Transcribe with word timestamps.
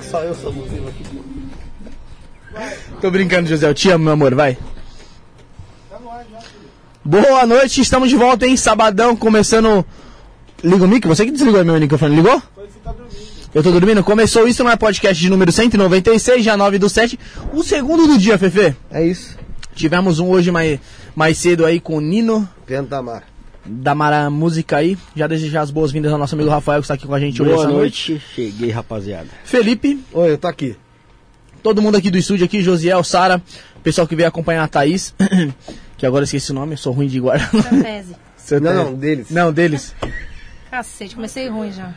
Só 0.00 0.22
eu 0.22 0.34
sou 0.34 0.50
abusivo 0.50 0.88
aqui? 0.88 1.04
Tô 3.00 3.10
brincando, 3.10 3.48
José. 3.48 3.68
Eu 3.68 3.74
te 3.74 3.90
amo, 3.90 4.04
meu 4.04 4.12
amor. 4.12 4.34
Vai. 4.34 4.56
Boa 7.04 7.44
noite, 7.46 7.80
estamos 7.80 8.08
de 8.08 8.16
volta, 8.16 8.46
hein? 8.46 8.56
Sabadão, 8.56 9.16
começando. 9.16 9.84
Liga 10.62 10.84
o 10.84 10.88
mic? 10.88 11.06
Você 11.06 11.24
que 11.24 11.32
desligou 11.32 11.64
meu 11.64 11.80
microfone, 11.80 12.14
ligou? 12.14 12.40
Eu 13.52 13.62
tô 13.62 13.72
dormindo? 13.72 14.04
Começou 14.04 14.46
isso, 14.46 14.62
não 14.62 14.70
é 14.70 14.76
podcast 14.76 15.20
de 15.20 15.28
número 15.28 15.50
196, 15.50 16.44
já 16.44 16.56
9 16.56 16.78
do 16.78 16.88
7. 16.88 17.18
O 17.52 17.62
segundo 17.62 18.06
do 18.06 18.16
dia, 18.16 18.38
Fefe. 18.38 18.74
É 18.90 19.04
isso. 19.04 19.36
Tivemos 19.74 20.20
um 20.20 20.28
hoje 20.28 20.50
mais, 20.50 20.78
mais 21.14 21.36
cedo 21.36 21.66
aí 21.66 21.80
com 21.80 21.96
o 21.96 22.00
Nino, 22.00 22.48
Piano 22.64 22.88
da 23.64 23.94
Mar. 23.94 24.10
da 24.10 24.18
Mara 24.20 24.30
Música 24.30 24.76
aí. 24.78 24.96
Já 25.14 25.26
desejar 25.26 25.62
as 25.62 25.70
boas-vindas 25.70 26.12
ao 26.12 26.18
nosso 26.18 26.34
amigo 26.34 26.50
Rafael, 26.50 26.80
que 26.80 26.84
está 26.84 26.94
aqui 26.94 27.06
com 27.06 27.14
a 27.14 27.20
gente 27.20 27.40
hoje 27.42 27.52
Boa 27.52 27.64
essa 27.64 27.72
noite. 27.72 28.22
cheguei, 28.34 28.70
rapaziada. 28.70 29.28
Felipe, 29.44 30.02
Oi, 30.12 30.32
eu 30.32 30.38
tô 30.38 30.48
aqui. 30.48 30.76
todo 31.62 31.80
mundo 31.82 31.96
aqui 31.96 32.10
do 32.10 32.18
estúdio 32.18 32.44
aqui, 32.44 32.60
Josiel, 32.62 33.02
Sara, 33.04 33.42
pessoal 33.82 34.06
que 34.06 34.16
veio 34.16 34.28
acompanhar 34.28 34.64
a 34.64 34.68
Thaís, 34.68 35.14
que 35.96 36.06
agora 36.06 36.24
esqueci 36.24 36.50
o 36.50 36.54
nome, 36.54 36.74
eu 36.74 36.78
sou 36.78 36.92
ruim 36.92 37.06
de 37.06 37.20
guardar. 37.20 37.50
Não, 38.60 38.74
não, 38.74 38.94
deles. 38.98 39.30
Não, 39.30 39.52
deles. 39.52 39.94
Cacete, 40.70 41.14
comecei 41.14 41.48
ruim 41.48 41.70
já. 41.72 41.94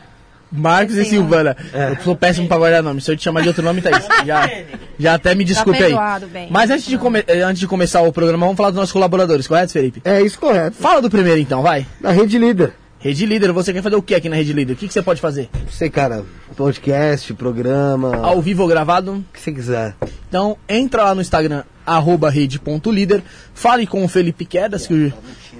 Marcos 0.50 0.94
e 0.96 1.04
Sim, 1.04 1.10
Silvana. 1.10 1.56
É. 1.72 1.90
Eu 1.90 1.96
sou 2.02 2.16
péssimo 2.16 2.46
pra 2.48 2.56
guardar 2.56 2.82
nome. 2.82 3.00
Se 3.00 3.10
eu 3.10 3.16
te 3.16 3.22
chamar 3.24 3.42
de 3.42 3.48
outro 3.48 3.62
nome, 3.64 3.80
Thaís. 3.82 4.06
Já, 4.24 4.50
já 4.98 5.14
até 5.14 5.34
me 5.34 5.44
desculpe 5.44 5.78
aí. 5.78 5.86
perdoado, 5.90 6.26
bem. 6.28 6.48
Mas 6.50 6.70
antes 6.70 6.86
de, 6.86 6.96
come- 6.96 7.24
eh, 7.26 7.40
antes 7.42 7.60
de 7.60 7.66
começar 7.66 8.00
o 8.02 8.12
programa, 8.12 8.46
vamos 8.46 8.56
falar 8.56 8.70
dos 8.70 8.78
nossos 8.78 8.92
colaboradores, 8.92 9.46
correto, 9.46 9.72
Felipe? 9.72 10.00
É 10.04 10.22
isso 10.22 10.38
correto. 10.38 10.76
Fala 10.76 11.02
do 11.02 11.10
primeiro 11.10 11.40
então, 11.40 11.62
vai. 11.62 11.86
Na 12.00 12.10
Rede 12.12 12.38
Líder. 12.38 12.72
Rede 12.98 13.26
Líder, 13.26 13.52
você 13.52 13.72
quer 13.72 13.82
fazer 13.82 13.94
o 13.96 14.02
que 14.02 14.14
aqui 14.14 14.28
na 14.28 14.36
Rede 14.36 14.52
Líder? 14.52 14.72
O 14.72 14.76
que, 14.76 14.86
que 14.88 14.92
você 14.92 15.02
pode 15.02 15.20
fazer? 15.20 15.48
Não 15.52 15.70
sei, 15.70 15.90
cara. 15.90 16.24
Podcast, 16.56 17.32
programa. 17.34 18.16
Ao 18.16 18.40
vivo 18.40 18.62
ou 18.62 18.68
gravado? 18.68 19.12
O 19.12 19.24
que 19.32 19.40
você 19.40 19.52
quiser. 19.52 19.94
Então 20.28 20.56
entra 20.68 21.04
lá 21.04 21.14
no 21.14 21.20
Instagram, 21.20 21.62
arroba 21.84 22.30
rede.líder, 22.30 23.22
fale 23.54 23.86
com 23.86 24.04
o 24.04 24.08
Felipe 24.08 24.44
Quedas, 24.44 24.86
que 24.86 25.12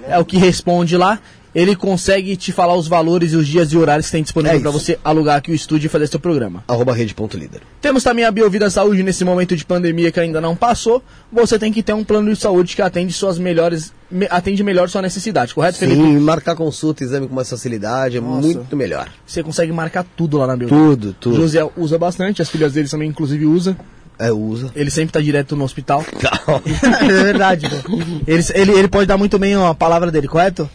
é 0.09 0.17
o 0.17 0.25
que 0.25 0.37
responde 0.37 0.97
lá. 0.97 1.19
Ele 1.55 1.75
consegue 1.75 2.35
te 2.35 2.51
falar 2.51 2.75
os 2.75 2.87
valores 2.87 3.33
e 3.33 3.35
os 3.35 3.47
dias 3.47 3.71
e 3.71 3.77
horários 3.77 4.05
que 4.07 4.11
tem 4.11 4.21
disponível 4.21 4.57
É 4.57 4.61
para 4.61 4.69
você 4.71 4.99
alugar 5.03 5.37
aqui 5.37 5.51
o 5.51 5.55
estúdio 5.55 5.87
e 5.87 5.89
fazer 5.89 6.07
seu 6.07 6.19
programa. 6.19 6.63
Arroba 6.67 6.93
rede.líder. 6.93 7.61
Temos 7.81 8.03
também 8.03 8.25
a 8.25 8.31
Biovida 8.31 8.69
Saúde 8.69 9.01
nesse 9.01 9.23
momento 9.25 9.55
de 9.55 9.65
pandemia 9.65 10.11
que 10.11 10.19
ainda 10.19 10.39
não 10.39 10.55
passou. 10.55 11.01
Você 11.31 11.57
tem 11.57 11.71
que 11.73 11.81
ter 11.81 11.93
um 11.93 12.03
plano 12.03 12.31
de 12.31 12.39
saúde 12.39 12.75
que 12.75 12.81
atende 12.81 13.11
suas 13.13 13.39
melhores, 13.39 13.91
me- 14.11 14.27
atende 14.29 14.63
melhor 14.63 14.87
sua 14.89 15.01
necessidade, 15.01 15.53
correto, 15.55 15.79
Felipe? 15.79 15.99
Sim, 16.01 16.19
marcar 16.19 16.55
consulta, 16.55 17.03
exame 17.03 17.27
com 17.27 17.33
mais 17.35 17.49
facilidade 17.49 18.17
é 18.17 18.21
muito 18.21 18.75
melhor. 18.75 19.09
Você 19.25 19.41
consegue 19.41 19.71
marcar 19.71 20.05
tudo 20.15 20.37
lá 20.37 20.45
na 20.47 20.55
Biovida. 20.55 20.77
Tudo, 20.79 21.13
tudo. 21.19 21.35
José 21.37 21.67
usa 21.75 21.97
bastante, 21.97 22.41
as 22.41 22.49
filhas 22.49 22.73
dele 22.73 22.87
também 22.87 23.09
inclusive 23.09 23.45
usa. 23.45 23.75
É, 24.19 24.31
usa. 24.31 24.71
Ele 24.75 24.89
sempre 24.91 25.13
tá 25.13 25.21
direto 25.21 25.55
no 25.55 25.63
hospital. 25.63 26.03
é 27.01 27.07
verdade, 27.23 27.67
pô. 27.69 27.97
Ele, 28.27 28.43
ele, 28.53 28.71
ele 28.73 28.87
pode 28.87 29.05
dar 29.07 29.17
muito 29.17 29.37
bem 29.39 29.53
a 29.55 29.73
palavra 29.73 30.11
dele, 30.11 30.27
correto? 30.27 30.69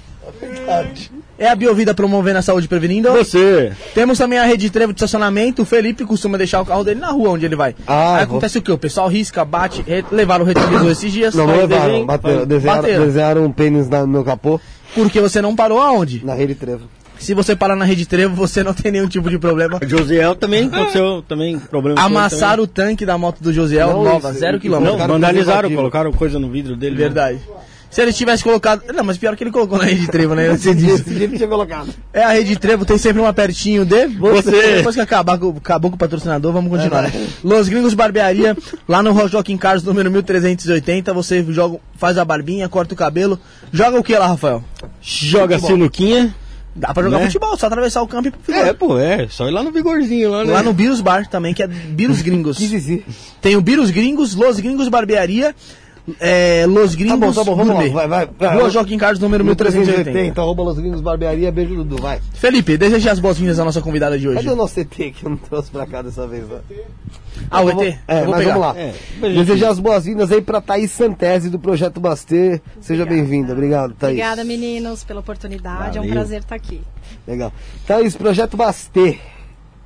É 1.39 1.49
a 1.49 1.57
Biovida 1.57 1.93
promovendo 1.95 2.39
a 2.39 2.43
saúde 2.43 2.67
e 2.67 2.69
prevenindo. 2.69 3.11
Você. 3.11 3.73
Temos 3.95 4.17
também 4.19 4.39
a 4.39 4.45
rede 4.45 4.67
de 4.67 4.71
trevo 4.71 4.93
de 4.93 4.99
estacionamento. 4.99 5.63
O 5.63 5.65
Felipe 5.65 6.05
costuma 6.05 6.39
deixar 6.39 6.61
o 6.61 6.67
carro 6.67 6.85
dele 6.85 7.01
na 7.01 7.09
rua 7.11 7.31
onde 7.31 7.45
ele 7.45 7.57
vai. 7.57 7.75
Ah, 7.87 8.17
Aí 8.17 8.23
eu 8.23 8.29
vou- 8.29 8.37
acontece 8.37 8.59
o 8.59 8.63
quê? 8.63 8.71
O 8.71 8.79
pessoal 8.79 9.09
risca, 9.09 9.45
bate, 9.45 9.83
re- 9.83 10.05
levaram 10.13 10.45
o 10.45 10.47
retrovisor 10.47 10.91
esses 10.91 11.11
dias. 11.13 11.35
Não, 11.35 11.47
não 11.47 11.57
levaram. 11.57 11.87
desenho. 11.87 12.07
Bateram, 12.07 12.47
desenharam, 12.47 12.83
Bateram. 12.83 13.05
desenharam 13.07 13.45
um 13.45 13.51
pênis 13.53 13.89
na- 13.89 14.03
no 14.03 14.09
meu 14.09 14.23
capô. 14.25 14.61
Porque 14.95 15.21
você 15.21 15.41
não 15.43 15.57
parou 15.57 15.81
aonde? 15.81 16.25
Na 16.25 16.35
Rede 16.35 16.55
Trevo. 16.55 16.83
Se 17.19 17.35
você 17.35 17.55
parar 17.55 17.77
na 17.77 17.85
rede 17.85 18.05
trevo, 18.05 18.35
você 18.35 18.65
não 18.65 18.75
tem 18.75 18.91
nenhum 18.91 19.07
tipo 19.07 19.31
de 19.31 19.39
problema. 19.39 19.79
Josiel 19.87 20.35
também 20.35 20.67
aconteceu 20.67 21.23
também 21.29 21.57
problema. 21.57 22.01
Amassaram 22.01 22.65
o 22.65 22.67
tanque 22.67 23.07
da 23.07 23.17
moto 23.17 23.41
do 23.41 23.53
Josiel, 23.53 23.89
Não, 23.93 24.03
nova, 24.05 24.31
isso- 24.31 24.41
zero 24.41 24.59
quilômetro. 24.59 24.91
Não, 24.91 24.99
Colocaram 24.99 25.15
vandalizaram, 25.21 25.71
colocaram 25.71 26.13
coisa 26.13 26.41
no 26.41 26.51
vidro 26.51 26.75
dele. 26.77 26.97
né? 27.09 27.39
Se 27.93 28.01
ele 28.01 28.13
tivesse 28.13 28.43
colocado. 28.43 28.83
Não, 28.93 29.05
mas 29.05 29.19
pior 29.19 29.37
que 29.37 29.45
ele 29.45 29.51
colocou 29.51 29.77
na 29.77 29.85
rede 29.85 30.07
trevo, 30.09 30.35
né? 30.35 30.49
Você 30.49 30.75
disse. 30.75 31.03
Esse 31.03 31.11
dia 31.11 31.25
ele 31.25 31.37
tinha 31.37 31.49
colocado. 31.49 31.91
É 32.13 32.23
a 32.25 32.31
rede 32.31 32.57
trevo, 32.57 32.87
tem 32.87 32.97
sempre 32.97 33.21
uma 33.21 33.33
pertinho 33.35 33.85
de. 33.85 34.07
Você. 34.07 34.77
Depois 34.79 34.95
que 34.95 35.01
acabar, 35.03 35.39
com- 35.39 35.51
acabou 35.57 35.91
com 35.91 35.97
o 35.97 35.99
patrocinador, 35.99 36.53
vamos 36.55 36.71
continuar. 36.71 37.03
né? 37.03 37.13
Los 37.45 37.69
Gringos 37.69 37.93
Barbearia, 37.93 38.57
lá 38.89 39.03
no 39.03 39.29
Joaquim 39.29 39.59
Carlos, 39.59 39.85
número 39.85 40.11
1380, 40.11 41.13
você 41.13 41.45
joga, 41.51 41.79
faz 41.97 42.17
a 42.17 42.25
barbinha, 42.25 42.67
corta 42.69 42.95
o 42.95 42.97
cabelo. 42.97 43.39
Joga 43.71 44.01
o 44.01 44.03
que 44.03 44.17
lá, 44.17 44.27
Rafael? 44.27 44.65
Joga 45.01 45.59
sinuquinha. 45.59 46.35
Dá 46.75 46.95
pra 46.95 47.03
jogar 47.03 47.19
Né? 47.19 47.27
futebol, 47.27 47.55
só 47.59 47.67
atravessar 47.67 48.01
o 48.01 48.09
campo 48.09 48.29
e 48.29 48.31
pro 48.31 48.55
É, 48.55 48.73
pô, 48.73 48.99
é. 48.99 49.29
Só 49.29 49.47
ir 49.47 49.51
lá 49.51 49.63
no 49.63 49.71
vigorzinho 49.71 50.31
lá, 50.31 50.43
né? 50.43 50.51
Lá 50.55 50.63
no 50.63 50.73
Birus 50.73 51.03
Bar 51.03 51.27
também, 51.29 51.53
que 51.53 51.63
é 51.63 51.67
Birus 51.67 52.23
Gringos. 52.23 52.57
Tem 53.43 53.55
o 53.57 53.61
Birus 53.61 53.91
Gringos, 53.91 54.35
Los 54.35 54.59
Gringos 54.59 54.89
Barbearia, 54.89 55.55
é, 56.19 56.67
Los 56.67 56.93
Tá 56.93 56.99
Gringos 56.99 57.19
bom, 57.21 57.33
tá 57.33 57.45
bom, 57.45 57.57
vamos 57.57 57.69
lá. 57.69 57.75
Gourmet. 57.75 57.91
Vai, 57.93 58.09
vai. 58.09 58.29
vai. 58.39 58.57
Rua 58.57 58.71
Joaquim 58.71 58.99
Carlos, 58.99 59.21
número 59.21 59.45
1380. 59.45 60.41
arroba 60.41 60.63
Los 60.63 60.79
Gringos 60.79 61.01
Barbearia, 61.01 61.53
beijo 61.53 61.77
Dudu, 61.77 62.03
vai. 62.03 62.21
Felipe, 62.35 62.77
deseje 62.77 63.09
as 63.09 63.19
boas-vindas 63.21 63.59
à 63.61 63.65
nossa 63.65 63.81
convidada 63.81 64.19
de 64.19 64.27
hoje. 64.29 64.39
Cadê 64.39 64.51
o 64.51 64.57
nosso 64.57 64.79
ET 64.81 64.89
que 64.89 65.15
eu 65.25 65.31
não 65.31 65.37
trouxe 65.37 65.71
pra 65.71 65.87
cá 65.87 66.03
dessa 66.03 66.27
vez? 66.27 66.49
Né? 66.49 66.59
Ah, 67.51 67.63
o 67.63 67.71
ET? 67.71 67.99
É, 68.09 68.25
mas 68.25 68.39
pegar. 68.39 68.55
vamos 68.55 68.61
lá. 68.61 68.75
É, 68.79 68.95
Desejar 69.21 69.71
as 69.71 69.79
boas-vindas 69.79 70.33
aí 70.33 70.43
pra 70.43 70.61
Thaís 70.61 70.91
Santese 70.91 71.49
do 71.49 71.59
Projeto 71.59 72.01
Bastê. 72.01 72.61
Seja 72.81 73.07
bem-vinda. 73.07 73.53
Obrigado, 73.53 73.95
Thaís. 73.95 74.13
Obrigada, 74.15 74.45
meninos, 74.45 75.05
pela 75.05 75.21
oportunidade. 75.21 75.99
É 75.99 76.01
um 76.01 76.05
Valeu. 76.05 76.13
prazer 76.15 76.41
estar 76.41 76.57
aqui. 76.57 76.81
Legal. 77.27 77.53
Thaís, 77.87 78.17
Projeto 78.17 78.57
Bastê. 78.57 79.19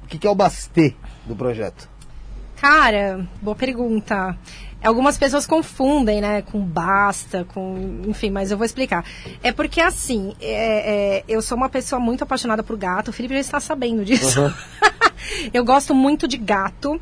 O 0.05 0.09
que, 0.09 0.19
que 0.19 0.27
é 0.27 0.31
o 0.31 0.35
Bastê 0.35 0.95
do 1.27 1.35
projeto? 1.37 1.89
Cara, 2.61 3.27
boa 3.43 3.55
pergunta. 3.55 4.37
Algumas 4.87 5.19
pessoas 5.19 5.47
confundem, 5.47 6.21
né, 6.21 6.43
com 6.43 6.61
basta, 6.61 7.45
com. 7.53 8.03
Enfim, 8.07 8.31
mas 8.31 8.51
eu 8.51 8.57
vou 8.57 8.65
explicar. 8.65 9.05
É 9.43 9.51
porque, 9.51 9.81
assim, 9.81 10.35
é- 10.41 11.19
é, 11.19 11.25
eu 11.27 11.43
sou 11.43 11.57
uma 11.57 11.69
pessoa 11.69 11.99
muito 11.99 12.23
apaixonada 12.23 12.63
por 12.63 12.77
gato. 12.77 13.09
O 13.09 13.13
Felipe 13.13 13.35
já 13.35 13.41
está 13.41 13.61
sabendo 13.61 14.05
disso. 14.05 14.41
eu 15.53 15.65
gosto 15.65 15.95
muito 15.95 16.29
de 16.29 16.37
gato. 16.37 17.01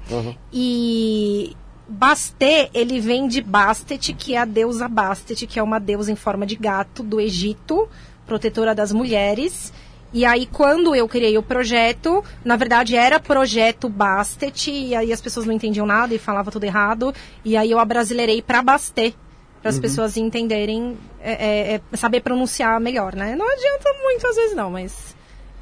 E. 0.52 1.54
Bastet, 1.86 2.70
ele 2.72 2.98
vem 2.98 3.28
de 3.28 3.42
Bastet, 3.42 4.14
que 4.14 4.34
é 4.34 4.38
a 4.38 4.46
deusa 4.46 4.88
Bastet, 4.88 5.46
que 5.46 5.58
é 5.58 5.62
uma 5.62 5.78
deusa 5.78 6.10
em 6.10 6.16
forma 6.16 6.46
de 6.46 6.56
gato 6.56 7.02
do 7.02 7.20
Egito, 7.20 7.86
protetora 8.26 8.74
das 8.74 8.90
mulheres. 8.90 9.70
E 10.14 10.24
aí, 10.24 10.46
quando 10.46 10.94
eu 10.94 11.08
criei 11.08 11.36
o 11.36 11.42
projeto, 11.42 12.24
na 12.44 12.54
verdade 12.54 12.94
era 12.94 13.18
projeto 13.18 13.88
Bastet, 13.88 14.70
e 14.70 14.94
aí 14.94 15.12
as 15.12 15.20
pessoas 15.20 15.44
não 15.44 15.52
entendiam 15.52 15.84
nada 15.84 16.14
e 16.14 16.18
falavam 16.18 16.52
tudo 16.52 16.62
errado. 16.62 17.12
E 17.44 17.56
aí 17.56 17.72
eu 17.72 17.80
abrasileirei 17.80 18.40
para 18.40 18.62
Bastet, 18.62 19.16
para 19.60 19.70
as 19.70 19.80
pessoas 19.80 20.16
entenderem, 20.16 20.96
é, 21.20 21.32
é, 21.32 21.74
é, 21.74 21.96
saber 21.96 22.20
pronunciar 22.20 22.78
melhor, 22.78 23.16
né? 23.16 23.34
Não 23.34 23.50
adianta 23.50 23.92
muito 24.04 24.24
às 24.24 24.36
vezes 24.36 24.54
não, 24.54 24.70
mas 24.70 25.13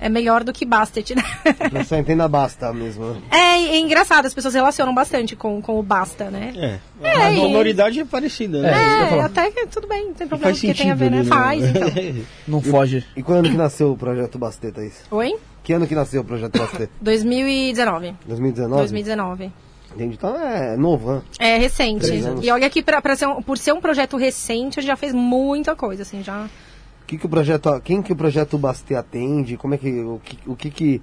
é 0.03 0.09
melhor 0.09 0.43
do 0.45 0.53
que 0.53 0.65
Bastet, 0.65 1.15
né? 1.15 1.23
Você 1.73 1.97
entenda 1.97 2.27
basta 2.29 2.73
mesmo. 2.73 3.05
né? 3.13 3.23
é, 3.31 3.37
é 3.75 3.79
engraçado, 3.79 4.27
as 4.27 4.35
pessoas 4.35 4.55
relacionam 4.55 4.95
bastante 4.95 5.35
com, 5.37 5.63
com 5.63 5.79
o 5.79 5.83
basta, 5.83 6.31
né? 6.31 6.53
É. 6.57 6.79
É, 7.09 7.17
a 7.27 7.33
e- 7.33 7.37
sonoridade 7.37 8.01
é 8.01 8.05
parecida, 8.05 8.61
né? 8.63 8.71
É, 8.73 9.21
até 9.21 9.51
que 9.51 9.67
tudo 9.67 9.87
bem, 9.89 10.07
não 10.07 10.15
tem 10.15 10.27
problema, 10.27 10.51
Faz 10.53 10.61
porque 10.61 10.75
tem 10.75 10.91
a 10.91 10.95
ver, 10.95 11.11
né? 11.11 11.19
ali, 11.21 11.29
Faz, 11.29 11.65
então. 11.65 12.23
Não 12.49 12.61
foge. 12.61 13.05
E 13.17 13.23
quando 13.23 13.49
que 13.49 13.57
nasceu 13.57 13.93
o 13.93 13.97
Projeto 13.97 14.39
Bastê, 14.39 14.71
Thaís? 14.73 15.03
Oi? 15.11 15.35
Que 15.63 15.73
ano 15.73 15.87
que 15.87 15.95
nasceu 15.95 16.23
o 16.23 16.25
Projeto 16.25 16.59
Bastê? 16.59 16.89
2019. 17.01 18.15
2019? 18.27 18.77
2019. 18.81 19.53
Entendi. 19.95 20.15
Então 20.15 20.35
é 20.37 20.77
novo, 20.77 21.13
né? 21.13 21.23
É 21.39 21.59
recente. 21.59 22.07
E 22.43 22.51
olha 22.51 22.69
que 22.71 22.83
pra, 22.83 23.01
pra 23.03 23.15
ser 23.15 23.27
um- 23.29 23.43
por 23.43 23.59
ser 23.59 23.73
um 23.73 23.81
projeto 23.81 24.17
recente, 24.17 24.79
a 24.79 24.83
gente 24.83 24.89
já 24.91 24.97
fez 24.97 25.13
muita 25.13 25.77
coisa, 25.77 26.03
assim, 26.03 26.23
já. 26.23 26.47
Que, 27.13 27.19
que 27.19 27.27
o 27.27 27.29
projeto, 27.29 27.81
quem 27.85 28.01
que 28.01 28.13
o 28.15 28.17
projeto 28.17 28.57
Bastê 28.57 28.95
atende? 28.95 29.59
Como 29.59 29.75
é 29.75 29.77
que 29.77 30.01
o 30.01 30.19
que, 30.25 30.39
o 30.47 30.57
que 30.57 30.71
que 30.71 31.03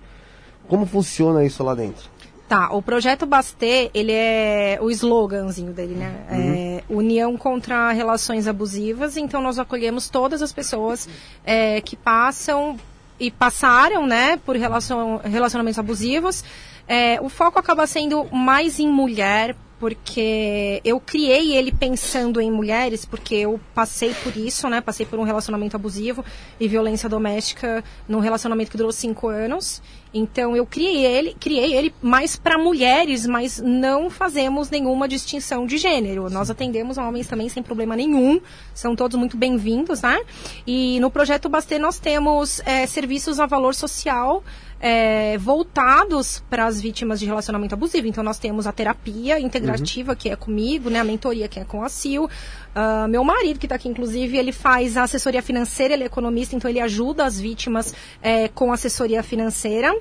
como 0.68 0.88
funciona 0.88 1.46
isso 1.46 1.64
lá 1.64 1.76
dentro? 1.76 2.10
Tá, 2.48 2.74
o 2.74 2.82
projeto 2.82 3.28
Bastet, 3.28 3.92
ele 3.94 4.12
é 4.12 4.80
o 4.82 4.90
sloganzinho 4.90 5.72
dele, 5.72 5.94
né? 5.94 6.16
É 6.32 6.84
União 6.90 7.38
contra 7.38 7.92
Relações 7.92 8.48
Abusivas. 8.48 9.18
Então, 9.18 9.40
nós 9.40 9.60
acolhemos 9.60 10.10
todas 10.10 10.42
as 10.42 10.52
pessoas 10.52 11.08
é, 11.46 11.80
que 11.80 11.96
passam 11.96 12.76
e 13.20 13.30
passaram, 13.30 14.08
né, 14.08 14.38
por 14.38 14.56
relacion, 14.56 15.20
relacionamentos 15.24 15.78
abusivos. 15.78 16.44
É, 16.88 17.22
o 17.22 17.30
foco 17.30 17.60
acaba 17.60 17.86
sendo 17.86 18.26
mais 18.34 18.80
em 18.80 18.88
mulher, 18.88 19.56
porque 19.80 20.82
eu 20.84 21.00
criei 21.00 21.56
ele 21.56 21.72
pensando 21.72 22.42
em 22.42 22.52
mulheres, 22.52 23.06
porque 23.06 23.36
eu 23.36 23.60
passei 23.74 24.14
por 24.24 24.36
isso, 24.36 24.68
né? 24.68 24.82
Passei 24.82 25.06
por 25.06 25.18
um 25.18 25.24
relacionamento 25.24 25.76
abusivo 25.76 26.24
e 26.60 26.68
violência 26.68 27.08
doméstica 27.08 27.84
num 28.08 28.20
relacionamento 28.20 28.70
que 28.70 28.78
durou 28.78 28.92
cinco 28.92 29.30
anos. 29.30 29.82
Então 30.14 30.56
eu 30.56 30.66
criei 30.66 31.06
ele, 31.06 31.36
criei 31.40 31.74
ele 31.74 31.94
mais 32.02 32.36
para 32.36 32.58
mulheres, 32.58 33.26
mas 33.26 33.60
não 33.60 34.10
fazemos 34.10 34.70
nenhuma 34.70 35.08
distinção 35.08 35.66
de 35.66 35.78
gênero. 35.78 36.30
Nós 36.30 36.50
atendemos 36.50 36.98
homens 36.98 37.28
também 37.28 37.48
sem 37.48 37.64
problema 37.64 37.96
nenhum, 37.96 38.42
são 38.74 38.96
todos 38.96 39.18
muito 39.18 39.38
bem-vindos, 39.38 40.02
né? 40.02 40.20
E 40.66 41.00
no 41.00 41.10
projeto 41.10 41.48
Bastê 41.48 41.78
nós 41.78 42.00
temos 42.00 42.60
é, 42.66 42.86
serviços 42.86 43.40
a 43.40 43.46
valor 43.46 43.76
social 43.76 44.44
é, 44.80 45.38
voltados 45.38 46.44
para 46.50 46.66
as 46.66 46.80
vítimas 46.80 47.20
de 47.20 47.26
relacionamento 47.26 47.74
abusivo. 47.76 48.08
Então, 48.08 48.24
nós 48.24 48.40
temos 48.40 48.66
a 48.66 48.72
terapia 48.72 49.40
integrativa, 49.40 50.12
uhum. 50.12 50.18
que 50.18 50.30
é 50.30 50.36
comigo, 50.36 50.90
né? 50.90 51.00
A 51.00 51.04
mentoria, 51.04 51.48
que 51.48 51.60
é 51.60 51.66
com 51.66 51.84
a 51.84 51.90
Sil. 51.90 52.26
Uh, 52.26 53.08
meu 53.08 53.24
marido, 53.24 53.60
que 53.60 53.66
está 53.66 53.76
aqui, 53.76 53.90
inclusive, 53.90 54.38
ele 54.38 54.52
faz 54.52 54.96
a 54.96 55.04
assessoria 55.04 55.42
financeira, 55.42 55.94
ele 55.94 56.04
é 56.04 56.06
economista, 56.06 56.56
então 56.56 56.70
ele 56.70 56.80
ajuda 56.80 57.26
as 57.26 57.40
vítimas 57.40 57.94
é, 58.22 58.48
com 58.48 58.72
assessoria 58.72 59.22
financeira. 59.24 59.94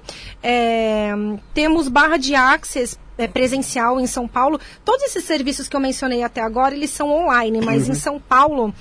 É, 0.42 1.12
temos 1.54 1.88
barra 1.88 2.16
de 2.16 2.35
access 2.35 2.97
é, 3.16 3.26
presencial 3.26 3.99
em 3.99 4.06
São 4.06 4.28
Paulo. 4.28 4.61
Todos 4.85 5.02
esses 5.04 5.25
serviços 5.25 5.68
que 5.68 5.75
eu 5.75 5.80
mencionei 5.80 6.23
até 6.23 6.40
agora, 6.40 6.75
eles 6.75 6.90
são 6.90 7.11
online, 7.11 7.61
mas 7.61 7.87
uhum. 7.87 7.92
em 7.92 7.94
São 7.94 8.20
Paulo 8.20 8.73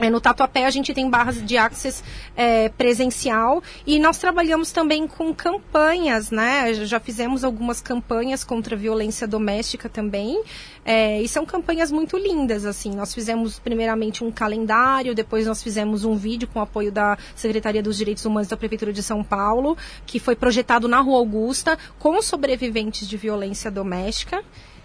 é, 0.00 0.08
no 0.08 0.20
Tatuapé 0.20 0.64
a 0.64 0.70
gente 0.70 0.94
tem 0.94 1.08
barras 1.10 1.44
de 1.44 1.58
access 1.58 2.02
é, 2.34 2.70
presencial 2.70 3.62
e 3.86 3.98
nós 3.98 4.16
trabalhamos 4.16 4.72
também 4.72 5.06
com 5.06 5.34
campanhas, 5.34 6.30
né? 6.30 6.72
Já 6.72 6.98
fizemos 6.98 7.44
algumas 7.44 7.82
campanhas 7.82 8.42
contra 8.42 8.74
a 8.74 8.78
violência 8.78 9.26
doméstica 9.26 9.90
também 9.90 10.42
é, 10.82 11.20
e 11.20 11.28
são 11.28 11.44
campanhas 11.44 11.92
muito 11.92 12.16
lindas, 12.16 12.64
assim. 12.64 12.90
Nós 12.92 13.12
fizemos 13.12 13.58
primeiramente 13.58 14.24
um 14.24 14.30
calendário, 14.30 15.14
depois 15.14 15.46
nós 15.46 15.62
fizemos 15.62 16.04
um 16.04 16.16
vídeo 16.16 16.48
com 16.48 16.60
apoio 16.60 16.90
da 16.90 17.18
Secretaria 17.36 17.82
dos 17.82 17.98
Direitos 17.98 18.24
Humanos 18.24 18.48
da 18.48 18.56
Prefeitura 18.56 18.94
de 18.94 19.02
São 19.02 19.22
Paulo, 19.22 19.76
que 20.06 20.18
foi 20.18 20.34
projetado 20.34 20.88
na 20.88 21.00
Rua 21.00 21.18
Augusta 21.18 21.78
com 21.98 22.20
sobreviventes 22.22 23.06
de 23.06 23.16
violência 23.18 23.70
doméstica. 23.70 24.42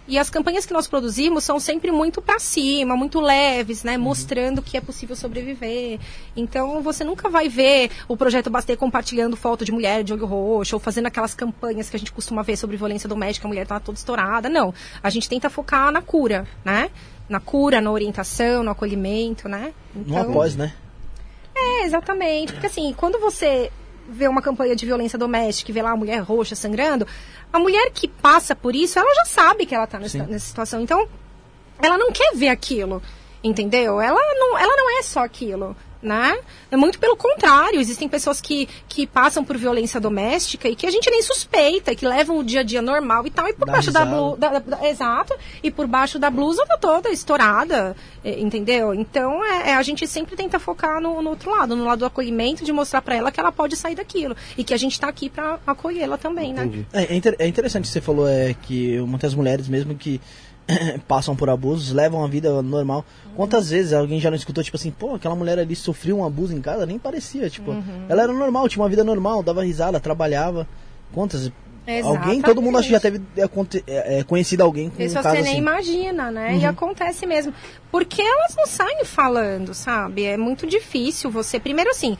E 0.08 0.18
as 0.18 0.30
campanhas 0.30 0.64
que 0.64 0.72
nós 0.72 0.88
produzimos 0.88 1.44
são 1.44 1.60
sempre 1.60 1.90
muito 1.92 2.22
para 2.22 2.38
cima, 2.38 2.96
muito 2.96 3.20
leves, 3.20 3.84
né? 3.84 3.98
Uhum. 3.98 4.04
Mostrando 4.04 4.62
que 4.62 4.74
é 4.74 4.80
possível 4.80 5.14
sobreviver. 5.14 6.00
Então 6.34 6.80
você 6.80 7.04
nunca 7.04 7.28
vai 7.28 7.46
ver 7.46 7.90
o 8.08 8.16
projeto 8.16 8.48
Bastei 8.48 8.74
compartilhando 8.74 9.36
foto 9.36 9.66
de 9.66 9.70
mulher 9.70 10.02
de 10.02 10.14
olho 10.14 10.24
roxo 10.24 10.76
ou 10.76 10.80
fazendo 10.80 11.06
aquelas 11.06 11.34
campanhas 11.34 11.90
que 11.90 11.96
a 11.96 11.98
gente 11.98 12.10
costuma 12.10 12.42
ver 12.42 12.56
sobre 12.56 12.78
violência 12.78 13.06
doméstica, 13.06 13.46
a 13.46 13.50
mulher 13.50 13.66
tá 13.66 13.78
toda 13.78 13.98
estourada. 13.98 14.48
Não. 14.48 14.72
A 15.02 15.10
gente 15.10 15.28
tenta 15.28 15.50
focar 15.50 15.92
na 15.92 16.00
cura, 16.00 16.48
né? 16.64 16.90
Na 17.28 17.38
cura, 17.38 17.78
na 17.78 17.92
orientação, 17.92 18.62
no 18.62 18.70
acolhimento, 18.70 19.46
né? 19.46 19.74
Então, 19.94 20.24
no 20.24 20.30
após, 20.30 20.56
né? 20.56 20.72
É, 21.54 21.84
exatamente. 21.84 22.54
Porque 22.54 22.66
assim, 22.66 22.94
quando 22.96 23.20
você 23.20 23.70
vê 24.08 24.26
uma 24.26 24.40
campanha 24.40 24.74
de 24.74 24.86
violência 24.86 25.18
doméstica 25.18 25.70
e 25.70 25.74
vê 25.74 25.82
lá 25.82 25.90
a 25.90 25.96
mulher 25.96 26.20
roxa 26.20 26.54
sangrando, 26.54 27.06
a 27.52 27.58
mulher 27.58 27.90
que 27.92 28.08
passa 28.08 28.56
por 28.56 28.74
isso, 28.74 28.98
ela 28.98 29.14
já 29.14 29.24
sabe 29.26 29.66
que 29.66 29.74
ela 29.74 29.84
está 29.84 29.98
nessa, 29.98 30.24
nessa 30.24 30.46
situação. 30.46 30.80
Então, 30.80 31.06
ela 31.82 31.98
não 31.98 32.10
quer 32.10 32.34
ver 32.34 32.48
aquilo, 32.48 33.02
entendeu? 33.44 34.00
Ela 34.00 34.20
não, 34.34 34.58
ela 34.58 34.76
não 34.76 34.98
é 34.98 35.02
só 35.02 35.20
aquilo 35.20 35.76
né? 36.02 36.38
É 36.70 36.76
muito 36.76 36.98
pelo 36.98 37.16
contrário, 37.16 37.80
existem 37.80 38.08
pessoas 38.08 38.40
que, 38.40 38.68
que 38.88 39.06
passam 39.06 39.44
por 39.44 39.56
violência 39.56 40.00
doméstica 40.00 40.68
e 40.68 40.76
que 40.76 40.86
a 40.86 40.90
gente 40.90 41.10
nem 41.10 41.22
suspeita, 41.22 41.94
que 41.94 42.06
levam 42.06 42.38
o 42.38 42.44
dia 42.44 42.60
a 42.60 42.62
dia 42.62 42.80
normal 42.80 43.26
e 43.26 43.30
tal, 43.30 43.48
e 43.48 43.52
por 43.52 43.66
Dá 43.66 43.72
baixo 43.72 43.90
da 43.90 44.04
blusa. 44.04 44.38
Exato, 44.84 45.34
e 45.62 45.70
por 45.70 45.86
baixo 45.86 46.18
da 46.18 46.30
blusa 46.30 46.64
tá 46.66 46.76
toda 46.76 47.10
estourada, 47.10 47.96
entendeu? 48.24 48.94
Então 48.94 49.44
é, 49.44 49.70
é, 49.70 49.74
a 49.74 49.82
gente 49.82 50.06
sempre 50.06 50.36
tenta 50.36 50.58
focar 50.58 51.00
no, 51.00 51.20
no, 51.20 51.30
outro 51.30 51.50
lado, 51.50 51.74
no 51.74 51.84
lado 51.84 52.00
do 52.00 52.06
acolhimento, 52.06 52.64
de 52.64 52.72
mostrar 52.72 53.02
para 53.02 53.16
ela 53.16 53.32
que 53.32 53.40
ela 53.40 53.50
pode 53.50 53.76
sair 53.76 53.94
daquilo 53.94 54.36
e 54.56 54.62
que 54.62 54.74
a 54.74 54.76
gente 54.76 54.92
está 54.92 55.08
aqui 55.08 55.28
para 55.28 55.58
acolhê-la 55.66 56.16
também, 56.16 56.52
né? 56.52 56.64
Entendi. 56.64 56.86
né? 56.92 57.06
É, 57.08 57.16
é, 57.16 57.34
é 57.44 57.46
interessante 57.46 57.84
que 57.84 57.92
você 57.92 58.00
falou 58.00 58.28
é, 58.28 58.54
que 58.54 58.98
muitas 59.00 59.34
mulheres, 59.34 59.68
mesmo 59.68 59.94
que 59.94 60.20
passam 61.08 61.34
por 61.34 61.48
abusos, 61.48 61.92
levam 61.92 62.24
a 62.24 62.28
vida 62.28 62.62
normal. 62.62 63.04
Quantas 63.34 63.70
vezes 63.70 63.92
alguém 63.92 64.20
já 64.20 64.30
não 64.30 64.36
escutou, 64.36 64.62
tipo 64.62 64.76
assim, 64.76 64.90
pô, 64.90 65.14
aquela 65.14 65.34
mulher 65.34 65.58
ali 65.58 65.74
sofreu 65.74 66.18
um 66.18 66.24
abuso 66.24 66.54
em 66.54 66.60
casa? 66.60 66.84
Nem 66.84 66.98
parecia, 66.98 67.48
tipo, 67.48 67.70
uhum. 67.70 68.04
ela 68.08 68.22
era 68.22 68.32
normal, 68.32 68.68
tinha 68.68 68.82
uma 68.82 68.88
vida 68.88 69.04
normal, 69.04 69.42
dava 69.42 69.64
risada, 69.64 69.98
trabalhava. 69.98 70.66
Quantas? 71.12 71.50
Exatamente. 71.86 72.22
Alguém, 72.22 72.42
todo 72.42 72.60
mundo 72.60 72.76
acha 72.76 72.86
que 72.86 72.92
já 72.92 73.00
teve 73.00 73.22
é, 73.34 73.44
é, 73.86 74.18
é, 74.18 74.22
conhecido 74.22 74.62
alguém 74.62 74.90
com 74.90 75.02
Isso 75.02 75.18
um 75.18 75.22
caso 75.22 75.36
você 75.36 75.42
nem 75.42 75.52
assim. 75.52 75.60
imagina, 75.60 76.30
né? 76.30 76.52
Uhum. 76.52 76.60
E 76.60 76.66
acontece 76.66 77.26
mesmo. 77.26 77.54
Porque 77.90 78.20
elas 78.20 78.54
não 78.54 78.66
saem 78.66 79.06
falando, 79.06 79.72
sabe? 79.72 80.24
É 80.24 80.36
muito 80.36 80.66
difícil 80.66 81.30
você. 81.30 81.58
Primeiro 81.58 81.90
assim, 81.90 82.18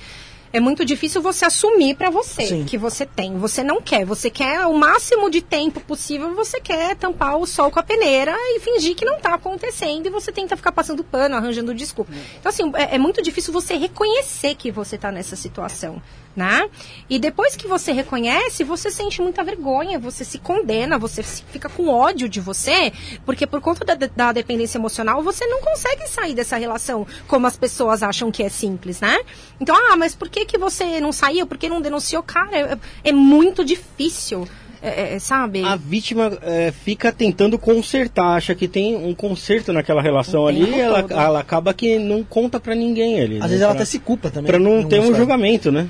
é 0.53 0.61
muito 0.61 0.85
difícil 0.85 1.21
você 1.21 1.45
assumir 1.45 1.95
para 1.95 2.11
você 2.11 2.47
Sim. 2.47 2.65
que 2.65 2.79
você 2.79 3.05
tem. 3.05 3.37
Você 3.39 3.63
não 3.63 3.81
quer. 3.81 4.05
Você 4.05 4.31
quer 4.31 4.67
o 4.67 4.75
máximo 4.75 5.31
de 5.31 5.41
tempo 5.41 5.81
possível, 5.81 6.35
você 6.35 6.61
quer 6.61 6.97
tampar 6.97 7.37
o 7.37 7.47
sol 7.47 7.71
com 7.71 7.79
a 7.79 7.83
peneira 7.83 8.35
e 8.37 8.61
fingir 8.61 8.95
que 8.95 9.05
não 9.05 9.19
tá 9.19 9.35
acontecendo 9.35 10.07
e 10.07 10.11
você 10.11 10.33
tenta 10.33 10.57
ficar 10.57 10.73
passando 10.73 11.05
pano, 11.05 11.37
arranjando 11.37 11.75
desculpa. 11.75 12.13
Então, 12.39 12.51
assim, 12.51 12.71
é, 12.75 12.97
é 12.97 12.99
muito 12.99 13.23
difícil 13.23 13.53
você 13.53 13.75
reconhecer 13.77 14.55
que 14.55 14.71
você 14.71 14.97
tá 14.97 15.13
nessa 15.13 15.37
situação 15.37 16.01
né? 16.39 16.71
E 17.11 17.19
depois 17.19 17.57
que 17.57 17.67
você 17.67 17.91
reconhece, 17.91 18.63
você 18.63 18.91
sente 18.91 19.21
muita 19.21 19.43
vergonha, 19.43 19.99
você 19.99 20.25
se 20.25 20.39
condena, 20.39 20.97
você 20.97 21.21
fica 21.23 21.69
com 21.69 21.89
ódio 21.89 22.29
de 22.29 22.41
você, 22.41 22.93
porque 23.27 23.45
por 23.45 23.61
conta 23.61 23.85
da, 23.85 24.07
da 24.07 24.33
dependência 24.33 24.79
emocional, 24.79 25.21
você 25.21 25.45
não 25.47 25.61
consegue 25.61 26.09
sair 26.09 26.35
dessa 26.35 26.57
relação 26.57 27.05
como 27.27 27.49
as 27.49 27.57
pessoas 27.57 28.05
acham 28.05 28.31
que 28.31 28.45
é 28.45 28.49
simples, 28.49 29.01
né? 29.01 29.19
Então, 29.61 29.75
ah, 29.77 29.97
mas 29.97 30.15
por 30.15 30.29
que, 30.29 30.47
que 30.47 30.57
você 30.57 31.01
não 31.01 31.11
saiu? 31.11 31.45
Por 31.45 31.59
que 31.59 31.69
não 31.69 31.81
denunciou? 31.81 32.23
Cara, 32.23 32.57
é, 32.57 32.79
é 33.03 33.13
muito 33.13 33.65
difícil. 33.65 34.47
É, 34.81 35.15
é, 35.15 35.19
sabe? 35.19 35.65
A 35.65 35.75
vítima 35.75 36.39
é, 36.41 36.71
fica 36.71 37.11
tentando 37.11 37.59
consertar, 37.59 38.37
acha 38.37 38.55
que 38.55 38.69
tem 38.69 38.95
um 38.95 39.13
conserto 39.13 39.73
naquela 39.73 40.01
relação 40.01 40.47
ali, 40.47 40.73
ela, 40.79 41.05
ela, 41.11 41.41
acaba 41.41 41.75
que 41.75 41.99
não 41.99 42.23
conta 42.23 42.61
para 42.61 42.77
ninguém 42.77 43.21
ali. 43.21 43.37
Às 43.37 43.43
né? 43.43 43.49
vezes 43.49 43.63
ela 43.63 43.73
pra, 43.73 43.83
até 43.83 43.91
se 43.91 43.99
culpa 43.99 44.31
também. 44.31 44.49
Pra 44.49 44.59
não 44.59 44.85
ter 44.85 45.01
um 45.01 45.15
julgamento, 45.15 45.73
né? 45.73 45.89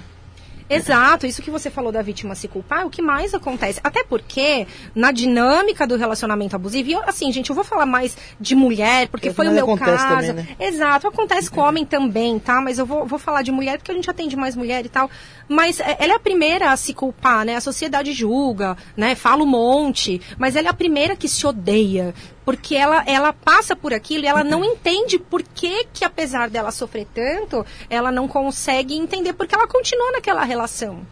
Exato, 0.68 1.26
isso 1.26 1.42
que 1.42 1.50
você 1.50 1.70
falou 1.70 1.90
da 1.90 2.02
vítima 2.02 2.34
se 2.34 2.46
culpar 2.46 2.82
é 2.82 2.84
o 2.84 2.90
que 2.90 3.00
mais 3.00 3.34
acontece. 3.34 3.80
Até 3.82 4.04
porque, 4.04 4.66
na 4.94 5.10
dinâmica 5.10 5.86
do 5.86 5.96
relacionamento 5.96 6.54
abusivo, 6.54 6.90
e 6.90 6.92
eu, 6.92 7.02
assim, 7.06 7.32
gente, 7.32 7.50
eu 7.50 7.54
vou 7.54 7.64
falar 7.64 7.86
mais 7.86 8.16
de 8.40 8.54
mulher, 8.54 9.08
porque 9.08 9.32
foi 9.32 9.48
o 9.48 9.52
meu 9.52 9.76
caso. 9.76 10.08
Também, 10.08 10.32
né? 10.32 10.48
Exato, 10.60 11.08
acontece 11.08 11.50
com 11.50 11.60
homem 11.60 11.84
também, 11.84 12.38
tá? 12.38 12.60
Mas 12.60 12.78
eu 12.78 12.86
vou, 12.86 13.06
vou 13.06 13.18
falar 13.18 13.42
de 13.42 13.50
mulher 13.50 13.78
porque 13.78 13.92
a 13.92 13.94
gente 13.94 14.10
atende 14.10 14.36
mais 14.36 14.54
mulher 14.54 14.84
e 14.84 14.88
tal. 14.88 15.10
Mas 15.48 15.80
é, 15.80 15.96
ela 15.98 16.12
é 16.12 16.16
a 16.16 16.20
primeira 16.20 16.70
a 16.70 16.76
se 16.76 16.92
culpar, 16.92 17.44
né? 17.44 17.56
A 17.56 17.60
sociedade 17.60 18.12
julga, 18.12 18.76
né? 18.96 19.14
Fala 19.14 19.42
um 19.42 19.46
monte, 19.46 20.20
mas 20.36 20.56
ela 20.56 20.68
é 20.68 20.70
a 20.70 20.74
primeira 20.74 21.16
que 21.16 21.28
se 21.28 21.46
odeia 21.46 22.14
porque 22.48 22.74
ela, 22.74 23.04
ela 23.06 23.30
passa 23.30 23.76
por 23.76 23.92
aquilo 23.92 24.24
e 24.24 24.26
ela 24.26 24.42
não 24.42 24.64
entende 24.64 25.18
por 25.18 25.42
que, 25.42 25.84
que, 25.92 26.02
apesar 26.02 26.48
dela 26.48 26.70
sofrer 26.70 27.06
tanto, 27.12 27.62
ela 27.90 28.10
não 28.10 28.26
consegue 28.26 28.94
entender 28.94 29.34
porque 29.34 29.54
ela 29.54 29.68
continua 29.68 30.12
naquela 30.12 30.42
relação. 30.44 31.06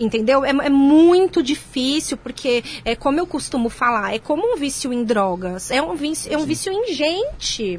Entendeu? 0.00 0.42
É, 0.42 0.48
é, 0.48 0.70
muito 0.70 1.42
difícil, 1.42 2.16
porque, 2.16 2.64
é 2.82 2.96
como 2.96 3.20
eu 3.20 3.26
costumo 3.26 3.68
falar, 3.68 4.14
é 4.14 4.18
como 4.18 4.54
um 4.54 4.56
vício 4.56 4.90
em 4.90 5.04
drogas. 5.04 5.70
É 5.70 5.82
um 5.82 5.94
vício, 5.94 6.32
é 6.32 6.38
um 6.38 6.46
vício 6.46 6.72
ingente. 6.72 7.78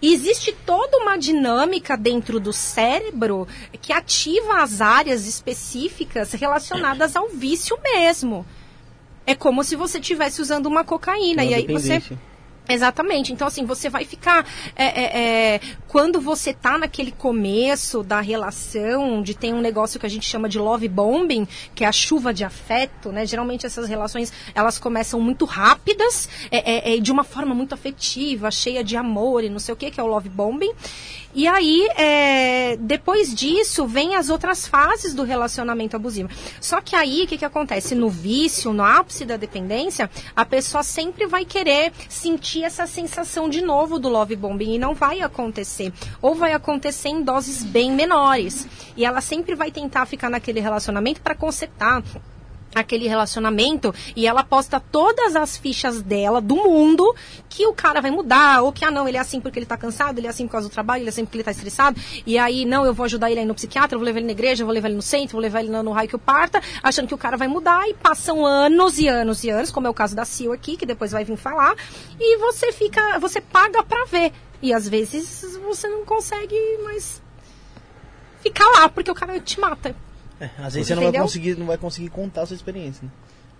E 0.00 0.14
existe 0.14 0.52
toda 0.64 0.98
uma 0.98 1.16
dinâmica 1.18 1.96
dentro 1.96 2.38
do 2.38 2.52
cérebro 2.52 3.48
que 3.82 3.92
ativa 3.92 4.62
as 4.62 4.80
áreas 4.80 5.26
específicas 5.26 6.30
relacionadas 6.30 7.16
ao 7.16 7.28
vício 7.28 7.76
mesmo. 7.82 8.46
É 9.26 9.34
como 9.34 9.64
se 9.64 9.74
você 9.74 9.98
estivesse 9.98 10.40
usando 10.40 10.66
uma 10.66 10.84
cocaína. 10.84 11.42
Uma 11.42 11.50
e 11.50 11.54
aí 11.54 11.66
você 11.66 12.00
Exatamente. 12.68 13.32
Então, 13.32 13.46
assim, 13.46 13.64
você 13.64 13.88
vai 13.88 14.04
ficar. 14.04 14.46
É, 14.74 14.84
é, 14.84 15.54
é, 15.54 15.60
quando 15.96 16.20
você 16.20 16.52
tá 16.52 16.76
naquele 16.76 17.10
começo 17.10 18.02
da 18.02 18.20
relação, 18.20 19.22
de 19.22 19.32
tem 19.34 19.54
um 19.54 19.62
negócio 19.62 19.98
que 19.98 20.04
a 20.04 20.10
gente 20.10 20.28
chama 20.28 20.46
de 20.46 20.58
love 20.58 20.86
bombing, 20.88 21.48
que 21.74 21.84
é 21.84 21.86
a 21.86 21.92
chuva 21.92 22.34
de 22.34 22.44
afeto, 22.44 23.10
né? 23.10 23.24
Geralmente 23.24 23.64
essas 23.64 23.88
relações 23.88 24.30
elas 24.54 24.78
começam 24.78 25.18
muito 25.18 25.46
rápidas, 25.46 26.28
é, 26.50 26.90
é, 26.90 26.96
é 26.98 27.00
de 27.00 27.10
uma 27.10 27.24
forma 27.24 27.54
muito 27.54 27.72
afetiva, 27.72 28.50
cheia 28.50 28.84
de 28.84 28.94
amor 28.94 29.42
e 29.42 29.48
não 29.48 29.58
sei 29.58 29.72
o 29.72 29.76
que, 29.76 29.90
que 29.90 29.98
é 29.98 30.02
o 30.02 30.06
love 30.06 30.28
bombing. 30.28 30.74
E 31.36 31.46
aí, 31.46 31.86
é, 31.98 32.78
depois 32.78 33.34
disso, 33.34 33.86
vem 33.86 34.14
as 34.14 34.30
outras 34.30 34.66
fases 34.66 35.12
do 35.12 35.22
relacionamento 35.22 35.94
abusivo. 35.94 36.30
Só 36.62 36.80
que 36.80 36.96
aí, 36.96 37.24
o 37.24 37.26
que, 37.26 37.36
que 37.36 37.44
acontece? 37.44 37.94
No 37.94 38.08
vício, 38.08 38.72
no 38.72 38.82
ápice 38.82 39.22
da 39.26 39.36
dependência, 39.36 40.10
a 40.34 40.46
pessoa 40.46 40.82
sempre 40.82 41.26
vai 41.26 41.44
querer 41.44 41.92
sentir 42.08 42.64
essa 42.64 42.86
sensação 42.86 43.50
de 43.50 43.60
novo 43.60 43.98
do 43.98 44.08
love 44.08 44.34
bombing 44.34 44.76
e 44.76 44.78
não 44.78 44.94
vai 44.94 45.20
acontecer. 45.20 45.85
Ou 46.20 46.34
vai 46.34 46.52
acontecer 46.52 47.08
em 47.08 47.22
doses 47.22 47.64
bem 47.64 47.90
menores. 47.92 48.66
E 48.96 49.04
ela 49.04 49.20
sempre 49.20 49.54
vai 49.54 49.70
tentar 49.70 50.06
ficar 50.06 50.30
naquele 50.30 50.60
relacionamento 50.60 51.20
para 51.20 51.34
consertar 51.34 52.02
aquele 52.80 53.08
relacionamento. 53.08 53.94
E 54.14 54.26
ela 54.26 54.44
posta 54.44 54.80
todas 54.80 55.34
as 55.34 55.56
fichas 55.56 56.02
dela 56.02 56.40
do 56.40 56.56
mundo 56.56 57.14
que 57.48 57.66
o 57.66 57.72
cara 57.72 58.00
vai 58.00 58.10
mudar, 58.10 58.62
ou 58.62 58.72
que, 58.72 58.84
ah, 58.84 58.90
não, 58.90 59.08
ele 59.08 59.16
é 59.16 59.20
assim 59.20 59.40
porque 59.40 59.58
ele 59.58 59.66
tá 59.66 59.76
cansado, 59.76 60.18
ele 60.18 60.26
é 60.26 60.30
assim 60.30 60.46
por 60.46 60.52
causa 60.52 60.68
do 60.68 60.72
trabalho, 60.72 61.00
ele 61.00 61.08
é 61.08 61.10
assim 61.10 61.24
porque 61.24 61.38
ele 61.38 61.44
tá 61.44 61.50
estressado, 61.50 61.98
e 62.26 62.38
aí, 62.38 62.66
não, 62.66 62.84
eu 62.84 62.92
vou 62.92 63.04
ajudar 63.04 63.30
ele 63.30 63.40
aí 63.40 63.46
no 63.46 63.54
psiquiatra, 63.54 63.94
eu 63.94 63.98
vou 63.98 64.04
levar 64.04 64.18
ele 64.18 64.26
na 64.26 64.32
igreja, 64.32 64.62
eu 64.62 64.66
vou 64.66 64.74
levar 64.74 64.88
ele 64.88 64.96
no 64.96 65.02
centro, 65.02 65.32
vou 65.32 65.40
levar 65.40 65.60
ele 65.60 65.70
no, 65.70 65.90
raio 65.92 66.08
que 66.08 66.16
o 66.16 66.18
parta, 66.18 66.60
achando 66.82 67.08
que 67.08 67.14
o 67.14 67.18
cara 67.18 67.36
vai 67.36 67.48
mudar, 67.48 67.88
e 67.88 67.94
passam 67.94 68.44
anos 68.44 68.98
e 68.98 69.08
anos 69.08 69.42
e 69.42 69.48
anos, 69.48 69.70
como 69.70 69.86
é 69.86 69.90
o 69.90 69.94
caso 69.94 70.14
da 70.14 70.24
Sil 70.28 70.52
aqui, 70.52 70.76
que 70.76 70.84
depois 70.84 71.12
vai 71.12 71.24
vir 71.24 71.36
falar, 71.36 71.74
e 72.20 72.36
você 72.36 72.72
fica, 72.72 73.18
você 73.18 73.40
paga 73.40 73.82
pra 73.82 74.04
ver. 74.04 74.32
E 74.62 74.72
às 74.72 74.88
vezes 74.88 75.56
você 75.62 75.88
não 75.88 76.04
consegue 76.04 76.56
mais 76.82 77.22
ficar 78.40 78.66
lá, 78.68 78.88
porque 78.88 79.10
o 79.10 79.14
cara 79.14 79.38
te 79.40 79.60
mata. 79.60 79.94
É, 80.40 80.50
às 80.58 80.74
vezes 80.74 80.88
você 80.88 80.94
não 80.94 81.02
vai, 81.02 81.12
conseguir, 81.12 81.58
não 81.58 81.66
vai 81.66 81.78
conseguir 81.78 82.08
contar 82.10 82.42
a 82.42 82.46
sua 82.46 82.54
experiência, 82.54 83.04
né? 83.04 83.10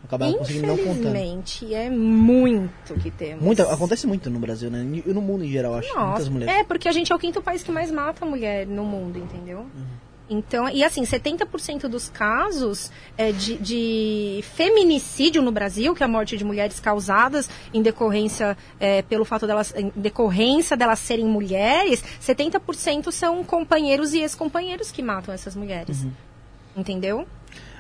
Acabar 0.05 0.33
conseguindo 0.33 0.67
não 0.69 0.77
contar. 0.77 0.91
Infelizmente, 0.91 1.75
é 1.75 1.91
muito 1.91 2.95
que 2.95 3.11
temos. 3.11 3.43
Muita, 3.43 3.73
acontece 3.73 4.07
muito 4.07 4.31
no 4.31 4.39
Brasil, 4.39 4.71
né? 4.71 4.87
E 5.05 5.13
no 5.13 5.21
mundo 5.21 5.45
em 5.45 5.49
geral, 5.51 5.75
acho. 5.75 5.89
Nossa, 5.89 6.07
muitas 6.07 6.29
mulheres. 6.29 6.55
É, 6.55 6.65
porque 6.65 6.89
a 6.89 6.93
gente 6.93 7.13
é 7.13 7.15
o 7.15 7.19
quinto 7.19 7.43
país 7.43 7.63
que 7.63 7.73
mais 7.73 7.91
mata 7.91 8.25
mulher 8.25 8.67
no 8.67 8.85
mundo, 8.85 9.19
entendeu? 9.19 9.61
Uhum. 9.61 10.06
Então, 10.29 10.69
e 10.69 10.83
assim, 10.83 11.03
70% 11.03 11.89
dos 11.89 12.09
casos 12.09 12.91
é, 13.17 13.31
de, 13.31 13.57
de, 13.59 14.45
feminicídio 14.55 15.41
no 15.41 15.53
Brasil, 15.53 15.95
que 15.95 16.03
é 16.03 16.07
a 16.07 16.09
morte 16.09 16.37
de 16.37 16.45
mulheres 16.45 16.81
causadas 16.81 17.49
em 17.73 17.81
decorrência 17.81 18.57
é, 18.81 19.03
pelo 19.03 19.25
fato 19.25 19.47
delas, 19.47 19.73
em 19.77 19.93
decorrência 19.95 20.77
delas 20.77 20.99
serem 20.99 21.27
mulheres, 21.27 22.03
70% 22.21 23.13
são 23.13 23.45
companheiros 23.45 24.15
e 24.15 24.19
ex-companheiros 24.19 24.91
que 24.91 25.03
matam 25.03 25.33
essas 25.33 25.55
mulheres. 25.55 26.03
Uhum. 26.03 26.13
Entendeu? 26.77 27.27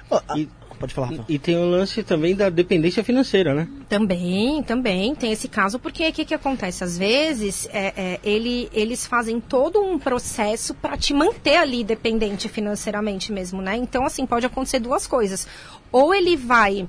Oh, 0.08 0.20
e, 0.36 0.48
pode 0.76 0.94
falar. 0.94 1.12
E, 1.12 1.34
e, 1.34 1.38
tem 1.38 1.56
o 1.56 1.64
lance 1.64 2.02
também 2.02 2.34
da 2.34 2.48
dependência 2.48 3.02
financeira, 3.02 3.54
né? 3.54 3.68
Também, 3.88 4.62
também 4.62 5.14
tem 5.14 5.32
esse 5.32 5.48
caso, 5.48 5.78
porque 5.78 6.08
o 6.08 6.12
que, 6.12 6.24
que 6.24 6.34
acontece? 6.34 6.84
Às 6.84 6.96
vezes, 6.96 7.68
é, 7.72 7.92
é, 7.96 8.20
ele, 8.22 8.68
eles 8.72 9.06
fazem 9.06 9.40
todo 9.40 9.80
um 9.80 9.98
processo 9.98 10.74
para 10.74 10.96
te 10.96 11.12
manter 11.12 11.56
ali 11.56 11.82
dependente 11.82 12.48
financeiramente 12.48 13.32
mesmo, 13.32 13.60
né? 13.60 13.76
Então, 13.76 14.04
assim, 14.04 14.26
pode 14.26 14.46
acontecer 14.46 14.78
duas 14.78 15.06
coisas. 15.06 15.46
Ou 15.90 16.14
ele 16.14 16.36
vai 16.36 16.88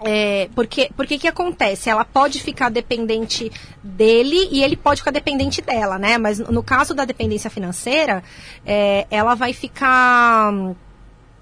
é, 0.00 0.48
porque 0.54 0.90
porque 0.96 1.18
que 1.18 1.26
acontece? 1.26 1.90
Ela 1.90 2.04
pode 2.04 2.40
ficar 2.40 2.68
dependente 2.68 3.50
dele 3.82 4.48
e 4.50 4.62
ele 4.62 4.76
pode 4.76 5.00
ficar 5.00 5.10
dependente 5.10 5.60
dela, 5.60 5.98
né? 5.98 6.16
Mas 6.18 6.38
no 6.38 6.62
caso 6.62 6.94
da 6.94 7.04
dependência 7.04 7.50
financeira, 7.50 8.22
é, 8.64 9.06
ela 9.10 9.34
vai 9.34 9.52
ficar 9.52 10.52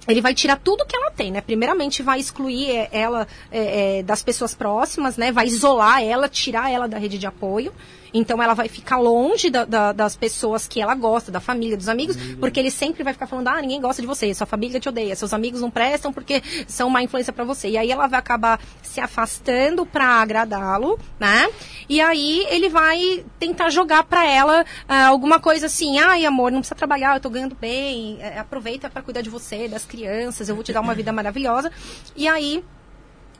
ele 0.08 0.20
vai 0.20 0.34
tirar 0.34 0.56
tudo 0.56 0.86
que 0.86 0.96
ela 0.96 1.10
tem, 1.10 1.30
né? 1.30 1.40
Primeiramente 1.40 2.02
vai 2.02 2.18
excluir 2.20 2.70
é, 2.70 2.88
ela 2.92 3.26
é, 3.50 3.98
é, 3.98 4.02
das 4.02 4.22
pessoas 4.22 4.54
próximas, 4.54 5.16
né? 5.16 5.32
Vai 5.32 5.46
isolar 5.46 6.02
ela, 6.02 6.28
tirar 6.28 6.70
ela 6.70 6.86
da 6.86 6.98
rede 6.98 7.18
de 7.18 7.26
apoio. 7.26 7.72
Então 8.18 8.42
ela 8.42 8.54
vai 8.54 8.68
ficar 8.68 8.98
longe 8.98 9.50
da, 9.50 9.64
da, 9.64 9.92
das 9.92 10.16
pessoas 10.16 10.66
que 10.66 10.80
ela 10.80 10.94
gosta, 10.94 11.30
da 11.30 11.40
família, 11.40 11.76
dos 11.76 11.88
amigos, 11.88 12.16
porque 12.40 12.58
ele 12.58 12.70
sempre 12.70 13.02
vai 13.02 13.12
ficar 13.12 13.26
falando: 13.26 13.48
ah, 13.48 13.60
ninguém 13.60 13.80
gosta 13.80 14.00
de 14.00 14.08
você, 14.08 14.32
sua 14.34 14.46
família 14.46 14.80
te 14.80 14.88
odeia, 14.88 15.14
seus 15.14 15.32
amigos 15.32 15.60
não 15.60 15.70
prestam 15.70 16.12
porque 16.12 16.42
são 16.66 16.88
má 16.88 17.02
influência 17.02 17.32
para 17.32 17.44
você. 17.44 17.68
E 17.68 17.78
aí 17.78 17.90
ela 17.90 18.06
vai 18.06 18.18
acabar 18.18 18.60
se 18.82 19.00
afastando 19.00 19.84
para 19.84 20.06
agradá-lo, 20.06 20.98
né? 21.18 21.48
E 21.88 22.00
aí 22.00 22.46
ele 22.50 22.68
vai 22.68 23.24
tentar 23.38 23.70
jogar 23.70 24.04
para 24.04 24.24
ela 24.24 24.64
ah, 24.88 25.06
alguma 25.06 25.38
coisa 25.38 25.66
assim: 25.66 25.98
ai, 25.98 26.24
amor, 26.24 26.50
não 26.50 26.60
precisa 26.60 26.74
trabalhar, 26.74 27.16
eu 27.16 27.20
tô 27.20 27.28
ganhando 27.28 27.54
bem, 27.54 28.18
é, 28.20 28.38
aproveita 28.38 28.88
para 28.88 29.02
cuidar 29.02 29.20
de 29.20 29.30
você, 29.30 29.68
das 29.68 29.84
crianças, 29.84 30.48
eu 30.48 30.54
vou 30.54 30.64
te 30.64 30.72
dar 30.72 30.80
uma 30.80 30.94
vida 30.94 31.12
maravilhosa. 31.12 31.70
E 32.16 32.26
aí 32.26 32.64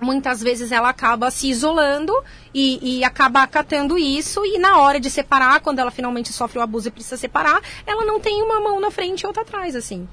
muitas 0.01 0.43
vezes 0.43 0.73
ela 0.73 0.89
acaba 0.89 1.31
se 1.31 1.49
isolando 1.49 2.13
e, 2.53 2.99
e, 2.99 3.05
acaba 3.05 3.43
acatando 3.43 3.99
isso 3.99 4.45
e 4.45 4.59
na 4.59 4.79
hora 4.79 5.01
de 5.01 5.11
separar, 5.11 5.61
quando 5.61 5.79
ela 5.79 5.91
finalmente 5.91 6.33
sofre 6.33 6.59
o 6.59 6.63
abuso 6.63 6.89
e 6.89 6.91
precisa 6.91 7.17
separar, 7.17 7.61
ela 7.87 8.05
não 8.05 8.21
tem 8.21 8.43
uma 8.43 8.61
mão 8.61 8.81
na 8.81 8.91
frente 8.91 9.23
e 9.23 9.27
outra 9.27 9.43
atrás, 9.43 9.75
assim. 9.75 10.09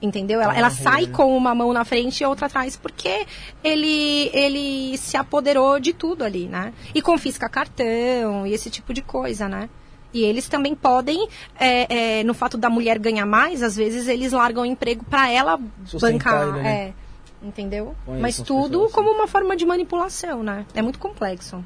Entendeu? 0.00 0.40
Ela, 0.40 0.56
ela 0.56 0.70
sai 0.70 1.06
com 1.06 1.34
uma 1.34 1.54
mão 1.54 1.72
na 1.72 1.84
frente 1.84 2.22
e 2.22 2.26
outra 2.26 2.46
atrás 2.46 2.76
porque 2.76 3.26
ele, 3.64 4.30
ele 4.34 4.96
se 4.98 5.16
apoderou 5.16 5.80
de 5.80 5.94
tudo 5.94 6.22
ali, 6.22 6.46
né? 6.46 6.74
E 6.94 7.00
confisca 7.00 7.48
cartão 7.48 8.46
e 8.46 8.52
esse 8.52 8.68
tipo 8.68 8.92
de 8.92 9.00
coisa, 9.00 9.48
né? 9.48 9.70
E 10.12 10.22
eles 10.22 10.48
também 10.48 10.74
podem, 10.74 11.28
é, 11.58 12.20
é, 12.20 12.24
no 12.24 12.34
fato 12.34 12.56
da 12.56 12.70
mulher 12.70 12.98
ganhar 12.98 13.26
mais, 13.26 13.62
às 13.62 13.76
vezes 13.76 14.06
eles 14.06 14.32
largam 14.32 14.62
o 14.62 14.66
emprego 14.66 15.04
para 15.04 15.30
ela 15.30 15.58
Sustentar 15.84 16.46
bancar. 16.46 16.62
Né? 16.62 16.68
É, 16.68 17.05
entendeu? 17.42 17.94
Mas 18.20 18.36
tudo 18.36 18.70
pessoas. 18.70 18.92
como 18.92 19.10
uma 19.10 19.26
forma 19.26 19.56
de 19.56 19.64
manipulação, 19.64 20.42
né? 20.42 20.64
É 20.74 20.82
muito 20.82 20.98
complexo. 20.98 21.64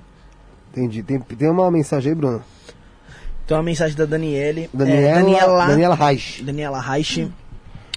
Entendi. 0.70 1.02
Tem, 1.02 1.18
tem 1.20 1.48
uma 1.48 1.70
mensagem 1.70 2.12
aí, 2.12 2.14
Bruno? 2.16 2.42
Tem 3.46 3.56
uma 3.56 3.62
mensagem 3.62 3.96
da 3.96 4.04
Daniele. 4.04 4.70
Daniela, 4.72 5.00
é, 5.00 5.14
Daniela, 5.14 5.66
Daniela 5.66 5.94
Reich. 5.94 6.42
Daniela 6.42 6.80
Reich. 6.80 7.24
Hum. 7.24 7.32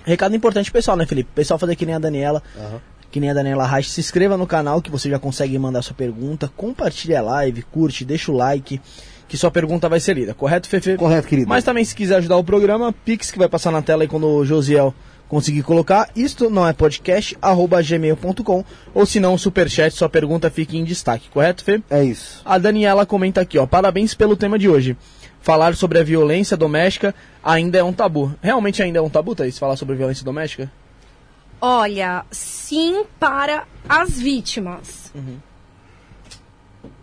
Recado 0.06 0.36
importante 0.36 0.72
pessoal, 0.72 0.98
né, 0.98 1.06
Felipe? 1.06 1.30
Pessoal 1.34 1.60
fazer 1.60 1.76
que 1.76 1.86
nem 1.86 1.96
a 1.96 2.00
Daniela. 2.00 2.42
Uhum. 2.56 2.80
Que 3.12 3.20
nem 3.20 3.30
a 3.30 3.34
Daniela 3.34 3.66
Reich. 3.66 3.90
Se 3.90 4.02
inscreva 4.02 4.36
no 4.36 4.48
canal 4.48 4.82
que 4.82 4.90
você 4.90 5.10
já 5.10 5.20
consegue 5.20 5.58
mandar 5.60 5.82
sua 5.84 5.96
pergunta. 5.96 6.52
Compartilhe 6.58 7.16
a 7.16 7.22
live, 7.22 7.62
curte, 7.64 8.04
deixa 8.04 8.32
o 8.32 8.36
like. 8.36 8.82
Que 9.28 9.38
sua 9.38 9.50
pergunta 9.50 9.88
vai 9.88 10.00
ser 10.00 10.16
lida, 10.16 10.34
correto, 10.34 10.68
Fefe? 10.68 10.96
Correto, 10.96 11.28
querido. 11.28 11.50
Mas 11.50 11.64
também, 11.64 11.84
se 11.84 11.96
quiser 11.96 12.18
ajudar 12.18 12.38
o 12.38 12.44
programa, 12.44 12.94
Pix 13.06 13.32
que 13.32 13.40
vai 13.40 13.48
passar 13.48 13.72
na 13.72 13.82
tela 13.82 14.04
aí 14.04 14.08
quando 14.08 14.28
o 14.28 14.46
Josiel 14.46 14.94
conseguir 15.34 15.64
colocar, 15.64 16.12
isto 16.16 16.48
não 16.48 16.68
é 16.68 16.74
podcast, 16.74 17.36
arroba 17.42 17.82
gmail.com, 17.82 18.64
ou 18.94 19.04
se 19.04 19.20
não, 19.20 19.36
superchat, 19.36 19.96
sua 19.96 20.08
pergunta 20.08 20.48
fica 20.52 20.78
em 20.78 20.84
destaque, 20.84 21.28
correto, 21.30 21.64
Fê? 21.64 21.82
É 21.90 22.04
isso. 22.04 22.40
A 22.46 22.60
Daniela 22.60 23.04
comenta 23.04 23.42
aqui, 23.42 23.58
ó, 23.58 23.66
parabéns 23.66 24.14
pelo 24.14 24.38
tema 24.38 24.60
de 24.60 24.70
hoje. 24.70 24.96
Falar 25.42 25.76
sobre 25.76 25.98
a 25.98 26.04
violência 26.04 26.56
doméstica 26.56 27.16
ainda 27.44 27.80
é 27.80 27.84
um 27.84 27.92
tabu. 27.92 28.36
Realmente 28.44 28.84
ainda 28.84 29.00
é 29.00 29.02
um 29.02 29.10
tabu, 29.10 29.34
Thaís, 29.34 29.58
falar 29.58 29.76
sobre 29.76 29.96
violência 29.96 30.24
doméstica? 30.24 30.72
Olha, 31.60 32.24
sim 32.30 33.04
para 33.20 33.66
as 33.90 34.20
vítimas. 34.20 35.12
Uhum. 35.16 35.38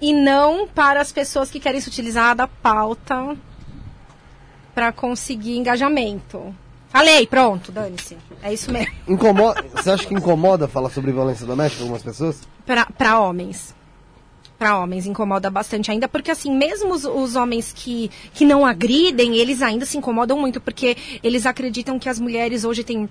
E 0.01 0.12
não 0.12 0.69
para 0.69 1.01
as 1.01 1.11
pessoas 1.11 1.51
que 1.51 1.59
querem 1.59 1.81
se 1.81 1.88
utilizar 1.88 2.37
da 2.37 2.47
pauta 2.47 3.37
para 4.73 4.93
conseguir 4.93 5.57
engajamento. 5.57 6.55
Falei, 6.90 7.24
pronto, 7.26 7.70
dane-se. 7.70 8.16
É 8.42 8.53
isso 8.53 8.72
mesmo. 8.72 8.92
Incomoda, 9.07 9.64
você 9.72 9.90
acha 9.90 10.07
que 10.07 10.14
incomoda 10.14 10.66
falar 10.66 10.90
sobre 10.90 11.12
violência 11.12 11.46
doméstica 11.46 11.85
algumas 11.85 12.03
pessoas? 12.03 12.40
Para 12.66 13.20
homens. 13.20 13.74
Para 14.59 14.76
homens 14.79 15.07
incomoda 15.07 15.48
bastante 15.48 15.90
ainda, 15.90 16.09
porque 16.09 16.31
assim, 16.31 16.55
mesmo 16.55 16.92
os, 16.92 17.05
os, 17.05 17.37
homens 17.37 17.72
que, 17.72 18.11
que 18.35 18.44
não 18.44 18.66
agridem, 18.66 19.37
eles 19.37 19.62
ainda 19.62 19.87
se 19.87 19.96
incomodam 19.96 20.37
muito, 20.37 20.61
porque 20.61 20.96
eles 21.22 21.46
acreditam 21.46 21.98
que 21.98 22.09
as 22.09 22.18
mulheres 22.18 22.64
hoje 22.64 22.85
têm 22.85 23.09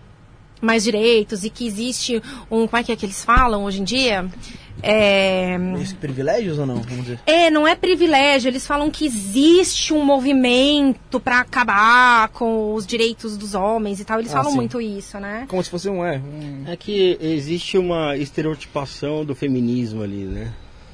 mais 0.61 0.83
direitos 0.83 1.43
e 1.43 1.49
que 1.49 1.65
existe 1.65 2.21
um. 2.49 2.67
Como 2.67 2.77
é 2.77 2.83
que 2.83 2.91
é 2.91 2.95
que 2.95 3.05
eles 3.05 3.23
falam 3.23 3.63
hoje 3.63 3.81
em 3.81 3.83
dia? 3.83 4.29
É... 4.81 5.57
privilégios 5.99 6.57
ou 6.57 6.65
não? 6.65 6.75
Vamos 6.81 7.03
dizer. 7.03 7.19
É, 7.25 7.49
não 7.49 7.67
é 7.67 7.75
privilégio. 7.75 8.49
Eles 8.49 8.65
falam 8.65 8.89
que 8.89 9.05
existe 9.05 9.93
um 9.93 10.03
movimento 10.03 11.19
para 11.19 11.39
acabar 11.39 12.29
com 12.29 12.73
os 12.73 12.85
direitos 12.85 13.37
dos 13.37 13.55
homens 13.55 13.99
e 13.99 14.05
tal. 14.05 14.19
Eles 14.19 14.31
ah, 14.31 14.37
falam 14.37 14.51
sim. 14.51 14.57
muito 14.57 14.79
isso, 14.79 15.19
né? 15.19 15.45
Como 15.47 15.63
se 15.63 15.69
fosse 15.69 15.89
um 15.89 16.05
é. 16.05 16.17
Um... 16.17 16.63
É 16.67 16.75
que 16.75 17.17
existe 17.19 17.77
uma 17.77 18.15
estereotipação 18.15 19.25
do 19.25 19.35
feminismo 19.35 20.01
ali, 20.01 20.23
né? 20.23 20.53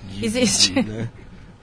De, 0.09 0.25
existe. 0.25 0.73
De, 0.73 0.81
né? 0.83 1.09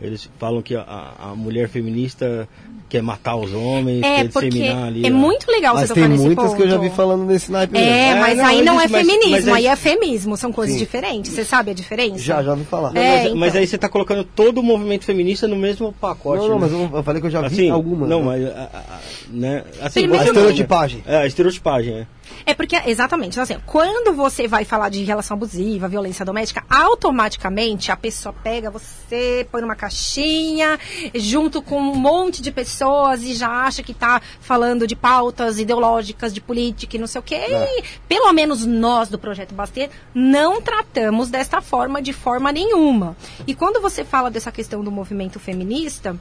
Eles 0.02 0.28
falam 0.38 0.60
que 0.60 0.74
a, 0.74 1.14
a 1.18 1.34
mulher 1.36 1.68
feminista 1.68 2.48
quer 2.92 3.02
matar 3.02 3.36
os 3.36 3.54
homens, 3.54 4.02
é, 4.02 4.16
quer 4.16 4.26
disseminar 4.26 4.88
ali. 4.88 5.06
É 5.06 5.10
ó. 5.10 5.14
muito 5.14 5.50
legal 5.50 5.74
mas 5.74 5.88
você 5.88 5.94
tocar 5.94 6.08
nesse 6.08 6.22
ponto. 6.22 6.34
tem 6.34 6.44
muitas 6.44 6.56
que 6.56 6.62
eu 6.62 6.68
já 6.68 6.76
vi 6.76 6.90
falando 6.90 7.24
nesse 7.24 7.50
naipe. 7.50 7.78
É, 7.78 8.08
é 8.08 8.14
mas 8.16 8.36
não, 8.36 8.44
aí 8.44 8.62
não 8.62 8.78
é 8.78 8.86
feminismo, 8.86 9.30
mas, 9.30 9.44
mas 9.46 9.54
aí 9.54 9.66
é 9.66 9.76
feminismo, 9.76 10.36
são 10.36 10.52
coisas 10.52 10.74
Sim. 10.74 10.80
diferentes. 10.80 11.32
Você 11.32 11.42
sabe 11.42 11.70
a 11.70 11.74
diferença? 11.74 12.18
Já, 12.18 12.42
já 12.42 12.50
ouvi 12.50 12.64
falar. 12.64 12.94
É, 12.94 13.16
mas, 13.16 13.24
então. 13.24 13.36
mas, 13.36 13.56
aí 13.56 13.66
você 13.66 13.76
está 13.76 13.88
colocando 13.88 14.24
todo 14.24 14.58
o 14.58 14.62
movimento 14.62 15.06
feminista 15.06 15.48
no 15.48 15.56
mesmo 15.56 15.90
pacote. 15.90 16.42
Não, 16.42 16.48
não, 16.48 16.58
né? 16.58 16.68
mas 16.70 16.92
eu 16.92 17.02
falei 17.02 17.20
que 17.22 17.26
eu 17.28 17.30
já 17.30 17.40
vi 17.40 17.46
assim, 17.46 17.70
algumas. 17.70 18.10
Não, 18.10 18.20
né? 18.20 18.26
mas. 18.26 18.44
A, 18.44 18.62
a, 18.62 19.00
né? 19.30 19.64
assim, 19.80 20.00
Primeiro, 20.00 20.24
a 20.24 20.26
estereotipagem. 20.26 21.02
É, 21.06 21.16
a 21.16 21.26
estereotipagem, 21.26 21.94
é. 21.94 22.06
É 22.44 22.54
porque, 22.54 22.76
exatamente, 22.86 23.32
então, 23.32 23.42
assim, 23.42 23.58
quando 23.66 24.14
você 24.14 24.48
vai 24.48 24.64
falar 24.64 24.88
de 24.88 25.02
relação 25.04 25.36
abusiva, 25.36 25.88
violência 25.88 26.24
doméstica, 26.24 26.64
automaticamente 26.68 27.90
a 27.90 27.96
pessoa 27.96 28.32
pega 28.32 28.70
você, 28.70 29.46
põe 29.50 29.60
numa 29.60 29.76
caixinha, 29.76 30.78
junto 31.14 31.62
com 31.62 31.78
um 31.80 31.94
monte 31.94 32.42
de 32.42 32.50
pessoas 32.50 33.22
e 33.22 33.34
já 33.34 33.48
acha 33.48 33.82
que 33.82 33.92
está 33.92 34.20
falando 34.40 34.86
de 34.86 34.96
pautas 34.96 35.58
ideológicas, 35.58 36.32
de 36.32 36.40
política 36.40 36.96
e 36.96 37.00
não 37.00 37.06
sei 37.06 37.20
o 37.20 37.22
quê. 37.22 37.34
É. 37.34 37.78
E, 37.78 37.84
pelo 38.08 38.32
menos 38.32 38.64
nós 38.64 39.08
do 39.08 39.18
Projeto 39.18 39.54
Baster 39.54 39.90
não 40.14 40.60
tratamos 40.60 41.30
desta 41.30 41.60
forma 41.60 42.02
de 42.02 42.12
forma 42.12 42.52
nenhuma. 42.52 43.16
E 43.46 43.54
quando 43.54 43.80
você 43.80 44.04
fala 44.04 44.30
dessa 44.30 44.52
questão 44.52 44.82
do 44.82 44.90
movimento 44.90 45.38
feminista, 45.38 46.16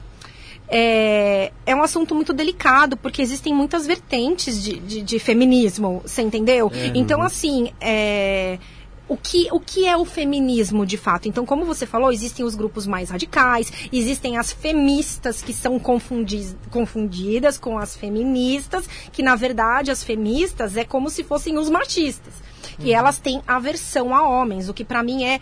é, 0.72 1.52
é 1.66 1.76
um 1.76 1.82
assunto 1.82 2.14
muito 2.14 2.32
delicado, 2.32 2.96
porque 2.96 3.20
existem 3.20 3.54
muitas 3.54 3.86
vertentes 3.86 4.62
de, 4.62 4.78
de, 4.78 5.02
de 5.02 5.18
feminismo, 5.18 6.00
você 6.04 6.22
entendeu? 6.22 6.72
É, 6.74 6.92
então, 6.94 7.20
assim, 7.20 7.72
é, 7.78 8.58
o 9.06 9.16
que, 9.16 9.48
o 9.52 9.60
que 9.60 9.86
é 9.86 9.94
o 9.94 10.06
feminismo 10.06 10.86
de 10.86 10.96
fato? 10.96 11.28
Então, 11.28 11.44
como 11.44 11.66
você 11.66 11.84
falou, 11.84 12.10
existem 12.10 12.42
os 12.42 12.54
grupos 12.54 12.86
mais 12.86 13.10
radicais, 13.10 13.70
existem 13.92 14.38
as 14.38 14.50
feministas 14.50 15.42
que 15.42 15.52
são 15.52 15.78
confundi 15.78 16.56
confundidas 16.70 17.58
com 17.58 17.76
as 17.76 17.94
feministas, 17.94 18.88
que 19.12 19.22
na 19.22 19.34
verdade 19.36 19.90
as 19.90 20.02
feministas 20.02 20.78
é 20.78 20.84
como 20.84 21.10
se 21.10 21.22
fossem 21.22 21.58
os 21.58 21.68
machistas. 21.68 22.32
E 22.78 22.84
uhum. 22.84 22.96
elas 22.96 23.18
têm 23.18 23.42
aversão 23.46 24.14
a 24.14 24.26
homens, 24.26 24.70
o 24.70 24.74
que 24.74 24.84
para 24.84 25.02
mim 25.02 25.24
é 25.24 25.40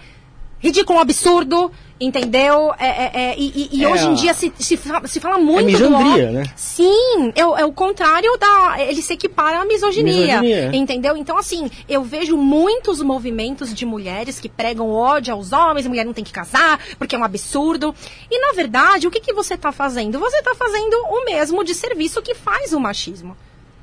ridículo, 0.60 0.98
absurdo, 0.98 1.72
entendeu? 2.00 2.72
É, 2.78 2.86
é, 2.86 3.10
é, 3.14 3.34
e, 3.38 3.68
e 3.72 3.84
é 3.84 3.88
hoje 3.88 4.06
em 4.06 4.14
dia 4.14 4.32
se, 4.34 4.52
se, 4.58 4.76
fala, 4.76 5.06
se 5.06 5.20
fala 5.20 5.38
muito 5.38 5.68
é 5.68 5.72
misandria, 5.72 6.26
do 6.26 6.32
né? 6.32 6.44
Sim, 6.54 7.32
é, 7.34 7.40
é, 7.40 7.64
o 7.64 7.72
contrário 7.72 8.36
da. 8.38 8.76
Ele 8.78 9.02
se 9.02 9.12
equipara 9.12 9.60
à 9.60 9.64
misoginia, 9.64 10.40
misoginia, 10.40 10.76
entendeu? 10.76 11.16
Então, 11.16 11.36
assim, 11.36 11.70
eu 11.88 12.02
vejo 12.02 12.36
muitos 12.36 13.02
movimentos 13.02 13.74
de 13.74 13.84
mulheres 13.84 14.38
que 14.38 14.48
pregam 14.48 14.90
ódio 14.90 15.34
aos 15.34 15.52
homens, 15.52 15.86
a 15.86 15.88
mulher 15.88 16.04
não 16.04 16.12
tem 16.12 16.24
que 16.24 16.32
casar, 16.32 16.78
porque 16.98 17.14
é 17.14 17.18
um 17.18 17.24
absurdo. 17.24 17.94
E, 18.30 18.38
na 18.40 18.52
verdade, 18.52 19.06
o 19.06 19.10
que, 19.10 19.20
que 19.20 19.32
você 19.32 19.54
está 19.54 19.72
fazendo? 19.72 20.18
Você 20.18 20.38
está 20.38 20.54
fazendo 20.54 20.94
o 21.08 21.24
mesmo 21.24 21.64
de 21.64 21.74
serviço 21.74 22.22
que 22.22 22.34
faz 22.34 22.72
o 22.72 22.80
machismo. 22.80 23.36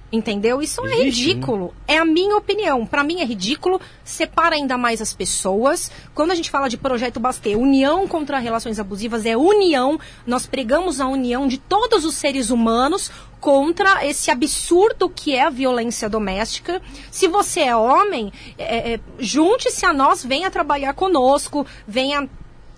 Entendeu? 0.09 0.61
Isso 0.61 0.85
é 0.85 1.01
Existe, 1.01 1.01
é 1.01 1.33
ridículo. 1.33 1.65
Né? 1.65 1.95
É 1.95 1.97
a 1.97 2.05
minha 2.05 2.37
opinião. 2.37 2.85
Para 2.85 3.03
mim 3.03 3.19
é 3.19 3.25
ridículo. 3.25 3.81
Separa 4.05 4.55
ainda 4.55 4.77
mais 4.77 5.01
as 5.01 5.13
pessoas. 5.13 5.91
Quando 6.15 6.31
a 6.31 6.35
gente 6.35 6.49
fala 6.49 6.69
de 6.69 6.77
projeto 6.77 7.19
Bastê, 7.19 7.55
união 7.55 8.07
contra 8.07 8.39
relações 8.39 8.79
abusivas 8.79 9.25
é 9.25 9.35
união. 9.35 9.99
Nós 10.25 10.45
pregamos 10.45 11.01
a 11.01 11.07
união 11.07 11.45
de 11.45 11.57
todos 11.57 12.05
os 12.05 12.15
seres 12.15 12.49
humanos 12.49 13.11
contra 13.41 14.05
esse 14.05 14.31
absurdo 14.31 15.09
que 15.09 15.35
é 15.35 15.43
a 15.43 15.49
violência 15.49 16.09
doméstica. 16.09 16.81
Se 17.11 17.27
você 17.27 17.61
é 17.61 17.75
homem, 17.75 18.31
é, 18.57 18.93
é, 18.93 18.99
junte-se 19.19 19.85
a 19.85 19.93
nós, 19.93 20.23
venha 20.23 20.49
trabalhar 20.49 20.93
conosco, 20.93 21.65
venha 21.85 22.29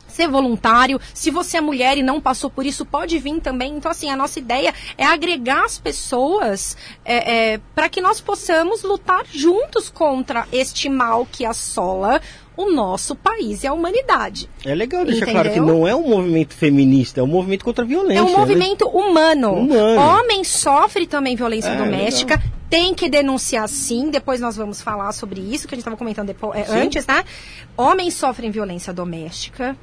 ser 0.09 0.27
voluntário. 0.27 0.99
Se 1.13 1.31
você 1.31 1.57
é 1.57 1.61
mulher 1.61 1.97
e 1.97 2.03
não 2.03 2.19
passou 2.19 2.49
por 2.49 2.65
isso, 2.65 2.85
pode 2.85 3.17
vir 3.17 3.39
também. 3.39 3.75
Então, 3.75 3.91
assim, 3.91 4.09
a 4.09 4.15
nossa 4.15 4.39
ideia 4.39 4.73
é 4.97 5.05
agregar 5.05 5.65
as 5.65 5.77
pessoas 5.77 6.75
é, 7.05 7.53
é, 7.53 7.59
para 7.75 7.89
que 7.89 8.01
nós 8.01 8.19
possamos 8.19 8.83
lutar 8.83 9.25
juntos 9.31 9.89
contra 9.89 10.47
este 10.51 10.89
mal 10.89 11.27
que 11.31 11.45
assola 11.45 12.21
o 12.59 12.69
nosso 12.69 13.15
país 13.15 13.63
e 13.63 13.67
a 13.67 13.73
humanidade. 13.73 14.49
É 14.65 14.75
legal 14.75 15.05
deixar 15.05 15.23
Entendeu? 15.23 15.41
claro 15.41 15.53
que 15.53 15.59
não 15.61 15.87
é 15.87 15.95
um 15.95 16.09
movimento 16.09 16.53
feminista, 16.53 17.21
é 17.21 17.23
um 17.23 17.27
movimento 17.27 17.63
contra 17.63 17.85
a 17.85 17.87
violência. 17.87 18.19
É 18.19 18.21
um 18.21 18.37
movimento 18.37 18.83
né? 18.83 18.91
humano. 18.93 19.53
humano. 19.53 20.01
Homem 20.01 20.43
sofre 20.43 21.07
também 21.07 21.37
violência 21.37 21.69
é, 21.69 21.77
doméstica. 21.77 22.35
Legal. 22.35 22.59
Tem 22.69 22.93
que 22.93 23.09
denunciar 23.09 23.67
sim, 23.69 24.11
depois 24.11 24.41
nós 24.41 24.57
vamos 24.57 24.81
falar 24.81 25.11
sobre 25.13 25.39
isso, 25.39 25.67
que 25.67 25.73
a 25.73 25.75
gente 25.75 25.83
estava 25.83 25.95
comentando 25.95 26.27
depois, 26.27 26.69
é, 26.69 26.81
antes, 26.81 27.07
né? 27.07 27.23
Homens 27.77 28.13
sofrem 28.13 28.51
violência 28.51 28.93
doméstica 28.93 29.75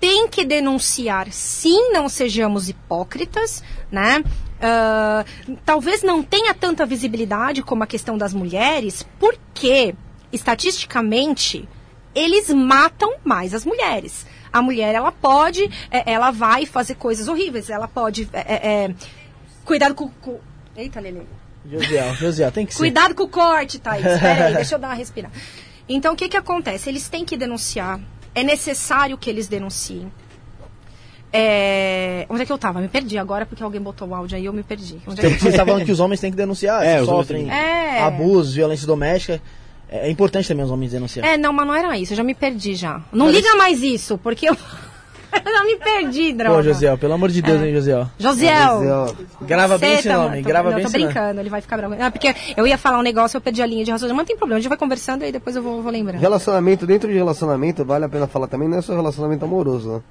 tem 0.00 0.28
que 0.28 0.44
denunciar, 0.44 1.30
sim, 1.32 1.92
não 1.92 2.08
sejamos 2.08 2.68
hipócritas, 2.68 3.62
né? 3.90 4.22
Uh, 4.58 5.56
talvez 5.64 6.02
não 6.02 6.22
tenha 6.22 6.52
tanta 6.52 6.84
visibilidade 6.84 7.62
como 7.62 7.84
a 7.84 7.86
questão 7.86 8.18
das 8.18 8.34
mulheres, 8.34 9.06
porque, 9.18 9.94
estatisticamente, 10.32 11.68
eles 12.14 12.48
matam 12.50 13.14
mais 13.24 13.54
as 13.54 13.64
mulheres. 13.64 14.26
A 14.52 14.62
mulher, 14.62 14.94
ela 14.94 15.12
pode, 15.12 15.70
é, 15.90 16.10
ela 16.10 16.30
vai 16.30 16.66
fazer 16.66 16.94
coisas 16.94 17.28
horríveis, 17.28 17.70
ela 17.70 17.86
pode. 17.86 18.28
É, 18.32 18.38
é, 18.38 18.84
é 18.84 18.94
cuidado 19.64 19.94
com, 19.94 20.08
com. 20.08 20.40
Eita, 20.76 21.00
Lele. 21.00 21.26
Josiel, 21.70 22.14
Josiel, 22.14 22.50
tem 22.50 22.66
que 22.66 22.72
ser. 22.72 22.78
Cuidado 22.78 23.14
com 23.14 23.24
o 23.24 23.28
corte, 23.28 23.78
Thaís. 23.78 24.02
Peraí, 24.02 24.54
deixa 24.56 24.74
eu 24.74 24.78
dar 24.78 24.88
uma 24.88 24.94
respirada. 24.94 25.34
Então, 25.88 26.14
o 26.14 26.16
que, 26.16 26.28
que 26.28 26.36
acontece? 26.36 26.88
Eles 26.88 27.08
têm 27.08 27.24
que 27.24 27.36
denunciar 27.36 28.00
é 28.34 28.42
necessário 28.42 29.16
que 29.16 29.28
eles 29.28 29.48
denunciem. 29.48 30.10
É... 31.32 32.26
Onde 32.28 32.42
é 32.42 32.46
que 32.46 32.52
eu 32.52 32.56
estava? 32.56 32.80
Me 32.80 32.88
perdi 32.88 33.18
agora 33.18 33.44
porque 33.44 33.62
alguém 33.62 33.80
botou 33.80 34.08
o 34.08 34.14
áudio 34.14 34.36
aí 34.36 34.46
eu 34.46 34.52
me 34.52 34.62
perdi. 34.62 34.98
Onde 35.06 35.24
é 35.24 35.30
que 35.30 35.40
Você 35.40 35.48
está 35.50 35.64
falando 35.64 35.84
que 35.84 35.92
os 35.92 36.00
homens 36.00 36.20
têm 36.20 36.30
que 36.30 36.36
denunciar, 36.36 36.82
é, 36.84 37.04
sofrem 37.04 37.50
é... 37.50 38.02
abuso, 38.02 38.54
violência 38.54 38.86
doméstica. 38.86 39.40
É, 39.90 40.08
é 40.08 40.10
importante 40.10 40.48
também 40.48 40.64
os 40.64 40.70
homens 40.70 40.92
denunciar. 40.92 41.26
É, 41.26 41.36
não, 41.36 41.52
mas 41.52 41.66
não 41.66 41.74
era 41.74 41.98
isso, 41.98 42.12
eu 42.12 42.16
já 42.16 42.22
me 42.24 42.34
perdi 42.34 42.74
já. 42.74 43.02
Não 43.12 43.26
mas 43.26 43.34
liga 43.34 43.54
mais 43.56 43.82
isso, 43.82 44.18
porque 44.18 44.48
eu. 44.48 44.56
Eu 45.32 45.52
já 45.52 45.64
me 45.64 45.76
perdi, 45.76 46.32
droga. 46.32 46.56
Pô, 46.56 46.62
Josiel, 46.62 46.98
pelo 46.98 47.12
amor 47.14 47.30
de 47.30 47.42
Deus, 47.42 47.60
é. 47.60 47.66
hein, 47.66 47.74
Josiel. 47.74 48.10
Josiel. 48.18 49.14
Grava 49.42 49.78
bem 49.78 49.94
esse 49.94 50.08
nome, 50.08 50.42
grava 50.42 50.70
não, 50.70 50.76
bem 50.76 50.84
esse 50.84 50.92
nome. 50.92 51.04
Eu 51.04 51.08
tô 51.08 51.20
brincando, 51.20 51.40
ele 51.40 51.50
vai 51.50 51.60
ficar 51.60 51.76
bravo. 51.76 51.94
Não, 51.94 52.10
porque 52.10 52.34
eu 52.56 52.66
ia 52.66 52.78
falar 52.78 52.98
um 52.98 53.02
negócio, 53.02 53.36
eu 53.36 53.40
perdi 53.40 53.62
a 53.62 53.66
linha 53.66 53.84
de 53.84 53.90
raciocínio. 53.90 54.16
Mas 54.16 54.22
não 54.22 54.26
tem 54.26 54.36
problema, 54.36 54.58
a 54.58 54.60
gente 54.60 54.68
vai 54.68 54.78
conversando 54.78 55.24
e 55.24 55.32
depois 55.32 55.56
eu 55.56 55.62
vou, 55.62 55.82
vou 55.82 55.92
lembrando. 55.92 56.20
Relacionamento, 56.20 56.86
dentro 56.86 57.08
de 57.08 57.14
relacionamento, 57.14 57.84
vale 57.84 58.04
a 58.04 58.08
pena 58.08 58.26
falar 58.26 58.46
também, 58.46 58.68
não 58.68 58.78
é 58.78 58.82
só 58.82 58.94
relacionamento 58.94 59.44
amoroso, 59.44 59.92
né? 59.92 60.02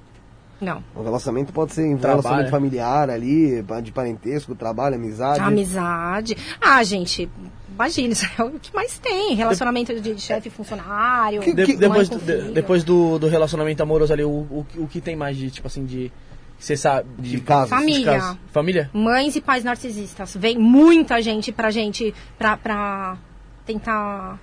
Não. 0.60 0.82
O 0.94 1.02
relacionamento 1.02 1.52
pode 1.52 1.72
ser 1.72 1.84
um 1.84 1.96
relacionamento 1.96 2.50
familiar 2.50 3.10
ali, 3.10 3.64
de 3.82 3.92
parentesco, 3.92 4.54
trabalho, 4.56 4.96
amizade. 4.96 5.40
Amizade. 5.40 6.36
Ah, 6.60 6.82
gente, 6.82 7.30
imagina, 7.78 8.12
isso 8.12 8.26
é 8.36 8.42
o 8.42 8.58
que 8.58 8.74
mais 8.74 8.98
tem. 8.98 9.34
Relacionamento 9.34 9.94
de, 9.94 10.14
de 10.14 10.20
chefe 10.20 10.50
funcionário. 10.50 11.40
Que, 11.40 11.54
que, 11.54 11.76
depois, 11.76 12.08
de, 12.08 12.42
depois 12.52 12.84
do, 12.84 13.18
do 13.18 13.28
relacionamento 13.28 13.82
amoroso 13.82 14.12
ali, 14.12 14.24
o, 14.24 14.28
o, 14.28 14.66
o 14.76 14.88
que 14.88 15.00
tem 15.00 15.14
mais 15.14 15.36
de, 15.36 15.50
tipo 15.50 15.66
assim, 15.68 15.84
de. 15.84 16.10
Você 16.58 16.76
sabe. 16.76 17.08
De, 17.18 17.40
casos. 17.40 17.70
Família. 17.70 18.18
Casos. 18.18 18.38
Família? 18.50 18.90
Mães 18.92 19.36
e 19.36 19.40
pais 19.40 19.62
narcisistas. 19.62 20.34
Vem 20.34 20.58
muita 20.58 21.22
gente 21.22 21.52
pra 21.52 21.70
gente, 21.70 22.12
pra, 22.36 22.56
pra 22.56 23.16
tentar 23.64 24.40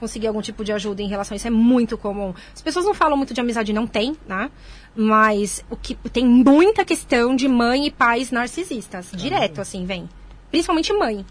conseguir 0.00 0.26
algum 0.26 0.40
tipo 0.40 0.64
de 0.64 0.72
ajuda 0.72 1.02
em 1.02 1.08
relação 1.08 1.34
a 1.34 1.36
isso. 1.36 1.46
É 1.46 1.50
muito 1.50 1.98
comum. 1.98 2.32
As 2.54 2.62
pessoas 2.62 2.86
não 2.86 2.94
falam 2.94 3.18
muito 3.18 3.34
de 3.34 3.40
amizade, 3.40 3.72
não 3.72 3.86
tem, 3.86 4.16
né? 4.26 4.50
Mas 4.96 5.62
o 5.68 5.76
que 5.76 5.94
tem 5.94 6.26
muita 6.26 6.86
questão 6.86 7.36
de 7.36 7.46
mãe 7.46 7.86
e 7.86 7.90
pais 7.90 8.30
narcisistas. 8.30 9.10
Direto, 9.14 9.60
assim, 9.60 9.84
vem. 9.84 10.08
Principalmente 10.50 10.92
mãe. 10.92 11.24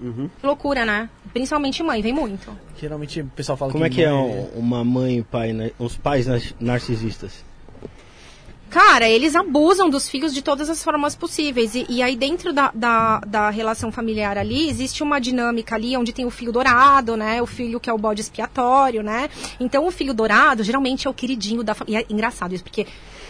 Uhum. 0.00 0.28
Que 0.40 0.46
loucura, 0.46 0.84
né? 0.84 1.08
Principalmente 1.32 1.82
mãe, 1.82 2.02
vem 2.02 2.12
muito. 2.12 2.50
Geralmente 2.78 3.20
o 3.20 3.26
pessoal 3.26 3.56
fala 3.56 3.72
Como 3.72 3.84
que 3.84 3.90
é 3.90 3.94
que 3.94 4.02
é 4.02 4.12
uma 4.54 4.84
mãe 4.84 5.18
e 5.18 5.22
pai, 5.22 5.52
né? 5.52 5.70
os 5.78 5.96
pais 5.96 6.26
narcisistas? 6.60 7.44
Cara, 8.68 9.08
eles 9.08 9.36
abusam 9.36 9.88
dos 9.88 10.08
filhos 10.08 10.34
de 10.34 10.42
todas 10.42 10.68
as 10.68 10.82
formas 10.82 11.14
possíveis. 11.14 11.74
E, 11.74 11.86
e 11.88 12.02
aí, 12.02 12.16
dentro 12.16 12.52
da, 12.52 12.70
da, 12.74 13.20
da, 13.20 13.48
relação 13.48 13.92
familiar 13.92 14.36
ali, 14.36 14.68
existe 14.68 15.02
uma 15.02 15.20
dinâmica 15.20 15.76
ali 15.76 15.96
onde 15.96 16.12
tem 16.12 16.26
o 16.26 16.30
filho 16.30 16.52
dourado, 16.52 17.16
né? 17.16 17.40
O 17.40 17.46
filho 17.46 17.78
que 17.78 17.88
é 17.88 17.92
o 17.92 17.98
bode 17.98 18.20
expiatório, 18.20 19.02
né? 19.02 19.30
Então, 19.60 19.86
o 19.86 19.90
filho 19.90 20.12
dourado 20.12 20.64
geralmente 20.64 21.06
é 21.06 21.10
o 21.10 21.14
queridinho 21.14 21.62
da 21.62 21.74
família. 21.74 22.00
E 22.00 22.02
é 22.02 22.06
engraçado 22.12 22.54
isso, 22.54 22.64
porque. 22.64 22.86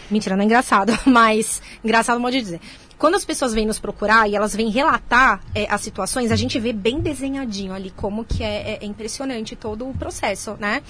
Mentira, 0.09 0.35
não 0.35 0.41
é 0.41 0.45
engraçado, 0.45 0.97
mas. 1.05 1.61
Engraçado 1.83 2.19
modo 2.19 2.33
de 2.33 2.41
dizer. 2.41 2.61
Quando 2.97 3.15
as 3.15 3.23
pessoas 3.23 3.53
vêm 3.53 3.65
nos 3.65 3.77
procurar 3.77 4.27
e 4.27 4.35
elas 4.35 4.55
vêm 4.55 4.69
relatar 4.69 5.41
é, 5.53 5.67
as 5.69 5.81
situações, 5.81 6.31
a 6.31 6.35
gente 6.35 6.59
vê 6.59 6.73
bem 6.73 6.99
desenhadinho 6.99 7.73
ali 7.73 7.91
como 7.91 8.25
que 8.25 8.43
é, 8.43 8.79
é, 8.81 8.85
impressionante 8.85 9.55
todo 9.55 9.87
o 9.87 9.93
processo, 9.93 10.57
né? 10.59 10.81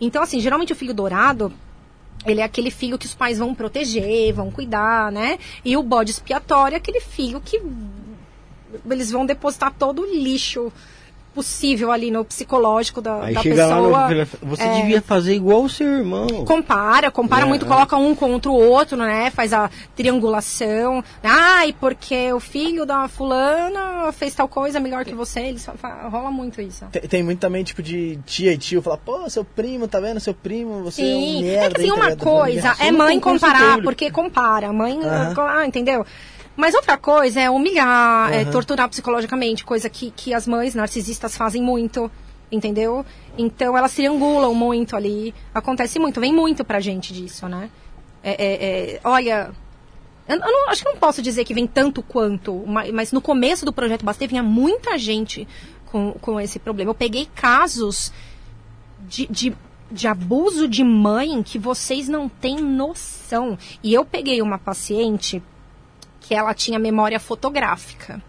Então, 0.00 0.22
assim, 0.22 0.40
geralmente 0.40 0.72
o 0.72 0.76
filho 0.76 0.92
dourado, 0.92 1.52
ele 2.26 2.40
é 2.40 2.44
aquele 2.44 2.70
filho 2.70 2.98
que 2.98 3.06
os 3.06 3.14
pais 3.14 3.38
vão 3.38 3.54
proteger, 3.54 4.32
vão 4.32 4.50
cuidar, 4.50 5.12
né? 5.12 5.38
E 5.64 5.76
o 5.76 5.82
bode 5.82 6.10
expiatório 6.10 6.74
é 6.74 6.78
aquele 6.78 7.00
filho 7.00 7.40
que 7.40 7.62
eles 8.90 9.10
vão 9.10 9.24
depositar 9.24 9.72
todo 9.72 10.02
o 10.02 10.06
lixo 10.06 10.72
possível 11.34 11.90
ali 11.90 12.10
no 12.10 12.24
psicológico 12.24 13.00
da, 13.00 13.24
Aí 13.24 13.34
da 13.34 13.42
chega 13.42 13.66
pessoa. 13.66 13.88
Lá 13.88 14.08
no, 14.08 14.26
você 14.42 14.62
é, 14.62 14.80
devia 14.80 15.02
fazer 15.02 15.34
igual 15.34 15.64
o 15.64 15.68
seu 15.68 15.86
irmão. 15.86 16.26
Compara, 16.44 17.10
compara 17.10 17.44
é, 17.44 17.48
muito, 17.48 17.66
coloca 17.66 17.96
um 17.96 18.14
contra 18.14 18.50
o 18.50 18.54
outro, 18.54 18.96
né? 18.96 19.30
Faz 19.30 19.52
a 19.52 19.70
triangulação. 19.96 21.02
Ai, 21.22 21.74
porque 21.78 22.32
o 22.32 22.40
filho 22.40 22.84
da 22.84 23.08
fulana 23.08 24.12
fez 24.12 24.34
tal 24.34 24.48
coisa 24.48 24.78
melhor 24.78 25.04
que 25.04 25.14
você. 25.14 25.40
Eles 25.40 25.66
rola 26.10 26.30
muito 26.30 26.60
isso. 26.60 26.84
Tem, 26.92 27.02
tem, 27.02 27.22
muito 27.22 27.38
também, 27.38 27.64
tipo, 27.64 27.82
de 27.82 28.18
tia 28.24 28.52
e 28.52 28.58
tio 28.58 28.82
falar, 28.82 28.98
pô, 28.98 29.28
seu 29.28 29.44
primo, 29.44 29.88
tá 29.88 30.00
vendo? 30.00 30.20
Seu 30.20 30.34
primo, 30.34 30.82
você 30.82 31.02
Sim. 31.02 31.36
é 31.36 31.38
um 31.38 31.42
merda. 31.42 31.66
É 31.66 31.70
que 31.70 31.80
assim, 31.80 31.90
uma 31.90 32.16
tá 32.16 32.24
coisa 32.24 32.76
é 32.78 32.92
mãe 32.92 33.18
comparar, 33.18 33.80
porque 33.82 34.10
compara. 34.10 34.72
Mãe, 34.72 34.98
ah, 35.02 35.66
entendeu? 35.66 36.04
Mas 36.56 36.74
outra 36.74 36.98
coisa 36.98 37.40
é 37.40 37.50
humilhar, 37.50 38.30
uhum. 38.30 38.34
é 38.34 38.44
torturar 38.44 38.88
psicologicamente, 38.88 39.64
coisa 39.64 39.88
que, 39.88 40.10
que 40.10 40.34
as 40.34 40.46
mães 40.46 40.74
narcisistas 40.74 41.36
fazem 41.36 41.62
muito, 41.62 42.10
entendeu? 42.50 43.04
Então 43.38 43.76
elas 43.76 43.94
triangulam 43.94 44.54
muito 44.54 44.94
ali. 44.94 45.34
Acontece 45.54 45.98
muito, 45.98 46.20
vem 46.20 46.32
muito 46.32 46.64
pra 46.64 46.80
gente 46.80 47.12
disso, 47.12 47.48
né? 47.48 47.70
É, 48.22 48.30
é, 48.30 48.94
é, 48.94 49.00
olha, 49.02 49.50
eu, 50.28 50.38
não, 50.38 50.68
acho 50.68 50.82
que 50.82 50.88
não 50.88 50.96
posso 50.96 51.20
dizer 51.20 51.44
que 51.44 51.54
vem 51.54 51.66
tanto 51.66 52.02
quanto, 52.02 52.64
mas, 52.66 52.92
mas 52.92 53.12
no 53.12 53.20
começo 53.20 53.64
do 53.64 53.72
projeto 53.72 54.04
Bastê 54.04 54.26
vinha 54.26 54.42
muita 54.42 54.96
gente 54.96 55.48
com, 55.86 56.12
com 56.12 56.40
esse 56.40 56.58
problema. 56.58 56.90
Eu 56.90 56.94
peguei 56.94 57.26
casos 57.34 58.12
de, 59.08 59.26
de, 59.26 59.56
de 59.90 60.06
abuso 60.06 60.68
de 60.68 60.84
mãe 60.84 61.42
que 61.42 61.58
vocês 61.58 62.08
não 62.08 62.28
têm 62.28 62.56
noção. 62.56 63.58
E 63.82 63.92
eu 63.92 64.04
peguei 64.04 64.40
uma 64.40 64.58
paciente 64.58 65.42
que 66.22 66.34
ela 66.34 66.54
tinha 66.54 66.78
memória 66.78 67.20
fotográfica. 67.20 68.22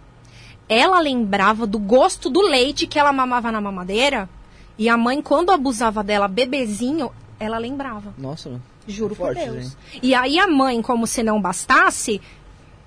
Ela 0.68 1.00
lembrava 1.00 1.68
do 1.68 1.78
gosto 1.78 2.30
do 2.30 2.42
leite 2.42 2.88
que 2.88 2.98
ela 2.98 3.12
mamava 3.14 3.52
na 3.52 3.62
mamadeira 3.62 4.30
E 4.78 4.90
a 4.90 4.98
mãe, 4.98 5.22
quando 5.22 5.52
abusava 5.52 6.04
dela, 6.04 6.28
bebezinho, 6.28 7.12
ela 7.40 7.58
lembrava. 7.58 8.14
Nossa, 8.18 8.50
mano. 8.50 8.64
Juro 8.88 9.14
É 9.14 9.18
forte, 9.18 9.40
por 9.44 9.52
Deus. 9.52 9.64
gente. 9.66 9.78
E 10.02 10.16
aí 10.16 10.40
a 10.40 10.48
mãe, 10.48 10.82
como 10.82 11.06
se 11.06 11.22
não 11.22 11.40
bastasse, 11.40 12.20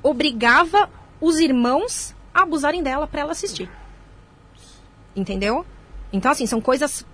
obrigava 0.02 0.90
os 1.20 1.38
irmãos 1.38 2.14
a 2.34 2.42
abusarem 2.42 2.82
dela 2.82 3.06
pra 3.06 3.20
ela 3.22 3.32
assistir. 3.32 3.70
Entendeu? 5.14 5.64
Então, 6.12 6.32
assim, 6.32 6.46
são 6.46 6.60
coisas 6.60 7.06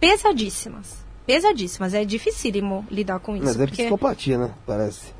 pesadíssimas. 0.00 1.04
Pesadíssimas. 1.26 1.92
É 1.92 2.04
dificílimo 2.04 2.86
lidar 2.90 3.18
com 3.18 3.36
isso. 3.36 3.44
Mas 3.44 3.60
é 3.60 3.66
porque... 3.66 3.82
psicopatia, 3.82 4.38
né? 4.38 4.50
Parece. 4.66 5.12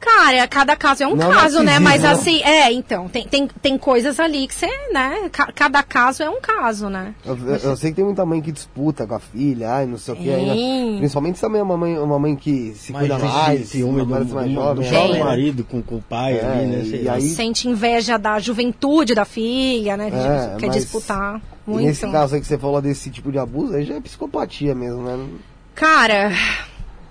Cara, 0.00 0.46
cada 0.46 0.76
caso 0.76 1.02
é 1.02 1.06
um 1.08 1.16
Não 1.16 1.28
caso, 1.30 1.58
né? 1.58 1.78
narcisismo, 1.78 1.84
Mas 1.84 2.02
né? 2.02 2.08
assim, 2.10 2.42
é, 2.42 2.72
então, 2.72 3.08
tem, 3.08 3.26
tem, 3.26 3.48
tem 3.60 3.76
coisas 3.76 4.20
ali 4.20 4.46
que 4.46 4.54
você, 4.54 4.68
né? 4.92 5.28
ca- 5.32 5.50
cada 5.52 5.82
caso 5.82 6.22
é 6.22 6.30
um 6.30 6.40
caso, 6.40 6.88
né? 6.88 7.14
Eu, 7.26 7.36
eu- 7.36 7.56
eu 7.56 7.76
sei 7.76 7.90
que 7.90 7.96
tem 7.96 8.04
muita 8.04 8.24
mãe 8.24 8.40
que 8.40 8.52
disputa 8.52 9.06
com 9.08 9.14
a 9.16 9.18
filha, 9.18 9.70
ai, 9.72 9.86
não 9.86 9.98
sei 9.98 10.14
o 10.14 10.16
que. 10.16 10.24
Tem. 10.24 10.98
Principalmente 10.98 11.40
também 11.40 11.60
uma 11.60 11.76
mãe, 11.76 11.98
uma 11.98 12.16
mãe 12.18 12.36
que 12.36 12.74
se 12.76 12.92
Mais 12.92 13.08
cuida 13.08 13.18
jovem, 13.20 13.42
mais, 13.42 13.68
ciúme 13.68 13.98
do, 14.00 14.06
mais 14.06 14.24
do, 14.26 14.30
jovem. 14.32 14.54
do 14.54 14.80
né? 14.82 14.88
próprio 14.88 15.12
Tem. 15.14 15.24
marido 15.24 15.64
com, 15.64 15.82
com 15.82 15.96
o 15.96 16.02
pai 16.02 16.34
É, 16.38 16.44
ali, 16.44 16.66
né? 16.66 16.82
e 16.84 17.02
lá. 17.04 17.12
aí- 17.14 17.22
Sente 17.22 17.68
inveja 17.68 18.16
da 18.16 18.38
juventude 18.38 19.14
da 19.16 19.24
filha, 19.24 19.96
né? 19.96 20.08
É, 20.08 20.56
Quer 20.58 20.66
mas- 20.68 20.76
disputar 20.76 21.40
E 21.66 21.70
muito. 21.70 21.86
nesse 21.86 22.06
caso 22.06 22.36
aí 22.36 22.40
que 22.40 22.46
você 22.46 22.56
falou 22.56 22.80
desse 22.80 23.10
tipo 23.10 23.32
de 23.32 23.38
abuso, 23.38 23.74
aí 23.74 23.84
já 23.84 23.94
é 23.96 24.00
psicopatia 24.00 24.74
mesmo, 24.76 25.02
né? 25.02 25.26
Cara, 25.74 26.30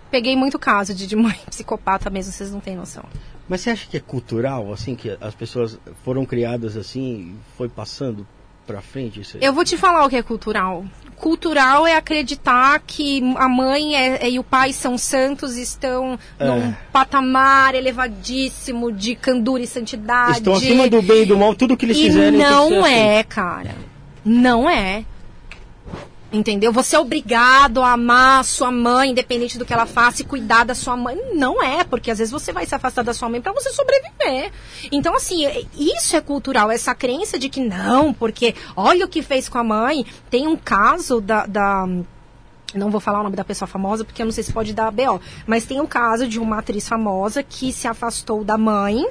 peguei 0.07 0.35
muito 0.35 0.57
caso 0.57 0.93
de, 0.93 1.05
de 1.07 1.15
mãe 1.15 1.37
psicopata 1.49 2.09
mesmo, 2.09 2.31
vocês 2.31 2.51
não 2.51 2.59
têm 2.59 2.75
noção. 2.75 3.03
Mas 3.49 3.61
você 3.61 3.69
acha 3.69 3.87
que 3.87 3.95
é 3.97 3.99
cultural, 3.99 4.73
assim, 4.73 4.95
que 4.95 5.15
as 5.21 5.33
pessoas 5.33 5.79
foram 6.03 6.25
criadas 6.25 6.75
assim 6.75 7.33
e 7.33 7.35
foi 7.57 7.69
passando 7.69 8.27
pra 8.65 8.81
frente? 8.81 9.21
Isso 9.21 9.37
aí? 9.37 9.43
Eu 9.45 9.53
vou 9.53 9.63
te 9.63 9.77
falar 9.77 10.05
o 10.05 10.09
que 10.09 10.17
é 10.17 10.21
cultural. 10.21 10.83
Cultural 11.15 11.87
é 11.87 11.95
acreditar 11.95 12.79
que 12.85 13.21
a 13.37 13.47
mãe 13.47 13.95
é- 13.95 14.25
é- 14.25 14.29
e 14.29 14.37
o 14.37 14.43
pai 14.43 14.71
são 14.73 14.97
santos, 14.97 15.55
estão 15.57 16.19
É. 16.37 16.45
num 16.45 16.73
patamar 16.91 17.73
elevadíssimo 17.73 18.91
de 18.91 19.15
candura 19.15 19.63
e 19.63 19.67
santidade. 19.67 20.39
Estão 20.39 20.53
acima 20.53 20.87
do 20.89 21.01
bem 21.01 21.23
e 21.23 21.25
do 21.25 21.37
mal, 21.37 21.55
tudo 21.55 21.75
que 21.77 21.85
eles 21.85 21.97
E 21.97 22.03
fizerem 22.03 22.37
não 22.37 22.83
assim. 22.83 22.93
é, 22.93 23.23
cara. 23.23 23.75
Não 24.23 24.69
é. 24.69 25.05
Entendeu? 26.31 26.73
Você 26.73 26.95
é 26.95 26.99
obrigado 26.99 27.81
a 27.81 27.93
amar 27.93 28.41
a 28.41 28.43
sua 28.43 28.69
mãe, 28.69 29.11
independente 29.11 29.57
do 29.57 29.65
que 29.65 29.71
ela 29.71 29.85
faça, 29.85 30.21
e 30.21 30.25
cuidar 30.25 30.65
da 30.65 30.75
sua 30.75 30.97
mãe. 30.97 31.17
Não 31.33 31.63
é, 31.63 31.85
porque 31.85 32.11
às 32.11 32.17
vezes 32.17 32.31
você 32.31 32.51
vai 32.51 32.65
se 32.65 32.75
afastar 32.75 33.01
da 33.03 33.13
sua 33.13 33.29
mãe 33.29 33.39
pra 33.39 33.53
você 33.53 33.71
sobreviver. 33.71 34.51
Então, 34.91 35.15
assim, 35.15 35.45
é- 35.45 35.63
isso 35.77 36.17
é 36.17 36.21
cultural, 36.21 36.69
essa 36.69 36.93
crença 36.93 37.39
de 37.39 37.47
que 37.47 37.61
não, 37.61 38.13
porque 38.13 38.53
olha 38.75 39.05
o 39.05 39.07
que 39.07 39.21
fez 39.21 39.47
com 39.47 39.57
a 39.57 39.63
mãe. 39.63 40.05
Tem 40.29 40.47
um 40.47 40.57
caso 40.57 41.21
da. 41.21 41.45
da 41.45 41.87
não 42.73 42.91
vou 42.91 42.99
falar 42.99 43.21
o 43.21 43.23
nome 43.23 43.37
da 43.37 43.45
pessoa 43.45 43.65
famosa 43.65 44.03
porque 44.03 44.21
eu 44.21 44.25
não 44.25 44.33
sei 44.33 44.43
se 44.43 44.51
pode 44.51 44.73
dar 44.73 44.91
BO. 44.91 45.21
Mas 45.47 45.63
tem 45.63 45.79
um 45.79 45.87
caso 45.87 46.27
de 46.27 46.37
uma 46.37 46.59
atriz 46.59 46.87
famosa 46.87 47.41
que 47.41 47.71
se 47.71 47.87
afastou 47.87 48.43
da 48.43 48.57
mãe. 48.57 49.07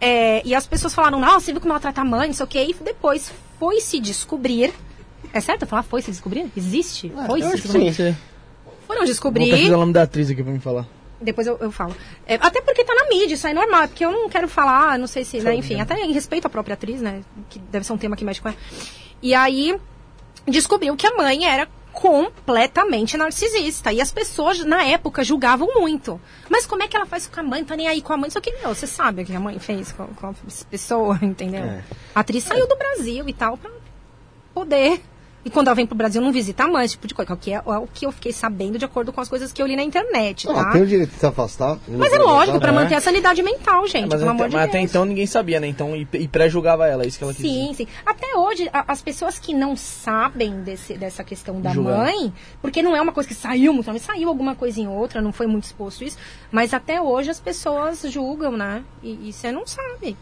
é, 0.00 0.40
e 0.44 0.54
as 0.54 0.66
pessoas 0.66 0.94
falaram, 0.94 1.20
não, 1.20 1.38
você 1.38 1.52
viu 1.52 1.60
como 1.60 1.72
ela 1.72 1.80
trata 1.80 2.00
a 2.00 2.04
mãe, 2.04 2.28
não 2.28 2.34
sei 2.34 2.44
o 2.44 2.48
quê. 2.48 2.66
E 2.70 2.74
depois 2.82 3.30
foi 3.58 3.80
se 3.82 4.00
descobrir. 4.00 4.72
É 5.36 5.40
certo 5.40 5.62
eu 5.62 5.68
falar 5.68 5.82
foi 5.82 6.02
se 6.02 6.10
descobrir? 6.10 6.50
Existe? 6.56 7.12
foi 7.26 7.42
eu 7.42 7.50
se 7.50 7.56
descobrir. 7.56 7.94
sim. 7.94 8.16
Foram 8.86 9.00
Vou 9.00 9.06
descobrir. 9.06 9.50
pesquisar 9.50 9.76
o 9.76 9.80
nome 9.80 9.92
da 9.92 10.02
atriz 10.02 10.30
aqui 10.30 10.42
pra 10.42 10.52
me 10.52 10.60
falar. 10.60 10.86
Depois 11.20 11.46
eu, 11.46 11.56
eu 11.60 11.72
falo. 11.72 11.94
É, 12.26 12.34
até 12.34 12.60
porque 12.60 12.84
tá 12.84 12.94
na 12.94 13.08
mídia, 13.08 13.34
isso 13.34 13.46
aí 13.46 13.52
é 13.52 13.54
normal, 13.54 13.82
é 13.82 13.86
porque 13.86 14.04
eu 14.04 14.12
não 14.12 14.28
quero 14.28 14.48
falar, 14.48 14.98
não 14.98 15.06
sei 15.06 15.24
se, 15.24 15.40
né, 15.40 15.54
enfim, 15.54 15.80
até 15.80 15.98
em 16.00 16.12
respeito 16.12 16.46
à 16.46 16.50
própria 16.50 16.74
atriz, 16.74 17.00
né, 17.00 17.22
que 17.48 17.58
deve 17.58 17.86
ser 17.86 17.92
um 17.92 17.98
tema 17.98 18.16
que 18.16 18.24
mexe 18.24 18.40
com 18.40 18.48
ela. 18.48 18.56
E 19.22 19.34
aí, 19.34 19.78
descobriu 20.46 20.94
que 20.94 21.06
a 21.06 21.16
mãe 21.16 21.46
era 21.46 21.68
completamente 21.92 23.16
narcisista. 23.16 23.92
E 23.92 24.00
as 24.02 24.12
pessoas, 24.12 24.62
na 24.64 24.84
época, 24.84 25.24
julgavam 25.24 25.68
muito. 25.74 26.20
Mas 26.48 26.66
como 26.66 26.82
é 26.82 26.88
que 26.88 26.94
ela 26.94 27.06
faz 27.06 27.26
com 27.26 27.40
a 27.40 27.42
mãe? 27.42 27.64
Tá 27.64 27.74
nem 27.74 27.88
aí 27.88 28.02
com 28.02 28.12
a 28.12 28.16
mãe? 28.18 28.28
Só 28.28 28.38
que, 28.38 28.52
meu, 28.52 28.74
você 28.74 28.86
sabe 28.86 29.22
o 29.22 29.26
que 29.26 29.34
a 29.34 29.40
mãe 29.40 29.58
fez 29.58 29.92
com, 29.92 30.06
com 30.08 30.26
a 30.26 30.34
pessoa, 30.70 31.18
entendeu? 31.22 31.64
É. 31.64 31.82
A 32.14 32.20
atriz 32.20 32.44
saiu 32.44 32.68
do 32.68 32.76
Brasil 32.76 33.26
e 33.26 33.32
tal 33.32 33.56
pra 33.56 33.70
poder. 34.52 35.00
E 35.46 35.50
quando 35.50 35.68
ela 35.68 35.76
vem 35.76 35.86
pro 35.86 35.94
Brasil, 35.96 36.20
não 36.20 36.32
visita 36.32 36.64
a 36.64 36.66
mãe, 36.66 36.84
esse 36.84 36.94
tipo 36.96 37.06
de 37.06 37.14
coisa. 37.14 37.36
Que 37.36 37.52
é, 37.52 37.62
é 37.64 37.78
o 37.78 37.86
que 37.86 38.04
eu 38.04 38.10
fiquei 38.10 38.32
sabendo 38.32 38.80
de 38.80 38.84
acordo 38.84 39.12
com 39.12 39.20
as 39.20 39.28
coisas 39.28 39.52
que 39.52 39.62
eu 39.62 39.66
li 39.68 39.76
na 39.76 39.82
internet, 39.84 40.44
tá? 40.44 40.60
Ah, 40.60 40.72
tem 40.72 40.82
o 40.82 40.86
direito 40.88 41.10
de 41.10 41.20
se 41.20 41.24
afastar. 41.24 41.78
Mas 41.86 42.12
é 42.12 42.18
lógico, 42.18 42.58
pra 42.58 42.72
né? 42.72 42.80
manter 42.80 42.96
a 42.96 43.00
sanidade 43.00 43.40
mental, 43.44 43.86
gente, 43.86 44.10
mas 44.10 44.20
até, 44.24 44.32
de 44.48 44.54
mas 44.56 44.68
até 44.68 44.80
então 44.80 45.04
ninguém 45.04 45.24
sabia, 45.24 45.60
né? 45.60 45.68
Então, 45.68 45.94
e, 45.94 46.04
e 46.14 46.26
pré-julgava 46.26 46.88
ela, 46.88 47.04
é 47.04 47.06
isso 47.06 47.16
que 47.16 47.22
ela 47.22 47.32
quis 47.32 47.42
Sim, 47.42 47.72
sim. 47.74 47.86
Até 48.04 48.36
hoje, 48.36 48.68
a- 48.72 48.86
as 48.88 49.00
pessoas 49.00 49.38
que 49.38 49.54
não 49.54 49.76
sabem 49.76 50.62
desse, 50.62 50.94
dessa 50.94 51.22
questão 51.22 51.60
da 51.60 51.72
mãe, 51.72 52.32
porque 52.60 52.82
não 52.82 52.96
é 52.96 53.00
uma 53.00 53.12
coisa 53.12 53.28
que 53.28 53.34
saiu 53.36 53.72
muito, 53.72 53.88
mas 53.92 54.02
saiu 54.02 54.28
alguma 54.28 54.56
coisa 54.56 54.80
em 54.80 54.88
outra, 54.88 55.22
não 55.22 55.32
foi 55.32 55.46
muito 55.46 55.62
exposto 55.62 56.02
isso, 56.02 56.18
mas 56.50 56.74
até 56.74 57.00
hoje 57.00 57.30
as 57.30 57.38
pessoas 57.38 58.02
julgam, 58.10 58.56
né? 58.56 58.82
E, 59.00 59.32
você 59.32 59.52
não 59.52 59.64
sabe. 59.64 60.16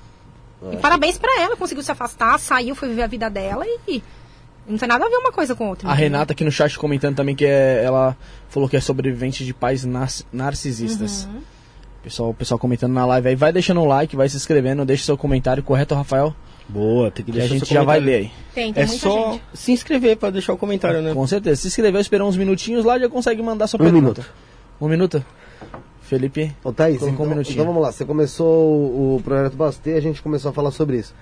E 0.70 0.76
parabéns 0.76 1.16
pra 1.16 1.40
ela, 1.40 1.56
conseguiu 1.56 1.82
se 1.82 1.90
afastar, 1.90 2.38
saiu, 2.38 2.74
foi 2.74 2.90
viver 2.90 3.04
a 3.04 3.06
vida 3.06 3.30
dela 3.30 3.64
e 3.88 4.02
não 4.68 4.78
tem 4.78 4.88
nada 4.88 5.04
a 5.04 5.08
ver 5.08 5.16
uma 5.16 5.32
coisa 5.32 5.54
com 5.54 5.68
outra. 5.68 5.88
A 5.88 5.92
entendeu? 5.92 6.10
Renata 6.10 6.32
aqui 6.32 6.44
no 6.44 6.50
chat 6.52 6.78
comentando 6.78 7.16
também 7.16 7.34
que 7.34 7.44
é, 7.44 7.82
ela 7.84 8.16
falou 8.48 8.68
que 8.68 8.76
é 8.76 8.80
sobrevivente 8.80 9.44
de 9.44 9.52
pais 9.54 9.84
nar- 9.84 10.08
narcisistas. 10.32 11.24
Uhum. 11.26 11.40
Pessoal, 12.02 12.30
o 12.30 12.34
pessoal 12.34 12.58
comentando 12.58 12.92
na 12.92 13.06
live 13.06 13.28
aí, 13.28 13.34
vai 13.34 13.52
deixando 13.52 13.80
um 13.80 13.86
like, 13.86 14.14
vai 14.14 14.28
se 14.28 14.36
inscrevendo, 14.36 14.84
deixa 14.84 15.04
seu 15.04 15.16
comentário, 15.16 15.62
correto, 15.62 15.94
Rafael? 15.94 16.34
Boa, 16.68 17.10
tem 17.10 17.24
que 17.24 17.30
Que 17.32 17.38
a 17.38 17.40
deixar 17.40 17.54
gente 17.54 17.66
seu 17.66 17.74
já 17.74 17.82
vai 17.82 17.98
ler 18.00 18.14
aí. 18.14 18.30
Tem, 18.54 18.72
tem 18.72 18.82
É 18.82 18.86
muita 18.86 19.00
só 19.02 19.32
gente. 19.32 19.42
se 19.54 19.72
inscrever 19.72 20.16
pra 20.16 20.30
deixar 20.30 20.52
o 20.52 20.56
comentário, 20.58 21.00
né? 21.02 21.12
Com 21.14 21.26
certeza. 21.26 21.60
Se 21.62 21.68
inscreveu, 21.68 22.00
esperou 22.00 22.28
uns 22.28 22.36
minutinhos 22.36 22.84
lá, 22.84 22.98
já 22.98 23.08
consegue 23.08 23.42
mandar 23.42 23.66
sua 23.66 23.78
Um 23.78 23.84
pergunta. 23.84 24.02
minuto. 24.22 24.26
Um 24.80 24.88
minuto? 24.88 25.24
Felipe, 26.02 26.54
Ô, 26.62 26.70
Thaís, 26.70 26.96
então, 27.02 27.08
um 27.24 27.28
minutinho. 27.28 27.54
então 27.54 27.66
vamos 27.66 27.82
lá. 27.82 27.90
Você 27.90 28.04
começou 28.04 28.46
o, 28.46 29.16
o 29.16 29.22
projeto 29.22 29.56
Bastê, 29.56 29.92
a 29.94 30.00
gente 30.00 30.20
começou 30.20 30.50
a 30.50 30.52
falar 30.54 30.70
sobre 30.70 30.98
isso. 30.98 31.14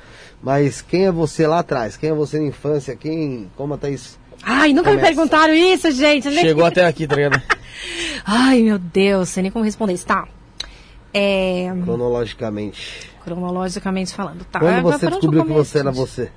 Mas 0.43 0.83
quem 0.83 1.07
é 1.07 1.13
você 1.13 1.47
lá 1.47 1.61
atrás? 1.61 1.97
Quem 1.97 2.11
é 2.11 2.15
você 2.15 2.39
na 2.39 2.47
infância? 2.47 2.97
Quem, 2.97 3.51
como 3.57 3.75
a 3.75 3.79
Thaís... 3.79 4.19
Ai, 4.43 4.73
nunca 4.73 4.91
me 4.91 4.97
Começa. 4.97 5.15
perguntaram 5.15 5.55
isso, 5.55 5.91
gente. 5.93 6.29
Nem- 6.29 6.41
chegou 6.41 6.65
até 6.65 6.85
aqui, 6.85 7.07
tá 7.07 7.15
ligado? 7.15 7.41
Ai, 8.27 8.61
meu 8.63 8.77
Deus, 8.79 9.29
sei 9.29 9.45
nem 9.45 9.53
como 9.53 9.65
responder 9.65 9.93
isso. 9.93 10.05
Tá. 10.07 10.27
É, 11.15 11.71
Cronologicamente. 11.85 13.09
cronologicamente 13.23 14.13
falando, 14.15 14.45
tá. 14.47 14.59
Quando 14.59 14.83
você 14.83 15.07
descobriu 15.09 15.45
que 15.45 15.53
você 15.53 15.79
era 15.79 15.93
você? 15.93 16.29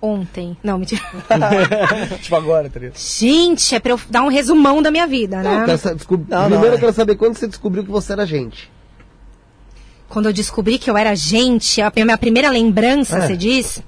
Ontem. 0.00 0.56
Não, 0.62 0.78
mentira. 0.78 1.02
tipo 2.22 2.36
agora, 2.36 2.68
tá 2.70 2.78
ligado? 2.78 2.96
Gente, 2.98 3.74
é 3.74 3.80
pra 3.80 3.92
eu 3.92 4.00
dar 4.08 4.22
um 4.22 4.28
resumão 4.28 4.80
da 4.80 4.90
minha 4.90 5.06
vida, 5.06 5.42
Não, 5.42 5.50
eu 5.52 5.58
né? 5.66 5.78
quero 5.78 5.94
descob- 5.96 6.26
Não, 6.28 6.38
não, 6.42 6.48
Primeiro 6.50 6.74
é. 6.74 6.76
eu 6.76 6.80
quero 6.80 6.92
saber 6.92 7.16
quando 7.16 7.36
você 7.36 7.46
descobriu 7.48 7.82
que 7.84 7.90
você 7.90 8.12
era 8.12 8.24
gente. 8.26 8.70
Quando 10.08 10.26
eu 10.26 10.32
descobri 10.32 10.78
que 10.78 10.88
eu 10.90 10.96
era 10.96 11.14
gente, 11.14 11.80
a 11.82 11.92
minha 11.94 12.18
primeira 12.18 12.48
lembrança, 12.50 13.18
É. 13.18 13.26
você 13.26 13.36
diz? 13.36 13.82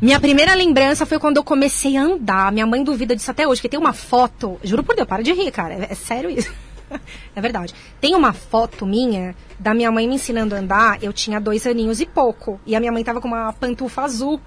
Minha 0.00 0.18
primeira 0.20 0.54
lembrança 0.54 1.04
foi 1.04 1.18
quando 1.18 1.36
eu 1.38 1.44
comecei 1.44 1.96
a 1.96 2.02
andar. 2.02 2.52
Minha 2.52 2.66
mãe 2.66 2.82
duvida 2.82 3.14
disso 3.14 3.30
até 3.30 3.46
hoje, 3.46 3.60
porque 3.60 3.68
tem 3.68 3.80
uma 3.80 3.92
foto. 3.92 4.58
Juro 4.62 4.82
por 4.82 4.94
Deus, 4.96 5.06
para 5.08 5.22
de 5.22 5.32
rir, 5.32 5.50
cara. 5.50 5.74
É, 5.74 5.88
é 5.90 5.94
sério 5.94 6.30
isso. 6.30 6.50
é 7.36 7.40
verdade. 7.40 7.74
Tem 8.00 8.14
uma 8.14 8.32
foto 8.32 8.86
minha 8.86 9.34
da 9.58 9.74
minha 9.74 9.90
mãe 9.90 10.08
me 10.08 10.14
ensinando 10.14 10.54
a 10.54 10.58
andar. 10.58 11.02
Eu 11.02 11.12
tinha 11.12 11.40
dois 11.40 11.66
aninhos 11.66 12.00
e 12.00 12.06
pouco. 12.06 12.58
E 12.66 12.74
a 12.74 12.80
minha 12.80 12.92
mãe 12.92 13.04
tava 13.04 13.20
com 13.20 13.28
uma 13.28 13.52
pantufa 13.52 14.02
azul. 14.02 14.40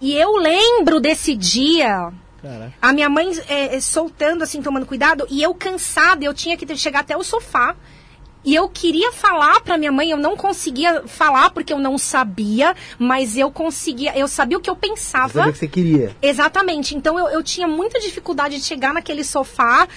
E 0.00 0.14
eu 0.14 0.36
lembro 0.36 1.00
desse 1.00 1.34
dia 1.34 2.12
Caraca. 2.42 2.72
a 2.80 2.92
minha 2.92 3.08
mãe 3.08 3.30
é, 3.48 3.78
soltando, 3.80 4.42
assim, 4.42 4.60
tomando 4.60 4.84
cuidado, 4.84 5.26
e 5.30 5.42
eu 5.42 5.54
cansada, 5.54 6.22
eu 6.24 6.34
tinha 6.34 6.56
que 6.56 6.76
chegar 6.76 7.00
até 7.00 7.16
o 7.16 7.22
sofá. 7.22 7.74
E 8.46 8.54
eu 8.54 8.68
queria 8.68 9.10
falar 9.10 9.60
pra 9.60 9.76
minha 9.76 9.90
mãe, 9.90 10.08
eu 10.08 10.16
não 10.16 10.36
conseguia 10.36 11.02
falar 11.04 11.50
porque 11.50 11.72
eu 11.72 11.80
não 11.80 11.98
sabia, 11.98 12.76
mas 12.96 13.36
eu 13.36 13.50
conseguia, 13.50 14.16
eu 14.16 14.28
sabia 14.28 14.56
o 14.56 14.60
que 14.60 14.70
eu 14.70 14.76
Você 14.76 14.88
pensava. 14.88 15.32
sabia 15.32 15.52
que 15.52 15.58
você 15.58 15.66
queria. 15.66 16.16
Exatamente. 16.22 16.94
Então 16.94 17.18
eu, 17.18 17.26
eu 17.28 17.42
tinha 17.42 17.66
muita 17.66 17.98
dificuldade 17.98 18.56
de 18.56 18.62
chegar 18.64 18.94
naquele 18.94 19.24
sofá. 19.24 19.88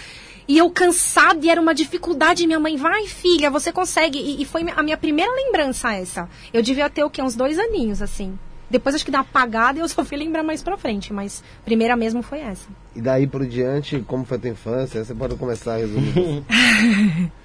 E 0.47 0.57
eu 0.57 0.67
cansada, 0.71 1.45
e 1.45 1.49
era 1.51 1.61
uma 1.61 1.75
dificuldade. 1.75 2.47
Minha 2.47 2.59
mãe, 2.59 2.75
vai 2.75 3.05
filha, 3.05 3.51
você 3.51 3.71
consegue. 3.71 4.17
E, 4.17 4.41
e 4.41 4.45
foi 4.45 4.65
a 4.75 4.81
minha 4.81 4.97
primeira 4.97 5.31
lembrança 5.31 5.93
essa. 5.93 6.27
Eu 6.51 6.63
devia 6.63 6.89
ter 6.89 7.03
o 7.03 7.09
quê? 7.09 7.21
Uns 7.21 7.35
dois 7.35 7.59
aninhos, 7.59 8.01
assim. 8.01 8.35
Depois 8.67 8.95
acho 8.95 9.05
que 9.05 9.11
dá 9.11 9.19
uma 9.19 9.25
apagada 9.25 9.77
e 9.77 9.81
eu 9.81 9.87
só 9.87 10.03
fui 10.03 10.17
lembrar 10.17 10.41
mais 10.41 10.63
pra 10.63 10.75
frente. 10.75 11.13
Mas 11.13 11.43
primeira 11.63 11.95
mesmo 11.95 12.23
foi 12.23 12.39
essa. 12.39 12.67
E 12.95 13.01
daí 13.01 13.27
por 13.27 13.45
diante, 13.45 13.99
como 14.07 14.25
foi 14.25 14.37
a 14.37 14.39
tua 14.39 14.49
infância? 14.49 15.05
Você 15.05 15.13
pode 15.13 15.35
começar 15.35 15.75
a 15.75 15.77
resumir. 15.77 16.43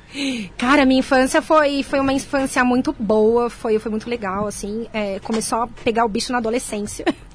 Cara, 0.56 0.86
minha 0.86 1.00
infância 1.00 1.42
foi, 1.42 1.82
foi 1.82 1.98
uma 1.98 2.12
infância 2.12 2.64
muito 2.64 2.94
boa, 2.98 3.50
foi, 3.50 3.78
foi 3.80 3.90
muito 3.90 4.08
legal, 4.08 4.46
assim. 4.46 4.86
É, 4.92 5.18
começou 5.20 5.62
a 5.62 5.66
pegar 5.66 6.04
o 6.04 6.08
bicho 6.08 6.30
na 6.30 6.38
adolescência. 6.38 7.04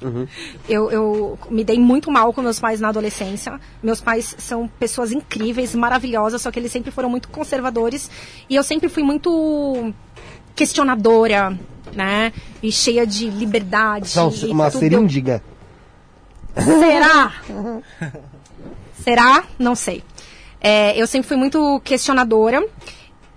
Eu, 0.66 0.90
eu 0.90 1.38
me 1.50 1.62
dei 1.62 1.78
muito 1.78 2.10
mal 2.10 2.32
com 2.32 2.40
meus 2.40 2.58
pais 2.58 2.80
na 2.80 2.88
adolescência. 2.88 3.60
Meus 3.82 4.00
pais 4.00 4.34
são 4.38 4.66
pessoas 4.66 5.12
incríveis, 5.12 5.74
maravilhosas, 5.74 6.40
só 6.40 6.50
que 6.50 6.58
eles 6.58 6.72
sempre 6.72 6.90
foram 6.90 7.10
muito 7.10 7.28
conservadores. 7.28 8.10
E 8.48 8.56
eu 8.56 8.62
sempre 8.62 8.88
fui 8.88 9.02
muito 9.02 9.92
questionadora, 10.54 11.58
né? 11.94 12.32
E 12.62 12.72
cheia 12.72 13.06
de 13.06 13.28
liberdade. 13.28 14.08
São 14.08 14.30
uma 14.48 14.70
tudo. 14.70 14.80
seríndiga. 14.80 15.42
Será? 16.54 17.32
Será? 19.04 19.44
Não 19.58 19.74
sei. 19.74 20.02
É, 20.60 21.00
eu 21.00 21.06
sempre 21.06 21.28
fui 21.28 21.36
muito 21.36 21.80
questionadora. 21.84 22.62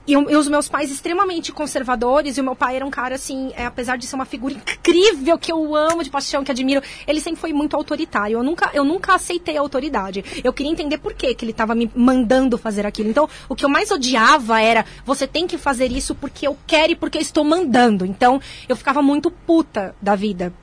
E, 0.05 0.11
e, 0.11 0.15
os 0.17 0.49
meus 0.49 0.67
pais 0.67 0.91
extremamente 0.91 1.53
conservadores, 1.53 2.37
e 2.37 2.41
o 2.41 2.43
meu 2.43 2.55
pai 2.55 2.75
era 2.75 2.85
um 2.85 2.89
cara 2.89 3.15
assim, 3.15 3.53
é, 3.55 3.65
apesar 3.65 3.97
de 3.97 4.05
ser 4.05 4.15
uma 4.15 4.25
figura 4.25 4.53
incrível 4.53 5.37
que 5.37 5.51
eu 5.51 5.75
amo 5.75 6.03
de 6.03 6.09
paixão, 6.09 6.43
que 6.43 6.51
admiro, 6.51 6.81
ele 7.07 7.21
sempre 7.21 7.39
foi 7.39 7.53
muito 7.53 7.75
autoritário. 7.75 8.37
Eu 8.37 8.43
nunca, 8.43 8.69
eu 8.73 8.83
nunca 8.83 9.15
aceitei 9.15 9.57
a 9.57 9.61
autoridade. 9.61 10.23
Eu 10.43 10.51
queria 10.51 10.71
entender 10.71 10.97
por 10.97 11.13
que, 11.13 11.33
que 11.33 11.45
ele 11.45 11.51
estava 11.51 11.73
me 11.73 11.89
mandando 11.95 12.57
fazer 12.57 12.85
aquilo. 12.85 13.09
Então, 13.09 13.29
o 13.47 13.55
que 13.55 13.63
eu 13.63 13.69
mais 13.69 13.91
odiava 13.91 14.61
era 14.61 14.85
você 15.05 15.25
tem 15.25 15.47
que 15.47 15.57
fazer 15.57 15.89
isso 15.91 16.13
porque 16.13 16.45
eu 16.45 16.57
quero 16.67 16.91
e 16.91 16.95
porque 16.95 17.17
eu 17.17 17.21
estou 17.21 17.45
mandando. 17.45 18.05
Então, 18.05 18.41
eu 18.67 18.75
ficava 18.75 19.01
muito 19.01 19.31
puta 19.31 19.95
da 20.01 20.15
vida. 20.15 20.53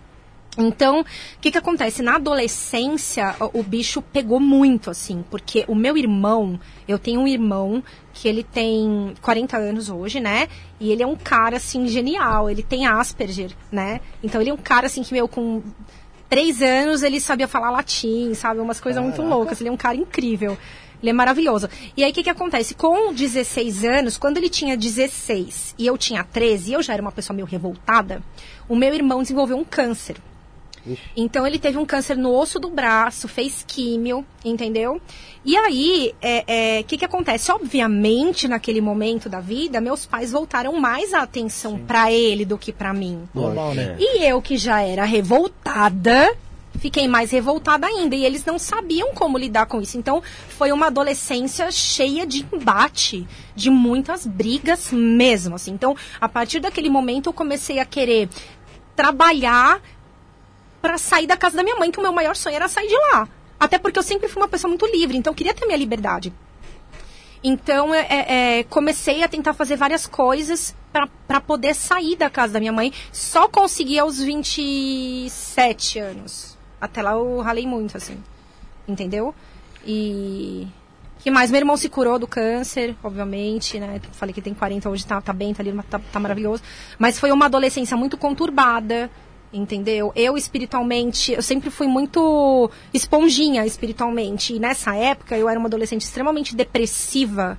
Então, 0.58 1.00
o 1.00 1.04
que 1.40 1.50
que 1.50 1.58
acontece? 1.58 2.02
Na 2.02 2.16
adolescência, 2.16 3.36
o, 3.40 3.60
o, 3.60 3.62
bicho 3.62 4.02
pegou 4.02 4.40
muito, 4.40 4.90
assim, 4.90 5.24
porque 5.30 5.64
o 5.68 5.74
meu 5.74 5.96
irmão, 5.96 6.58
eu 6.88 6.98
tenho 6.98 7.20
um 7.20 7.28
irmão 7.28 7.82
que 8.12 8.26
ele 8.26 8.42
tem 8.42 9.14
40 9.22 9.56
anos 9.56 9.88
hoje, 9.88 10.18
né? 10.18 10.48
E 10.80 10.90
ele 10.90 11.02
é 11.02 11.06
um 11.06 11.14
cara, 11.14 11.58
assim, 11.58 11.86
genial. 11.86 12.50
Ele 12.50 12.62
tem 12.64 12.84
Asperger, 12.84 13.52
né? 13.70 14.00
Então, 14.22 14.40
ele 14.40 14.50
é 14.50 14.54
um 14.54 14.58
cara, 14.58 14.86
assim, 14.86 15.02
que, 15.04 15.12
meu, 15.12 15.28
com 15.28 15.62
três 16.28 16.60
anos 16.62 17.02
ele 17.02 17.20
sabia 17.20 17.46
falar 17.46 17.70
latim, 17.70 18.34
sabe? 18.34 18.60
Umas 18.60 18.80
coisas 18.80 19.02
muito 19.02 19.22
loucas. 19.22 19.60
Ele 19.60 19.68
é 19.68 19.72
um 19.72 19.76
cara 19.76 19.96
incrível. 19.96 20.58
Ele 21.00 21.10
é 21.10 21.12
maravilhoso. 21.12 21.68
E 21.96 22.04
aí, 22.04 22.10
o 22.10 22.14
que, 22.14 22.24
que 22.24 22.30
acontece? 22.30 22.74
Com 22.74 23.12
16 23.12 23.84
anos, 23.84 24.18
quando 24.18 24.36
ele 24.36 24.48
tinha 24.48 24.76
16 24.76 25.76
e 25.78 25.86
eu 25.86 25.96
tinha 25.96 26.24
13, 26.24 26.70
e 26.70 26.74
eu 26.74 26.82
já 26.82 26.92
era 26.92 27.00
uma 27.00 27.12
pessoa 27.12 27.34
meio 27.34 27.46
revoltada, 27.46 28.22
o 28.68 28.76
meu 28.76 28.92
irmão 28.92 29.22
desenvolveu 29.22 29.56
um 29.56 29.64
câncer. 29.64 30.16
Então 31.16 31.46
ele 31.46 31.58
teve 31.58 31.78
um 31.78 31.84
câncer 31.84 32.16
no 32.16 32.32
osso 32.34 32.58
do 32.58 32.70
braço, 32.70 33.28
fez 33.28 33.64
químio, 33.66 34.24
entendeu? 34.44 35.00
E 35.44 35.56
aí, 35.56 36.12
o 36.12 36.16
é, 36.20 36.44
é, 36.78 36.82
que, 36.82 36.98
que 36.98 37.04
acontece? 37.04 37.50
Obviamente, 37.50 38.46
naquele 38.46 38.80
momento 38.80 39.28
da 39.28 39.40
vida, 39.40 39.80
meus 39.80 40.04
pais 40.04 40.32
voltaram 40.32 40.78
mais 40.78 41.14
a 41.14 41.22
atenção 41.22 41.78
para 41.78 42.12
ele 42.12 42.44
do 42.44 42.58
que 42.58 42.72
para 42.72 42.92
mim. 42.92 43.26
Normal, 43.34 43.74
né? 43.74 43.96
E 43.98 44.22
eu, 44.22 44.42
que 44.42 44.58
já 44.58 44.82
era 44.82 45.04
revoltada, 45.04 46.36
fiquei 46.78 47.08
mais 47.08 47.30
revoltada 47.30 47.86
ainda. 47.86 48.14
E 48.14 48.24
eles 48.24 48.44
não 48.44 48.58
sabiam 48.58 49.14
como 49.14 49.38
lidar 49.38 49.64
com 49.64 49.80
isso. 49.80 49.96
Então, 49.96 50.22
foi 50.48 50.72
uma 50.72 50.88
adolescência 50.88 51.70
cheia 51.70 52.26
de 52.26 52.46
embate, 52.52 53.26
de 53.56 53.70
muitas 53.70 54.26
brigas 54.26 54.92
mesmo. 54.92 55.54
Assim. 55.54 55.72
Então, 55.72 55.96
a 56.20 56.28
partir 56.28 56.60
daquele 56.60 56.90
momento, 56.90 57.28
eu 57.28 57.32
comecei 57.32 57.78
a 57.78 57.86
querer 57.86 58.28
trabalhar 58.94 59.80
para 60.80 60.98
sair 60.98 61.26
da 61.26 61.36
casa 61.36 61.56
da 61.56 61.62
minha 61.62 61.76
mãe, 61.76 61.90
que 61.90 61.98
o 61.98 62.02
meu 62.02 62.12
maior 62.12 62.34
sonho 62.34 62.56
era 62.56 62.68
sair 62.68 62.88
de 62.88 62.96
lá. 62.96 63.28
Até 63.58 63.78
porque 63.78 63.98
eu 63.98 64.02
sempre 64.02 64.28
fui 64.28 64.40
uma 64.40 64.48
pessoa 64.48 64.68
muito 64.68 64.86
livre, 64.86 65.16
então 65.16 65.32
eu 65.32 65.36
queria 65.36 65.52
ter 65.52 65.66
minha 65.66 65.76
liberdade. 65.76 66.32
Então, 67.42 67.94
é, 67.94 68.06
é, 68.08 68.58
é 68.58 68.64
comecei 68.64 69.22
a 69.22 69.28
tentar 69.28 69.54
fazer 69.54 69.76
várias 69.76 70.06
coisas 70.06 70.74
para 70.92 71.40
poder 71.40 71.74
sair 71.74 72.16
da 72.16 72.28
casa 72.28 72.54
da 72.54 72.60
minha 72.60 72.72
mãe. 72.72 72.92
Só 73.12 73.48
consegui 73.48 73.98
aos 73.98 74.18
27 74.18 75.98
anos. 75.98 76.58
Até 76.80 77.02
lá 77.02 77.12
eu 77.12 77.40
ralei 77.40 77.66
muito, 77.66 77.96
assim. 77.96 78.18
Entendeu? 78.88 79.34
E. 79.86 80.66
que 81.18 81.30
mais? 81.30 81.50
Meu 81.50 81.60
irmão 81.60 81.76
se 81.76 81.88
curou 81.88 82.18
do 82.18 82.26
câncer, 82.26 82.96
obviamente, 83.02 83.78
né? 83.78 84.00
Falei 84.12 84.34
que 84.34 84.42
tem 84.42 84.52
40, 84.52 84.88
hoje 84.90 85.06
tá, 85.06 85.20
tá 85.20 85.32
bem, 85.32 85.54
tá, 85.54 85.62
ali, 85.62 85.72
tá, 85.88 86.00
tá 86.12 86.20
maravilhoso. 86.20 86.62
Mas 86.98 87.18
foi 87.18 87.30
uma 87.30 87.46
adolescência 87.46 87.96
muito 87.96 88.16
conturbada 88.16 89.10
entendeu? 89.52 90.12
Eu 90.14 90.36
espiritualmente, 90.36 91.32
eu 91.32 91.42
sempre 91.42 91.70
fui 91.70 91.86
muito 91.86 92.70
esponjinha 92.94 93.66
espiritualmente. 93.66 94.54
E 94.54 94.58
nessa 94.58 94.94
época 94.94 95.36
eu 95.36 95.48
era 95.48 95.58
uma 95.58 95.66
adolescente 95.66 96.02
extremamente 96.02 96.54
depressiva. 96.54 97.58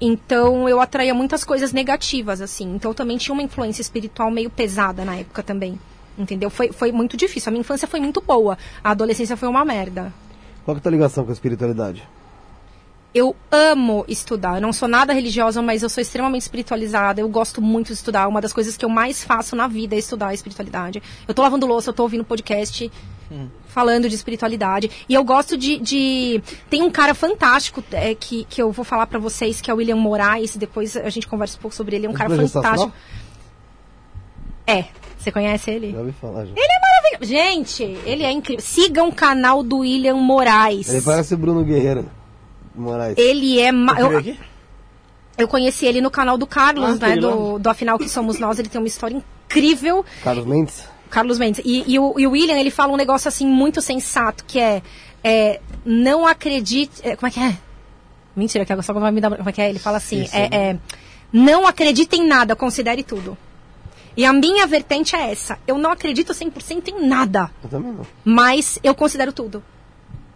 Então 0.00 0.68
eu 0.68 0.80
atraía 0.80 1.14
muitas 1.14 1.44
coisas 1.44 1.72
negativas, 1.72 2.40
assim. 2.40 2.74
Então 2.74 2.92
também 2.92 3.16
tinha 3.16 3.32
uma 3.32 3.42
influência 3.42 3.82
espiritual 3.82 4.30
meio 4.30 4.50
pesada 4.50 5.04
na 5.04 5.16
época 5.16 5.42
também. 5.42 5.78
Entendeu? 6.18 6.50
Foi, 6.50 6.72
foi 6.72 6.92
muito 6.92 7.16
difícil. 7.16 7.50
A 7.50 7.52
minha 7.52 7.60
infância 7.60 7.88
foi 7.88 8.00
muito 8.00 8.20
boa. 8.20 8.58
A 8.82 8.90
adolescência 8.90 9.36
foi 9.36 9.48
uma 9.48 9.64
merda. 9.64 10.12
Qual 10.64 10.74
que 10.74 10.78
é 10.78 10.80
a 10.80 10.82
tua 10.82 10.92
ligação 10.92 11.24
com 11.24 11.30
a 11.30 11.32
espiritualidade? 11.32 12.06
Eu 13.14 13.36
amo 13.50 14.04
estudar. 14.08 14.56
Eu 14.56 14.62
não 14.62 14.72
sou 14.72 14.88
nada 14.88 15.12
religiosa, 15.12 15.60
mas 15.60 15.82
eu 15.82 15.88
sou 15.88 16.00
extremamente 16.00 16.42
espiritualizada. 16.42 17.20
Eu 17.20 17.28
gosto 17.28 17.60
muito 17.60 17.88
de 17.88 17.94
estudar. 17.94 18.26
Uma 18.26 18.40
das 18.40 18.52
coisas 18.52 18.76
que 18.76 18.84
eu 18.84 18.88
mais 18.88 19.22
faço 19.22 19.54
na 19.54 19.68
vida 19.68 19.94
é 19.94 19.98
estudar 19.98 20.28
a 20.28 20.34
espiritualidade. 20.34 21.02
Eu 21.28 21.34
tô 21.34 21.42
lavando 21.42 21.66
louça, 21.66 21.90
eu 21.90 21.94
tô 21.94 22.04
ouvindo 22.04 22.24
podcast 22.24 22.90
hum. 23.30 23.48
falando 23.66 24.08
de 24.08 24.14
espiritualidade. 24.14 24.90
E 25.08 25.14
eu 25.14 25.22
gosto 25.24 25.58
de. 25.58 25.78
de... 25.78 26.42
Tem 26.70 26.82
um 26.82 26.90
cara 26.90 27.12
fantástico 27.12 27.84
é, 27.92 28.14
que, 28.14 28.44
que 28.44 28.62
eu 28.62 28.72
vou 28.72 28.84
falar 28.84 29.06
para 29.06 29.18
vocês, 29.18 29.60
que 29.60 29.70
é 29.70 29.74
o 29.74 29.76
William 29.76 29.96
Moraes. 29.96 30.56
Depois 30.56 30.96
a 30.96 31.10
gente 31.10 31.26
conversa 31.26 31.58
um 31.58 31.60
pouco 31.60 31.76
sobre 31.76 31.96
ele. 31.96 32.06
É 32.06 32.10
um 32.10 32.14
cara 32.14 32.34
fantástico. 32.34 32.92
É. 34.66 34.86
Você 35.18 35.30
conhece 35.30 35.70
ele? 35.70 35.92
Já 35.92 35.98
ouvi 35.98 36.12
falar, 36.12 36.46
já. 36.46 36.52
Ele 36.52 36.66
é 36.66 36.80
maravilhoso. 36.80 37.30
Gente, 37.30 37.82
ele 38.04 38.24
é 38.24 38.32
incrível. 38.32 38.64
Sigam 38.64 39.08
o 39.08 39.14
canal 39.14 39.62
do 39.62 39.78
William 39.80 40.16
Moraes. 40.16 40.88
Ele 40.88 41.02
parece 41.02 41.36
Bruno 41.36 41.62
Guerreiro. 41.62 42.08
Moraes. 42.74 43.16
Ele 43.18 43.60
é. 43.60 43.70
Ma... 43.72 43.98
Eu, 43.98 44.36
eu 45.38 45.48
conheci 45.48 45.86
ele 45.86 46.00
no 46.00 46.10
canal 46.10 46.36
do 46.36 46.46
Carlos, 46.46 47.02
ah, 47.02 47.08
né? 47.08 47.16
Do, 47.16 47.58
do 47.58 47.68
Afinal 47.68 47.98
Que 47.98 48.08
Somos 48.08 48.38
Nós. 48.38 48.58
Ele 48.58 48.68
tem 48.68 48.80
uma 48.80 48.86
história 48.86 49.16
incrível. 49.16 50.04
Carlos 50.22 50.46
Mendes? 50.46 50.84
Carlos 51.10 51.38
Mendes. 51.38 51.62
E, 51.64 51.84
e, 51.86 51.98
o, 51.98 52.18
e 52.18 52.26
o 52.26 52.30
William, 52.30 52.58
ele 52.58 52.70
fala 52.70 52.92
um 52.92 52.96
negócio 52.96 53.28
assim 53.28 53.46
muito 53.46 53.80
sensato, 53.80 54.44
que 54.44 54.58
é. 54.58 54.82
é 55.22 55.60
não 55.84 56.26
acredite. 56.26 57.00
É, 57.02 57.16
como 57.16 57.28
é 57.28 57.30
que 57.30 57.40
é? 57.40 57.56
Mentira, 58.34 58.64
que 58.64 58.72
agora 58.72 58.84
só 58.84 58.92
vai 58.92 59.10
me 59.10 59.20
dar. 59.20 59.30
Como 59.36 59.48
é 59.48 59.52
que 59.52 59.60
é? 59.60 59.68
Ele 59.68 59.78
fala 59.78 59.96
assim: 59.98 60.26
é, 60.32 60.70
é, 60.70 60.78
não 61.32 61.66
acredite 61.66 62.16
em 62.16 62.26
nada, 62.26 62.56
considere 62.56 63.02
tudo. 63.02 63.36
E 64.14 64.26
a 64.26 64.32
minha 64.32 64.66
vertente 64.66 65.16
é 65.16 65.32
essa. 65.32 65.58
Eu 65.66 65.78
não 65.78 65.90
acredito 65.90 66.34
100% 66.34 66.88
em 66.88 67.06
nada. 67.06 67.50
Eu 67.64 67.70
também 67.70 67.92
não. 67.92 68.06
Mas 68.22 68.78
eu 68.82 68.94
considero 68.94 69.32
tudo 69.32 69.62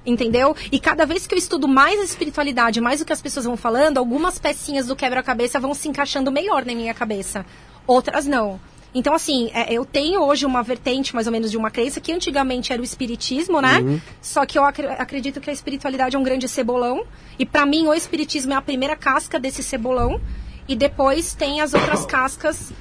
entendeu? 0.07 0.55
E 0.71 0.79
cada 0.79 1.05
vez 1.05 1.27
que 1.27 1.35
eu 1.35 1.39
estudo 1.39 1.67
mais 1.67 2.01
a 2.01 2.05
espiritualidade, 2.05 2.81
mais 2.81 3.01
o 3.01 3.05
que 3.05 3.13
as 3.13 3.21
pessoas 3.21 3.45
vão 3.45 3.57
falando, 3.57 3.99
algumas 3.99 4.39
pecinhas 4.39 4.87
do 4.87 4.97
quebra-cabeça 4.97 5.59
vão 5.59 5.75
se 5.75 5.89
encaixando 5.89 6.31
melhor 6.31 6.65
na 6.65 6.75
minha 6.75 6.95
cabeça. 6.95 7.45
Outras 7.87 8.27
não. 8.27 8.61
Então, 8.95 9.13
assim, 9.13 9.51
é, 9.53 9.75
eu 9.75 9.85
tenho 9.85 10.23
hoje 10.23 10.47
uma 10.47 10.63
vertente, 10.63 11.15
mais 11.15 11.27
ou 11.27 11.33
menos, 11.33 11.51
de 11.51 11.57
uma 11.59 11.71
crença 11.71 12.01
que 12.01 12.11
antigamente 12.11 12.73
era 12.73 12.81
o 12.81 12.85
espiritismo, 12.85 13.61
né? 13.61 13.81
Uhum. 13.81 14.01
Só 14.23 14.47
que 14.47 14.59
eu 14.59 14.65
ac 14.65 14.81
acredito 14.99 15.39
que 15.39 15.51
a 15.51 15.53
espiritualidade 15.53 16.17
é 16.17 16.19
um 16.19 16.23
grande 16.23 16.49
cebolão. 16.49 17.05
E 17.39 17.45
para 17.45 17.67
mim, 17.67 17.87
o 17.87 17.93
espiritismo 17.93 18.55
é 18.55 18.57
a 18.57 18.63
primeira 18.63 18.97
casca 18.97 19.39
desse 19.39 19.63
cebolão. 19.63 20.19
E 20.67 20.75
depois 20.75 21.35
tem 21.35 21.61
as 21.61 21.75
outras 21.75 22.07
cascas 22.07 22.73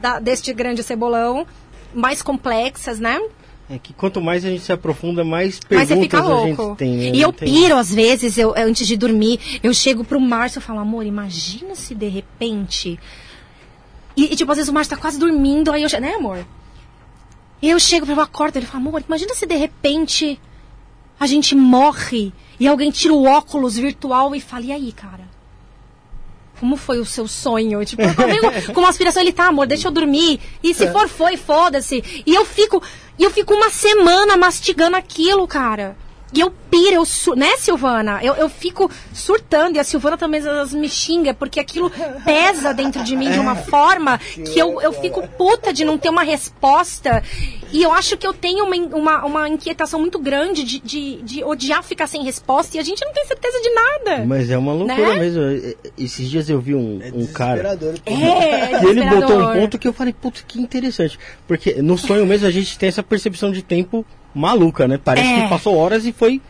da, 0.00 0.18
deste 0.18 0.52
grande 0.52 0.82
cebolão, 0.82 1.46
mais 1.94 2.20
complexas, 2.20 2.98
né? 2.98 3.20
É 3.70 3.78
que 3.78 3.92
quanto 3.92 4.20
mais 4.20 4.44
a 4.44 4.48
gente 4.48 4.62
se 4.62 4.72
aprofunda, 4.72 5.22
mais 5.22 5.60
perguntas 5.60 5.90
Mas 5.90 5.98
você 5.98 6.02
fica 6.02 6.20
louco. 6.22 6.62
a 6.62 6.66
gente 6.66 6.76
tem. 6.78 6.96
Né? 6.96 7.10
E 7.14 7.20
eu 7.20 7.32
tem... 7.32 7.52
piro, 7.52 7.76
às 7.76 7.92
vezes, 7.92 8.38
eu, 8.38 8.54
antes 8.56 8.86
de 8.86 8.96
dormir, 8.96 9.60
eu 9.62 9.74
chego 9.74 10.04
pro 10.04 10.18
Márcio 10.18 10.58
e 10.58 10.62
falo, 10.62 10.80
amor, 10.80 11.04
imagina 11.04 11.74
se 11.74 11.94
de 11.94 12.08
repente... 12.08 12.98
E, 14.16 14.32
e, 14.32 14.36
tipo, 14.36 14.50
às 14.50 14.56
vezes 14.56 14.70
o 14.70 14.72
Márcio 14.72 14.96
tá 14.96 15.00
quase 15.00 15.18
dormindo, 15.18 15.70
aí 15.70 15.82
eu... 15.82 16.00
Né, 16.00 16.14
amor? 16.14 16.46
E 17.60 17.68
eu 17.68 17.78
chego 17.78 18.10
ele, 18.10 18.18
acordo, 18.18 18.56
ele 18.56 18.66
fala, 18.66 18.82
amor, 18.82 19.02
imagina 19.06 19.34
se 19.34 19.44
de 19.44 19.56
repente 19.56 20.40
a 21.20 21.26
gente 21.26 21.54
morre 21.54 22.32
e 22.58 22.66
alguém 22.66 22.90
tira 22.90 23.12
o 23.12 23.24
óculos 23.24 23.76
virtual 23.76 24.34
e 24.34 24.40
fala, 24.40 24.64
e 24.64 24.72
aí, 24.72 24.92
cara? 24.92 25.27
Como 26.58 26.76
foi 26.76 26.98
o 26.98 27.04
seu 27.04 27.26
sonho? 27.26 27.84
Tipo, 27.84 28.02
eu 28.02 28.14
com 28.74 28.80
uma 28.80 28.88
aspiração, 28.88 29.22
ele 29.22 29.32
tá, 29.32 29.46
amor, 29.46 29.66
deixa 29.66 29.88
eu 29.88 29.92
dormir. 29.92 30.40
E 30.62 30.74
se 30.74 30.84
é. 30.84 30.92
for, 30.92 31.08
foi, 31.08 31.36
foda-se. 31.36 32.22
E 32.26 32.34
eu 32.34 32.44
fico, 32.44 32.82
e 33.18 33.24
eu 33.24 33.30
fico 33.30 33.54
uma 33.54 33.70
semana 33.70 34.36
mastigando 34.36 34.96
aquilo, 34.96 35.46
cara. 35.46 35.96
E 36.32 36.40
eu 36.40 36.52
piro, 36.70 36.96
eu 36.96 37.04
su... 37.04 37.34
né, 37.34 37.56
Silvana? 37.56 38.20
Eu, 38.22 38.34
eu 38.34 38.48
fico 38.48 38.90
surtando 39.12 39.76
e 39.76 39.78
a 39.78 39.84
Silvana 39.84 40.16
também 40.16 40.42
me 40.74 40.88
xinga, 40.88 41.32
porque 41.32 41.58
aquilo 41.58 41.90
pesa 42.24 42.74
dentro 42.74 43.02
de 43.02 43.16
mim 43.16 43.30
de 43.30 43.38
uma 43.38 43.56
forma 43.56 44.18
que 44.52 44.58
eu, 44.58 44.80
eu 44.80 44.92
fico 44.92 45.26
puta 45.26 45.72
de 45.72 45.84
não 45.84 45.96
ter 45.96 46.10
uma 46.10 46.22
resposta. 46.22 47.22
E 47.72 47.82
eu 47.82 47.92
acho 47.92 48.16
que 48.16 48.26
eu 48.26 48.32
tenho 48.32 48.64
uma, 48.64 48.76
uma, 48.96 49.24
uma 49.24 49.48
inquietação 49.48 50.00
muito 50.00 50.18
grande 50.18 50.64
de, 50.64 50.80
de, 50.80 51.22
de, 51.22 51.44
odiar 51.44 51.82
ficar 51.82 52.06
sem 52.06 52.22
resposta 52.22 52.76
e 52.76 52.80
a 52.80 52.82
gente 52.82 53.04
não 53.04 53.12
tem 53.12 53.24
certeza 53.26 53.60
de 53.60 53.70
nada. 53.70 54.24
Mas 54.26 54.50
é 54.50 54.56
uma 54.56 54.72
loucura 54.72 55.14
né? 55.14 55.20
mesmo. 55.20 55.42
Esses 55.98 56.28
dias 56.30 56.48
eu 56.48 56.60
vi 56.60 56.74
um, 56.74 57.00
é 57.02 57.10
um 57.14 57.26
cara. 57.26 57.78
É, 58.06 58.82
e 58.84 58.86
ele 58.86 59.04
botou 59.04 59.40
um 59.40 59.52
ponto 59.52 59.78
que 59.78 59.88
eu 59.88 59.92
falei, 59.92 60.12
puta, 60.12 60.40
que 60.46 60.60
interessante. 60.60 61.18
Porque 61.46 61.82
no 61.82 61.96
sonho 61.98 62.26
mesmo 62.26 62.46
a 62.46 62.50
gente 62.50 62.78
tem 62.78 62.88
essa 62.88 63.02
percepção 63.02 63.50
de 63.50 63.62
tempo 63.62 64.04
maluca, 64.38 64.86
né? 64.88 64.98
Parece 65.02 65.28
é. 65.28 65.42
que 65.42 65.48
passou 65.48 65.76
horas 65.76 66.06
e 66.06 66.12
foi 66.12 66.40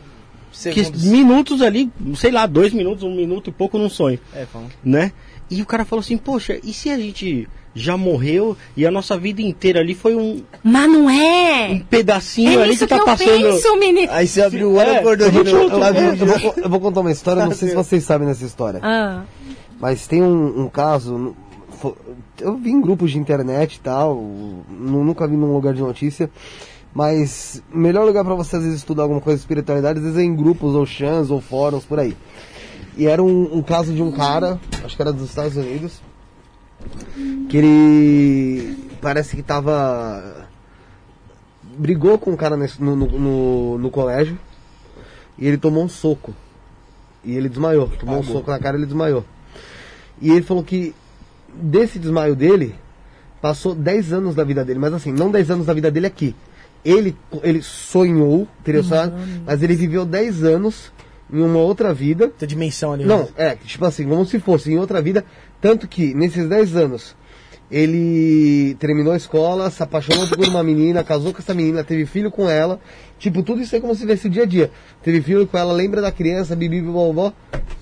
que 0.51 0.91
minutos 1.07 1.61
ali, 1.61 1.91
sei 2.15 2.31
lá, 2.31 2.45
dois 2.45 2.73
minutos, 2.73 3.03
um 3.03 3.15
minuto 3.15 3.49
e 3.49 3.53
pouco 3.53 3.77
num 3.77 3.89
sonho. 3.89 4.19
É, 4.33 4.45
né? 4.83 5.11
E 5.49 5.61
o 5.61 5.65
cara 5.65 5.85
falou 5.85 6.01
assim, 6.01 6.17
poxa, 6.17 6.59
e 6.63 6.73
se 6.73 6.89
a 6.89 6.97
gente 6.97 7.47
já 7.73 7.95
morreu 7.95 8.57
e 8.75 8.85
a 8.85 8.91
nossa 8.91 9.17
vida 9.17 9.41
inteira 9.41 9.79
ali 9.79 9.93
foi 9.95 10.15
um. 10.15 10.43
Mas 10.63 10.89
não 10.89 11.09
é! 11.09 11.69
Um 11.71 11.79
pedacinho 11.79 12.59
é 12.59 12.63
ali 12.63 12.77
que 12.77 12.85
tá 12.87 12.99
que 12.99 13.05
passando. 13.05 13.41
Penso, 13.43 13.77
menino. 13.77 14.11
Aí 14.11 14.27
você 14.27 14.41
abriu 14.41 14.69
o 14.69 14.75
olho 14.75 14.91
e 14.91 14.97
acordou 14.97 15.27
eu 15.27 15.31
vou. 15.31 15.43
Eu, 15.45 16.25
vou, 16.25 16.55
eu 16.57 16.79
contar 16.79 17.01
uma 17.01 17.11
história, 17.11 17.45
não 17.45 17.53
sei 17.53 17.69
se 17.69 17.75
vocês 17.75 18.03
sabem 18.03 18.27
dessa 18.27 18.45
história. 18.45 18.79
Ah, 18.83 19.23
Mas 19.79 20.07
tem 20.07 20.21
um, 20.21 20.63
um 20.63 20.69
caso. 20.69 21.35
Eu 22.41 22.57
vi 22.57 22.71
em 22.71 22.81
grupos 22.81 23.11
de 23.11 23.17
internet 23.17 23.75
e 23.75 23.79
tal. 23.79 24.15
nu- 24.15 25.03
Nunca 25.03 25.27
vi 25.27 25.35
num 25.37 25.53
lugar 25.53 25.73
de 25.73 25.81
notícia. 25.81 26.29
Mas 26.93 27.61
o 27.71 27.77
melhor 27.77 28.05
lugar 28.05 28.23
pra 28.25 28.33
você 28.33 28.55
às 28.55 28.63
vezes 28.63 28.79
estudar 28.79 29.03
alguma 29.03 29.21
coisa 29.21 29.37
de 29.37 29.41
espiritualidade, 29.43 29.99
às 29.99 30.03
vezes 30.05 30.17
é 30.19 30.23
em 30.23 30.35
grupos 30.35 30.73
ou 30.75 30.85
chans 30.85 31.29
ou 31.29 31.39
fóruns 31.39 31.85
por 31.85 31.99
aí. 31.99 32.17
E 32.97 33.05
era 33.07 33.21
um, 33.23 33.57
um 33.57 33.61
caso 33.61 33.93
de 33.93 34.01
um 34.01 34.11
cara, 34.11 34.59
acho 34.83 34.95
que 34.95 35.01
era 35.01 35.13
dos 35.13 35.29
Estados 35.29 35.55
Unidos, 35.55 36.01
que 37.49 37.57
ele 37.57 38.77
parece 39.01 39.35
que 39.35 39.43
tava. 39.43 40.47
brigou 41.77 42.17
com 42.17 42.31
um 42.31 42.35
cara 42.35 42.57
nesse- 42.57 42.81
no, 42.83 42.95
no, 42.95 43.07
no, 43.07 43.77
no 43.77 43.89
colégio 43.91 44.37
e 45.37 45.47
ele 45.47 45.57
tomou 45.57 45.83
um 45.83 45.89
soco. 45.89 46.33
E 47.23 47.35
ele 47.35 47.47
desmaiou. 47.49 47.87
Tomou 47.99 48.15
um 48.19 48.23
soco 48.23 48.49
na 48.51 48.59
cara 48.59 48.75
e 48.75 48.79
ele 48.79 48.85
desmaiou. 48.87 49.23
E 50.21 50.29
ele 50.31 50.41
falou 50.41 50.63
que 50.63 50.93
desse 51.53 51.99
desmaio 51.99 52.35
dele, 52.35 52.75
passou 53.41 53.73
10 53.75 54.11
anos 54.13 54.35
da 54.35 54.43
vida 54.43 54.65
dele. 54.65 54.79
Mas 54.79 54.93
assim, 54.93 55.11
não 55.13 55.29
10 55.31 55.51
anos 55.51 55.65
da 55.65 55.73
vida 55.73 55.89
dele 55.91 56.07
aqui. 56.07 56.35
Ele, 56.83 57.15
ele 57.43 57.61
sonhou, 57.61 58.47
teria 58.63 58.83
sonhado, 58.83 59.13
mas 59.45 59.61
ele 59.61 59.75
viveu 59.75 60.05
10 60.05 60.43
anos 60.43 60.91
em 61.31 61.41
uma 61.41 61.59
outra 61.59 61.93
vida. 61.93 62.25
Outra 62.25 62.47
dimensão 62.47 62.93
ali. 62.93 63.05
Não, 63.05 63.19
né? 63.19 63.27
é, 63.37 63.55
tipo 63.55 63.85
assim, 63.85 64.07
como 64.07 64.25
se 64.25 64.39
fosse 64.39 64.71
em 64.71 64.77
outra 64.77 65.01
vida. 65.01 65.25
Tanto 65.61 65.87
que 65.87 66.13
nesses 66.13 66.47
10 66.47 66.75
anos 66.75 67.15
ele 67.71 68.75
terminou 68.79 69.13
a 69.13 69.17
escola, 69.17 69.69
se 69.69 69.81
apaixonou 69.83 70.27
por 70.27 70.39
uma 70.47 70.63
menina, 70.63 71.03
casou 71.03 71.31
com 71.31 71.39
essa 71.39 71.53
menina, 71.53 71.83
teve 71.83 72.05
filho 72.05 72.31
com 72.31 72.49
ela. 72.49 72.79
Tipo, 73.19 73.43
tudo 73.43 73.61
isso 73.61 73.75
é 73.75 73.79
como 73.79 73.93
se 73.93 74.07
fosse 74.07 74.27
o 74.27 74.29
dia 74.29 74.43
a 74.43 74.45
dia. 74.45 74.71
Teve 75.03 75.21
filho 75.21 75.45
com 75.45 75.57
ela, 75.57 75.73
lembra 75.73 76.01
da 76.01 76.11
criança, 76.11 76.55
bibi, 76.55 76.81
vovó, 76.81 77.33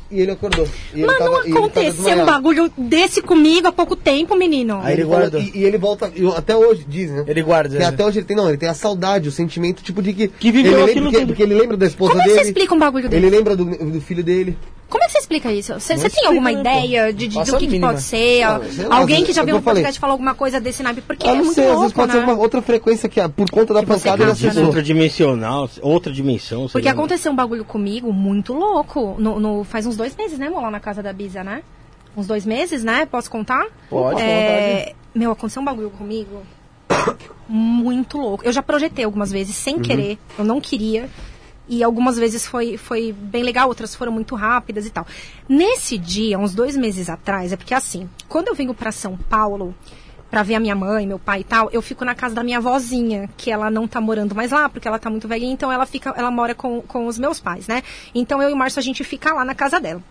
e 0.09 0.19
ele 0.19 0.31
acordou. 0.31 0.67
E 0.93 0.97
ele 0.99 1.05
mas 1.05 1.17
tava- 1.17 1.43
não 1.45 1.57
aconteceu 1.57 2.21
um 2.21 2.25
bagulho 2.25 2.71
desse 2.77 3.21
comigo 3.21 3.67
há 3.67 3.71
pouco 3.71 3.95
tempo, 3.95 4.35
menino. 4.35 4.79
Aí 4.81 4.93
ele 4.93 5.03
guardou. 5.05 5.39
E, 5.39 5.51
e 5.53 5.63
ele 5.63 5.77
volta, 5.77 6.11
e 6.15 6.25
até 6.35 6.55
hoje, 6.55 6.85
diz, 6.87 7.11
né? 7.11 7.23
Ele 7.27 7.43
guarda. 7.43 7.69
Que 7.75 7.79
né? 7.79 7.85
até 7.85 8.03
hoje 8.03 8.19
ele 8.19 8.25
tem, 8.25 8.35
não, 8.35 8.49
ele 8.49 8.57
tem 8.57 8.67
a 8.67 8.73
saudade, 8.73 9.29
o 9.29 9.31
sentimento, 9.31 9.83
tipo, 9.83 10.01
de 10.01 10.11
que. 10.11 10.27
Que 10.27 10.51
viveu 10.51 10.71
ele 10.71 10.79
lembra, 10.79 11.09
aquilo 11.09 11.27
porque, 11.27 11.43
ele 11.43 11.53
lembra 11.53 11.77
da 11.77 11.85
esposa 11.85 12.11
Como 12.11 12.21
é 12.21 12.25
que 12.25 12.29
dele. 12.31 12.43
você 12.43 12.49
explica 12.49 12.73
um 12.73 12.79
bagulho 12.79 13.07
desse? 13.07 13.23
Ele 13.25 13.35
lembra 13.35 13.55
do, 13.55 13.63
do 13.65 14.01
filho 14.01 14.23
dele. 14.23 14.57
Como 14.89 15.03
é 15.03 15.07
que 15.07 15.11
você 15.13 15.17
explica 15.19 15.51
isso? 15.51 15.73
Você 15.73 16.09
tem 16.09 16.25
alguma 16.27 16.51
pô? 16.51 16.59
ideia 16.59 17.11
de, 17.13 17.27
de- 17.27 17.43
do 17.43 17.57
que, 17.57 17.67
que 17.67 17.79
pode 17.79 18.01
ser? 18.01 18.43
Ah, 18.43 18.61
Alguém 18.89 19.21
às 19.21 19.27
que 19.27 19.33
já 19.33 19.43
viu 19.43 19.57
um 19.57 19.61
podcast 19.61 19.99
falar 19.99 20.13
alguma 20.13 20.33
coisa 20.33 20.61
desse 20.61 20.81
naipe? 20.81 21.01
Porque 21.01 21.27
Eu 21.27 21.31
é 21.31 21.35
não 21.35 21.43
muito 21.43 21.55
sei, 21.55 21.63
às 21.65 21.69
louco, 21.71 21.81
vezes 21.81 21.93
pode 21.95 22.11
ser 22.13 22.17
né? 22.19 22.23
uma 22.23 22.33
outra 22.35 22.61
frequência 22.61 23.09
que, 23.09 23.19
por 23.29 23.49
conta 23.51 23.73
da 23.73 23.81
Que 23.81 23.85
você 23.87 24.03
pancada, 24.09 24.25
né? 24.25 24.31
acessou. 24.31 24.65
Outra 24.65 24.81
dimensional, 24.81 25.69
outra 25.81 26.11
dimensão. 26.13 26.67
Porque 26.69 26.87
aconteceu 26.87 27.31
um 27.31 27.35
bagulho 27.35 27.65
comigo 27.65 28.13
muito 28.13 28.53
louco. 28.53 29.15
No, 29.19 29.39
no- 29.39 29.63
faz 29.65 29.85
uns 29.85 29.97
dois 29.97 30.15
meses, 30.15 30.39
né, 30.39 30.49
lá 30.49 30.71
na 30.71 30.79
casa 30.79 31.03
da 31.03 31.11
Bisa, 31.11 31.43
né? 31.43 31.63
Uns 32.15 32.25
dois 32.25 32.45
meses, 32.45 32.83
né? 32.83 33.05
Posso 33.05 33.29
contar? 33.29 33.65
Pode, 33.89 34.21
É, 34.21 34.93
Meu, 35.13 35.31
aconteceu 35.31 35.61
um 35.61 35.65
bagulho 35.65 35.89
comigo 35.91 36.41
muito 37.47 38.17
louco. 38.17 38.43
Eu 38.45 38.51
já 38.51 38.61
projetei 38.61 39.05
algumas 39.05 39.31
vezes, 39.31 39.55
sem 39.55 39.79
querer. 39.79 40.17
Eu 40.37 40.45
não 40.45 40.59
queria. 40.59 41.09
E 41.69 41.83
algumas 41.83 42.17
vezes 42.17 42.45
foi, 42.47 42.77
foi 42.77 43.11
bem 43.11 43.43
legal, 43.43 43.67
outras 43.67 43.93
foram 43.93 44.11
muito 44.11 44.35
rápidas 44.35 44.85
e 44.85 44.89
tal. 44.89 45.05
Nesse 45.49 45.97
dia, 45.97 46.39
uns 46.39 46.53
dois 46.53 46.77
meses 46.77 47.09
atrás, 47.09 47.51
é 47.51 47.57
porque 47.57 47.73
assim, 47.73 48.09
quando 48.29 48.47
eu 48.47 48.55
venho 48.55 48.73
pra 48.73 48.91
São 48.91 49.17
Paulo 49.17 49.75
pra 50.31 50.43
ver 50.43 50.55
a 50.55 50.59
minha 50.59 50.75
mãe, 50.75 51.07
meu 51.07 51.19
pai 51.19 51.41
e 51.41 51.43
tal, 51.43 51.69
eu 51.71 51.81
fico 51.81 52.03
na 52.03 52.13
casa 52.13 52.35
da 52.35 52.43
minha 52.43 52.59
vozinha, 52.59 53.29
que 53.37 53.49
ela 53.49 53.69
não 53.71 53.87
tá 53.87 53.99
morando 54.01 54.35
mais 54.35 54.51
lá, 54.51 54.67
porque 54.69 54.87
ela 54.87 54.99
tá 54.99 55.09
muito 55.09 55.27
velhinha, 55.27 55.53
então 55.53 55.71
ela 55.71 55.85
fica, 55.85 56.13
ela 56.17 56.29
mora 56.29 56.53
com, 56.53 56.81
com 56.81 57.05
os 57.07 57.17
meus 57.17 57.39
pais, 57.39 57.67
né? 57.67 57.81
Então 58.13 58.41
eu 58.41 58.49
e 58.49 58.53
o 58.53 58.55
Márcio 58.57 58.79
a 58.79 58.83
gente 58.83 59.03
fica 59.05 59.33
lá 59.33 59.45
na 59.45 59.55
casa 59.55 59.79
dela. 59.79 60.01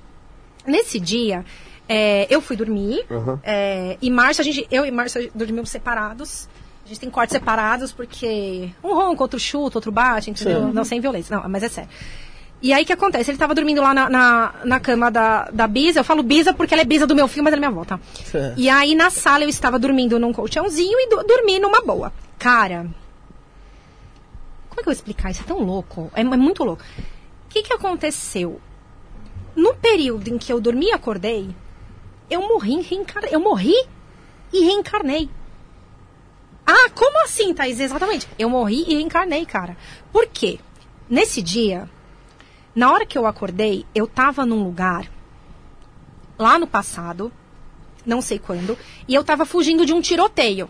Nesse 0.66 0.98
dia, 0.98 1.44
é, 1.88 2.26
eu 2.30 2.40
fui 2.40 2.56
dormir, 2.56 3.04
Uhum. 3.10 3.38
é, 3.42 3.96
e 4.00 4.10
Márcio, 4.10 4.40
a 4.42 4.44
gente, 4.44 4.66
eu 4.70 4.84
e 4.86 4.90
Márcio 4.90 5.30
dormimos 5.34 5.70
separados. 5.70 6.48
A 6.86 6.88
gente 6.88 7.00
tem 7.00 7.10
quartos 7.10 7.32
separados 7.32 7.90
porque 7.90 8.70
um 8.80 8.94
ronco, 8.94 9.20
outro 9.20 9.40
chuta, 9.40 9.76
outro 9.76 9.90
bate, 9.90 10.30
entendeu? 10.30 10.72
Não 10.72 10.84
sem 10.84 11.00
violência, 11.00 11.36
não, 11.36 11.48
mas 11.48 11.64
é 11.64 11.68
sério. 11.68 11.90
E 12.62 12.72
aí 12.72 12.84
o 12.84 12.86
que 12.86 12.92
acontece? 12.92 13.28
Ele 13.28 13.38
tava 13.38 13.56
dormindo 13.56 13.82
lá 13.82 13.92
na, 13.92 14.08
na, 14.08 14.54
na 14.64 14.78
cama 14.78 15.10
da, 15.10 15.50
da 15.50 15.66
Bisa. 15.66 15.98
Eu 15.98 16.04
falo 16.04 16.22
Bisa 16.22 16.54
porque 16.54 16.72
ela 16.72 16.82
é 16.82 16.84
Bisa 16.84 17.04
do 17.04 17.16
meu 17.16 17.26
filho, 17.26 17.42
mas 17.42 17.52
ela 17.52 17.58
é 17.58 17.68
minha 17.68 17.70
avó, 17.70 17.84
tá? 17.84 17.98
É. 18.32 18.54
E 18.56 18.70
aí 18.70 18.94
na 18.94 19.10
sala 19.10 19.42
eu 19.42 19.48
estava 19.48 19.80
dormindo 19.80 20.16
num 20.20 20.32
colchãozinho 20.32 20.96
e 20.96 21.08
do, 21.08 21.24
dormi 21.24 21.58
numa 21.58 21.80
boa. 21.80 22.12
Cara, 22.38 22.86
como 24.68 24.74
é 24.74 24.74
que 24.74 24.80
eu 24.82 24.84
vou 24.84 24.92
explicar? 24.92 25.32
Isso 25.32 25.42
é 25.42 25.44
tão 25.44 25.58
louco. 25.58 26.08
É, 26.14 26.20
é 26.20 26.24
muito 26.24 26.62
louco. 26.62 26.84
O 26.84 27.48
que, 27.48 27.64
que 27.64 27.72
aconteceu? 27.72 28.60
No 29.56 29.74
período 29.74 30.28
em 30.28 30.38
que 30.38 30.52
eu 30.52 30.60
dormi 30.60 30.86
e 30.86 30.92
acordei, 30.92 31.50
eu 32.30 32.42
morri 32.42 32.80
reencarnei. 32.80 33.34
Eu 33.34 33.40
morri 33.40 33.74
e 34.52 34.64
reencarnei. 34.64 35.28
Ah, 36.66 36.90
como 36.94 37.22
assim, 37.24 37.54
Thaís? 37.54 37.78
Exatamente. 37.78 38.26
Eu 38.38 38.50
morri 38.50 38.84
e 38.88 38.94
reencarnei, 38.94 39.46
cara. 39.46 39.76
Por 40.12 40.26
quê? 40.26 40.58
Nesse 41.08 41.40
dia, 41.40 41.88
na 42.74 42.92
hora 42.92 43.06
que 43.06 43.16
eu 43.16 43.26
acordei, 43.26 43.86
eu 43.94 44.06
tava 44.06 44.44
num 44.44 44.64
lugar 44.64 45.08
lá 46.38 46.58
no 46.58 46.66
passado, 46.66 47.32
não 48.04 48.20
sei 48.20 48.38
quando, 48.38 48.76
e 49.06 49.14
eu 49.14 49.24
tava 49.24 49.46
fugindo 49.46 49.86
de 49.86 49.94
um 49.94 50.00
tiroteio. 50.00 50.68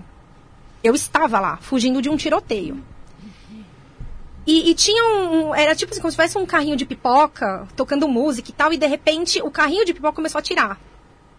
Eu 0.85 0.95
estava 0.95 1.41
lá, 1.41 1.57
fugindo 1.57 2.03
de 2.03 2.09
um 2.09 2.17
tiroteio. 2.17 2.83
E, 4.47 4.71
e 4.71 4.75
tinha 4.75 5.05
um, 5.05 5.55
Era 5.55 5.75
tipo 5.75 5.91
assim, 5.91 6.01
como 6.01 6.11
se 6.11 6.17
tivesse 6.17 6.39
um 6.39 6.47
carrinho 6.47 6.77
de 6.77 6.87
pipoca, 6.87 7.67
tocando 7.75 8.07
música 8.07 8.51
e 8.51 8.53
tal, 8.53 8.73
e 8.73 8.77
de 8.77 8.87
repente 8.87 9.43
o 9.43 9.51
carrinho 9.51 9.85
de 9.85 9.93
pipoca 9.93 10.15
começou 10.15 10.39
a 10.39 10.43
tirar. 10.43 10.79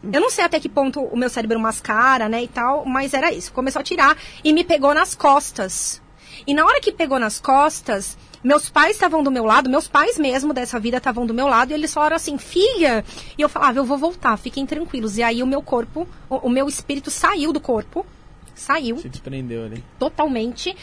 Eu 0.04 0.22
não 0.22 0.30
sei 0.30 0.44
até 0.44 0.60
que 0.60 0.70
ponto 0.70 1.02
o 1.02 1.18
meu 1.18 1.30
cérebro 1.30 1.60
mascara, 1.60 2.30
né, 2.30 2.44
e 2.44 2.48
tal, 2.48 2.86
mas 2.86 3.14
era 3.14 3.32
isso. 3.34 3.52
Começou 3.52 3.80
a 3.80 3.84
tirar 3.84 4.18
e 4.44 4.54
me 4.54 4.64
pegou 4.64 4.94
nas 4.94 5.16
costas. 5.16 6.02
E 6.46 6.54
na 6.54 6.66
hora 6.66 6.80
que 6.80 6.92
pegou 6.92 7.18
nas 7.18 7.40
costas, 7.40 8.18
meus 8.44 8.70
pais 8.70 8.92
estavam 8.92 9.24
do 9.24 9.32
meu 9.32 9.44
lado, 9.44 9.70
meus 9.70 9.88
pais 9.88 10.18
mesmo 10.18 10.54
dessa 10.54 10.80
vida 10.80 10.98
estavam 10.98 11.26
do 11.26 11.34
meu 11.34 11.48
lado, 11.48 11.72
e 11.72 11.74
eles 11.74 11.94
falaram 11.94 12.16
assim, 12.16 12.38
filha. 12.38 13.04
E 13.38 13.42
eu 13.42 13.50
falava, 13.50 13.80
eu 13.80 13.86
vou 13.86 13.98
voltar, 13.98 14.38
fiquem 14.38 14.66
tranquilos. 14.66 15.18
E 15.18 15.24
aí 15.24 15.42
o 15.42 15.48
meu 15.48 15.62
corpo, 15.62 16.08
o, 16.30 16.36
o 16.36 16.50
meu 16.50 16.68
espírito 16.68 17.10
saiu 17.10 17.52
do 17.52 17.60
corpo, 17.60 18.06
saiu 18.54 18.98
Se 18.98 19.10
desprendeu 19.10 19.66
ali. 19.66 19.84
totalmente. 19.98 20.76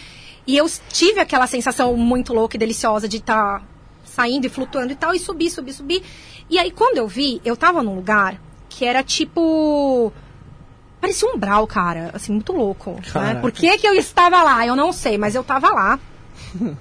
E 0.47 0.57
eu 0.57 0.67
tive 0.91 1.21
aquela 1.21 1.47
sensação 1.47 1.97
muito 1.97 2.35
louca 2.35 2.57
e 2.57 2.59
deliciosa 2.59 3.09
de 3.09 3.19
estar 3.19 3.65
saindo 4.05 4.47
e 4.47 4.51
flutuando 4.51 4.93
e 4.93 4.97
tal, 4.97 5.15
e 5.15 5.19
subir, 5.19 5.51
subir, 5.51 5.73
subir. 5.73 6.03
E 6.51 6.59
aí, 6.59 6.71
quando 6.71 6.99
eu 6.99 7.09
vi, 7.09 7.41
eu 7.45 7.57
tava 7.57 7.83
num 7.83 7.95
lugar 7.95 8.39
que 8.77 8.85
era 8.85 9.03
tipo. 9.03 10.13
Parecia 11.01 11.29
um 11.29 11.37
brau, 11.39 11.67
cara. 11.67 12.11
Assim, 12.15 12.33
muito 12.33 12.53
louco. 12.53 12.99
Né? 13.35 13.41
Por 13.41 13.53
que, 13.53 13.77
que 13.79 13.87
eu 13.87 13.95
estava 13.95 14.43
lá? 14.43 14.67
Eu 14.67 14.75
não 14.75 14.93
sei, 14.93 15.17
mas 15.19 15.35
eu 15.35 15.45
tava 15.45 15.69
lá. 15.71 15.99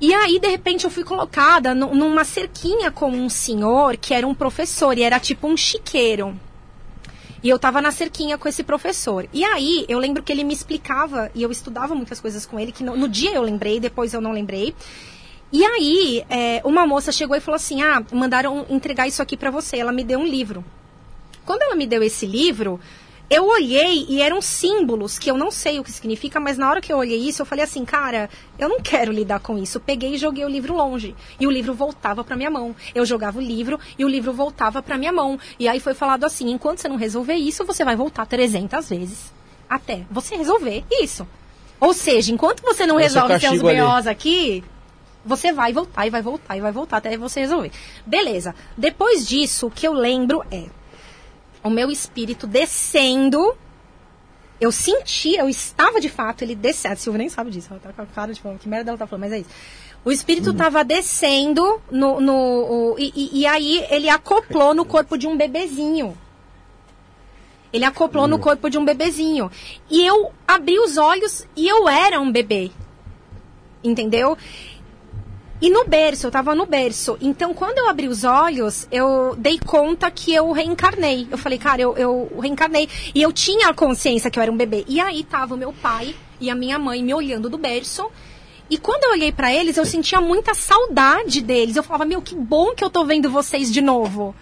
E 0.00 0.12
aí, 0.12 0.40
de 0.40 0.48
repente, 0.48 0.84
eu 0.84 0.90
fui 0.90 1.04
colocada 1.04 1.72
nu- 1.72 1.94
numa 1.94 2.24
cerquinha 2.24 2.90
com 2.90 3.08
um 3.10 3.28
senhor 3.28 3.96
que 3.96 4.12
era 4.12 4.26
um 4.26 4.34
professor 4.34 4.98
e 4.98 5.02
era 5.02 5.20
tipo 5.20 5.46
um 5.46 5.56
chiqueiro. 5.56 6.34
E 7.42 7.48
eu 7.48 7.58
tava 7.60 7.80
na 7.80 7.92
cerquinha 7.92 8.36
com 8.36 8.48
esse 8.48 8.64
professor. 8.64 9.26
E 9.32 9.44
aí, 9.44 9.86
eu 9.88 9.98
lembro 10.00 10.22
que 10.22 10.32
ele 10.32 10.42
me 10.44 10.52
explicava, 10.52 11.30
e 11.34 11.42
eu 11.42 11.50
estudava 11.50 11.94
muitas 11.94 12.20
coisas 12.20 12.44
com 12.44 12.58
ele, 12.58 12.72
que 12.72 12.82
no, 12.82 12.96
no 12.96 13.08
dia 13.08 13.32
eu 13.34 13.40
lembrei, 13.42 13.78
depois 13.78 14.12
eu 14.12 14.20
não 14.20 14.32
lembrei. 14.32 14.74
E 15.52 15.64
aí, 15.64 16.24
é, 16.28 16.60
uma 16.64 16.84
moça 16.86 17.12
chegou 17.12 17.36
e 17.36 17.40
falou 17.40 17.56
assim: 17.56 17.80
Ah, 17.80 18.02
mandaram 18.12 18.66
entregar 18.68 19.06
isso 19.06 19.22
aqui 19.22 19.36
pra 19.36 19.50
você. 19.50 19.78
Ela 19.78 19.92
me 19.92 20.02
deu 20.02 20.18
um 20.18 20.26
livro. 20.26 20.62
Quando 21.44 21.62
ela 21.62 21.76
me 21.76 21.86
deu 21.86 22.02
esse 22.02 22.26
livro, 22.26 22.80
eu 23.28 23.46
olhei 23.46 24.06
e 24.08 24.20
eram 24.20 24.40
símbolos 24.42 25.18
que 25.18 25.30
eu 25.30 25.36
não 25.36 25.50
sei 25.50 25.80
o 25.80 25.84
que 25.84 25.90
significa, 25.90 26.38
mas 26.38 26.58
na 26.58 26.68
hora 26.68 26.80
que 26.80 26.92
eu 26.92 26.98
olhei 26.98 27.18
isso, 27.18 27.40
eu 27.42 27.46
falei 27.46 27.64
assim, 27.64 27.84
cara, 27.84 28.28
eu 28.58 28.68
não 28.68 28.80
quero 28.80 29.10
lidar 29.10 29.40
com 29.40 29.56
isso. 29.56 29.80
Peguei 29.80 30.14
e 30.14 30.18
joguei 30.18 30.44
o 30.44 30.48
livro 30.48 30.74
longe. 30.74 31.16
E 31.40 31.46
o 31.46 31.50
livro 31.50 31.72
voltava 31.72 32.22
pra 32.22 32.36
minha 32.36 32.50
mão. 32.50 32.76
Eu 32.94 33.06
jogava 33.06 33.38
o 33.38 33.42
livro 33.42 33.80
e 33.98 34.04
o 34.04 34.08
livro 34.08 34.32
voltava 34.32 34.82
pra 34.82 34.98
minha 34.98 35.12
mão. 35.12 35.38
E 35.58 35.66
aí 35.66 35.80
foi 35.80 35.94
falado 35.94 36.24
assim: 36.24 36.50
enquanto 36.50 36.80
você 36.80 36.88
não 36.88 36.96
resolver 36.96 37.34
isso, 37.34 37.64
você 37.64 37.84
vai 37.84 37.96
voltar 37.96 38.26
300 38.26 38.88
vezes. 38.88 39.32
Até 39.68 40.04
você 40.10 40.36
resolver 40.36 40.84
isso. 40.90 41.26
Ou 41.80 41.92
seja, 41.94 42.32
enquanto 42.32 42.62
você 42.62 42.86
não 42.86 43.00
Esse 43.00 43.14
resolve 43.14 43.40
seus. 43.40 43.60
BOs 43.60 44.06
aqui, 44.06 44.62
você 45.24 45.52
vai 45.52 45.72
voltar 45.72 46.06
e 46.06 46.10
vai 46.10 46.22
voltar 46.22 46.56
e 46.56 46.60
vai 46.60 46.72
voltar 46.72 46.98
até 46.98 47.16
você 47.16 47.40
resolver. 47.40 47.72
Beleza. 48.06 48.54
Depois 48.76 49.26
disso, 49.26 49.66
o 49.66 49.70
que 49.70 49.86
eu 49.88 49.92
lembro 49.92 50.44
é 50.50 50.66
o 51.64 51.70
meu 51.70 51.90
espírito 51.90 52.46
descendo. 52.46 53.56
Eu 54.60 54.70
senti, 54.70 55.34
eu 55.34 55.48
estava 55.48 56.00
de 56.00 56.08
fato 56.08 56.42
ele 56.42 56.54
descendo. 56.54 56.94
A 56.94 56.96
Silvia 56.96 57.18
nem 57.18 57.28
sabe 57.28 57.50
disso. 57.50 57.68
Ela 57.70 57.80
tá 57.80 57.92
com 57.92 58.02
a 58.02 58.06
cara 58.06 58.32
de 58.32 58.40
falando, 58.40 58.58
que 58.60 58.68
merda 58.68 58.90
ela 58.90 58.98
tá 58.98 59.06
falando, 59.06 59.22
mas 59.22 59.32
é 59.32 59.38
isso. 59.40 59.50
O 60.04 60.12
espírito 60.12 60.50
estava 60.50 60.84
descendo 60.84 61.80
no. 61.90 62.20
no 62.20 62.32
o- 62.92 62.96
e, 62.98 63.12
e- 63.16 63.40
e 63.40 63.46
aí 63.46 63.84
ele 63.90 64.08
acoplou 64.08 64.74
no 64.74 64.84
corpo 64.84 65.16
de 65.18 65.26
um 65.26 65.36
bebezinho. 65.36 66.16
Ele 67.72 67.84
acoplou 67.84 68.28
no 68.28 68.38
corpo 68.38 68.70
de 68.70 68.78
um 68.78 68.84
bebezinho. 68.84 69.50
E 69.90 70.04
eu 70.06 70.32
abri 70.46 70.78
os 70.78 70.96
olhos 70.96 71.44
e 71.56 71.66
eu 71.66 71.88
era 71.88 72.20
um 72.20 72.30
bebê. 72.30 72.70
Entendeu? 73.82 74.38
E 75.64 75.70
no 75.70 75.86
berço, 75.86 76.26
eu 76.26 76.30
tava 76.30 76.54
no 76.54 76.66
berço. 76.66 77.16
Então, 77.22 77.54
quando 77.54 77.78
eu 77.78 77.88
abri 77.88 78.06
os 78.06 78.22
olhos, 78.22 78.86
eu 78.92 79.34
dei 79.38 79.58
conta 79.58 80.10
que 80.10 80.34
eu 80.34 80.52
reencarnei. 80.52 81.26
Eu 81.30 81.38
falei, 81.38 81.58
cara, 81.58 81.80
eu, 81.80 81.96
eu 81.96 82.30
reencarnei. 82.38 82.86
E 83.14 83.22
eu 83.22 83.32
tinha 83.32 83.70
a 83.70 83.72
consciência 83.72 84.30
que 84.30 84.38
eu 84.38 84.42
era 84.42 84.52
um 84.52 84.56
bebê. 84.58 84.84
E 84.86 85.00
aí 85.00 85.24
tava 85.24 85.54
o 85.54 85.56
meu 85.56 85.72
pai 85.72 86.14
e 86.38 86.50
a 86.50 86.54
minha 86.54 86.78
mãe 86.78 87.02
me 87.02 87.14
olhando 87.14 87.48
do 87.48 87.56
berço. 87.56 88.10
E 88.68 88.76
quando 88.76 89.04
eu 89.04 89.12
olhei 89.12 89.32
para 89.32 89.54
eles, 89.54 89.78
eu 89.78 89.86
sentia 89.86 90.20
muita 90.20 90.52
saudade 90.52 91.40
deles. 91.40 91.76
Eu 91.76 91.82
falava, 91.82 92.04
meu, 92.04 92.20
que 92.20 92.34
bom 92.34 92.74
que 92.74 92.84
eu 92.84 92.90
tô 92.90 93.02
vendo 93.06 93.30
vocês 93.30 93.72
de 93.72 93.80
novo. 93.80 94.36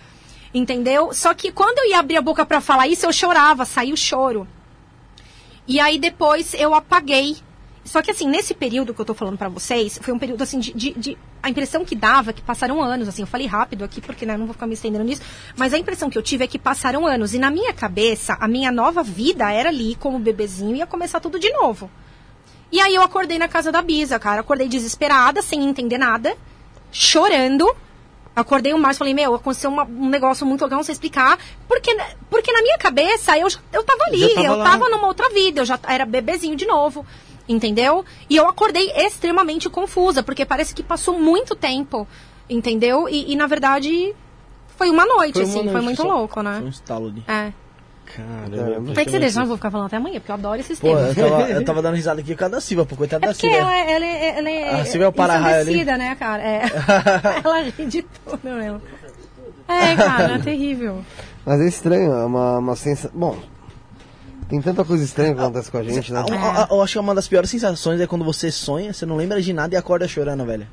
Entendeu? 0.53 1.14
Só 1.14 1.33
que 1.35 1.53
quando 1.53 1.79
eu 1.79 1.91
ia 1.91 2.01
abrir 2.01 2.16
a 2.16 2.20
boca 2.20 2.45
para 2.45 2.61
falar 2.61 2.89
isso, 2.89 3.07
eu 3.07 3.12
chorava, 3.12 3.64
saiu 3.64 3.95
o 3.95 3.97
choro. 3.97 4.45
E 5.68 5.79
aí 5.79 6.01
depois 6.01 6.53
eu 6.53 6.75
apaguei 6.75 7.37
só 7.85 8.01
que 8.01 8.11
assim, 8.11 8.28
nesse 8.28 8.55
período 8.55 8.95
que 8.95 9.01
eu 9.01 9.05
tô 9.05 9.12
falando 9.12 9.37
para 9.37 9.49
vocês, 9.49 9.99
foi 10.01 10.14
um 10.14 10.18
período 10.18 10.41
assim 10.43 10.61
de, 10.61 10.72
de, 10.72 10.93
de, 10.93 11.18
A 11.43 11.51
impressão 11.51 11.85
que 11.85 11.97
dava 11.97 12.30
é 12.30 12.33
que 12.33 12.41
passaram 12.41 12.80
anos, 12.80 13.09
assim, 13.09 13.22
eu 13.22 13.26
falei 13.26 13.47
rápido 13.47 13.85
aqui 13.85 14.01
porque 14.01 14.24
né, 14.24 14.37
não 14.37 14.47
vou 14.47 14.55
ficar 14.55 14.66
me 14.68 14.74
estendendo 14.74 15.05
nisso, 15.05 15.22
mas 15.57 15.74
a 15.74 15.78
impressão 15.78 16.09
que 16.09 16.16
eu 16.16 16.22
tive 16.22 16.45
é 16.45 16.47
que 16.47 16.59
passaram 16.59 17.07
anos. 17.07 17.35
E 17.35 17.39
na 17.39 17.51
minha 17.51 17.72
cabeça, 17.72 18.37
a 18.41 18.47
minha 18.47 18.70
nova 18.70 19.03
vida 19.03 19.51
era 19.53 19.68
ali 19.68 19.97
como 19.97 20.18
bebezinho, 20.18 20.76
ia 20.76 20.87
começar 20.87 21.18
tudo 21.18 21.41
de 21.41 21.51
novo. 21.51 21.91
E 22.70 22.80
aí 22.80 22.95
eu 22.95 23.03
acordei 23.03 23.39
na 23.39 23.49
casa 23.49 23.70
da 23.70 23.83
Bisa, 23.83 24.18
cara. 24.18 24.41
Acordei 24.41 24.66
desesperada, 24.66 25.43
sem 25.43 25.62
entender 25.62 25.99
nada, 25.99 26.35
chorando. 26.91 27.68
Acordei 28.35 28.72
o 28.72 28.78
Márcio 28.78 28.97
e 28.97 29.01
falei, 29.01 29.14
meu, 29.14 29.35
aconteceu 29.35 29.68
uma, 29.68 29.85
um 29.85 30.09
negócio 30.09 30.47
muito 30.47 30.62
legal, 30.62 30.78
não 30.78 30.85
sei 30.85 30.95
explicar. 30.95 31.39
Porque, 31.68 31.95
porque 32.30 32.51
na 32.51 32.62
minha 32.62 32.78
cabeça 32.78 33.37
eu, 33.37 33.47
eu 33.72 33.85
tava 33.85 34.05
ali, 34.05 34.35
tava 34.35 34.47
eu 34.47 34.64
tava 34.64 34.89
numa 34.89 35.07
outra 35.07 35.28
vida, 35.28 35.61
eu 35.61 35.66
já 35.66 35.78
era 35.87 36.07
bebezinho 36.07 36.57
de 36.57 36.64
novo 36.64 37.05
entendeu? 37.49 38.05
E 38.28 38.36
eu 38.36 38.49
acordei 38.49 38.90
extremamente 38.93 39.68
confusa, 39.68 40.22
porque 40.22 40.45
parece 40.45 40.74
que 40.74 40.82
passou 40.82 41.18
muito 41.18 41.55
tempo, 41.55 42.07
entendeu? 42.49 43.09
E, 43.09 43.32
e 43.32 43.36
na 43.36 43.47
verdade 43.47 44.14
foi 44.76 44.90
uma 44.90 45.07
noite, 45.07 45.34
foi 45.34 45.43
uma 45.45 45.49
assim, 45.49 45.59
noite, 45.59 45.72
foi 45.72 45.80
muito 45.80 46.03
só, 46.03 46.09
louco, 46.09 46.43
né? 46.43 46.57
Foi 46.57 46.66
um 46.66 46.70
estalo 46.70 47.07
ali. 47.09 47.24
É. 47.28 47.53
Caramba. 48.16 48.93
Por 48.93 49.05
que 49.05 49.11
você 49.11 49.18
deixa? 49.18 49.40
Eu 49.40 49.47
vou 49.47 49.57
ficar 49.57 49.70
falando 49.70 49.86
até 49.86 49.97
amanhã, 49.97 50.20
porque 50.20 50.30
eu 50.30 50.34
adoro 50.34 50.61
esses 50.61 50.78
Pô, 50.78 50.88
temas. 50.88 51.16
eu 51.16 51.30
tava, 51.30 51.51
eu 51.51 51.64
tava 51.64 51.82
dando 51.82 51.95
risada 51.95 52.20
aqui 52.20 52.32
por 52.34 52.38
causa 52.40 52.57
da 52.57 52.61
Silva, 52.61 52.84
por 52.84 52.99
coitada 52.99 53.24
é 53.24 53.28
da 53.28 53.34
Silva. 53.34 53.57
Ela, 53.57 53.90
ela, 53.90 54.05
ela 54.05 54.51
é. 54.51 54.80
A 54.80 54.84
Silva 54.84 55.05
é 55.07 55.09
o 55.09 55.12
para-raio 55.12 55.61
ali. 55.61 55.84
né, 55.84 56.14
cara? 56.16 56.43
É. 56.43 56.62
ela 57.43 57.62
ri 57.62 57.86
de 57.86 58.03
tudo 58.03 58.40
mesmo. 58.43 58.82
É, 59.68 59.97
cara, 59.97 60.34
é 60.34 60.38
terrível. 60.38 61.03
Mas 61.47 61.61
é 61.61 61.68
estranho, 61.68 62.12
é 62.12 62.24
uma, 62.24 62.59
uma 62.59 62.76
sensação. 62.76 63.11
Bom, 63.14 63.38
tem 64.53 64.61
tanta 64.61 64.84
coisa 64.84 65.03
estranha 65.03 65.34
que 65.34 65.40
acontece 65.40 65.70
com 65.70 65.78
a 65.78 65.82
gente, 65.82 66.12
né? 66.12 66.22
Eu, 66.28 66.76
eu 66.76 66.82
acho 66.82 66.92
que 66.92 66.98
uma 66.98 67.14
das 67.14 67.26
piores 67.26 67.48
sensações 67.48 67.98
é 68.03 68.07
quando 68.07 68.22
você 68.22 68.50
sonha, 68.50 68.92
você 68.92 69.07
não 69.07 69.16
lembra 69.16 69.40
de 69.40 69.50
nada 69.50 69.74
e 69.74 69.78
acorda 69.78 70.07
chorando, 70.07 70.44
velho. 70.44 70.66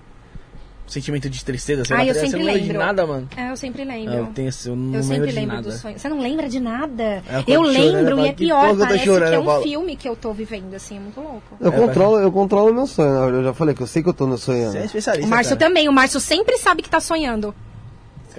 Sentimento 0.85 1.29
de 1.29 1.45
tristeza, 1.45 1.85
você, 1.85 1.93
ah, 1.93 2.05
eu 2.05 2.13
você 2.13 2.21
sempre 2.21 2.39
não 2.39 2.45
lembra 2.47 2.59
lembro. 2.61 2.73
de 2.73 2.77
nada, 2.77 3.07
mano. 3.07 3.29
É, 3.37 3.51
eu 3.51 3.55
sempre 3.55 3.85
lembro. 3.85 4.13
Eu, 4.13 4.25
tenho, 4.33 4.49
eu 4.65 4.75
não 4.75 4.95
eu 4.95 5.03
sempre 5.03 5.31
lembro, 5.31 5.39
lembro 5.55 5.57
de 5.57 5.63
do 5.63 5.71
sonho. 5.71 5.97
Você 5.97 6.09
não 6.09 6.19
lembra 6.19 6.49
de 6.49 6.59
nada? 6.59 7.03
É, 7.03 7.43
eu 7.47 7.61
lembro 7.61 7.99
chorando, 8.01 8.19
e 8.19 8.27
é 8.27 8.33
pior, 8.33 8.69
eu 8.69 8.77
parece 8.77 9.05
chorando, 9.05 9.29
que 9.29 9.33
é 9.33 9.37
eu 9.37 9.41
um 9.41 9.45
falo. 9.45 9.63
filme 9.63 9.95
que 9.95 10.09
eu 10.09 10.15
tô 10.17 10.33
vivendo, 10.33 10.73
assim, 10.73 10.97
é 10.97 10.99
muito 10.99 11.21
louco. 11.21 11.41
Eu 11.61 11.71
É, 11.71 11.75
controlo, 11.77 12.19
eu 12.19 12.31
controlo 12.33 12.73
meu 12.73 12.85
sonho? 12.87 13.09
Eu 13.35 13.43
já 13.45 13.53
falei 13.53 13.73
que 13.75 13.81
eu 13.81 13.87
sei 13.87 14.03
que 14.03 14.09
eu 14.09 14.13
tô 14.13 14.27
no 14.27 14.37
sonhando. 14.37 14.73
Você 14.73 14.79
é 14.79 14.85
especialista, 14.85 15.27
O 15.27 15.29
Márcio 15.29 15.55
cara. 15.55 15.69
também, 15.69 15.87
o 15.87 15.93
Márcio 15.93 16.19
sempre 16.19 16.57
sabe 16.57 16.81
que 16.81 16.89
tá 16.89 16.99
sonhando. 16.99 17.55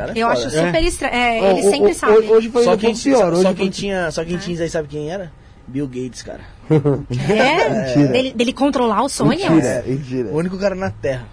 É 0.08 0.18
Eu 0.18 0.28
foda. 0.28 0.40
acho 0.46 0.50
super 0.50 0.82
estranho. 0.82 1.14
É, 1.14 1.40
Ó, 1.42 1.50
ele 1.50 1.60
o- 1.66 1.70
sempre 1.70 1.90
o- 1.90 1.94
sabe. 1.94 2.12
Hoje 2.28 2.48
foi 2.50 2.64
Só 2.64 2.76
quem, 2.76 2.94
pior. 2.94 3.18
só, 3.18 3.28
Hoje 3.28 3.42
só 3.42 3.48
quem 3.48 3.56
foi- 3.66 3.70
tinha, 3.70 4.10
só 4.10 4.24
quem 4.24 4.36
tinha 4.38 4.62
aí 4.62 4.68
sabe 4.70 4.88
quem 4.88 5.10
era? 5.10 5.32
Bill 5.66 5.86
Gates, 5.86 6.22
cara. 6.22 6.40
É? 6.70 7.68
Mentira. 7.68 8.08
Dele, 8.12 8.32
dele 8.32 8.52
controlar 8.52 9.02
o 9.02 9.08
sonho? 9.08 9.30
Mentira, 9.30 9.84
mentira. 9.86 10.28
O 10.30 10.36
único 10.36 10.58
cara 10.58 10.74
na 10.74 10.90
Terra. 10.90 11.26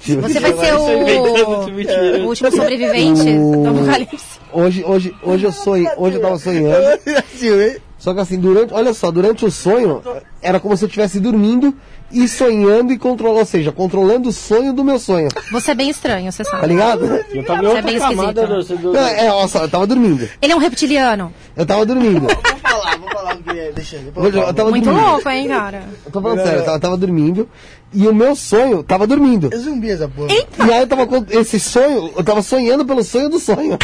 Você 0.00 0.38
vai 0.38 0.52
ser 0.52 0.74
o, 0.74 2.24
o 2.24 2.28
último 2.28 2.50
sobrevivente 2.50 3.22
do 3.38 3.68
apocalipse. 3.68 4.38
Hoje, 4.52 4.84
hoje, 4.84 5.14
hoje 5.22 5.44
eu 5.46 5.52
sonhei, 5.52 5.88
hoje 5.96 6.16
eu 6.16 6.20
tava 6.22 6.38
sonhando. 6.38 6.74
Só 7.98 8.12
que 8.12 8.20
assim, 8.20 8.38
durante, 8.38 8.74
olha 8.74 8.92
só, 8.92 9.10
durante 9.10 9.46
o 9.46 9.50
sonho, 9.50 10.02
era 10.42 10.60
como 10.60 10.76
se 10.76 10.84
eu 10.84 10.88
estivesse 10.88 11.18
dormindo 11.18 11.74
e 12.14 12.28
sonhando 12.28 12.92
e 12.92 12.98
controlando, 12.98 13.40
ou 13.40 13.44
seja, 13.46 13.72
controlando 13.72 14.28
o 14.28 14.32
sonho 14.32 14.72
do 14.72 14.84
meu 14.84 14.98
sonho. 14.98 15.28
Você 15.52 15.72
é 15.72 15.74
bem 15.74 15.90
estranho, 15.90 16.30
você 16.30 16.44
Tá 16.44 16.50
sabe. 16.52 16.68
ligado? 16.68 17.04
Eu 17.32 17.44
tava 17.44 17.60
em 17.60 17.62
Você 17.62 17.66
é 17.66 17.68
outra 17.68 17.82
bem 17.82 17.98
camada 17.98 18.42
esquisito. 18.42 18.76
do, 18.78 18.82
do, 18.82 18.92
Não, 18.92 19.06
é, 19.06 19.30
olha 19.32 19.48
só, 19.48 19.62
eu 19.62 19.68
tava 19.68 19.86
dormindo. 19.86 20.28
Ele 20.40 20.52
é 20.52 20.56
um 20.56 20.58
reptiliano. 20.60 21.32
Eu 21.56 21.66
tava 21.66 21.84
dormindo. 21.84 22.20
Vou 22.20 22.56
falar, 22.62 22.98
vou 22.98 23.10
falar 23.10 23.34
o 23.36 23.42
que 23.42 23.58
é. 23.58 23.72
Deixa 23.72 23.96
eu. 23.96 24.24
Eu 24.24 24.54
tava 24.54 24.70
Muito 24.70 24.84
dormindo. 24.84 25.06
louco, 25.10 25.28
hein, 25.28 25.48
cara? 25.48 25.84
Eu 26.06 26.12
tô 26.12 26.20
falando 26.20 26.38
sério, 26.42 26.58
eu 26.60 26.64
tava, 26.64 26.76
eu 26.76 26.80
tava 26.80 26.96
dormindo 26.96 27.48
e 27.92 28.08
o 28.08 28.14
meu 28.14 28.34
sonho 28.36 28.82
tava 28.82 29.06
dormindo. 29.06 29.50
É 29.52 29.56
zumbi 29.56 29.90
essa 29.90 30.08
porra. 30.08 30.28
E 30.32 30.72
aí 30.72 30.80
eu 30.80 30.86
tava 30.86 31.06
com 31.06 31.24
esse 31.30 31.58
sonho, 31.60 32.12
eu 32.16 32.24
tava 32.24 32.42
sonhando 32.42 32.84
pelo 32.84 33.02
sonho 33.04 33.28
do 33.28 33.38
sonho. 33.38 33.78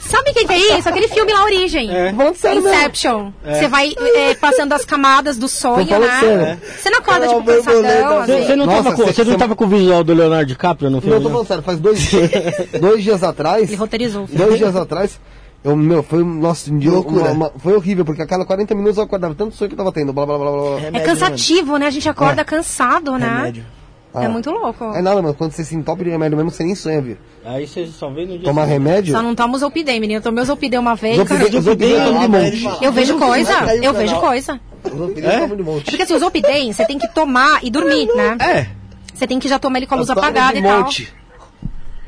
Sabe 0.00 0.30
o 0.30 0.34
que, 0.34 0.44
que 0.46 0.52
é 0.52 0.78
isso? 0.78 0.88
Aquele 0.88 1.08
filme 1.08 1.32
lá, 1.32 1.44
Origem. 1.44 1.88
Mesmo. 1.88 2.22
Inception. 2.24 3.30
Você 3.44 3.68
vai 3.68 3.92
é, 3.98 4.34
passando 4.34 4.72
as 4.72 4.84
camadas 4.84 5.36
do 5.38 5.48
sonho, 5.48 5.86
falando 5.86 6.06
né? 6.08 6.20
sério. 6.20 6.58
Você 6.80 6.90
não 6.90 6.98
acorda, 6.98 7.26
Não, 7.26 7.34
tipo, 7.40 7.46
cansadão, 7.46 7.82
Você, 7.82 8.32
assim. 8.32 8.46
você 8.46 8.56
não, 8.56 8.66
Nossa, 8.66 8.82
tava 8.82 8.96
com, 8.96 9.04
você- 9.06 9.24
não 9.24 9.36
tava 9.38 9.56
com 9.56 9.64
o 9.64 9.68
visual 9.68 10.04
do 10.04 10.14
Leonardo 10.14 10.46
DiCaprio 10.46 10.90
no 10.90 10.96
Não, 10.96 11.00
filme? 11.02 11.16
eu 11.16 11.20
tô 11.22 11.24
não? 11.28 11.30
falando 11.32 11.46
sério, 11.48 11.62
faz 11.62 11.78
dois, 11.80 12.10
dois 12.80 13.02
dias 13.02 13.22
atrás. 13.22 13.68
Ele 13.68 13.76
roteirizou 13.76 14.24
o 14.24 14.26
filme. 14.26 14.44
Dois 14.44 14.58
dias 14.58 14.76
atrás, 14.76 15.20
eu, 15.62 15.76
meu, 15.76 16.02
foi, 16.02 16.22
nossa, 16.22 16.70
um 16.70 16.78
dia, 16.78 16.90
Loucura. 16.90 17.24
uma- 17.24 17.30
uma- 17.48 17.52
foi 17.58 17.74
horrível, 17.74 18.04
porque 18.04 18.22
a 18.22 18.26
cada 18.26 18.44
40 18.44 18.74
minutos 18.74 18.98
eu 18.98 19.04
acordava 19.04 19.34
tanto 19.34 19.54
sonho 19.54 19.68
que 19.68 19.74
eu 19.74 19.78
tava 19.78 19.92
tendo, 19.92 20.12
blá 20.12 20.26
blá 20.26 20.38
blá 20.38 20.50
blá 20.50 20.60
blá. 20.90 20.98
É 20.98 21.00
cansativo, 21.00 21.76
né? 21.78 21.86
A 21.86 21.90
gente 21.90 22.08
acorda 22.08 22.44
cansado, 22.44 23.12
né? 23.18 23.26
Remédio. 23.36 23.64
É 24.14 24.26
Ah. 24.26 24.28
muito 24.28 24.48
louco. 24.50 24.84
É 24.94 25.02
nada, 25.02 25.20
mano, 25.20 25.34
quando 25.34 25.50
você 25.52 25.64
se 25.64 25.74
entope 25.74 26.04
de 26.04 26.10
remédio 26.10 26.36
mesmo, 26.36 26.50
você 26.50 26.62
nem 26.62 26.74
sonha, 26.74 27.00
viu? 27.00 27.16
Aí 27.44 27.66
você 27.66 27.86
só 27.86 28.08
vê 28.10 28.22
no 28.24 28.38
dia 28.38 28.44
Tomar 28.44 28.66
seguinte. 28.66 28.84
remédio? 28.84 29.12
Só 29.14 29.20
não 29.22 29.34
toma 29.34 29.54
os 29.54 29.60
Zolpidem, 29.60 29.98
menino. 30.00 30.18
Eu 30.18 30.22
tomei 30.22 30.40
os 30.42 30.46
Zolpidem 30.46 30.78
uma 30.78 30.94
vez. 30.94 31.16
Zolpidem- 31.16 31.60
Zolpidem 31.60 31.90
eu 31.98 32.04
tomo 32.04 32.20
de 32.20 32.28
monte. 32.28 32.84
Eu 32.84 32.92
vejo 32.92 33.18
coisa, 33.18 33.52
eu 33.82 33.92
vejo 33.92 34.16
coisa. 34.20 34.60
Eu 34.84 34.90
É? 35.28 35.40
tomo 35.40 35.56
de 35.56 35.62
É 35.62 35.64
monte. 35.64 35.84
porque 35.90 36.02
assim, 36.02 36.14
o 36.14 36.18
Zolpidem, 36.18 36.72
você 36.72 36.86
tem 36.86 36.98
que 36.98 37.08
tomar 37.08 37.58
e 37.64 37.70
dormir, 37.70 38.06
né? 38.14 38.36
É. 38.40 38.66
Você 39.12 39.26
tem 39.26 39.38
que 39.38 39.48
já 39.48 39.58
tomar 39.58 39.78
ele 39.78 39.86
com 39.86 39.94
a 39.94 39.98
luz 39.98 40.08
apagada 40.10 40.52
de 40.54 40.60
e 40.60 40.62
tal. 40.62 40.78
monte. 40.82 41.12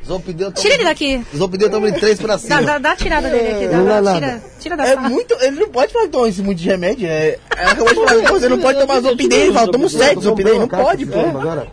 Zolpidem 0.05 0.45
eu 0.47 0.51
tomo 0.53 0.61
Tira 0.61 0.73
ele 0.75 0.83
daqui. 0.85 1.21
Zolpidem 1.35 1.67
eu 1.67 1.71
tomo 1.71 1.91
de 1.91 1.99
três 1.99 2.17
pra 2.17 2.35
Dá, 2.35 2.39
cima. 2.39 2.61
dá, 2.61 2.77
dá 2.77 2.91
a 2.91 2.95
tirada 2.95 3.29
dele 3.29 3.49
aqui. 3.49 3.67
Dá, 3.67 3.77
Não 3.77 3.85
dá 3.85 3.95
dá, 3.95 4.01
nada. 4.01 4.19
tira, 4.19 4.43
tira 4.59 4.77
da 4.77 4.87
É 4.87 4.93
sala. 4.95 5.09
muito. 5.09 5.35
Ele 5.41 5.59
não 5.59 5.67
pode 5.69 5.91
falar 5.91 6.07
toma 6.07 6.29
esse 6.29 6.41
muito 6.41 6.57
de 6.59 6.65
remédio. 6.69 7.07
É, 7.09 7.37
ela 7.57 7.71
acabou 7.71 7.89
de 7.93 7.95
falar 7.95 8.21
que 8.23 8.31
você 8.31 8.47
não 8.49 8.59
pode 8.59 8.79
tomar 8.79 9.01
Zopidem. 9.01 9.39
Ele 9.39 9.51
fala, 9.53 9.69
toma 9.71 9.85
um 9.85 9.89
sete 9.89 10.21
Zopidem. 10.21 10.59
Não 10.59 10.67
pode, 10.69 11.05
pô. 11.05 11.19
Agora. 11.19 11.67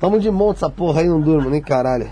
Tomo 0.00 0.18
de 0.20 0.30
monte 0.30 0.56
essa 0.56 0.70
porra 0.70 1.00
aí, 1.00 1.08
não 1.08 1.20
durmo, 1.20 1.50
nem 1.50 1.60
caralho. 1.60 2.08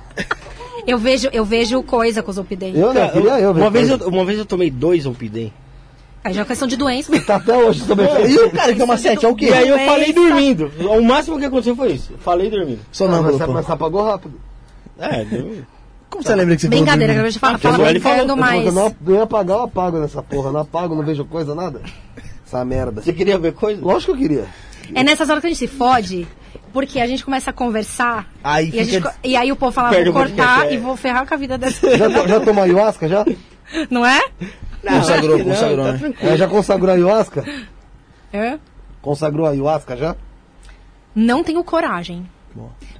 Eu 0.86 0.98
vejo, 0.98 1.28
eu 1.32 1.44
vejo 1.44 1.82
coisa 1.82 2.22
com 2.22 2.30
o 2.30 2.34
Zolpidem. 2.34 2.76
Eu 2.76 2.94
não, 2.94 3.08
queria 3.10 3.40
eu 3.40 3.52
ver. 3.52 3.60
Uma 3.60 3.70
vez 3.70 3.88
coisa. 3.88 4.04
eu, 4.04 4.08
uma 4.08 4.24
vez 4.24 4.38
eu 4.38 4.46
tomei 4.46 4.70
dois 4.70 5.04
Olpidem. 5.04 5.52
Aí 6.22 6.32
já 6.32 6.42
é 6.42 6.44
questão 6.44 6.66
de 6.66 6.76
doença. 6.76 7.12
Tá 7.24 7.36
até 7.36 7.56
hoje 7.56 7.82
sobre 7.82 8.04
E 8.04 8.36
o 8.36 8.50
cara 8.50 8.72
que 8.72 8.78
toma 8.80 8.96
sete 8.96 9.24
é 9.24 9.28
o 9.28 9.34
quê? 9.34 9.46
E 9.46 9.52
aí 9.52 9.68
eu 9.68 9.78
falei 9.78 10.12
dormindo. 10.12 10.70
O 10.80 11.00
máximo 11.00 11.38
que 11.38 11.44
aconteceu 11.44 11.76
foi 11.76 11.92
isso. 11.92 12.14
Falei 12.18 12.50
dormindo. 12.50 12.80
Mas, 12.88 12.98
pô. 13.38 13.52
mas 13.52 13.66
você 13.66 13.72
apagou 13.72 14.02
rápido. 14.02 14.40
É, 14.98 15.22
deu... 15.26 15.64
Como 16.10 16.22
você 16.22 16.34
lembra 16.34 16.56
que 16.56 16.62
você 16.62 16.68
Brincadeira, 16.68 17.14
que 17.14 17.20
a 17.20 17.24
gente 17.24 17.38
fala, 17.38 17.58
fala 17.58 17.76
falou- 17.76 17.90
brincando, 17.92 18.32
Eu 18.32 18.36
mas... 18.36 18.74
não, 18.74 18.96
não 19.00 19.14
ia 19.14 19.22
apagar, 19.22 19.58
eu 19.58 19.62
apago 19.64 19.98
nessa 19.98 20.22
porra. 20.22 20.50
Não 20.50 20.60
apago, 20.60 20.94
não 20.94 21.04
vejo 21.04 21.24
coisa, 21.24 21.54
nada. 21.54 21.80
Essa 22.44 22.64
merda. 22.64 23.02
Você 23.02 23.12
queria 23.12 23.38
ver 23.38 23.52
coisa? 23.52 23.80
Lógico 23.84 24.12
que 24.12 24.18
eu 24.18 24.28
queria. 24.28 24.46
É 24.94 25.02
nessas 25.04 25.28
horas 25.28 25.40
que 25.40 25.46
a 25.48 25.50
gente 25.50 25.58
se 25.58 25.66
fode, 25.66 26.26
porque 26.76 27.00
a 27.00 27.06
gente 27.06 27.24
começa 27.24 27.48
a 27.48 27.52
conversar. 27.54 28.26
Aí 28.44 28.68
e, 28.70 28.78
a 28.80 28.84
gente 28.84 29.08
e 29.24 29.34
aí 29.34 29.50
o 29.50 29.56
povo 29.56 29.72
fala, 29.72 29.88
Perde 29.88 30.10
vou 30.10 30.20
cortar 30.22 30.66
é. 30.66 30.74
e 30.74 30.76
vou 30.76 30.94
ferrar 30.94 31.26
com 31.26 31.32
a 31.32 31.36
vida 31.38 31.56
dessa. 31.56 31.88
Já, 31.96 32.10
to- 32.10 32.28
já 32.28 32.38
tomou 32.40 32.62
ayahuasca 32.64 33.08
já? 33.08 33.24
Não 33.88 34.04
é? 34.04 34.20
Consagrou, 34.86 35.38
não, 35.38 35.44
consagrou, 35.46 35.86
tá 35.86 35.92
né? 35.92 35.98
tranquilo. 35.98 36.32
É, 36.32 36.36
já 36.36 36.46
consagrou 36.46 36.90
ayahuasca? 36.94 37.44
É? 38.30 38.58
Consagrou 39.00 39.46
ayahuasca 39.46 39.96
já? 39.96 40.14
Não 41.14 41.42
tenho 41.42 41.64
coragem. 41.64 42.28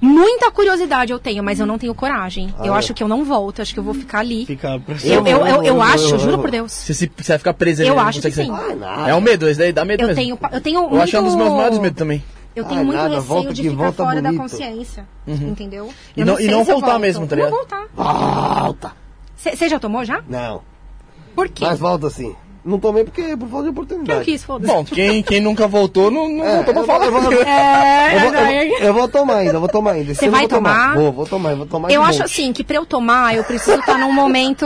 Muita 0.01 0.51
curiosidade 0.51 1.11
eu 1.11 1.19
tenho, 1.19 1.43
mas 1.43 1.59
eu 1.59 1.65
não 1.67 1.77
tenho 1.77 1.93
coragem. 1.93 2.51
eu 2.63 2.73
Ah, 2.73 2.77
acho 2.77 2.95
que 2.95 3.03
eu 3.03 3.07
não 3.07 3.23
volto, 3.23 3.61
acho 3.61 3.73
que 3.75 3.79
eu 3.79 3.83
vou 3.83 3.93
ficar 3.93 4.19
ali. 4.19 4.45
Fica 4.47 4.79
pra 4.79 4.95
Eu, 5.03 5.25
eu, 5.25 5.45
eu, 5.47 5.63
eu 5.63 5.81
acho, 5.83 6.17
juro 6.17 6.39
por 6.39 6.49
Deus. 6.49 6.71
Você, 6.71 6.93
se, 6.95 7.11
você 7.15 7.33
vai 7.33 7.37
ficar 7.37 7.53
preso 7.53 7.83
ali, 7.83 7.89
Eu 7.89 7.95
não 7.95 8.01
acho 8.03 8.21
que 8.21 8.31
sim. 8.31 8.51
Ah. 8.83 9.09
É 9.09 9.13
um 9.15 9.21
medo, 9.21 9.47
esse 9.47 9.59
daí 9.59 9.71
dá 9.71 9.85
medo 9.85 10.01
Eu 10.01 10.07
mesmo. 10.07 10.21
tenho, 10.21 10.39
eu 10.51 10.61
tenho 10.61 10.79
Eu 10.79 10.89
muito... 10.89 11.01
acho 11.03 11.11
que 11.11 11.15
é 11.15 11.21
um 11.21 11.25
dos 11.25 11.35
meus 11.35 11.51
maiores 11.51 11.77
medos 11.77 11.97
também. 11.97 12.23
Eu 12.57 12.65
tenho 12.65 12.79
Ai, 12.79 12.85
muito 12.85 12.97
nada, 12.97 13.09
receio 13.09 13.23
volta 13.27 13.53
de 13.53 13.61
que 13.61 13.69
ficar 13.69 13.83
volta 13.83 14.03
fora 14.03 14.21
da 14.21 14.29
bonito. 14.29 14.41
consciência. 14.41 15.07
Entendeu? 15.27 15.89
E 16.15 16.21
Eu 16.21 16.25
não- 16.25 16.39
e 16.39 16.47
não 16.47 16.65
se 16.65 16.71
eu 16.71 16.75
voltar 16.75 16.87
volto. 16.87 17.01
mesmo, 17.01 17.27
tá 17.27 17.35
Não 17.35 17.45
ligado? 17.45 17.57
voltar. 17.59 17.85
Volta! 17.95 18.91
Você 19.35 19.69
já 19.69 19.79
tomou 19.79 20.03
já? 20.03 20.21
Não. 20.27 20.61
Por 21.35 21.47
quê? 21.49 21.63
Mas 21.65 21.77
volta 21.79 22.09
sim. 22.09 22.35
Não 22.65 22.79
tomei 22.79 23.03
porque 23.05 23.37
por 23.37 23.47
falta 23.47 23.63
de 23.63 23.67
Eu 23.69 23.71
oportunidade. 23.71 24.25
quis, 24.25 24.43
foda-se. 24.43 24.73
Bom, 24.73 24.83
quem, 24.83 25.21
quem 25.23 25.39
nunca 25.39 25.67
voltou, 25.67 26.09
não, 26.11 26.27
não 26.27 26.43
É, 26.43 26.55
voltou 26.55 26.73
pra 26.73 26.81
eu 26.83 26.85
falar. 26.87 27.09
vou- 27.11 27.21
eu 27.21 27.31
vou- 27.31 27.31
É, 27.47 28.15
Eu 28.15 28.19
vou, 28.19 28.27
eu, 28.33 28.67
vou, 28.69 28.77
eu 28.87 28.93
vou 28.93 29.07
tomar 29.07 29.35
ainda, 29.35 29.59
vou 29.59 29.69
tomar 29.69 29.91
ainda. 29.91 30.13
Você 30.13 30.27
eu 30.27 30.31
vai 30.31 30.41
vou 30.41 30.49
tomar? 30.49 30.95
Vou, 30.95 31.11
vou 31.13 31.25
tomar, 31.25 31.55
vou 31.55 31.65
tomar 31.65 31.91
Eu 31.91 32.01
acho 32.01 32.19
monte. 32.19 32.25
assim 32.31 32.51
que 32.51 32.63
pra 32.65 32.75
eu 32.77 32.85
tomar, 32.85 33.35
eu 33.35 33.43
preciso 33.45 33.79
estar 33.79 33.97
num 33.97 34.11
momento 34.11 34.65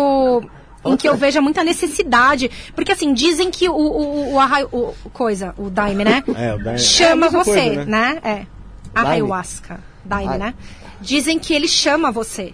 em 0.85 0.97
que 0.97 1.07
eu 1.07 1.15
veja 1.15 1.41
muita 1.41 1.63
necessidade. 1.63 2.49
Porque 2.75 2.91
assim, 2.91 3.13
dizem 3.13 3.49
que 3.51 3.69
o, 3.69 3.73
o, 3.75 4.33
o, 4.33 4.39
arraio- 4.39 4.69
o- 4.71 4.93
coisa, 5.13 5.53
o 5.57 5.69
daime, 5.69 6.03
né? 6.03 6.23
É, 6.35 6.53
o 6.55 6.63
daime- 6.63 6.79
Chama 6.79 7.09
é 7.09 7.11
a 7.13 7.15
mesma 7.31 7.43
você, 7.43 7.61
coisa, 7.65 7.85
né? 7.85 8.19
É. 8.23 8.45
Ayahuasca. 8.93 9.79
Daime, 10.03 10.33
Ai. 10.33 10.37
né? 10.39 10.53
Dizem 10.99 11.39
que 11.39 11.53
ele 11.53 11.67
chama 11.67 12.11
você. 12.11 12.53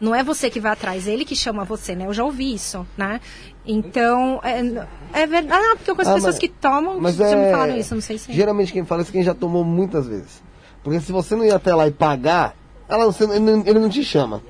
Não 0.00 0.14
é 0.14 0.22
você 0.22 0.50
que 0.50 0.60
vai 0.60 0.72
atrás, 0.72 1.06
ele 1.08 1.24
que 1.24 1.34
chama 1.34 1.64
você, 1.64 1.94
né? 1.94 2.06
Eu 2.06 2.12
já 2.12 2.22
ouvi 2.22 2.52
isso, 2.52 2.86
né? 2.98 3.20
Então, 3.66 4.40
é, 4.44 5.20
é 5.22 5.26
verdade. 5.26 5.64
Ah, 5.64 5.76
porque 5.76 5.90
eu 5.90 5.96
conheço 5.96 6.10
Ah, 6.12 6.14
pessoas 6.14 6.34
mas- 6.34 6.38
que 6.40 6.48
tomam, 6.48 7.00
Mas 7.00 7.16
já 7.16 7.24
me 7.34 7.42
é- 7.44 7.50
falaram 7.50 7.76
isso, 7.76 7.94
não 7.94 8.02
sei 8.02 8.18
se... 8.18 8.32
Geralmente 8.32 8.72
quem 8.72 8.84
fala 8.84 9.02
isso 9.02 9.10
é 9.10 9.12
quem 9.12 9.22
já 9.22 9.34
tomou 9.34 9.64
muitas 9.64 10.06
vezes. 10.06 10.42
Porque 10.84 11.00
se 11.00 11.10
você 11.12 11.34
não 11.34 11.44
ir 11.44 11.50
até 11.52 11.74
lá 11.74 11.86
e 11.88 11.90
pagar, 11.90 12.54
ela, 12.88 13.06
você- 13.06 13.24
ele 13.24 13.78
não 13.80 13.88
te 13.88 14.04
chama. 14.04 14.42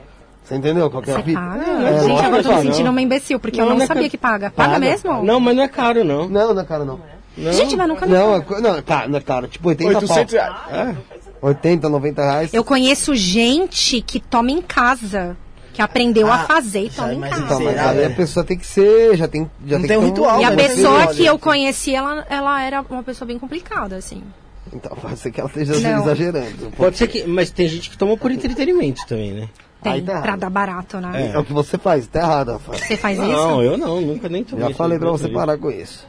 Você 0.47 0.55
entendeu 0.55 0.89
qual 0.91 1.03
que 1.03 1.11
é 1.11 1.15
a 1.17 1.23
fita? 1.23 1.41
paga? 1.41 1.65
É, 1.65 2.01
Gente, 2.03 2.21
agora 2.25 2.37
eu 2.37 2.43
tô 2.45 2.55
me 2.57 2.63
sentindo 2.63 2.91
uma 2.91 3.03
imbecil, 3.03 3.41
porque 3.41 3.61
eu 3.61 3.65
Não, 3.65 3.71
não 3.73 3.77
não 3.79 3.85
é 3.85 3.87
sabia 3.87 4.05
ca- 4.05 4.09
que 4.11 4.17
paga. 4.19 4.51
Paga, 4.51 4.73
Paga. 4.75 4.79
mesmo? 4.79 5.23
Não, 5.25 5.41
mas 5.41 5.57
não 5.57 5.63
é 5.65 5.69
caro, 5.69 6.05
não. 6.05 6.29
Não, 6.29 6.55
não 6.55 6.63
é 6.63 6.65
caro 6.65 6.85
não. 6.85 7.01
Não. 7.37 7.53
Gente, 7.53 7.77
mas 7.77 7.89
nunca 7.89 8.07
me 8.07 8.13
Não, 8.13 8.37
é, 8.37 8.45
não, 8.63 8.77
é 8.77 8.83
caro, 8.83 9.11
não 9.11 9.19
é 9.19 9.21
caro. 9.21 9.49
Tipo 9.49 9.69
80 9.69 9.99
800 9.99 10.35
pau. 10.35 10.43
reais. 10.73 10.97
80, 11.43 11.89
90 11.89 12.23
reais. 12.23 12.55
Eu 12.55 12.65
conheço 12.65 13.15
gente 13.15 14.01
que 14.01 14.21
toma 14.21 14.51
em 14.51 14.63
casa. 14.63 15.37
Que 15.75 15.83
aprendeu 15.83 16.33
a 16.33 16.39
fazer 16.39 16.85
e 16.87 16.89
toma 16.91 17.13
em 17.13 17.21
casa. 17.21 17.43
Então, 17.43 17.61
mas 17.61 17.77
aí 17.79 18.05
a 18.05 18.09
né? 18.09 18.15
pessoa 18.15 18.43
tem 18.43 18.57
que 18.57 18.67
ser, 18.67 19.15
já 19.15 19.29
tem, 19.29 19.43
já 19.67 19.79
Não 19.79 19.87
tem 19.87 19.89
tem 19.89 19.99
um 19.99 20.07
ritual, 20.07 20.41
E 20.41 20.45
a 20.45 20.51
né? 20.51 20.57
pessoa 20.57 21.09
ser- 21.09 21.15
que 21.15 21.27
eu 21.27 21.39
conheci, 21.39 21.95
ela, 21.95 22.25
ela 22.31 22.63
era 22.63 22.81
uma 22.89 23.03
pessoa 23.03 23.29
bem 23.29 23.39
complicada, 23.39 23.95
assim. 23.97 24.23
Então, 24.73 24.97
pode 24.97 25.19
ser 25.19 25.31
que 25.31 25.39
ela 25.39 25.51
esteja 25.51 25.75
Não. 25.79 26.03
exagerando. 26.03 26.73
Pode 26.79 26.97
ser 26.97 27.07
que. 27.09 27.25
Mas 27.27 27.51
tem 27.51 27.69
gente 27.69 27.91
que 27.91 27.99
toma 27.99 28.17
por 28.17 28.31
entretenimento 28.31 29.03
também, 29.07 29.33
né? 29.33 29.49
Tem, 29.93 30.05
tá 30.05 30.21
pra 30.23 30.37
dar 30.37 30.51
barato, 30.51 30.99
né? 31.01 31.33
É 31.35 31.39
o 31.39 31.45
que 31.45 31.53
você 31.53 31.79
faz, 31.79 32.07
tá 32.07 32.21
errado, 32.21 32.53
Rafael. 32.53 32.79
Você 32.79 32.97
faz 32.97 33.19
Não, 33.19 33.63
isso? 33.63 33.73
eu 33.73 33.77
não, 33.79 34.01
nunca 34.01 34.29
nem 34.29 34.45
tomei. 34.45 34.69
Já 34.69 34.75
falei 34.75 34.99
pra 34.99 35.11
você 35.11 35.29
parar 35.29 35.57
com 35.59 35.71
isso. 35.71 36.07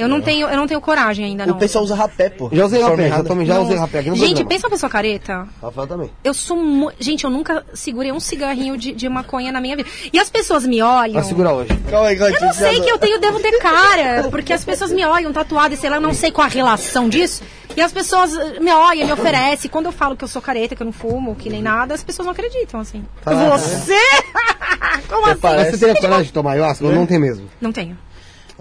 Eu 0.00 0.08
não 0.08 0.20
tenho, 0.20 0.48
eu 0.48 0.56
não 0.56 0.66
tenho 0.66 0.80
coragem 0.80 1.24
ainda, 1.26 1.44
não. 1.44 1.54
O 1.54 1.58
pessoal 1.58 1.84
usa 1.84 1.94
rapé, 1.94 2.30
pô. 2.30 2.48
Já 2.52 2.64
usei 2.64 2.80
rapé, 2.80 2.96
já, 2.96 3.02
errada. 3.04 3.28
tomei, 3.28 3.46
já 3.46 3.60
usei 3.60 3.76
rapé 3.76 3.98
aqui 3.98 4.08
no 4.10 4.16
Gente, 4.16 4.26
programa. 4.28 4.48
pensa 4.48 4.66
uma 4.66 4.70
pessoa 4.70 4.90
careta. 4.90 5.48
Rafael 5.62 5.86
também. 5.86 6.10
Eu 6.24 6.32
sou 6.32 6.56
mu... 6.56 6.90
Gente, 6.98 7.24
eu 7.24 7.30
nunca 7.30 7.64
segurei 7.74 8.10
um 8.10 8.20
cigarrinho 8.20 8.76
de, 8.76 8.92
de 8.92 9.08
maconha 9.08 9.52
na 9.52 9.60
minha 9.60 9.76
vida. 9.76 9.88
E 10.12 10.18
as 10.18 10.30
pessoas 10.30 10.66
me 10.66 10.80
olham. 10.80 11.14
Vai 11.14 11.24
segurar 11.24 11.52
hoje. 11.52 11.76
Calma 11.90 12.08
aí, 12.08 12.16
calma 12.16 12.28
aí, 12.28 12.34
Eu 12.34 12.40
não 12.40 12.48
eu 12.48 12.54
sei 12.54 12.80
que 12.80 12.90
eu 12.90 12.98
tenho, 12.98 13.20
devo 13.20 13.40
ter 13.40 13.58
cara, 13.58 14.28
porque 14.30 14.52
as 14.52 14.64
pessoas 14.64 14.90
me 14.90 15.04
olham 15.04 15.32
tatuada 15.32 15.74
e 15.74 15.76
sei 15.76 15.90
lá, 15.90 15.96
eu 15.96 16.00
não 16.02 16.14
sei 16.14 16.30
qual 16.30 16.46
a 16.46 16.50
relação 16.50 17.08
disso. 17.08 17.42
E 17.76 17.80
as 17.80 17.92
pessoas 17.92 18.34
eh, 18.36 18.58
me 18.60 18.72
olham, 18.72 19.06
me 19.06 19.12
oferecem. 19.12 19.70
Quando 19.70 19.86
eu 19.86 19.92
falo 19.92 20.16
que 20.16 20.24
eu 20.24 20.28
sou 20.28 20.42
careta, 20.42 20.74
que 20.74 20.82
eu 20.82 20.86
não 20.86 20.92
fumo, 20.92 21.36
que 21.36 21.48
nem 21.48 21.62
nada, 21.62 21.94
as 21.94 22.02
pessoas 22.02 22.26
não 22.26 22.32
acreditam, 22.32 22.80
assim. 22.80 23.04
Fala, 23.22 23.58
Você? 23.58 23.94
Como 25.08 25.26
assim? 25.26 25.40
Mas 25.42 25.70
você 25.70 25.78
tem 25.78 25.90
a 25.90 26.00
coragem 26.00 26.24
de 26.24 26.32
tomar 26.32 26.52
ayahuasca 26.52 26.84
ou 26.84 26.92
não 26.92 27.06
tem 27.06 27.18
mesmo? 27.18 27.48
Não 27.60 27.70
tenho. 27.70 27.96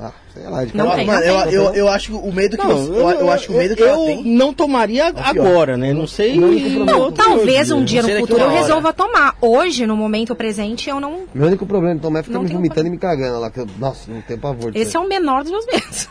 Ah, 0.02 0.14
sei 0.34 0.44
lá, 0.44 0.64
de 0.64 0.78
Não 0.78 0.96
tem. 0.96 1.08
Eu, 1.08 1.52
eu, 1.52 1.74
eu 1.74 1.88
acho 1.90 2.10
que 2.12 2.16
o 2.16 2.32
medo 2.32 2.58
que 2.58 2.66
Não, 2.66 2.78
você, 2.78 2.92
eu, 2.92 3.10
eu 3.10 3.32
acho 3.32 3.48
que 3.48 3.54
o 3.54 3.58
medo 3.58 3.76
que 3.76 3.84
eu 3.84 4.06
tem. 4.06 4.24
não 4.24 4.54
tomaria 4.54 5.08
agora, 5.08 5.76
né? 5.76 5.94
Não 5.94 6.08
sei. 6.08 6.40
Não, 6.40 7.12
talvez 7.12 7.70
um 7.70 7.84
dia 7.84 8.02
no 8.02 8.10
futuro 8.22 8.44
eu 8.44 8.50
resolva 8.50 8.94
tomar. 8.94 9.36
Hoje, 9.42 9.86
no 9.86 9.98
momento 9.98 10.34
presente, 10.36 10.90
eu 10.90 11.02
não. 11.02 11.24
Meu 11.34 11.48
único 11.48 11.66
problema 11.66 11.96
de 11.96 12.02
tomar 12.02 12.20
é 12.20 12.24
ficar 12.24 12.36
Não 12.36 12.44
me 12.44 12.50
vomitando 12.50 12.88
e 12.88 12.92
me 12.92 12.98
cagando 12.98 13.40
lá. 13.40 13.52
Que 13.52 13.60
eu, 13.60 13.68
nossa, 13.78 14.10
não 14.10 14.22
tenho 14.22 14.40
pavor 14.40 14.72
Esse 14.74 14.96
é 14.96 15.00
o 15.00 15.08
menor 15.08 15.44
dos 15.44 15.52
meus 15.52 15.66
medos. 15.66 16.08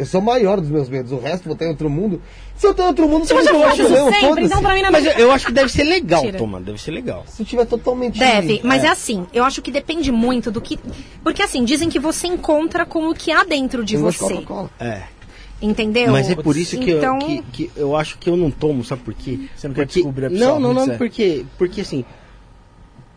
Eu 0.00 0.06
sou 0.06 0.18
o 0.18 0.24
maior 0.24 0.58
dos 0.58 0.70
meus 0.70 0.88
medos. 0.88 1.12
O 1.12 1.18
resto, 1.18 1.44
vou 1.44 1.54
ter 1.54 1.66
outro 1.66 1.90
mundo. 1.90 2.22
Se 2.56 2.66
eu 2.66 2.72
tenho 2.72 2.88
outro 2.88 3.06
mundo, 3.06 3.26
Se 3.26 3.34
você 3.34 3.50
eu 3.50 3.62
acho 3.66 3.82
isso 3.82 3.90
mesmo, 3.90 4.10
sempre, 4.10 4.44
então 4.46 4.62
pra 4.62 4.72
mim 4.74 4.80
não 4.80 4.90
Mas 4.90 5.04
eu, 5.04 5.12
eu 5.12 5.30
acho 5.30 5.44
que 5.44 5.52
deve 5.52 5.70
ser 5.70 5.84
legal 5.84 6.24
tomar, 6.32 6.60
deve 6.60 6.80
ser 6.80 6.90
legal. 6.90 7.22
Se 7.26 7.44
tiver 7.44 7.66
totalmente... 7.66 8.18
Deve, 8.18 8.62
mas 8.64 8.82
é. 8.82 8.88
assim, 8.88 9.26
eu 9.30 9.44
acho 9.44 9.60
que 9.60 9.70
depende 9.70 10.10
muito 10.10 10.50
do 10.50 10.58
que. 10.58 10.78
Porque 11.22 11.42
assim, 11.42 11.64
dizem 11.66 11.90
que 11.90 11.98
você 11.98 12.28
encontra 12.28 12.86
com 12.86 13.10
o 13.10 13.14
que 13.14 13.30
há 13.30 13.44
dentro 13.44 13.84
de 13.84 13.96
Eu 13.96 14.00
você. 14.00 14.42
É. 14.80 15.02
Entendeu? 15.60 16.12
Mas 16.12 16.30
é 16.30 16.34
por 16.34 16.56
isso 16.56 16.78
que, 16.78 16.92
então, 16.92 17.18
eu, 17.18 17.26
que, 17.26 17.42
que 17.52 17.70
eu 17.76 17.94
acho 17.94 18.16
que 18.16 18.30
eu 18.30 18.38
não 18.38 18.50
tomo, 18.50 18.82
sabe 18.82 19.02
por 19.02 19.12
quê? 19.12 19.40
Você 19.54 19.68
não 19.68 19.74
quer 19.74 19.82
porque, 19.84 20.00
descobrir 20.00 20.26
a 20.26 20.30
pessoa, 20.30 20.48
Não, 20.52 20.60
não, 20.60 20.68
muito 20.68 20.78
não, 20.78 20.84
sério. 20.86 20.98
porque, 20.98 21.44
porque 21.58 21.80
assim, 21.82 22.06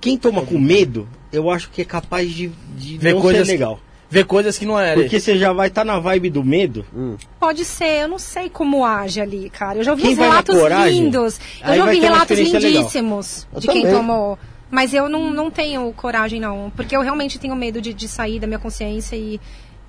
quem 0.02 0.18
toma 0.18 0.46
com 0.46 0.60
medo, 0.60 1.08
eu 1.32 1.50
acho 1.50 1.70
que 1.70 1.82
é 1.82 1.86
capaz 1.86 2.30
de, 2.30 2.52
de 2.78 2.98
Ver 2.98 3.14
não 3.14 3.22
coisas, 3.22 3.48
ser 3.48 3.54
legal. 3.54 3.80
Ver 4.14 4.26
coisas 4.26 4.58
que 4.60 4.66
não 4.66 4.80
é. 4.80 4.94
Porque 4.94 5.20
você 5.20 5.36
já 5.38 5.52
vai 5.52 5.70
estar 5.70 5.84
na 5.84 6.00
vibe 6.00 6.30
do 6.30 6.44
medo. 6.44 6.86
Pode 7.40 7.66
ser, 7.66 8.04
eu 8.04 8.08
não 8.08 8.20
sei 8.20 8.48
como 8.48 8.86
age 8.86 9.20
ali, 9.20 9.50
cara. 9.50 9.80
Eu 9.80 9.84
já 9.84 9.92
ouvi 9.92 10.14
relatos 10.14 10.56
coragem, 10.56 11.00
lindos. 11.00 11.40
Eu 11.60 11.72
aí 11.72 11.78
já 11.78 11.86
ouvi 11.86 12.00
relatos 12.00 12.38
lindíssimos 12.38 13.48
de 13.58 13.68
quem 13.68 13.90
tomou. 13.90 14.38
Mas 14.70 14.94
eu 14.94 15.10
não, 15.10 15.32
não 15.32 15.52
tenho 15.52 15.92
coragem, 15.94 16.40
não. 16.40 16.72
Porque 16.76 16.96
eu 16.96 17.02
realmente 17.02 17.40
tenho 17.40 17.56
medo 17.56 17.82
de, 17.82 17.94
de 17.94 18.08
sair 18.08 18.40
da 18.40 18.48
minha 18.48 18.60
consciência 18.60 19.16
e, 19.16 19.40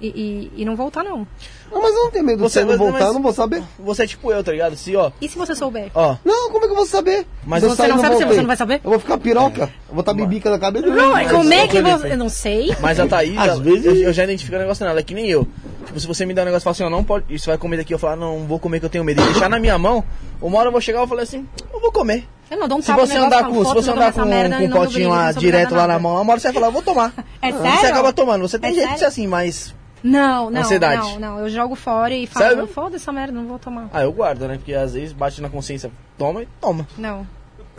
e, 0.08 0.50
e- 0.56 0.62
e 0.62 0.64
não 0.64 0.76
voltar, 0.76 1.02
não. 1.04 1.26
Não, 1.72 1.82
mas 1.82 1.94
eu 1.94 2.04
não 2.04 2.10
tenho 2.10 2.24
medo 2.24 2.36
de 2.36 2.42
Você- 2.42 2.60
você 2.60 2.64
não 2.64 2.68
mas- 2.70 2.78
voltar, 2.78 2.92
mas- 2.98 3.08
eu 3.08 3.14
não 3.14 3.22
vou 3.22 3.32
saber. 3.32 3.62
Você 3.78 4.02
é 4.04 4.06
tipo 4.06 4.30
eu, 4.32 4.44
tá 4.44 4.52
ligado? 4.52 4.76
Se, 4.76 4.94
ó, 4.96 5.10
E 5.20 5.28
se 5.28 5.36
você 5.36 5.54
souber? 5.54 5.90
ó, 5.94 6.16
Não, 6.24 6.50
como 6.50 6.64
é 6.64 6.68
que 6.68 6.72
eu 6.72 6.76
vou 6.76 6.86
saber? 6.86 7.26
Mas 7.44 7.60
Se 7.60 7.66
eu 7.66 7.70
você 7.70 7.76
sair, 7.76 7.88
não 7.90 7.98
sabe 8.00 8.16
se 8.16 8.24
você 8.24 8.40
não 8.40 8.46
vai 8.46 8.56
saber? 8.56 8.80
Eu 8.84 8.90
vou 8.90 8.98
ficar 9.00 9.18
piroca. 9.18 9.62
Eu 9.88 9.94
vou 9.94 10.00
estar 10.00 10.12
bibica 10.14 10.50
na 10.50 10.58
cabeça. 10.58 10.86
Não, 10.86 11.16
é 11.16 11.24
como 11.28 11.52
é 11.52 11.66
que 11.68 11.80
Mas- 11.80 12.00
você... 12.02 12.12
Eu 12.12 12.18
não 12.18 12.28
sei. 12.28 12.76
Mas 12.80 13.00
a 13.00 13.06
Thaís, 13.06 13.36
Às 13.38 13.58
vezes- 13.58 13.84
eu, 13.86 13.94
eu 13.96 14.12
já 14.12 14.24
identifico 14.24 14.56
o 14.56 14.60
negócio 14.60 14.84
nela, 14.84 15.00
é 15.00 15.02
que 15.02 15.14
nem 15.14 15.28
eu. 15.28 15.46
Tipo, 15.86 15.98
se 16.00 16.06
você 16.06 16.24
me 16.26 16.32
dá 16.34 16.42
um 16.42 16.44
negócio 16.46 16.62
e 16.62 16.64
fala 16.64 16.72
assim, 16.74 16.84
ó, 16.84 16.90
não 16.90 17.04
pode, 17.04 17.32
isso 17.34 17.46
vai 17.46 17.58
comer 17.58 17.76
daqui, 17.78 17.92
eu 17.92 17.98
falar, 17.98 18.16
não, 18.16 18.46
vou 18.46 18.58
comer 18.58 18.80
que 18.80 18.86
eu 18.86 18.90
tenho 18.90 19.04
medo. 19.04 19.20
E 19.20 19.24
deixar 19.26 19.48
na 19.50 19.58
minha 19.58 19.76
mão, 19.78 20.02
uma 20.40 20.58
hora 20.58 20.68
eu 20.68 20.72
vou 20.72 20.80
chegar 20.80 21.04
e 21.04 21.06
falar 21.08 21.22
assim, 21.22 21.46
eu 21.72 21.80
vou 21.80 21.92
comer. 21.92 22.24
Eu 22.50 22.58
não 22.58 22.68
dou 22.68 22.78
um 22.78 22.82
Se 22.82 22.92
você 22.92 23.14
negócio, 23.14 23.24
andar 23.24 23.40
falo, 23.40 23.54
com, 23.54 23.60
se 23.60 23.68
"Foda-se, 23.68 23.86
você 23.86 23.90
andar 23.92 24.12
com, 24.12 24.20
com 24.20 24.64
um 24.64 24.70
potinho 24.70 25.08
lá 25.10 25.32
direto 25.32 25.72
lá 25.74 25.82
na 25.82 25.86
nada." 25.88 25.98
mão, 25.98 26.20
uma 26.20 26.30
hora 26.32 26.40
você 26.40 26.48
vai 26.48 26.54
falar, 26.54 26.66
eu 26.68 26.72
vou 26.72 26.82
tomar. 26.82 27.12
É 27.42 27.50
Você 27.52 27.62
sério? 27.62 27.88
acaba 27.88 28.12
tomando, 28.12 28.42
você 28.48 28.58
tem 28.58 28.70
É 28.70 28.74
jeito 28.74 28.86
de 28.86 28.92
ser 28.92 28.98
sério? 28.98 29.08
assim, 29.08 29.26
mas... 29.26 29.74
Não, 30.04 30.50
não, 30.50 30.60
Ansiedade. 30.60 31.00
não, 31.00 31.18
não. 31.18 31.38
Eu 31.40 31.48
jogo 31.48 31.74
fora 31.74 32.14
e 32.14 32.26
falo, 32.26 32.46
Sério? 32.46 32.66
foda 32.66 32.96
essa 32.96 33.10
merda, 33.10 33.32
não 33.32 33.46
vou 33.46 33.58
tomar. 33.58 33.88
Ah, 33.90 34.02
eu 34.02 34.12
guardo, 34.12 34.46
né? 34.46 34.58
Porque 34.58 34.74
às 34.74 34.92
vezes 34.92 35.14
bate 35.14 35.40
na 35.40 35.48
consciência, 35.48 35.90
toma 36.18 36.42
e 36.42 36.48
toma. 36.60 36.86
Não. 36.98 37.26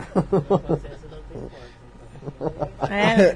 é. 2.90 3.32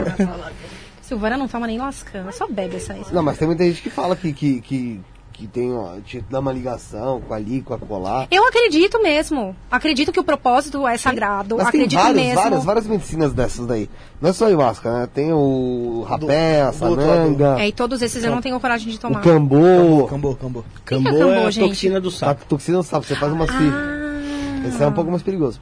Silvana 1.02 1.36
não 1.36 1.46
toma 1.46 1.68
nem 1.68 1.78
lascando, 1.78 2.32
só 2.32 2.48
bebe 2.48 2.76
essa 2.76 2.92
aí. 2.92 3.02
Não, 3.12 3.22
mas 3.22 3.38
tem 3.38 3.46
muita 3.46 3.62
gente 3.62 3.80
que 3.80 3.90
fala 3.90 4.16
que, 4.16 4.32
que, 4.32 4.60
que, 4.60 5.00
que 5.40 5.46
tem, 5.46 5.74
ó, 5.74 5.94
te 6.04 6.22
dá 6.28 6.38
uma 6.38 6.52
ligação 6.52 7.20
com 7.22 7.32
ali, 7.32 7.62
com 7.62 7.72
a 7.72 7.78
colar. 7.78 8.28
Eu 8.30 8.46
acredito 8.46 9.02
mesmo. 9.02 9.56
Acredito 9.70 10.12
que 10.12 10.20
o 10.20 10.24
propósito 10.24 10.86
é 10.86 10.98
sagrado. 10.98 11.56
Mas 11.56 11.70
tem 11.70 11.80
acredito 11.80 11.98
várias, 11.98 12.16
mesmo. 12.16 12.34
várias, 12.42 12.64
várias 12.64 12.86
medicinas 12.86 13.32
dessas 13.32 13.66
daí. 13.66 13.88
Não 14.20 14.28
é 14.28 14.32
só 14.34 14.44
a 14.44 14.48
ayahuasca, 14.48 14.92
né? 14.92 15.08
Tem 15.12 15.32
o 15.32 16.04
rapé, 16.06 16.60
a 16.62 16.72
sananga, 16.72 17.58
É, 17.58 17.68
e 17.68 17.72
todos 17.72 18.02
esses 18.02 18.22
eu 18.22 18.30
não 18.30 18.42
tenho 18.42 18.60
coragem 18.60 18.90
de 18.92 18.96
o 18.96 19.00
tomar. 19.00 19.20
cambô, 19.22 20.06
Cambô, 20.08 20.34
cambô. 20.34 20.64
Cambô 20.84 21.08
é 21.08 21.12
cambô, 21.12 21.30
é 21.30 21.44
a 21.46 21.50
gente? 21.50 21.68
toxina 21.68 22.00
do 22.00 22.08
a 22.08 22.12
sapo. 22.12 22.44
toxina 22.46 22.76
do 22.78 22.84
sapo, 22.84 23.06
você 23.06 23.14
faz 23.14 23.32
uma. 23.32 23.46
Ah, 23.46 24.68
Esse 24.68 24.82
é 24.82 24.86
um 24.86 24.92
pouco 24.92 25.10
mais 25.10 25.22
perigoso. 25.22 25.58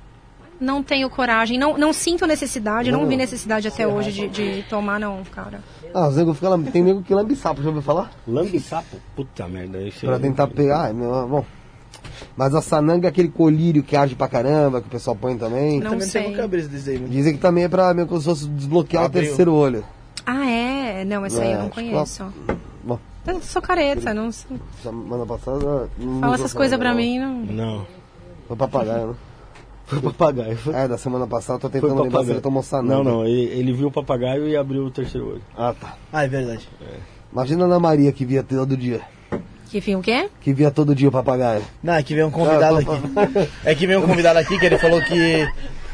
Não 0.61 0.83
tenho 0.83 1.09
coragem. 1.11 1.59
Não, 1.59 1.77
não 1.79 1.93
sinto 1.93 2.27
necessidade, 2.27 2.91
não 2.91 3.07
vi 3.07 3.17
necessidade 3.17 3.69
até 3.69 3.87
hoje 3.87 4.11
de, 4.13 4.29
de 4.29 4.63
tomar, 4.69 4.99
não, 5.01 5.23
cara. 5.33 5.61
Ah, 5.95 6.09
os 6.09 6.17
nego 6.17 6.35
fica, 6.35 6.49
tem 6.71 6.83
nego 6.83 7.03
que 7.03 7.15
lambe 7.15 7.35
sapo, 7.35 7.63
já 7.63 7.69
ouviu 7.69 7.83
falar? 7.83 8.11
Lambe 8.27 8.61
sapo? 8.61 8.97
Puta 9.17 9.49
merda. 9.49 9.81
Esse 9.83 10.05
Pra 10.07 10.17
é- 10.17 10.19
tentar 10.19 10.47
pegar, 10.49 10.89
ah, 10.89 10.93
meu, 10.93 11.27
bom. 11.29 11.45
Mas 12.37 12.55
a 12.55 12.61
sananga 12.61 13.09
é 13.09 13.11
aquele 13.11 13.29
colírio 13.29 13.83
que 13.83 13.97
arde 13.97 14.15
pra 14.15 14.29
caramba, 14.29 14.81
que 14.81 14.87
o 14.89 14.91
pessoal 14.91 15.17
põe 15.17 15.37
também. 15.37 15.77
Não 15.81 15.91
Também 15.91 15.99
não 16.01 16.07
sei. 16.07 16.23
tem 16.35 16.49
desse 16.69 16.91
aí, 16.91 16.99
né? 16.99 17.09
Dizem 17.09 17.35
que 17.35 17.41
também 17.41 17.65
é 17.65 17.69
pra 17.69 17.93
meio 17.95 18.07
como 18.07 18.21
se 18.21 18.27
fosse 18.27 18.49
desbloquear 18.49 19.05
Abriu. 19.05 19.23
o 19.23 19.27
terceiro 19.27 19.55
olho. 19.55 19.85
Ah, 20.27 20.49
é? 20.51 21.05
Não, 21.05 21.25
essa 21.25 21.41
aí 21.43 21.53
eu 21.53 21.59
É, 21.59 21.63
não 21.63 21.69
que 21.71 21.75
conheço. 21.77 22.27
Bom, 22.85 22.99
Eu 23.27 23.41
sou 23.41 23.63
careta, 23.63 24.13
não 24.13 24.31
sei. 24.31 24.57
semana 24.83 25.25
passada. 25.27 25.89
não 25.99 26.21
Fala 26.21 26.35
essas 26.35 26.53
coisas 26.53 26.79
pra 26.79 26.91
sananga, 26.91 27.07
mim, 27.07 27.19
não. 27.19 27.35
Não. 27.55 27.77
não. 27.79 27.87
Foi 28.47 28.57
papagaio, 28.57 29.07
né? 29.09 29.15
Foi 29.89 30.01
papagaio. 30.01 30.57
Foi, 30.57 30.75
É, 30.77 30.87
da 30.87 30.99
semana 30.99 31.27
passada, 31.27 31.59
tô 31.59 31.69
tentando 31.69 32.03
lembrar 32.03 32.25
se 32.25 32.31
ele 32.31 32.41
tomou. 32.41 32.63
Não, 32.85 33.03
não. 33.03 33.27
Ele, 33.27 33.41
ele 33.59 33.73
viu 33.73 33.89
o 33.89 33.91
papagaio 33.93 34.47
e 34.47 34.57
abriu 34.57 34.85
o 34.85 34.91
terceiro 34.91 35.31
olho. 35.31 35.43
Ah, 35.57 35.75
tá. 35.79 35.97
Ah, 36.13 36.25
é 36.25 36.29
verdade. 36.29 36.69
Imagina 37.33 37.65
a 37.65 37.67
Ana 37.67 37.81
Maria 37.81 38.13
que 38.13 38.25
via 38.25 38.43
todo 38.43 38.77
dia. 38.77 39.01
Que 39.71 39.81
fim, 39.81 39.97
o 39.97 40.01
quê? 40.01 40.29
Que 40.41 40.53
via 40.53 40.71
todo 40.71 40.95
dia 40.95 41.09
o 41.09 41.13
papagaio. 41.13 41.63
Não, 41.83 41.95
é 41.95 42.03
que 42.03 42.15
veio 42.15 42.27
um 42.27 42.31
convidado 42.31 42.77
Ah, 42.77 42.81
aqui. 42.81 43.51
É 43.65 43.75
que 43.75 43.87
veio 43.87 44.01
um 44.01 44.07
convidado 44.07 44.39
aqui 44.39 44.59
que 44.59 44.65
ele 44.67 44.79
falou 44.79 45.01
que. 45.03 45.47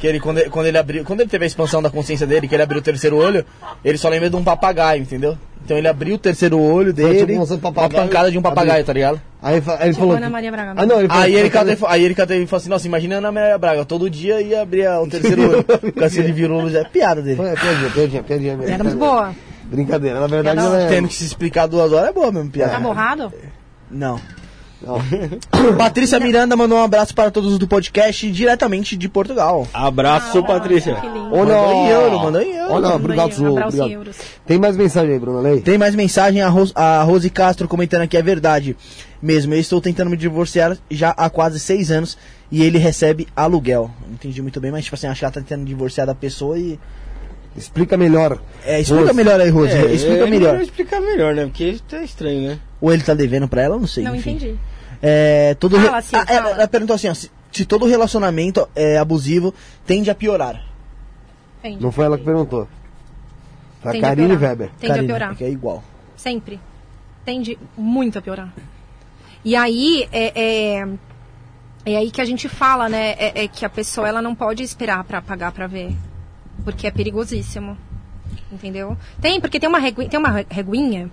Que 0.04 0.08
ele, 0.08 0.20
quando, 0.20 0.36
ele- 0.36 0.50
quando 0.50 0.66
ele 0.66 0.76
abriu. 0.76 1.02
Quando 1.02 1.20
ele 1.22 1.30
teve 1.30 1.44
a 1.44 1.46
expansão 1.46 1.80
da 1.80 1.88
consciência 1.88 2.26
dele, 2.26 2.46
que 2.46 2.54
ele 2.54 2.62
abriu 2.62 2.78
o 2.78 2.82
terceiro 2.82 3.16
olho, 3.16 3.42
ele 3.82 3.96
só 3.96 4.10
lembra 4.10 4.28
de 4.28 4.36
um 4.36 4.44
papagaio, 4.44 5.00
entendeu? 5.00 5.38
Então 5.64 5.78
ele 5.78 5.88
abriu 5.88 6.16
o 6.16 6.18
terceiro 6.18 6.60
olho 6.60 6.92
dele. 6.92 7.20
tipo 7.20 7.32
se 7.32 7.38
fosse 7.38 7.52
um 7.54 7.56
uma 7.56 7.72
papagaio, 7.72 8.02
pancada 8.06 8.30
de 8.30 8.36
um 8.36 8.42
papagaio, 8.42 8.70
abriu. 8.72 8.84
tá 8.84 8.92
ligado? 8.92 9.20
Aí, 9.42 9.54
aí 9.54 9.60
ele 9.80 9.88
Tipo 9.94 10.00
falou. 10.00 10.16
Ana 10.16 10.28
Maria 10.28 10.52
Braga. 10.52 10.74
Ah, 10.76 10.84
não, 10.84 10.98
ele 10.98 11.08
falou. 11.08 11.22
Aí 11.22 11.34
ele, 11.34 11.48
cadê, 11.48 11.78
aí 11.86 12.04
ele 12.04 12.14
cadê, 12.14 12.46
falou 12.46 12.60
assim, 12.60 12.68
nossa, 12.68 12.86
imagina 12.86 13.16
Ana 13.16 13.32
Maria 13.32 13.56
Braga, 13.56 13.82
todo 13.86 14.10
dia 14.10 14.42
ia 14.42 14.60
abrir 14.60 14.86
o 14.88 15.06
terceiro 15.06 15.48
olho. 15.48 15.64
Porque 15.80 16.04
assim 16.04 16.20
ele 16.20 16.32
virou 16.32 16.60
luz, 16.60 16.74
é 16.74 16.84
piada 16.84 17.22
dele. 17.22 17.36
Foi, 17.36 17.48
é 17.48 17.54
piadinha, 17.54 17.90
piadinha, 17.90 18.22
piadinha 18.22 18.56
mesmo. 18.58 18.74
Era 18.74 18.84
muito 18.84 18.98
boa. 18.98 19.34
Brincadeira, 19.64 20.20
na 20.20 20.26
verdade 20.26 20.58
ela 20.58 20.82
é. 20.82 20.88
Tendo 20.88 21.08
que 21.08 21.14
se 21.14 21.24
explicar 21.24 21.66
duas 21.66 21.90
horas 21.90 22.10
é 22.10 22.12
boa 22.12 22.30
mesmo, 22.30 22.50
piada. 22.50 22.72
Tá 22.72 22.80
borrado? 22.80 23.32
Não. 23.90 24.20
Patrícia 25.78 26.18
Miranda 26.20 26.56
mandou 26.56 26.78
um 26.78 26.82
abraço 26.82 27.14
para 27.14 27.30
todos 27.30 27.58
do 27.58 27.66
podcast 27.66 28.30
diretamente 28.30 28.96
de 28.96 29.08
Portugal. 29.08 29.66
Abraço, 29.72 30.38
Ah, 30.38 30.42
Patrícia. 30.42 30.94
que 30.96 31.06
lindo. 31.06 31.34
Olha, 31.34 31.54
Mandou 31.54 31.72
em 31.72 31.88
euro, 31.88 32.18
mandou 32.20 32.42
em 32.42 32.56
euro. 32.56 32.72
Olha, 32.72 32.88
obrigado, 32.94 33.30
em 33.32 33.46
obrigado. 33.46 33.90
euros. 33.90 34.16
Tem 34.46 34.58
mais 34.58 34.76
mensagem 34.76 35.12
aí, 35.12 35.18
Bruno 35.18 35.40
Lei? 35.40 35.60
Tem 35.60 35.78
mais 35.78 35.94
mensagem, 35.94 36.40
a, 36.42 36.48
Ros 36.48 36.72
a 36.74 37.02
Rose 37.02 37.28
Castro 37.30 37.66
comentando 37.68 38.02
aqui, 38.02 38.16
é 38.16 38.22
verdade 38.22 38.76
mesmo. 39.22 39.54
Eu 39.54 39.60
estou 39.60 39.80
tentando 39.80 40.10
me 40.10 40.16
divorciar 40.16 40.76
já 40.90 41.10
há 41.10 41.30
quase 41.30 41.58
seis 41.58 41.90
anos 41.90 42.16
e 42.50 42.62
ele 42.62 42.78
recebe 42.78 43.26
aluguel. 43.34 43.90
Não 44.06 44.14
entendi 44.14 44.40
muito 44.42 44.60
bem, 44.60 44.70
mas 44.70 44.84
tipo 44.84 44.94
assim, 44.96 45.06
acho 45.06 45.18
que 45.18 45.24
ela 45.24 45.32
tá 45.32 45.40
tentando 45.40 45.64
divorciar 45.64 46.06
da 46.06 46.14
pessoa 46.14 46.58
e. 46.58 46.78
Explica 47.56 47.96
melhor. 47.96 48.38
É, 48.66 48.80
explica 48.80 49.02
Rose. 49.04 49.14
melhor 49.14 49.40
aí, 49.40 49.48
Rose. 49.48 49.72
É, 49.72 49.84
explica 49.94 50.24
é 50.24 50.26
melhor. 50.30 50.60
explicar 50.60 51.00
melhor, 51.00 51.34
né? 51.36 51.44
Porque 51.44 51.76
tá 51.88 52.02
estranho, 52.02 52.48
né? 52.48 52.58
Ou 52.80 52.92
ele 52.92 53.04
tá 53.04 53.14
devendo 53.14 53.46
pra 53.46 53.62
ela, 53.62 53.76
eu 53.76 53.80
não 53.80 53.86
sei. 53.86 54.02
Não 54.02 54.16
enfim. 54.16 54.32
entendi. 54.32 54.56
É, 55.06 55.54
todo 55.60 55.78
Fala, 55.78 55.98
re- 55.98 56.02
Sil, 56.08 56.16
Ah, 56.18 56.24
ela, 56.28 56.42
fala. 56.44 56.54
ela 56.56 56.68
perguntou 56.68 56.96
assim, 56.96 57.08
ó, 57.08 57.14
se, 57.14 57.30
se 57.52 57.64
todo 57.66 57.84
relacionamento 57.84 58.66
é 58.74 58.96
abusivo 58.96 59.52
tende 59.86 60.10
a 60.10 60.14
piorar. 60.14 60.62
Entendi. 61.60 61.82
Não 61.82 61.92
foi 61.92 62.06
ela 62.06 62.16
que 62.16 62.24
perguntou. 62.24 62.66
Foi 63.82 63.90
a 63.90 63.92
Tende 63.92 64.04
a 64.04 64.08
Karine. 64.08 64.36
Weber. 64.36 64.70
Tende 64.80 64.86
Karine, 64.88 65.04
a 65.04 65.08
piorar. 65.08 65.36
Que 65.36 65.44
é 65.44 65.50
igual. 65.50 65.84
Sempre. 66.16 66.58
Tende 67.24 67.58
muito 67.76 68.18
a 68.18 68.22
piorar. 68.22 68.52
E 69.44 69.54
aí, 69.54 70.08
é, 70.10 70.32
é, 70.80 70.88
é 71.84 71.96
aí 71.98 72.10
que 72.10 72.20
a 72.20 72.24
gente 72.24 72.48
fala, 72.48 72.88
né? 72.88 73.10
É, 73.18 73.44
é 73.44 73.48
que 73.48 73.64
a 73.64 73.68
pessoa 73.68 74.08
ela 74.08 74.22
não 74.22 74.34
pode 74.34 74.62
esperar 74.62 75.04
pra 75.04 75.20
pagar 75.20 75.52
pra 75.52 75.66
ver. 75.66 75.94
Porque 76.64 76.86
é 76.86 76.90
perigosíssimo. 76.90 77.76
Entendeu? 78.50 78.96
Tem, 79.20 79.38
porque 79.40 79.60
tem 79.60 79.68
uma, 79.68 79.78
regui, 79.78 80.08
tem 80.08 80.18
uma 80.18 80.30
re- 80.30 80.46
reguinha 80.48 81.10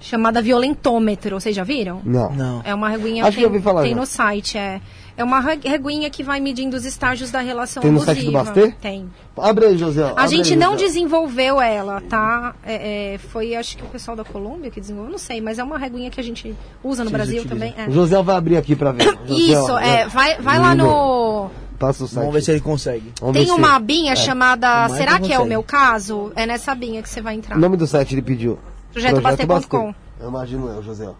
chamada 0.00 0.40
violentômetro. 0.42 1.40
Vocês 1.40 1.54
já 1.54 1.64
viram? 1.64 2.00
Não. 2.04 2.30
Não. 2.32 2.62
É 2.64 2.74
uma 2.74 2.88
reguinha 2.88 3.22
Acho 3.24 3.32
que 3.32 3.36
tem, 3.36 3.44
eu 3.44 3.50
ouvi 3.50 3.62
falar 3.62 3.82
tem 3.82 3.90
já. 3.94 3.96
no 4.00 4.06
site, 4.06 4.58
é. 4.58 4.80
É 5.16 5.24
uma 5.24 5.40
re- 5.40 5.58
reguinha 5.64 6.08
que 6.10 6.22
vai 6.22 6.38
medindo 6.38 6.76
os 6.76 6.84
estágios 6.84 7.32
da 7.32 7.40
relação 7.40 7.82
Tem 7.82 7.90
no 7.90 7.96
abusiva. 8.00 8.14
site 8.14 8.26
do 8.26 8.32
Bastê? 8.32 8.72
Tem. 8.80 9.10
Abre 9.36 9.66
aí, 9.66 9.76
José. 9.76 10.04
A 10.04 10.10
abre 10.10 10.28
gente 10.36 10.52
aí, 10.52 10.56
não 10.58 10.72
José. 10.74 10.84
desenvolveu 10.86 11.60
ela, 11.60 12.00
tá? 12.08 12.54
É, 12.64 13.14
é, 13.14 13.18
foi, 13.18 13.56
acho 13.56 13.76
que 13.76 13.82
o 13.82 13.86
pessoal 13.88 14.16
da 14.16 14.22
Colômbia 14.24 14.70
que 14.70 14.80
desenvolveu, 14.80 15.10
não 15.10 15.18
sei, 15.18 15.40
mas 15.40 15.58
é 15.58 15.64
uma 15.64 15.76
reguinha 15.76 16.08
que 16.08 16.20
a 16.20 16.22
gente 16.22 16.54
usa 16.84 17.02
no 17.02 17.10
Brasil 17.10 17.44
também. 17.44 17.74
é. 17.76 17.88
O 17.88 17.90
José 17.92 18.22
vai 18.22 18.36
abrir 18.36 18.56
aqui 18.56 18.76
pra 18.76 18.92
ver. 18.92 19.18
José, 19.26 19.42
Isso, 19.42 19.72
ó, 19.72 19.78
é. 19.80 20.06
Vai, 20.06 20.36
vai 20.40 20.58
lá 20.60 20.74
no. 20.76 21.50
Passa 21.80 22.04
o 22.04 22.06
site. 22.06 22.18
Vamos 22.20 22.34
ver 22.34 22.42
se 22.42 22.50
ele 22.52 22.60
consegue. 22.60 23.12
Vamos 23.20 23.36
Tem 23.36 23.46
se- 23.46 23.52
uma 23.52 23.74
abinha 23.74 24.12
É. 24.12 24.16
chamada 24.16 24.88
Será 24.90 25.18
que 25.18 25.26
que 25.28 25.32
é 25.32 25.38
o 25.40 25.46
meu 25.46 25.62
caso? 25.64 26.32
É 26.36 26.44
nessa 26.46 26.70
abinha 26.72 27.02
que 27.02 27.08
você 27.08 27.20
vai 27.20 27.34
entrar. 27.34 27.56
O 27.56 27.60
nome 27.60 27.76
do 27.76 27.86
site 27.88 28.14
ele 28.14 28.22
pediu. 28.22 28.56
Projetobaster.com. 29.02 29.94
Eu 30.20 30.28
imagino 30.28 30.68
eu, 30.68 30.82
José. 30.82 31.08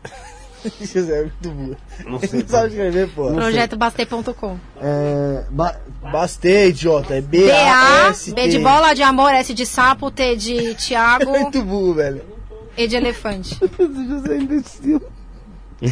José 0.80 1.18
é 1.20 1.22
muito 1.22 1.50
burro. 1.50 1.76
Não 2.06 2.18
sei. 2.18 2.40
Não 2.42 2.48
sabe 2.48 2.68
escrever, 2.68 3.08
pô. 3.14 3.32
Projetobaster.com. 3.32 4.56
É, 4.80 5.44
ba- 5.50 5.76
Bastei, 6.10 6.68
idiota. 6.70 7.14
É 7.14 7.20
B-A, 7.20 7.46
B-A-S-T. 8.06 8.32
B 8.34 8.48
de 8.48 8.58
bola, 8.58 8.94
de 8.94 9.02
amor, 9.02 9.32
S 9.32 9.54
de 9.54 9.64
sapo, 9.66 10.10
T 10.10 10.34
de 10.36 10.74
Tiago, 10.76 11.30
Muito 11.30 11.62
burro, 11.62 11.94
velho. 11.94 12.22
E 12.76 12.86
de 12.88 12.96
elefante. 12.96 13.58
José 13.78 14.34
é 14.34 14.38
imbecil. 14.38 15.02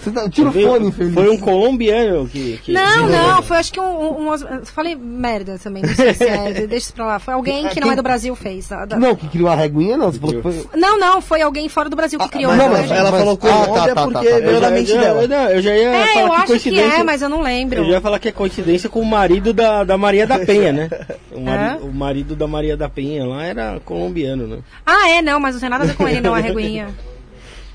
Você 0.00 0.12
tá, 0.12 0.28
tira 0.30 0.48
o 0.48 0.52
fone, 0.52 0.86
infeliz. 0.86 1.12
Foi 1.12 1.28
um 1.28 1.38
colombiano 1.38 2.28
que. 2.28 2.56
que 2.62 2.72
Não, 2.72 3.08
não, 3.08 3.42
foi 3.42 3.56
acho 3.58 3.72
que 3.72 3.80
um. 3.80 3.84
um, 4.28 4.32
um- 4.32 4.64
falei 4.64 4.94
merda 4.94 5.58
também, 5.58 5.82
não 5.82 5.92
sei 5.94 6.14
se 6.14 6.22
é, 6.24 6.52
deixa 6.66 6.76
isso 6.76 6.92
pra 6.94 7.04
lá. 7.04 7.18
Foi 7.18 7.34
alguém 7.34 7.68
que 7.68 7.80
não 7.80 7.90
é 7.90 7.96
do 7.96 8.02
Brasil 8.02 8.34
fez. 8.36 8.68
da- 8.68 8.84
da- 8.84 8.96
Não, 8.96 9.16
que 9.16 9.28
criou 9.28 9.48
a 9.48 9.56
reguinha, 9.56 9.96
não. 9.96 10.12
Você 10.12 10.20
falou 10.20 10.36
que 10.36 10.42
foi... 10.42 10.66
Não, 10.80 10.96
não, 10.98 11.20
foi 11.20 11.42
alguém 11.42 11.68
fora 11.68 11.90
do 11.90 11.96
Brasil 11.96 12.18
que 12.20 12.28
criou. 12.28 12.52
Mas 12.52 12.58
não, 12.60 12.68
né, 12.72 12.78
mas 12.80 12.90
ela 12.92 13.10
mas- 13.10 13.20
falou 13.20 13.34
ah, 13.34 13.36
Colômbia 13.36 13.74
tá, 13.82 13.94
tá, 13.96 14.02
porque 14.04 14.28
tá, 14.28 14.34
tá. 14.34 14.38
veio 14.40 14.50
Eu 14.52 14.60
da 14.60 14.68
já, 14.68 14.74
mente 14.74 14.90
eu, 14.92 14.98
dela. 15.00 15.26
não, 15.26 15.48
eu 15.50 15.62
já 15.62 15.76
ia 15.76 15.88
É, 15.88 16.06
falar 16.06 16.20
eu 16.22 16.28
que 16.28 16.32
acho 16.36 16.42
que 16.44 16.46
coincidência. 16.70 17.00
é, 17.00 17.02
mas 17.02 17.22
eu 17.22 17.28
não 17.28 17.42
lembro. 17.42 17.78
Eu 17.80 17.84
já 17.86 17.90
ia 17.90 18.00
falar 18.00 18.18
que 18.20 18.28
é 18.28 18.32
coincidência 18.32 18.88
com 18.88 19.00
o 19.00 19.04
marido 19.04 19.52
da, 19.52 19.82
da 19.82 19.98
Maria 19.98 20.26
da 20.28 20.38
Penha, 20.38 20.72
né? 20.72 20.88
O, 21.32 21.40
mari- 21.40 21.62
Hã? 21.62 21.78
o 21.82 21.92
marido 21.92 22.36
da 22.36 22.46
Maria 22.46 22.76
da 22.76 22.88
Penha 22.88 23.26
lá 23.26 23.44
era 23.44 23.80
colombiano, 23.84 24.46
né? 24.46 24.58
Ah, 24.86 25.10
é, 25.10 25.20
não, 25.22 25.40
mas 25.40 25.54
não 25.54 25.60
tem 25.60 25.68
nada 25.68 25.82
a 25.84 25.86
ver 25.88 25.96
com 25.96 26.08
ele, 26.08 26.20
não, 26.20 26.34
a 26.34 26.38
reguinha. 26.38 26.88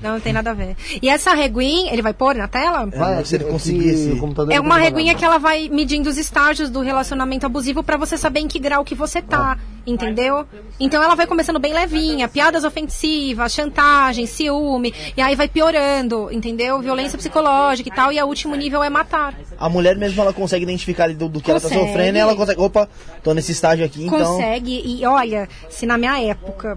Não, 0.04 0.12
não 0.12 0.20
tem 0.20 0.34
nada 0.34 0.50
a 0.50 0.54
ver. 0.54 0.76
E 1.00 1.08
essa 1.08 1.32
reguinha, 1.32 1.90
ele 1.90 2.02
vai 2.02 2.12
pôr 2.12 2.34
na 2.34 2.46
tela? 2.46 2.84
Vai, 2.84 3.24
se 3.24 3.36
ele 3.36 3.44
é 3.44 3.46
que 3.46 3.52
conseguir 3.52 3.88
esse- 3.88 4.10
o 4.12 4.18
computador 4.18 4.52
É 4.52 4.60
uma 4.60 4.76
reguinha 4.76 5.14
que 5.14 5.24
ela 5.24 5.38
vai 5.38 5.70
medindo 5.70 6.10
os 6.10 6.18
estágios 6.18 6.68
do 6.68 6.80
relacionamento 6.80 7.46
abusivo 7.46 7.82
pra 7.82 7.96
você 7.96 8.18
saber 8.18 8.40
em 8.40 8.46
que 8.48 8.58
grau 8.58 8.84
que 8.84 8.94
você 8.94 9.22
tá, 9.22 9.56
entendeu? 9.86 10.46
Então 10.78 11.02
ela 11.02 11.14
vai 11.14 11.26
começando 11.26 11.58
bem 11.58 11.72
levinha, 11.72 12.28
piadas 12.28 12.64
ofensivas, 12.64 13.52
chantagem, 13.54 14.26
ciúme, 14.26 14.92
e 15.16 15.22
aí 15.22 15.34
vai 15.34 15.48
piorando, 15.48 16.28
entendeu? 16.30 16.80
Violência 16.80 17.16
psicológica 17.16 17.88
e 17.88 17.92
tal, 17.92 18.12
e 18.12 18.20
o 18.22 18.26
último 18.26 18.54
nível 18.54 18.82
é 18.82 18.90
matar. 18.90 19.34
A 19.58 19.68
mulher 19.70 19.96
mesmo, 19.96 20.20
ela 20.20 20.34
consegue 20.34 20.64
identificar 20.64 21.08
do, 21.14 21.28
do 21.30 21.40
que 21.40 21.50
ela 21.50 21.60
Consegue. 21.60 21.80
tá 21.80 21.86
sofrendo 21.86 22.18
e 22.18 22.20
ela 22.20 22.36
consegue, 22.36 22.60
opa, 22.60 22.88
tô 23.22 23.32
nesse 23.32 23.52
estágio 23.52 23.86
aqui, 23.86 24.04
então... 24.04 24.18
Consegue, 24.18 24.82
e 24.84 25.06
olha, 25.06 25.48
se 25.70 25.86
na 25.86 25.96
minha 25.96 26.20
época. 26.20 26.76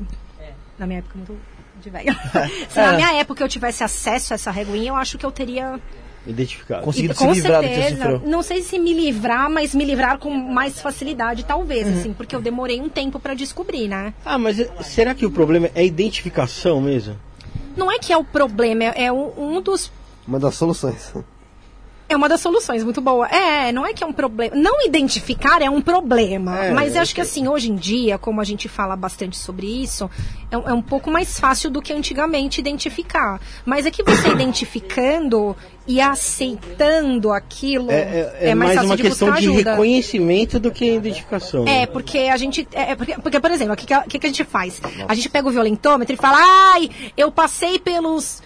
Na 0.80 0.88
minha 0.88 1.00
época, 1.00 1.16
muito 1.18 1.57
de 1.88 1.92
velho. 1.92 2.14
se 2.70 2.78
na 2.78 2.94
É. 2.94 2.96
minha 2.96 3.14
época 3.20 3.44
eu 3.44 3.48
tivesse 3.48 3.84
acesso 3.84 4.34
a 4.34 4.36
essa 4.36 4.52
reguinha, 4.52 4.90
eu 4.90 4.96
acho 4.96 5.18
que 5.18 5.26
eu 5.26 5.32
teria. 5.32 5.80
Identificado. 6.26 6.84
Conseguido 6.84 7.14
E, 7.14 7.16
se 7.18 7.24
com 7.24 7.32
livrar 7.32 7.62
do 7.62 7.68
certeza, 7.70 7.96
sofreu. 8.12 8.22
não 8.26 8.44
sei 8.44 8.62
se 8.62 8.78
me 8.78 8.94
livrar, 8.94 9.50
mas 9.50 9.74
me 9.74 9.86
livrar 9.86 10.18
com 10.18 10.30
mais 10.30 10.82
facilidade, 10.82 11.46
talvez, 11.46 11.88
Uhum. 11.88 12.00
assim, 12.00 12.14
porque 12.14 12.36
eu 12.36 12.42
demorei 12.42 12.82
um 12.82 12.90
tempo 12.90 13.18
pra 13.18 13.34
descobrir, 13.34 13.88
né? 13.88 14.14
Ah, 14.26 14.38
mas 14.38 14.58
será 14.82 15.16
que 15.16 15.26
o 15.26 15.32
problema 15.32 15.70
é 15.74 15.80
a 15.80 15.84
identificação 15.84 16.82
mesmo? 16.82 17.16
Não 17.78 17.90
é 17.90 17.98
que 17.98 18.12
é 18.12 18.18
o 18.18 18.26
problema, 18.26 18.84
é, 18.84 19.06
é 19.06 19.12
um, 19.12 19.32
um 19.38 19.62
dos. 19.62 19.90
Uma 20.28 20.38
das 20.40 20.56
soluções. 20.56 21.14
É 22.10 22.16
uma 22.16 22.30
das 22.30 22.40
soluções, 22.40 22.84
muito 22.86 23.02
boa. 23.02 23.28
É, 23.28 23.72
não 23.74 23.86
é 23.86 23.92
que 23.94 24.02
é 24.04 24.08
um 24.08 24.14
problema. 24.14 24.56
Não 24.56 24.86
identificar 24.86 25.62
é 25.62 25.70
um 25.70 25.82
problema. 25.82 26.66
É, 26.66 26.72
mas 26.72 26.94
eu 26.94 27.00
é 27.00 27.02
acho 27.02 27.14
que 27.14 27.20
assim, 27.20 27.48
hoje 27.50 27.70
em 27.70 27.76
dia, 27.76 28.18
como 28.18 28.40
a 28.40 28.44
gente 28.46 28.70
fala 28.70 28.96
bastante 28.96 29.38
sobre 29.38 29.68
isso, 29.68 30.10
é, 30.50 30.58
um- 30.58 30.70
é 30.70 30.74
um 30.74 30.82
pouco 30.82 31.12
mais 31.12 31.38
fácil 31.38 31.70
do 31.70 31.82
que 31.82 31.92
antigamente 31.92 32.62
identificar. 32.62 33.42
Mas 33.66 33.86
é 33.86 33.92
que 33.92 34.04
você 34.04 34.30
identificando 34.30 35.54
e 35.86 36.00
aceitando 36.00 37.32
aquilo 37.32 37.92
É, 37.92 38.32
é- 38.42 38.50
é 38.52 38.56
mais, 38.56 38.74
fácil 38.76 38.90
uma 38.90 38.96
de 38.98 39.04
questão 39.04 39.28
buscar 39.30 39.42
de 39.42 39.50
reconhecimento 39.52 40.60
do 40.60 40.72
que 40.72 40.86
identificação. 40.96 41.64
É, 41.68 41.82
né? 41.82 41.86
porque 41.88 42.20
a 42.20 42.38
gente. 42.38 42.68
É, 42.74 42.92
é 42.92 42.96
porque, 42.96 43.14
porque, 43.16 43.40
por 43.40 43.52
exemplo, 43.52 43.74
o 43.74 43.78
que, 43.78 43.86
que, 43.86 43.94
a- 43.94 44.00
o 44.02 44.04
que 44.10 44.20
que 44.20 44.26
a 44.28 44.30
gente 44.30 44.44
faz? 44.44 44.82
A 45.08 45.14
gente 45.14 45.30
pega 45.30 45.48
o 45.48 45.52
violentômetro 45.52 46.14
e 46.14 46.18
fala, 46.18 46.38
ai, 46.74 46.90
eu 47.16 47.32
passei 47.32 47.80
pelos 47.80 48.42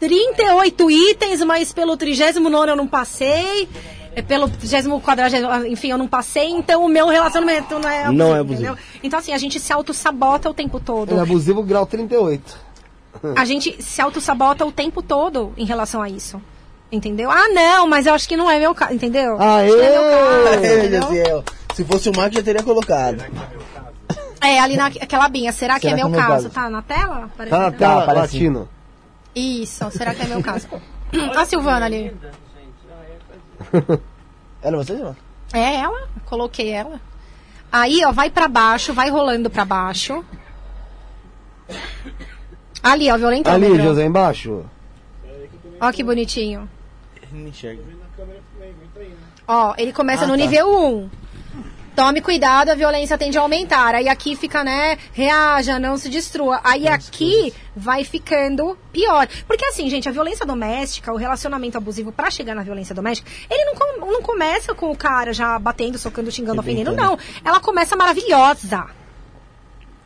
38 0.00 0.90
itens, 0.90 1.42
mas 1.44 1.72
pelo 1.72 1.96
39 1.96 2.70
eu 2.72 2.76
não 2.76 2.86
passei. 2.86 3.68
é, 4.14 4.22
Pelo 4.22 4.48
30 4.48 5.00
quadragésimo, 5.00 5.66
enfim, 5.66 5.90
eu 5.90 5.98
não 5.98 6.06
passei, 6.08 6.48
então 6.50 6.84
o 6.84 6.88
meu 6.88 7.08
relacionamento 7.08 7.78
não 7.78 7.88
é 7.88 8.00
abusivo. 8.04 8.18
Não 8.18 8.36
é 8.36 8.38
abusivo. 8.40 8.62
entendeu? 8.72 8.84
Então, 9.02 9.18
assim, 9.18 9.32
a 9.32 9.38
gente 9.38 9.58
se 9.58 9.72
auto-sabota 9.72 10.48
o 10.50 10.54
tempo 10.54 10.78
todo. 10.80 11.10
Ele 11.10 11.18
é 11.18 11.22
abusivo 11.22 11.62
grau 11.62 11.86
38. 11.86 12.64
A 13.36 13.44
gente 13.44 13.80
se 13.82 14.02
auto-sabota 14.02 14.64
o 14.66 14.72
tempo 14.72 15.02
todo 15.02 15.52
em 15.56 15.64
relação 15.64 16.02
a 16.02 16.08
isso. 16.08 16.40
Entendeu? 16.92 17.30
Ah, 17.30 17.48
não, 17.48 17.88
mas 17.88 18.06
eu 18.06 18.14
acho 18.14 18.28
que 18.28 18.36
não 18.36 18.48
é 18.50 18.58
meu 18.58 18.74
caso, 18.74 18.92
entendeu? 18.92 19.36
Que 19.36 19.42
não 19.44 19.58
é 19.58 21.42
se 21.74 21.84
fosse 21.84 22.08
o 22.08 22.12
Marco, 22.16 22.36
já 22.36 22.42
teria 22.42 22.62
colocado. 22.62 23.24
É, 24.40 24.60
ali 24.60 24.76
naquela 24.76 25.24
abinha. 25.24 25.50
Será 25.52 25.74
que 25.80 25.88
Será 25.88 25.92
é 25.92 25.96
meu 25.96 26.06
que 26.08 26.14
é 26.14 26.18
meu 26.18 26.28
caso? 26.28 26.50
caso? 26.50 26.50
Tá 26.54 26.70
na 26.70 26.82
tela? 26.82 27.30
Parece 27.36 27.50
Tá 27.56 27.62
na 27.62 27.72
tela, 27.72 28.02
aparece. 28.02 28.36
latino. 28.36 28.68
Isso, 29.34 29.90
será 29.90 30.14
que 30.14 30.22
é 30.22 30.26
meu 30.26 30.42
caso? 30.42 30.68
A 31.36 31.44
Silvana 31.44 31.86
ali. 31.86 32.14
Era 34.62 34.76
você, 34.76 34.94
Silvana? 34.96 35.16
É 35.52 35.76
ela? 35.76 36.08
Coloquei 36.24 36.70
ela. 36.70 37.00
Aí, 37.70 38.04
ó, 38.04 38.12
vai 38.12 38.30
pra 38.30 38.46
baixo, 38.48 38.92
vai 38.92 39.10
rolando 39.10 39.50
pra 39.50 39.64
baixo. 39.64 40.24
Ali, 42.82 43.10
ó, 43.10 43.16
violentômetro. 43.16 43.72
Ali, 43.74 43.82
José, 43.82 44.04
embaixo. 44.04 44.64
Ó 45.80 45.90
que 45.92 46.02
bonitinho. 46.04 46.68
Não 47.32 47.48
enxerga. 47.48 47.82
Ó, 49.46 49.74
ele 49.76 49.92
começa 49.92 50.24
Ah, 50.24 50.26
no 50.26 50.34
tá. 50.34 50.38
nível 50.38 50.68
1. 50.68 51.10
Tome 51.94 52.20
cuidado, 52.20 52.70
a 52.70 52.74
violência 52.74 53.16
tende 53.16 53.38
a 53.38 53.40
aumentar. 53.40 53.94
Aí 53.94 54.08
aqui 54.08 54.34
fica, 54.34 54.64
né, 54.64 54.98
reaja, 55.12 55.78
não 55.78 55.96
se 55.96 56.08
destrua. 56.08 56.60
Aí 56.64 56.88
aqui 56.88 57.54
vai 57.76 58.02
ficando 58.02 58.76
pior. 58.92 59.28
Porque 59.46 59.64
assim, 59.64 59.88
gente, 59.88 60.08
a 60.08 60.12
violência 60.12 60.44
doméstica, 60.44 61.12
o 61.12 61.16
relacionamento 61.16 61.78
abusivo 61.78 62.10
pra 62.10 62.30
chegar 62.32 62.54
na 62.54 62.64
violência 62.64 62.94
doméstica, 62.94 63.30
ele 63.48 63.64
não, 63.66 63.74
com- 63.76 64.10
não 64.12 64.22
começa 64.22 64.74
com 64.74 64.90
o 64.90 64.96
cara 64.96 65.32
já 65.32 65.56
batendo, 65.58 65.96
socando, 65.96 66.32
xingando, 66.32 66.58
ofendendo. 66.60 66.92
Não. 66.92 67.16
Ela 67.44 67.60
começa 67.60 67.94
maravilhosa. 67.94 68.86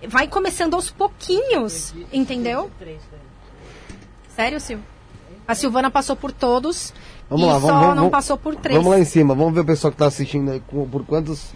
Vai 0.08 0.28
começando 0.28 0.74
aos 0.74 0.90
pouquinhos, 0.90 1.94
entendeu? 2.12 2.70
Sério, 4.36 4.60
Sil? 4.62 4.78
A 5.46 5.54
Silvana 5.54 5.90
passou 5.90 6.14
por 6.14 6.30
todos 6.30 6.92
Vamos 7.30 7.44
e 7.46 7.48
lá, 7.48 7.54
só 7.54 7.60
vamos, 7.60 7.72
vamos, 7.72 7.86
não 7.88 7.94
vamos- 7.96 8.10
passou 8.10 8.36
por 8.36 8.54
três. 8.54 8.76
Vamos 8.76 8.92
lá 8.92 9.00
em 9.00 9.04
cima, 9.04 9.34
vamos 9.34 9.54
ver 9.54 9.60
o 9.60 9.64
pessoal 9.64 9.90
que 9.90 9.96
tá 9.96 10.06
assistindo 10.06 10.50
aí, 10.50 10.60
por 10.60 11.04
quantos, 11.06 11.52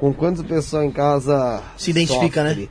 com 0.00 0.12
quantas 0.12 0.44
pessoas 0.44 0.84
em 0.84 0.90
casa 0.90 1.62
Se 1.76 1.90
identifica, 1.90 2.42
sofre. 2.48 2.62
né? 2.62 2.68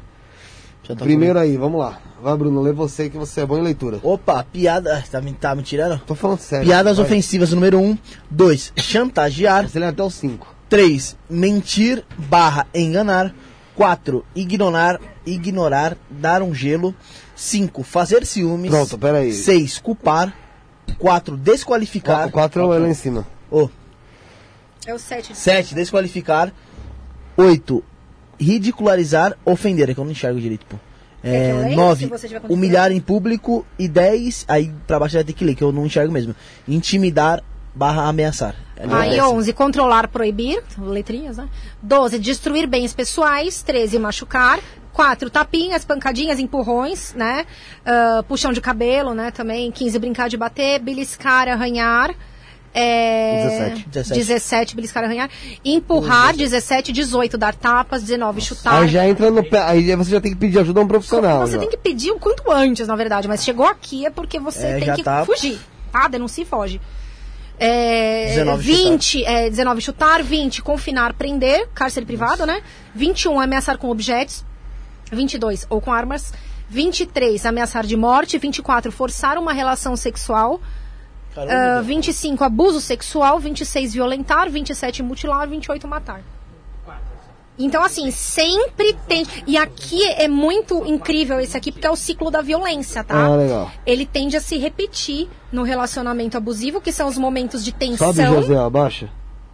Já 0.84 0.96
tá 0.96 1.06
Primeiro 1.06 1.38
aí, 1.38 1.56
vamos 1.56 1.80
lá. 1.80 2.00
Vai, 2.22 2.36
Bruno, 2.36 2.62
lê 2.62 2.74
você 2.74 3.10
que 3.10 3.18
você 3.18 3.42
é 3.42 3.46
bom 3.46 3.58
em 3.58 3.62
leitura. 3.62 4.00
Opa, 4.04 4.44
piada. 4.44 5.02
Tá, 5.10 5.22
me- 5.22 5.34
tá 5.34 5.54
me 5.56 5.62
tirando? 5.64 6.00
Tô 6.06 6.16
falando 6.16 6.40
sério. 6.40 6.66
Piadas 6.66 6.98
Vai. 6.98 7.06
ofensivas, 7.06 7.54
número 7.54 7.78
1. 7.80 7.92
Um. 7.92 7.98
2. 8.30 8.74
Chantagear. 8.76 9.70
Você 9.70 9.80
lê 9.80 9.86
até 9.86 10.02
o 10.04 10.10
5. 10.10 10.48
3. 10.68 11.16
Mentir 11.30 12.04
barra 12.18 12.66
enganar. 12.74 13.34
4. 13.76 14.26
Ignorar, 14.36 15.00
ignorar, 15.26 15.96
dar 16.10 16.42
um 16.42 16.54
gelo. 16.54 16.94
5. 17.36 17.84
Fazer 17.84 18.26
ciúmes. 18.26 18.70
Pronto, 18.72 18.98
pera 18.98 19.20
aí. 19.20 19.32
6. 19.32 19.78
Culpar. 19.80 20.34
4. 20.98 21.38
Desqualificar. 21.38 22.28
O 22.28 22.32
4 22.32 22.74
é 22.74 22.78
lá 22.80 22.90
em 22.90 22.94
cima. 22.96 23.26
Oh, 23.50 23.70
É 24.86 24.94
o 24.94 25.00
7. 25.00 25.36
7. 25.38 25.76
Desqualificar. 25.76 26.52
8. 27.40 27.84
Ridicularizar, 28.40 29.38
ofender. 29.46 29.90
É 29.90 29.94
que 29.94 30.00
eu 30.00 30.06
não 30.06 30.12
enxergo 30.12 30.40
direito, 30.40 30.66
pô. 30.66 30.78
Quer 31.22 31.30
que 31.30 31.52
eu 31.52 31.60
É, 31.60 31.64
leia? 31.64 31.76
9. 31.76 32.04
Se 32.06 32.10
você 32.10 32.28
tiver 32.28 32.40
com 32.40 32.54
Humilhar 32.54 32.92
em 32.92 33.00
público. 33.00 33.66
E 33.78 33.88
10. 33.88 34.46
Aí 34.48 34.72
pra 34.88 35.00
baixo 35.00 35.16
vai 35.16 35.24
ter 35.24 35.34
que 35.34 35.44
ler, 35.44 35.56
que 35.56 35.64
eu 35.64 35.72
não 35.72 35.86
enxergo 35.86 36.12
mesmo. 36.12 36.36
Intimidar 36.68 37.44
barra 37.76 38.08
ameaçar. 38.08 38.56
É 38.76 38.84
Aí 38.90 39.12
décimo. 39.12 39.36
11, 39.36 39.54
controlar, 39.54 40.08
proibir, 40.08 40.64
letrinhas, 40.78 41.38
né? 41.38 41.48
12, 41.82 42.18
destruir 42.20 42.68
bens 42.68 42.94
pessoais. 42.94 43.62
13, 43.62 44.00
machucar. 44.00 44.60
4, 44.94 45.30
tapinhas, 45.30 45.86
pancadinhas, 45.86 46.40
empurrões, 46.40 47.14
né? 47.14 47.46
Ah, 47.86 48.24
puxão 48.28 48.52
de 48.52 48.60
cabelo, 48.60 49.14
né? 49.14 49.32
Também. 49.32 49.72
15, 49.72 50.00
brincar 50.00 50.30
de 50.30 50.38
bater, 50.38 50.80
beliscar, 50.80 51.48
arranhar. 51.48 52.14
É... 52.74 53.44
17. 53.74 53.90
17. 53.90 54.20
17, 54.20 54.76
beliscar, 54.76 55.04
arranhar. 55.04 55.30
Empurrar, 55.66 56.36
17, 56.36 56.92
18, 56.92 57.38
dar 57.38 57.56
tapas, 57.56 58.02
19, 58.04 58.42
chutar. 58.42 58.82
Aí 58.84 58.88
já 58.88 59.08
entra 59.08 59.32
no 59.32 59.44
pé. 59.44 59.60
Aí 59.64 59.96
você 59.96 60.12
já 60.12 60.22
tem 60.22 60.32
que 60.32 60.38
pedir 60.38 60.60
ajuda 60.60 60.80
a 60.80 60.84
um 60.84 60.88
profissional. 60.88 61.40
Você 61.42 61.54
já. 61.54 61.60
tem 61.60 61.70
que 61.70 61.78
pedir 61.78 62.12
o 62.12 62.20
quanto 62.20 62.50
antes, 62.52 62.88
na 62.88 62.96
verdade, 62.96 63.28
mas 63.28 63.44
chegou 63.44 63.66
aqui 63.66 64.06
é 64.06 64.10
porque 64.10 64.40
você 64.40 64.66
É, 64.66 64.80
tem 64.80 64.94
que 64.96 65.04
tá- 65.04 65.26
fugir, 65.26 65.60
tá? 65.92 66.08
Denuncia 66.08 66.44
e 66.44 66.46
foge. 66.46 66.80
É, 67.62 68.28
19 68.36 68.64
20, 68.64 69.26
é, 69.26 69.50
19 69.50 69.82
chutar, 69.82 70.24
20 70.24 70.62
confinar, 70.62 71.14
prender, 71.14 71.68
cárcere 71.74 72.06
privado, 72.06 72.46
né? 72.46 72.62
21 72.96 73.38
ameaçar 73.40 73.78
com 73.78 73.90
objetos, 73.90 74.46
22 75.12 75.66
ou 75.70 75.82
com 75.82 75.92
armas, 75.92 76.32
23 76.70 77.46
ameaçar 77.46 77.86
de 77.86 77.98
morte, 77.98 78.38
24 78.38 78.92
forçar 78.94 79.38
uma 79.38 79.52
relação 79.52 79.98
sexual, 79.98 80.62
Caramba, 81.46 81.80
ah, 81.80 81.82
25 81.82 82.44
abuso 82.44 82.82
sexual, 82.82 83.40
26 83.40 83.94
violentar, 83.94 84.50
27 84.50 85.04
mutilar, 85.04 85.48
28 85.48 85.88
matar. 85.88 86.22
Então, 87.60 87.84
assim, 87.84 88.10
sempre 88.10 88.94
tem. 89.06 89.26
E 89.46 89.58
aqui 89.58 90.02
é 90.14 90.30
muito 90.30 90.86
incrível 90.86 91.42
esse 91.42 91.58
aqui, 91.58 91.74
porque 91.74 91.86
é 91.86 91.92
o 91.92 91.96
ciclo 91.96 92.32
da 92.32 92.42
violência, 92.42 93.04
tá? 93.04 93.26
Ah, 93.26 93.36
legal. 93.36 93.70
Ele 93.86 94.06
tende 94.06 94.38
a 94.38 94.42
se 94.42 94.58
repetir 94.58 95.28
no 95.52 95.64
relacionamento 95.64 96.38
abusivo, 96.38 96.80
que 96.80 96.94
são 96.94 97.10
os 97.10 97.18
momentos 97.18 97.64
de 97.64 97.74
tensão. 97.74 98.14
Sobe, 98.14 98.26
José, 98.28 98.56
abaixa. 98.56 99.10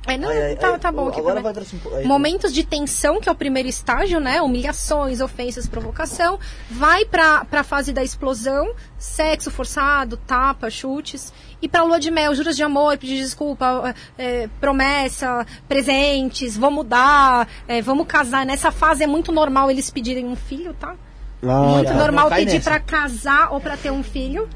É, 0.07 0.17
não, 0.19 0.29
Ai, 0.29 0.55
tá, 0.55 0.69
ai, 0.69 0.79
tá 0.79 0.91
bom 0.91 1.07
aqui 1.07 1.19
Agora 1.19 1.41
vai. 1.41 1.53
Aí, 1.97 2.05
Momentos 2.05 2.53
de 2.53 2.63
tensão, 2.63 3.19
que 3.19 3.27
é 3.27 3.31
o 3.31 3.35
primeiro 3.35 3.67
estágio, 3.67 4.19
né? 4.19 4.39
Humilhações, 4.39 5.19
ofensas, 5.19 5.65
provocação. 5.65 6.39
Vai 6.69 7.05
pra, 7.05 7.43
pra 7.45 7.63
fase 7.63 7.91
da 7.91 8.03
explosão, 8.03 8.71
sexo 8.99 9.49
forçado, 9.49 10.15
tapa, 10.15 10.69
chutes. 10.69 11.33
E 11.61 11.67
pra 11.67 11.83
lua 11.83 11.99
de 11.99 12.11
mel, 12.11 12.35
juras 12.35 12.55
de 12.55 12.63
amor, 12.63 12.97
pedir 12.97 13.17
desculpa, 13.17 13.95
é, 14.17 14.47
promessa, 14.59 15.45
presentes, 15.67 16.57
vou 16.57 16.71
mudar, 16.71 17.47
é, 17.67 17.81
vamos 17.81 18.07
casar. 18.07 18.45
Nessa 18.45 18.71
fase 18.71 19.03
é 19.03 19.07
muito 19.07 19.31
normal 19.31 19.71
eles 19.71 19.89
pedirem 19.89 20.25
um 20.25 20.35
filho, 20.35 20.73
tá? 20.73 20.95
Ah, 21.43 21.59
muito 21.61 21.87
já, 21.87 21.93
normal 21.93 22.29
não 22.29 22.37
pedir 22.37 22.61
pra 22.63 22.79
casar 22.79 23.51
ou 23.51 23.59
pra 23.59 23.77
ter 23.77 23.91
um 23.91 24.03
filho. 24.03 24.49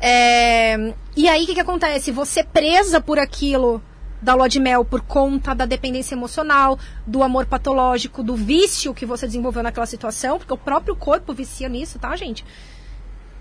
É, 0.00 0.92
e 1.16 1.28
aí 1.28 1.44
o 1.44 1.46
que, 1.46 1.54
que 1.54 1.60
acontece? 1.60 2.10
Você 2.10 2.42
presa 2.42 3.00
por 3.00 3.18
aquilo 3.18 3.82
da 4.24 4.34
lua 4.34 4.48
de 4.48 4.58
mel 4.58 4.84
por 4.84 5.02
conta 5.02 5.54
da 5.54 5.66
dependência 5.66 6.14
emocional, 6.14 6.78
do 7.06 7.22
amor 7.22 7.44
patológico, 7.44 8.22
do 8.22 8.34
vício 8.34 8.94
que 8.94 9.04
você 9.04 9.26
desenvolveu 9.26 9.62
naquela 9.62 9.86
situação, 9.86 10.38
porque 10.38 10.52
o 10.52 10.56
próprio 10.56 10.96
corpo 10.96 11.34
vicia 11.34 11.68
nisso, 11.68 11.98
tá, 11.98 12.16
gente? 12.16 12.44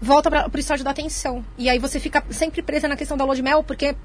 Volta 0.04 0.30
para 0.30 0.50
pro 0.50 0.60
estágio 0.60 0.84
da 0.84 0.92
atenção. 0.92 1.44
E 1.58 1.70
aí 1.70 1.80
você 1.80 2.00
fica 2.00 2.24
sempre 2.30 2.62
presa 2.62 2.88
na 2.88 2.96
questão 2.98 3.16
da 3.16 3.24
lua 3.24 3.36
de 3.36 3.42
mel, 3.42 3.64
porque 3.64 3.96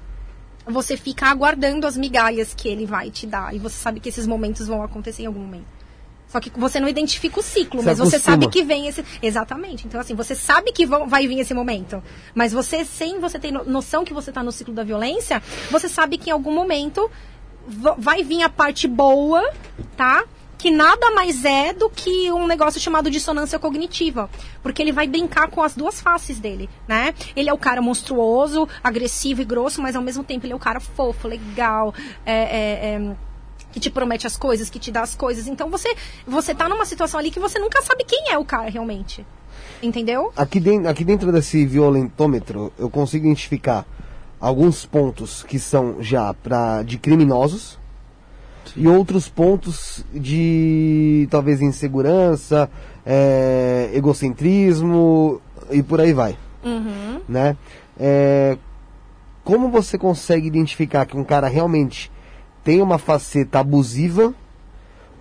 você 0.65 0.95
fica 0.95 1.27
aguardando 1.27 1.85
as 1.85 1.97
migalhas 1.97 2.53
que 2.53 2.67
ele 2.69 2.85
vai 2.85 3.09
te 3.09 3.27
dar. 3.27 3.53
E 3.53 3.59
você 3.59 3.75
sabe 3.75 3.99
que 3.99 4.07
esses 4.09 4.25
momentos 4.25 4.67
vão 4.67 4.81
acontecer 4.81 5.23
em 5.23 5.25
algum 5.25 5.41
momento. 5.41 5.65
Só 6.27 6.39
que 6.39 6.51
você 6.57 6.79
não 6.79 6.87
identifica 6.87 7.39
o 7.39 7.43
ciclo, 7.43 7.79
Se 7.81 7.85
mas 7.87 7.97
você 7.97 8.17
acostuma. 8.17 8.35
sabe 8.35 8.47
que 8.49 8.63
vem 8.63 8.87
esse. 8.87 9.03
Exatamente. 9.21 9.87
Então, 9.87 9.99
assim, 9.99 10.13
você 10.13 10.35
sabe 10.35 10.71
que 10.71 10.85
vão- 10.85 11.07
vai 11.07 11.27
vir 11.27 11.39
esse 11.39 11.53
momento. 11.55 12.01
Mas 12.35 12.53
você, 12.53 12.85
sem 12.85 13.19
você 13.19 13.39
ter 13.39 13.51
no- 13.51 13.65
noção 13.65 14.05
que 14.05 14.13
você 14.13 14.29
está 14.29 14.43
no 14.43 14.51
ciclo 14.51 14.73
da 14.73 14.83
violência, 14.83 15.41
você 15.71 15.89
sabe 15.89 16.17
que 16.19 16.29
em 16.29 16.33
algum 16.33 16.53
momento 16.53 17.09
va- 17.67 17.95
vai 17.97 18.23
vir 18.23 18.43
a 18.43 18.49
parte 18.49 18.87
boa, 18.87 19.41
tá? 19.97 20.23
Que 20.59 20.69
nada 20.69 21.11
mais 21.11 21.45
é 21.45 21.71
do 21.71 21.89
que 21.89 22.29
um 22.33 22.45
negócio 22.45 22.81
chamado 22.81 23.09
dissonância 23.09 23.57
cognitiva. 23.57 24.29
Porque 24.61 24.81
ele 24.81 24.91
vai 24.91 25.07
brincar 25.07 25.49
com 25.49 25.63
as 25.63 25.73
duas 25.73 26.01
faces 26.01 26.37
dele, 26.37 26.69
né? 26.85 27.15
Ele 27.33 27.49
é 27.49 27.53
o 27.53 27.57
cara 27.57 27.81
monstruoso, 27.81 28.67
agressivo 28.83 29.41
e 29.41 29.45
grosso, 29.45 29.81
mas 29.81 29.95
ao 29.95 30.01
mesmo 30.01 30.21
tempo 30.21 30.45
ele 30.45 30.51
é 30.51 30.55
o 30.55 30.59
cara 30.59 30.81
fofo, 30.81 31.29
legal, 31.29 31.95
é, 32.25 32.33
é, 32.33 32.95
é, 32.95 33.15
que 33.71 33.79
te 33.79 33.89
promete 33.89 34.27
as 34.27 34.35
coisas, 34.35 34.69
que 34.69 34.79
te 34.79 34.91
dá 34.91 35.01
as 35.01 35.15
coisas. 35.15 35.47
Então 35.47 35.69
você, 35.69 35.95
você 36.27 36.53
tá 36.53 36.67
numa 36.67 36.85
situação 36.85 37.17
ali 37.17 37.31
que 37.31 37.39
você 37.39 37.57
nunca 37.57 37.81
sabe 37.81 38.03
quem 38.03 38.29
é 38.29 38.37
o 38.37 38.43
cara 38.43 38.69
realmente. 38.69 39.25
Entendeu? 39.81 40.33
Aqui 40.35 40.59
dentro, 40.59 40.89
aqui 40.89 41.05
dentro 41.05 41.31
desse 41.31 41.65
violentômetro, 41.65 42.73
eu 42.77 42.89
consigo 42.89 43.25
identificar 43.25 43.85
alguns 44.41 44.85
pontos 44.85 45.41
que 45.41 45.57
são 45.57 46.01
já 46.01 46.33
pra, 46.33 46.83
de 46.83 46.97
criminosos 46.97 47.78
e 48.75 48.87
outros 48.87 49.27
pontos 49.29 50.03
de 50.13 51.27
talvez 51.29 51.61
insegurança, 51.61 52.69
é, 53.05 53.89
egocentrismo 53.93 55.41
e 55.71 55.81
por 55.83 55.99
aí 56.01 56.13
vai, 56.13 56.37
Uhum. 56.63 57.21
né? 57.27 57.55
É, 57.99 58.57
como 59.43 59.69
você 59.69 59.97
consegue 59.97 60.47
identificar 60.47 61.05
que 61.05 61.17
um 61.17 61.23
cara 61.23 61.47
realmente 61.47 62.11
tem 62.63 62.81
uma 62.81 62.97
faceta 62.97 63.59
abusiva 63.59 64.33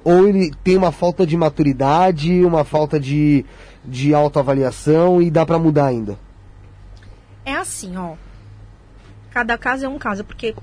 ou 0.04 0.28
ele 0.28 0.52
tem 0.62 0.76
uma 0.76 0.92
falta 0.92 1.26
de 1.26 1.36
maturidade, 1.36 2.44
uma 2.44 2.64
falta 2.64 2.98
de, 3.00 3.44
de 3.84 4.14
autoavaliação 4.14 5.20
e 5.22 5.30
dá 5.30 5.44
pra 5.46 5.58
mudar 5.58 5.86
ainda? 5.86 6.18
É 7.44 7.54
assim, 7.54 7.96
ó. 7.96 8.14
Cada 9.30 9.56
caso 9.56 9.84
é 9.86 9.88
um 9.88 9.98
caso, 9.98 10.24
porque 10.24 10.54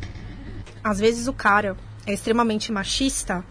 às 0.84 1.00
vezes 1.00 1.28
o 1.28 1.34
cara 1.34 1.76
é 2.06 2.14
extremamente 2.14 2.72
machista, 2.72 3.44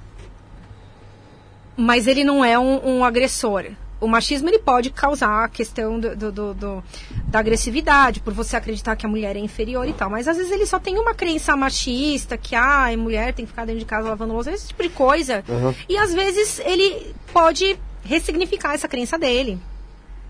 mas 1.77 2.07
ele 2.07 2.25
não 2.25 2.45
é 2.45 2.59
um, 2.59 2.99
um 2.99 3.05
agressor. 3.05 3.65
O 4.01 4.07
machismo 4.07 4.49
ele 4.49 4.59
pode 4.59 4.91
causar 4.91 5.45
a 5.45 5.49
questão 5.49 5.99
do, 5.99 6.15
do- 6.15 6.33
do- 6.33 6.55
do- 6.55 6.85
da 7.27 7.39
agressividade, 7.39 8.21
por 8.21 8.35
você 8.35 8.57
acreditar 8.57 8.97
que 8.97 9.07
a 9.07 9.09
mulher 9.09 9.35
é 9.35 9.39
inferior 9.39 9.89
e 9.89 9.93
tal. 9.93 10.11
Mas 10.11 10.29
às 10.29 10.37
vezes 10.37 10.53
ele 10.53 10.67
só 10.67 10.79
tem 10.79 10.99
uma 10.99 11.15
crença 11.15 11.57
machista, 11.57 12.37
que 12.37 12.55
ah, 12.55 12.93
a 12.93 12.97
mulher 12.97 13.33
tem 13.33 13.45
que 13.47 13.51
ficar 13.51 13.65
dentro 13.65 13.79
de 13.81 13.87
casa 13.87 14.09
lavando 14.09 14.35
louça, 14.35 14.51
esse 14.53 14.69
tipo 14.69 14.83
de 14.83 14.91
coisa. 14.91 15.43
Uhum. 15.49 15.75
E 15.89 15.97
às 15.97 16.13
vezes 16.13 16.59
ele 16.61 17.15
pode 17.33 17.79
ressignificar 18.05 18.75
essa 18.75 18.87
crença 18.89 19.19
dele 19.19 19.59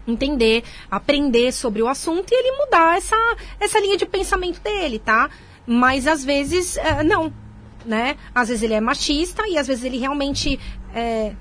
entender, 0.06 0.62
aprender 0.90 1.50
sobre 1.50 1.80
o 1.82 1.88
assunto 1.88 2.30
e 2.30 2.34
ele 2.34 2.58
mudar 2.58 2.98
essa, 2.98 3.16
essa 3.58 3.80
linha 3.80 3.96
de 3.96 4.04
pensamento 4.04 4.60
dele, 4.60 4.98
tá? 4.98 5.30
Mas 5.66 6.06
às 6.06 6.22
vezes, 6.22 6.76
eh, 6.76 7.02
não, 7.02 7.32
né? 7.84 8.16
Às 8.34 8.48
vezes 8.48 8.62
ele 8.62 8.74
é 8.74 8.80
machista 8.80 9.46
e 9.48 9.56
às 9.58 9.66
vezes 9.66 9.84
ele 9.84 9.98
realmente 9.98 10.58
eh, 10.94 11.32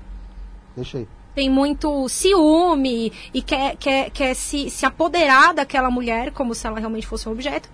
Deixa 0.76 0.98
aí. 0.98 1.08
tem 1.34 1.48
muito 1.50 2.08
ciúme 2.08 3.12
e 3.32 3.42
quer, 3.42 3.76
quer, 3.76 4.10
quer 4.10 4.34
se, 4.34 4.68
se 4.70 4.84
apoderar 4.86 5.54
daquela 5.54 5.90
mulher 5.90 6.30
como 6.32 6.54
se 6.54 6.66
ela 6.66 6.78
realmente 6.78 7.06
fosse 7.06 7.28
um 7.28 7.32
objeto. 7.32 7.68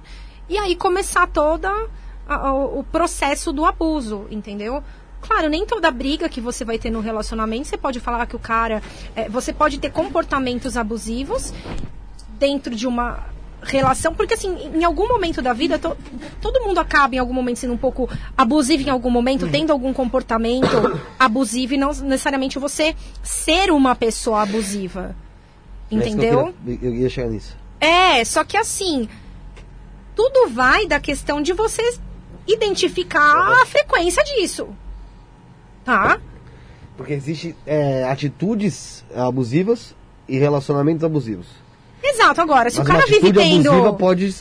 E 0.48 0.56
aí 0.58 0.74
começar 0.76 1.26
toda 1.26 1.70
a- 2.28 2.52
o 2.52 2.84
processo 2.84 3.52
do 3.52 3.64
abuso, 3.64 4.26
entendeu? 4.30 4.82
Claro, 5.20 5.48
nem 5.48 5.66
toda 5.66 5.90
briga 5.90 6.28
que 6.28 6.40
você 6.40 6.64
vai 6.64 6.78
ter 6.78 6.90
no 6.90 7.00
relacionamento, 7.00 7.68
você 7.68 7.76
pode 7.76 8.00
falar 8.00 8.24
que 8.26 8.34
o 8.34 8.38
cara. 8.38 8.82
eh, 9.14 9.28
você 9.28 9.52
pode 9.52 9.78
ter 9.78 9.90
comportamentos 9.90 10.76
abusivos 10.76 11.52
dentro 12.38 12.74
de 12.74 12.86
uma 12.86 13.24
relação, 13.62 14.14
porque 14.14 14.34
assim, 14.34 14.56
em 14.74 14.84
algum 14.84 15.06
momento 15.08 15.42
da 15.42 15.52
vida, 15.52 15.78
to- 15.78 15.96
todo 16.40 16.60
mundo 16.64 16.78
acaba 16.78 17.14
em 17.14 17.18
algum 17.18 17.32
momento 17.34 17.58
sendo 17.58 17.74
um 17.74 17.78
pouco 17.78 18.08
abusivo 18.36 18.82
em 18.82 18.90
algum 18.90 19.10
momento, 19.10 19.48
tendo 19.48 19.70
algum 19.72 19.92
comportamento 19.92 20.66
abusivo 21.18 21.74
e 21.74 21.76
não 21.76 21.88
necessariamente 21.92 22.58
você 22.58 22.94
ser 23.22 23.70
uma 23.70 23.94
pessoa 23.94 24.42
abusiva. 24.42 25.14
É 25.90 25.94
Entendeu? 25.94 26.40
Eu, 26.40 26.54
queria- 26.76 26.78
eu 26.88 26.94
ia 26.94 27.08
chegar 27.10 27.28
nisso. 27.28 27.56
É, 27.80 28.24
só 28.24 28.44
que 28.44 28.56
assim, 28.56 29.08
tudo 30.14 30.48
vai 30.50 30.86
da 30.86 31.00
questão 31.00 31.40
de 31.42 31.52
você 31.52 31.82
identificar 32.46 33.62
a 33.62 33.66
frequência 33.66 34.22
disso. 34.24 34.68
Tá? 35.84 36.20
Porque 36.96 37.12
existem 37.14 37.54
atitudes 38.10 39.04
abusivas 39.14 39.94
e 40.28 40.38
relacionamentos 40.38 41.02
abusivos. 41.04 41.46
Exato, 42.02 42.40
agora, 42.40 42.70
se 42.70 42.78
Mas 42.78 42.86
o 42.86 42.90
cara 42.90 43.06
vive 43.06 43.32
tendo. 43.32 43.70
abusiva 43.70 43.92
pode 43.92 44.34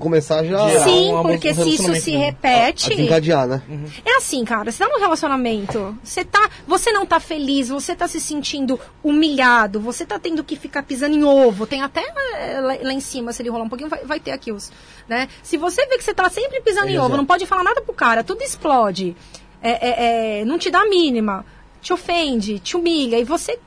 começar 0.00 0.44
já 0.44 0.80
Sim, 0.80 1.12
um 1.12 1.22
porque 1.22 1.54
se 1.54 1.68
isso 1.68 1.94
se 1.94 2.12
né? 2.12 2.16
a 2.16 2.26
repete. 2.26 2.88
desencadear, 2.88 3.46
né? 3.46 3.62
É 4.04 4.16
assim, 4.16 4.44
cara, 4.44 4.70
você 4.72 4.82
tá 4.82 4.90
num 4.90 4.98
relacionamento, 4.98 5.96
você 6.02 6.24
tá, 6.24 6.48
você 6.66 6.90
não 6.90 7.04
tá 7.04 7.20
feliz, 7.20 7.68
você 7.68 7.94
tá 7.94 8.08
se 8.08 8.20
sentindo 8.20 8.80
humilhado, 9.02 9.78
você 9.78 10.06
tá 10.06 10.18
tendo 10.18 10.42
que 10.42 10.56
ficar 10.56 10.82
pisando 10.82 11.14
em 11.14 11.22
ovo, 11.22 11.66
tem 11.66 11.82
até 11.82 12.00
eh, 12.00 12.60
lá, 12.60 12.76
lá 12.82 12.92
em 12.92 13.00
cima, 13.00 13.32
se 13.32 13.42
ele 13.42 13.50
rolar 13.50 13.64
um 13.64 13.68
pouquinho, 13.68 13.90
vai, 13.90 14.04
vai 14.04 14.20
ter 14.20 14.30
aqui 14.30 14.50
os, 14.50 14.72
né? 15.08 15.28
Se 15.42 15.56
você 15.56 15.86
vê 15.86 15.98
que 15.98 16.04
você 16.04 16.14
tá 16.14 16.28
sempre 16.30 16.60
pisando 16.60 16.88
em 16.88 16.98
ovo, 16.98 17.16
não 17.16 17.26
pode 17.26 17.46
falar 17.46 17.62
nada 17.62 17.82
pro 17.82 17.92
cara, 17.92 18.24
tudo 18.24 18.42
explode, 18.42 19.14
é, 19.62 19.70
é, 19.70 20.40
é, 20.40 20.44
não 20.44 20.58
te 20.58 20.70
dá 20.70 20.80
a 20.80 20.88
mínima, 20.88 21.44
te 21.80 21.92
ofende, 21.92 22.58
te 22.58 22.76
humilha, 22.76 23.18
e 23.18 23.24
você 23.24 23.58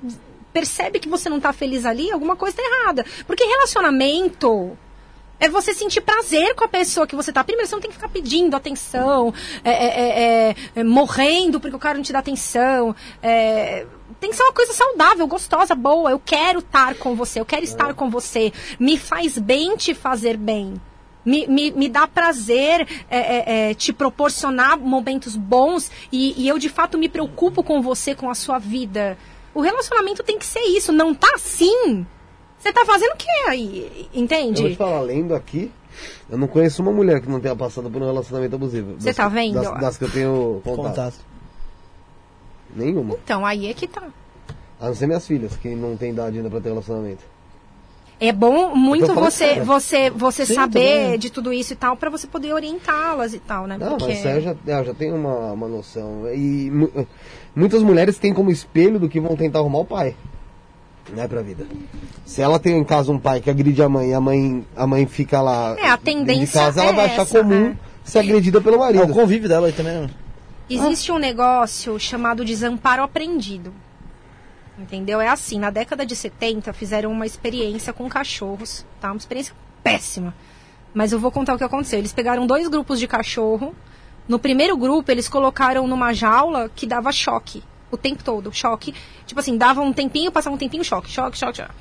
percebe 0.56 1.02
que 1.02 1.10
você 1.10 1.28
não 1.28 1.38
tá 1.38 1.52
feliz 1.52 1.86
ali, 1.86 2.10
alguma 2.10 2.38
coisa 2.38 2.56
tá 2.56 2.64
errada. 2.64 3.06
Porque 3.28 3.44
relacionamento 3.44 4.78
é 5.38 5.50
você 5.50 5.74
sentir 5.74 6.00
prazer 6.00 6.56
com 6.56 6.64
a 6.64 6.68
pessoa 6.70 7.06
que 7.06 7.14
você 7.14 7.34
tá. 7.34 7.44
Primeiro, 7.44 7.68
você 7.68 7.76
não 7.76 7.82
tem 7.82 7.92
que 7.92 7.98
ficar 7.98 8.08
pedindo 8.08 8.56
atenção, 8.56 9.34
é, 9.66 9.72
é, 9.72 9.88
é, 9.88 10.50
é, 10.50 10.56
é, 10.78 10.84
morrendo 10.86 11.60
porque 11.60 11.76
o 11.76 11.80
cara 11.80 11.98
não 11.98 12.04
te 12.06 12.14
dá 12.14 12.20
atenção. 12.20 12.96
é, 13.22 13.86
tem 14.18 14.30
que 14.30 14.38
ser 14.38 14.44
uma 14.44 14.54
coisa 14.54 14.72
saudável, 14.72 15.28
gostosa, 15.28 15.76
boa. 15.76 16.10
Eu 16.10 16.22
quero 16.24 16.60
estar 16.60 16.96
com 16.96 17.16
você, 17.16 17.42
eu 17.42 17.46
quero 17.46 17.66
estar 17.66 17.94
com 17.94 18.10
você. 18.10 18.54
Me 18.80 18.98
faz 18.98 19.38
bem 19.38 19.76
te 19.76 19.94
fazer 19.94 20.38
bem. 20.38 20.80
Me, 21.26 21.48
me, 21.48 21.72
me 21.72 21.90
dá 21.90 22.08
prazer 22.08 22.88
é, 23.10 23.18
é, 23.18 23.72
é, 23.72 23.74
te 23.74 23.92
proporcionar 23.92 24.78
momentos 24.78 25.36
bons 25.36 25.92
e, 26.12 26.42
e 26.42 26.48
eu 26.48 26.58
de 26.58 26.70
fato 26.70 26.98
me 26.98 27.10
preocupo 27.10 27.62
com 27.62 27.82
você, 27.82 28.16
com 28.16 28.30
a 28.30 28.36
sua 28.36 28.58
vida. 28.58 29.18
O 29.56 29.62
relacionamento 29.62 30.22
tem 30.22 30.38
que 30.38 30.46
ser 30.46 30.60
isso. 30.60 30.92
Não 30.92 31.16
tá 31.16 31.32
assim? 31.34 32.06
Você 32.60 32.72
tá 32.74 32.86
fazendo 32.86 33.14
o 33.14 33.18
que 33.18 33.30
aí? 33.48 33.80
Eu 33.80 33.90
vou 33.90 34.04
te 34.04 34.20
Entende? 34.20 34.76
falar, 34.76 35.00
lendo 35.02 35.34
aqui, 35.36 35.72
eu 36.30 36.38
não 36.38 36.48
conheço 36.48 36.82
uma 36.82 36.92
mulher 36.92 37.22
que 37.22 37.30
não 37.30 37.40
tenha 37.40 37.56
passado 37.56 37.90
por 37.90 38.02
um 38.02 38.06
relacionamento 38.06 38.56
abusivo. 38.56 38.96
Você 39.00 39.08
Das- 39.08 39.16
tá 39.16 39.28
vendo? 39.28 39.62
Das, 39.62 39.80
das 39.80 39.98
que 39.98 40.04
eu 40.04 40.12
tenho 40.12 40.62
contato. 40.64 40.86
Contato. 40.90 41.16
Nenhuma. 42.76 43.16
Então, 43.24 43.46
aí 43.46 43.68
é 43.70 43.74
que 43.74 43.88
tá. 43.88 44.04
A 44.80 44.88
não 44.88 44.96
ser 44.96 45.08
minhas 45.08 45.26
filhas, 45.26 45.56
que 45.56 45.70
não 45.76 45.96
tem 45.96 46.12
idade 46.12 46.38
ainda 46.38 46.50
pra 46.50 46.60
ter 46.60 46.70
relacionamento. 46.70 47.24
É 48.20 48.32
bom 48.32 48.74
muito 48.76 49.08
falando 49.08 49.26
você, 49.26 49.38
sério. 49.46 49.66
você, 49.66 50.10
você 50.10 50.46
Sim, 50.46 50.56
saber 50.56 51.04
também. 51.04 51.20
de 51.20 51.30
tudo 51.30 51.52
isso 51.52 51.74
e 51.74 51.76
tal, 51.76 51.98
pra 51.98 52.10
você 52.10 52.26
poder 52.28 52.54
orientá-las 52.54 53.34
e 53.34 53.40
tal, 53.40 53.68
né? 53.68 53.78
Não, 53.78 53.98
Porque... 53.98 54.14
mas 54.14 54.26
eu 54.26 54.42
já, 54.42 54.52
é, 54.68 54.80
eu 54.80 54.86
já 54.86 54.94
tenho 54.94 55.16
uma, 55.16 55.52
uma 55.52 55.68
noção. 55.68 56.24
E 56.34 56.72
muitas 57.56 57.82
mulheres 57.82 58.18
têm 58.18 58.34
como 58.34 58.52
espelho 58.52 59.00
do 59.00 59.08
que 59.10 59.20
vão 59.20 59.36
tentar 59.36 59.60
arrumar 59.60 59.80
o 59.80 59.86
pai. 59.86 60.16
Né, 61.14 61.28
pra 61.28 61.42
vida. 61.44 61.68
Se 62.26 62.42
ela 62.42 62.58
tem 62.58 62.76
em 62.78 62.84
casa 62.84 63.12
um 63.12 63.20
pai 63.20 63.40
que 63.40 63.48
agride 63.50 63.82
a 63.84 63.88
mãe 63.88 64.10
e 64.10 64.14
a 64.16 64.20
mãe, 64.20 64.66
a 64.76 64.88
mãe 64.88 65.06
fica 65.06 65.40
lá. 65.40 65.76
É, 65.78 65.88
a 65.88 65.98
tendência 65.98 66.46
De 66.48 66.52
casa, 66.52 66.82
ela 66.82 66.90
é 66.92 66.94
vai 66.96 67.06
achar 67.06 67.22
essa, 67.22 67.38
comum 67.40 67.70
né? 67.70 67.78
ser 68.04 68.20
agredida 68.20 68.60
pelo 68.60 68.78
É, 68.78 68.80
marido. 68.80 69.12
o 69.12 69.14
convívio 69.14 69.48
dela 69.48 69.68
aí 69.68 69.74
também, 69.74 69.94
né? 69.94 70.10
Existe 70.68 71.12
um 71.12 71.20
negócio 71.20 72.00
chamado 72.00 72.44
desamparo 72.44 73.04
aprendido. 73.04 73.72
Entendeu? 74.80 75.22
É 75.22 75.28
assim, 75.28 75.60
na 75.60 75.70
década 75.70 76.06
de 76.06 76.16
70 76.16 76.74
fizeram 76.74 77.12
uma 77.12 77.26
experiência 77.28 77.94
com 77.94 78.10
cachorros, 78.10 78.84
tá? 79.00 79.10
Uma 79.12 79.18
experiência 79.18 79.54
péssima. 79.84 80.34
Mas 80.92 81.12
eu 81.12 81.20
vou 81.20 81.32
contar 81.32 81.54
o 81.54 81.58
que 81.58 81.64
aconteceu. 81.64 82.00
Eles 82.00 82.14
pegaram 82.14 82.48
dois 82.48 82.68
grupos 82.68 83.00
de 83.00 83.08
cachorro. 83.08 83.76
No 84.28 84.40
primeiro 84.40 84.76
grupo, 84.76 85.12
eles 85.12 85.30
colocaram 85.30 85.88
numa 85.88 86.14
jaula 86.14 86.70
que 86.76 86.86
dava 86.86 87.12
choque. 87.12 87.64
O 87.92 87.98
tempo 87.98 88.24
todo, 88.24 88.52
choque. 88.52 88.94
Tipo 89.26 89.40
assim, 89.40 89.58
dava 89.58 89.82
um 89.82 89.94
tempinho, 89.94 90.32
passava 90.32 90.56
um 90.56 90.58
tempinho, 90.58 90.84
choque, 90.84 91.10
choque, 91.10 91.38
choque, 91.38 91.58
choque. 91.58 91.72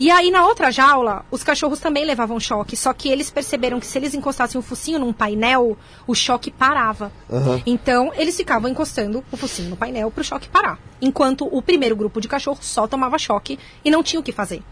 E 0.00 0.10
aí, 0.10 0.30
na 0.30 0.44
outra 0.46 0.70
jaula, 0.70 1.24
os 1.30 1.44
cachorros 1.44 1.78
também 1.78 2.04
levavam 2.04 2.40
choque. 2.40 2.76
Só 2.76 2.92
que 2.92 3.08
eles 3.08 3.30
perceberam 3.30 3.78
que 3.78 3.86
se 3.86 3.98
eles 3.98 4.14
encostassem 4.14 4.58
o 4.58 4.62
focinho 4.62 4.98
num 4.98 5.12
painel, 5.12 5.76
o 6.06 6.14
choque 6.14 6.50
parava. 6.50 7.12
Aham. 7.30 7.62
Então, 7.64 8.10
eles 8.16 8.36
ficavam 8.36 8.70
encostando 8.70 9.22
o 9.30 9.36
focinho 9.36 9.70
no 9.70 9.76
painel 9.76 10.10
para 10.10 10.22
o 10.22 10.24
choque 10.24 10.48
parar. 10.48 10.78
Enquanto 11.00 11.46
o 11.46 11.62
primeiro 11.62 11.94
grupo 11.94 12.20
de 12.20 12.26
cachorro 12.26 12.58
só 12.60 12.88
tomava 12.88 13.18
choque 13.18 13.58
e 13.84 13.90
não 13.90 14.02
tinha 14.02 14.18
o 14.18 14.22
que 14.22 14.32
fazer. 14.32 14.62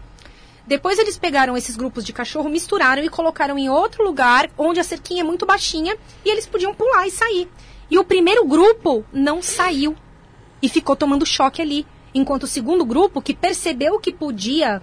Depois 0.71 0.97
eles 0.97 1.17
pegaram 1.17 1.57
esses 1.57 1.75
grupos 1.75 2.05
de 2.05 2.13
cachorro, 2.13 2.49
misturaram 2.49 3.03
e 3.03 3.09
colocaram 3.09 3.57
em 3.57 3.69
outro 3.69 4.05
lugar 4.05 4.49
onde 4.57 4.79
a 4.79 4.85
cerquinha 4.85 5.19
é 5.19 5.23
muito 5.23 5.45
baixinha 5.45 5.97
e 6.23 6.29
eles 6.29 6.47
podiam 6.47 6.73
pular 6.73 7.05
e 7.05 7.11
sair. 7.11 7.49
E 7.89 7.99
o 7.99 8.05
primeiro 8.05 8.45
grupo 8.45 9.03
não 9.11 9.41
saiu 9.41 9.97
e 10.61 10.69
ficou 10.69 10.95
tomando 10.95 11.25
choque 11.25 11.61
ali. 11.61 11.85
Enquanto 12.15 12.43
o 12.43 12.47
segundo 12.47 12.85
grupo, 12.85 13.21
que 13.21 13.33
percebeu 13.33 13.99
que 13.99 14.13
podia 14.13 14.81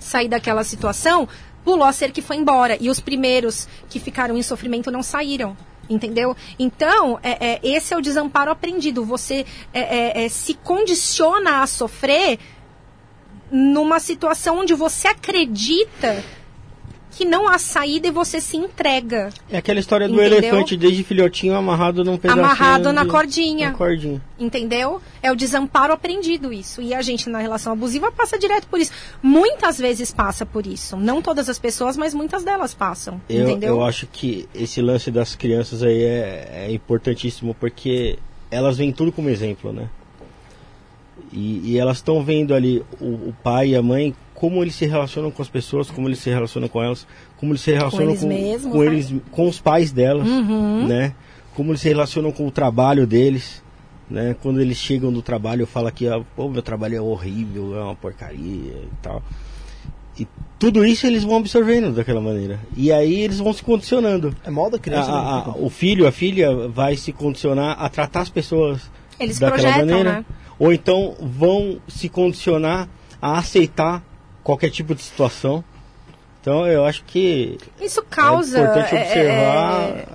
sair 0.00 0.26
daquela 0.26 0.64
situação, 0.64 1.28
pulou 1.64 1.84
a 1.84 1.92
cerca 1.92 2.18
e 2.18 2.22
foi 2.22 2.34
embora. 2.34 2.76
E 2.80 2.90
os 2.90 2.98
primeiros 2.98 3.68
que 3.88 4.00
ficaram 4.00 4.36
em 4.36 4.42
sofrimento 4.42 4.90
não 4.90 5.00
saíram. 5.00 5.56
Entendeu? 5.88 6.36
Então, 6.58 7.20
é, 7.22 7.52
é, 7.52 7.60
esse 7.62 7.92
é 7.92 7.96
o 7.96 8.00
desamparo 8.00 8.50
aprendido. 8.50 9.04
Você 9.04 9.46
é, 9.72 9.80
é, 9.80 10.24
é, 10.24 10.28
se 10.28 10.54
condiciona 10.54 11.62
a 11.62 11.66
sofrer 11.66 12.38
numa 13.50 14.00
situação 14.00 14.58
onde 14.60 14.74
você 14.74 15.08
acredita 15.08 16.22
que 17.16 17.24
não 17.24 17.48
há 17.48 17.58
saída 17.60 18.08
e 18.08 18.10
você 18.10 18.40
se 18.40 18.56
entrega. 18.56 19.28
É 19.48 19.56
aquela 19.58 19.78
história 19.78 20.08
do 20.08 20.14
Entendeu? 20.14 20.36
elefante 20.38 20.76
desde 20.76 21.04
filhotinho 21.04 21.54
amarrado 21.54 22.02
num 22.04 22.16
pedacinho 22.16 22.44
Amarrado 22.44 22.92
na 22.92 23.04
de- 23.04 23.08
cordinha. 23.10 23.70
na 23.70 23.76
cordinha. 23.76 24.20
Entendeu? 24.36 25.00
É 25.22 25.30
o 25.30 25.36
desamparo 25.36 25.92
aprendido 25.92 26.52
isso. 26.52 26.82
E 26.82 26.92
a 26.92 27.00
gente 27.02 27.30
na 27.30 27.38
relação 27.38 27.72
abusiva 27.72 28.10
passa 28.10 28.36
direto 28.36 28.66
por 28.66 28.80
isso. 28.80 28.90
Muitas 29.22 29.78
vezes 29.78 30.10
passa 30.12 30.44
por 30.44 30.66
isso. 30.66 30.96
Não 30.96 31.22
todas 31.22 31.48
as 31.48 31.56
pessoas, 31.56 31.96
mas 31.96 32.12
muitas 32.14 32.42
delas 32.42 32.74
passam. 32.74 33.20
Eu, 33.28 33.48
entendeu? 33.48 33.76
eu 33.76 33.84
acho 33.84 34.08
que 34.08 34.48
esse 34.52 34.82
lance 34.82 35.08
das 35.12 35.36
crianças 35.36 35.84
aí 35.84 36.02
é, 36.02 36.64
é 36.66 36.72
importantíssimo 36.72 37.54
porque 37.54 38.18
elas 38.50 38.76
veem 38.76 38.90
tudo 38.92 39.12
como 39.12 39.28
exemplo, 39.30 39.72
né? 39.72 39.88
E, 41.36 41.72
e 41.72 41.78
elas 41.78 41.96
estão 41.96 42.22
vendo 42.22 42.54
ali 42.54 42.80
o, 43.00 43.06
o 43.06 43.34
pai 43.42 43.70
e 43.70 43.76
a 43.76 43.82
mãe, 43.82 44.14
como 44.34 44.62
eles 44.62 44.74
se 44.76 44.86
relacionam 44.86 45.30
com 45.32 45.42
as 45.42 45.48
pessoas, 45.48 45.90
como 45.90 46.06
eles 46.08 46.20
se 46.20 46.30
relacionam 46.30 46.68
com 46.68 46.80
elas, 46.80 47.06
como 47.38 47.50
eles 47.52 47.60
se 47.60 47.72
relacionam 47.72 48.10
eles 48.10 48.20
com, 48.20 48.28
mesmos, 48.28 48.72
com 48.72 48.78
né? 48.80 48.86
eles, 48.86 49.14
com 49.32 49.48
os 49.48 49.60
pais 49.60 49.90
delas, 49.90 50.28
Uhum. 50.28 50.86
né? 50.86 51.12
Como 51.56 51.70
eles 51.72 51.80
se 51.80 51.88
relacionam 51.88 52.30
com 52.30 52.46
o 52.46 52.50
trabalho 52.52 53.04
deles, 53.06 53.62
né? 54.08 54.36
Quando 54.42 54.60
eles 54.60 54.76
chegam 54.76 55.12
do 55.12 55.22
trabalho, 55.22 55.66
fala 55.66 55.90
que 55.90 56.06
ah, 56.06 56.20
pô, 56.36 56.48
meu 56.48 56.62
trabalho 56.62 56.96
é 56.96 57.00
horrível, 57.00 57.76
é 57.76 57.82
uma 57.82 57.96
porcaria 57.96 58.38
e 58.72 58.88
tal. 59.02 59.20
E 60.18 60.28
tudo 60.58 60.84
isso 60.84 61.06
eles 61.06 61.24
vão 61.24 61.38
absorvendo 61.38 61.92
daquela 61.92 62.20
maneira. 62.20 62.60
E 62.76 62.92
aí 62.92 63.20
eles 63.22 63.38
vão 63.40 63.52
se 63.52 63.62
condicionando. 63.64 64.34
É 64.44 64.50
mal 64.50 64.70
da 64.70 64.78
criança. 64.78 65.10
A- 65.10 65.18
a- 65.18 65.36
né? 65.46 65.52
a- 65.56 65.58
o 65.58 65.68
filho, 65.68 66.06
a 66.06 66.12
filha 66.12 66.68
vai 66.68 66.96
se 66.96 67.12
condicionar 67.12 67.76
a 67.82 67.88
tratar 67.88 68.20
as 68.20 68.28
pessoas 68.28 68.80
Eles 69.18 69.38
daquela 69.40 69.60
projetam, 69.62 69.86
maneira. 69.86 70.12
né? 70.20 70.24
Ou 70.58 70.72
então 70.72 71.16
vão 71.20 71.80
se 71.88 72.08
condicionar 72.08 72.88
a 73.20 73.38
aceitar 73.38 74.02
qualquer 74.42 74.70
tipo 74.70 74.94
de 74.94 75.02
situação. 75.02 75.64
Então 76.40 76.66
eu 76.66 76.84
acho 76.84 77.04
que 77.04 77.58
Isso 77.80 78.02
causa 78.02 78.58
é 78.58 78.62
importante 78.62 78.94
é, 78.94 79.02
observar 79.02 79.82
é, 79.82 80.06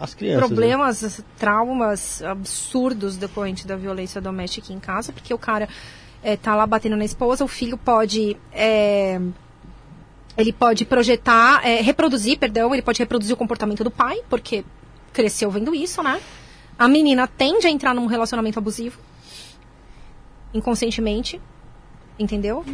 as 0.00 0.14
crianças. 0.14 0.40
né? 0.42 0.46
problemas, 0.48 1.24
traumas 1.38 2.22
absurdos 2.22 3.16
decorrente 3.16 3.66
da 3.66 3.76
violência 3.76 4.20
doméstica 4.20 4.72
em 4.72 4.80
casa, 4.80 5.12
porque 5.12 5.32
o 5.32 5.38
cara 5.38 5.68
é, 6.22 6.36
tá 6.36 6.54
lá 6.56 6.66
batendo 6.66 6.96
na 6.96 7.04
esposa, 7.04 7.44
o 7.44 7.48
filho 7.48 7.78
pode. 7.78 8.36
é, 8.52 9.20
ele 10.36 10.52
pode 10.52 10.84
projetar, 10.84 11.64
é, 11.64 11.80
reproduzir, 11.80 12.38
perdão, 12.38 12.72
ele 12.74 12.82
pode 12.82 12.98
reproduzir 12.98 13.34
o 13.34 13.36
comportamento 13.36 13.84
do 13.84 13.90
pai, 13.90 14.18
porque 14.28 14.64
cresceu 15.12 15.50
vendo 15.50 15.74
isso, 15.74 16.02
né? 16.02 16.20
A 16.76 16.88
menina 16.88 17.28
tende 17.28 17.66
a 17.66 17.70
entrar 17.70 17.94
num 17.94 18.06
relacionamento 18.06 18.58
abusivo, 18.58 18.98
inconscientemente, 20.54 21.40
entendeu? 22.18 22.64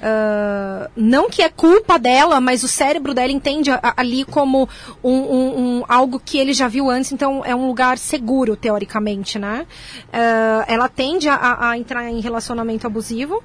Ah, 0.00 0.88
não 0.96 1.28
que 1.28 1.42
é 1.42 1.48
culpa 1.48 1.98
dela, 1.98 2.40
mas 2.40 2.62
o 2.62 2.68
cérebro 2.68 3.12
dela 3.12 3.32
entende 3.32 3.70
a- 3.70 3.80
ali 3.96 4.24
como 4.24 4.68
um, 5.02 5.10
um- 5.12 5.58
um- 5.80 5.84
algo 5.88 6.20
que 6.24 6.38
ele 6.38 6.52
já 6.52 6.68
viu 6.68 6.88
antes, 6.88 7.10
então 7.10 7.44
é 7.44 7.52
um 7.54 7.66
lugar 7.66 7.98
seguro, 7.98 8.54
teoricamente, 8.54 9.38
né? 9.40 9.66
Ah, 10.12 10.64
ela 10.68 10.88
tende 10.88 11.28
a, 11.28 11.70
a 11.70 11.76
entrar 11.78 12.08
em 12.08 12.20
relacionamento 12.20 12.86
abusivo 12.86 13.42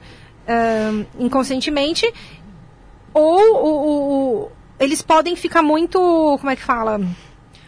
ah, 0.48 1.04
inconscientemente, 1.20 2.06
ou 3.14 3.40
o- 3.40 4.44
o- 4.44 4.52
eles 4.80 5.02
podem 5.02 5.36
ficar 5.36 5.64
muito, 5.64 6.00
como 6.40 6.50
é 6.52 6.56
que 6.56 6.64
fala? 6.64 7.00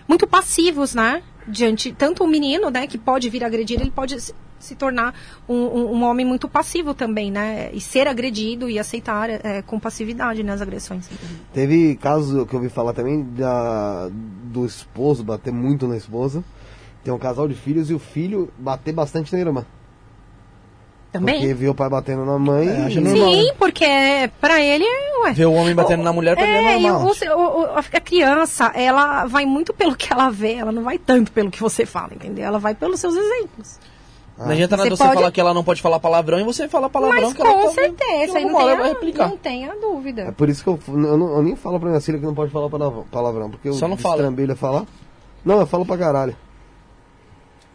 Muito 0.07 0.27
passivos, 0.27 0.93
né? 0.93 1.23
Diante, 1.47 1.91
tanto 1.91 2.23
o 2.23 2.27
menino, 2.27 2.69
né, 2.69 2.85
que 2.87 2.97
pode 2.97 3.29
vir 3.29 3.43
agredir, 3.43 3.79
ele 3.79 3.91
pode 3.91 4.17
se, 4.65 4.75
tornar 4.75 5.13
um, 5.47 5.55
um- 5.55 5.91
um 5.97 6.03
homem 6.03 6.25
muito 6.25 6.47
passivo 6.49 6.93
também, 6.93 7.31
né? 7.31 7.69
E 7.71 7.79
ser 7.79 8.07
agredido 8.07 8.69
e 8.69 8.77
aceitar 8.79 9.29
é, 9.29 9.61
com 9.61 9.79
passividade 9.79 10.43
né, 10.43 10.51
as 10.53 10.61
agressões. 10.61 11.09
Teve 11.53 11.95
casos 11.95 12.47
que 12.47 12.53
eu 12.55 12.59
ouvi 12.59 12.69
falar 12.69 12.93
também 12.93 13.23
da, 13.23 14.09
do 14.11 14.65
esposo 14.65 15.23
bater 15.23 15.53
muito 15.53 15.87
na 15.87 15.95
esposa. 15.97 16.43
Tem 17.03 17.13
um 17.13 17.19
casal 17.19 17.47
de 17.47 17.53
filhos 17.53 17.89
e 17.89 17.93
o 17.93 17.99
filho 17.99 18.49
bater 18.57 18.91
bastante 18.93 19.31
na 19.31 19.39
irmã. 19.39 19.65
Também. 21.11 21.35
Porque 21.39 21.53
viu 21.53 21.71
o 21.71 21.75
pai 21.75 21.87
batendo 21.89 22.25
na 22.25 22.37
mãe. 22.37 22.67
É, 22.67 22.89
e- 22.91 22.99
normal. 22.99 23.31
Sim, 23.31 23.51
porque 23.57 23.85
pra 24.41 24.59
ele, 24.61 24.83
ué. 25.23 25.31
Ver 25.31 25.45
o 25.45 25.53
homem 25.53 25.73
batendo 25.73 26.03
na 26.03 26.11
mulher 26.11 26.35
pra 26.35 26.45
ele 26.45 26.67
é 26.67 26.71
É, 26.73 26.79
e 26.79 26.81
normal. 26.81 27.07
o- 27.07 27.37
o- 27.39 27.61
o- 27.61 27.77
a 27.77 27.83
criança, 28.01 28.65
ela 28.75 29.25
vai 29.25 29.45
muito 29.45 29.73
pelo 29.73 29.95
que 29.95 30.11
ela 30.11 30.29
vê, 30.29 30.55
ela 30.55 30.73
não 30.73 30.83
vai 30.83 30.97
tanto 30.97 31.31
pelo 31.31 31.49
que 31.49 31.61
você 31.61 31.85
fala, 31.85 32.13
entendeu? 32.13 32.43
Ela 32.43 32.59
vai 32.59 32.75
pelos 32.75 32.99
seus 32.99 33.15
exemplos. 33.15 33.79
Não 34.37 34.49
adianta 34.49 34.75
nada 34.75 34.89
Você 34.89 34.95
você 34.97 35.03
pode- 35.03 35.15
falar 35.15 35.31
que 35.31 35.39
ela 35.39 35.53
não 35.53 35.63
pode 35.63 35.81
falar 35.81 35.99
palavrão 35.99 36.39
e 36.39 36.43
você 36.43 36.67
fala 36.67 36.89
palavrão 36.89 37.21
Mas 37.21 37.33
que 37.33 37.41
ela 37.41 37.53
com 37.53 37.67
tá- 37.67 37.73
certeza, 37.73 38.37
aí 38.37 38.43
alguma 38.43 38.65
não 38.65 38.77
vai 38.77 38.89
replicar. 38.89 39.29
não 39.29 39.37
tenha 39.37 39.69
É 39.71 39.75
dúvida. 39.79 40.33
por 40.37 40.49
isso 40.49 40.61
que 40.61 40.69
eu, 40.69 40.79
eu, 40.89 41.17
não- 41.17 41.35
eu 41.37 41.43
nem 41.43 41.55
falo 41.55 41.79
pra 41.79 41.87
minha 41.89 42.01
filha 42.01 42.19
que 42.19 42.25
não 42.25 42.35
pode 42.35 42.51
falar 42.51 42.69
palavrão. 42.69 43.05
palavrão 43.09 43.49
porque 43.49 43.71
Só 43.71 43.85
eu 43.85 43.89
não 43.89 43.97
fala. 43.97 44.29
falar. 44.57 44.85
Não, 45.45 45.59
eu 45.61 45.65
falo 45.67 45.85
pra 45.85 45.97
caralho. 45.97 46.35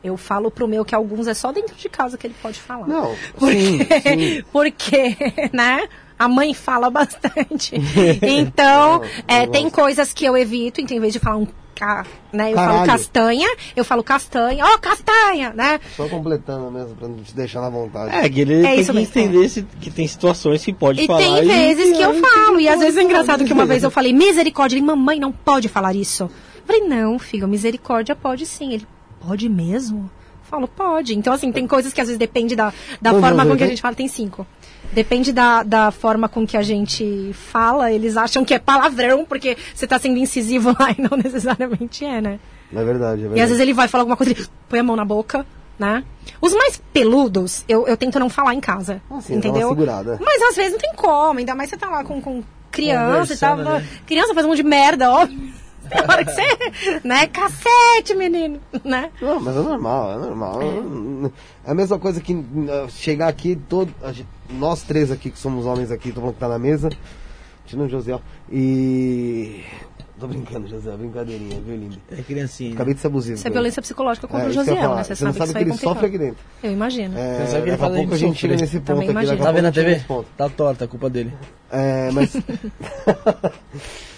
Eu 0.02 0.16
falo 0.16 0.50
pro 0.50 0.66
meu 0.66 0.82
que 0.84 0.94
alguns 0.94 1.26
é 1.26 1.34
só 1.34 1.52
dentro 1.52 1.74
de 1.76 1.88
casa 1.88 2.16
que 2.16 2.26
ele 2.26 2.34
pode 2.42 2.58
falar. 2.58 2.86
Não, 2.86 3.14
Porque, 3.38 3.54
sim, 3.60 3.78
sim. 4.02 4.42
porque, 4.52 5.16
né? 5.52 5.86
A 6.18 6.26
mãe 6.28 6.52
fala 6.54 6.88
bastante. 6.90 7.74
Então, 8.22 8.98
Não, 8.98 9.04
é, 9.28 9.44
eu 9.44 9.50
tem 9.50 9.64
gosto. 9.64 9.74
coisas 9.76 10.12
que 10.12 10.24
eu 10.24 10.36
evito, 10.36 10.80
então 10.80 10.96
em 10.96 11.00
vez 11.00 11.12
de 11.12 11.18
falar 11.18 11.36
um 11.36 11.46
ca, 11.80 12.04
né? 12.32 12.50
Eu 12.52 12.56
falo 12.56 12.68
Caralho. 12.72 12.86
castanha, 12.90 13.56
eu 13.74 13.84
falo 13.84 14.04
castanha, 14.04 14.64
ó, 14.66 14.78
castanha, 14.78 15.52
né? 15.54 15.80
Só 15.96 16.06
completando 16.08 16.70
mesmo, 16.70 16.94
pra 16.94 17.08
não 17.08 17.16
te 17.22 17.34
deixar 17.34 17.62
na 17.62 17.70
vontade. 17.70 18.14
É, 18.14 18.28
que 18.28 18.40
ele 18.42 18.60
É 18.60 18.62
tem 18.62 18.80
isso 18.80 18.92
que 18.92 18.98
mesmo. 18.98 19.18
entender 19.20 19.48
se- 19.48 19.62
que 19.80 19.90
tem 19.90 20.06
situações 20.06 20.62
que 20.64 20.72
pode 20.74 21.02
E 21.02 21.06
falar. 21.06 21.18
tem 21.18 21.38
e- 21.38 21.46
vezes 21.46 21.96
que 21.96 22.02
eu 22.02 22.14
falo, 22.20 22.60
e 22.60 22.68
às 22.68 22.78
vezes 22.78 22.98
é 22.98 23.02
engraçado 23.02 23.44
que 23.44 23.52
uma 23.52 23.64
vez 23.64 23.82
eu 23.82 23.90
falei, 23.90 24.12
misericórdia, 24.12 24.76
ele, 24.76 24.84
mamãe, 24.84 25.18
não 25.18 25.32
pode 25.32 25.68
falar 25.68 25.94
isso. 25.96 26.24
Eu 26.24 26.30
falei, 26.66 26.82
não, 26.86 27.18
filho, 27.18 27.48
misericórdia 27.48 28.14
pode 28.14 28.44
sim. 28.46 28.74
Ele, 28.74 28.86
pode 29.26 29.48
mesmo? 29.48 30.10
Eu 30.44 30.50
falo, 30.50 30.68
pode. 30.68 31.14
Então, 31.16 31.32
assim, 31.32 31.50
tem 31.50 31.66
coisas 31.66 31.92
que 31.92 32.00
às 32.00 32.08
vezes 32.08 32.18
depende 32.18 32.54
da, 32.54 32.72
da 33.00 33.10
forma 33.18 33.46
com 33.46 33.56
que 33.56 33.64
a 33.64 33.66
gente 33.68 33.80
fala, 33.80 33.94
tem 33.94 34.06
cinco. 34.08 34.46
Depende 34.92 35.32
da, 35.32 35.62
da 35.62 35.90
forma 35.90 36.28
com 36.28 36.46
que 36.46 36.56
a 36.56 36.62
gente 36.62 37.32
fala, 37.32 37.92
eles 37.92 38.16
acham 38.16 38.44
que 38.44 38.52
é 38.52 38.58
palavrão, 38.58 39.24
porque 39.24 39.56
você 39.74 39.86
tá 39.86 39.98
sendo 39.98 40.18
incisivo 40.18 40.74
lá 40.78 40.90
e 40.96 41.00
não 41.00 41.16
necessariamente 41.16 42.04
é, 42.04 42.20
né? 42.20 42.40
É 42.72 42.84
verdade, 42.84 43.20
é 43.20 43.28
verdade. 43.28 43.38
E 43.38 43.40
às 43.40 43.48
vezes 43.48 43.60
ele 43.60 43.72
vai 43.72 43.88
falar 43.88 44.02
alguma 44.02 44.16
coisa, 44.16 44.32
ele 44.32 44.46
põe 44.68 44.80
a 44.80 44.82
mão 44.82 44.96
na 44.96 45.04
boca, 45.04 45.46
né? 45.78 46.04
Os 46.40 46.54
mais 46.54 46.80
peludos, 46.92 47.64
eu, 47.68 47.86
eu 47.86 47.96
tento 47.96 48.18
não 48.18 48.28
falar 48.28 48.54
em 48.54 48.60
casa. 48.60 49.00
Sim, 49.22 49.34
dá 49.34 49.48
entendeu? 49.48 49.68
uma 49.68 49.74
segurada. 49.74 50.18
Mas 50.20 50.42
às 50.42 50.56
vezes 50.56 50.72
não 50.72 50.78
tem 50.78 50.92
como, 50.94 51.38
ainda 51.38 51.54
mais 51.54 51.70
você 51.70 51.76
tá 51.76 51.88
lá 51.88 52.04
com, 52.04 52.20
com 52.20 52.42
criança 52.70 53.34
e 53.34 53.36
tal. 53.36 53.56
Né? 53.56 53.86
Criança 54.06 54.34
faz 54.34 54.46
um 54.46 54.50
monte 54.50 54.58
de 54.58 54.68
merda, 54.68 55.10
óbvio. 55.10 55.52
Tem 55.90 56.00
hora 56.02 56.24
que 56.24 56.32
você. 56.32 57.00
Né? 57.04 57.26
Cacete, 57.26 58.14
menino. 58.14 58.60
Né? 58.84 59.10
Não, 59.20 59.40
mas 59.40 59.56
é 59.56 59.60
normal, 59.60 60.12
é 60.12 60.18
normal. 60.18 60.60
É 61.64 61.70
a 61.70 61.74
mesma 61.74 61.98
coisa 61.98 62.20
que 62.20 62.34
uh, 62.34 62.88
chegar 62.88 63.28
aqui, 63.28 63.56
todo, 63.68 63.92
nós 64.50 64.82
três 64.82 65.10
aqui, 65.10 65.30
que 65.30 65.38
somos 65.38 65.66
homens 65.66 65.90
aqui, 65.90 66.12
todo 66.12 66.22
mundo 66.24 66.34
que 66.34 66.40
tá 66.40 66.48
na 66.48 66.58
mesa, 66.58 66.88
tirando 67.66 67.86
o 67.86 67.88
José, 67.88 68.12
ó, 68.14 68.20
e... 68.50 69.62
Tô 70.18 70.26
brincando, 70.26 70.68
José, 70.68 70.94
brincadeirinha, 70.98 71.58
viu, 71.62 71.74
lindo? 71.76 71.96
É 72.10 72.20
criancinha. 72.20 72.74
Acabei 72.74 72.92
de 72.92 73.00
ser 73.00 73.06
abusivo. 73.06 73.36
Isso 73.36 73.48
é 73.48 73.50
violência 73.50 73.80
psicológica 73.80 74.28
contra 74.28 74.48
É, 74.48 74.50
o 74.50 74.52
falar. 74.52 74.96
né? 74.96 75.02
Você, 75.04 75.14
Você 75.14 75.24
sabe, 75.24 75.38
sabe 75.38 75.48
que 75.48 75.58
que 75.58 75.64
ele 75.64 75.70
é 75.70 75.76
sofre 75.78 76.06
aqui 76.06 76.18
dentro. 76.18 76.44
Eu 76.62 76.72
imagino. 76.72 77.18
É, 77.18 77.38
Você 77.38 77.46
sabe 77.46 77.62
que 77.62 77.68
ele 77.70 77.70
daqui 77.70 77.70
a 77.70 77.78
faz 77.78 77.94
pouco 77.96 78.14
a 78.14 78.16
gente 78.18 78.38
chega 78.38 78.56
nesse 78.56 78.80
ponto 78.80 79.06
Também 79.06 79.16
aqui. 79.30 79.36
Tá 79.42 79.50
vendo 79.50 79.64
a 79.64 79.72
TV? 79.72 79.80
chega 79.80 79.94
nesse 79.94 80.04
ponto. 80.04 80.26
Tá 80.36 80.48
torta, 80.50 80.84
a 80.84 80.88
culpa 80.88 81.08
dele. 81.08 81.32
É, 81.72 82.10
mas. 82.12 82.36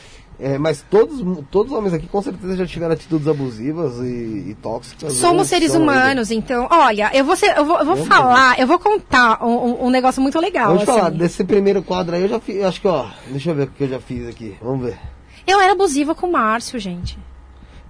é, 0.43 0.59
mas 0.59 0.85
todos, 0.91 1.23
todos 1.51 1.73
os 1.73 1.79
homens 1.79 1.95
aqui 1.95 2.07
com 2.07 2.21
certeza 2.21 2.57
já 2.57 2.67
tiveram 2.67 2.93
atitudes 2.93 3.29
abusivas 3.29 3.99
e, 3.99 4.51
e 4.51 4.57
tóxicas. 4.61 5.13
Somos 5.15 5.39
ou 5.39 5.45
seres 5.45 5.75
humanos, 5.75 6.31
então, 6.31 6.67
olha, 6.71 7.11
eu 7.15 7.25
vou, 7.25 7.37
ser- 7.37 7.57
eu 7.57 7.65
vou, 7.65 7.79
eu 7.79 7.85
vou 7.87 7.97
falar, 7.97 8.59
eu 8.59 8.67
vou 8.67 8.79
contar 8.79 9.45
um, 9.45 9.87
um- 9.87 9.91
negócio 9.91 10.21
muito 10.21 10.39
legal. 10.41 10.71
Vou 10.71 10.79
te 10.79 10.87
falar, 10.87 11.09
assim. 11.09 11.17
desse 11.17 11.45
primeiro 11.45 11.83
quadro 11.83 12.17
aí 12.17 12.23
eu 12.23 12.29
já 12.29 12.41
fiz. 12.41 12.63
Acho 12.65 12.81
que, 12.81 12.89
ó. 12.89 13.07
Deixa 13.29 13.51
eu 13.51 13.55
ver 13.55 13.63
o 13.65 13.67
que 13.69 13.85
eu 13.85 13.89
já 13.89 14.01
fiz 14.01 14.29
aqui. 14.29 14.57
Vamos 14.61 14.85
ver. 14.87 14.99
Eu 15.47 15.61
era 15.61 15.73
abusiva 15.73 16.15
com 16.15 16.27
o 16.27 16.33
Márcio, 16.33 16.79
gente. 16.79 17.19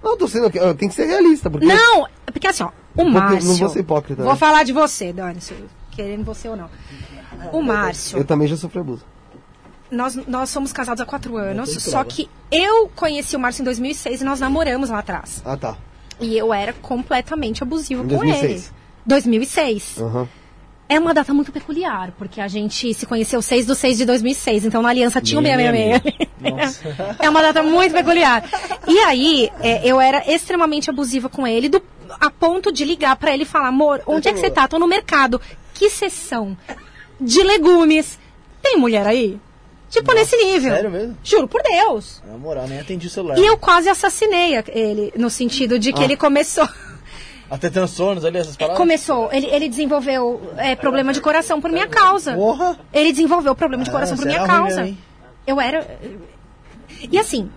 Não, 0.03 0.17
tô 0.17 0.27
sendo. 0.27 0.45
eu 0.57 0.75
tenho 0.75 0.89
que 0.89 0.95
ser 0.95 1.05
realista, 1.05 1.49
porque. 1.49 1.65
Não, 1.65 2.05
porque 2.25 2.47
assim, 2.47 2.63
ó, 2.63 2.69
o 2.95 3.05
Márcio. 3.05 3.49
não 3.49 3.57
vou 3.57 3.69
ser 3.69 3.79
hipócrita, 3.79 4.21
Vou 4.23 4.33
né? 4.33 4.37
falar 4.37 4.63
de 4.63 4.73
você, 4.73 5.13
Dani, 5.13 5.39
querendo 5.91 6.23
você 6.25 6.49
ou 6.49 6.55
não. 6.57 6.69
O 7.51 7.61
Márcio. 7.61 8.17
Eu 8.17 8.25
também 8.25 8.47
já 8.47 8.57
sofri 8.57 8.79
abuso. 8.79 9.03
Nós, 9.93 10.15
nós 10.27 10.49
somos 10.49 10.73
casados 10.73 11.01
há 11.01 11.05
quatro 11.05 11.37
anos, 11.37 11.69
só 11.83 12.03
que 12.03 12.29
eu 12.51 12.89
conheci 12.95 13.35
o 13.35 13.39
Márcio 13.39 13.61
em 13.61 13.65
2006 13.65 14.21
e 14.21 14.23
nós 14.23 14.39
namoramos 14.39 14.89
lá 14.89 14.99
atrás. 14.99 15.41
Ah, 15.45 15.55
tá. 15.57 15.77
E 16.19 16.37
eu 16.37 16.53
era 16.53 16.73
completamente 16.73 17.63
abusiva 17.63 18.01
Em 18.03 18.07
com 18.07 18.15
2006. 18.17 18.43
ele. 18.51 18.63
2006. 19.05 19.97
Aham. 19.99 20.27
É 20.89 20.99
uma 20.99 21.13
data 21.13 21.33
muito 21.33 21.51
peculiar, 21.51 22.11
porque 22.17 22.39
a 22.41 22.47
gente 22.47 22.93
se 22.93 23.05
conheceu 23.05 23.41
6 23.41 23.65
de 23.65 23.75
6 23.75 23.97
de 23.97 24.05
2006, 24.05 24.65
então 24.65 24.81
na 24.81 24.89
aliança 24.89 25.21
tinha 25.21 25.39
o 25.39 25.43
666. 25.43 26.81
é 27.19 27.29
uma 27.29 27.41
data 27.41 27.63
muito 27.63 27.93
peculiar. 27.93 28.43
E 28.87 28.99
aí, 28.99 29.49
é, 29.61 29.81
eu 29.87 29.99
era 29.99 30.29
extremamente 30.31 30.89
abusiva 30.89 31.29
com 31.29 31.47
ele, 31.47 31.69
do- 31.69 31.81
a 32.19 32.29
ponto 32.29 32.71
de 32.71 32.83
ligar 32.85 33.15
pra 33.15 33.33
ele 33.33 33.43
e 33.43 33.45
falar: 33.45 33.69
amor, 33.69 34.01
onde 34.05 34.27
é 34.27 34.33
que 34.33 34.39
você 34.39 34.51
tá? 34.51 34.67
Tô 34.67 34.77
no 34.77 34.87
mercado. 34.87 35.41
Que 35.73 35.89
sessão 35.89 36.55
de 37.19 37.41
legumes. 37.41 38.19
Tem 38.61 38.77
mulher 38.77 39.07
aí? 39.07 39.39
Tipo, 39.93 40.13
nesse 40.13 40.35
nível. 40.35 40.73
sério 40.73 40.89
mesmo? 40.91 41.17
Juro 41.23 41.47
por 41.47 41.61
Deus. 41.61 42.21
Na 42.27 42.35
moral, 42.37 42.67
nem 42.67 42.79
atendi 42.79 43.05
o 43.07 43.09
celular. 43.09 43.37
E 43.37 43.45
eu 43.45 43.57
quase 43.57 43.87
assassinei 43.89 44.55
ele, 44.69 45.13
no 45.15 45.29
sentido 45.29 45.77
de 45.77 45.93
que 45.93 46.01
Ah. 46.01 46.05
ele 46.05 46.17
começou. 46.17 46.67
Até 47.49 47.69
transtornos 47.69 48.25
ali, 48.25 48.39
essas 48.39 48.55
paradas? 48.57 48.77
Começou, 48.77 49.29
ele, 49.31 49.45
ele 49.47 49.69
desenvolveu 49.69 50.41
é, 50.57 50.75
problema 50.75 51.13
de 51.13 51.21
coração 51.21 51.61
por 51.61 51.71
minha 51.71 51.85
causa. 51.87 52.33
Porra! 52.33 52.79
Ele 52.91 53.11
desenvolveu 53.11 53.53
problema 53.53 53.83
de 53.83 53.91
coração 53.91 54.15
Ah, 54.15 54.17
por 54.17 54.25
minha 54.25 54.47
causa. 54.47 54.81
mesmo, 54.83 54.97
eu 55.45 55.61
era. 55.61 55.85
E 57.11 57.19
assim, 57.19 57.51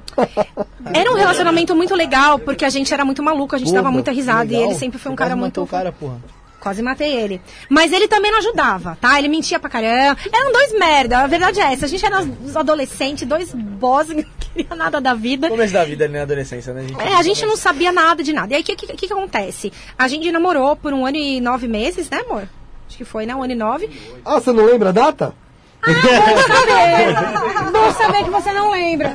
era 0.92 1.10
um 1.10 1.14
relacionamento 1.14 1.74
muito 1.74 1.94
legal, 1.94 2.38
porque 2.38 2.64
a 2.64 2.68
gente 2.68 2.92
era 2.92 3.04
muito 3.04 3.22
maluco, 3.22 3.54
a 3.54 3.58
gente 3.58 3.68
Porra, 3.68 3.82
dava 3.82 3.90
muita 3.92 4.10
risada 4.10 4.52
e 4.52 4.56
ele 4.56 4.74
sempre 4.74 4.98
foi 4.98 5.10
um 5.10 5.16
cara 5.16 5.34
muito. 5.34 5.62
o 5.62 5.66
cara, 5.66 5.90
porra. 5.92 6.18
Quase 6.66 6.82
matei 6.82 7.14
ele. 7.14 7.40
Mas 7.68 7.92
ele 7.92 8.08
também 8.08 8.32
não 8.32 8.40
ajudava, 8.40 8.98
tá? 9.00 9.16
Ele 9.20 9.28
mentia 9.28 9.56
pra 9.56 9.70
caramba. 9.70 10.18
Eram 10.32 10.50
dois 10.50 10.76
merda, 10.76 11.20
a 11.20 11.26
verdade 11.28 11.60
é 11.60 11.72
essa. 11.72 11.84
A 11.84 11.88
gente 11.88 12.04
era 12.04 12.18
uns 12.18 12.56
adolescentes, 12.56 13.24
dois 13.24 13.54
boss 13.54 14.08
que 14.08 14.14
não 14.18 14.24
queria 14.40 14.74
nada 14.74 15.00
da 15.00 15.14
vida. 15.14 15.48
Começo 15.48 15.72
da 15.72 15.84
vida 15.84 16.08
na 16.08 16.22
adolescência, 16.22 16.74
né? 16.74 16.84
É, 16.98 17.14
a 17.14 17.22
gente 17.22 17.46
não 17.46 17.56
sabia 17.56 17.92
nada 17.92 18.20
de 18.20 18.32
nada. 18.32 18.52
E 18.52 18.56
aí, 18.56 18.62
o 18.62 18.64
que, 18.64 18.74
que, 18.74 18.86
que 18.88 19.06
que 19.06 19.12
acontece? 19.12 19.72
A 19.96 20.08
gente 20.08 20.28
namorou 20.32 20.74
por 20.74 20.92
um 20.92 21.06
ano 21.06 21.16
e 21.16 21.40
nove 21.40 21.68
meses, 21.68 22.10
né, 22.10 22.18
amor? 22.28 22.48
Acho 22.88 22.96
que 22.96 23.04
foi, 23.04 23.26
né? 23.26 23.34
Um 23.36 23.44
ano 23.44 23.52
e 23.52 23.56
nove. 23.56 23.88
Ah, 24.24 24.40
você 24.40 24.50
não 24.50 24.64
lembra 24.64 24.88
a 24.88 24.92
data? 24.92 25.36
saber. 25.84 27.70
Bom 27.70 27.92
saber 27.92 28.24
que 28.24 28.30
você 28.30 28.50
não 28.50 28.72
lembra. 28.72 29.14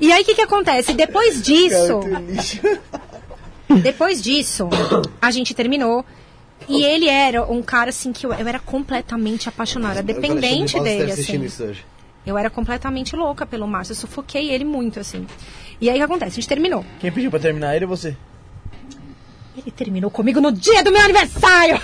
E 0.00 0.10
aí 0.10 0.22
o 0.22 0.24
que, 0.24 0.34
que 0.34 0.42
acontece? 0.42 0.94
Depois 0.94 1.40
disso. 1.40 2.00
Depois 3.84 4.20
disso, 4.20 4.68
a 5.22 5.30
gente 5.30 5.54
terminou. 5.54 6.04
E 6.70 6.84
ele 6.84 7.08
era 7.08 7.44
um 7.44 7.62
cara 7.62 7.90
assim 7.90 8.12
que 8.12 8.24
eu, 8.24 8.32
eu 8.32 8.46
era 8.46 8.58
completamente 8.58 9.48
apaixonada, 9.48 10.02
dependente 10.02 10.74
Balls 10.74 10.84
dele, 10.84 11.12
assim. 11.12 11.42
isso 11.44 11.64
hoje. 11.64 11.84
Eu 12.24 12.38
era 12.38 12.50
completamente 12.50 13.16
louca 13.16 13.44
pelo 13.44 13.66
Márcio, 13.66 13.92
eu 13.92 13.96
sufoquei 13.96 14.50
ele 14.50 14.64
muito, 14.64 15.00
assim. 15.00 15.26
E 15.80 15.88
aí 15.88 15.96
o 15.96 15.98
que 15.98 16.04
acontece? 16.04 16.32
A 16.32 16.34
gente 16.34 16.48
terminou. 16.48 16.84
Quem 17.00 17.10
pediu 17.10 17.30
pra 17.30 17.40
terminar 17.40 17.74
ele 17.74 17.86
ou 17.86 17.90
você? 17.96 18.16
Ele 19.56 19.70
terminou 19.70 20.10
comigo 20.10 20.40
no 20.40 20.52
dia 20.52 20.82
do 20.84 20.92
meu 20.92 21.02
aniversário! 21.02 21.80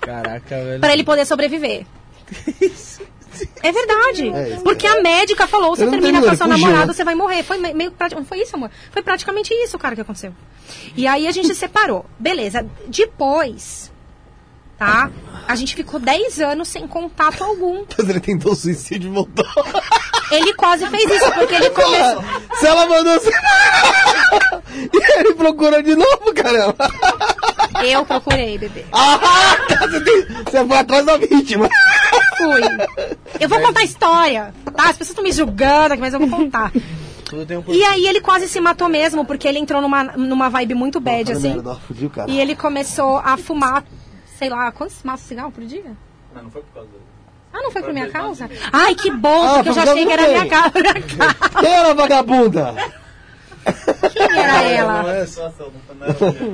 Caraca, 0.00 0.56
velho. 0.64 0.80
Pra 0.80 0.92
ele 0.92 1.04
poder 1.04 1.26
sobreviver. 1.26 1.84
É 3.62 3.72
verdade. 3.72 4.28
É 4.28 4.48
isso, 4.54 4.62
porque 4.62 4.86
a 4.86 5.00
médica 5.02 5.46
falou, 5.46 5.74
você 5.76 5.82
Ele 5.82 5.90
não 5.90 5.92
termina 6.00 6.20
terminou, 6.20 6.28
com 6.28 6.34
a 6.34 6.36
sua 6.36 6.46
namorada, 6.46 6.92
você 6.92 7.04
vai 7.04 7.14
morrer. 7.14 7.42
Foi 7.42 7.58
me- 7.58 7.74
meio 7.74 7.90
prati- 7.92 8.16
Foi 8.24 8.40
isso, 8.40 8.56
amor? 8.56 8.70
Foi 8.90 9.02
praticamente 9.02 9.52
isso, 9.54 9.78
cara, 9.78 9.94
que 9.94 10.00
aconteceu. 10.00 10.34
E 10.96 11.06
aí 11.06 11.26
a 11.26 11.30
gente 11.32 11.48
se 11.48 11.54
separou. 11.54 12.04
Beleza. 12.18 12.66
Depois, 12.86 13.90
tá? 14.78 15.10
A 15.46 15.54
gente 15.54 15.74
ficou 15.74 15.98
10 15.98 16.40
anos 16.40 16.68
sem 16.68 16.86
contato 16.86 17.42
algum. 17.42 17.84
Mas 17.98 18.08
ele 18.08 18.20
tentou 18.20 18.54
suicídio 18.54 19.10
e 19.10 19.14
voltou. 19.14 19.44
Ele 20.30 20.52
quase 20.54 20.86
fez 20.88 21.10
isso, 21.10 21.32
porque 21.32 21.54
ele 21.54 21.70
começou. 21.70 22.22
Se 22.58 22.66
ela 22.66 22.86
mandou 22.86 23.14
você. 23.14 23.30
e 24.92 25.18
ele 25.20 25.34
procurou 25.34 25.82
de 25.82 25.94
novo, 25.96 26.34
caramba. 26.34 26.90
Eu 27.82 28.04
procurei, 28.04 28.58
bebê. 28.58 28.84
Ah, 28.92 29.56
você, 29.80 30.00
tem- 30.00 30.26
você 30.44 30.66
foi 30.66 30.76
atrás 30.76 31.06
da 31.06 31.16
vítima. 31.16 31.68
Fui. 32.36 32.60
Eu 33.40 33.48
vou 33.48 33.60
contar 33.60 33.80
a 33.80 33.84
história, 33.84 34.54
tá? 34.76 34.84
As 34.84 34.96
pessoas 34.96 35.10
estão 35.10 35.24
me 35.24 35.32
julgando 35.32 35.94
aqui, 35.94 36.00
mas 36.00 36.12
eu 36.12 36.20
vou 36.20 36.28
contar. 36.28 36.72
Um 37.32 37.72
E 37.72 37.84
aí 37.84 38.06
ele 38.06 38.20
quase 38.20 38.48
se 38.48 38.58
matou 38.60 38.88
mesmo, 38.88 39.24
porque 39.24 39.46
ele 39.46 39.58
entrou 39.58 39.82
numa, 39.82 40.04
numa 40.04 40.48
vibe 40.48 40.74
muito 40.74 40.98
bad, 40.98 41.32
assim. 41.32 41.54
merda. 41.54 41.78
E 42.26 42.40
ele 42.40 42.56
começou 42.56 43.18
a 43.18 43.36
fumar, 43.36 43.84
sei 44.38 44.48
lá, 44.48 44.70
quantos 44.72 45.02
maços 45.02 45.22
de 45.24 45.28
cigarro 45.28 45.50
por 45.52 45.64
dia? 45.64 45.96
Não, 46.34 46.42
não 46.44 46.50
foi 46.50 46.62
por 46.62 46.72
causa 46.74 46.88
dele. 46.90 47.02
Ah, 47.52 47.62
não 47.62 47.70
foi 47.70 47.82
por 47.82 47.92
minha 47.92 48.10
causa? 48.10 48.48
Ai, 48.72 48.94
que 48.94 49.10
bom, 49.10 49.42
Ah, 49.44 49.54
porque 49.54 49.68
eu 49.70 49.74
já 49.74 49.82
achei 49.84 50.06
que 50.06 50.12
era 50.12 50.28
minha, 50.28 50.46
ca- 50.48 50.72
minha 50.74 50.94
causa. 51.02 51.60
Quem 51.60 51.72
era 51.74 51.90
a 51.90 51.94
vagabunda? 51.94 52.74
Quem 54.12 54.22
era 54.38 54.62
ela? 54.62 55.02
Não 55.02 55.10
é 55.10 55.26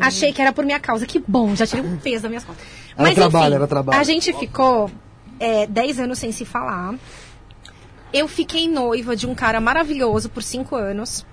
Achei 0.01 0.33
que 0.33 0.41
era 0.41 0.53
por 0.53 0.65
minha 0.65 0.81
causa. 0.81 1.05
Que 1.07 1.19
bom, 1.27 1.55
já 1.55 1.67
tirei 1.67 1.85
um 1.85 1.97
peso 1.99 2.23
das 2.23 2.31
minhas 2.31 2.45
costas. 2.45 2.65
Era 2.97 3.15
trabalho, 3.15 3.55
era 3.55 3.67
trabalho. 3.67 3.99
A 4.01 4.05
gente 4.05 4.33
ficou 4.33 4.91
é, 5.39 5.67
10 5.67 6.01
anos 6.01 6.19
sem 6.19 6.33
se 6.33 6.45
falar. 6.45 6.95
Eu 8.13 8.29
fiquei 8.29 8.69
noiva 8.69 9.17
de 9.17 9.27
um 9.27 9.35
cara 9.35 9.61
maravilhoso 9.61 10.29
por 10.31 10.43
5 10.43 10.77
anos. 10.77 11.27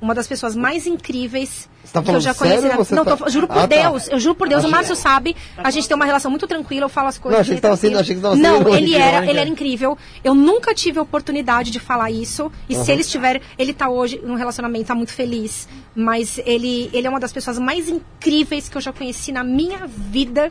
Uma 0.00 0.14
das 0.14 0.26
pessoas 0.26 0.56
mais 0.56 0.86
incríveis 0.86 1.68
tá 1.92 2.02
que 2.02 2.10
eu 2.10 2.20
já 2.20 2.32
conheci. 2.34 2.62
sério 2.62 2.78
na- 2.78 2.96
Não, 2.96 3.04
tá- 3.04 3.16
tô- 3.16 3.28
juro 3.30 3.46
por 3.46 3.58
Ah, 3.58 3.60
tá. 3.60 3.66
Deus, 3.66 4.08
eu 4.08 4.18
juro 4.18 4.34
por 4.34 4.48
Deus, 4.48 4.60
Achei- 4.60 4.70
o 4.70 4.74
Márcio 4.74 4.96
sabe, 4.96 5.36
a 5.58 5.70
gente 5.70 5.86
tem 5.88 5.94
uma 5.94 6.04
relação 6.06 6.30
muito 6.30 6.46
tranquila, 6.46 6.86
eu 6.86 6.88
falo 6.88 7.08
as 7.08 7.18
coisas. 7.18 7.36
Não, 7.36 7.40
achei 7.42 7.54
que 7.56 7.60
tava 7.60 7.76
sendo- 7.76 7.98
achei 7.98 8.14
que 8.16 8.20
tava 8.22 8.34
Não, 8.36 8.58
sendo 8.58 8.74
ele 8.76 8.94
era, 8.94 9.26
ele 9.26 9.38
era 9.38 9.48
incrível. 9.48 9.98
Eu 10.24 10.34
nunca 10.34 10.74
tive 10.74 10.98
a 10.98 11.02
oportunidade 11.02 11.70
de 11.70 11.78
falar 11.80 12.10
isso. 12.10 12.50
E 12.68 12.74
se 12.74 12.90
ele 12.90 13.02
estiver, 13.02 13.42
ele 13.58 13.72
tá 13.74 13.88
hoje 13.90 14.20
num 14.24 14.36
relacionamento, 14.36 14.86
tá 14.86 14.94
muito 14.94 15.12
feliz. 15.12 15.68
Mas 15.94 16.38
ele, 16.46 16.88
ele 16.94 17.06
é 17.06 17.10
uma 17.10 17.20
das 17.20 17.32
pessoas 17.32 17.58
mais 17.58 17.88
incríveis 17.88 18.68
que 18.68 18.76
eu 18.76 18.80
já 18.80 18.92
conheci 18.92 19.32
na 19.32 19.44
minha 19.44 19.86
vida. 19.86 20.50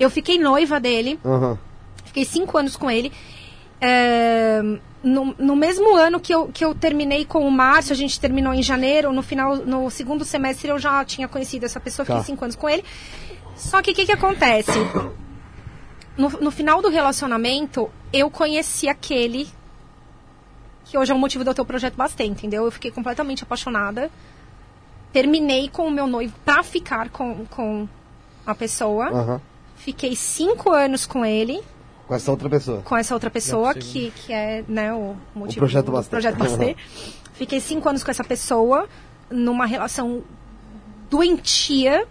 Eu 0.00 0.10
fiquei 0.10 0.38
noiva 0.38 0.80
dele. 0.80 1.18
Aham. 1.24 1.58
Fiquei 2.04 2.24
cinco 2.24 2.56
anos 2.58 2.74
com 2.76 2.90
ele. 2.90 3.12
É, 3.80 4.60
no, 5.02 5.34
no 5.38 5.54
mesmo 5.56 5.94
ano 5.96 6.18
que 6.18 6.34
eu, 6.34 6.48
que 6.48 6.64
eu 6.64 6.74
terminei 6.74 7.24
com 7.24 7.46
o 7.46 7.50
Márcio, 7.50 7.92
a 7.92 7.96
gente 7.96 8.18
terminou 8.18 8.52
em 8.52 8.62
janeiro, 8.62 9.12
no 9.12 9.22
final, 9.22 9.56
no 9.56 9.88
segundo 9.90 10.24
semestre 10.24 10.68
eu 10.68 10.78
já 10.78 11.04
tinha 11.04 11.28
conhecido 11.28 11.64
essa 11.64 11.78
pessoa, 11.78 12.04
fiquei 12.04 12.20
Tá. 12.20 12.26
cinco 12.26 12.44
anos 12.44 12.56
com 12.56 12.68
ele. 12.68 12.84
Só 13.56 13.80
que 13.82 13.90
o 13.92 13.94
que, 13.94 14.06
que 14.06 14.12
acontece? 14.12 14.72
No, 16.16 16.28
no 16.30 16.50
final 16.50 16.82
do 16.82 16.88
relacionamento, 16.88 17.88
eu 18.12 18.28
conheci 18.30 18.88
aquele 18.88 19.48
que 20.84 20.96
hoje 20.98 21.12
é 21.12 21.14
o 21.14 21.18
motivo 21.18 21.44
do 21.44 21.54
teu 21.54 21.64
projeto 21.64 21.94
Bastante, 21.94 22.30
entendeu? 22.30 22.64
Eu 22.64 22.70
fiquei 22.70 22.90
completamente 22.90 23.42
apaixonada. 23.42 24.10
Terminei 25.12 25.68
com 25.68 25.86
o 25.86 25.90
meu 25.90 26.06
noivo 26.06 26.34
pra 26.44 26.62
ficar 26.62 27.08
com, 27.10 27.44
com 27.46 27.88
a 28.46 28.54
pessoa. 28.54 29.08
Aham. 29.10 29.40
Fiquei 29.76 30.16
cinco 30.16 30.72
anos 30.72 31.06
com 31.06 31.24
ele 31.24 31.62
Com 32.08 32.14
essa 32.14 32.30
outra 32.30 32.48
pessoa. 32.48 32.80
com 32.82 32.96
essa 32.96 33.14
outra 33.14 33.30
pessoa, 33.30 33.74
que, 33.74 34.10
que 34.10 34.32
é 34.32 34.64
né, 34.66 34.92
o 34.94 35.14
motivo 35.34 35.58
projeto 35.60 35.86
do 35.86 35.92
Bastê. 35.92 36.10
projeto 36.10 36.36
Bastê. 36.36 36.74
Fiquei 37.34 37.60
cinco 37.60 37.88
anos 37.88 38.02
com 38.02 38.10
essa 38.10 38.24
pessoa, 38.24 38.88
numa 39.30 39.66
relação 39.66 40.24
doentia. 41.10 42.06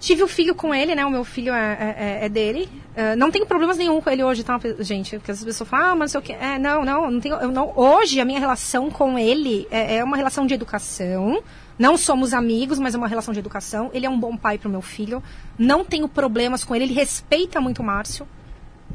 Tive 0.00 0.22
o 0.24 0.26
filho 0.26 0.54
com 0.54 0.74
ele, 0.74 0.94
né? 0.96 1.06
O 1.06 1.10
meu 1.10 1.22
filho 1.22 1.52
é, 1.54 1.94
é- 1.96 2.24
é 2.24 2.28
dele. 2.28 2.68
Ah, 2.96 3.14
não 3.14 3.30
tenho 3.30 3.46
problemas 3.46 3.76
nenhum 3.78 4.00
com 4.00 4.10
ele 4.10 4.24
hoje, 4.24 4.42
tá, 4.42 4.58
gente? 4.80 5.16
Porque 5.18 5.30
as 5.30 5.44
pessoas 5.44 5.68
falam, 5.68 5.86
ah, 5.86 5.94
mas 5.94 6.12
não 6.12 6.20
sei 6.20 6.20
o 6.20 6.22
quê. 6.22 6.44
É, 6.44 6.58
não, 6.58 6.84
não, 6.84 7.10
não 7.10 7.20
tenho. 7.20 7.36
Eu 7.36 7.52
não, 7.52 7.72
hoje 7.76 8.20
a 8.20 8.24
minha 8.24 8.40
relação 8.40 8.90
com 8.90 9.18
ele 9.18 9.68
é, 9.70 9.96
é 9.96 10.04
uma 10.04 10.16
relação 10.16 10.46
de 10.46 10.54
educação. 10.54 11.42
Não 11.78 11.96
somos 11.96 12.32
amigos, 12.34 12.78
mas 12.78 12.94
é 12.94 12.98
uma 12.98 13.08
relação 13.08 13.32
de 13.32 13.40
educação. 13.40 13.90
Ele 13.92 14.06
é 14.06 14.10
um 14.10 14.18
bom 14.18 14.36
pai 14.36 14.58
pro 14.58 14.68
meu 14.70 14.82
filho. 14.82 15.22
Não 15.58 15.84
tenho 15.84 16.06
problemas 16.08 16.62
com 16.64 16.74
ele. 16.74 16.84
Ele 16.84 16.94
respeita 16.94 17.60
muito 17.60 17.80
o 17.80 17.84
Márcio. 17.84 18.26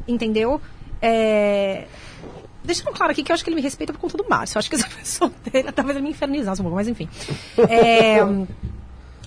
Entendeu? 0.08 0.62
É... 1.02 1.86
Deixando 2.64 2.92
claro 2.92 3.12
aqui 3.12 3.24
que 3.24 3.32
eu 3.32 3.34
acho 3.34 3.44
que 3.44 3.50
ele 3.50 3.56
me 3.56 3.62
respeita 3.62 3.94
por 3.94 4.00
conta 4.00 4.18
do 4.18 4.26
Márcio. 4.30 4.58
Eu 4.58 4.60
acho 4.60 4.70
que 4.70 4.76
essa 4.76 4.88
pessoa 4.96 5.32
dele 5.52 5.72
talvez 5.72 5.96
ele 5.98 6.06
me 6.06 6.12
infernizasse 6.12 6.62
um 6.62 6.66
pouco, 6.66 6.76
mas 6.76 6.88
enfim. 6.88 7.08
É, 7.70 8.18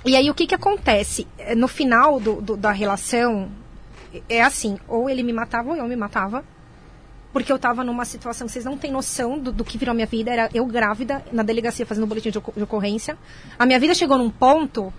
E 0.05 0.17
aí 0.17 0.31
o 0.31 0.35
que 0.35 0.47
que 0.47 0.55
acontece? 0.55 1.27
No 1.57 1.67
final 1.69 2.21
do, 2.21 2.41
do- 2.41 2.57
da 2.57 2.71
relação, 2.73 3.49
é 4.29 4.43
assim, 4.43 4.79
ou 4.89 5.09
ele 5.11 5.23
me 5.23 5.33
matava 5.33 5.71
ou 5.71 5.77
eu 5.77 5.87
me 5.87 5.97
matava. 5.97 6.45
Porque 7.33 7.53
eu 7.53 7.59
tava 7.59 7.85
numa 7.85 8.05
situação 8.05 8.47
que 8.47 8.53
vocês 8.53 8.65
não 8.65 8.77
têm 8.77 8.91
noção 8.91 9.39
do, 9.39 9.53
do 9.53 9.65
que 9.65 9.79
virou 9.79 9.93
a 9.93 9.95
minha 9.95 10.07
vida. 10.07 10.31
Era 10.31 10.49
eu 10.53 10.67
grávida, 10.67 11.25
na 11.33 11.43
delegacia 11.43 11.87
fazendo 11.87 12.07
boletim 12.07 12.31
de, 12.31 12.41
de 12.41 12.63
ocorrência. 12.63 13.17
A 13.59 13.65
minha 13.65 13.79
vida 13.79 13.95
chegou 13.95 14.19
num 14.19 14.31
ponto 14.31 14.93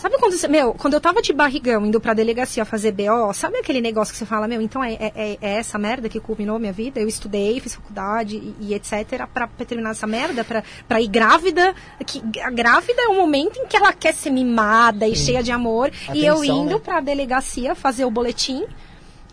Sabe 0.00 0.16
quando 0.18 0.32
você, 0.32 0.48
meu, 0.48 0.72
quando 0.72 0.94
eu 0.94 1.00
tava 1.00 1.20
de 1.20 1.30
barrigão 1.30 1.84
indo 1.84 2.00
pra 2.00 2.14
delegacia 2.14 2.64
fazer 2.64 2.90
BO, 2.90 3.34
sabe 3.34 3.58
aquele 3.58 3.82
negócio 3.82 4.12
que 4.12 4.18
você 4.18 4.24
fala, 4.24 4.48
meu, 4.48 4.62
então 4.62 4.82
é, 4.82 4.94
é, 4.94 5.12
é- 5.14 5.38
é 5.42 5.50
essa 5.58 5.78
merda 5.78 6.08
que 6.08 6.18
culminou 6.18 6.56
a 6.56 6.58
minha 6.58 6.72
vida? 6.72 6.98
Eu 6.98 7.06
estudei, 7.06 7.60
fiz 7.60 7.74
faculdade 7.74 8.36
e, 8.36 8.56
e 8.60 8.74
etc. 8.74 9.26
pra, 9.30 9.46
pra 9.46 9.66
terminar 9.66 9.90
essa 9.90 10.06
merda, 10.06 10.42
pra, 10.42 10.64
pra 10.88 11.02
ir 11.02 11.06
grávida. 11.08 11.74
Que, 12.06 12.22
a 12.42 12.50
grávida 12.50 13.02
é 13.02 13.08
um 13.08 13.16
momento 13.16 13.58
em 13.58 13.66
que 13.66 13.76
ela 13.76 13.92
quer 13.92 14.14
ser 14.14 14.30
mimada 14.30 15.06
e 15.06 15.14
cheia 15.14 15.42
de 15.42 15.52
amor. 15.52 15.92
e 16.14 16.24
eu 16.24 16.36
Atenção, 16.38 16.62
indo 16.62 16.76
né? 16.76 16.80
pra 16.82 17.00
delegacia 17.02 17.74
fazer 17.74 18.06
o 18.06 18.10
boletim. 18.10 18.64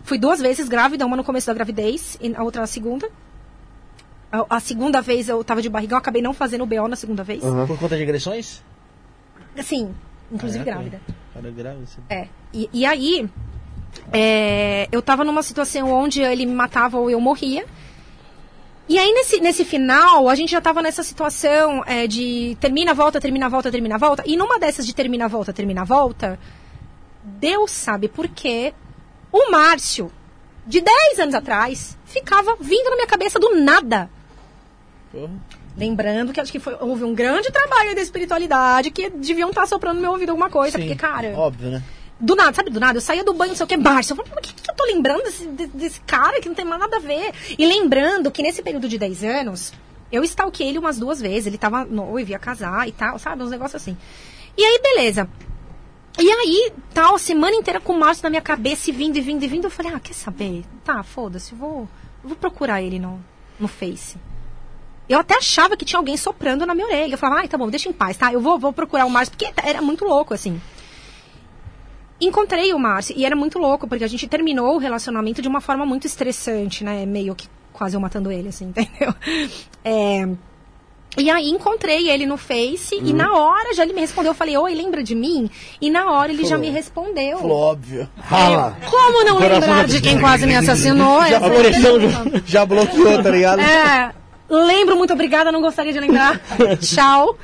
Fui 0.08 0.16
duas 0.16 0.40
vezes 0.40 0.70
grávida, 0.70 1.04
uma 1.04 1.18
no 1.18 1.22
começo 1.22 1.46
da 1.48 1.52
gravidez 1.52 2.16
e 2.18 2.34
a 2.34 2.42
outra 2.42 2.62
na 2.62 2.66
segunda. 2.66 3.10
A, 4.32 4.56
a 4.56 4.58
segunda 4.58 5.02
vez 5.02 5.28
eu 5.28 5.44
tava 5.44 5.60
de 5.60 5.68
barrigão, 5.68 5.98
acabei 5.98 6.22
não 6.22 6.32
fazendo 6.32 6.64
o 6.64 6.66
BO 6.66 6.88
na 6.88 6.96
segunda 6.96 7.22
vez. 7.22 7.42
Por 7.42 7.78
conta 7.78 7.94
de 7.94 8.04
agressões? 8.04 8.64
Assim, 9.54 9.94
inclusive 10.32 10.64
Caraca. 10.64 10.82
grávida. 10.82 11.02
Cara, 11.34 11.50
grave. 11.50 11.82
isso. 11.82 12.00
É. 12.08 12.26
E, 12.54 12.70
e 12.72 12.86
aí, 12.86 13.28
é, 14.10 14.88
eu 14.90 15.02
tava 15.02 15.26
numa 15.26 15.42
situação 15.42 15.90
onde 15.90 16.22
ele 16.22 16.46
me 16.46 16.54
matava 16.54 16.96
ou 16.96 17.10
eu 17.10 17.20
morria. 17.20 17.66
E 18.88 18.98
aí, 18.98 19.12
nesse, 19.12 19.40
nesse 19.40 19.62
final, 19.62 20.26
a 20.26 20.34
gente 20.34 20.52
já 20.52 20.60
tava 20.62 20.80
nessa 20.80 21.02
situação 21.02 21.84
é, 21.84 22.06
de 22.06 22.56
termina, 22.58 22.94
volta, 22.94 23.20
termina, 23.20 23.46
volta, 23.50 23.70
termina, 23.70 23.98
volta. 23.98 24.22
E 24.24 24.38
numa 24.38 24.58
dessas 24.58 24.86
de 24.86 24.94
termina, 24.94 25.28
volta, 25.28 25.52
termina, 25.52 25.84
volta, 25.84 26.38
Deus 27.22 27.70
sabe 27.70 28.08
por 28.08 28.26
quê, 28.26 28.72
o 29.32 29.50
Márcio, 29.50 30.10
de 30.66 30.80
10 30.80 31.18
anos 31.20 31.34
atrás, 31.34 31.96
ficava 32.04 32.56
vindo 32.60 32.90
na 32.90 32.96
minha 32.96 33.06
cabeça 33.06 33.38
do 33.38 33.54
nada. 33.60 34.10
Porra. 35.12 35.30
Lembrando 35.76 36.32
que 36.32 36.40
acho 36.40 36.50
que 36.50 36.58
foi, 36.58 36.76
houve 36.80 37.04
um 37.04 37.14
grande 37.14 37.52
trabalho 37.52 37.94
da 37.94 38.00
espiritualidade 38.02 38.90
que 38.90 39.08
deviam 39.10 39.50
estar 39.50 39.64
soprando 39.66 39.96
no 39.96 40.02
meu 40.02 40.10
ouvido 40.10 40.30
alguma 40.30 40.50
coisa. 40.50 40.76
Sim, 40.76 40.84
Porque, 40.84 40.96
cara. 40.98 41.28
Óbvio, 41.36 41.70
né? 41.70 41.82
Do 42.18 42.34
nada, 42.34 42.52
sabe, 42.52 42.68
do 42.70 42.80
nada, 42.80 42.96
eu 42.96 43.00
saía 43.00 43.22
do 43.22 43.32
banho, 43.32 43.50
não 43.50 43.56
sei 43.56 43.62
o 43.64 43.66
que, 43.68 43.76
Márcio. 43.76 44.12
Eu 44.12 44.16
falei, 44.16 44.32
o 44.36 44.40
que, 44.42 44.52
que 44.54 44.68
eu 44.68 44.74
tô 44.74 44.84
lembrando 44.86 45.22
desse, 45.22 45.46
de- 45.46 45.66
desse 45.68 46.00
cara 46.00 46.40
que 46.40 46.48
não 46.48 46.54
tem 46.56 46.64
mais 46.64 46.80
nada 46.80 46.96
a 46.96 47.00
ver? 47.00 47.32
E 47.56 47.64
lembrando 47.64 48.28
que 48.28 48.42
nesse 48.42 48.60
período 48.60 48.88
de 48.88 48.98
10 48.98 49.22
anos, 49.22 49.72
eu 50.10 50.24
stalkei 50.24 50.66
ele 50.68 50.78
umas 50.80 50.98
duas 50.98 51.20
vezes. 51.20 51.46
Ele 51.46 51.56
tava 51.58 51.84
noivo, 51.84 52.28
ia 52.32 52.38
casar 52.40 52.88
e 52.88 52.92
tal, 52.92 53.16
sabe? 53.20 53.44
Uns 53.44 53.50
negócios 53.50 53.80
assim. 53.80 53.96
E 54.56 54.64
aí, 54.64 54.80
beleza. 54.82 55.28
E 56.20 56.28
aí, 56.28 56.72
tal, 56.92 57.14
a 57.14 57.18
semana 57.18 57.54
inteira 57.54 57.80
com 57.80 57.92
o 57.92 57.98
Márcio 57.98 58.24
na 58.24 58.30
minha 58.30 58.42
cabeça, 58.42 58.90
e 58.90 58.92
vindo, 58.92 59.16
e 59.16 59.20
vindo, 59.20 59.44
e 59.44 59.46
vindo. 59.46 59.64
Eu 59.64 59.70
falei, 59.70 59.92
ah, 59.94 60.00
quer 60.00 60.14
saber? 60.14 60.64
Tá, 60.82 61.04
foda-se, 61.04 61.54
vou, 61.54 61.88
vou 62.24 62.34
procurar 62.34 62.82
ele 62.82 62.98
no, 62.98 63.24
no 63.58 63.68
Face. 63.68 64.16
Eu 65.08 65.20
até 65.20 65.36
achava 65.36 65.76
que 65.76 65.84
tinha 65.84 65.98
alguém 65.98 66.16
soprando 66.16 66.66
na 66.66 66.74
minha 66.74 66.86
orelha. 66.88 67.14
Eu 67.14 67.18
falava, 67.18 67.42
ai, 67.42 67.48
tá 67.48 67.56
bom, 67.56 67.70
deixa 67.70 67.88
em 67.88 67.92
paz, 67.92 68.16
tá? 68.16 68.32
Eu 68.32 68.40
vou, 68.40 68.58
vou 68.58 68.72
procurar 68.72 69.06
o 69.06 69.10
Márcio, 69.10 69.36
porque 69.36 69.52
era 69.62 69.80
muito 69.80 70.04
louco, 70.04 70.34
assim. 70.34 70.60
Encontrei 72.20 72.74
o 72.74 72.78
Márcio, 72.80 73.14
e 73.16 73.24
era 73.24 73.36
muito 73.36 73.60
louco, 73.60 73.86
porque 73.86 74.02
a 74.02 74.08
gente 74.08 74.26
terminou 74.26 74.74
o 74.74 74.78
relacionamento 74.78 75.40
de 75.40 75.46
uma 75.46 75.60
forma 75.60 75.86
muito 75.86 76.08
estressante, 76.08 76.82
né? 76.82 77.06
Meio 77.06 77.32
que 77.32 77.48
quase 77.72 77.96
eu 77.96 78.00
matando 78.00 78.32
ele, 78.32 78.48
assim, 78.48 78.66
entendeu? 78.76 79.14
É, 79.84 80.28
E 81.18 81.30
aí 81.30 81.48
encontrei 81.48 82.08
ele 82.08 82.26
no 82.26 82.36
Face, 82.36 82.94
e 82.94 83.12
na 83.12 83.32
hora 83.32 83.74
já 83.74 83.82
ele 83.82 83.92
me 83.92 84.00
respondeu. 84.00 84.30
Eu 84.30 84.34
falei, 84.34 84.56
oi, 84.56 84.74
lembra 84.74 85.02
de 85.02 85.14
mim? 85.14 85.50
E 85.80 85.90
na 85.90 86.10
hora 86.10 86.32
ele 86.32 86.44
já 86.44 86.56
me 86.56 86.70
respondeu. 86.70 87.38
Falou, 87.38 87.56
óbvio. 87.56 88.08
Rala. 88.16 88.76
Como 88.88 89.24
não 89.24 89.38
lembrar 89.38 89.86
de 89.86 90.00
quem 90.00 90.18
quase 90.18 90.46
me 90.46 90.56
assassinou? 90.56 91.22
Já, 91.26 91.36
Eu 91.36 91.40
falei, 91.40 91.72
já, 91.72 92.40
já 92.44 92.66
bloqueou, 92.66 93.22
tá 93.22 93.30
ligado? 93.30 93.60
É, 93.60 94.12
lembro, 94.48 94.96
muito 94.96 95.12
obrigada, 95.12 95.50
não 95.52 95.60
gostaria 95.60 95.92
de 95.92 96.00
lembrar. 96.00 96.40
Tchau. 96.80 97.36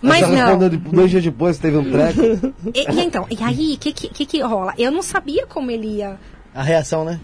Mas 0.00 0.28
não. 0.28 0.58
dois 0.68 1.10
dias 1.10 1.22
depois, 1.22 1.58
teve 1.58 1.76
um 1.76 1.90
treco. 1.90 2.20
E, 2.74 2.92
e 2.92 3.00
então, 3.04 3.24
e 3.30 3.42
aí, 3.42 3.74
o 3.74 3.78
que, 3.78 3.92
que, 3.92 4.08
que 4.08 4.26
que 4.26 4.40
rola? 4.40 4.74
Eu 4.76 4.90
não 4.90 5.00
sabia 5.00 5.46
como 5.46 5.70
ele 5.70 5.98
ia. 5.98 6.18
A 6.52 6.62
reação, 6.62 7.04
né? 7.04 7.20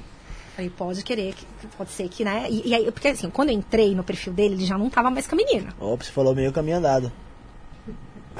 Falei, 0.59 0.72
pode 0.76 1.05
querer, 1.05 1.35
que- 1.35 1.47
pode 1.76 1.93
ser 1.93 2.09
que, 2.09 2.24
né? 2.24 2.47
E, 2.51 2.70
e 2.70 2.74
aí, 2.74 2.90
porque 2.90 3.06
assim, 3.06 3.30
quando 3.30 3.51
eu 3.51 3.55
entrei 3.55 3.94
no 3.94 4.02
perfil 4.02 4.32
dele, 4.32 4.55
ele 4.55 4.66
já 4.66 4.76
não 4.76 4.90
tava 4.90 5.09
mais 5.09 5.24
com 5.24 5.36
a 5.36 5.39
menina. 5.39 5.68
Ó, 5.80 5.94
você 5.94 6.10
falou 6.10 6.35
meio 6.35 6.51
caminho 6.52 6.78
andado. 6.78 7.12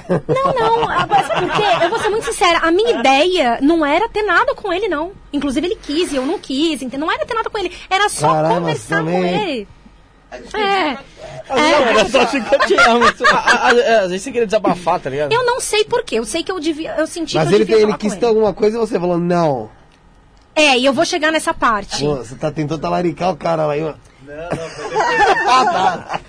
Não, 0.09 0.53
não, 0.53 0.89
agora 0.91 1.25
sabe 1.29 1.47
por 1.47 1.57
quê? 1.57 1.63
Eu 1.85 1.91
vou 1.91 2.01
ser 2.01 2.09
muito 2.09 2.25
sincera, 2.25 2.59
a 2.59 2.73
minha 2.73 2.99
ideia 2.99 3.59
não 3.63 3.87
era 3.87 4.09
ter 4.09 4.23
nada 4.23 4.53
com 4.53 4.73
ele, 4.73 4.89
não. 4.89 5.13
Inclusive 5.33 5.65
ele 5.69 5.77
quis 5.77 6.11
e 6.13 6.17
eu 6.17 6.27
não 6.27 6.41
quis, 6.41 6.83
entendeu? 6.83 7.07
Não 7.07 7.13
era 7.13 7.25
ter 7.25 7.35
nada 7.35 7.49
com 7.49 7.57
ele, 7.57 7.71
era 7.89 8.09
só 8.09 8.33
Caralho, 8.33 8.49
mas 8.49 8.59
conversar 8.59 8.99
com 8.99 9.05
também- 9.05 9.51
ele. 9.51 9.69
É. 10.55 10.99
Era 11.49 12.09
só 12.09 12.27
se 12.27 12.41
mas... 12.41 13.21
Às 13.23 14.11
vezes 14.11 14.23
você 14.23 14.33
queria 14.33 14.47
desabafar, 14.47 14.99
tá 14.99 15.09
ligado? 15.09 15.33
Eu 15.33 15.47
não 15.47 15.61
sei 15.61 15.85
porquê, 15.85 16.17
eu 16.19 16.25
sei 16.25 16.43
que 16.43 16.51
eu 16.51 16.59
devia, 16.59 16.97
eu 16.99 17.07
senti 17.07 17.37
Mas 17.37 17.47
que 17.49 17.55
eu 17.55 17.59
ele, 17.59 17.65
devia 17.65 17.77
tem- 17.77 17.83
ele 17.85 17.93
falar 17.93 17.99
quis 17.99 18.15
com 18.15 18.21
ter 18.21 18.27
alguma 18.27 18.53
coisa 18.53 18.77
e 18.77 18.81
você 18.81 18.99
falou, 18.99 19.19
não. 19.19 19.71
É, 20.59 20.77
e 20.79 20.85
eu 20.85 20.93
vou 20.93 21.05
chegar 21.05 21.31
nessa 21.33 21.55
parte. 21.55 22.05
Pô, 22.05 22.17
você 22.17 22.35
tá 22.35 22.51
tentando 22.51 22.81
talaricar 22.81 23.31
o 23.33 23.37
cara 23.37 23.67
lá. 23.67 23.73
aí, 23.75 23.83
ó. 23.85 23.95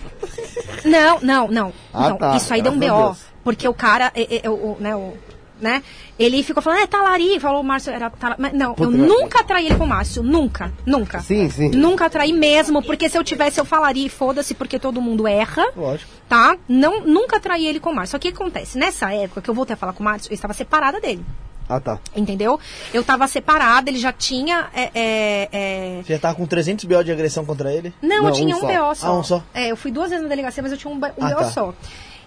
Não, 0.85 1.19
não, 1.21 1.47
não. 1.49 1.73
Ah, 1.93 2.09
Não, 2.09 2.17
tá, 2.17 2.35
isso 2.37 2.53
aí 2.53 2.61
deu 2.61 2.71
um 2.71 2.79
graças 2.79 2.97
BO. 2.97 3.03
Deus. 3.05 3.17
Porque 3.43 3.67
o 3.67 3.73
cara, 3.73 4.11
o, 4.45 4.49
o- 4.49 4.77
né, 4.79 4.95
o, 4.95 5.13
né? 5.59 5.83
Ele 6.17 6.41
ficou 6.43 6.61
falando, 6.63 6.81
é 6.83 6.87
talari, 6.87 7.39
falou 7.39 7.61
o 7.61 7.63
Márcio, 7.63 7.91
era 7.91 8.09
talari. 8.09 8.41
Mas 8.41 8.53
não, 8.53 8.69
eu 8.69 8.75
Puta, 8.75 8.89
nunca 8.91 9.43
traí 9.43 9.65
ele 9.65 9.75
com 9.75 9.83
o 9.83 9.87
Márcio, 9.87 10.23
nunca, 10.23 10.71
nunca. 10.85 11.19
Sim, 11.21 11.49
sim. 11.49 11.69
Nunca 11.71 12.09
traí 12.09 12.31
mesmo, 12.31 12.81
porque 12.81 13.09
se 13.09 13.17
eu 13.17 13.23
tivesse 13.23 13.59
eu 13.59 13.65
falaria 13.65 14.05
e 14.05 14.09
foda-se, 14.09 14.53
porque 14.53 14.79
todo 14.79 15.01
mundo 15.01 15.27
erra, 15.27 15.65
Lógico. 15.75 16.09
tá? 16.29 16.55
Não, 16.67 17.01
nunca 17.01 17.39
traí 17.39 17.67
ele 17.67 17.79
com 17.79 17.89
o 17.91 17.95
Márcio. 17.95 18.11
Só 18.11 18.19
que 18.19 18.29
o 18.29 18.31
que 18.31 18.37
acontece? 18.41 18.77
Nessa 18.77 19.13
época 19.13 19.41
que 19.41 19.49
eu 19.49 19.53
voltei 19.53 19.73
a 19.73 19.77
falar 19.77 19.93
com 19.93 20.01
o 20.01 20.05
Márcio, 20.05 20.31
eu 20.31 20.35
estava 20.35 20.53
separada 20.53 21.01
dele, 21.01 21.25
Ah, 21.69 21.79
tá. 21.79 21.99
entendeu? 22.15 22.59
Eu 22.91 23.01
estava 23.01 23.27
separada, 23.27 23.91
ele 23.91 23.99
já 23.99 24.11
tinha... 24.11 24.69
é, 24.73 24.89
é, 24.95 25.49
é, 25.51 26.01
Você 26.03 26.13
já 26.13 26.19
tava 26.19 26.33
com 26.33 26.47
300 26.47 26.83
BO 26.85 27.03
de 27.03 27.11
agressão 27.11 27.45
contra 27.45 27.71
ele? 27.71 27.93
não, 28.01 28.23
Não, 28.23 28.27
eu 28.29 28.33
tinha 28.33 28.55
um 28.55 28.59
um. 28.59 28.61
BO 28.67 28.95
só. 28.95 29.07
Ah, 29.07 29.19
um 29.19 29.23
só? 29.23 29.43
É, 29.53 29.67
eu 29.71 29.77
fui 29.77 29.91
duas 29.91 30.09
vezes 30.09 30.23
na 30.23 30.29
delegacia, 30.29 30.63
mas 30.63 30.71
eu 30.71 30.77
tinha 30.79 30.91
um, 30.91 30.97
um 30.97 31.05
Ah, 31.05 31.29
BO 31.29 31.35
tá. 31.35 31.51
só. 31.51 31.73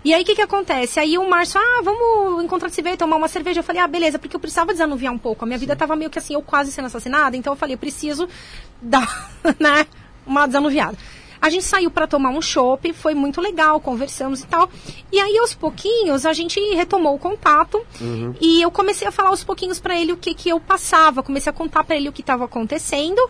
E 0.04 0.12
aí, 0.12 0.22
o 0.22 0.24
que 0.24 0.34
que 0.34 0.42
acontece? 0.42 0.98
Aí 0.98 1.16
o 1.16 1.28
Márcio, 1.28 1.60
ah, 1.60 1.80
vamos 1.84 2.42
encontrar 2.42 2.68
se 2.70 2.82
ver, 2.82 2.96
tomar 2.96 3.16
uma 3.16 3.28
cerveja. 3.28 3.60
Eu 3.60 3.64
falei, 3.64 3.80
ah, 3.82 3.86
beleza, 3.86 4.18
porque 4.18 4.34
eu 4.34 4.40
precisava 4.40 4.72
desanuviar 4.72 5.12
um 5.12 5.18
pouco. 5.18 5.44
A 5.44 5.46
minha 5.46 5.58
vida 5.58 5.76
tava 5.76 5.94
meio 5.94 6.10
que 6.10 6.18
assim, 6.18 6.34
eu 6.34 6.42
quase 6.42 6.72
sendo 6.72 6.86
assassinada. 6.86 7.36
Então 7.36 7.52
eu 7.52 7.56
falei, 7.56 7.74
eu 7.74 7.78
preciso 7.78 8.28
dar, 8.80 9.30
né, 9.60 9.86
uma 10.26 10.46
desanuviada. 10.46 10.96
A 11.42 11.50
gente 11.50 11.64
saiu 11.64 11.90
para 11.90 12.06
tomar 12.06 12.30
um 12.30 12.40
chopp, 12.40 12.92
foi 12.92 13.14
muito 13.14 13.40
legal, 13.40 13.80
conversamos 13.80 14.40
e 14.40 14.46
tal. 14.46 14.70
E 15.10 15.18
aí, 15.18 15.36
aos 15.38 15.52
pouquinhos, 15.52 16.24
a 16.24 16.32
gente 16.32 16.58
retomou 16.74 17.16
o 17.16 17.18
contato. 17.18 17.84
E 18.40 18.62
eu 18.62 18.70
comecei 18.70 19.08
a 19.08 19.10
falar 19.10 19.30
aos 19.30 19.42
pouquinhos 19.42 19.80
para 19.80 19.98
ele 19.98 20.12
o 20.12 20.16
que, 20.16 20.34
que 20.34 20.48
eu 20.48 20.60
passava. 20.60 21.22
Comecei 21.22 21.50
a 21.50 21.52
contar 21.52 21.82
para 21.82 21.96
ele 21.96 22.08
o 22.08 22.12
que 22.12 22.20
estava 22.20 22.44
acontecendo. 22.44 23.20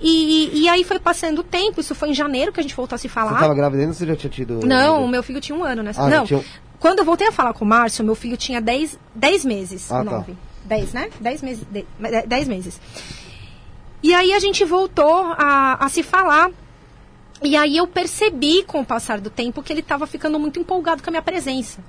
E, 0.00 0.62
e 0.62 0.68
aí 0.68 0.82
foi 0.82 0.98
passando 0.98 1.38
o 1.38 1.44
tempo, 1.44 1.80
isso 1.80 1.94
foi 1.94 2.10
em 2.10 2.14
janeiro 2.14 2.52
que 2.52 2.60
a 2.60 2.62
gente 2.62 2.74
voltou 2.74 2.96
a 2.96 2.98
se 2.98 3.08
falar. 3.08 3.34
Você 3.34 3.40
tava 3.40 3.54
grávida 3.54 3.82
ainda 3.82 3.92
ou 3.92 3.94
você 3.94 4.06
já 4.06 4.16
tinha 4.16 4.30
tido... 4.30 4.60
Não, 4.66 5.06
meu 5.06 5.22
filho 5.22 5.40
tinha 5.40 5.56
um 5.56 5.62
ano 5.62 5.82
nessa. 5.82 6.02
Ah, 6.02 6.10
já 6.10 6.16
não, 6.16 6.26
tinha 6.26 6.44
quando 6.84 6.98
eu 6.98 7.04
voltei 7.06 7.26
a 7.26 7.32
falar 7.32 7.54
com 7.54 7.64
o 7.64 7.68
Márcio, 7.68 8.04
meu 8.04 8.14
filho 8.14 8.36
tinha 8.36 8.60
10 8.60 8.98
10 9.14 9.44
meses. 9.46 9.90
Ah, 9.90 10.04
tá. 10.04 10.10
9. 10.18 10.36
10, 10.66 10.92
né? 10.92 11.08
10 11.18 11.42
meses. 11.42 11.64
10 12.26 12.48
meses. 12.48 12.78
E 14.02 14.12
aí 14.12 14.34
a 14.34 14.38
gente 14.38 14.66
voltou 14.66 15.32
a, 15.38 15.82
a 15.82 15.88
se 15.88 16.02
falar. 16.02 16.50
E 17.42 17.56
aí 17.56 17.76
eu 17.76 17.86
percebi 17.86 18.62
com 18.62 18.80
o 18.80 18.84
passar 18.84 19.20
do 19.20 19.28
tempo 19.30 19.62
que 19.62 19.72
ele 19.72 19.80
estava 19.80 20.06
ficando 20.06 20.38
muito 20.38 20.58
empolgado 20.58 21.02
com 21.02 21.10
a 21.10 21.12
minha 21.12 21.22
presença. 21.22 21.80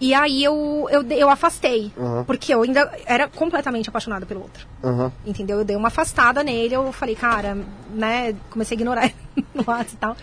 E 0.00 0.12
aí 0.12 0.42
eu, 0.42 0.88
eu, 0.90 1.02
eu 1.10 1.30
afastei. 1.30 1.92
Aham. 1.96 2.24
Porque 2.24 2.52
eu 2.52 2.62
ainda 2.62 2.92
era 3.06 3.28
completamente 3.28 3.88
apaixonada 3.88 4.26
pelo 4.26 4.42
outro. 4.42 4.66
Aham. 4.82 5.12
Entendeu? 5.24 5.58
Eu 5.58 5.64
dei 5.64 5.76
uma 5.76 5.88
afastada 5.88 6.42
nele, 6.42 6.74
eu 6.74 6.92
falei, 6.92 7.14
cara, 7.14 7.56
né? 7.94 8.34
Comecei 8.50 8.74
a 8.76 8.78
ignorar 8.78 9.12
no 9.54 9.62
WhatsApp 9.64 9.94
e 9.94 9.96
tal. 9.96 10.16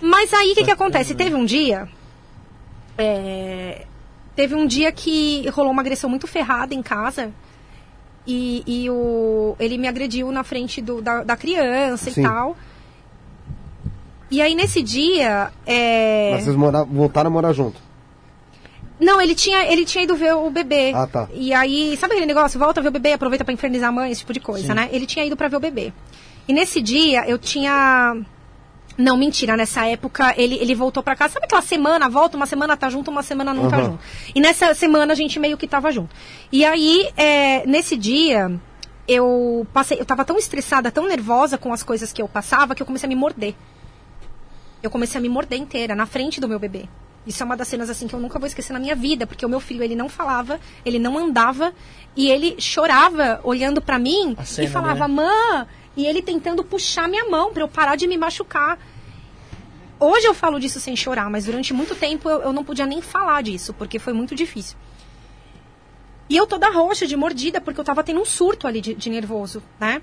Mas 0.00 0.32
aí 0.34 0.52
o 0.52 0.54
que, 0.54 0.64
que 0.64 0.70
acontece? 0.70 1.14
Teve 1.14 1.34
um 1.34 1.44
dia. 1.44 1.88
é, 2.98 3.86
teve 4.36 4.54
um 4.54 4.66
dia 4.66 4.92
que 4.92 5.48
rolou 5.48 5.72
uma 5.72 5.82
agressão 5.82 6.08
muito 6.10 6.26
ferrada 6.26 6.74
em 6.74 6.82
casa. 6.82 7.32
E, 8.30 8.62
e 8.66 8.90
o, 8.90 9.56
ele 9.58 9.78
me 9.78 9.88
agrediu 9.88 10.30
na 10.30 10.44
frente 10.44 10.82
do, 10.82 11.00
da, 11.00 11.24
da 11.24 11.34
criança 11.34 12.10
Sim. 12.10 12.20
e 12.20 12.24
tal. 12.24 12.54
E 14.30 14.42
aí 14.42 14.54
nesse 14.54 14.82
dia. 14.82 15.50
é, 15.66 16.32
Mas 16.34 16.44
vocês 16.44 16.54
mora... 16.54 16.84
voltaram 16.84 17.28
a 17.28 17.32
morar 17.32 17.54
junto. 17.54 17.80
Não, 19.00 19.18
ele 19.18 19.34
tinha, 19.34 19.64
ele 19.72 19.86
tinha 19.86 20.04
ido 20.04 20.14
ver 20.14 20.34
o 20.34 20.50
bebê. 20.50 20.92
Ah, 20.94 21.06
tá. 21.06 21.28
E 21.32 21.54
aí, 21.54 21.96
sabe 21.96 22.12
aquele 22.12 22.26
negócio? 22.26 22.58
Volta 22.58 22.80
a 22.80 22.82
ver 22.82 22.88
o 22.88 22.92
bebê, 22.92 23.12
aproveita 23.12 23.44
pra 23.44 23.54
infernizar 23.54 23.88
a 23.88 23.92
mãe, 23.92 24.10
esse 24.10 24.20
tipo 24.20 24.32
de 24.34 24.40
coisa, 24.40 24.74
né? 24.74 24.88
Ele 24.92 25.06
tinha 25.06 25.24
ido 25.24 25.36
pra 25.36 25.48
ver 25.48 25.56
o 25.56 25.60
bebê. 25.60 25.92
E 26.46 26.52
nesse 26.52 26.82
dia, 26.82 27.26
eu 27.26 27.38
tinha. 27.38 28.16
Não, 28.98 29.16
mentira, 29.16 29.56
nessa 29.56 29.86
época 29.86 30.34
ele, 30.36 30.56
ele 30.56 30.74
voltou 30.74 31.04
pra 31.04 31.14
casa. 31.14 31.34
Sabe 31.34 31.46
aquela 31.46 31.62
semana, 31.62 32.08
volta, 32.08 32.36
uma 32.36 32.46
semana 32.46 32.76
tá 32.76 32.90
junto, 32.90 33.12
uma 33.12 33.22
semana 33.22 33.54
não 33.54 33.70
tá 33.70 33.76
Aham. 33.76 33.84
junto. 33.84 34.00
E 34.34 34.40
nessa 34.40 34.74
semana 34.74 35.12
a 35.12 35.16
gente 35.16 35.38
meio 35.38 35.56
que 35.56 35.68
tava 35.68 35.92
junto. 35.92 36.14
E 36.50 36.64
aí, 36.64 37.08
é, 37.16 37.64
nesse 37.64 37.96
dia, 37.96 38.60
eu 39.06 39.64
passei, 39.72 40.00
eu 40.00 40.04
tava 40.04 40.24
tão 40.24 40.36
estressada, 40.36 40.90
tão 40.90 41.06
nervosa 41.06 41.56
com 41.56 41.72
as 41.72 41.84
coisas 41.84 42.12
que 42.12 42.20
eu 42.20 42.28
passava, 42.28 42.74
que 42.74 42.82
eu 42.82 42.86
comecei 42.86 43.06
a 43.06 43.08
me 43.08 43.14
morder. 43.14 43.54
Eu 44.82 44.90
comecei 44.90 45.18
a 45.18 45.22
me 45.22 45.28
morder 45.28 45.60
inteira, 45.60 45.94
na 45.94 46.04
frente 46.04 46.40
do 46.40 46.48
meu 46.48 46.58
bebê. 46.58 46.86
Isso 47.26 47.42
é 47.42 47.46
uma 47.46 47.56
das 47.56 47.68
cenas 47.68 47.90
assim 47.90 48.08
que 48.08 48.14
eu 48.14 48.20
nunca 48.20 48.38
vou 48.38 48.46
esquecer 48.46 48.72
na 48.72 48.78
minha 48.78 48.96
vida, 48.96 49.26
porque 49.26 49.44
o 49.44 49.48
meu 49.48 49.60
filho 49.60 49.82
ele 49.82 49.94
não 49.94 50.08
falava, 50.08 50.58
ele 50.84 50.98
não 50.98 51.18
andava 51.18 51.72
e 52.16 52.28
ele 52.30 52.56
chorava 52.58 53.40
olhando 53.44 53.82
pra 53.82 53.98
mim 53.98 54.36
cena, 54.44 54.66
e 54.66 54.70
falava: 54.70 55.06
né? 55.06 55.14
"Mãe", 55.14 55.66
e 55.98 56.06
ele 56.06 56.22
tentando 56.22 56.62
puxar 56.62 57.08
minha 57.08 57.28
mão 57.28 57.52
pra 57.52 57.62
eu 57.64 57.68
parar 57.68 57.96
de 57.96 58.06
me 58.06 58.16
machucar. 58.16 58.78
Hoje 59.98 60.26
eu 60.28 60.32
falo 60.32 60.60
disso 60.60 60.78
sem 60.78 60.94
chorar, 60.94 61.28
mas 61.28 61.46
durante 61.46 61.74
muito 61.74 61.96
tempo 61.96 62.30
eu, 62.30 62.40
eu 62.42 62.52
não 62.52 62.62
podia 62.62 62.86
nem 62.86 63.02
falar 63.02 63.42
disso, 63.42 63.74
porque 63.74 63.98
foi 63.98 64.12
muito 64.12 64.32
difícil. 64.32 64.78
E 66.30 66.36
eu 66.36 66.46
toda 66.46 66.70
roxa, 66.70 67.04
de 67.04 67.16
mordida, 67.16 67.60
porque 67.60 67.80
eu 67.80 67.84
tava 67.84 68.04
tendo 68.04 68.20
um 68.20 68.24
surto 68.24 68.68
ali 68.68 68.80
de, 68.80 68.94
de 68.94 69.10
nervoso, 69.10 69.60
né? 69.80 70.00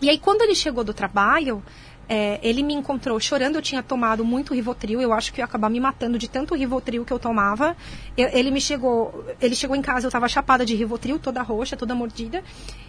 E 0.00 0.08
aí, 0.08 0.16
quando 0.18 0.40
ele 0.42 0.54
chegou 0.54 0.82
do 0.82 0.94
trabalho, 0.94 1.62
é, 2.08 2.38
ele 2.42 2.62
me 2.62 2.72
encontrou 2.72 3.18
chorando. 3.20 3.56
Eu 3.56 3.62
tinha 3.62 3.82
tomado 3.82 4.24
muito 4.24 4.54
Rivotril. 4.54 5.00
Eu 5.00 5.12
acho 5.12 5.32
que 5.32 5.40
ia 5.40 5.44
acabar 5.44 5.68
me 5.68 5.80
matando 5.80 6.18
de 6.18 6.28
tanto 6.28 6.54
Rivotril 6.54 7.04
que 7.04 7.12
eu 7.12 7.18
tomava. 7.18 7.76
Eu- 8.16 8.28
ele 8.28 8.50
me 8.50 8.60
chegou, 8.60 9.24
ele 9.40 9.54
chegou 9.56 9.74
em 9.76 9.82
casa, 9.82 10.06
eu 10.06 10.10
tava 10.10 10.28
chapada 10.28 10.64
de 10.64 10.74
Rivotril, 10.74 11.18
toda 11.18 11.42
roxa, 11.42 11.76
toda 11.76 11.94
mordida. 11.94 12.42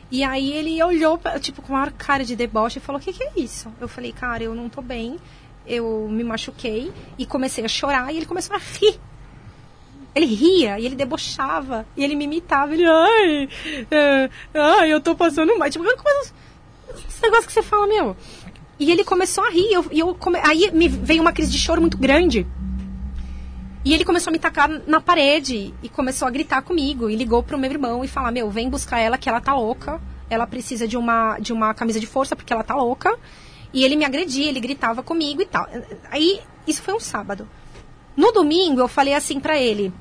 E 0.09 0.23
aí 0.23 0.53
ele 0.53 0.81
olhou, 0.81 1.19
tipo, 1.41 1.61
com 1.61 1.73
uma 1.73 1.91
cara 1.91 2.23
de 2.23 2.35
deboche 2.35 2.77
e 2.79 2.81
falou: 2.81 2.99
"O 3.01 3.03
que, 3.03 3.11
que 3.13 3.23
é 3.23 3.31
isso?" 3.37 3.71
Eu 3.81 3.87
falei: 3.87 4.11
"Cara, 4.13 4.43
eu 4.43 4.55
não 4.55 4.69
tô 4.69 4.81
bem. 4.81 5.17
Eu 5.65 6.07
me 6.09 6.23
machuquei 6.23 6.93
e 7.17 7.25
comecei 7.25 7.65
a 7.65 7.67
chorar 7.67 8.13
e 8.13 8.17
ele 8.17 8.25
começou 8.25 8.55
a 8.55 8.59
rir. 8.59 8.97
Ele 10.15 10.25
ria 10.25 10.79
e 10.79 10.85
ele 10.85 10.95
debochava 10.95 11.85
e 11.95 12.03
ele 12.03 12.15
me 12.15 12.23
imitava. 12.25 12.73
Ele, 12.73 12.85
ai, 12.85 13.49
é, 13.91 14.29
ai, 14.53 14.91
eu 14.93 15.01
tô 15.01 15.13
passando 15.15 15.57
mal. 15.59 15.69
Tipo, 15.69 15.83
coisas, 15.83 16.33
esse 17.07 17.21
negócio 17.21 17.45
que 17.47 17.51
você 17.53 17.61
fala, 17.61 17.85
meu. 17.85 18.15
E 18.79 18.89
ele 18.91 19.03
começou 19.03 19.43
a 19.43 19.49
rir. 19.49 19.71
eu- 19.73 19.85
eu, 19.91 20.15
come- 20.15 20.39
aí 20.41 20.71
me 20.71 20.87
veio 20.87 21.21
uma 21.21 21.33
crise 21.33 21.51
de 21.51 21.57
choro 21.57 21.81
muito 21.81 21.97
grande. 21.97 22.47
E 23.87 23.93
ele 23.93 24.03
começou 24.03 24.31
a 24.31 24.33
me 24.33 24.37
tacar 24.37 24.69
na 24.85 24.99
parede 24.99 25.73
e 25.81 25.87
começou 25.87 26.27
a 26.27 26.31
gritar 26.31 26.61
comigo. 26.61 27.09
E 27.09 27.15
ligou 27.15 27.41
pro 27.41 27.57
meu 27.57 27.71
irmão 27.71 28.03
e 28.03 28.07
falar: 28.09 28.33
Meu, 28.33 28.49
vem 28.49 28.69
buscar 28.69 28.99
ela 28.99 29.17
que 29.17 29.29
ela 29.29 29.39
tá 29.39 29.55
louca. 29.55 30.01
Ela 30.29 30.45
precisa 30.45 30.85
de 30.85 30.97
uma, 30.97 31.39
de 31.39 31.53
uma 31.53 31.73
camisa 31.73 31.97
de 31.97 32.05
força 32.05 32.35
porque 32.35 32.51
ela 32.51 32.63
tá 32.65 32.75
louca. 32.75 33.17
E 33.73 33.85
ele 33.85 33.95
me 33.95 34.03
agredia, 34.03 34.49
ele 34.49 34.59
gritava 34.59 35.01
comigo 35.01 35.41
e 35.41 35.45
tal. 35.45 35.65
Aí, 36.11 36.41
isso 36.67 36.81
foi 36.81 36.93
um 36.93 36.99
sábado. 36.99 37.47
No 38.13 38.33
domingo, 38.33 38.81
eu 38.81 38.89
falei 38.89 39.13
assim 39.13 39.39
pra 39.39 39.57
ele: 39.57 39.93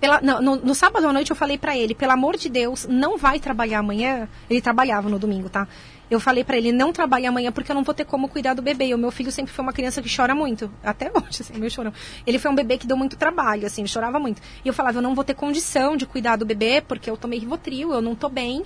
pela- 0.00 0.20
no, 0.20 0.56
no 0.56 0.74
sábado 0.74 1.06
à 1.06 1.12
noite 1.12 1.30
eu 1.30 1.36
falei 1.36 1.56
pra 1.56 1.76
ele, 1.76 1.94
pelo 1.94 2.10
amor 2.10 2.36
de 2.36 2.48
Deus, 2.48 2.88
não 2.90 3.16
vai 3.16 3.38
trabalhar 3.38 3.78
amanhã. 3.78 4.28
Ele 4.48 4.60
trabalhava 4.60 5.08
no 5.08 5.16
domingo, 5.16 5.48
tá? 5.48 5.68
Eu 6.10 6.18
falei 6.18 6.42
pra 6.42 6.56
ele, 6.56 6.72
não 6.72 6.92
trabalhe 6.92 7.24
amanhã 7.24 7.52
porque 7.52 7.70
eu 7.70 7.74
não 7.74 7.84
vou 7.84 7.94
ter 7.94 8.04
como 8.04 8.28
cuidar 8.28 8.54
do 8.54 8.60
bebê. 8.60 8.86
E 8.86 8.94
o 8.94 8.98
meu 8.98 9.12
filho 9.12 9.30
sempre 9.30 9.52
foi 9.52 9.62
uma 9.62 9.72
criança 9.72 10.02
que 10.02 10.14
chora 10.14 10.34
muito. 10.34 10.70
Até 10.82 11.08
hoje, 11.14 11.42
assim, 11.42 11.56
meio 11.56 11.70
chorão. 11.70 11.92
Ele 12.26 12.38
foi 12.38 12.50
um 12.50 12.54
bebê 12.54 12.76
que 12.76 12.86
deu 12.86 12.96
muito 12.96 13.16
trabalho, 13.16 13.66
assim, 13.66 13.86
chorava 13.86 14.18
muito. 14.18 14.42
E 14.64 14.68
eu 14.68 14.74
falava, 14.74 14.98
eu 14.98 15.02
não 15.02 15.14
vou 15.14 15.22
ter 15.22 15.34
condição 15.34 15.96
de 15.96 16.06
cuidar 16.06 16.36
do 16.36 16.44
bebê 16.44 16.80
porque 16.80 17.08
eu 17.08 17.16
tomei 17.16 17.38
Rivotril, 17.38 17.92
eu 17.92 18.02
não 18.02 18.16
tô 18.16 18.28
bem. 18.28 18.64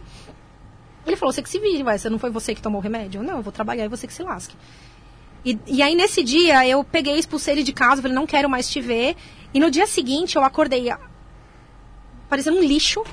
Ele 1.07 1.17
falou, 1.17 1.33
você 1.33 1.43
que 1.43 1.51
se 1.51 1.59
vire, 1.59 1.83
você 1.83 2.09
não 2.09 2.19
foi 2.19 2.31
você 2.31 2.55
que 2.55 2.63
tomou 2.63 2.81
o 2.81 2.83
remédio? 2.83 3.21
Eu, 3.21 3.23
Não, 3.23 3.37
eu 3.37 3.43
vou 3.43 3.53
trabalhar 3.53 3.85
e 3.85 3.89
você 3.89 4.07
que 4.07 4.15
se 4.15 4.23
lasque. 4.23 4.57
E, 5.45 5.59
e 5.67 5.83
aí, 5.83 5.95
nesse 5.95 6.23
dia, 6.23 6.67
eu 6.67 6.83
peguei, 6.83 7.19
expulsei 7.19 7.53
ele 7.55 7.63
de 7.63 7.75
casa, 7.75 8.01
falei, 8.01 8.17
não 8.17 8.27
quero 8.27 8.49
mais 8.49 8.71
te 8.71 8.81
ver. 8.81 9.15
E 9.53 9.61
no 9.61 9.71
dia 9.71 9.87
seguinte, 9.87 10.37
eu 10.37 10.43
acordei 10.43 10.91
parecendo 12.29 12.57
um 12.57 12.63
lixo. 12.63 13.05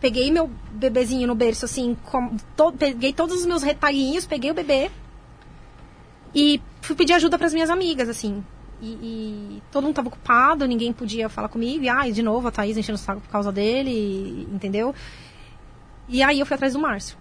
Peguei 0.00 0.30
meu 0.30 0.50
bebezinho 0.72 1.26
no 1.26 1.34
berço, 1.34 1.64
assim, 1.66 1.96
com, 2.04 2.36
to- 2.56 2.72
peguei 2.72 3.12
todos 3.12 3.36
os 3.40 3.46
meus 3.46 3.62
retalhinhos, 3.62 4.26
peguei 4.26 4.50
o 4.50 4.54
bebê 4.54 4.90
e 6.34 6.60
fui 6.80 6.96
pedir 6.96 7.12
ajuda 7.14 7.36
para 7.36 7.46
as 7.46 7.52
minhas 7.54 7.70
amigas, 7.70 8.08
assim. 8.08 8.42
E, 8.80 8.86
e 8.86 9.62
todo 9.70 9.84
mundo 9.84 9.94
tava 9.94 10.08
ocupado, 10.08 10.66
ninguém 10.66 10.90
podia 10.92 11.28
falar 11.28 11.48
comigo. 11.48 11.84
E, 11.84 11.88
ai, 11.88 12.12
de 12.12 12.22
novo, 12.22 12.48
a 12.48 12.50
Thaís 12.50 12.78
enchendo 12.78 12.96
o 12.96 12.98
saco 12.98 13.20
por 13.20 13.28
causa 13.30 13.52
dele, 13.52 13.90
e- 13.90 14.48
entendeu? 14.54 14.94
E 16.08 16.22
aí 16.22 16.40
eu 16.40 16.46
fui 16.46 16.54
atrás 16.54 16.72
do 16.72 16.78
Márcio. 16.78 17.16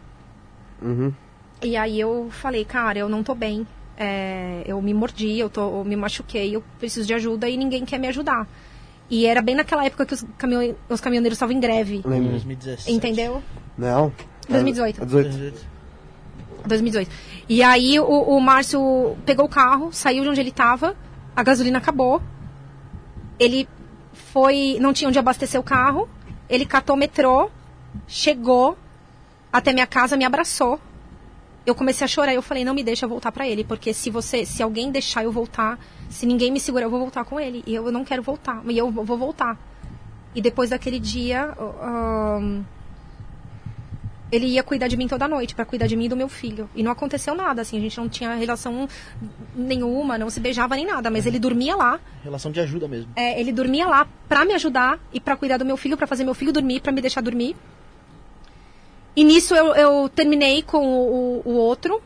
Uhum. 0.82 1.14
E 1.62 1.76
aí 1.76 2.00
eu 2.00 2.30
falei, 2.32 2.64
cara, 2.64 2.98
eu 3.00 3.10
não 3.10 3.22
tô 3.24 3.36
bem. 3.36 3.68
É, 3.98 4.64
eu 4.66 4.82
me 4.82 4.94
mordi, 4.94 5.38
eu, 5.38 5.50
tô, 5.50 5.80
eu 5.80 5.84
me 5.84 5.98
machuquei, 5.98 6.56
eu 6.56 6.64
preciso 6.80 7.06
de 7.06 7.14
ajuda 7.14 7.50
e 7.50 7.58
ninguém 7.58 7.84
quer 7.84 8.00
me 8.00 8.08
ajudar. 8.08 8.48
E 9.10 9.26
era 9.26 9.42
bem 9.42 9.56
naquela 9.56 9.86
época 9.86 10.06
que 10.06 10.14
os, 10.14 10.26
os 10.90 11.02
caminhoneiros 11.02 11.36
estavam 11.36 11.56
em 11.56 11.60
greve. 11.60 12.02
Lembro. 12.06 12.32
2017. 12.32 12.92
Entendeu? 12.92 13.44
Não. 13.78 14.14
2018. 14.48 15.02
É 15.02 15.06
18. 15.06 15.66
2018. 16.66 17.12
E 17.48 17.64
aí 17.64 18.00
o, 18.00 18.06
o 18.06 18.40
Márcio 18.40 19.18
pegou 19.26 19.46
o 19.46 19.50
carro, 19.50 19.92
saiu 19.92 20.24
de 20.24 20.30
onde 20.30 20.40
ele 20.40 20.52
tava, 20.52 20.96
a 21.36 21.42
gasolina 21.42 21.80
acabou. 21.80 22.22
Ele 23.40 23.68
foi. 24.14 24.78
não 24.80 24.94
tinha 24.94 25.08
onde 25.08 25.18
abastecer 25.18 25.60
o 25.60 25.64
carro. 25.64 26.08
Ele 26.48 26.66
catou 26.66 26.96
o 26.96 27.00
metrô, 27.00 27.50
chegou 28.08 28.78
até 29.52 29.74
minha 29.74 29.88
casa, 29.88 30.18
me 30.18 30.26
abraçou. 30.26 30.80
Eu 31.70 31.76
comecei 31.76 32.04
a 32.04 32.08
chorar, 32.08 32.34
eu 32.34 32.42
falei, 32.42 32.66
não 32.66 32.74
me 32.74 32.84
deixa 32.84 33.06
voltar 33.06 33.32
pra 33.32 33.48
ele, 33.48 33.64
porque 33.64 33.94
se 33.94 34.10
você, 34.10 34.44
se 34.44 34.64
alguém 34.64 34.92
deixar 34.92 35.24
eu 35.24 35.32
voltar, 35.32 35.78
se 36.10 36.26
ninguém 36.26 36.52
me 36.52 36.60
segurar, 36.60 36.88
eu 36.88 36.90
vou 36.90 37.00
voltar 37.00 37.24
com 37.24 37.40
ele. 37.40 37.64
E 37.68 37.76
eu 37.76 37.92
não 37.92 38.04
quero 38.04 38.24
voltar, 38.24 38.64
e 38.68 38.76
eu 38.76 38.90
vou 38.90 39.16
voltar. 39.16 39.56
E 40.34 40.42
depois 40.42 40.72
daquele 40.72 41.00
dia, 41.00 41.54
ahn, 41.80 42.64
ele 44.32 44.48
ia 44.48 44.64
cuidar 44.64 44.88
de 44.88 44.98
mim 44.98 45.08
toda 45.08 45.28
noite, 45.28 45.54
pra 45.54 45.64
cuidar 45.64 45.86
de 45.86 45.96
mim 45.96 46.06
e 46.06 46.10
do 46.10 46.18
meu 46.18 46.28
filho. 46.28 46.68
E 46.74 46.82
não 46.82 46.92
aconteceu 46.92 47.36
nada, 47.36 47.62
assim, 47.62 47.78
a 47.78 47.82
gente 47.82 48.00
não 48.00 48.10
tinha 48.10 48.34
relação 48.34 48.90
nenhuma, 49.56 50.18
não 50.18 50.32
se 50.32 50.40
beijava 50.40 50.76
nem 50.76 50.88
nada, 50.88 51.12
mas 51.12 51.28
ele 51.28 51.38
dormia 51.38 51.76
lá. 51.76 52.00
Relação 52.24 52.52
de 52.52 52.60
ajuda 52.60 52.88
mesmo. 52.88 53.12
É, 53.16 53.40
ele 53.40 53.52
dormia 53.52 53.88
lá 53.88 54.08
pra 54.28 54.44
me 54.44 54.56
ajudar 54.56 55.00
e 55.14 55.20
pra 55.20 55.36
cuidar 55.36 55.58
do 55.58 55.66
meu 55.66 55.78
filho, 55.78 55.96
pra 55.96 56.08
fazer 56.08 56.24
meu 56.24 56.34
filho 56.34 56.52
dormir, 56.52 56.80
pra 56.80 56.92
me 56.92 57.00
deixar 57.00 57.22
dormir. 57.22 57.56
E 59.20 59.24
nisso 59.26 59.54
eu, 59.54 59.68
eu 59.76 60.08
terminei 60.08 60.62
com 60.64 60.78
o, 60.78 61.42
o- 61.46 61.50
o 61.50 61.54
outro. 61.56 62.02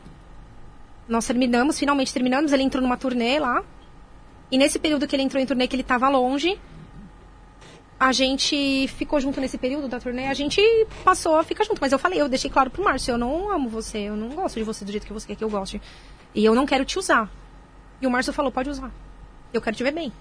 Nós 1.06 1.24
terminamos, 1.26 1.78
finalmente 1.78 2.12
terminamos. 2.12 2.50
Ele 2.52 2.62
entrou 2.64 2.82
numa 2.82 2.96
turnê 2.96 3.38
lá. 3.38 3.62
E 4.50 4.58
nesse 4.58 4.78
período 4.80 5.06
que 5.06 5.14
ele 5.14 5.22
entrou 5.22 5.40
em 5.42 5.46
turnê, 5.46 5.68
que 5.68 5.76
ele 5.76 5.84
tava 5.84 6.08
longe, 6.08 6.58
a 8.00 8.10
gente 8.10 8.88
ficou 8.88 9.20
junto 9.20 9.40
nesse 9.40 9.56
período 9.58 9.86
da 9.86 10.00
turnê. 10.00 10.26
A 10.26 10.34
gente 10.34 10.60
passou 11.04 11.36
a 11.36 11.44
ficar 11.44 11.62
junto. 11.64 11.80
Mas 11.80 11.92
eu 11.92 11.98
falei, 12.00 12.20
eu 12.20 12.28
deixei 12.28 12.50
claro 12.50 12.68
pro 12.70 12.82
Márcio, 12.82 13.12
eu 13.12 13.18
não 13.18 13.48
amo 13.52 13.68
você, 13.68 13.98
eu 13.98 14.16
não 14.16 14.30
gosto 14.30 14.56
de 14.56 14.64
você 14.64 14.84
do 14.84 14.90
jeito 14.90 15.06
que 15.06 15.12
você 15.12 15.26
quer 15.28 15.36
que 15.36 15.44
eu 15.44 15.50
goste. 15.50 15.80
E 16.34 16.44
eu 16.44 16.54
não 16.54 16.66
quero 16.66 16.84
te 16.84 16.98
usar. 16.98 17.30
E 18.00 18.06
o 18.06 18.10
Márcio 18.10 18.32
falou, 18.32 18.50
pode 18.50 18.68
usar. 18.70 18.90
Eu 19.52 19.60
quero 19.62 19.76
te 19.76 19.84
ver 19.84 19.92
bem. 19.92 20.12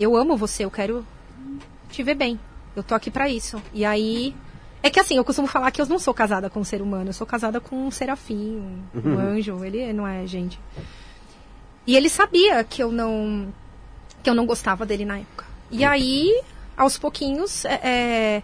Eu 0.00 0.16
amo 0.16 0.36
você, 0.36 0.64
eu 0.64 0.70
quero 0.72 1.06
te 1.88 2.02
ver 2.02 2.16
bem. 2.16 2.40
Eu 2.74 2.82
tô 2.82 2.94
aqui 2.96 3.12
pra 3.12 3.28
isso. 3.28 3.62
E 3.72 3.84
aí. 3.84 4.34
É 4.82 4.90
que 4.90 4.98
assim, 4.98 5.16
eu 5.16 5.24
costumo 5.24 5.46
falar 5.46 5.70
que 5.70 5.80
eu 5.80 5.86
não 5.86 5.98
sou 5.98 6.12
casada 6.12 6.50
com 6.50 6.60
um 6.60 6.64
ser 6.64 6.82
humano, 6.82 7.10
eu 7.10 7.14
sou 7.14 7.26
casada 7.26 7.60
com 7.60 7.86
um 7.86 7.90
serafim, 7.90 8.82
um, 8.94 9.10
um 9.10 9.18
anjo. 9.18 9.64
Ele 9.64 9.92
não 9.92 10.06
é 10.06 10.26
gente. 10.26 10.58
E 11.86 11.96
ele 11.96 12.08
sabia 12.08 12.62
que 12.64 12.82
eu 12.82 12.90
não. 12.90 13.52
que 14.22 14.28
eu 14.30 14.34
não 14.34 14.46
gostava 14.46 14.84
dele 14.84 15.04
na 15.04 15.18
época. 15.18 15.44
E 15.70 15.84
aí, 15.84 16.42
aos 16.76 16.98
pouquinhos, 16.98 17.64
é, 17.64 17.80
é, 17.82 18.42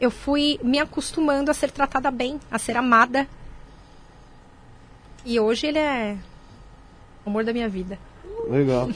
eu 0.00 0.10
fui 0.10 0.58
me 0.62 0.78
acostumando 0.78 1.50
a 1.50 1.54
ser 1.54 1.70
tratada 1.70 2.10
bem, 2.10 2.40
a 2.50 2.58
ser 2.58 2.76
amada. 2.76 3.26
E 5.24 5.40
hoje 5.40 5.66
ele 5.68 5.78
é 5.78 6.16
o 7.24 7.30
amor 7.30 7.44
da 7.44 7.52
minha 7.52 7.68
vida. 7.68 7.98
Legal, 8.48 8.88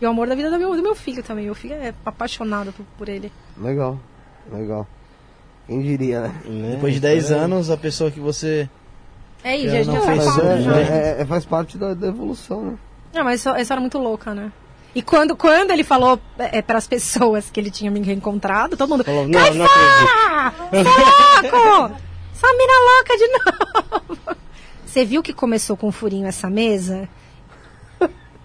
E 0.00 0.04
o 0.06 0.08
amor 0.08 0.26
da 0.26 0.34
vida 0.34 0.50
do 0.50 0.58
meu, 0.58 0.74
do 0.74 0.82
meu 0.82 0.94
filho 0.94 1.22
também. 1.22 1.44
Meu 1.44 1.54
filho 1.54 1.74
é 1.74 1.94
apaixonado 2.04 2.72
por, 2.72 2.84
por 2.98 3.08
ele. 3.08 3.32
legal, 3.56 3.98
legal. 4.50 4.86
Quem 5.66 5.80
diria, 5.82 6.20
né? 6.22 6.34
Né? 6.44 6.70
Depois 6.74 6.94
de 6.94 7.00
10 7.00 7.30
anos, 7.32 7.70
a 7.70 7.76
pessoa 7.76 8.10
que 8.10 8.20
você. 8.20 8.68
É 9.44 9.56
isso, 9.56 9.66
Já 9.70 9.72
a 9.72 9.82
gente 9.82 9.86
não 9.86 9.94
já 9.94 10.00
fez 10.06 10.18
Mas 10.26 10.34
fala 10.36 10.54
isso, 10.54 10.64
já. 10.64 10.76
é, 10.76 10.82
é- 10.82 11.16
é- 11.22 11.24
faz 11.26 11.44
parte 11.44 11.78
da, 11.78 11.94
da 11.94 12.06
evolução, 12.08 12.62
né? 12.62 12.74
Não, 13.14 13.24
mas 13.24 13.40
isso 13.40 13.72
era 13.72 13.80
muito 13.80 13.98
louca, 13.98 14.34
né? 14.34 14.52
E 14.94 15.00
quando, 15.02 15.34
quando 15.34 15.70
ele 15.70 15.82
falou 15.84 16.20
é, 16.38 16.60
para 16.62 16.78
as 16.78 16.86
pessoas 16.86 17.50
que 17.50 17.58
ele 17.58 17.70
tinha 17.70 17.90
me 17.90 18.00
reencontrado, 18.00 18.76
todo 18.76 18.90
mundo. 18.90 19.04
Falou, 19.04 19.26
não, 19.26 19.40
Cai 19.40 19.54
não 19.54 19.66
fora! 19.66 20.52
Você 20.70 21.46
é 21.46 21.50
louco! 21.50 21.94
Essa 22.34 22.48
mina 22.56 22.72
louca 22.90 23.16
de 23.16 23.28
novo! 23.28 24.36
Você 24.86 25.04
viu 25.04 25.22
que 25.22 25.32
começou 25.32 25.76
com 25.76 25.88
um 25.88 25.92
furinho 25.92 26.26
essa 26.26 26.50
mesa? 26.50 27.08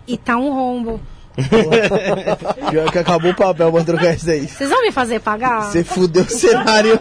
E 0.08 0.18
tá 0.18 0.38
um 0.38 0.54
rombo. 0.54 1.02
Pior 2.72 2.92
que 2.92 3.00
acabou 3.00 3.32
o 3.32 3.36
papel 3.36 3.72
pra 3.72 3.84
trocar 3.84 4.14
isso 4.16 4.26
daí. 4.26 4.48
Vocês 4.48 4.70
vão 4.70 4.82
me 4.82 4.92
fazer 4.92 5.20
pagar? 5.20 5.64
Você 5.64 5.84
fudeu 5.84 6.24
o 6.24 6.30
cenário. 6.30 7.00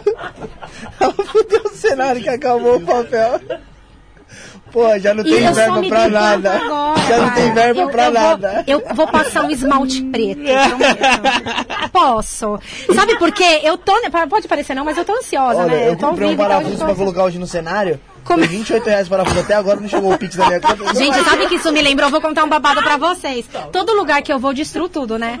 Ela 0.99 1.13
fudeu 1.25 1.61
o 1.65 1.69
cenário 1.75 2.21
que 2.21 2.29
acabou 2.29 2.77
o 2.77 2.81
papel. 2.81 3.41
Pô, 4.71 4.97
já 4.99 5.13
não 5.13 5.23
tem 5.23 5.43
eu 5.43 5.53
verba 5.53 5.81
pra 5.83 6.09
nada. 6.09 6.51
agora, 6.53 6.99
já 7.07 7.17
não 7.17 7.29
tem 7.31 7.53
verba 7.53 7.81
eu, 7.81 7.89
pra 7.89 8.05
eu 8.05 8.11
nada. 8.11 8.51
Vou, 8.51 8.63
eu 8.67 8.95
vou 8.95 9.07
passar 9.07 9.43
um 9.43 9.49
esmalte 9.49 10.03
preto. 10.03 10.41
prometo. 10.41 11.89
Posso. 11.91 12.59
Sabe 12.93 13.17
por 13.17 13.31
quê? 13.31 13.61
Eu 13.63 13.77
tô. 13.77 13.93
Pode 14.29 14.47
parecer 14.47 14.75
não, 14.75 14.85
mas 14.85 14.97
eu 14.97 15.05
tô 15.05 15.13
ansiosa, 15.13 15.61
Olha, 15.61 15.67
né? 15.67 15.87
eu 15.87 15.93
ao 15.93 15.97
comprei 15.97 16.29
um 16.29 16.33
então 16.33 16.47
parafuso 16.47 16.81
eu 16.81 16.85
pra 16.85 16.95
colocar 16.95 17.23
hoje 17.23 17.39
no 17.39 17.47
cenário. 17.47 17.99
Como- 18.27 18.39
Foi 18.39 18.47
28 18.47 18.85
reais 18.85 19.07
parafuso. 19.07 19.39
Até 19.39 19.53
agora 19.55 19.79
não 19.79 19.87
chegou 19.87 20.13
o 20.13 20.17
pix 20.17 20.35
da 20.35 20.47
minha 20.47 20.59
conta. 20.59 20.93
Gente, 20.93 21.23
sabe 21.23 21.47
que 21.47 21.55
isso 21.55 21.71
me 21.71 21.81
lembrou? 21.81 22.07
Eu 22.07 22.11
vou 22.11 22.21
contar 22.21 22.43
um 22.43 22.49
babado 22.49 22.83
pra 22.83 22.97
vocês. 22.97 23.45
Todo 23.71 23.93
lugar 23.93 24.21
que 24.21 24.31
eu 24.33 24.37
vou, 24.37 24.53
destruo 24.53 24.89
tudo, 24.89 25.17
né? 25.17 25.39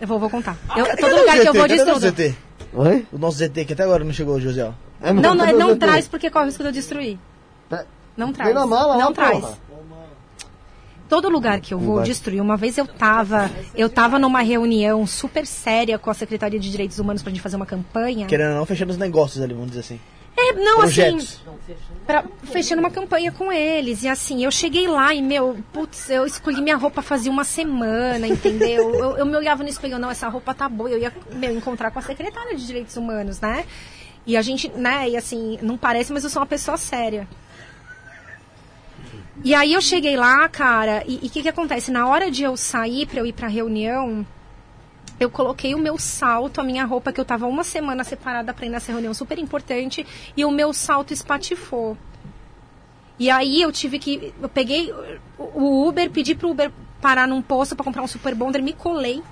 Eu 0.00 0.06
vou, 0.06 0.18
vou 0.18 0.30
contar. 0.30 0.56
Eu- 0.76 0.86
Cadê 0.86 1.00
todo 1.02 1.16
lugar 1.18 1.38
que 1.40 1.48
eu 1.48 1.52
vou, 1.52 1.62
Cadê 1.62 1.74
o 1.74 1.76
destruo 1.76 1.94
nosso 2.00 2.12
tudo. 2.12 2.36
Oi? 2.72 3.06
O 3.12 3.18
nosso 3.18 3.38
ZT 3.38 3.64
que 3.64 3.72
até 3.72 3.82
agora 3.82 4.04
não 4.04 4.12
chegou, 4.12 4.40
José. 4.40 4.70
É, 5.02 5.12
Não, 5.12 5.34
não, 5.34 5.46
não 5.52 5.76
traz 5.76 6.06
porque 6.06 6.30
corre 6.30 6.44
o 6.44 6.46
risco 6.48 6.62
de 6.62 6.68
eu 6.68 6.72
destruir. 6.72 7.18
Não 8.16 8.32
traz. 8.32 8.54
na 8.54 8.66
mala 8.66 8.96
não 8.96 9.12
traz. 9.12 9.40
porra. 9.40 9.58
Todo 11.08 11.28
lugar 11.28 11.58
que 11.60 11.74
eu 11.74 11.78
vou 11.78 12.00
destruir. 12.02 12.40
Uma 12.40 12.56
vez 12.56 12.78
eu 12.78 12.86
tava, 12.86 13.50
eu 13.74 13.88
tava 13.88 14.16
numa 14.18 14.42
reunião 14.42 15.04
super 15.08 15.44
séria 15.44 15.98
com 15.98 16.08
a 16.08 16.14
Secretaria 16.14 16.60
de 16.60 16.70
Direitos 16.70 17.00
Humanos 17.00 17.20
pra 17.22 17.30
gente 17.32 17.40
fazer 17.42 17.56
uma 17.56 17.66
campanha. 17.66 18.26
Querendo 18.26 18.50
ou 18.52 18.56
não, 18.58 18.66
fechando 18.66 18.92
os 18.92 18.98
negócios 18.98 19.42
ali, 19.42 19.52
vamos 19.52 19.70
dizer 19.70 19.80
assim. 19.80 20.00
É, 20.40 20.52
não, 20.54 20.78
Projetos. 20.78 21.40
assim, 21.46 21.74
pra, 22.06 22.24
fechando 22.44 22.80
uma 22.80 22.90
campanha 22.90 23.30
com 23.30 23.52
eles. 23.52 24.02
E 24.02 24.08
assim, 24.08 24.44
eu 24.44 24.50
cheguei 24.50 24.86
lá 24.88 25.14
e, 25.14 25.20
meu, 25.22 25.58
putz, 25.72 26.08
eu 26.10 26.24
escolhi 26.26 26.60
minha 26.60 26.76
roupa 26.76 27.02
fazia 27.02 27.30
uma 27.30 27.44
semana, 27.44 28.26
entendeu? 28.26 28.94
eu, 28.96 29.18
eu 29.18 29.26
me 29.26 29.36
olhava 29.36 29.62
no 29.62 29.68
espelho, 29.68 29.98
não, 29.98 30.10
essa 30.10 30.28
roupa 30.28 30.54
tá 30.54 30.68
boa. 30.68 30.90
Eu 30.90 30.98
ia, 30.98 31.12
meu, 31.32 31.54
encontrar 31.54 31.90
com 31.90 31.98
a 31.98 32.02
secretária 32.02 32.56
de 32.56 32.66
Direitos 32.66 32.96
Humanos, 32.96 33.40
né? 33.40 33.64
E 34.26 34.36
a 34.36 34.42
gente, 34.42 34.68
né, 34.70 35.08
e 35.08 35.16
assim, 35.16 35.58
não 35.62 35.76
parece, 35.76 36.12
mas 36.12 36.24
eu 36.24 36.30
sou 36.30 36.40
uma 36.40 36.46
pessoa 36.46 36.76
séria. 36.76 37.26
E 39.42 39.54
aí 39.54 39.72
eu 39.72 39.80
cheguei 39.80 40.16
lá, 40.16 40.46
cara, 40.48 41.02
e 41.06 41.16
o 41.16 41.30
que 41.30 41.42
que 41.42 41.48
acontece? 41.48 41.90
Na 41.90 42.06
hora 42.06 42.30
de 42.30 42.42
eu 42.42 42.56
sair 42.56 43.06
pra 43.06 43.20
eu 43.20 43.26
ir 43.26 43.32
pra 43.32 43.48
reunião, 43.48 44.26
eu 45.20 45.30
coloquei 45.30 45.74
o 45.74 45.78
meu 45.78 45.98
salto, 45.98 46.60
a 46.60 46.64
minha 46.64 46.84
roupa, 46.84 47.12
que 47.12 47.20
eu 47.20 47.24
tava 47.24 47.46
uma 47.46 47.62
semana 47.62 48.02
separada 48.02 48.52
pra 48.54 48.64
ir 48.66 48.70
nessa 48.70 48.90
reunião 48.90 49.12
super 49.14 49.38
importante, 49.38 50.04
e 50.36 50.44
o 50.44 50.50
meu 50.50 50.72
salto 50.72 51.12
espatifou. 51.12 51.96
E 53.18 53.30
aí 53.30 53.60
eu 53.60 53.70
tive 53.70 53.98
que. 53.98 54.32
Eu 54.40 54.48
peguei 54.48 54.92
o- 55.38 55.86
Uber, 55.86 56.10
pedi 56.10 56.34
pro 56.34 56.50
Uber 56.50 56.72
parar 57.02 57.28
num 57.28 57.42
posto 57.42 57.76
pra 57.76 57.84
comprar 57.84 58.02
um 58.02 58.06
super 58.08 58.34
bonder, 58.34 58.62
me 58.62 58.72
colei. 58.72 59.22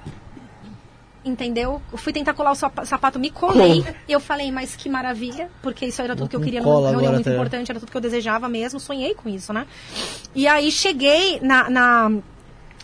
Entendeu? 1.24 1.82
Eu 1.90 1.98
fui 1.98 2.12
tentar 2.12 2.32
colar 2.32 2.52
o 2.52 2.54
sapa- 2.54 2.84
sapato, 2.86 3.18
me 3.18 3.28
colei. 3.30 3.84
Eu 4.08 4.20
falei, 4.20 4.50
mas 4.52 4.76
que 4.76 4.88
maravilha, 4.88 5.50
porque 5.62 5.84
isso 5.86 6.00
era 6.00 6.14
tudo 6.14 6.28
que 6.28 6.36
eu 6.36 6.40
queria 6.40 6.60
numa 6.62 6.90
reunião 6.90 7.12
muito 7.12 7.26
até. 7.28 7.34
importante, 7.36 7.70
era 7.70 7.80
tudo 7.80 7.90
que 7.90 7.96
eu 7.96 8.00
desejava 8.00 8.48
mesmo, 8.48 8.78
sonhei 8.78 9.14
com 9.14 9.28
isso, 9.28 9.52
né? 9.52 9.66
E 10.34 10.46
aí 10.46 10.70
cheguei 10.70 11.40
na, 11.40 11.68
na, 11.68 12.12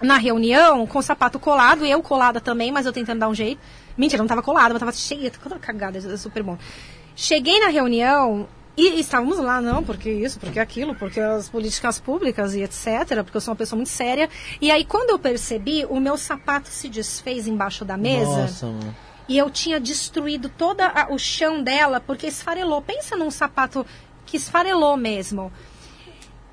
na 0.02 0.16
reunião 0.16 0.86
com 0.86 0.98
o 0.98 1.02
sapato 1.02 1.38
colado, 1.38 1.84
eu 1.84 2.02
colada 2.02 2.40
também, 2.40 2.72
mas 2.72 2.86
eu 2.86 2.92
tentando 2.92 3.20
dar 3.20 3.28
um 3.28 3.34
jeito. 3.34 3.60
Mentira, 3.96 4.22
não 4.22 4.28
tava 4.28 4.42
colada, 4.42 4.74
mas 4.74 4.80
tava 4.80 4.92
cheia, 4.92 5.30
toda 5.30 5.58
cagada, 5.58 5.98
é 5.98 6.16
super 6.16 6.42
bom. 6.42 6.58
Cheguei 7.14 7.60
na 7.60 7.68
reunião 7.68 8.48
e 8.76 8.98
estávamos 8.98 9.38
lá, 9.38 9.60
não, 9.60 9.84
porque 9.84 10.10
isso, 10.10 10.40
porque 10.40 10.58
aquilo, 10.58 10.96
porque 10.96 11.20
as 11.20 11.48
políticas 11.48 12.00
públicas 12.00 12.54
e 12.54 12.62
etc, 12.62 13.22
porque 13.22 13.36
eu 13.36 13.40
sou 13.40 13.52
uma 13.52 13.56
pessoa 13.56 13.76
muito 13.76 13.90
séria. 13.90 14.28
E 14.60 14.70
aí, 14.70 14.84
quando 14.84 15.10
eu 15.10 15.18
percebi, 15.18 15.84
o 15.88 16.00
meu 16.00 16.16
sapato 16.16 16.68
se 16.68 16.88
desfez 16.88 17.46
embaixo 17.46 17.84
da 17.84 17.96
mesa. 17.96 18.42
Nossa, 18.42 18.66
mano. 18.66 18.96
E 19.28 19.38
eu 19.38 19.48
tinha 19.48 19.80
destruído 19.80 20.48
todo 20.48 20.80
o 21.10 21.18
chão 21.18 21.62
dela 21.62 22.00
porque 22.00 22.26
esfarelou. 22.26 22.82
Pensa 22.82 23.16
num 23.16 23.30
sapato 23.30 23.86
que 24.26 24.36
esfarelou 24.36 24.96
mesmo. 24.96 25.50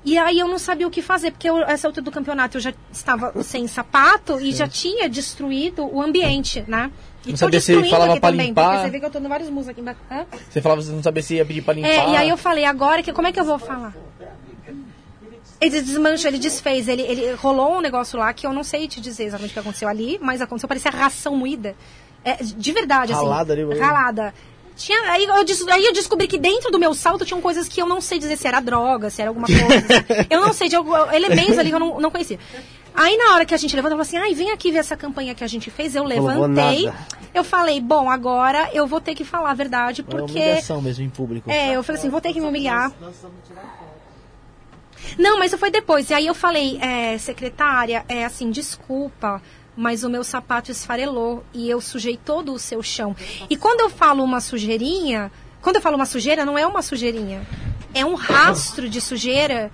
E 0.04 0.18
aí 0.18 0.38
eu 0.38 0.48
não 0.48 0.58
sabia 0.58 0.86
o 0.86 0.90
que 0.90 1.00
fazer, 1.00 1.30
porque 1.30 1.48
eu, 1.48 1.58
essa 1.62 1.86
altura 1.86 2.04
do 2.04 2.10
campeonato 2.10 2.56
eu 2.56 2.60
já 2.60 2.74
estava 2.92 3.32
sem 3.42 3.66
sapato 3.68 4.40
e 4.40 4.52
já 4.52 4.66
tinha 4.66 5.08
destruído 5.08 5.84
o 5.84 6.02
ambiente, 6.02 6.64
né? 6.66 6.90
E 7.24 7.30
Não 7.30 7.36
sabia 7.36 7.60
se 7.60 7.72
falava 7.88 8.12
aqui 8.12 8.20
pra 8.20 8.30
também, 8.30 8.48
limpar. 8.48 8.64
porque 8.64 8.82
você 8.82 8.90
vê 8.90 8.98
que 8.98 9.06
eu 9.06 9.10
tô 9.10 9.20
vários 9.28 9.48
mus 9.48 9.68
aqui 9.68 9.80
embaixo. 9.80 10.00
Hã? 10.10 10.26
Você 10.50 10.60
falava 10.60 10.80
que 10.80 10.88
você 10.88 10.92
não 10.92 11.02
sabia 11.04 11.22
se 11.22 11.34
ia 11.36 11.44
pedir 11.44 11.62
pra 11.62 11.72
limpar. 11.72 11.88
É, 11.88 12.10
e 12.10 12.16
aí 12.16 12.28
eu 12.28 12.36
falei, 12.36 12.64
agora, 12.64 13.00
que, 13.00 13.12
como 13.12 13.28
é 13.28 13.32
que 13.32 13.38
eu 13.38 13.44
vou 13.44 13.60
falar? 13.60 13.94
Ele 15.60 15.80
desmanchou, 15.80 16.28
ele 16.28 16.40
desfez, 16.40 16.88
ele, 16.88 17.02
ele 17.02 17.34
rolou 17.34 17.76
um 17.76 17.80
negócio 17.80 18.18
lá 18.18 18.32
que 18.32 18.44
eu 18.44 18.52
não 18.52 18.64
sei 18.64 18.88
te 18.88 19.00
dizer 19.00 19.22
exatamente 19.26 19.50
o 19.50 19.52
que 19.52 19.60
aconteceu 19.60 19.88
ali, 19.88 20.18
mas 20.20 20.40
aconteceu, 20.40 20.68
parecia 20.68 20.90
ração 20.90 21.36
moída. 21.36 21.76
É, 22.24 22.42
de 22.42 22.72
verdade, 22.72 23.12
assim. 23.12 23.22
Ralada 23.22 23.52
ali. 23.52 23.78
Ralada. 23.78 24.34
Tinha, 24.76 25.10
aí, 25.10 25.24
eu, 25.24 25.34
aí 25.34 25.84
eu 25.84 25.92
descobri 25.92 26.26
que 26.26 26.38
dentro 26.38 26.70
do 26.70 26.78
meu 26.78 26.94
salto 26.94 27.24
tinham 27.24 27.40
coisas 27.40 27.68
que 27.68 27.80
eu 27.80 27.86
não 27.86 28.00
sei 28.00 28.18
dizer 28.18 28.36
se 28.36 28.48
era 28.48 28.60
droga, 28.60 29.10
se 29.10 29.20
era 29.20 29.30
alguma 29.30 29.46
coisa. 29.46 30.06
eu 30.30 30.40
não 30.40 30.52
sei, 30.52 30.68
de 30.68 30.76
algum, 30.76 30.94
elementos 31.12 31.58
ali 31.58 31.68
que 31.68 31.74
eu 31.74 31.80
não, 31.80 32.00
não 32.00 32.10
conhecia. 32.10 32.38
Aí 32.94 33.16
na 33.16 33.34
hora 33.34 33.46
que 33.46 33.54
a 33.54 33.56
gente 33.56 33.74
levantou, 33.74 33.96
ela 33.96 34.04
falou 34.04 34.20
assim, 34.20 34.30
ai, 34.30 34.34
vem 34.34 34.50
aqui 34.50 34.70
ver 34.70 34.78
essa 34.78 34.96
campanha 34.96 35.34
que 35.34 35.42
a 35.42 35.46
gente 35.46 35.70
fez. 35.70 35.94
Eu 35.94 36.02
Falou, 36.02 36.20
"Vou 36.20 36.46
levantei. 36.46 36.86
nada." 36.86 37.06
Eu 37.32 37.42
falei, 37.44 37.80
bom, 37.80 38.10
agora 38.10 38.68
eu 38.74 38.86
vou 38.86 39.00
ter 39.00 39.14
que 39.14 39.24
falar 39.24 39.50
a 39.50 39.54
verdade, 39.54 40.02
É 40.02 40.04
porque... 40.04 40.32
humilhação 40.32 40.82
mesmo 40.82 41.04
em 41.04 41.08
público. 41.08 41.50
É, 41.50 41.74
eu 41.74 41.82
falei 41.82 41.98
assim, 41.98 42.10
vou 42.10 42.20
ter 42.20 42.32
que 42.32 42.40
me 42.40 42.46
humilhar. 42.46 42.92
Não, 45.18 45.38
mas 45.38 45.54
foi 45.54 45.70
depois. 45.70 46.10
E 46.10 46.14
aí 46.14 46.26
eu 46.26 46.34
falei, 46.34 46.78
é, 46.80 47.16
secretária, 47.18 48.04
é 48.08 48.24
assim, 48.24 48.50
desculpa, 48.50 49.40
mas 49.76 50.04
o 50.04 50.10
meu 50.10 50.22
sapato 50.24 50.70
esfarelou 50.70 51.44
e 51.52 51.68
eu 51.70 51.80
sujei 51.80 52.16
todo 52.16 52.52
o 52.52 52.58
seu 52.58 52.82
chão. 52.82 53.14
E 53.48 53.56
quando 53.56 53.80
eu 53.80 53.90
falo 53.90 54.22
uma 54.22 54.40
sujeirinha, 54.40 55.30
quando 55.60 55.76
eu 55.76 55.82
falo 55.82 55.96
uma 55.96 56.06
sujeira, 56.06 56.44
não 56.44 56.58
é 56.58 56.66
uma 56.66 56.82
sujeirinha. 56.82 57.42
É 57.94 58.04
um 58.04 58.14
rastro 58.14 58.88
de 58.88 59.00
sujeira 59.00 59.70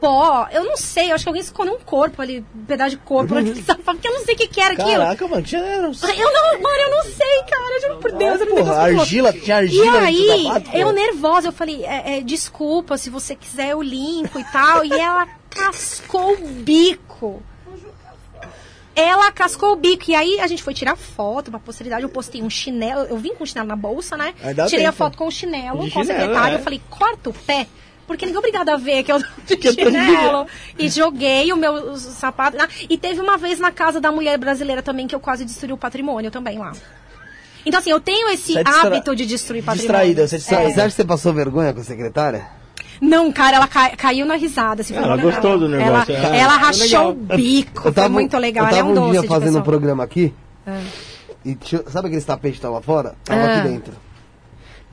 pó. 0.00 0.48
Eu 0.50 0.64
não 0.64 0.76
sei, 0.76 1.10
eu 1.10 1.14
acho 1.14 1.24
que 1.24 1.28
alguém 1.28 1.42
escondeu 1.42 1.74
um 1.74 1.80
corpo 1.80 2.22
ali, 2.22 2.44
um 2.54 2.64
pedaço 2.64 2.90
de 2.90 2.96
corpo 2.98 3.34
naquele 3.34 3.60
sofá, 3.62 3.92
porque 3.92 4.08
eu 4.08 4.14
não 4.14 4.24
sei 4.24 4.34
o 4.34 4.38
que, 4.38 4.48
que 4.48 4.60
era 4.60 4.72
aquilo. 4.72 4.88
Caraca, 5.02 5.28
mano, 5.28 5.42
que 5.42 5.54
era. 5.56 5.90
Ai, 6.02 6.22
Eu 6.22 6.32
não, 6.32 6.62
mano, 6.62 6.76
eu 6.80 6.90
não 6.90 7.02
sei, 7.02 7.42
cara, 7.48 7.80
juro 7.82 7.96
por 7.98 8.12
Deus. 8.12 8.40
era 8.40 8.50
um 8.50 8.54
Porra, 8.56 8.64
negócio 8.64 8.82
muito 8.82 8.96
louco. 8.96 9.00
argila, 9.02 9.32
tinha 9.32 9.46
E 9.48 9.52
argila 9.52 9.84
dentro 9.92 10.06
aí, 10.06 10.42
sapato, 10.44 10.76
eu 10.76 10.92
nervosa, 10.92 11.48
eu 11.48 11.52
falei, 11.52 11.84
é, 11.84 12.18
é, 12.18 12.20
desculpa, 12.22 12.96
se 12.96 13.10
você 13.10 13.36
quiser 13.36 13.70
eu 13.70 13.82
limpo 13.82 14.38
e 14.38 14.44
tal. 14.44 14.84
E 14.84 14.92
ela 14.92 15.28
cascou 15.50 16.32
o 16.32 16.48
bico. 16.48 17.42
Ela 19.00 19.30
cascou 19.32 19.72
o 19.72 19.76
bico. 19.76 20.10
E 20.10 20.14
aí 20.14 20.40
a 20.40 20.46
gente 20.46 20.62
foi 20.62 20.74
tirar 20.74 20.96
foto, 20.96 21.50
pra 21.50 21.60
posteridade. 21.60 22.02
Eu 22.02 22.08
postei 22.08 22.42
um 22.42 22.50
chinelo. 22.50 23.02
Eu 23.04 23.16
vim 23.16 23.34
com 23.34 23.44
o 23.44 23.46
chinelo 23.46 23.68
na 23.68 23.76
bolsa, 23.76 24.16
né? 24.16 24.34
Tirei 24.66 24.78
bem, 24.80 24.86
a 24.86 24.92
foto 24.92 25.16
com 25.16 25.26
o 25.26 25.30
chinelo, 25.30 25.82
De 25.84 25.90
com 25.90 26.00
a 26.00 26.02
chinelo, 26.04 26.20
secretária. 26.20 26.54
é. 26.54 26.58
Eu 26.58 26.62
falei, 26.62 26.80
corta 26.90 27.30
o 27.30 27.32
pé. 27.32 27.66
Porque 28.06 28.26
ninguém 28.26 28.36
é 28.36 28.38
obrigado 28.40 28.68
a 28.70 28.76
ver 28.76 29.04
que 29.04 29.12
eu 29.12 29.20
tô 29.46 29.72
chinelo. 29.72 30.46
E 30.78 30.88
joguei 30.88 31.52
o 31.52 31.56
meu 31.56 31.96
sapato. 31.96 32.56
lá. 32.56 32.68
E 32.88 32.98
teve 32.98 33.20
uma 33.20 33.36
vez 33.38 33.58
na 33.60 33.70
casa 33.70 34.00
da 34.00 34.10
mulher 34.10 34.36
brasileira 34.38 34.82
também 34.82 35.06
que 35.06 35.14
eu 35.14 35.20
quase 35.20 35.44
destruí 35.44 35.72
o 35.72 35.76
patrimônio 35.76 36.30
também 36.30 36.58
lá. 36.58 36.72
Então, 37.64 37.78
assim, 37.78 37.90
eu 37.90 38.00
tenho 38.00 38.28
esse 38.30 38.54
Você 38.54 38.58
é 38.60 38.64
distra- 38.64 38.86
hábito 38.88 39.14
de 39.14 39.26
destruir 39.26 39.62
patrimônio. 39.62 39.82
Distraída, 40.02 40.26
você 40.26 40.36
é 40.36 40.38
Você 40.38 40.44
distraída. 40.48 40.80
acha 40.84 40.88
que 40.90 41.02
você 41.02 41.04
passou 41.04 41.32
vergonha 41.32 41.72
com 41.74 41.80
a 41.80 41.84
secretária? 41.84 42.46
Não, 43.00 43.32
cara, 43.32 43.56
ela 43.56 43.66
cai- 43.68 43.96
caiu 43.96 44.26
na 44.26 44.34
risada. 44.36 44.82
Assim, 44.82 44.94
Ela 44.94 45.16
gostou 45.16 45.58
do 45.58 45.68
negócio, 45.68 46.14
Ela, 46.14 46.36
é. 46.36 46.40
ela 46.40 46.52
Foi 46.52 46.58
rachou 46.66 46.84
legal. 46.84 47.10
o 47.10 47.14
bico. 47.14 47.92
Foi 47.92 48.08
muito 48.08 48.36
legal. 48.38 48.64
Eu 48.64 48.68
Ela 48.68 48.76
é 48.76 48.80
tava 48.80 48.88
um 48.88 48.92
um 48.92 48.94
doce 49.06 49.10
dia 49.20 49.22
fazendo 49.28 49.58
um 49.58 49.62
programa 49.62 50.04
aqui, 50.04 50.34
Ah. 50.66 50.80
e 51.44 51.54
tinha- 51.54 51.82
sabe 51.88 52.08
aquele 52.08 52.22
tapete 52.22 52.54
que 52.56 52.60
tava 52.60 52.74
lá 52.74 52.82
fora? 52.82 53.14
Tava 53.24 53.40
Ah. 53.40 53.58
aqui 53.58 53.68
dentro. 53.68 53.92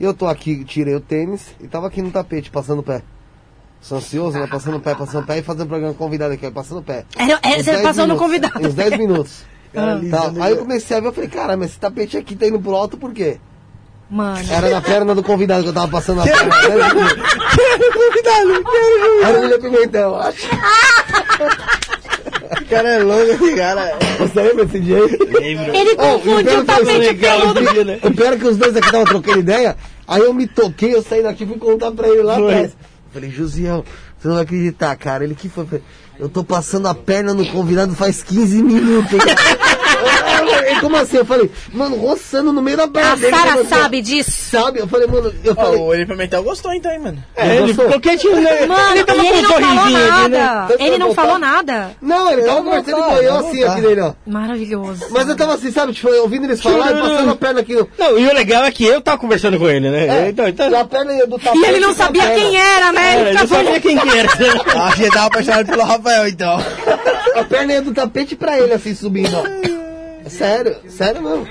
E 0.00 0.04
eu 0.04 0.14
tô 0.14 0.26
aqui, 0.26 0.64
tirei 0.64 0.94
o 0.94 1.00
tênis 1.00 1.42
e 1.60 1.66
tava 1.68 1.86
aqui 1.88 2.00
no 2.00 2.10
tapete, 2.10 2.50
passando 2.50 2.78
o 2.78 2.82
pé. 2.82 3.02
Sou 3.80 3.98
ansioso, 3.98 4.38
né? 4.38 4.46
Passando 4.46 4.76
o 4.76 4.80
pé, 4.80 4.94
passando 4.94 5.22
o 5.24 5.26
pé 5.26 5.38
e 5.38 5.42
fazendo 5.42 5.68
programa 5.68 5.94
convidado 5.94 6.32
aqui, 6.34 6.46
ó, 6.46 6.50
passando 6.50 6.78
o 6.78 6.82
pé. 6.82 7.04
Era- 7.16 7.38
era- 7.42 7.58
Uns 7.58 7.64
você 7.64 7.70
10 7.72 7.82
passou 7.82 8.06
no 8.06 8.14
minutos, 8.14 8.26
convidado. 8.26 8.66
Uns 8.68 8.74
10 8.74 8.96
minutos. 8.98 9.44
Ah. 9.76 10.00
Tá, 10.10 10.32
Aí 10.44 10.52
eu 10.52 10.56
comecei 10.58 10.96
a 10.96 11.00
ver, 11.00 11.08
eu 11.08 11.12
falei, 11.12 11.28
cara, 11.28 11.56
mas 11.56 11.70
esse 11.70 11.78
tapete 11.78 12.16
aqui 12.16 12.34
tá 12.34 12.46
indo 12.46 12.58
pro 12.58 12.74
alto 12.74 12.96
por 12.96 13.12
quê? 13.12 13.38
Mano. 14.10 14.38
Era 14.50 14.70
na 14.70 14.80
perna 14.80 15.14
do 15.14 15.22
convidado 15.22 15.62
que 15.62 15.68
eu 15.68 15.72
tava 15.74 15.88
passando 15.88 16.20
a 16.22 16.24
perna. 16.24 16.54
Era 19.22 19.38
o 19.38 19.42
William 19.42 19.60
Pimentel, 19.60 20.08
eu 20.10 20.16
acho. 20.16 20.46
O 22.60 22.64
cara 22.70 22.88
é 22.88 22.98
louco, 23.02 23.22
esse 23.32 23.54
cara. 23.56 23.98
Você 24.18 24.42
lembra 24.42 24.64
desse 24.64 24.80
dia 24.80 24.96
aí? 24.96 25.18
Lembro. 25.18 25.74
Ele 25.76 25.90
Oh, 25.98 26.18
confundiu 26.18 26.34
o 26.60 26.86
legal 26.96 27.40
peludo. 27.40 27.60
esse 27.60 27.72
dia, 27.72 27.84
né? 27.84 27.98
O 28.02 28.10
pior 28.10 28.32
é 28.32 28.36
que 28.36 28.46
os 28.46 28.56
dois 28.56 28.76
aqui 28.76 28.86
estavam 28.86 29.06
trocando 29.06 29.38
ideia, 29.40 29.76
aí 30.06 30.20
eu 30.22 30.32
me 30.34 30.46
toquei, 30.46 30.94
eu 30.94 31.02
saí 31.02 31.22
daqui 31.22 31.44
e 31.44 31.46
fui 31.46 31.58
contar 31.58 31.90
pra 31.92 32.08
ele 32.08 32.22
lá 32.22 32.36
atrás. 32.38 32.76
Falei, 33.12 33.30
Josiel, 33.30 33.84
você 34.18 34.28
não 34.28 34.34
vai 34.34 34.44
acreditar, 34.44 34.94
cara. 34.96 35.24
Ele 35.24 35.34
que 35.34 35.48
foi? 35.48 35.66
Eu 36.18 36.28
tô 36.28 36.42
passando 36.44 36.88
a 36.88 36.94
perna 36.94 37.32
no 37.32 37.46
convidado 37.46 37.94
faz 37.94 38.22
15 38.22 38.62
minutos. 38.62 39.18
Ele, 40.66 40.80
Como 40.80 40.96
assim? 40.96 41.16
Eu 41.18 41.24
falei, 41.24 41.50
mano, 41.72 41.96
roçando 41.96 42.52
no 42.52 42.62
meio 42.62 42.76
da 42.76 42.88
perna 42.88 43.12
A 43.12 43.16
dele. 43.16 43.36
Sara 43.36 43.54
assim? 43.54 43.68
sabe 43.68 44.02
disso. 44.02 44.30
Sabe? 44.50 44.80
Eu 44.80 44.88
falei, 44.88 45.06
mano, 45.06 45.32
eu 45.44 45.54
falei, 45.54 45.80
o 45.80 45.94
Eli 45.94 46.06
Pimentel 46.06 46.42
gostou 46.42 46.72
então, 46.72 46.90
hein, 46.92 46.98
mano. 46.98 47.24
É, 47.36 47.56
ele 47.56 47.66
gostou? 47.68 47.84
ficou 47.86 48.00
quietinho, 48.00 48.40
né? 48.40 48.66
Mano, 48.66 48.94
ele 48.94 49.04
tava 49.04 49.20
ele 49.20 49.28
com 49.30 49.36
um 49.38 49.42
não 49.42 49.48
falou 49.50 49.68
sorrisinho 49.68 50.12
aqui, 50.12 50.28
né? 50.28 50.68
Ele 50.78 50.98
não 50.98 51.06
voltar? 51.06 51.22
falou 51.22 51.38
nada. 51.38 51.90
não, 52.00 52.30
ele 52.32 52.42
tava 52.42 52.62
conversando 52.62 53.02
com 53.02 53.16
eu 53.16 53.36
assim 53.36 53.64
aqui 53.64 53.80
dele, 53.80 54.00
ó. 54.00 54.12
Maravilhoso. 54.26 55.06
Mas 55.10 55.28
eu 55.28 55.36
tava 55.36 55.54
assim, 55.54 55.70
sabe? 55.72 55.92
Tipo, 55.92 56.08
ouvindo 56.14 56.44
eles 56.44 56.60
falar 56.62 56.92
e 56.92 57.00
passando 57.00 57.30
a 57.30 57.36
perna 57.36 57.60
aqui. 57.60 57.74
Não, 57.98 58.18
e 58.18 58.26
o 58.26 58.34
legal 58.34 58.64
é 58.64 58.70
que 58.70 58.84
eu 58.84 59.00
tava 59.00 59.18
conversando 59.18 59.58
com 59.58 59.68
ele, 59.68 59.90
né? 59.90 60.26
É, 60.26 60.28
Então, 60.30 60.48
então... 60.48 60.70
e 60.70 60.74
a 60.74 60.84
perna 60.84 61.12
ia 61.12 61.26
do 61.26 61.38
tapete. 61.38 61.58
E 61.58 61.64
ele 61.66 61.80
não 61.80 61.94
sabia 61.94 62.30
quem 62.34 62.56
era, 62.56 62.92
né? 62.92 63.14
É, 63.14 63.20
Ele 63.20 63.30
eu 63.30 63.34
não 63.40 63.46
sabia 63.46 63.80
quem 63.80 63.98
que 63.98 64.08
era. 64.18 64.28
Acho 64.28 64.96
que 64.96 65.02
ele 65.02 65.10
tava 65.10 65.26
apaixonado 65.26 65.66
pelo 65.66 65.82
Rafael, 65.82 66.28
então. 66.28 66.58
A 67.34 67.44
perna 67.44 67.72
ia 67.74 67.82
do 67.82 67.92
tapete 67.92 68.34
pra 68.36 68.58
ele, 68.58 68.72
assim, 68.72 68.94
subindo, 68.94 69.34
ó. 69.36 69.42
Sério, 70.28 70.76
sério 70.88 71.22
mesmo. 71.22 71.46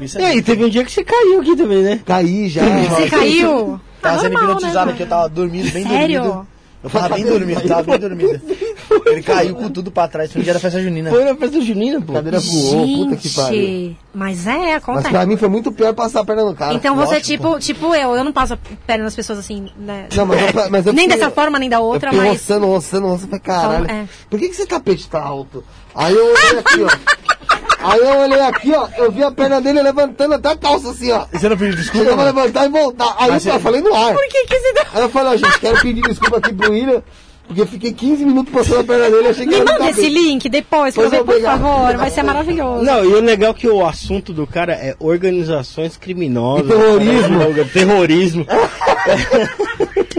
Isso 0.00 0.18
E 0.18 0.24
aí, 0.24 0.42
teve 0.42 0.64
um 0.64 0.68
dia 0.68 0.84
que 0.84 0.90
você 0.92 1.04
caiu 1.04 1.40
aqui 1.40 1.56
também, 1.56 1.82
né? 1.82 2.00
Caí 2.04 2.48
já. 2.48 2.62
Você 2.64 3.08
caiu? 3.10 3.80
Tava 4.00 4.16
Ah, 4.16 4.18
sendo 4.20 4.32
normal, 4.34 4.52
hipnotizado 4.52 4.86
né, 4.86 4.92
porque 4.92 5.02
eu 5.02 5.08
tava 5.08 5.28
dormindo, 5.28 5.72
bem 5.72 5.86
Sério? 5.86 6.22
dormido. 6.22 6.46
Eu 6.84 6.90
tava 6.90 7.08
bem 7.16 7.24
dormido, 7.24 7.60
tava 7.62 7.82
bem 7.82 7.98
dormido. 7.98 8.40
Ele 9.06 9.22
caiu 9.22 9.56
com 9.56 9.68
tudo 9.68 9.90
pra 9.90 10.06
trás, 10.06 10.32
foi 10.32 10.40
um 10.40 10.44
dia 10.44 10.54
da 10.54 10.60
festa 10.60 10.80
junina. 10.80 11.10
Foi 11.10 11.24
na 11.24 11.34
festa 11.34 11.60
junina, 11.60 12.00
pô. 12.00 12.12
A 12.12 12.14
cadeira 12.16 12.38
voou, 12.38 12.86
puta 13.04 13.16
que 13.16 13.28
pariu. 13.30 13.60
Gente, 13.60 13.96
mas 14.14 14.46
é, 14.46 14.56
Mas 14.56 14.76
acontece. 14.76 15.08
pra 15.10 15.26
mim 15.26 15.36
foi 15.36 15.48
muito 15.48 15.72
pior 15.72 15.92
passar 15.92 16.20
a 16.20 16.24
perna 16.24 16.44
no 16.44 16.54
cara. 16.54 16.74
Então 16.74 16.94
você 16.94 17.14
é 17.14 17.18
Lógico, 17.18 17.26
tipo, 17.26 17.58
tipo 17.58 17.94
eu, 17.96 18.14
eu 18.14 18.22
não 18.22 18.32
passo 18.32 18.54
a 18.54 18.58
perna 18.86 19.02
nas 19.04 19.16
pessoas 19.16 19.40
assim, 19.40 19.66
né? 19.76 20.06
Não, 20.14 20.24
mas 20.24 20.40
eu, 20.54 20.70
mas 20.70 20.86
eu 20.86 20.92
nem 20.92 21.06
fiquei- 21.06 21.18
dessa 21.18 21.30
forma, 21.32 21.58
nem 21.58 21.68
da 21.68 21.78
Eu 21.78 21.82
outra, 21.82 22.10
fiquei 22.12 22.28
mas. 22.28 22.38
roçando, 22.40 22.66
roçando, 22.66 23.06
roçando, 23.08 23.26
falei, 23.28 23.40
caralho, 23.40 23.84
Então, 23.84 23.96
é. 23.96 24.08
por 24.30 24.38
que, 24.38 24.46
que 24.48 24.54
esse 24.54 24.66
tapete 24.66 25.08
tá 25.08 25.20
alto? 25.20 25.64
Aí 25.94 26.14
eu 26.14 26.24
olhei 26.26 26.58
aqui, 26.60 26.82
ó. 26.84 26.88
Aí 27.80 28.00
eu 28.00 28.18
olhei 28.18 28.40
aqui, 28.40 28.72
ó, 28.74 28.88
eu 28.98 29.10
vi 29.12 29.22
a 29.22 29.30
perna 29.30 29.60
dele 29.60 29.80
levantando 29.82 30.34
até 30.34 30.50
a 30.50 30.56
calça 30.56 30.90
assim, 30.90 31.12
ó. 31.12 31.24
E 31.32 31.38
você 31.38 31.48
não 31.48 31.56
pediu 31.56 31.76
desculpa? 31.76 32.10
Mano? 32.16 32.24
levantar 32.24 32.66
e 32.66 32.68
voltar. 32.68 33.14
Aí 33.18 33.28
eu 33.30 33.40
você- 33.40 33.58
falei 33.58 33.80
no 33.80 33.94
ar. 33.94 34.12
Por 34.14 34.28
que 34.28 34.44
que 34.46 34.58
você 34.58 34.72
deu? 34.72 34.82
Aí 34.94 35.02
eu 35.02 35.08
falei, 35.10 35.32
ó, 35.32 35.36
gente, 35.36 35.60
quero 35.60 35.80
pedir 35.80 36.02
desculpa 36.02 36.38
aqui 36.38 36.52
pro 36.52 36.72
William, 36.72 37.02
porque 37.46 37.60
eu 37.62 37.66
fiquei 37.66 37.92
15 37.92 38.24
minutos 38.24 38.52
passando 38.52 38.80
a 38.80 38.84
perna 38.84 39.08
dele, 39.10 39.28
achei 39.28 39.46
que 39.46 39.58
Me 39.58 39.64
manda 39.64 39.90
esse 39.90 40.08
link 40.08 40.48
depois 40.48 40.92
pra 40.94 41.04
eu 41.04 41.10
ver, 41.10 41.24
por 41.24 41.40
favor. 41.40 41.96
Vai 41.96 42.10
ser 42.10 42.22
maravilhoso. 42.24 42.84
Não, 42.84 43.04
e 43.04 43.14
o 43.14 43.20
legal 43.20 43.52
é 43.52 43.54
que 43.54 43.68
o 43.68 43.86
assunto 43.86 44.32
do 44.32 44.46
cara 44.46 44.72
é 44.72 44.96
organizações 44.98 45.96
criminosas. 45.96 46.66
E 46.66 46.68
terrorismo. 46.68 47.38
cara, 47.38 47.64
Terrorismo. 47.64 48.46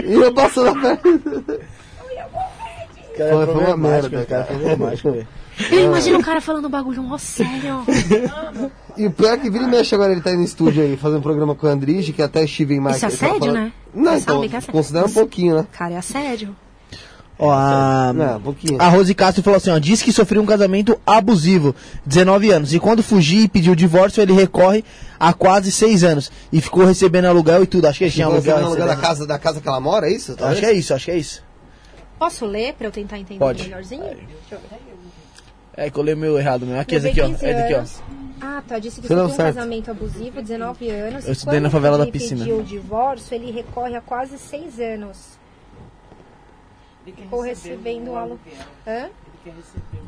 E 0.02 0.14
eu 0.14 0.32
passando 0.32 0.70
a 0.70 0.72
perna. 0.74 0.98
Cara, 3.16 3.16
Foi- 3.16 3.26
é 3.26 3.28
foi 3.28 3.36
uma 3.36 3.46
problemático, 3.46 4.10
merda, 4.16 4.26
cara. 4.26 4.44
Foi 4.44 4.56
problemático, 4.56 5.10
velho. 5.12 5.28
Eu 5.70 5.84
imagino 5.86 6.18
o 6.18 6.22
cara 6.22 6.40
falando 6.40 6.68
bagulho 6.68 7.02
mó 7.02 7.18
sério. 7.18 7.84
E 8.96 9.06
o 9.06 9.10
pior 9.10 9.34
é 9.34 9.36
que 9.38 9.50
vira 9.50 9.64
e 9.64 9.68
mexe 9.68 9.94
agora, 9.94 10.12
ele 10.12 10.20
tá 10.20 10.30
aí 10.30 10.36
no 10.36 10.44
estúdio 10.44 10.82
aí, 10.82 10.96
fazendo 10.96 11.18
um 11.18 11.22
programa 11.22 11.54
com 11.54 11.66
o 11.66 11.70
Andrige, 11.70 12.12
que 12.12 12.22
até 12.22 12.46
Steven 12.46 12.80
Mark. 12.80 12.96
Isso 12.96 13.04
é 13.04 13.08
assédio, 13.08 13.38
falando- 13.40 13.54
né? 13.54 13.72
Não, 13.94 14.12
Você 14.12 14.18
então, 14.20 14.36
sabe 14.36 14.48
que 14.48 14.54
é 14.54 14.58
assédio. 14.58 14.72
considera 14.72 15.06
um 15.06 15.10
pouquinho, 15.12 15.56
né? 15.56 15.66
Cara, 15.72 15.94
é 15.94 15.96
assédio. 15.96 16.56
Ó, 17.42 17.50
a, 17.50 18.12
Não, 18.12 18.36
um 18.36 18.40
pouquinho. 18.40 18.76
a 18.82 18.88
Rose 18.88 19.14
Castro 19.14 19.42
falou 19.42 19.56
assim, 19.56 19.70
ó, 19.70 19.78
disse 19.78 20.04
que 20.04 20.12
sofreu 20.12 20.42
um 20.42 20.46
casamento 20.46 21.00
abusivo, 21.06 21.74
19 22.04 22.50
anos, 22.50 22.74
e 22.74 22.78
quando 22.78 23.02
fugiu 23.02 23.42
e 23.44 23.48
pediu 23.48 23.74
divórcio, 23.74 24.20
ele 24.20 24.34
recorre 24.34 24.84
há 25.18 25.32
quase 25.32 25.72
6 25.72 26.04
anos, 26.04 26.30
e 26.52 26.60
ficou 26.60 26.84
recebendo 26.84 27.24
aluguel 27.24 27.62
e 27.62 27.66
tudo, 27.66 27.86
acho 27.86 27.98
que 27.98 28.04
ele 28.04 28.10
tinha 28.12 28.26
aluguel. 28.26 28.60
no 28.60 28.68
lugar 28.70 28.86
da 28.88 28.96
casa, 28.96 29.26
da 29.26 29.38
casa 29.38 29.58
que 29.58 29.66
ela 29.66 29.80
mora, 29.80 30.06
é 30.06 30.12
isso? 30.12 30.36
Acho 30.38 30.60
que 30.60 30.66
é 30.66 30.72
isso, 30.74 30.92
acho 30.92 31.04
que 31.06 31.10
é 31.12 31.16
isso. 31.16 31.42
Posso 32.18 32.44
ler 32.44 32.74
pra 32.74 32.86
eu 32.88 32.92
tentar 32.92 33.18
entender 33.18 33.38
Pode. 33.38 33.62
melhorzinho? 33.62 34.02
Deixa 34.02 34.18
eu 34.52 34.58
ver. 34.70 34.89
É 35.82 35.90
que 35.90 35.98
eu 35.98 36.02
o 36.02 36.16
meu 36.16 36.38
errado 36.38 36.66
mesmo. 36.66 36.78
Aqui, 36.78 36.94
esse 36.96 37.08
aqui, 37.08 37.20
ó. 37.22 37.26
15 37.26 37.46
Esse 37.46 37.62
aqui, 37.62 37.74
ó. 37.74 37.84
Ah, 38.42 38.62
tá. 38.68 38.78
Disse 38.78 39.00
que 39.00 39.06
Você 39.08 39.14
deu 39.14 39.24
um 39.24 39.28
certo. 39.30 39.54
casamento 39.54 39.90
abusivo, 39.90 40.42
19 40.42 40.90
anos. 40.90 41.24
Eu 41.26 41.32
estudei 41.32 41.54
Quando 41.58 41.62
na 41.64 41.70
favela 41.70 41.96
da 41.96 42.04
ele 42.04 42.12
piscina. 42.12 42.40
pediu 42.40 42.58
o 42.58 42.62
divórcio, 42.62 43.34
ele 43.34 43.50
recorre 43.50 43.96
há 43.96 44.00
quase 44.02 44.36
6 44.38 44.78
anos. 44.78 45.38
Ficou 47.04 47.40
recebendo 47.40 48.08
o 48.10 48.16
aluguel. 48.16 48.52
Hã? 48.86 49.08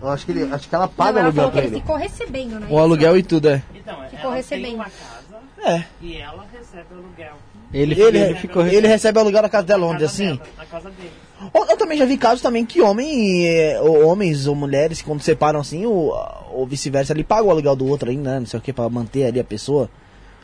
Eu 0.03 0.09
acho 0.11 0.27
que, 0.27 0.33
ele, 0.33 0.53
acho 0.53 0.69
que 0.69 0.75
ela 0.75 0.85
Não, 0.87 0.93
paga 0.93 1.21
ela 1.21 1.29
aluguel 1.29 1.51
pra 1.51 1.61
ele 1.63 1.69
ele. 1.69 1.81
ficou 1.81 1.97
recebendo, 1.97 2.61
né? 2.61 2.67
O 2.69 2.79
aluguel 2.79 3.17
e 3.17 3.23
tudo, 3.23 3.49
é. 3.49 3.63
Então, 3.75 3.95
Ficou 4.11 4.27
ela 4.27 4.35
recebendo. 4.35 4.65
tem 4.67 4.75
uma 4.75 4.85
casa 4.85 5.41
É. 5.65 5.85
e 6.03 6.17
ela 6.19 6.45
recebe 6.53 6.87
aluguel 6.93 7.33
Ele, 7.73 7.99
Ele, 7.99 8.19
ele 8.19 8.35
ficou. 8.35 8.67
ele 8.67 8.87
recebe 8.87 9.19
aluguel 9.19 9.41
na 9.41 9.49
casa 9.49 9.67
dela 9.67 9.87
onde, 9.87 10.05
assim? 10.05 10.37
dela, 10.37 10.49
na 10.59 10.67
casa 10.67 10.91
dele. 10.91 11.13
Ou- 11.53 11.67
Eu 11.71 11.77
também 11.77 11.97
já 11.99 12.05
vi 12.05 12.17
casos 12.17 12.41
também 12.43 12.65
que 12.65 12.81
homem, 12.81 13.47
eh, 13.49 13.81
ou 13.81 14.07
homens 14.07 14.47
ou 14.47 14.55
mulheres, 14.55 15.01
quando 15.03 15.21
separam 15.23 15.61
assim, 15.61 15.87
ou, 15.87 16.15
ou 16.53 16.67
vice-versa, 16.67 17.13
ele 17.13 17.25
paga 17.25 17.45
o 17.45 17.51
aluguel 17.51 17.75
do 17.77 17.87
outro 17.87 18.11
ainda, 18.11 18.33
né, 18.35 18.41
não 18.41 18.47
sei 18.47 18.59
o 18.59 18.63
que, 18.63 18.73
pra 18.73 18.89
manter 18.89 19.25
ali 19.27 19.41
a 19.41 19.45
pessoa. 19.45 19.89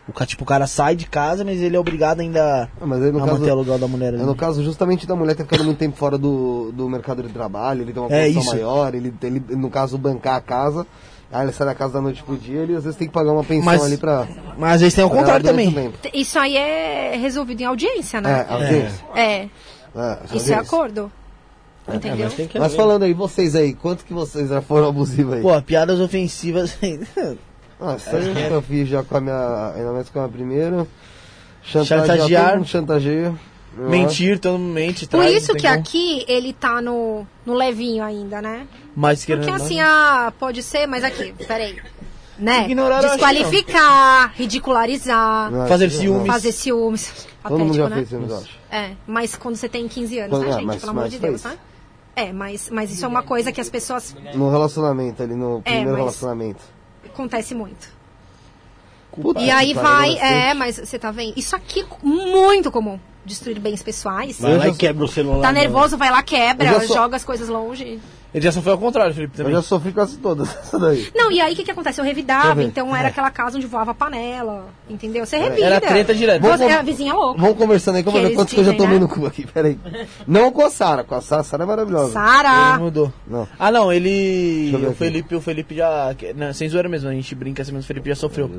O, 0.08 0.12
ca- 0.12 0.24
tipo, 0.24 0.42
o 0.42 0.46
cara 0.46 0.66
sai 0.66 0.96
de 0.96 1.04
casa, 1.06 1.44
mas 1.44 1.60
ele 1.60 1.76
é 1.76 1.78
obrigado 1.78 2.20
ainda 2.20 2.70
Ah, 2.80 2.86
Mas 2.86 3.02
aí 3.02 3.12
no 3.12 3.18
a 3.18 3.26
caso, 3.26 3.38
manter 3.40 3.50
o 3.50 3.52
aluguel 3.52 3.78
da 3.78 3.86
mulher 3.86 4.14
ali. 4.14 4.22
é 4.22 4.24
no 4.24 4.34
caso 4.34 4.64
justamente 4.64 5.06
da 5.06 5.14
mulher 5.14 5.34
ter 5.36 5.42
ficado 5.44 5.62
muito 5.64 5.76
tempo 5.76 5.96
fora 5.98 6.16
do, 6.16 6.72
do 6.72 6.88
mercado 6.88 7.22
de 7.22 7.28
trabalho, 7.28 7.82
ele 7.82 7.92
tem 7.92 8.02
uma 8.02 8.10
É 8.10 8.22
posição 8.22 8.42
isso. 8.42 8.50
maior, 8.52 8.94
ele, 8.94 9.12
ele, 9.22 9.42
no 9.50 9.68
caso, 9.68 9.98
bancar 9.98 10.36
a 10.36 10.40
casa, 10.40 10.86
aí 11.30 11.44
ele 11.44 11.52
sai 11.52 11.66
da 11.66 11.74
casa 11.74 11.92
da 11.92 12.00
noite 12.00 12.22
pro 12.22 12.38
dia, 12.38 12.60
ele 12.62 12.74
às 12.74 12.84
vezes 12.84 12.98
tem 12.98 13.06
que 13.06 13.12
pagar 13.12 13.32
uma 13.32 13.44
pensão 13.44 13.66
Mas- 13.66 13.84
ali 13.84 13.98
pra... 13.98 14.26
Mas 14.56 14.74
às 14.76 14.80
vezes 14.80 14.94
tem 14.94 15.04
o 15.04 15.10
contrário 15.10 15.44
também. 15.44 15.92
Isso 16.14 16.38
aí 16.38 16.56
é 16.56 17.14
resolvido 17.20 17.60
em 17.60 17.64
audiência, 17.66 18.16
É, 18.16 18.20
né? 18.22 18.46
audiência. 18.48 19.04
É. 19.14 19.20
É, 19.42 19.48
Isso 20.34 20.52
é 20.52 20.56
acordo. 20.56 21.10
Entendeu? 21.90 22.26
mas 22.26 22.34
tem 22.34 22.46
que 22.46 22.58
Mas 22.58 22.66
haver. 22.68 22.76
falando 22.76 23.02
aí, 23.04 23.14
vocês 23.14 23.54
aí, 23.56 23.72
quanto 23.72 24.04
que 24.04 24.12
vocês 24.12 24.50
já 24.50 24.60
foram 24.60 24.88
abusivos 24.88 25.34
aí? 25.34 25.40
Pô, 25.42 25.60
piadas 25.62 25.98
ofensivas. 26.00 26.76
Ah, 27.80 27.94
isso 27.94 28.10
aí 28.10 28.50
eu 28.50 28.60
fiz 28.60 28.88
já 28.88 29.04
com 29.04 29.16
a 29.16 29.20
minha. 29.20 29.72
Ainda 29.76 29.92
mais 29.92 30.08
com 30.10 30.20
a 30.20 30.28
primeira. 30.28 30.84
Chantagear. 31.62 32.06
Chantagear. 32.08 32.46
Todo 32.48 32.56
mundo 32.56 32.66
chantageia. 32.66 33.26
eu 33.76 33.82
acho. 33.82 33.88
Mentir, 33.90 34.38
todo 34.40 34.58
mundo 34.58 34.72
mente. 34.74 35.06
Por 35.06 35.20
traz, 35.20 35.36
isso 35.36 35.52
não 35.52 35.54
tem 35.54 35.62
que 35.62 35.68
como. 35.68 35.80
aqui 35.80 36.24
ele 36.26 36.52
tá 36.52 36.82
no, 36.82 37.24
no 37.46 37.54
levinho 37.54 38.02
ainda, 38.02 38.42
né? 38.42 38.66
Mas 38.96 39.24
querendo 39.24 39.44
Porque 39.46 39.62
assim, 39.62 39.78
ah, 39.80 40.32
pode 40.40 40.60
ser, 40.60 40.88
mas 40.88 41.04
aqui, 41.04 41.32
peraí. 41.46 41.76
né? 42.36 42.64
Ignorar, 42.64 43.00
que. 43.00 43.10
Desqualificar, 43.10 44.32
ridicularizar, 44.34 45.48
Não, 45.52 45.68
Fazer 45.68 45.88
que 45.88 45.94
ciúmes. 45.94 46.18
não. 46.26 46.26
fazer 46.26 46.50
ciúmes. 46.50 47.28
Todo 47.48 47.64
mundo 47.64 47.74
já 47.74 47.88
né? 47.88 47.96
fez 47.96 48.08
ciúmes, 48.08 48.30
eu 48.30 48.36
acho. 48.38 48.58
É, 48.70 48.90
mas 49.06 49.36
quando 49.36 49.56
você 49.56 49.68
tem 49.68 49.88
15 49.88 50.18
anos, 50.18 50.30
Quando- 50.30 50.42
né, 50.44 50.48
é, 50.50 50.52
gente? 50.54 50.64
mas- 50.66 50.80
Pelo 50.80 50.90
amor 50.90 51.02
mas 51.04 51.12
de 51.12 51.18
Deus, 51.18 51.42
né? 51.44 51.58
É, 52.16 52.32
mas, 52.32 52.68
mas 52.70 52.90
isso 52.92 53.04
é 53.04 53.08
uma 53.08 53.22
coisa 53.22 53.52
que 53.52 53.60
as 53.60 53.70
pessoas 53.70 54.14
No 54.34 54.50
relacionamento, 54.50 55.22
ali 55.22 55.34
no 55.34 55.62
primeiro 55.62 55.90
mas- 55.90 55.98
relacionamento. 55.98 56.60
acontece 57.06 57.54
muito. 57.54 57.96
Puta 59.12 59.40
E 59.40 59.50
aí 59.50 59.74
vai, 59.74 60.10
bastante. 60.12 60.32
é, 60.32 60.54
mas 60.54 60.76
você 60.76 60.98
tá 60.98 61.10
vendo? 61.10 61.32
Isso 61.36 61.56
aqui 61.56 61.80
é 61.80 61.86
muito 62.06 62.70
comum. 62.70 63.00
Destruir 63.24 63.58
bens 63.58 63.82
pessoais. 63.82 64.40
Vai 64.40 64.56
lá 64.56 64.68
e 64.68 64.74
quebra 64.76 65.04
o 65.04 65.08
celular. 65.08 65.42
Tá 65.42 65.52
né? 65.52 65.62
nervoso, 65.62 65.96
vai 65.98 66.10
lá, 66.10 66.22
quebra, 66.22 66.80
sou- 66.86 66.96
joga 66.96 67.16
as 67.16 67.24
coisas 67.24 67.48
longe. 67.48 68.00
Ele 68.34 68.44
já 68.44 68.52
foi 68.52 68.72
ao 68.72 68.78
contrário, 68.78 69.14
Felipe, 69.14 69.32
Eu 69.34 69.44
também. 69.44 69.54
já 69.54 69.62
sofri 69.62 69.90
quase 69.92 70.18
todas 70.18 70.48
essa 70.60 70.78
daí. 70.78 71.08
Não, 71.14 71.32
e 71.32 71.40
aí 71.40 71.54
o 71.54 71.56
que, 71.56 71.64
que 71.64 71.70
acontece? 71.70 71.98
Eu 72.00 72.04
revidava, 72.04 72.62
então 72.62 72.94
era 72.94 73.08
aquela 73.08 73.30
casa 73.30 73.56
onde 73.56 73.66
voava 73.66 73.94
panela, 73.94 74.66
entendeu? 74.88 75.24
Você 75.24 75.38
revida. 75.38 75.64
Era 75.66 75.80
treta 75.80 76.14
direto. 76.14 76.42
Você, 76.42 76.48
Vamos- 76.58 76.72
é 76.72 76.74
a 76.78 76.82
vizinha 76.82 77.14
louca. 77.14 77.40
Vamos 77.40 77.56
conversando 77.56 77.96
aí 77.96 78.02
eu 78.04 78.10
vou 78.10 78.20
Que 78.20 78.28
ver 78.28 78.34
quantos 78.34 78.52
que 78.52 78.60
eu 78.60 78.64
já 78.64 78.72
tomei 78.74 78.98
dizem, 78.98 79.00
no 79.00 79.08
cu 79.08 79.26
aqui, 79.26 79.46
peraí. 79.46 79.78
Não 80.26 80.52
com 80.52 80.62
a 80.62 80.70
Sara, 80.70 81.04
com 81.04 81.14
a 81.14 81.20
Sara, 81.22 81.40
a 81.40 81.44
Sara 81.44 81.62
é 81.64 81.66
maravilhosa. 81.66 82.12
Sara! 82.12 82.74
Ele 82.74 82.84
mudou. 82.84 83.12
Não. 83.26 83.48
Ah, 83.58 83.70
não, 83.72 83.90
ele. 83.92 84.70
eu 84.72 84.90
O. 84.90 84.94
Felipe, 84.94 85.34
o 85.34 85.40
Felipe 85.40 85.74
já. 85.74 86.14
Não, 86.36 86.52
sem 86.52 86.68
zoeira 86.68 86.88
mesmo, 86.88 87.08
a 87.08 87.12
gente 87.12 87.34
brinca 87.34 87.62
assim, 87.62 87.72
mas 87.72 87.84
o 87.84 87.86
Felipe 87.86 88.08
já 88.10 88.14
sofreu. 88.16 88.50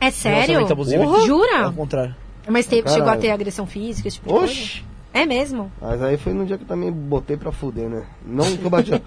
É 0.00 0.10
sério? 0.10 0.70
Abusivo. 0.70 1.26
Jura? 1.26 1.64
Ao 1.64 1.72
contrário. 1.72 2.14
Mas 2.46 2.66
teve, 2.66 2.88
chegou 2.90 3.08
a 3.10 3.16
ter 3.16 3.30
agressão 3.30 3.66
física, 3.66 4.08
esse 4.08 4.18
tipo 4.18 4.28
de 4.28 4.34
coisa? 4.38 4.88
É 5.12 5.24
mesmo? 5.24 5.72
Mas 5.80 6.02
aí 6.02 6.16
foi 6.16 6.32
no 6.32 6.44
dia 6.44 6.56
que 6.56 6.64
eu 6.64 6.68
também 6.68 6.92
botei 6.92 7.36
pra 7.36 7.50
fuder, 7.50 7.88
né? 7.88 8.04
Não 8.24 8.44
que 8.56 8.64
eu 8.64 8.70
bati, 8.70 8.90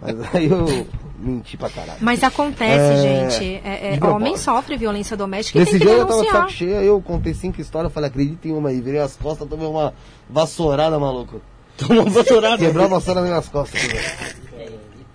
mas 0.00 0.34
aí 0.34 0.50
eu 0.50 0.86
menti 1.18 1.56
pra 1.56 1.70
caralho. 1.70 1.98
Mas 2.00 2.22
acontece, 2.22 3.06
É, 3.06 3.30
gente. 3.30 3.60
É, 3.64 3.98
é, 4.00 4.06
homem 4.06 4.36
sofre 4.36 4.76
violência 4.76 5.16
doméstica 5.16 5.58
e 5.58 5.60
Nesse 5.60 5.72
tem 5.72 5.80
que 5.80 5.86
dia 5.86 5.94
eu 5.94 6.06
tava 6.06 6.10
de 6.12 6.20
denunciar. 6.22 6.42
saco 6.42 6.52
cheio, 6.52 6.78
aí 6.78 6.86
eu 6.86 7.00
contei 7.00 7.34
cinco 7.34 7.60
histórias, 7.60 7.92
falei, 7.92 8.10
acredita 8.10 8.48
em 8.48 8.52
uma 8.52 8.68
aí, 8.68 8.80
virei 8.80 9.00
as 9.00 9.16
costas, 9.16 9.48
tomei 9.48 9.66
uma 9.66 9.94
vassourada, 10.28 10.98
maluco. 10.98 11.40
Tomou 11.78 12.02
uma 12.02 12.10
vassourada. 12.10 12.58
Quebrou 12.58 12.84
a 12.84 12.88
vassoura 12.88 13.20
nas 13.20 13.30
minhas 13.30 13.48
costas. 13.48 13.80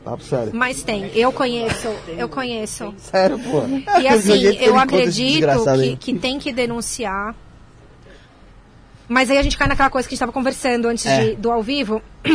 Papo 0.03 0.23
sério. 0.23 0.51
Mas 0.53 0.81
tem, 0.81 1.11
eu 1.13 1.31
conheço, 1.31 1.87
eu 2.17 2.27
conheço. 2.29 2.93
Sério, 2.97 3.37
pô. 3.39 3.61
E 3.99 4.07
assim, 4.07 4.41
eu 4.59 4.77
acredito 4.79 5.45
que, 5.75 5.95
que 5.97 6.19
tem 6.19 6.39
que 6.39 6.51
denunciar. 6.51 7.35
Mas 9.09 9.29
aí 9.31 9.37
a 9.37 9.43
gente 9.43 9.57
cai 9.57 9.67
naquela 9.67 9.89
coisa 9.89 10.07
que 10.07 10.13
a 10.13 10.15
gente 10.15 10.17
estava 10.19 10.31
conversando 10.31 10.87
antes 10.87 11.05
É. 11.05 11.31
de- 11.31 11.35
do 11.35 11.51
ao 11.51 11.61
vivo, 11.63 12.01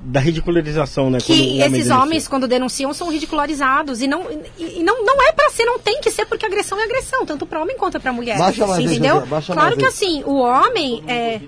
Da 0.00 0.20
ridicularização, 0.20 1.10
né? 1.10 1.18
que 1.18 1.32
homem 1.32 1.58
esses 1.58 1.70
denuncia. 1.72 1.96
homens, 1.98 2.28
quando 2.28 2.46
denunciam, 2.46 2.94
são 2.94 3.10
ridicularizados. 3.10 4.00
E 4.00 4.06
não, 4.06 4.30
e, 4.56 4.78
e 4.78 4.82
não, 4.84 5.04
não 5.04 5.20
é 5.24 5.32
pra 5.32 5.50
ser, 5.50 5.64
não 5.64 5.76
tem 5.80 6.00
que 6.00 6.08
ser, 6.12 6.24
porque 6.24 6.46
agressão 6.46 6.78
é 6.80 6.84
agressão, 6.84 7.26
tanto 7.26 7.44
pra 7.44 7.60
homem 7.60 7.76
quanto 7.76 7.98
pra 7.98 8.12
mulher. 8.12 8.38
Baixa 8.38 8.64
mais 8.64 8.84
entendeu? 8.84 9.16
José, 9.16 9.26
baixa 9.26 9.52
claro 9.54 9.76
mais 9.76 9.78
que 9.78 9.84
aí. 10.04 10.08
assim, 10.12 10.22
o 10.24 10.36
homem 10.38 11.02
é. 11.08 11.40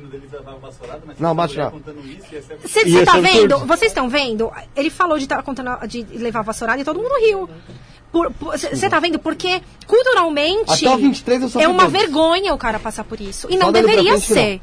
Não, 1.19 1.32
lá. 1.32 1.47
Você 2.62 2.89
Ia 2.89 3.05
tá 3.05 3.12
ser 3.12 3.20
vendo? 3.23 3.59
Vocês 3.66 3.91
estão 3.93 4.09
vendo? 4.09 4.51
Ele 4.77 4.91
falou 4.91 5.16
de 5.16 5.24
estar 5.24 5.43
contando 5.45 5.87
de 5.87 6.03
levar 6.19 6.41
a 6.41 6.43
vassourada 6.43 6.81
e 6.81 6.85
todo 6.85 7.01
mundo 7.01 7.15
riu. 7.24 7.49
Você 8.12 8.89
tá 8.89 8.99
vendo? 8.99 9.19
Porque 9.19 9.62
culturalmente 9.87 10.87
Até 10.87 10.95
o 10.95 10.99
23 10.99 11.43
eu 11.43 11.49
sofri 11.49 11.65
é 11.65 11.69
uma 11.69 11.89
vergonha 11.89 12.53
o 12.53 12.59
cara 12.59 12.78
passar 12.78 13.05
por 13.05 13.20
isso. 13.20 13.47
E 13.49 13.55
Só 13.55 13.59
não 13.59 13.73
deveria 13.73 14.19
frente, 14.19 14.27
ser. 14.27 14.62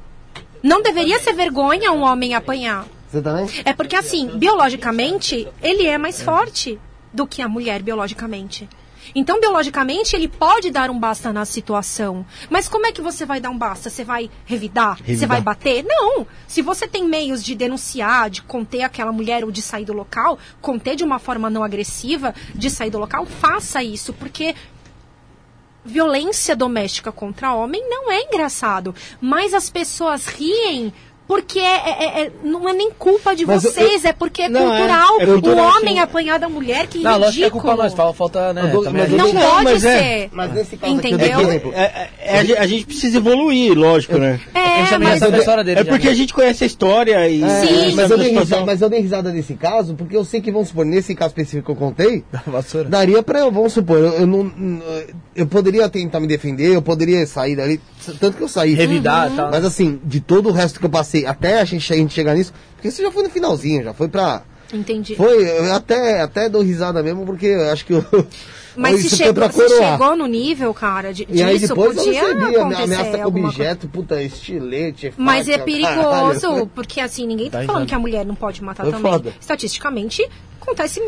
Não 0.61 0.81
deveria 0.81 1.19
ser 1.19 1.33
vergonha 1.33 1.91
um 1.91 2.01
homem 2.01 2.33
apanhar. 2.33 2.85
Você 3.07 3.21
também? 3.21 3.47
É 3.63 3.73
porque 3.73 3.95
assim, 3.95 4.27
biologicamente, 4.37 5.47
ele 5.61 5.85
é 5.85 5.97
mais 5.97 6.21
forte 6.21 6.77
do 7.13 7.25
que 7.25 7.41
a 7.41 7.47
mulher 7.47 7.81
biologicamente. 7.81 8.67
Então, 9.15 9.39
biologicamente, 9.39 10.15
ele 10.15 10.27
pode 10.27 10.69
dar 10.71 10.89
um 10.89 10.99
basta 10.99 11.31
na 11.33 11.45
situação. 11.45 12.25
Mas 12.49 12.67
como 12.67 12.85
é 12.85 12.91
que 12.91 13.01
você 13.01 13.25
vai 13.25 13.39
dar 13.39 13.49
um 13.49 13.57
basta? 13.57 13.89
Você 13.89 14.03
vai 14.03 14.29
revidar? 14.45 14.97
Você 14.97 15.03
Revidar. 15.03 15.29
vai 15.29 15.41
bater? 15.41 15.83
Não! 15.83 16.25
Se 16.47 16.61
você 16.61 16.87
tem 16.87 17.05
meios 17.05 17.43
de 17.43 17.55
denunciar, 17.55 18.29
de 18.29 18.41
conter 18.41 18.81
aquela 18.81 19.11
mulher 19.11 19.43
ou 19.43 19.51
de 19.51 19.61
sair 19.61 19.85
do 19.85 19.93
local, 19.93 20.37
conter 20.61 20.95
de 20.95 21.03
uma 21.03 21.19
forma 21.19 21.49
não 21.49 21.63
agressiva, 21.63 22.33
de 22.53 22.69
sair 22.69 22.89
do 22.89 22.99
local, 22.99 23.25
faça 23.25 23.83
isso. 23.83 24.13
Porque 24.13 24.55
violência 25.83 26.55
doméstica 26.55 27.11
contra 27.11 27.53
homem 27.53 27.81
não 27.89 28.11
é 28.11 28.21
engraçado. 28.23 28.93
Mas 29.21 29.53
as 29.53 29.69
pessoas 29.69 30.27
riem 30.27 30.93
porque 31.27 31.59
é, 31.59 31.63
é- 31.63 32.21
é- 32.23 32.31
não 32.43 32.67
é 32.69 32.73
nem 32.73 32.89
culpa 32.91 33.35
de 33.35 33.45
Mas 33.45 33.63
eu- 33.63 33.71
vocês, 33.71 34.05
é 34.05 34.13
porque 34.13 34.43
é 34.43 34.49
Não, 34.49 34.73
é. 34.73 34.77
cultural. 34.77 35.21
É 35.21 35.25
cultural, 35.25 35.65
o 35.65 35.77
homem 35.77 35.93
sim. 35.95 35.99
apanhar 35.99 36.39
da 36.39 36.47
mulher, 36.49 36.87
que 36.87 36.99
Não, 36.99 37.11
lógico 37.17 37.31
que 37.33 37.39
é 37.39 37.43
ridículo. 37.45 37.61
culpa 37.63 37.83
nós, 37.83 37.93
fala- 37.93 38.13
falta, 38.13 38.53
né? 38.53 38.61
Eu 38.63 38.67
dou- 38.69 38.85
eu 38.85 38.91
Não 39.17 39.33
Não, 39.33 39.41
pode 39.51 39.63
mas 39.65 39.85
é- 39.85 39.99
ser. 39.99 40.29
Mas 40.31 40.53
nesse 40.53 40.77
caso 40.77 40.93
Entendeu? 40.93 41.25
aqui, 41.27 41.33
por 41.35 41.43
exemplo, 41.49 41.73
É, 41.75 41.81
é, 41.81 42.09
é, 42.19 42.39
a 42.39 42.43
gente- 42.43 42.57
a 42.59 42.67
gente 42.67 42.85
precisa 42.85 43.17
evoluir, 43.17 43.77
lógico, 43.77 44.17
né? 44.17 44.39
É, 44.53 44.97
mas. 44.97 45.21
É 45.21 45.75
já, 45.75 45.85
porque 45.85 46.05
né? 46.07 46.11
a 46.11 46.15
gente 46.15 46.33
conhece 46.33 46.63
a 46.63 46.67
história 46.67 47.27
e. 47.29 47.39
Sim. 47.39 47.91
É, 47.91 47.95
mas, 47.95 48.09
eu 48.11 48.17
dei 48.17 48.31
risada, 48.31 48.65
mas 48.65 48.81
eu 48.81 48.89
dei 48.89 49.01
risada 49.01 49.31
nesse 49.31 49.53
caso, 49.55 49.95
porque 49.95 50.15
eu 50.15 50.23
sei 50.23 50.39
que, 50.41 50.51
vamos 50.51 50.69
supor, 50.69 50.85
nesse 50.85 51.13
caso 51.15 51.29
específico 51.31 51.65
que 51.65 51.71
eu 51.71 51.75
contei, 51.75 52.23
Vassoura. 52.47 52.87
daria 52.87 53.21
pra 53.21 53.39
eu, 53.39 53.51
vamos 53.51 53.73
supor, 53.73 53.97
eu, 53.97 54.13
eu 54.13 54.27
não. 54.27 54.51
Eu 55.35 55.45
poderia 55.45 55.87
tentar 55.89 56.19
me 56.19 56.27
defender, 56.27 56.73
eu 56.75 56.81
poderia 56.81 57.25
sair 57.27 57.55
dali, 57.55 57.79
tanto 58.19 58.37
que 58.37 58.43
eu 58.43 58.47
saí. 58.47 58.73
Revidar 58.73 59.31
e 59.31 59.35
tal. 59.35 59.51
Mas 59.51 59.65
assim, 59.65 59.99
de 60.03 60.19
todo 60.19 60.49
o 60.49 60.51
resto 60.51 60.79
que 60.79 60.85
eu 60.85 60.89
passei, 60.89 61.16
até 61.25 61.59
a 61.59 61.65
gente, 61.65 61.91
a 61.91 61.95
gente 61.95 62.13
chegar 62.13 62.35
nisso, 62.35 62.53
porque 62.75 62.87
isso 62.87 63.01
já 63.01 63.11
foi 63.11 63.23
no 63.23 63.29
finalzinho, 63.29 63.83
já 63.83 63.93
foi 63.93 64.07
pra. 64.07 64.43
Entendi. 64.73 65.15
Foi, 65.15 65.49
eu 65.49 65.73
até, 65.73 66.21
até 66.21 66.49
dou 66.49 66.61
risada 66.61 67.01
mesmo, 67.01 67.25
porque 67.25 67.45
eu 67.45 67.71
acho 67.71 67.85
que 67.85 67.93
eu. 67.93 68.03
Mas 68.77 69.01
se 69.09 69.17
chegou, 69.17 69.51
se 69.51 69.69
chegou 69.69 70.15
no 70.15 70.27
nível, 70.27 70.71
cara, 70.73 71.11
de, 71.11 71.27
E 71.29 71.41
aí 71.41 71.57
depois 71.57 71.97
eu 71.97 72.03
podia 72.03 72.21
recebi 72.21 72.43
a 72.55 72.61
acontecer 72.61 72.83
ameaça 72.83 73.17
com 73.17 73.27
objeto, 73.27 73.87
puta, 73.87 74.21
estilete, 74.21 75.13
Mas 75.17 75.49
é 75.49 75.53
faca, 75.53 75.65
perigoso, 75.65 76.41
caralho. 76.41 76.71
porque 76.75 77.01
assim, 77.01 77.25
ninguém 77.25 77.49
tá 77.49 77.59
Tá 77.59 77.65
falando 77.65 77.87
que 77.87 77.95
a 77.95 77.99
mulher 77.99 78.23
não 78.25 78.35
pode 78.35 78.63
matar 78.63 78.83
Foi 78.83 78.91
também. 78.93 79.11
foda. 79.11 79.33
Estatisticamente, 79.41 80.29
acontece 80.61 81.01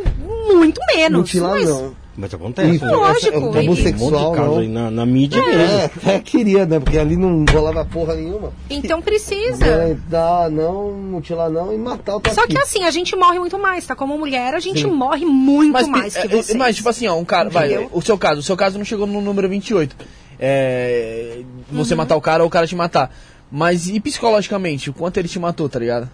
muito 0.48 0.82
menos. 0.96 1.20
Mutilar 1.20 1.52
mas 1.52 1.70
não. 1.70 1.96
Mas 2.22 2.34
acontece. 2.34 2.76
Isso, 2.76 2.86
né? 2.86 2.92
Lógico, 2.92 3.28
essa- 3.28 3.36
e- 3.36 3.38
um 3.38 3.42
monte 3.46 3.58
homossexual 3.60 4.32
de 4.32 4.38
caso 4.38 4.50
não. 4.52 4.60
aí 4.60 4.68
na, 4.68 4.92
na 4.92 5.06
mídia 5.06 5.42
mesmo. 5.42 5.62
É, 5.62 5.86
até 5.86 6.20
queria, 6.20 6.66
né? 6.66 6.78
Porque 6.78 6.98
ali 6.98 7.16
não 7.16 7.46
rolava 7.50 7.86
porra 7.86 8.16
nenhuma. 8.16 8.52
Então 8.70 9.02
precisa. 9.02 9.66
É, 9.66 9.96
dá, 10.10 10.50
não, 10.52 10.92
mutilar 10.92 11.50
não 11.50 11.74
e 11.74 11.78
matar 11.78 12.18
o 12.18 12.22
Só 12.34 12.46
que 12.46 12.58
assim, 12.58 12.84
a 12.84 12.92
gente 12.92 13.16
morre 13.16 13.40
muito 13.40 13.58
mais, 13.58 13.86
tá? 13.86 13.96
Como 13.96 14.18
mulher, 14.18 14.54
a 14.54 14.60
gente 14.60 14.86
morre 14.86 15.26
muito 15.26 15.72
Mas, 15.72 15.88
mais 15.88 16.14
que 16.18 16.26
é, 16.26 16.28
vocês. 16.28 16.58
mas, 16.58 16.76
tipo 16.76 16.90
assim, 16.90 17.08
ó, 17.08 17.16
um 17.16 17.24
cara. 17.24 17.50
Vai, 17.50 17.88
o 17.92 18.02
seu 18.02 18.18
caso, 18.18 18.42
o 18.42 18.44
seu 18.44 18.58
caso 18.58 18.78
não 18.78 18.84
chegou 18.84 19.08
no 19.08 19.22
número 19.22 19.48
28. 19.48 19.96
É. 20.38 21.40
Você 21.72 21.94
Uhum. 21.94 21.98
matar 21.98 22.16
o 22.16 22.22
cara 22.22 22.44
ou 22.44 22.48
o 22.48 22.52
cara 22.52 22.68
te 22.68 22.76
matar. 22.76 23.14
Mas 23.52 23.88
e 23.88 24.00
psicologicamente? 24.00 24.90
O 24.90 24.94
quanto 24.94 25.18
ele 25.18 25.28
te 25.28 25.40
matou, 25.40 25.68
tá 25.70 25.80
ligado? 25.80 26.10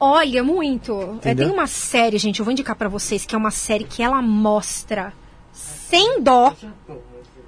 Olha, 0.00 0.42
muito. 0.44 1.18
É, 1.24 1.34
tem 1.34 1.50
uma 1.50 1.66
série, 1.66 2.18
gente, 2.18 2.38
eu 2.38 2.44
vou 2.44 2.52
indicar 2.52 2.76
pra 2.76 2.88
vocês, 2.88 3.26
que 3.26 3.34
é 3.34 3.38
uma 3.38 3.50
série 3.50 3.84
que 3.84 4.02
ela 4.02 4.22
mostra, 4.22 5.12
sem 5.52 6.20
dó, 6.22 6.54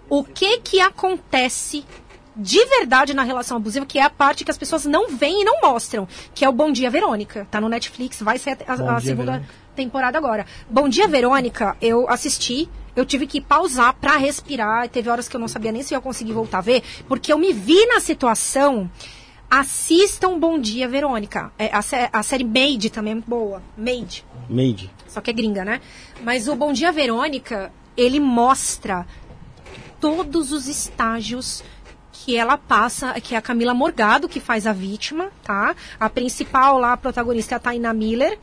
o 0.09 0.25
que 0.25 0.59
que 0.59 0.81
acontece 0.81 1.85
de 2.35 2.65
verdade 2.67 3.13
na 3.15 3.23
relação 3.23 3.57
abusiva, 3.57 3.85
que 3.87 3.99
é 3.99 4.03
a 4.03 4.11
parte 4.11 4.45
que 4.45 4.51
as 4.51 4.59
pessoas 4.59 4.85
não 4.87 5.09
veem 5.11 5.43
e 5.43 5.45
não 5.45 5.61
mostram, 5.61 6.09
que 6.35 6.45
é 6.45 6.49
o 6.49 6.53
Bom 6.53 6.73
Dia 6.73 6.91
Verônica. 6.91 7.47
Tá 7.51 7.61
no 7.61 7.69
Netflix, 7.69 8.21
vai 8.23 8.39
ser 8.39 8.57
a, 8.67 8.73
a- 8.73 8.97
a 8.97 9.01
segunda 9.01 9.33
Verônica. 9.33 9.55
temporada 9.77 10.19
agora. 10.19 10.47
Bom 10.69 10.89
Dia 10.89 11.07
Verônica, 11.07 11.77
eu 11.81 12.09
assisti, 12.09 12.69
eu 12.97 13.05
tive 13.07 13.27
que 13.29 13.41
pausar 13.41 13.95
pra 13.95 14.17
respirar, 14.17 14.89
teve 14.89 15.09
horas 15.11 15.29
que 15.29 15.37
eu 15.37 15.41
não 15.41 15.49
sabia 15.49 15.71
nem 15.71 15.83
se 15.83 15.95
eu 15.95 15.99
ia 15.99 16.03
conseguir 16.03 16.33
voltar 16.33 16.59
a 16.59 16.63
ver, 16.63 16.83
porque 17.07 17.33
eu 17.33 17.39
me 17.39 17.53
vi 17.53 17.85
na 17.87 18.01
situação. 18.01 18.91
Assistam 19.51 20.39
Bom 20.39 20.59
Dia 20.61 20.89
Verônica. 20.89 21.53
É, 21.59 21.75
a, 21.75 21.83
sé- 21.83 22.09
a 22.13 22.23
série 22.23 22.45
Made 22.45 22.89
também 22.89 23.11
é 23.11 23.15
muito 23.17 23.29
boa. 23.29 23.61
Made. 23.77 24.25
Made. 24.49 24.91
Só 25.09 25.21
que 25.21 25.31
é 25.31 25.33
gringa, 25.33 25.65
né? 25.65 25.81
Mas 26.23 26.47
o 26.47 26.55
Bom 26.55 26.73
Dia 26.73 26.93
Verônica, 26.93 27.73
ele 27.97 28.21
mostra 28.21 29.07
todos 30.01 30.53
os 30.53 30.69
estágios 30.69 31.65
que 32.13 32.37
ela 32.37 32.57
passa, 32.57 33.15
que 33.21 33.35
é 33.35 33.39
a 33.39 33.43
Camila 33.43 33.75
Morgado 33.75 34.29
que 34.29 34.41
faz 34.41 34.67
a 34.67 34.73
vítima, 34.73 35.31
tá? 35.43 35.75
A 35.99 36.09
principal 36.09 36.79
lá, 36.79 36.93
a 36.93 36.97
protagonista 36.97 37.55
é 37.55 37.57
a 37.57 37.59
Taina 37.59 37.93
Miller. 37.93 38.39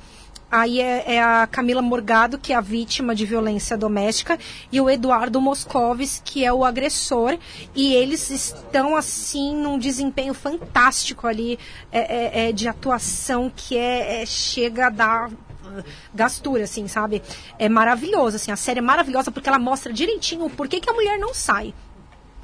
Aí 0.49 0.79
é, 0.79 1.15
é 1.15 1.21
a 1.21 1.45
Camila 1.45 1.81
Morgado, 1.81 2.37
que 2.37 2.53
é 2.53 2.55
a 2.55 2.61
vítima 2.61 3.13
de 3.13 3.25
violência 3.25 3.77
doméstica, 3.77 4.39
e 4.71 4.79
o 4.79 4.89
Eduardo 4.89 5.41
Moscovis, 5.41 6.21
que 6.23 6.45
é 6.45 6.53
o 6.53 6.63
agressor. 6.63 7.37
E 7.75 7.93
eles 7.93 8.29
estão, 8.29 8.95
assim, 8.95 9.53
num 9.53 9.77
desempenho 9.77 10.33
fantástico 10.33 11.27
ali 11.27 11.59
é, 11.91 11.99
é, 12.45 12.49
é, 12.49 12.51
de 12.53 12.67
atuação 12.67 13.51
que 13.53 13.77
é, 13.77 14.21
é- 14.21 14.25
chega 14.25 14.87
a 14.87 14.89
dar 14.89 15.29
uh, 15.29 15.83
gastura, 16.15 16.63
assim, 16.63 16.87
sabe? 16.87 17.21
É 17.59 17.67
maravilhoso, 17.67 18.37
assim, 18.37 18.51
a 18.51 18.55
série 18.55 18.79
é 18.79 18.81
maravilhosa 18.81 19.29
porque 19.31 19.49
ela 19.49 19.59
mostra 19.59 19.91
direitinho 19.91 20.45
o 20.45 20.49
porquê 20.49 20.79
que 20.79 20.89
a 20.89 20.93
mulher 20.93 21.19
não 21.19 21.33
sai. 21.33 21.73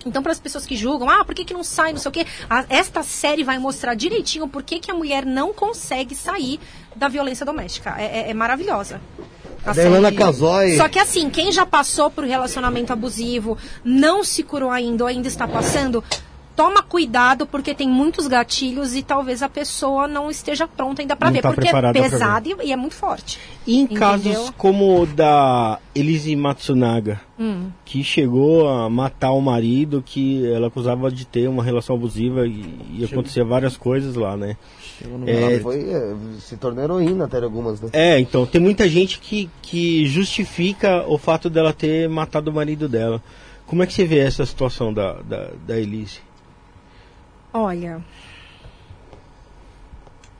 Então, 0.05 0.21
para 0.21 0.33
as 0.33 0.39
pessoas 0.39 0.65
que 0.65 0.75
julgam, 0.75 1.09
ah, 1.09 1.23
por 1.23 1.33
que, 1.33 1.45
que 1.45 1.53
não 1.53 1.63
sai, 1.63 1.93
não 1.93 1.99
sei 1.99 2.09
o 2.09 2.11
quê, 2.11 2.25
a- 2.49 2.65
esta 2.67 3.01
série 3.03 3.41
vai 3.41 3.57
mostrar 3.57 3.93
direitinho 3.95 4.49
por 4.49 4.61
que, 4.61 4.77
que 4.77 4.91
a 4.91 4.93
mulher 4.93 5.25
não 5.25 5.53
consegue 5.53 6.13
sair 6.13 6.59
da 6.95 7.07
violência 7.07 7.45
doméstica. 7.45 7.95
É, 7.97 8.27
é- 8.27 8.29
é 8.31 8.33
maravilhosa. 8.33 8.99
Helena 9.77 10.09
Assim, 10.09 10.17
Casoy. 10.17 10.75
Só 10.77 10.89
que 10.89 10.99
assim, 10.99 11.29
quem 11.29 11.49
já 11.51 11.65
passou 11.65 12.11
por 12.11 12.25
relacionamento 12.25 12.91
abusivo, 12.91 13.57
não 13.83 14.21
se 14.23 14.43
curou 14.43 14.69
ainda 14.69 15.05
ou 15.05 15.07
ainda 15.07 15.27
está 15.29 15.47
passando, 15.47 16.03
toma 16.53 16.83
cuidado 16.83 17.47
porque 17.47 17.73
tem 17.73 17.87
muitos 17.89 18.27
gatilhos 18.27 18.93
e 18.93 19.01
talvez 19.01 19.41
a 19.41 19.47
pessoa 19.47 20.05
não 20.05 20.29
esteja 20.29 20.67
pronta 20.67 21.01
ainda 21.01 21.15
para 21.15 21.31
ver, 21.31 21.41
tá 21.41 21.53
porque 21.53 21.69
é 21.69 21.91
pesado 21.93 22.49
e, 22.61 22.67
e 22.67 22.71
é 22.73 22.75
muito 22.75 22.93
forte. 22.93 23.39
E 23.65 23.77
em 23.77 23.83
Entendeu? 23.83 23.99
casos 23.99 24.49
como 24.57 25.01
o 25.01 25.05
da 25.05 25.79
Elise 25.95 26.35
Matsunaga, 26.35 27.21
Hum. 27.39 27.69
que 27.85 28.03
chegou 28.03 28.67
a 28.67 28.89
matar 28.89 29.31
o 29.31 29.39
marido, 29.41 30.03
que 30.05 30.45
ela 30.53 30.67
acusava 30.67 31.09
de 31.09 31.25
ter 31.25 31.47
uma 31.47 31.63
relação 31.63 31.95
abusiva 31.95 32.45
e, 32.45 32.65
e 32.99 33.05
acontecia 33.05 33.43
várias 33.45 33.75
coisas 33.77 34.13
lá, 34.15 34.35
né? 34.37 34.55
Ela 35.01 35.59
foi, 35.59 35.89
é, 35.89 36.15
se 36.39 36.57
tornou 36.57 36.83
heroína 36.83 37.25
até 37.25 37.41
algumas, 37.41 37.81
né? 37.81 37.89
É, 37.93 38.19
então, 38.19 38.45
tem 38.45 38.61
muita 38.61 38.87
gente 38.87 39.19
que, 39.19 39.49
que 39.61 40.05
justifica 40.05 41.03
o 41.07 41.17
fato 41.17 41.49
dela 41.49 41.73
ter 41.73 42.07
matado 42.07 42.51
o 42.51 42.53
marido 42.53 42.87
dela. 42.87 43.21
Como 43.65 43.81
é 43.81 43.87
que 43.87 43.93
você 43.93 44.05
vê 44.05 44.19
essa 44.19 44.45
situação 44.45 44.93
da, 44.93 45.13
da, 45.21 45.51
da 45.65 45.79
Elise? 45.79 46.19
Olha, 47.51 48.03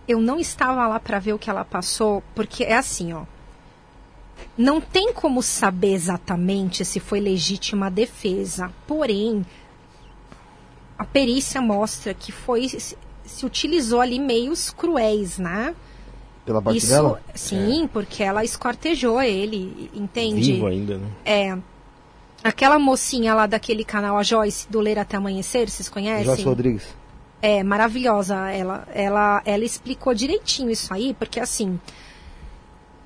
eu 0.07 0.19
não 0.19 0.39
estava 0.39 0.87
lá 0.87 0.99
para 0.99 1.19
ver 1.19 1.33
o 1.33 1.39
que 1.39 1.49
ela 1.49 1.63
passou, 1.63 2.23
porque 2.35 2.63
é 2.63 2.75
assim, 2.75 3.13
ó. 3.13 3.23
Não 4.57 4.81
tem 4.81 5.13
como 5.13 5.41
saber 5.41 5.93
exatamente 5.93 6.83
se 6.83 6.99
foi 6.99 7.19
legítima 7.19 7.87
a 7.87 7.89
defesa. 7.89 8.71
Porém, 8.85 9.45
a 10.97 11.05
perícia 11.05 11.61
mostra 11.61 12.13
que 12.13 12.31
foi 12.31 12.67
se, 13.25 13.45
utilizou 13.45 14.01
ali 14.01 14.19
meios 14.19 14.69
cruéis, 14.69 15.37
né? 15.37 15.75
Pela 16.45 16.61
parte 16.61 16.77
Isso, 16.77 16.87
dela. 16.87 17.21
sim, 17.33 17.89
porque 17.91 18.21
ela 18.21 18.43
escortejou 18.43 19.21
ele, 19.21 19.89
entende? 19.93 20.53
Vivo 20.53 20.67
ainda, 20.67 20.97
né? 20.97 21.07
É. 21.23 21.57
Aquela 22.43 22.77
mocinha 22.77 23.33
lá 23.33 23.47
daquele 23.47 23.85
canal, 23.85 24.17
a 24.17 24.23
Joyce, 24.23 24.67
do 24.69 24.81
Ler 24.81 24.99
Até 24.99 25.15
Amanhecer, 25.15 25.69
vocês 25.69 25.87
conhecem? 25.87 26.25
Joyce 26.25 26.43
Rodrigues. 26.43 27.03
É, 27.41 27.63
maravilhosa. 27.63 28.49
Ela, 28.51 28.87
ela, 28.93 29.41
ela 29.45 29.63
explicou 29.63 30.13
direitinho 30.13 30.69
isso 30.69 30.93
aí, 30.93 31.13
porque 31.13 31.39
assim. 31.39 31.79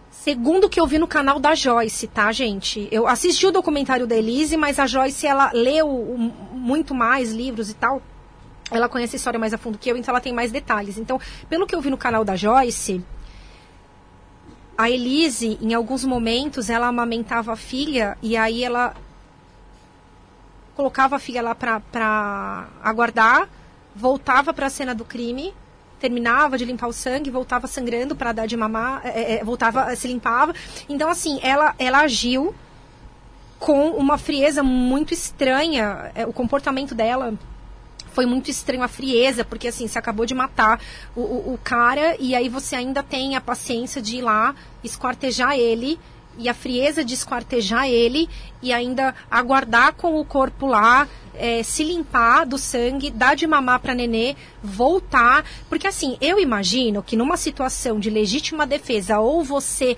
Segundo 0.09 0.65
o 0.65 0.69
que 0.69 0.79
eu 0.79 0.85
vi 0.85 0.99
no 0.99 1.07
canal 1.07 1.39
da 1.39 1.55
Joyce, 1.55 2.05
tá, 2.07 2.31
gente? 2.31 2.87
Eu 2.91 3.07
assisti 3.07 3.47
o 3.47 3.51
documentário 3.51 4.05
da 4.05 4.15
Elise, 4.15 4.57
mas 4.57 4.77
a 4.77 4.85
Joyce, 4.85 5.25
ela 5.25 5.51
leu 5.53 5.87
muito 6.51 6.93
mais 6.93 7.31
livros 7.31 7.69
e 7.69 7.73
tal. 7.73 8.01
Ela 8.69 8.89
conhece 8.89 9.15
a 9.15 9.17
história 9.17 9.39
mais 9.39 9.53
a 9.53 9.57
fundo 9.57 9.77
que 9.77 9.89
eu, 9.89 9.95
então 9.95 10.11
ela 10.11 10.21
tem 10.21 10.33
mais 10.33 10.51
detalhes. 10.51 10.97
Então, 10.97 11.19
pelo 11.49 11.65
que 11.65 11.75
eu 11.75 11.81
vi 11.81 11.89
no 11.89 11.97
canal 11.97 12.25
da 12.25 12.35
Joyce, 12.35 13.03
a 14.77 14.89
Elise, 14.89 15.57
em 15.61 15.73
alguns 15.73 16.03
momentos, 16.03 16.69
ela 16.69 16.87
amamentava 16.87 17.53
a 17.53 17.55
filha 17.55 18.17
e 18.21 18.37
aí 18.37 18.63
ela 18.63 18.93
colocava 20.75 21.15
a 21.15 21.19
filha 21.19 21.41
lá 21.41 21.55
pra, 21.55 21.79
pra 21.79 22.67
aguardar, 22.83 23.49
voltava 23.95 24.53
pra 24.53 24.69
cena 24.69 24.93
do 24.93 25.03
crime, 25.03 25.51
terminava 25.99 26.57
de 26.57 26.65
limpar 26.65 26.87
o 26.87 26.93
sangue, 26.93 27.31
voltava 27.31 27.65
sangrando 27.65 28.15
pra 28.15 28.31
dar 28.31 28.45
de 28.45 28.55
mamar, 28.55 29.01
é, 29.03 29.37
é, 29.37 29.43
voltava, 29.43 29.95
se 29.95 30.07
limpava. 30.07 30.53
Então, 30.87 31.09
assim, 31.09 31.39
ela, 31.41 31.73
ela 31.79 32.01
agiu 32.01 32.53
com 33.57 33.89
uma 33.91 34.17
frieza 34.19 34.61
muito 34.61 35.13
estranha. 35.13 36.11
É, 36.13 36.25
o 36.27 36.33
comportamento 36.33 36.93
dela 36.93 37.33
foi 38.17 38.25
muito 38.25 38.49
estranho 38.49 38.81
a 38.81 38.87
frieza, 38.87 39.45
porque 39.45 39.67
assim, 39.67 39.87
você 39.87 39.99
acabou 39.99 40.25
de 40.25 40.33
matar 40.33 40.81
o, 41.15 41.21
o, 41.21 41.53
o 41.53 41.59
cara 41.63 42.15
e 42.19 42.33
aí 42.33 42.49
você 42.49 42.75
ainda 42.75 43.03
tem 43.03 43.35
a 43.35 43.41
paciência 43.41 44.01
de 44.01 44.17
ir 44.17 44.21
lá 44.23 44.55
esquartejar 44.83 45.55
ele 45.55 45.99
e 46.35 46.49
a 46.49 46.53
frieza 46.55 47.05
de 47.05 47.13
esquartejar 47.13 47.87
ele 47.87 48.27
e 48.59 48.73
ainda 48.73 49.13
aguardar 49.29 49.93
com 49.93 50.19
o 50.19 50.25
corpo 50.25 50.65
lá, 50.65 51.07
é, 51.35 51.61
se 51.61 51.83
limpar 51.83 52.47
do 52.47 52.57
sangue, 52.57 53.11
dar 53.11 53.35
de 53.35 53.45
mamar 53.45 53.81
para 53.81 53.93
nenê, 53.93 54.35
voltar. 54.63 55.45
Porque 55.69 55.85
assim, 55.85 56.17
eu 56.19 56.39
imagino 56.39 57.03
que 57.03 57.15
numa 57.15 57.37
situação 57.37 57.99
de 57.99 58.09
legítima 58.09 58.65
defesa, 58.65 59.19
ou 59.19 59.43
você 59.43 59.95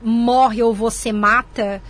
morre 0.00 0.62
ou 0.62 0.72
você 0.72 1.10
mata, 1.10 1.82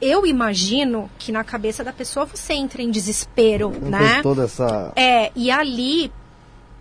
eu 0.00 0.24
imagino 0.24 1.10
que 1.18 1.32
na 1.32 1.42
cabeça 1.42 1.82
da 1.82 1.92
pessoa 1.92 2.26
você 2.26 2.54
entra 2.54 2.82
em 2.82 2.90
desespero, 2.90 3.70
Não 3.70 3.90
né? 3.90 4.22
toda 4.22 4.44
essa. 4.44 4.92
É, 4.94 5.32
e 5.34 5.50
ali, 5.50 6.12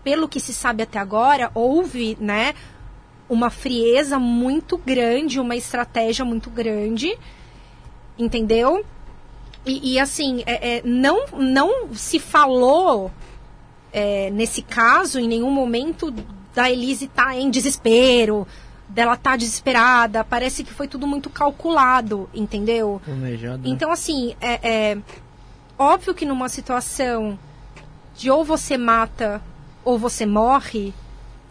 pelo 0.03 0.27
que 0.27 0.39
se 0.39 0.53
sabe 0.53 0.83
até 0.83 0.99
agora, 0.99 1.49
houve, 1.53 2.17
né, 2.19 2.53
uma 3.29 3.49
frieza 3.49 4.19
muito 4.19 4.77
grande, 4.77 5.39
uma 5.39 5.55
estratégia 5.55 6.23
muito 6.23 6.49
grande, 6.49 7.17
entendeu? 8.17 8.85
E, 9.65 9.93
e, 9.93 9.99
assim, 9.99 10.43
é, 10.45 10.77
é, 10.77 10.81
não, 10.85 11.25
não 11.33 11.93
se 11.93 12.19
falou 12.19 13.11
é, 13.91 14.29
nesse 14.31 14.61
caso, 14.61 15.19
em 15.19 15.27
nenhum 15.27 15.51
momento, 15.51 16.13
da 16.53 16.71
Elise 16.71 17.05
estar 17.05 17.35
em 17.37 17.49
desespero, 17.49 18.47
dela 18.89 19.13
estar 19.15 19.37
desesperada. 19.37 20.23
Parece 20.23 20.63
que 20.63 20.73
foi 20.73 20.87
tudo 20.87 21.05
muito 21.07 21.29
calculado, 21.29 22.29
entendeu? 22.33 23.01
Planejado, 23.03 23.57
né? 23.59 23.69
Então, 23.69 23.91
assim, 23.91 24.35
é, 24.39 24.91
é 24.91 24.97
óbvio 25.77 26.13
que 26.13 26.25
numa 26.25 26.49
situação 26.49 27.37
de 28.15 28.31
ou 28.31 28.43
você 28.43 28.77
mata 28.77 29.41
ou 29.83 29.97
você 29.97 30.25
morre, 30.25 30.93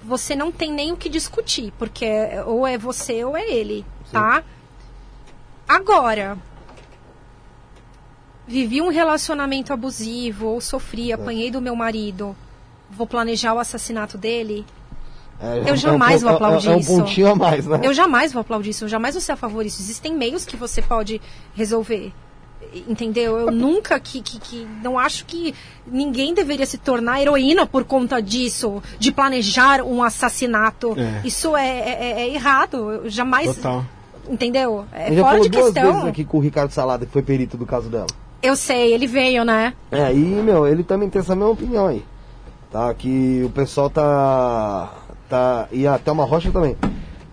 você 0.02 0.34
não 0.36 0.50
tem 0.52 0.72
nem 0.72 0.92
o 0.92 0.96
que 0.96 1.08
discutir, 1.08 1.72
porque 1.78 2.04
é- 2.04 2.42
ou 2.44 2.66
é 2.66 2.76
você 2.78 3.24
ou 3.24 3.36
é 3.36 3.48
ele, 3.50 3.84
tá? 4.12 4.42
Agora, 5.68 6.38
vivi 8.46 8.80
um 8.80 8.88
relacionamento 8.88 9.72
abusivo 9.72 10.46
ou 10.46 10.60
sofri, 10.60 11.12
apanhei 11.12 11.50
do 11.50 11.60
meu 11.60 11.74
marido, 11.74 12.36
vou 12.90 13.06
planejar 13.06 13.54
o 13.54 13.58
assassinato 13.58 14.16
dele? 14.16 14.64
É, 15.40 15.70
Eu 15.70 15.76
jamais 15.76 16.22
é 16.22 16.26
vou 16.26 16.34
aplaudir 16.34 16.68
é, 16.68 16.72
é 16.72 16.76
um 16.76 16.78
isso. 16.80 17.26
a 17.26 17.34
mais, 17.34 17.66
né? 17.66 17.80
Eu 17.82 17.92
jamais 17.92 18.32
vou 18.32 18.40
aplaudir 18.40 18.70
isso, 18.70 18.84
eu 18.84 18.88
jamais 18.88 19.14
vou 19.14 19.20
ser 19.20 19.32
a 19.32 19.36
favor 19.36 19.62
disso. 19.62 19.82
Existem 19.82 20.14
meios 20.14 20.44
que 20.44 20.56
você 20.56 20.80
pode 20.80 21.20
resolver. 21.54 22.12
Entendeu? 22.88 23.38
Eu 23.38 23.50
nunca 23.50 23.98
que, 24.00 24.20
que, 24.20 24.38
que 24.38 24.66
não 24.82 24.98
acho 24.98 25.24
que 25.24 25.54
ninguém 25.86 26.34
deveria 26.34 26.66
se 26.66 26.76
tornar 26.78 27.20
heroína 27.20 27.66
por 27.66 27.84
conta 27.84 28.20
disso, 28.20 28.82
de 28.98 29.12
planejar 29.12 29.82
um 29.82 30.02
assassinato. 30.02 30.94
É. 30.98 31.26
Isso 31.26 31.56
é, 31.56 31.68
é, 31.68 32.22
é 32.22 32.34
errado. 32.34 32.90
Eu 32.90 33.10
jamais. 33.10 33.54
Total. 33.56 33.84
Entendeu? 34.28 34.84
É 34.92 35.10
Eu 35.10 35.16
já 35.16 35.22
fora 35.22 35.32
falou 35.32 35.42
de 35.42 35.48
duas 35.50 35.72
questão. 35.72 35.92
vezes 35.92 36.08
aqui 36.08 36.24
com 36.24 36.38
o 36.38 36.40
Ricardo 36.40 36.70
Salada, 36.72 37.06
que 37.06 37.12
foi 37.12 37.22
perito 37.22 37.56
do 37.56 37.64
caso 37.64 37.88
dela. 37.88 38.08
Eu 38.42 38.56
sei, 38.56 38.92
ele 38.92 39.06
veio, 39.06 39.44
né? 39.44 39.72
É, 39.90 40.12
e, 40.12 40.16
meu, 40.16 40.66
ele 40.66 40.82
também 40.82 41.08
tem 41.08 41.20
essa 41.20 41.34
mesma 41.34 41.52
opinião 41.52 41.86
aí. 41.86 42.04
Tá? 42.70 42.92
Que 42.92 43.42
o 43.44 43.50
pessoal 43.50 43.88
tá. 43.88 44.92
Tá 45.28 45.69
e 45.73 45.86
a 45.86 45.98
Thelma 45.98 46.24
Rocha 46.24 46.51
também. 46.51 46.77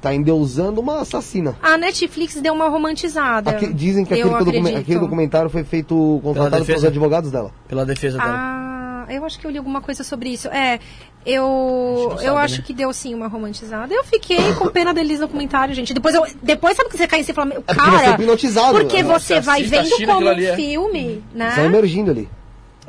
Tá 0.01 0.13
endeusando 0.13 0.81
uma 0.81 0.99
assassina. 0.99 1.55
A 1.61 1.77
Netflix 1.77 2.35
deu 2.41 2.53
uma 2.53 2.67
romantizada. 2.67 3.51
Aque- 3.51 3.71
dizem 3.71 4.03
que 4.03 4.13
aquele, 4.13 4.75
aquele 4.75 4.99
documentário 4.99 5.49
foi 5.49 5.63
feito 5.63 6.19
contratado 6.21 6.65
pelos 6.65 6.83
advogados 6.83 7.31
dela. 7.31 7.51
Pela 7.69 7.85
defesa 7.85 8.17
dela. 8.17 8.33
Ah, 8.35 9.05
eu 9.09 9.23
acho 9.23 9.39
que 9.39 9.47
eu 9.47 9.51
li 9.51 9.57
alguma 9.57 9.79
coisa 9.79 10.03
sobre 10.03 10.29
isso. 10.29 10.49
É, 10.49 10.79
eu, 11.25 11.41
não 11.45 12.11
eu 12.21 12.33
sabe, 12.33 12.37
acho 12.37 12.57
né? 12.57 12.63
que 12.65 12.73
deu 12.73 12.91
sim 12.91 13.13
uma 13.13 13.27
romantizada. 13.27 13.93
Eu 13.93 14.03
fiquei 14.03 14.53
com 14.55 14.67
pena 14.67 14.93
deles 14.93 15.21
no 15.21 15.29
comentário, 15.29 15.73
gente. 15.73 15.93
Depois, 15.93 16.13
eu, 16.13 16.25
depois 16.41 16.75
sabe 16.75 16.89
que 16.89 16.97
você 16.97 17.07
cai 17.07 17.21
e 17.21 17.23
você 17.23 17.33
fala, 17.33 17.47
meu, 17.47 17.59
É 17.59 17.61
porque 17.61 17.79
você 17.81 17.91
cara, 17.91 18.05
é 18.05 18.09
hipnotizado. 18.11 18.79
porque 18.79 19.03
né? 19.03 19.13
você 19.13 19.39
vai 19.39 19.63
vendo 19.63 20.05
como 20.05 20.25
um 20.27 20.29
é. 20.31 20.55
filme, 20.55 21.23
Você 21.31 21.37
vai 21.37 21.57
né? 21.61 21.65
emergindo 21.65 22.11
ali. 22.11 22.29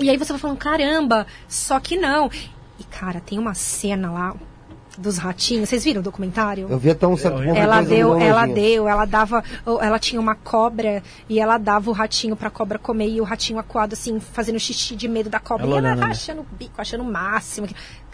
E 0.01 0.11
aí 0.11 0.17
você 0.17 0.33
vai 0.33 0.41
falando, 0.41 0.59
caramba, 0.59 1.29
só 1.47 1.79
que 1.79 1.97
não. 1.97 2.29
E 2.79 2.83
cara, 2.85 3.21
tem 3.21 3.39
uma 3.39 3.55
cena 3.55 4.11
lá 4.11 4.35
dos 4.99 5.19
ratinhos. 5.19 5.69
Vocês 5.69 5.85
viram 5.85 6.01
o 6.01 6.05
documentário? 6.05 6.67
Eu 6.71 6.79
vi 6.79 6.91
até 6.91 7.07
um 7.07 7.17
certo 7.17 7.41
É, 7.43 7.47
ponto. 7.47 7.57
Ela 7.59 7.81
deu, 7.83 8.19
ela 8.19 8.47
deu, 8.47 8.89
ela 8.89 9.05
dava, 9.05 9.43
ela 9.81 9.99
tinha 9.99 10.21
uma 10.21 10.35
cobra 10.35 11.03
e 11.29 11.39
ela 11.41 11.59
dava 11.59 11.91
o 11.91 11.93
ratinho 11.93 12.37
pra 12.37 12.51
cobra 12.51 12.79
comer 12.79 13.09
e 13.09 13.21
o 13.21 13.25
ratinho 13.25 13.59
acuado 13.59 13.93
assim, 13.95 14.21
fazendo 14.21 14.59
xixi 14.59 14.95
de 14.97 15.09
medo 15.09 15.29
da 15.31 15.41
cobra. 15.41 15.67
Ela 15.67 15.77
e 15.77 15.79
ela 15.79 15.97
tá 15.97 16.07
né? 16.07 16.13
achando 16.13 16.41
o 16.41 16.47
bico, 16.57 16.81
achando 16.81 17.03
o 17.03 17.11
máximo. 17.11 17.69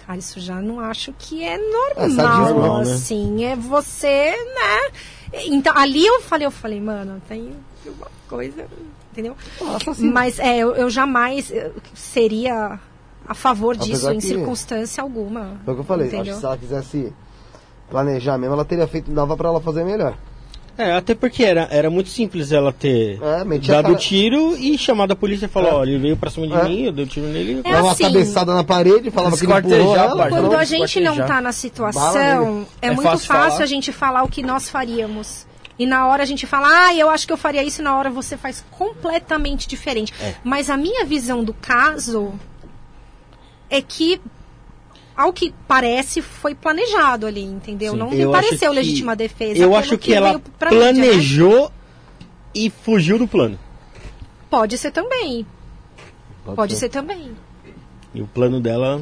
Cara, 0.07 0.19
isso 0.19 0.40
já 0.40 0.61
não 0.61 0.81
acho 0.81 1.12
que 1.19 1.44
é 1.44 1.55
É 1.55 2.09
sadismo, 2.09 2.61
normal, 2.61 2.85
né? 2.85 2.93
assim. 2.93 3.44
É 3.44 3.55
você, 3.55 4.31
né? 4.31 4.98
Então, 5.47 5.77
ali 5.77 6.05
eu 6.05 6.20
falei, 6.23 6.47
eu 6.47 6.51
falei, 6.51 6.81
mano, 6.81 7.23
tem 7.28 7.52
uma 7.86 8.09
coisa, 8.28 8.66
entendeu? 9.12 9.36
Assassino. 9.77 10.12
Mas 10.12 10.39
é, 10.39 10.59
eu, 10.59 10.74
eu 10.74 10.90
jamais 10.90 11.52
seria 11.94 12.81
a 13.26 13.34
favor 13.34 13.76
disso 13.76 13.92
Apesar 14.09 14.14
em 14.14 14.18
que- 14.18 14.26
circunstância 14.26 15.02
alguma. 15.02 15.60
Foi 15.64 15.74
o 15.74 15.76
que 15.76 15.80
eu 15.82 15.86
falei. 15.86 16.06
Acho 16.09 16.22
que 16.30 16.34
se 16.36 16.44
ela 16.44 16.56
quisesse 16.59 17.12
planejar 17.90 18.38
mesmo, 18.38 18.55
ela 18.55 18.64
teria 18.64 18.86
feito, 18.86 19.10
dava 19.10 19.36
pra 19.36 19.48
ela 19.48 19.60
fazer 19.60 19.84
melhor. 19.84 20.14
É, 20.78 20.92
até 20.92 21.14
porque 21.14 21.44
era, 21.44 21.68
era 21.70 21.90
muito 21.90 22.09
simples 22.09 22.52
ela 22.52 22.72
ter 22.72 23.20
É, 23.22 23.44
dado 23.44 23.88
o 23.88 23.88
cara- 23.88 23.94
tiro 23.97 24.56
e 24.56 24.78
chamado 24.78 25.12
a 25.12 25.16
polícia 25.16 25.44
e 25.44 25.48
falou, 25.48 25.70
É. 25.70 25.74
ó, 25.74 25.82
ele 25.82 25.98
veio 25.98 26.16
pra 26.16 26.30
cima 26.30 26.47
de 26.47 26.55
É. 26.55 26.64
mim, 26.64 26.82
eu 26.84 26.92
dei 26.92 27.05
o 27.05 27.09
tiro 27.09 27.26
nele. 27.26 27.60
É 27.64 27.70
Dava 27.70 27.82
uma 27.82 27.92
assim, 27.92 28.05
cabeçada 28.05 28.55
na 28.55 28.64
parede, 28.64 29.10
falava 29.10 29.36
que 29.36 29.44
ele 29.44 29.52
empurrou 29.52 29.97
ela. 29.97 30.28
Quando 30.28 30.40
pronto. 30.48 30.56
a 30.56 30.64
gente 30.64 31.01
não 31.01 31.16
tá 31.16 31.40
na 31.40 31.52
situação, 31.52 32.66
é, 32.80 32.86
É 32.86 32.90
muito 32.92 33.02
fácil 33.02 33.26
fácil 33.26 33.62
a 33.62 33.66
gente 33.66 33.92
falar 33.92 34.22
o 34.22 34.28
que 34.28 34.42
nós 34.42 34.70
faríamos. 34.70 35.47
E 35.78 35.86
na 35.86 36.06
hora 36.06 36.22
a 36.22 36.26
gente 36.26 36.47
fala, 36.47 36.68
ah, 36.68 36.94
eu 36.94 37.10
acho 37.10 37.26
que 37.26 37.32
eu 37.32 37.36
faria 37.38 37.62
isso, 37.62 37.80
e 37.82 37.84
na 37.84 37.97
hora 37.98 38.09
você 38.10 38.36
faz 38.36 38.64
completamente 38.70 39.66
diferente. 39.68 40.14
É. 40.22 40.34
Mas 40.44 40.70
a 40.70 40.76
minha 40.78 41.05
visão 41.05 41.42
do 41.44 41.52
caso 41.52 42.32
é 43.70 43.80
que, 43.80 44.20
ao 45.16 45.32
que 45.32 45.55
parece, 45.68 46.20
foi 46.20 46.55
planejado 46.55 47.26
ali, 47.26 47.42
entendeu? 47.44 47.94
Não 47.97 48.10
me 48.10 48.26
pareceu 48.26 48.70
que- 48.70 48.76
legítima 48.76 49.14
defesa. 49.16 49.59
Eu 49.60 49.74
acho 49.76 49.97
que, 49.97 50.12
ela 50.12 50.40
pra 50.59 50.70
mídia, 50.70 50.92
né? 50.92 51.01
planejou 51.02 51.70
e 52.55 52.68
fugiu 52.70 53.18
do 53.18 53.28
plano. 53.28 53.59
Pode 54.51 54.76
ser 54.76 54.90
também. 54.90 55.47
Pode, 56.56 56.74
ser 56.74 56.88
também. 56.88 57.30
E 58.12 58.20
o 58.20 58.26
plano 58.26 58.60
dela, 58.60 59.01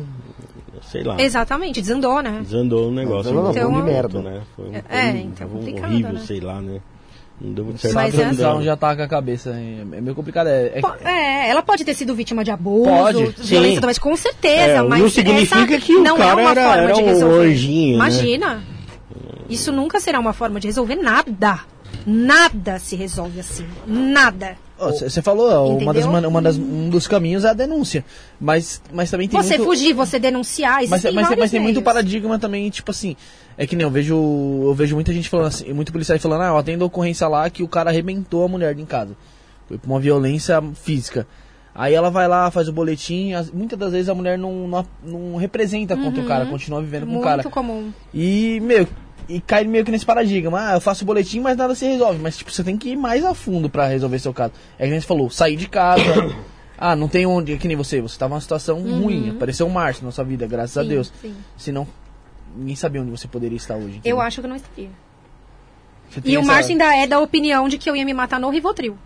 sei 0.82 1.02
lá, 1.02 1.18
Exatamente, 1.18 1.80
desandou, 1.80 2.20
né? 2.20 2.40
desandou 2.42 2.88
o 2.88 2.92
negócio. 2.92 3.30
Desandou 3.32 3.54
foi 3.54 3.64
um 3.64 3.70
muito, 3.70 3.84
merda. 3.86 4.20
Né? 4.20 4.42
Foi 4.54 4.66
um 4.68 4.74
É, 4.74 4.82
plano 4.82 5.18
então, 5.18 5.48
complicado, 5.48 5.90
horrível, 5.90 6.12
né? 6.12 6.20
sei 6.26 6.40
lá, 6.40 6.60
né? 6.60 6.80
Não 7.40 7.52
deu 7.52 7.64
muito 7.64 7.80
certo. 7.80 7.94
Mas 7.94 8.18
é 8.18 8.32
Não. 8.32 8.62
já 8.62 8.76
tá 8.76 8.96
com 8.96 9.02
a 9.02 9.06
cabeça. 9.08 9.50
É 9.50 9.96
é 9.96 10.00
meio 10.00 10.14
complicado. 10.14 10.48
É, 10.48 10.80
é- 11.04 11.08
É, 11.46 11.50
ela 11.50 11.62
pode 11.62 11.84
ter 11.84 11.94
sido 11.94 12.14
vítima 12.14 12.42
de 12.42 12.50
abuso, 12.50 12.84
Pode, 12.90 13.18
violência 13.38 13.74
sim. 13.76 13.80
doméstica, 13.80 14.08
com 14.08 14.16
certeza, 14.16 14.62
É, 14.72 14.82
mas 14.82 15.00
não 15.02 15.08
significa 15.08 15.60
essa 15.74 15.78
que 15.78 15.94
o 15.94 16.02
não 16.02 16.16
é 16.16 16.18
cara 16.18 16.34
uma 16.40 16.50
era- 16.50 16.64
forma 16.64 16.82
era 16.82 16.92
de 16.94 17.00
um 17.00 17.04
resolver. 17.06 17.46
anjinho, 17.48 17.88
né? 17.90 17.94
Imagina. 17.94 18.62
Isso 19.48 19.70
nunca 19.72 20.00
será 20.00 20.18
uma 20.18 20.32
forma 20.32 20.58
de 20.60 20.66
resolver 20.66 20.96
nada. 20.96 21.60
Nada 22.04 22.78
se 22.78 22.96
resolve 22.96 23.40
assim. 23.40 23.66
Nada. 23.86 24.56
Você 24.78 25.20
falou, 25.22 25.76
uma 25.78 25.92
das, 25.92 26.04
uma 26.04 26.40
das- 26.42 26.56
um 26.56 26.88
dos 26.88 27.06
caminhos 27.06 27.44
é 27.44 27.48
a 27.50 27.52
denúncia. 27.52 28.04
Mas, 28.40 28.80
mas 28.92 29.10
também 29.10 29.28
tem 29.28 29.40
você 29.42 29.58
muito... 29.58 29.68
fugir, 29.68 29.92
você 29.92 30.18
denunciar, 30.18 30.74
Mas, 30.76 30.90
existem 30.92 31.12
mas, 31.14 31.24
vários 31.24 31.40
mas 31.44 31.50
tem 31.50 31.60
muito 31.60 31.82
paradigma 31.82 32.38
também, 32.38 32.70
tipo 32.70 32.90
assim. 32.90 33.16
É 33.56 33.66
que 33.66 33.74
nem 33.74 33.84
eu 33.84 33.90
vejo. 33.90 34.14
Eu 34.14 34.72
vejo 34.74 34.94
muita 34.94 35.12
gente 35.12 35.28
falando 35.28 35.46
assim, 35.48 35.72
muito 35.72 35.90
policial 35.92 36.18
falando, 36.20 36.42
ah, 36.42 36.54
ó, 36.54 36.62
tem 36.62 36.80
ocorrência 36.80 37.26
lá 37.26 37.50
que 37.50 37.62
o 37.62 37.68
cara 37.68 37.90
arrebentou 37.90 38.44
a 38.44 38.48
mulher 38.48 38.78
em 38.78 38.84
casa. 38.86 39.16
Foi 39.66 39.76
por 39.78 39.88
uma 39.90 39.98
violência 40.00 40.62
física. 40.74 41.26
Aí 41.74 41.94
ela 41.94 42.10
vai 42.10 42.26
lá, 42.26 42.50
faz 42.50 42.68
o 42.68 42.72
boletim, 42.72 43.32
as- 43.34 43.50
muitas 43.50 43.78
das 43.78 43.92
vezes 43.92 44.08
a 44.08 44.14
mulher 44.14 44.36
não, 44.38 44.66
não, 44.66 44.86
não 45.04 45.36
representa 45.36 45.96
contra 45.96 46.22
o 46.22 46.26
cara, 46.26 46.46
continua 46.46 46.80
vivendo 46.80 47.02
com 47.02 47.10
o 47.10 47.12
Muito 47.14 47.24
cara. 47.24 47.42
comum. 47.44 47.92
E, 48.14 48.58
meu, 48.60 48.86
e 49.28 49.40
cai 49.40 49.64
meio 49.64 49.84
que 49.84 49.90
nesse 49.90 50.06
paradigma. 50.06 50.70
Ah, 50.70 50.74
eu 50.74 50.80
faço 50.80 51.04
o 51.04 51.06
boletim, 51.06 51.40
mas 51.40 51.56
nada 51.56 51.74
se 51.74 51.84
resolve. 51.86 52.18
Mas, 52.18 52.36
tipo, 52.38 52.50
você 52.50 52.64
tem 52.64 52.76
que 52.76 52.90
ir 52.90 52.96
mais 52.96 53.24
a 53.24 53.34
fundo 53.34 53.68
pra 53.68 53.86
resolver 53.86 54.18
seu 54.18 54.32
caso. 54.32 54.52
É 54.78 54.84
que 54.84 54.90
nem 54.90 55.00
você 55.00 55.06
falou, 55.06 55.28
sair 55.30 55.56
de 55.56 55.68
casa. 55.68 56.02
ah, 56.78 56.96
não 56.96 57.08
tem 57.08 57.26
onde. 57.26 57.52
É 57.52 57.56
que 57.58 57.68
nem 57.68 57.76
você. 57.76 58.00
Você 58.00 58.18
tava 58.18 58.30
numa 58.34 58.40
situação 58.40 58.80
ruim. 58.80 59.30
Apareceu 59.30 59.66
um 59.66 59.70
Márcio 59.70 60.04
na 60.04 60.10
sua 60.12 60.24
vida, 60.24 60.46
graças 60.46 60.76
a 60.78 60.80
Uhum. 60.80 60.86
Sim, 60.86 60.94
Deus. 60.94 61.12
sim. 61.20 61.34
Senão, 61.56 61.86
ninguém 62.56 62.74
sabia 62.76 63.02
onde 63.02 63.10
você 63.10 63.28
poderia 63.28 63.56
estar 63.56 63.76
hoje. 63.76 63.86
Eu 63.86 63.96
entendeu? 63.98 64.20
acho 64.20 64.40
que 64.40 64.46
eu 64.46 64.48
não 64.48 64.56
estaria. 64.56 64.90
E 66.24 66.36
o 66.36 66.40
essa- 66.40 66.46
Márcio 66.50 66.72
ainda 66.72 66.96
é 66.96 67.06
da 67.06 67.20
opinião 67.20 67.68
de 67.68 67.76
que 67.76 67.88
eu 67.90 67.94
ia 67.94 68.04
me 68.04 68.14
matar 68.14 68.40
no 68.40 68.48
Rivotril. 68.48 68.96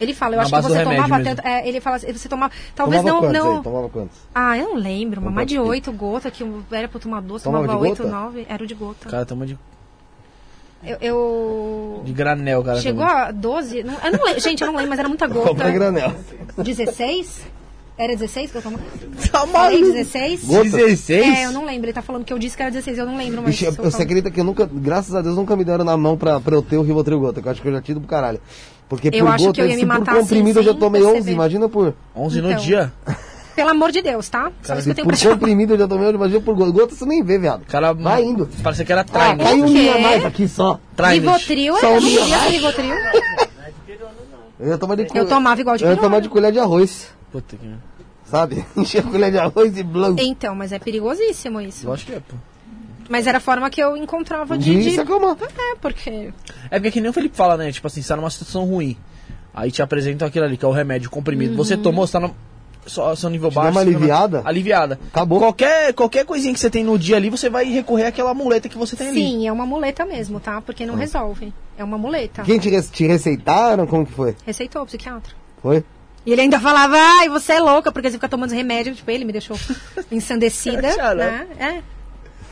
Ele 0.00 0.14
fala, 0.14 0.34
eu 0.34 0.36
Na 0.38 0.42
acho 0.44 0.54
que 0.54 0.60
do 0.60 0.68
você 0.68 0.84
tomava 0.84 1.24
tanto. 1.24 1.42
é, 1.46 1.68
ele 1.68 1.80
fala 1.80 1.96
assim, 1.96 2.12
você 2.12 2.28
tomava. 2.28 2.52
Talvez 2.74 3.02
Tomava 3.02 3.32
não. 3.32 3.44
não 3.44 3.56
aí? 3.56 3.62
Tomava 3.62 3.88
quantos? 3.88 4.16
Ah, 4.34 4.56
eu 4.56 4.68
não 4.68 4.74
lembro, 4.76 5.20
mas 5.20 5.24
Tomava 5.24 5.34
mais 5.34 5.48
de 5.48 5.54
de 5.54 5.60
oito 5.60 5.92
gotas, 5.92 6.32
que 6.32 6.44
era 6.70 6.86
pra 6.88 7.00
tomar 7.00 7.20
doce, 7.20 7.44
Tomava 7.44 7.66
de 7.66 7.74
oito, 7.74 8.06
nove, 8.06 8.46
era 8.48 8.62
o 8.62 8.66
de 8.66 8.74
gota. 8.74 9.08
Cara, 9.08 9.26
toma 9.26 9.44
de, 9.46 9.58
Eu. 10.84 10.96
eu- 11.00 12.02
de 12.04 12.12
granel, 12.12 12.62
cara. 12.62 12.80
Chegou 12.80 13.02
a 13.04 13.32
12? 13.32 13.82
Não, 13.82 13.94
eu 13.94 14.12
não 14.12 14.24
lembro, 14.24 14.40
gente, 14.40 14.60
eu 14.60 14.66
não 14.68 14.74
lembro, 14.74 14.90
mas 14.90 14.98
era 15.00 15.08
muita 15.08 15.26
gota. 15.26 15.48
Compra 15.48 15.70
granel. 15.72 16.12
16? 16.56 17.42
Era 18.00 18.12
16 18.14 18.52
que 18.52 18.58
eu 18.58 18.62
tomava? 18.62 18.84
Tá 19.32 19.44
Falei 19.48 19.80
maluco. 19.80 19.92
16? 19.92 20.44
Gota? 20.44 20.62
16? 20.70 21.36
É, 21.38 21.46
eu 21.46 21.50
não 21.52 21.64
lembro. 21.64 21.86
Ele 21.86 21.92
tá 21.92 22.00
falando 22.00 22.24
que 22.24 22.32
eu 22.32 22.38
disse 22.38 22.56
que 22.56 22.62
era 22.62 22.70
16, 22.70 22.96
eu 22.96 23.04
não 23.06 23.16
lembro. 23.16 23.42
Bicho, 23.42 23.64
eu- 23.64 23.72
você 23.72 24.04
acredita 24.04 24.30
que 24.30 24.38
eu 24.38 24.44
nunca, 24.44 24.70
graças 24.72 25.12
a 25.16 25.20
Deus, 25.20 25.34
nunca 25.34 25.56
me 25.56 25.64
deram 25.64 25.84
na 25.84 25.96
mão 25.96 26.16
pra, 26.16 26.38
pra 26.38 26.54
eu 26.54 26.62
ter 26.62 26.76
o 26.76 26.82
Rivotril 26.82 27.18
gota, 27.18 27.42
que 27.42 27.48
eu 27.48 27.52
acho 27.52 27.60
que 27.60 27.66
eu 27.66 27.72
já 27.72 27.82
tive 27.82 27.98
pro 27.98 28.08
caralho. 28.08 28.40
Porque 28.88 29.08
Eu 29.12 29.24
por 29.26 29.34
acho 29.34 29.44
gota, 29.44 29.54
que 29.54 29.60
eu 29.60 29.66
ia 29.68 29.76
me 29.76 29.80
por 29.82 29.86
matar 29.88 30.12
assim, 30.12 30.20
comprimido 30.20 30.58
eu 30.60 30.62
já 30.62 30.74
tomei 30.74 31.02
11, 31.02 31.12
perceber. 31.12 31.32
imagina 31.32 31.68
por... 31.68 31.94
11 32.16 32.40
no 32.40 32.50
Então. 32.50 32.62
dia. 32.62 32.92
Pelo 33.54 33.70
amor 33.70 33.90
de 33.90 34.00
Deus, 34.00 34.28
tá? 34.28 34.52
Só 34.62 34.74
isso 34.74 34.76
que 34.76 34.82
Se 34.82 34.90
eu 34.90 34.94
tenho 34.94 35.06
por 35.08 35.18
pra 35.18 35.30
comprimido 35.30 35.74
eu 35.74 35.78
já 35.78 35.88
tomei 35.88 36.06
11, 36.06 36.14
imagina 36.14 36.40
por 36.40 36.54
gota. 36.54 36.70
Gota 36.70 36.94
você 36.94 37.04
nem 37.04 37.22
vê, 37.24 37.38
viado. 37.38 37.64
Cara, 37.66 37.92
Vai 37.92 38.22
indo. 38.24 38.48
Parece 38.62 38.84
que 38.84 38.92
era 38.92 39.00
Ah, 39.00 39.04
trainer. 39.04 39.46
caiu 39.46 39.64
um 39.64 39.66
dia 39.66 39.98
mais 39.98 40.24
aqui 40.24 40.46
só. 40.48 40.78
Trainer. 40.96 41.20
Rivotril, 41.20 41.76
Só 41.76 41.86
eu 41.86 41.90
um 41.96 42.00
não 42.00 42.08
dia 42.08 42.26
mais. 42.28 42.50
Rivotril. 42.52 42.94
Eu 44.60 44.68
ia 44.68 44.78
tomar 44.78 44.94
de 44.96 45.06
Eu 45.14 45.26
tomava 45.26 45.60
igual 45.60 45.76
de 45.76 45.84
Eu 45.84 45.90
ia 45.90 45.96
tomar 45.96 46.20
de 46.20 46.28
colher 46.28 46.50
de 46.52 46.58
arroz, 46.58 47.08
Puta 47.30 47.56
que... 47.56 47.70
sabe? 48.24 48.64
Encher 48.76 49.00
a 49.06 49.10
colher 49.10 49.30
de 49.30 49.38
arroz 49.38 49.76
e 49.76 49.82
blanco. 49.82 50.20
Então, 50.22 50.54
mas 50.54 50.72
é 50.72 50.78
perigosíssimo 50.78 51.60
isso. 51.60 51.86
Lógico 51.86 52.12
que 52.12 52.16
é, 52.16 52.20
pô. 52.20 52.36
Mas 53.08 53.26
era 53.26 53.38
a 53.38 53.40
forma 53.40 53.68
que 53.70 53.82
eu 53.82 53.96
encontrava 53.96 54.58
de... 54.58 54.82
De 54.82 54.90
se 54.90 55.00
acalmar. 55.00 55.36
É, 55.40 55.74
porque... 55.80 56.32
É 56.70 56.78
porque 56.78 56.90
que 56.90 57.00
nem 57.00 57.10
o 57.10 57.12
Felipe 57.12 57.36
fala, 57.36 57.56
né? 57.56 57.72
Tipo 57.72 57.86
assim, 57.86 58.02
você 58.02 58.08
tá 58.08 58.16
numa 58.16 58.30
situação 58.30 58.64
ruim. 58.64 58.96
Aí 59.54 59.70
te 59.72 59.80
apresentam 59.82 60.28
aquilo 60.28 60.44
ali, 60.44 60.56
que 60.56 60.64
é 60.64 60.68
o 60.68 60.72
remédio 60.72 61.10
comprimido. 61.10 61.56
Você 61.56 61.74
Uhum. 61.74 61.82
tomou, 61.82 62.06
você 62.06 62.12
tá 62.12 62.20
no 62.20 62.34
só, 62.86 63.14
seu 63.16 63.28
nível 63.28 63.50
baixo. 63.50 63.72
dá 63.74 63.80
uma 63.80 63.84
você 63.84 63.84
tá 63.86 63.90
na- 63.92 63.96
aliviada? 63.98 64.42
Aliviada. 64.44 65.00
Acabou. 65.12 65.38
Qualquer, 65.40 65.92
qualquer 65.94 66.24
coisinha 66.24 66.54
que 66.54 66.60
você 66.60 66.70
tem 66.70 66.84
no 66.84 66.98
dia 66.98 67.16
ali, 67.16 67.28
você 67.28 67.50
vai 67.50 67.64
recorrer 67.64 68.06
àquela 68.06 68.32
muleta 68.34 68.68
que 68.68 68.78
você 68.78 68.94
tem 68.96 69.08
ali. 69.08 69.20
Sim, 69.22 69.46
é 69.48 69.52
uma 69.52 69.66
muleta 69.66 70.04
mesmo, 70.06 70.38
tá? 70.40 70.60
Porque 70.60 70.84
Ah. 70.84 70.86
não 70.86 70.94
resolve. 70.94 71.52
É 71.76 71.84
uma 71.84 71.98
muleta. 71.98 72.42
Quem 72.42 72.58
te, 72.58 72.70
te 72.90 73.06
receitaram? 73.06 73.86
Como 73.86 74.06
que 74.06 74.12
foi? 74.12 74.36
Receitou 74.46 74.82
o 74.82 74.86
psiquiatra. 74.86 75.34
Foi? 75.62 75.84
E 76.24 76.32
ele 76.32 76.42
ainda 76.42 76.60
falava, 76.60 76.96
ai, 76.96 77.28
você 77.28 77.54
é 77.54 77.60
louca, 77.60 77.90
porque 77.90 78.08
você 78.10 78.14
fica 78.16 78.28
tomando 78.28 78.52
remédio. 78.52 78.94
Tipo, 78.94 79.10
ele 79.10 79.24
me 79.24 79.32
deixou 79.32 79.56
ensandecida, 80.12 81.14
né? 81.14 81.46
É. 81.58 81.82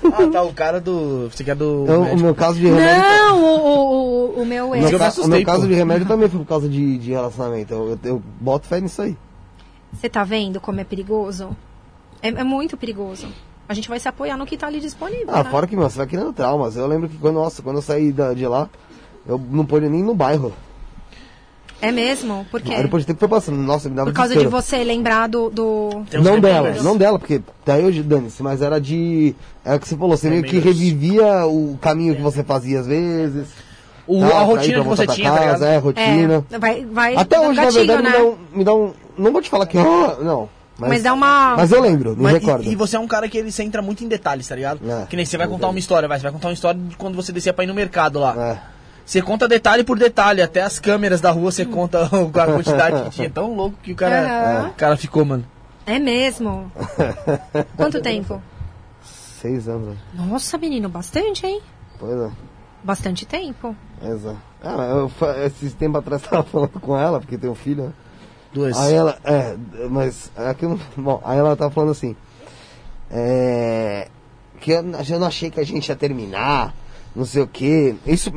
Ah, 0.05 0.31
tá, 0.31 0.43
o 0.43 0.53
cara 0.53 0.81
do. 0.81 1.29
Você 1.31 1.43
quer 1.43 1.55
do. 1.57 1.85
Eu, 1.87 2.01
o 2.01 2.05
médico. 2.05 2.23
meu 2.23 2.35
caso 2.35 2.59
de 2.59 2.67
remédio... 2.67 3.03
Não, 3.03 3.43
o, 3.43 3.57
o, 3.57 4.39
o, 4.39 4.43
o 4.43 4.47
meu 4.47 4.71
O 4.71 4.75
ex. 4.75 4.85
meu, 4.85 4.93
Eu 4.93 4.99
me 4.99 5.05
ca- 5.13 5.23
o 5.23 5.29
meu 5.29 5.45
caso 5.45 5.67
de 5.69 5.75
remédio 5.75 6.07
também 6.07 6.29
foi 6.29 6.39
por 6.41 6.47
causa 6.47 6.69
de, 6.69 6.99
de 6.99 7.11
relacionamento. 7.13 7.73
Eu, 7.75 7.89
eu, 7.91 7.99
eu 8.05 8.23
boto 8.41 8.67
fé 8.67 8.81
nisso 8.81 9.03
aí. 9.03 9.17
Você 9.93 10.09
tá 10.09 10.23
vendo 10.25 10.61
como 10.61 10.81
é 10.81 10.85
perigoso? 10.85 11.57
É, 12.23 12.29
é 12.29 12.45
muito 12.45 12.77
perigoso. 12.77 13.27
A 13.69 13.75
gente 13.75 13.89
vai 13.89 13.99
se 13.99 14.09
apoiar 14.09 14.37
no 14.37 14.47
que 14.47 14.57
tá 14.57 14.67
ali 14.67 14.79
disponível. 14.81 15.29
Ah, 15.29 15.43
né? 15.43 15.51
fora 15.51 15.67
que, 15.67 15.75
meu, 15.77 15.89
você 15.89 15.99
vai 15.99 16.07
criando 16.07 16.33
traumas. 16.33 16.77
Eu 16.77 16.87
lembro 16.87 17.09
que 17.09 17.17
quando, 17.19 17.35
nossa, 17.37 17.63
quando 17.63 17.77
eu 17.77 17.83
saí 17.83 18.13
da- 18.13 18.35
de 18.35 18.47
lá, 18.47 18.69
eu 19.27 19.41
não 19.51 19.65
podia 19.65 19.89
nem 19.89 20.01
ir 20.01 20.05
no 20.05 20.15
bairro. 20.15 20.53
É 21.81 21.93
mesmo? 21.93 22.47
Por 22.51 22.61
quê? 22.63 22.75
Aí 22.75 22.83
depois 22.83 23.03
de 23.03 23.09
tempo 23.09 23.21
foi 23.21 23.29
passando. 23.29 23.59
Nossa, 23.59 23.89
me 23.89 23.95
dava 23.95 24.11
Por 24.11 24.17
causa 24.17 24.35
de 24.35 24.39
desespero. 24.41 24.63
você 24.63 24.83
lembrar 24.83 25.29
do. 25.29 25.51
do... 25.51 25.91
Não 26.23 26.41
dela, 26.41 26.75
não 26.83 26.97
dela, 26.97 27.19
porque 27.19 27.43
até 27.63 27.79
hoje 27.79 28.03
dane-se, 28.03 28.43
mas 28.43 28.63
era 28.63 28.81
de. 28.81 29.35
É 29.65 29.75
o 29.75 29.81
que 29.81 29.87
você 29.89 29.97
falou, 29.97 30.17
você 30.17 30.31
meio 30.31 30.43
que 30.43 30.59
Remédios. 30.59 30.77
revivia 30.77 31.47
o 31.47 31.79
caminho 31.81 32.17
que 32.17 32.23
você 32.23 32.43
fazia 32.43 32.81
às 32.81 32.87
vezes. 32.87 33.49
O, 34.07 34.25
a 34.25 34.29
pra 34.29 34.41
ir, 34.41 34.45
rotina 34.45 34.57
pra 34.57 34.83
que 34.83 34.89
voltar 34.89 34.97
você 34.97 35.07
pra 35.07 35.15
tinha, 35.15 35.33
tá 35.33 35.39
casa? 35.39 35.67
É, 35.67 35.77
rotina. 35.79 36.45
É, 36.51 36.59
vai, 36.59 36.85
vai 36.87 37.17
Até 37.17 37.37
dando 37.37 37.49
hoje, 37.49 37.57
na 37.57 37.65
gatilho, 37.65 37.87
verdade, 37.87 38.03
né? 38.03 38.11
me, 38.11 38.15
dá 38.15 38.25
um, 38.25 38.59
me 38.59 38.65
dá 38.65 38.75
um. 38.75 38.93
Não 39.19 39.33
vou 39.33 39.43
te 39.43 39.51
falar 39.51 39.67
que. 39.67 39.77
ah, 39.79 40.17
não. 40.23 40.49
Mas, 40.79 40.91
Mas 40.91 41.03
dá 41.03 41.15
uma. 41.15 41.57
Mas 41.57 41.73
eu 41.73 41.81
lembro, 41.81 42.15
me 42.17 42.23
Mas, 42.23 42.35
recordo. 42.35 42.65
e, 42.65 42.73
e 42.73 42.75
você 42.75 42.97
é 42.97 43.01
um 43.01 43.07
cara 43.09 43.29
que 43.29 43.39
ele 43.39 43.51
se 43.51 43.63
entra 43.63 43.81
muito 43.81 44.05
em 44.05 44.09
detalhes, 44.09 44.47
tá 44.47 44.55
ligado? 44.55 44.81
É. 44.89 45.07
que 45.07 45.17
nem 45.17 45.25
você 45.25 45.37
vai 45.39 45.49
contar 45.49 45.69
uma 45.69 45.79
história, 45.79 46.07
vai. 46.07 46.19
Você 46.19 46.23
vai 46.25 46.33
contar 46.33 46.49
uma 46.49 46.55
história 46.55 46.79
de 46.81 46.97
quando 46.97 47.17
você 47.17 47.33
descia 47.33 47.53
pra 47.53 47.65
ir 47.65 47.67
no 47.67 47.75
mercado 47.75 48.19
lá. 48.21 48.35
É. 48.39 48.76
Você 49.07 49.23
conta 49.23 49.47
detalhe 49.47 49.85
por 49.85 49.97
detalhe, 49.97 50.43
até 50.43 50.63
as 50.63 50.81
câmeras 50.81 51.21
da 51.21 51.31
rua 51.31 51.53
você 51.53 51.65
conta 51.65 52.05
a 52.11 52.47
quantidade 52.47 53.05
que 53.05 53.11
tinha. 53.11 53.31
Tão 53.31 53.55
louco 53.55 53.79
que 53.81 53.93
o 53.93 53.97
cara, 53.97 54.59
Aham. 54.59 54.69
o 54.71 54.73
cara 54.73 54.97
ficou, 54.97 55.25
mano. 55.25 55.47
É 55.87 56.01
mesmo. 56.01 56.71
Quanto 57.77 58.03
tempo? 58.03 58.43
Seis 59.41 59.69
anos? 59.69 59.97
Nossa, 60.13 60.59
menino, 60.59 60.89
bastante, 60.89 61.47
hein? 61.47 61.63
Pois 62.01 62.19
é. 62.19 62.31
Bastante 62.83 63.25
tempo. 63.25 63.77
Exato. 64.03 64.39
Ah, 64.61 64.75
eu, 64.91 65.13
esses 65.45 65.73
tempos 65.75 66.01
atrás 66.01 66.23
tava 66.23 66.43
falando 66.51 66.81
com 66.81 66.99
ela, 66.99 67.21
porque 67.21 67.39
tem 67.39 67.49
um 67.49 67.55
filho, 67.55 67.85
né? 67.85 67.93
Duas. 68.53 68.77
Aí 68.77 68.93
ela, 68.93 69.19
é, 69.23 69.57
mas 69.89 70.33
aqui 70.37 70.65
eu 70.65 70.71
não, 70.71 70.81
bom, 70.97 71.21
aí 71.25 71.39
ela 71.39 71.55
tava 71.55 71.71
falando 71.71 71.91
assim, 71.91 72.17
é, 73.11 74.09
que 74.61 74.73
eu, 74.73 74.79
eu 74.79 75.21
não 75.21 75.29
achei 75.29 75.51
que 75.51 75.61
a 75.61 75.65
gente 75.65 75.89
ia 75.89 75.97
terminar, 75.97 76.75
não 77.17 77.25
sei 77.25 77.43
o 77.43 77.47
que, 77.47 77.95
isso, 78.07 78.31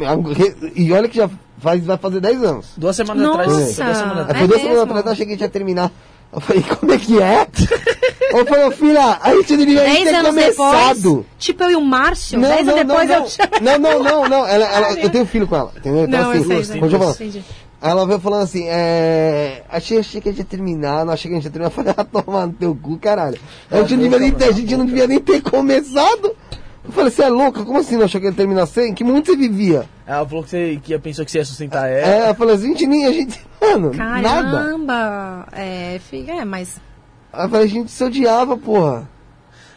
e 0.74 0.92
olha 0.94 1.10
que 1.10 1.18
já 1.18 1.30
faz, 1.60 1.86
vai 1.86 1.98
fazer 1.98 2.22
10 2.22 2.44
anos. 2.44 2.68
Duas 2.78 2.96
semanas 2.96 3.22
Nossa. 3.24 3.42
atrás. 3.42 3.58
Duas 3.58 3.98
semanas 3.98 4.18
Aí 4.18 4.22
atrás. 4.22 4.38
foi 4.38 4.44
É 4.44 4.48
duas 4.48 4.62
semanas 4.62 4.84
atrás 4.84 5.06
eu 5.06 5.12
achei 5.12 5.26
que 5.26 5.32
a 5.32 5.36
gente 5.36 5.42
ia 5.42 5.50
terminar. 5.50 5.92
Eu 6.32 6.40
falei, 6.40 6.64
como 6.64 6.94
é 6.94 6.98
que 6.98 7.22
é? 7.22 7.48
eu 8.32 8.46
falei, 8.46 8.72
filha, 8.72 9.20
a 9.22 9.36
gente 9.36 9.58
deveria 9.58 9.82
Dez 9.82 10.04
ter 10.04 10.16
anos 10.16 10.30
começado. 10.30 10.96
depois. 10.96 11.26
Tipo 11.40 11.64
eu 11.64 11.72
e 11.72 11.76
o 11.76 11.82
Márcio. 11.82 12.40
Não, 12.40 12.48
dez 12.50 12.66
não, 12.66 12.74
anos 12.78 12.88
não, 12.88 12.98
depois 12.98 13.10
não. 13.10 13.18
eu. 13.18 13.62
não, 13.62 13.80
não, 13.80 14.04
não, 14.04 14.30
não. 14.30 14.48
Ela, 14.48 14.66
ela, 14.66 14.94
eu 14.94 15.10
tenho 15.10 15.26
filho 15.26 15.48
com 15.48 15.56
ela, 15.56 15.74
entendeu? 15.76 16.06
Então, 16.06 16.22
Não, 16.22 16.34
eu 16.34 16.40
assim, 16.42 16.64
sei, 16.64 16.64
sei. 16.64 17.40
eu. 17.40 17.44
Aí 17.82 17.92
ela 17.92 18.06
veio 18.06 18.20
falando 18.20 18.44
assim, 18.44 18.66
é. 18.68 19.64
Achei, 19.70 20.00
achei 20.00 20.22
que 20.22 20.30
a 20.30 20.32
gente 20.32 20.40
ia 20.40 20.46
terminar, 20.46 21.06
não 21.06 21.14
achei 21.14 21.32
que 21.32 21.36
a 21.36 21.40
gente 21.40 21.46
ia 21.46 21.52
terminar. 21.52 21.72
Eu 21.72 21.76
falei, 21.76 21.94
ah, 21.98 22.04
toma 22.04 22.46
no 22.46 22.54
teu 22.54 22.78
cu, 22.80 22.98
caralho. 22.98 23.40
A 23.72 23.78
gente, 23.78 23.96
não 23.96 24.04
devia 24.04 24.20
nem 24.20 24.32
ter, 24.32 24.46
a 24.46 24.52
gente 24.52 24.78
não 24.78 24.86
devia 24.86 25.08
nem 25.08 25.20
ter 25.20 25.42
começado. 25.42 26.36
Eu 26.90 26.94
falei, 26.94 27.11
você 27.11 27.24
é 27.24 27.30
louca? 27.30 27.64
Como 27.64 27.78
assim 27.78 27.95
não 27.98 28.06
achou 28.06 28.20
que 28.20 28.28
ia 28.28 28.34
terminar 28.34 28.66
sem? 28.66 28.90
Em 28.91 28.94
que 28.94 29.03
mundo 29.03 29.26
você 29.26 29.36
vivia? 29.36 29.88
Ela 30.07 30.26
falou 30.28 30.44
que 30.44 30.49
você 30.49 30.80
que 30.84 30.98
pensou 30.99 31.24
que 31.24 31.32
você 31.32 31.38
ia 31.38 31.45
sustentar 31.45 31.88
ela. 31.88 32.26
É, 32.26 32.30
eu 32.32 32.36
falei, 32.36 32.56
a 32.56 32.57
gente 32.57 32.88
nem, 32.88 33.06
a 33.06 33.11
gente. 33.14 33.40
Mano, 33.61 33.94
nada. 33.94 34.28
Caramba. 34.30 35.48
É, 35.52 35.99
fica, 36.10 36.32
é, 36.32 36.44
mas. 36.45 36.82
Eu 37.32 37.48
falei, 37.49 37.66
a 37.66 37.70
gente 37.70 37.91
se 37.91 38.03
odiava, 38.03 38.57
porra. 38.57 39.07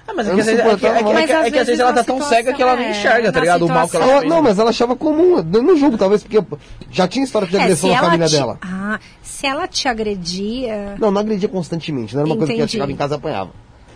Ah, 0.09 0.13
mas 0.17 0.27
é 0.27 0.35
que 0.35 0.41
às 0.41 0.47
vezes, 0.47 0.61
é 0.61 0.63
que, 0.65 0.69
é 0.69 0.73
que- 0.75 0.81
suportava 0.81 0.95
é 0.95 0.99
que- 0.99 1.13
mais. 1.15 1.31
é 1.31 1.35
Mas 1.43 1.53
que 1.53 1.59
às 1.59 1.67
vezes 1.67 1.81
ela 1.81 1.93
tá 1.93 2.03
tão 2.03 2.21
cega 2.23 2.53
que 2.55 2.63
ela 2.63 2.75
não 2.77 2.91
enxerga, 2.91 3.29
é, 3.29 3.31
tá 3.33 3.41
ligado? 3.41 3.67
O 3.67 3.69
mal 3.69 3.87
que 3.89 3.95
ela 3.97 4.05
Ela- 4.05 4.15
fazendo. 4.15 4.31
não, 4.31 4.43
mas 4.43 4.59
ela 4.59 4.71
achava 4.71 4.97
comum. 4.97 5.37
Eu 5.37 5.63
não 5.63 5.77
julgo, 5.77 5.97
talvez, 5.99 6.23
porque 6.25 6.43
já 6.91 7.07
tinha 7.07 7.25
história 7.25 7.47
de 7.47 7.57
É, 7.57 7.61
agressão 7.63 7.89
na 7.91 7.97
ela 7.97 8.05
família 8.07 8.27
te- 8.27 8.35
dela. 8.37 8.59
Ah, 8.63 8.99
se 9.23 9.47
ela 9.47 9.69
te 9.69 9.87
agredia. 9.87 10.97
Não, 10.99 11.11
não 11.11 11.21
agredia 11.21 11.49
constantemente. 11.49 12.15
Não 12.15 12.23
era 12.23 12.29
uma 12.31 12.37
coisa 12.37 12.53
que 12.53 12.59
ela 12.59 12.63
Entendi. 12.65 12.73
chegava 12.73 12.91
em 12.91 12.97
casa 12.97 13.15
e 13.15 13.17
apanhava. 13.19 13.51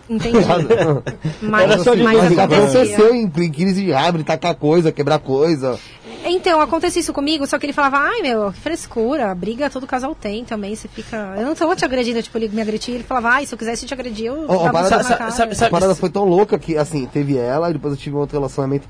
Entendi. 0.09 0.37
Mas, 1.41 1.63
Era 1.71 1.83
só 1.83 1.93
de 1.95 2.01
mas 2.03 2.37
aconteceu 2.37 3.13
em, 3.13 3.23
em 3.25 3.51
crise 3.51 3.83
de 3.83 3.91
de 4.19 4.23
tacar 4.23 4.55
coisa, 4.55 4.91
quebrar 4.91 5.19
coisa. 5.19 5.77
Então, 6.25 6.59
acontece 6.59 6.99
isso 6.99 7.13
comigo, 7.13 7.45
só 7.45 7.57
que 7.59 7.65
ele 7.65 7.73
falava, 7.73 7.97
ai 7.99 8.21
meu, 8.21 8.51
que 8.51 8.59
frescura, 8.59 9.33
briga 9.35 9.69
todo 9.69 9.85
casal 9.87 10.13
tem 10.15 10.43
também, 10.43 10.75
você 10.75 10.87
fica. 10.87 11.35
Eu 11.37 11.45
não 11.45 11.55
tô 11.55 11.73
te 11.75 11.85
agredindo, 11.85 12.21
tipo, 12.23 12.37
ele 12.37 12.49
me 12.49 12.61
agredia, 12.61 12.95
ele 12.95 13.03
falava, 13.03 13.29
ai, 13.29 13.45
se 13.45 13.53
eu 13.53 13.57
quisesse 13.57 13.85
te 13.85 13.93
agredir, 13.93 14.25
eu 14.27 14.47
dava 14.47 14.53
um 14.69 14.71
parada- 14.71 15.03
sa- 15.03 15.65
A 15.67 15.69
parada 15.69 15.95
foi 15.95 16.09
tão 16.09 16.25
louca 16.25 16.57
que, 16.57 16.75
assim, 16.77 17.05
teve 17.05 17.37
ela 17.37 17.69
e 17.69 17.73
depois 17.73 17.93
eu 17.93 17.99
tive 17.99 18.15
um 18.15 18.19
outro 18.19 18.37
relacionamento 18.37 18.87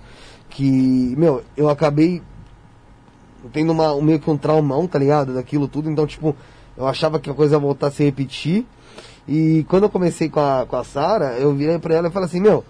que, 0.49 1.14
meu, 1.18 1.44
eu 1.56 1.69
acabei 1.69 2.22
tendo 3.52 3.72
uma, 3.72 3.94
um- 3.94 4.02
meio 4.02 4.19
que 4.19 4.30
um 4.30 4.38
traumão, 4.38 4.88
tá 4.88 4.98
ligado? 4.98 5.34
Daquilo 5.34 5.68
tudo. 5.68 5.89
Então, 5.89 6.07
tipo, 6.07 6.35
eu 6.77 6.88
achava 6.88 7.19
que 7.19 7.30
a 7.30 7.34
coisa 7.34 7.56
ia 7.56 7.60
voltar 7.60 7.88
a 7.88 7.91
se 7.91 8.03
repetir. 8.03 8.65
E 9.27 9.65
quando 9.67 9.83
eu 9.83 9.89
comecei 9.89 10.29
com 10.29 10.39
a, 10.39 10.65
com 10.65 10.75
a 10.77 10.83
Sara, 10.83 11.33
eu 11.37 11.53
virei 11.53 11.77
pra 11.79 11.95
ela 11.95 12.07
e 12.07 12.11
falei 12.11 12.27
assim, 12.27 12.39
meu, 12.39 12.63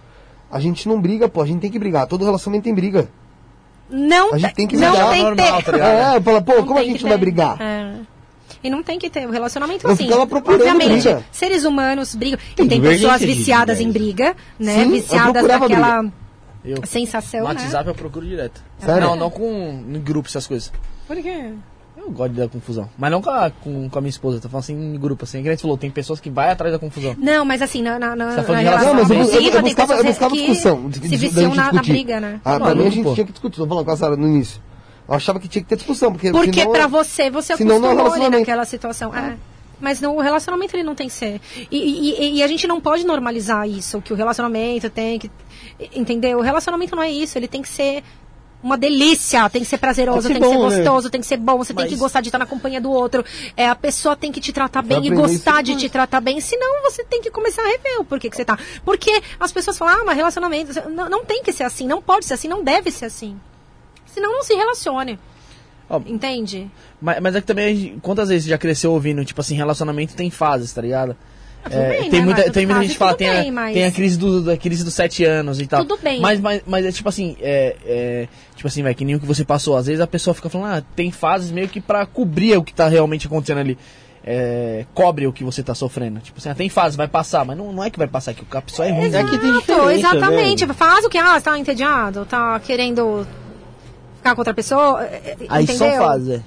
a 0.51 0.59
gente 0.59 0.88
não 0.88 0.99
briga, 0.99 1.29
pô, 1.29 1.41
a 1.41 1.45
gente 1.45 1.59
tem 1.61 1.69
que 1.71 1.77
brigar. 1.79 2.07
Todo 2.07 2.25
relacionamento 2.25 2.63
tem 2.63 2.73
briga. 2.73 3.07
Não, 3.89 4.34
A 4.34 4.38
gente 4.38 4.53
tem 4.55 4.67
que 4.67 4.75
não 4.75 4.89
brigar. 4.91 5.09
tem 5.11 5.23
Normal, 5.23 5.57
ter. 5.57 5.63
tá 5.65 5.71
ligado? 5.71 5.91
É, 6.13 6.17
eu 6.17 6.21
falo, 6.21 6.41
pô, 6.41 6.53
Não 6.55 6.65
como 6.67 6.79
a 6.79 6.81
tem 6.81 6.91
gente 6.91 7.03
vai 7.03 7.17
brigar? 7.17 7.61
É. 7.61 7.95
E 8.63 8.69
não 8.69 8.81
tem 8.84 8.97
que 8.99 9.09
ter 9.09 9.25
o 9.27 9.31
relacionamento 9.31 9.85
Eu 9.88 9.91
assim. 9.93 10.11
Obviamente, 10.11 11.03
briga. 11.03 11.23
seres 11.31 11.63
humanos 11.63 12.15
brigam. 12.15 12.39
E 12.57 12.67
tem 12.67 12.81
pessoas 12.81 13.21
viciadas 13.21 13.79
em 13.79 13.89
ideias. 13.89 14.03
briga, 14.05 14.35
né? 14.59 14.84
Sim, 14.84 14.91
viciadas 14.91 15.43
naquela 15.47 16.05
Eu. 16.65 16.85
sensação, 16.85 17.41
No 17.41 17.47
né? 17.53 17.61
WhatsApp 17.61 17.88
eu 17.88 17.95
procuro 17.95 18.25
direto. 18.25 18.61
Sério? 18.79 19.01
Não, 19.07 19.15
não 19.15 19.29
com 19.29 19.45
em 19.88 19.99
grupo 20.01 20.27
essas 20.27 20.47
coisas. 20.47 20.71
Por 21.07 21.15
quê? 21.17 21.53
Eu 22.07 22.13
gosto 22.13 22.31
de 22.31 22.39
dar 22.39 22.47
confusão. 22.47 22.89
Mas 22.97 23.11
não 23.11 23.21
com 23.21 23.29
a, 23.29 23.49
com, 23.51 23.89
com 23.89 23.97
a 23.99 24.01
minha 24.01 24.09
esposa, 24.09 24.39
tô 24.39 24.47
falando 24.47 24.63
assim 24.63 24.73
em 24.95 24.97
grupo, 24.99 25.25
assim. 25.25 25.41
Que 25.43 25.49
a 25.49 25.51
gente 25.51 25.61
falou, 25.61 25.77
tem 25.77 25.91
pessoas 25.91 26.19
que 26.19 26.29
vai 26.29 26.49
atrás 26.51 26.71
da 26.73 26.79
confusão. 26.79 27.15
Não, 27.17 27.43
mas 27.43 27.61
assim, 27.61 27.81
na, 27.81 27.99
na, 27.99 28.15
na, 28.15 28.35
tá 28.41 28.51
na 28.53 28.59
relação 28.59 28.93
Não, 28.93 29.03
mas 29.03 29.09
eu, 29.09 29.17
eu, 29.41 29.51
eu 29.53 29.61
buscava, 29.61 29.93
eu 29.95 30.03
buscava 30.05 30.34
discussão. 30.35 30.89
de- 30.89 30.99
Se 31.01 31.09
da 31.09 31.17
viciam 31.17 31.53
na, 31.55 31.71
na 31.73 31.81
briga, 31.81 32.19
né? 32.21 32.39
Ah, 32.45 32.59
pra 32.59 32.73
mim 32.73 32.88
a 32.88 32.89
gente 32.89 33.03
pô. 33.03 33.13
tinha 33.13 33.25
que 33.25 33.31
discutir. 33.34 33.57
Tô 33.57 33.67
falando 33.67 33.84
com 33.85 33.91
a 33.91 33.97
Sara 33.97 34.15
no 34.15 34.25
início. 34.27 34.61
Eu 35.07 35.13
achava 35.15 35.39
que 35.39 35.47
tinha 35.47 35.61
que 35.61 35.67
ter 35.69 35.75
discussão, 35.75 36.11
porque 36.11 36.31
Porque 36.31 36.59
senão... 36.61 36.71
pra 36.71 36.88
você, 36.88 37.29
você 37.29 37.55
senão 37.57 37.79
não 37.79 37.89
é 37.89 37.91
acostumou 37.91 37.99
ali 37.99 38.19
relacionamento. 38.21 38.39
naquela 38.39 38.65
situação. 38.65 39.13
É. 39.15 39.35
Mas 39.79 40.01
no, 40.01 40.15
o 40.15 40.19
relacionamento 40.21 40.75
ele 40.75 40.84
não 40.84 40.95
tem 40.95 41.07
que 41.07 41.13
ser. 41.13 41.39
E, 41.69 41.77
e- 41.77 42.35
e 42.38 42.43
a 42.43 42.47
gente 42.47 42.65
não 42.67 42.81
pode 42.81 43.05
normalizar 43.05 43.67
isso, 43.69 44.01
que 44.01 44.11
o 44.11 44.15
relacionamento 44.15 44.89
tem 44.89 45.19
que. 45.19 45.29
Entendeu? 45.95 46.39
O 46.39 46.41
relacionamento 46.41 46.95
não 46.95 47.03
é 47.03 47.11
isso, 47.11 47.38
ele 47.38 47.47
tem 47.47 47.61
que 47.61 47.69
ser 47.69 48.01
uma 48.61 48.77
delícia, 48.77 49.47
tem 49.49 49.61
que 49.61 49.67
ser 49.67 49.77
prazeroso, 49.77 50.27
Tem 50.27 50.34
tem 50.34 50.41
que 50.41 50.47
ser 50.47 50.53
ser 50.53 50.57
bom, 50.59 50.69
né? 50.69 50.75
gostoso, 50.77 51.09
tem 51.09 51.21
que 51.21 51.27
ser 51.27 51.38
bom, 51.38 51.57
você 51.57 51.73
tem 51.73 51.84
Mas- 51.85 51.93
que 51.93 51.99
gostar 51.99 52.21
de 52.21 52.29
estar 52.29 52.39
na 52.39 52.45
companhia 52.45 52.81
do 52.81 52.91
outro. 52.91 53.23
É, 53.55 53.67
a 53.69 53.75
pessoa 53.75 54.15
tem 54.15 54.31
que 54.31 54.41
te 54.41 54.51
tratar 54.51 54.81
bem 54.81 55.05
e 55.05 55.09
gostar 55.11 55.61
de 55.61 55.75
te 55.75 55.88
tratar 55.89 56.19
bem, 56.21 56.41
senão 56.41 56.81
você 56.84 57.03
tem 57.03 57.21
que 57.21 57.29
começar 57.29 57.61
a 57.61 57.67
rever 57.67 57.99
o 57.99 58.03
porquê 58.05 58.29
que 58.29 58.35
você 58.35 58.43
tá. 58.43 58.57
Porque 58.84 59.21
as 59.39 59.51
pessoas 59.51 59.77
falam, 59.77 60.01
ah, 60.01 60.05
mas 60.05 60.17
relacionamento. 60.17 60.89
Não, 60.89 61.07
não 61.09 61.23
tem 61.25 61.43
que 61.43 61.53
ser 61.53 61.63
assim, 61.63 61.88
não 61.88 62.01
pode 62.01 62.25
ser 62.25 62.34
assim, 62.34 62.47
não 62.47 62.63
deve 62.63 62.89
ser 62.91 63.05
assim. 63.05 63.39
Senão 64.05 64.31
não 64.34 64.43
se 64.43 64.55
relacione. 64.55 65.19
Ó, 65.89 66.01
Entende? 66.05 66.69
Mas, 66.99 67.19
mas 67.21 67.35
é 67.35 67.41
que 67.41 67.47
também, 67.47 67.97
quantas 68.01 68.27
vezes 68.29 68.43
você 68.45 68.49
já 68.49 68.57
cresceu 68.57 68.91
ouvindo, 68.91 69.23
tipo 69.23 69.39
assim, 69.39 69.55
relacionamento 69.55 70.15
tem 70.15 70.29
fases, 70.31 70.73
tá 70.73 70.81
ligado? 70.81 71.15
Ah, 71.72 71.77
É, 71.77 71.89
bem, 72.02 72.10
tem 72.10 72.19
né, 72.19 72.26
muita, 72.26 72.52
tem 72.52 72.65
muita 72.65 72.73
Fase, 72.76 72.88
gente 72.88 72.94
que 72.94 72.99
fala, 72.99 73.14
tem, 73.15 73.30
a, 73.30 73.34
bem, 73.34 73.52
mas- 73.52 73.73
tem 73.73 73.85
a 73.85 73.91
crise 73.91 74.18
do, 74.18 74.41
da 74.44 74.57
crise 74.57 74.84
dos 74.84 74.94
sete 74.94 75.23
anos 75.23 75.60
e 75.60 75.68
tal. 75.68 75.85
Tudo 75.85 76.02
bem. 76.02 76.19
Mas, 76.22 76.39
mas, 76.39 76.61
mas 76.65 76.85
é 76.85 76.91
tipo 76.91 77.10
assim, 77.10 77.35
é, 77.41 77.76
é, 77.85 78.27
tipo 78.56 78.68
assim, 78.68 78.84
vai, 78.84 78.94
que 78.94 79.03
nem 79.06 79.15
o 79.15 79.19
que 79.19 79.26
você 79.26 79.44
passou. 79.45 79.76
Às 79.77 79.88
vezes 79.88 80.02
a 80.02 80.07
pessoa 80.07 80.34
fica 80.34 80.49
falando, 80.49 80.73
ah, 80.73 80.84
tem 80.95 81.11
fases 81.11 81.52
meio 81.52 81.68
que 81.68 81.80
pra 81.81 82.06
cobrir 82.06 82.57
o 82.57 82.64
que 82.64 82.73
tá 82.73 82.88
realmente 82.88 83.27
acontecendo 83.27 83.60
ali. 83.60 83.77
É, 84.30 84.85
cobre 84.94 85.26
o 85.26 85.31
que 85.31 85.41
você 85.44 85.64
tá 85.64 85.73
sofrendo. 85.73 86.19
Tipo 86.19 86.38
assim, 86.39 86.49
ah, 86.49 86.56
tem 86.56 86.68
fase, 86.68 86.98
vai 86.98 87.07
passar, 87.07 87.45
mas 87.45 87.57
não, 87.57 87.72
não 87.72 87.81
é 87.84 87.89
que 87.89 87.98
vai 87.98 88.07
passar, 88.07 88.34
que 88.34 88.44
a 88.57 88.61
pessoa 88.61 88.85
é 88.85 88.91
ruim. 88.91 89.06
É 89.06 89.23
que 89.23 89.38
tem 89.38 89.49
Exato, 89.49 89.61
diferença, 89.61 89.94
exatamente. 89.94 90.65
né? 90.65 90.73
Faz 90.73 91.06
o 91.06 91.10
que? 91.10 91.18
Ah, 91.18 91.35
você 91.39 91.45
tá 91.45 91.57
entediado, 91.57 92.26
tá 92.26 92.60
querendo 92.60 93.26
ficar 94.18 94.35
com 94.35 94.41
outra 94.41 94.53
pessoa, 94.53 95.02
é, 95.06 95.15
é, 95.15 95.38
Aí 95.48 95.64
entendeu? 95.64 95.88
são 95.88 95.98
fases, 95.98 96.30
é. 96.30 96.41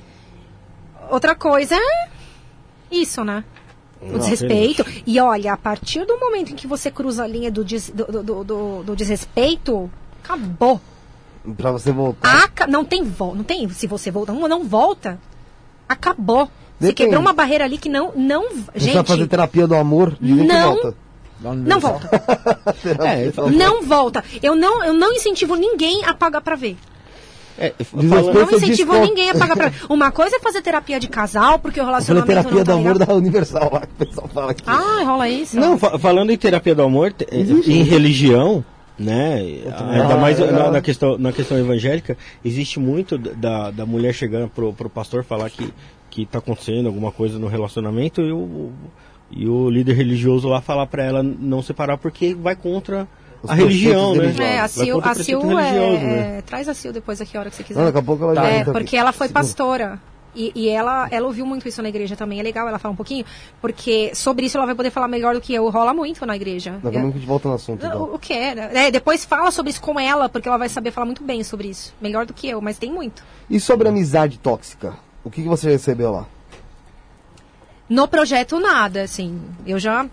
Outra 1.11 1.35
coisa 1.35 1.75
é 1.75 2.09
isso, 2.91 3.25
né? 3.25 3.43
O 4.03 4.19
desrespeito. 4.19 4.85
E 5.07 5.21
olha, 5.21 5.53
a 5.53 5.57
partir 5.57 6.07
do 6.07 6.19
momento 6.19 6.53
em 6.53 6.57
que 6.57 6.67
você 6.67 6.91
cruza 6.91 7.23
a 7.25 7.27
linha 7.27 7.51
do, 7.51 7.63
des- 7.65 7.91
do, 7.91 8.05
do, 8.23 8.45
do- 8.45 8.83
do- 8.85 8.97
desrespeito, 8.97 9.91
acabou. 10.25 10.81
Pra 11.57 11.71
você 11.71 11.91
voltar. 11.93 12.45
Aca- 12.45 12.67
não 12.67 12.85
tem 12.85 13.03
volta. 13.05 13.37
Não 13.37 13.45
tem. 13.45 13.69
Se 13.71 13.87
você 13.87 14.11
volta, 14.11 14.33
não, 14.33 14.49
não 14.49 14.65
volta. 14.65 15.19
Acabou. 15.89 16.47
Você 16.79 16.87
Depende. 16.89 16.95
quebrou 16.95 17.21
uma 17.21 17.33
barreira 17.33 17.65
ali 17.65 17.77
que 17.77 17.89
não. 17.89 18.13
não 18.17 18.49
Você 18.75 18.93
vai 18.93 19.05
fazer 19.05 19.21
gente, 19.21 19.29
terapia 19.31 19.67
do 19.67 19.75
amor, 19.75 20.17
que 20.17 20.25
Não. 20.33 20.75
volta. 20.75 20.95
não 21.43 21.81
volta. 21.81 22.09
É, 23.05 23.31
falo- 23.33 23.51
Não 23.51 23.83
volta. 23.83 24.25
Eu 24.43 24.55
não, 24.55 24.83
eu 24.85 24.93
não 24.95 25.13
incentivo 25.13 25.57
ninguém 25.57 26.05
a 26.07 26.15
pagar 26.15 26.41
pra 26.41 26.57
ver. 26.57 26.77
É, 27.59 27.73
Não 27.93 28.23
Você 28.23 28.57
incentivo 28.57 28.67
diz 28.77 28.85
qual- 28.87 29.01
ninguém 29.03 29.31
a 29.31 29.35
pagar 29.35 29.57
pra. 29.57 29.73
Uma 29.89 30.11
coisa 30.11 30.37
é 30.37 30.41
fazer 30.41 30.63
terapia 30.63 30.99
de 31.01 31.09
casal, 31.09 31.59
porque 31.59 31.79
o 31.81 31.83
Eu 31.83 31.87
falei 31.87 32.01
relacionamento 32.03 32.27
terapia 32.27 32.53
não 32.53 32.63
do 32.65 32.67
tá 32.67 32.73
amor 32.75 32.99
da 32.99 33.15
Universal 33.15 33.71
lá, 33.73 33.81
que 33.81 34.03
o 34.03 34.07
pessoal 34.07 34.29
fala 34.29 34.51
aqui. 34.53 34.63
Ah, 34.67 35.03
rola 35.05 35.29
isso? 35.29 35.57
Não, 35.59 35.79
fa- 35.79 35.99
falando 35.99 36.31
em 36.31 36.37
terapia 36.37 36.75
do 36.75 36.83
amor, 36.83 37.13
te- 37.13 37.27
em 37.33 37.83
religião, 37.83 38.65
né? 38.99 39.37
Ainda 39.91 40.15
Ah, 40.15 40.19
mais 40.19 40.39
na, 40.39 40.71
na 40.71 40.81
questão, 40.81 41.19
na 41.19 41.33
questão 41.33 41.59
evangélica, 41.59 42.17
existe 42.45 42.79
muito 42.79 43.17
da, 43.19 43.71
da 43.71 43.85
mulher 43.87 44.15
chegando 44.15 44.49
pro, 44.49 44.73
pro 44.73 44.89
pastor 44.91 45.25
falar 45.25 45.51
que, 45.51 45.73
que 46.11 46.27
tá 46.27 46.39
acontecendo 46.39 46.87
alguma 46.87 47.11
coisa 47.13 47.39
no 47.39 47.47
relacionamento 47.47 48.21
e 48.21 48.33
o, 48.33 48.71
e 49.31 49.47
o 49.49 49.71
líder 49.71 49.95
religioso 49.97 50.49
lá 50.49 50.61
falar 50.61 50.87
pra 50.87 51.05
ela 51.05 51.23
não 51.23 51.63
separar 51.63 51.97
porque 51.99 52.35
vai 52.35 52.55
contra 52.57 53.07
a 53.47 53.55
religião, 53.55 54.15
né? 54.15 54.35
É, 54.39 54.61
a 54.61 54.69
Sil, 54.69 55.01
a 55.03 55.15
Sil 55.15 55.41
é, 55.59 55.73
né? 55.73 56.39
é, 56.39 56.43
Traz 56.43 56.69
a 56.69 56.75
Sil 56.75 56.93
depois 56.93 57.21
aqui 57.21 57.37
a 57.37 57.41
hora 57.41 57.51
que 57.51 57.57
você 57.57 57.63
quiser. 57.65 57.79
Não, 57.79 57.87
daqui 57.87 57.99
a 57.99 58.03
pouco 58.03 58.25
ela 58.25 58.35
já 58.35 58.45
É, 58.47 58.59
entra 58.61 58.73
porque 58.73 58.87
aqui. 58.89 58.97
ela 58.97 59.13
foi 59.13 59.29
Segura. 59.29 59.45
pastora. 59.45 60.01
E, 60.33 60.53
e 60.55 60.69
ela, 60.69 61.09
ela 61.11 61.27
ouviu 61.27 61.45
muito 61.45 61.67
isso 61.67 61.83
na 61.83 61.89
igreja 61.89 62.15
também. 62.15 62.39
É 62.39 62.43
legal 62.43 62.69
ela 62.69 62.79
falar 62.79 62.93
um 62.93 62.97
pouquinho, 62.97 63.25
porque 63.61 64.15
sobre 64.15 64.47
isso 64.47 64.57
ela 64.57 64.65
vai 64.65 64.77
poder 64.77 64.91
falar 64.91 65.09
melhor 65.09 65.35
do 65.35 65.41
que 65.41 65.53
eu. 65.53 65.69
Rola 65.71 65.93
muito 65.93 66.25
na 66.25 66.37
igreja. 66.37 66.79
Daqui 66.83 66.99
a 66.99 67.01
pouco 67.01 67.17
a 67.17 67.19
gente 67.19 67.27
volta 67.27 67.49
no 67.49 67.55
assunto, 67.55 67.85
então. 67.85 68.03
O, 68.03 68.15
o 68.15 68.19
que 68.19 68.33
é, 68.33 68.55
né? 68.55 68.87
É, 68.87 68.91
Depois 68.93 69.25
fala 69.25 69.51
sobre 69.51 69.71
isso 69.71 69.81
com 69.81 69.99
ela, 69.99 70.29
porque 70.29 70.47
ela 70.47 70.57
vai 70.59 70.69
saber 70.69 70.93
falar 70.93 71.07
muito 71.07 71.25
bem 71.25 71.43
sobre 71.43 71.69
isso. 71.69 71.93
Melhor 72.01 72.27
do 72.27 72.33
que 72.33 72.49
eu, 72.49 72.61
mas 72.61 72.79
tem 72.79 72.93
muito. 72.93 73.25
E 73.49 73.59
sobre 73.59 73.89
amizade 73.89 74.39
tóxica? 74.39 74.95
O 75.25 75.31
que, 75.31 75.43
que 75.43 75.49
você 75.49 75.69
recebeu 75.71 76.13
lá? 76.13 76.27
No 77.89 78.07
projeto, 78.07 78.61
nada, 78.61 79.03
assim. 79.03 79.41
Eu 79.67 79.81
já 79.81 80.07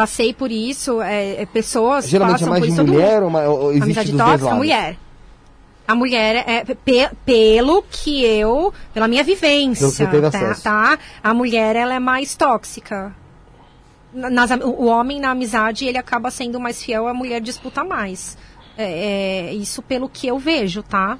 passei 0.00 0.32
por 0.32 0.50
isso. 0.50 1.00
É, 1.02 1.42
é, 1.42 1.46
pessoas 1.46 2.08
Geralmente 2.08 2.42
é 2.42 2.46
passam 2.46 2.50
mais 2.50 2.60
por 2.60 2.66
de 2.66 2.72
isso 2.72 2.84
mulher 2.84 3.22
ou, 3.22 3.30
ou 3.64 3.70
existe 3.72 3.84
Amizade 3.98 4.12
dos 4.12 4.20
tóxica, 4.20 4.54
mulher. 4.54 4.96
A 5.86 5.94
mulher, 5.94 6.44
é, 6.48 6.64
pe- 6.64 7.10
pelo 7.24 7.82
que 7.82 8.24
eu, 8.24 8.72
pela 8.94 9.08
minha 9.08 9.24
vivência, 9.24 10.06
Pelo 10.06 10.30
tá, 10.30 10.54
tá? 10.62 10.98
A 11.22 11.34
mulher, 11.34 11.74
ela 11.76 11.94
é 11.94 11.98
mais 11.98 12.34
tóxica. 12.36 13.14
Na- 14.14 14.30
Nas, 14.30 14.50
o 14.62 14.84
homem 14.86 15.20
na 15.20 15.30
amizade, 15.30 15.84
ele 15.86 15.98
acaba 15.98 16.30
sendo 16.30 16.58
mais 16.60 16.82
fiel, 16.82 17.06
a 17.08 17.14
mulher 17.14 17.40
disputa 17.40 17.82
mais. 17.84 18.38
É, 18.78 19.48
é, 19.50 19.52
isso 19.54 19.82
pelo 19.82 20.08
que 20.08 20.28
eu 20.28 20.38
vejo, 20.38 20.82
tá? 20.82 21.18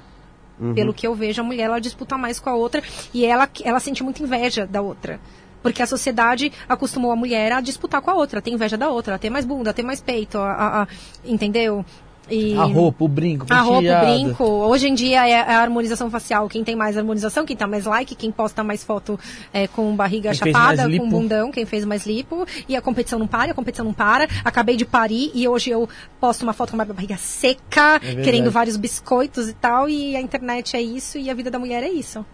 Uhum. 0.59 0.73
Pelo 0.73 0.93
que 0.93 1.05
eu 1.05 1.13
vejo, 1.13 1.41
a 1.41 1.43
mulher, 1.43 1.63
ela 1.65 1.79
disputa 1.79 2.17
mais 2.17 2.39
com 2.39 2.49
a 2.49 2.53
outra 2.55 2.81
e 3.13 3.25
ela, 3.25 3.49
ela 3.63 3.79
sente 3.79 4.03
muita 4.03 4.23
inveja 4.23 4.65
da 4.65 4.81
outra. 4.81 5.19
Porque 5.61 5.81
a 5.81 5.87
sociedade 5.87 6.51
acostumou 6.67 7.11
a 7.11 7.15
mulher 7.15 7.51
a 7.51 7.61
disputar 7.61 8.01
com 8.01 8.11
a 8.11 8.15
outra, 8.15 8.41
ter 8.41 8.51
inveja 8.51 8.77
da 8.77 8.89
outra, 8.89 9.15
a 9.15 9.17
ter 9.19 9.29
mais 9.29 9.45
bunda, 9.45 9.69
a 9.69 9.73
ter 9.73 9.83
mais 9.83 10.01
peito, 10.01 10.37
a, 10.37 10.51
a- 10.51 10.81
a- 10.83 10.87
entendeu? 11.25 11.85
E... 12.29 12.55
A 12.55 12.63
roupa, 12.63 13.03
o 13.03 13.07
brinco, 13.09 13.45
A 13.49 13.59
roupa, 13.59 13.79
o 13.79 13.81
penteado. 13.81 14.05
brinco. 14.05 14.43
Hoje 14.45 14.87
em 14.87 14.93
dia 14.93 15.27
é 15.27 15.41
a 15.41 15.59
harmonização 15.59 16.09
facial. 16.09 16.47
Quem 16.47 16.63
tem 16.63 16.75
mais 16.77 16.95
harmonização, 16.97 17.45
quem 17.45 17.57
tá 17.57 17.67
mais 17.67 17.83
like, 17.85 18.15
quem 18.15 18.31
posta 18.31 18.63
mais 18.63 18.83
foto 18.85 19.19
é, 19.51 19.67
com 19.67 19.93
barriga 19.95 20.29
Quem 20.29 20.53
chapada, 20.53 20.83
com 20.97 21.09
bundão, 21.09 21.51
quem 21.51 21.65
fez 21.65 21.83
mais 21.83 22.05
lipo. 22.05 22.45
E 22.69 22.75
a 22.75 22.81
competição 22.81 23.19
não 23.19 23.27
para, 23.27 23.51
a 23.51 23.55
competição 23.55 23.83
não 23.83 23.91
para. 23.93 24.29
Acabei 24.45 24.77
de 24.77 24.85
parir 24.85 25.31
e 25.33 25.45
hoje 25.45 25.71
eu 25.71 25.89
posto 26.21 26.43
uma 26.43 26.53
foto 26.53 26.69
com 26.69 26.75
uma 26.77 26.85
barriga 26.85 27.17
seca, 27.17 27.99
É 28.01 28.15
querendo 28.21 28.49
vários 28.49 28.77
biscoitos 28.77 29.49
e 29.49 29.53
tal. 29.53 29.89
E 29.89 30.15
a 30.15 30.21
internet 30.21 30.77
é 30.77 30.81
isso 30.81 31.17
e 31.17 31.29
a 31.29 31.33
vida 31.33 31.51
da 31.51 31.59
mulher 31.59 31.83
é 31.83 31.89
isso. 31.89 32.25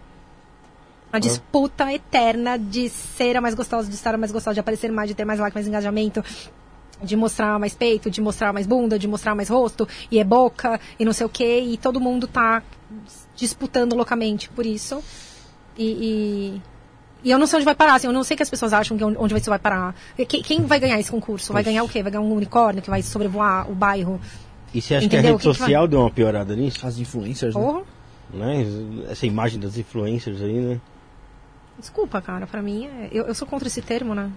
Uma 1.12 1.20
disputa 1.20 1.92
eterna 1.92 2.58
de 2.58 2.88
ser 2.88 3.36
a 3.36 3.40
mais 3.40 3.54
gostosa, 3.54 3.88
de 3.88 3.94
estar 3.94 4.14
a 4.14 4.18
mais 4.18 4.30
gostosa, 4.30 4.54
de 4.54 4.60
aparecer 4.60 4.92
mais, 4.92 5.08
de 5.08 5.14
ter 5.14 5.24
mais 5.24 5.40
like, 5.40 5.54
mais 5.54 5.66
engajamento, 5.66 6.22
de 7.02 7.16
mostrar 7.16 7.58
mais 7.58 7.74
peito, 7.74 8.10
de 8.10 8.20
mostrar 8.20 8.52
mais 8.52 8.66
bunda, 8.66 8.98
de 8.98 9.08
mostrar 9.08 9.34
mais 9.34 9.48
rosto, 9.48 9.88
e 10.10 10.18
é 10.18 10.24
boca, 10.24 10.78
e 10.98 11.04
não 11.04 11.12
sei 11.12 11.24
o 11.26 11.28
que, 11.28 11.60
e 11.60 11.76
todo 11.76 12.00
mundo 12.00 12.26
tá 12.26 12.62
disputando 13.34 13.94
loucamente 13.94 14.50
por 14.50 14.66
isso. 14.66 15.02
E, 15.78 15.84
e, 15.84 16.62
E 17.24 17.30
eu 17.30 17.38
não 17.38 17.46
sei 17.46 17.56
onde 17.58 17.64
vai 17.64 17.74
parar, 17.74 17.94
assim, 17.94 18.06
eu 18.06 18.12
não 18.12 18.22
sei 18.22 18.34
o 18.34 18.36
que 18.36 18.42
as 18.42 18.50
pessoas 18.50 18.72
acham 18.72 18.96
que 18.96 19.04
onde, 19.04 19.34
isso 19.34 19.50
vai 19.50 19.58
parar. 19.58 19.94
Quem, 20.28 20.42
quem 20.42 20.62
vai 20.66 20.78
ganhar 20.78 21.00
esse 21.00 21.10
concurso? 21.10 21.52
Vai 21.52 21.62
ganhar 21.62 21.82
o 21.84 21.88
quê? 21.88 22.02
Vai 22.02 22.12
ganhar 22.12 22.22
um 22.22 22.32
unicórnio 22.32 22.82
que 22.82 22.90
vai 22.90 23.02
sobrevoar 23.02 23.70
o 23.70 23.74
bairro? 23.74 24.20
E 24.74 24.82
você 24.82 24.96
acha 24.96 25.06
Entendeu? 25.06 25.22
que 25.22 25.26
a 25.26 25.30
rede 25.30 25.42
que 25.42 25.48
que 25.48 25.56
social 25.56 25.88
deu 25.88 26.00
uma 26.00 26.10
piorada 26.10 26.54
nisso? 26.54 26.86
As 26.86 26.98
influencers, 26.98 27.54
né? 27.54 27.60
Porra. 27.60 27.82
Né? 28.32 28.66
Essa 29.10 29.26
imagem 29.26 29.58
das 29.58 29.78
influencers 29.78 30.42
aí, 30.42 30.52
né? 30.52 30.80
Desculpa, 31.78 32.20
cara, 32.20 32.46
pra 32.46 32.60
mim, 32.60 32.86
é- 32.86 33.08
eu, 33.12 33.26
eu 33.26 33.34
sou 33.34 33.46
contra 33.46 33.68
esse 33.68 33.80
termo, 33.82 34.14
né? 34.14 34.30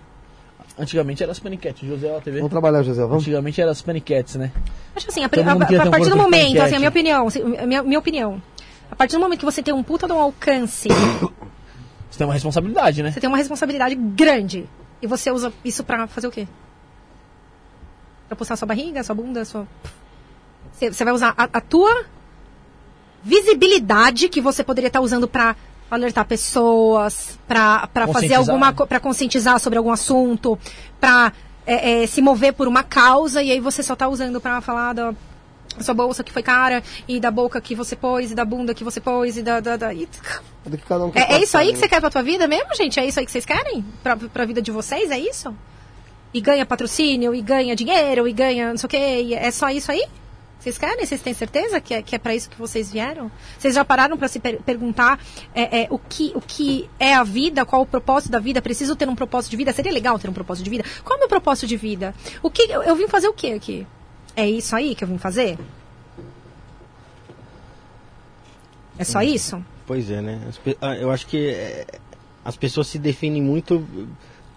Antigamente 0.78 1.22
era 1.22 1.32
as 1.32 1.40
paniquetes, 1.40 1.88
José 1.88 2.12
ó, 2.12 2.20
TV. 2.22 2.38
Vamos 2.38 2.52
trabalhar, 2.52 2.82
José, 2.84 3.02
vamos? 3.02 3.24
Antigamente 3.24 3.60
era 3.62 3.72
as 3.72 3.82
paniquetes, 3.82 4.36
né? 4.36 4.52
Acho 4.96 5.10
assim, 5.10 5.24
a, 5.24 5.26
a- 5.26 5.30
a- 5.30 5.88
a 5.88 5.90
partir 5.90 6.10
do 6.10 6.16
momento, 6.18 6.62
assim, 6.62 6.76
a 6.76 6.80
minha 6.80 6.90
opinião, 6.90 7.28
assim, 7.28 7.58
a 7.58 7.66
minha, 7.66 7.84
minha 7.84 8.00
opinião. 8.00 8.42
A 8.90 8.96
partir 8.96 9.16
do 9.16 9.20
momento 9.22 9.40
que 9.40 9.46
você 9.46 9.62
tem 9.64 9.74
um 9.74 9.84
puta 9.84 10.06
de 10.08 10.14
um 10.14 10.20
alcance, 10.20 10.88
Você 12.10 12.18
tem 12.18 12.28
uma 12.28 12.34
responsabilidade, 12.34 13.02
né? 13.02 13.12
você 13.12 13.22
tem 13.22 13.28
uma 13.30 13.38
responsabilidade 13.38 13.96
grande. 13.96 14.68
E 15.02 15.08
você 15.08 15.32
usa 15.32 15.52
isso 15.64 15.82
pra 15.84 16.08
fazer 16.08 16.28
o 16.28 16.32
quê? 16.32 16.46
Pra 18.28 18.36
postar 18.36 18.56
sua 18.58 18.66
barriga, 18.68 19.02
sua 19.04 19.16
bunda, 19.16 19.46
sua. 19.46 19.66
Você, 20.74 21.04
vai 21.06 21.14
usar 21.14 21.34
a, 21.38 21.44
a 21.54 21.62
tua 21.62 22.06
visibilidade 23.24 24.28
que 24.30 24.42
você 24.42 24.64
poderia 24.64 24.88
estar 24.88 25.00
usando 25.02 25.28
pra 25.28 25.56
alertar 25.92 26.26
pessoas, 26.26 27.38
pra, 27.48 27.88
pra 27.88 28.08
fazer 28.08 28.30
Conscientizar, 28.30 28.40
alguma 28.40 28.74
pra 28.88 29.00
conscientizar 29.00 29.60
sobre 29.60 29.78
algum 29.78 29.92
assunto, 29.92 30.58
pra 31.00 31.34
é, 31.66 32.04
é, 32.04 32.08
se 32.08 32.22
mover 32.22 32.54
por 32.54 32.68
uma 32.68 32.82
causa, 32.84 33.44
e 33.44 33.52
aí 33.52 33.60
você 33.60 33.84
só 33.84 33.96
tá 33.96 34.08
usando 34.08 34.40
pra 34.40 34.62
falar 34.62 34.94
da 34.94 35.14
sua 35.80 35.94
bolsa 35.94 36.24
que 36.24 36.32
foi 36.32 36.42
cara, 36.44 36.82
e 37.08 37.20
da 37.20 37.30
boca 37.30 37.60
que 37.62 37.76
você 37.76 37.96
pôs, 37.96 38.32
e 38.32 38.36
da 38.36 38.44
bunda 38.46 38.74
que 38.74 38.84
você 38.84 39.00
pôs, 39.02 39.38
e 39.38 39.42
da. 39.44 39.60
da, 39.60 39.78
da- 39.78 39.94
e- 39.94 40.08
Do 40.66 40.78
que 40.78 40.86
cada 40.86 41.06
um 41.06 41.12
é, 41.14 41.36
é 41.36 41.42
isso 41.44 41.58
aí 41.58 41.68
que 41.68 41.74
né? 41.74 41.80
você 41.80 41.88
quer 41.90 42.00
pra 42.00 42.10
tua 42.10 42.24
vida 42.24 42.48
mesmo, 42.48 42.74
gente? 42.76 43.00
É 43.00 43.06
isso 43.06 43.20
aí 43.20 43.26
que 43.26 43.32
vocês 43.32 43.46
querem? 43.46 43.84
Pra, 44.02 44.16
pra 44.16 44.46
vida 44.46 44.62
de 44.62 44.72
vocês? 44.72 45.12
É 45.12 45.20
isso? 45.20 45.54
E 46.34 46.40
ganha 46.40 46.66
patrocínio, 46.66 47.36
e 47.36 47.42
ganha 47.42 47.76
dinheiro, 47.76 48.28
e 48.28 48.32
ganha 48.34 48.70
não 48.70 48.78
sei 48.78 48.86
o 48.88 48.90
quê. 48.90 49.22
e 49.28 49.34
é 49.34 49.52
só 49.52 49.70
isso 49.70 49.92
aí? 49.92 50.06
Vocês 50.62 50.78
querem? 50.78 51.04
Vocês 51.04 51.20
têm 51.22 51.34
certeza 51.34 51.82
que 51.82 51.92
é, 51.92 52.02
que 52.04 52.16
é 52.16 52.20
para 52.20 52.36
isso 52.36 52.48
que 52.48 52.56
vocês 52.58 52.92
vieram? 52.92 53.32
Vocês 53.58 53.74
já 53.74 53.84
pararam 53.84 54.16
para 54.16 54.28
se 54.28 54.40
per- 54.40 54.62
perguntar 54.62 55.20
é, 55.56 55.82
é, 55.82 55.88
o, 55.90 55.98
que, 55.98 56.32
o 56.36 56.40
que 56.40 56.88
é 57.00 57.16
a 57.16 57.24
vida? 57.24 57.66
Qual 57.66 57.82
o 57.82 57.86
propósito 57.86 58.32
da 58.32 58.38
vida? 58.38 58.62
Preciso 58.62 58.96
ter 58.96 59.10
um 59.10 59.16
propósito 59.16 59.50
de 59.50 59.58
vida? 59.58 59.74
Seria 59.74 59.92
legal 59.92 60.20
ter 60.20 60.30
um 60.30 60.34
propósito 60.34 60.64
de 60.64 60.70
vida? 60.70 60.86
Qual 61.04 61.16
é 61.16 61.18
o 61.18 61.20
meu 61.22 61.28
propósito 61.28 61.66
de 61.66 61.78
vida? 61.78 62.14
O 62.44 62.52
que 62.52 62.62
eu, 62.72 62.84
eu 62.84 62.96
vim 62.96 63.08
fazer 63.08 63.28
o 63.28 63.34
quê 63.34 63.48
aqui? 63.54 63.88
É 64.36 64.48
isso 64.48 64.76
aí 64.76 64.94
que 64.94 65.04
eu 65.04 65.08
vim 65.08 65.18
fazer? 65.18 65.58
É 69.00 69.04
só 69.04 69.22
isso? 69.24 69.66
Pois 69.88 70.12
é, 70.12 70.22
né? 70.22 70.40
Ah, 70.80 70.96
eu 70.96 71.10
acho 71.10 71.26
que 71.26 71.50
é, 71.50 71.88
as 72.46 72.56
pessoas 72.56 72.86
se 72.88 73.00
definem 73.00 73.42
muito 73.42 73.86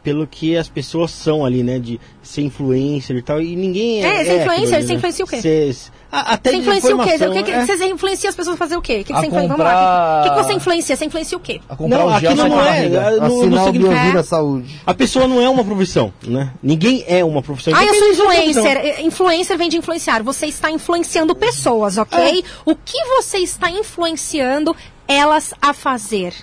pelo 0.05 0.27
que 0.27 0.55
as 0.57 0.69
pessoas 0.69 1.11
são 1.11 1.45
ali, 1.47 1.63
né? 1.65 1.79
De 1.79 1.99
ser 2.23 2.43
influencer 2.43 3.17
e 3.17 3.23
tal. 3.23 3.41
E 3.41 3.57
ninguém 3.57 4.05
é. 4.05 4.21
É, 4.21 4.25
ser 4.25 4.41
influencer, 4.43 4.83
você 4.83 4.89
né? 4.89 4.95
influencia 4.95 5.25
o 5.25 5.29
quê? 5.29 5.41
Ser- 5.41 5.77
ah, 6.13 6.35
até 6.35 6.51
Você 6.51 6.57
de 6.57 6.63
influencia 6.63 6.95
o 6.95 6.99
quê? 7.03 7.15
O 7.27 7.33
que, 7.33 7.43
que, 7.43 7.51
é. 7.51 7.67
Você 7.67 7.87
influencia 7.87 8.29
as 8.31 8.37
pessoas 8.37 8.55
a 8.55 8.59
fazer 8.59 8.77
o 8.77 8.83
quê? 8.83 8.97
O 8.97 8.99
que, 8.99 9.05
que 9.05 9.13
A 9.15 9.17
você 9.21 9.27
influencia? 9.27 9.49
Vamos 9.49 9.65
comprar- 9.65 9.75
lá. 9.75 10.21
O 10.21 10.23
que, 10.25 10.31
que 10.31 10.43
você 10.45 10.53
influencia? 10.53 10.97
Você 10.97 11.05
influencia 11.07 11.39
o 11.39 11.41
quê? 11.41 11.61
A 11.69 11.75
comprar 11.75 11.99
Não, 11.99 12.11
sai 12.21 12.35
não 12.35 12.59
a 12.61 12.77
é. 12.77 12.89
Não, 12.89 13.01
não 13.01 13.41
Assinar 13.41 13.63
o 13.63 13.65
significa- 13.65 13.95
Biovina 13.95 14.21
É. 14.21 14.23
Saúde. 14.23 14.81
A 14.87 14.95
pessoa 14.95 15.27
não 15.27 15.41
é 15.41 15.49
uma 15.49 15.65
profissão, 15.65 16.13
né? 16.23 16.53
Ninguém 16.63 17.03
é 17.09 17.25
uma 17.25 17.43
profissão. 17.43 17.73
Ah, 17.75 17.83
eu 17.85 17.95
sou 17.95 18.09
Independente 18.09 18.19
da 18.19 18.25
profissão. 18.35 18.63
influencer. 18.73 18.99
Eh, 19.01 19.03
Influencer 19.03 19.59
vem 19.59 19.69
de 19.71 19.77
influenciar. 19.79 20.23
Você 20.23 20.47
está 20.47 20.71
influenciando 20.71 21.35
pessoas, 21.35 21.97
ok? 21.97 22.45
O 22.67 22.77
que 22.77 23.03
você 23.17 23.39
está 23.39 23.71
influenciando 23.71 24.77
elas 25.09 25.55
a 25.63 25.73
fazer? 25.73 26.35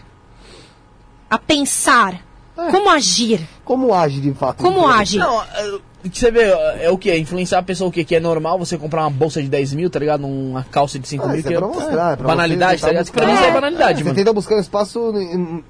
A 1.30 1.38
pensar. 1.38 2.20
Como 2.56 2.90
agir? 2.90 3.42
Como 3.64 3.94
age 3.94 4.20
de 4.20 4.34
fato? 4.34 4.62
Como 4.64 4.86
age? 4.88 5.18
Não, 5.18 5.42
é, 5.42 5.80
você 6.12 6.30
vê, 6.32 6.42
é 6.82 6.90
o 6.92 6.98
que? 6.98 7.16
Influenciar 7.16 7.60
a 7.60 7.64
pessoa 7.64 7.90
o 7.90 7.92
quê? 7.92 8.04
Que 8.04 8.16
é 8.16 8.20
normal 8.20 8.58
você 8.60 8.78
comprar 8.78 9.04
uma 9.04 9.10
bolsa 9.10 9.42
de 9.42 9.48
10 9.48 9.74
mil, 9.74 9.90
tá 9.90 10.00
ligado? 10.00 10.26
Uma 10.28 10.64
calça 10.66 11.00
de 11.00 11.08
5 11.08 11.24
Ah, 11.24 11.28
mil. 11.30 11.40
isso 11.40 11.48
que 11.48 11.54
é 11.54 11.58
pra 11.58 11.68
mostrar, 11.68 12.14
é 12.14 12.16
pra 12.18 12.28
banalidade, 12.28 12.80
você 12.80 12.86
tá 12.86 12.92
ligado? 12.92 13.06
tentar 13.06 13.18
Pra 13.20 13.26
mim 13.28 13.34
é 13.34 13.36
buscar- 13.38 13.54
banalidade, 13.54 13.98
Você 14.00 14.04
mano. 14.04 14.16
tenta 14.16 14.34
buscar 14.34 14.56
um 14.56 14.60
espaço 14.60 15.14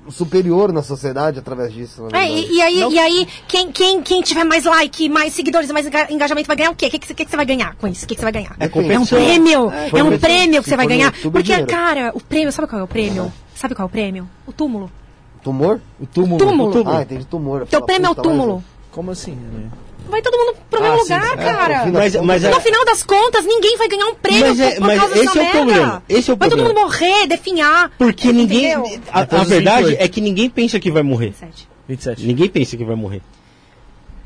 superior 0.10 0.72
na 0.74 0.82
sociedade 0.82 1.40
através 1.40 1.74
disso. 1.74 2.08
É, 2.14 2.30
e, 2.30 2.56
e 2.56 2.62
aí, 2.62 2.80
Não- 2.80 2.91
e 2.91 2.99
aí 2.99 3.28
quem, 3.48 3.72
quem, 3.72 4.02
quem 4.02 4.22
tiver 4.22 4.44
mais 4.44 4.66
like, 4.66 5.08
mais 5.10 5.34
seguidores, 5.34 5.70
mais 5.72 5.86
enga- 5.88 6.08
engajamento 6.12 6.48
vai 6.48 6.56
ganhar 6.56 6.72
o 6.72 6.76
quê? 6.76 6.88
O 6.88 6.90
que, 6.90 6.99
que, 6.99 7.08
você- 7.08 7.14
que, 7.14 7.26
que 7.26 7.32
você 7.32 7.38
vai 7.38 7.45
ganhar 7.45 7.76
com 7.76 7.88
isso? 7.88 8.06
O 8.06 8.08
que, 8.08 8.16
que 8.16 8.22
você 8.22 8.26
vai 8.26 8.32
ganhar? 8.34 8.56
É 8.60 8.66
É 8.66 8.99
um 8.99 9.06
prêmio! 9.06 9.72
É, 9.72 9.90
É, 9.99 10.03
um 10.03 10.18
prêmio 10.18 10.64
que 10.64 10.70
você 10.70 10.76
vai 10.78 10.88
ganhar. 10.88 11.14
YouTube, 11.14 11.30
é 11.30 11.32
Porque, 11.32 11.44
dinheiro. 11.44 11.68
cara, 11.68 12.12
o 12.16 12.20
prêmio, 12.22 12.52
sabe 12.52 12.68
qual 12.68 12.80
é 12.82 12.84
o 12.84 12.88
prêmio? 12.88 13.32
Sabe 13.56 13.76
qual 13.76 13.86
é 13.86 13.88
o 13.88 13.91
prêmio? 13.91 14.30
O 14.48 14.52
túmulo. 14.52 14.90
Tumor? 15.44 15.80
O 16.00 16.06
túmulo. 16.06 16.38
Túmulo. 16.38 16.70
O 16.70 16.74
túmulo. 16.74 16.98
Ah, 16.98 17.02
entendi, 17.02 17.26
tumor. 17.26 17.66
Teu 17.68 17.82
prêmio 17.82 18.08
é 18.08 18.10
o 18.12 18.16
túmulo. 18.16 18.64
Como 18.92 19.12
assim? 19.12 19.32
né? 19.32 19.70
Vai 20.10 20.22
todo 20.22 20.38
mundo 20.38 20.58
pro 20.70 20.80
Ah, 20.80 20.84
mesmo 20.84 21.06
sim, 21.06 21.14
lugar, 21.14 21.26
sim. 21.28 21.34
É, 21.34 21.36
cara. 21.54 21.86
no 21.86 21.94
Mas, 21.94 22.16
mas, 22.16 22.44
No 22.44 22.50
é- 22.50 22.60
final 22.60 22.84
das 22.86 23.04
contas, 23.04 23.46
ninguém 23.46 23.78
vai 23.78 23.88
ganhar 23.88 24.08
um 24.08 24.16
prêmio 24.16 24.42
Mas 24.48 24.60
é- 24.60 24.70
por, 24.72 24.76
por 24.80 24.88
mas 24.88 25.00
causa 25.00 25.16
esse 25.16 25.26
dessa 25.26 25.38
é 25.38 25.42
o 25.42 25.44
merda. 25.46 25.60
problema, 25.60 26.04
esse 26.10 26.30
é 26.30 26.34
o 26.34 26.38
vai 26.38 26.50
todo 26.50 26.58
problema. 26.60 26.80
mundo 26.82 26.92
morrer, 26.94 27.28
definhar. 27.28 27.92
porque 27.98 28.34
ninguém. 28.34 28.74
A, 29.12 29.20
a 29.22 29.44
verdade 29.44 29.84
28. 29.90 30.04
é 30.04 30.08
que 30.08 30.20
ninguém 30.22 30.50
pensa 30.50 30.80
que 30.80 30.92
vai 30.92 31.04
morrer. 31.04 31.28
27. 31.40 31.68
27. 31.88 32.26
Ninguém 32.26 32.50
pensa 32.50 32.76
que 32.76 32.84
vai 32.84 32.96
morrer. 32.96 33.22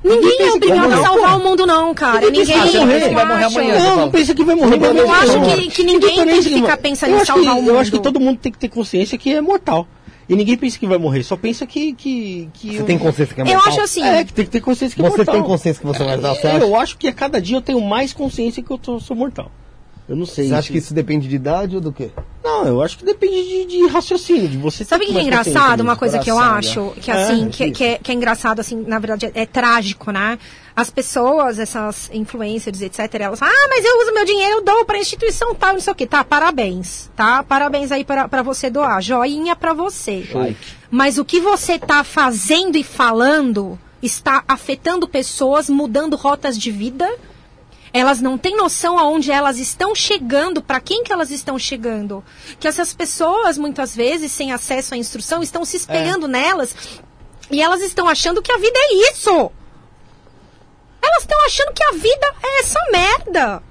Ninguém 0.04 0.34
é 0.34 0.38
pensa 0.38 0.52
que 0.52 0.58
obrigado 0.58 0.90
vai 0.90 1.00
a 1.00 1.04
salvar 1.04 1.40
o 1.40 1.44
mundo, 1.44 1.66
não, 1.66 1.94
cara. 1.94 2.22
Ninguém 2.30 2.46
Ninguém, 2.46 2.56
pensa 2.62 2.70
que 2.72 2.78
vai 2.78 2.86
morrer, 2.86 3.14
vai 3.14 3.44
amanhã. 3.44 3.80
Não, 3.80 3.96
não 3.98 4.12
pensa 4.12 4.36
que 4.36 4.44
vai 4.44 4.56
morrer. 4.56 4.78
Ninguém 4.78 4.94
mas 4.94 4.98
Eu 5.04 5.12
acho 5.12 5.40
não. 5.40 5.46
que, 5.58 5.68
que 5.70 5.84
ninguém 5.84 6.26
tem 6.26 6.42
que 6.42 6.50
ficar 6.50 6.78
pensando 6.78 7.16
em 7.16 7.26
salvar 7.26 7.54
o 7.54 7.62
mundo. 7.62 7.70
Eu 7.72 7.80
acho 7.80 7.92
que 7.92 8.00
todo 8.00 8.20
mundo 8.20 8.40
tem 8.40 8.52
que 8.52 8.58
ter 8.58 8.70
consciência 8.70 9.18
que 9.18 9.34
é 9.34 9.42
mortal. 9.42 9.88
E 10.28 10.36
ninguém 10.36 10.58
pensa 10.58 10.80
que 10.80 10.88
vai 10.88 10.98
morrer, 10.98 11.22
só 11.24 11.36
pensa 11.38 11.68
que. 11.68 11.94
que, 11.94 12.50
que 12.54 12.78
Você 12.78 12.84
tem 12.84 12.98
consciência 12.98 13.36
que 13.36 13.42
é 13.42 13.44
Eu 13.44 13.48
mortal? 13.48 13.68
acho 13.74 13.82
assim. 13.82 14.04
É, 14.04 14.24
que 14.24 14.34
tem 14.34 14.46
que 14.46 14.52
ter 14.52 14.62
consciência 14.62 14.96
que 14.96 15.02
é 15.02 15.10
Você 15.10 15.18
mortal. 15.18 15.36
tem 15.36 15.44
consciência 15.44 15.80
que 15.82 15.86
você 15.88 16.04
vai 16.04 16.18
dar, 16.20 16.34
você 16.34 16.48
É, 16.48 16.52
acha? 16.52 16.66
Eu 16.66 16.76
acho 16.76 16.98
que 16.98 17.08
a 17.08 17.14
cada 17.14 17.40
dia 17.40 17.58
eu 17.58 17.62
tenho 17.62 17.80
mais 17.82 18.12
consciência 18.12 18.64
que 18.64 18.72
eu 18.72 18.78
tô- 18.78 19.00
sou 19.00 19.16
mortal. 19.16 19.52
Eu 20.08 20.16
não 20.16 20.26
sei. 20.26 20.48
Você 20.48 20.54
acha 20.54 20.72
que 20.72 20.78
isso 20.78 20.94
depende 20.94 21.28
de 21.28 21.36
idade 21.36 21.76
ou 21.76 21.82
do 21.82 21.92
quê? 21.92 22.12
Não, 22.44 22.66
eu 22.68 22.82
acho 22.82 23.00
que 23.00 23.06
depende 23.06 23.42
de, 23.44 23.66
de 23.66 23.88
raciocínio, 23.88 24.48
de 24.48 24.58
você 24.58 24.86
Sabe 24.86 25.06
o 25.06 25.08
que 25.08 25.14
é 25.14 25.16
consciência 25.16 25.50
engraçado? 25.50 25.82
Uma 25.82 25.96
coisa 25.96 26.20
que 26.20 26.30
eu 26.30 26.38
acho, 26.38 26.94
que 27.02 27.10
É, 27.10 27.14
assim, 27.24 27.50
que, 27.50 27.66
isso. 27.66 27.74
que 27.74 27.84
é, 27.84 27.98
que 27.98 28.12
é 28.12 28.14
engraçado, 28.14 28.60
assim, 28.60 28.84
na 28.86 29.00
verdade, 29.00 29.26
é, 29.26 29.32
é 29.42 29.46
trágico, 29.48 30.12
né? 30.12 30.38
As 30.76 30.92
pessoas, 30.92 31.58
essas 31.58 32.10
influencers, 32.14 32.82
etc., 32.82 33.16
elas 33.20 33.40
falam, 33.40 33.56
ah, 33.58 33.68
mas 33.70 33.84
eu 33.84 34.02
uso 34.02 34.14
meu 34.14 34.26
dinheiro, 34.26 34.58
eu 34.58 34.64
dou 34.64 34.86
pra 34.86 35.00
instituição 35.00 35.56
tal, 35.56 35.74
não 35.74 35.80
sei 35.80 35.92
o 35.92 35.96
quê. 35.96 36.06
Tá, 36.06 36.24
parabéns, 36.24 37.10
tá? 37.16 37.42
Parabéns 37.42 37.92
aí 37.92 38.04
pra, 38.04 38.28
pra 38.28 38.44
você 38.44 38.70
doar. 38.70 39.02
Joinha 39.02 39.56
pra 39.56 39.74
você. 39.74 40.28
Like. 40.32 40.58
Mas 40.92 41.18
o 41.18 41.26
que 41.26 41.40
você 41.40 41.80
tá 41.80 42.04
fazendo 42.04 42.76
e 42.76 42.84
falando 42.84 43.80
está 44.04 44.44
afetando 44.48 45.08
pessoas, 45.08 45.70
mudando 45.70 46.16
rotas 46.16 46.58
de 46.58 46.72
vida. 46.72 47.10
Elas 47.98 48.20
não 48.20 48.38
têm 48.38 48.58
noção 48.58 49.00
aonde 49.00 49.32
elas 49.32 49.58
estão 49.58 49.96
chegando, 49.96 50.62
para 50.62 50.82
quem 50.82 51.02
que 51.02 51.14
elas 51.14 51.32
estão 51.32 51.58
chegando. 51.58 52.22
Que 52.60 52.68
essas 52.68 52.94
pessoas, 52.94 53.58
muitas 53.58 53.96
vezes, 53.96 54.34
sem 54.34 54.52
acesso 54.52 54.94
à 54.94 54.98
instrução, 54.98 55.42
estão 55.42 55.64
se 55.64 55.78
espelhando 55.78 56.28
nelas 56.28 56.76
e 57.50 57.62
elas 57.62 57.82
estão 57.82 58.10
achando 58.10 58.42
que 58.42 58.52
a 58.52 58.58
vida 58.58 58.78
é 58.78 59.12
isso. 59.14 59.32
Elas 61.02 61.22
estão 61.22 61.46
achando 61.46 61.72
que 61.74 61.84
a 61.86 61.92
vida 61.94 62.34
é 62.44 62.60
essa 62.60 62.80
merda. 62.92 63.64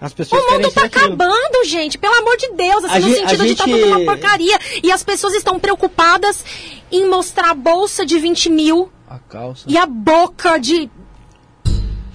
As 0.00 0.12
pessoas 0.12 0.42
O 0.44 0.50
mundo 0.50 0.72
tá 0.72 0.84
acabando, 0.84 1.64
gente. 1.66 1.96
Pelo 1.96 2.14
amor 2.16 2.36
de 2.36 2.50
Deus. 2.54 2.84
Assim, 2.84 2.94
A 2.96 2.98
no 3.00 3.08
gente- 3.08 3.20
sentido 3.20 3.46
de 3.46 3.54
tá 3.54 3.64
tudo 3.64 3.86
uma 3.86 4.04
porcaria. 4.04 4.58
E 4.82 4.90
as 4.90 5.02
pessoas 5.04 5.34
estão 5.34 5.60
preocupadas 5.60 6.44
em 6.90 7.08
mostrar 7.08 7.50
a 7.50 7.54
bolsa 7.54 8.04
de 8.04 8.18
20 8.18 8.50
mil 8.50 8.90
A 9.08 9.18
calça. 9.20 9.64
e 9.68 9.78
a 9.78 9.86
boca 9.86 10.58
de 10.58 10.90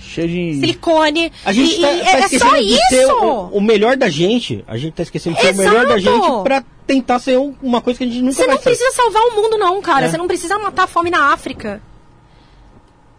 Cheio 0.10 0.28
de. 0.28 0.60
silicone. 0.60 1.32
A 1.46 1.54
gente 1.54 1.76
e, 1.78 1.82
tá, 1.82 1.94
e 1.94 2.00
tá 2.02 2.12
é, 2.12 2.20
é 2.22 2.28
só 2.40 2.56
de 2.56 2.62
isso. 2.64 3.14
o, 3.22 3.58
o 3.58 3.62
melhor 3.62 3.96
da 3.96 4.10
gente. 4.10 4.64
A 4.68 4.78
gente 4.78 4.94
tá 4.94 5.04
esquecendo 5.04 5.36
de 5.36 5.42
ser 5.42 5.54
o 5.54 5.58
melhor 5.58 5.86
da 5.88 5.98
gente 6.00 6.28
pra 6.44 6.64
tentar 6.88 7.20
ser 7.20 7.38
um- 7.38 7.56
uma 7.62 7.82
coisa 7.82 7.98
que 8.00 8.04
a 8.04 8.08
gente 8.08 8.22
nunca 8.22 8.34
Você 8.36 8.48
não 8.48 8.58
ser. 8.58 8.64
precisa 8.64 8.92
salvar 8.92 9.22
o 9.24 9.36
mundo, 9.36 9.58
não, 9.58 9.82
cara. 9.82 10.08
É. 10.08 10.10
Você 10.10 10.18
não 10.18 10.28
precisa 10.28 10.58
matar 10.58 10.84
a 10.84 10.88
fome 10.88 11.10
na 11.10 11.32
África. 11.34 11.82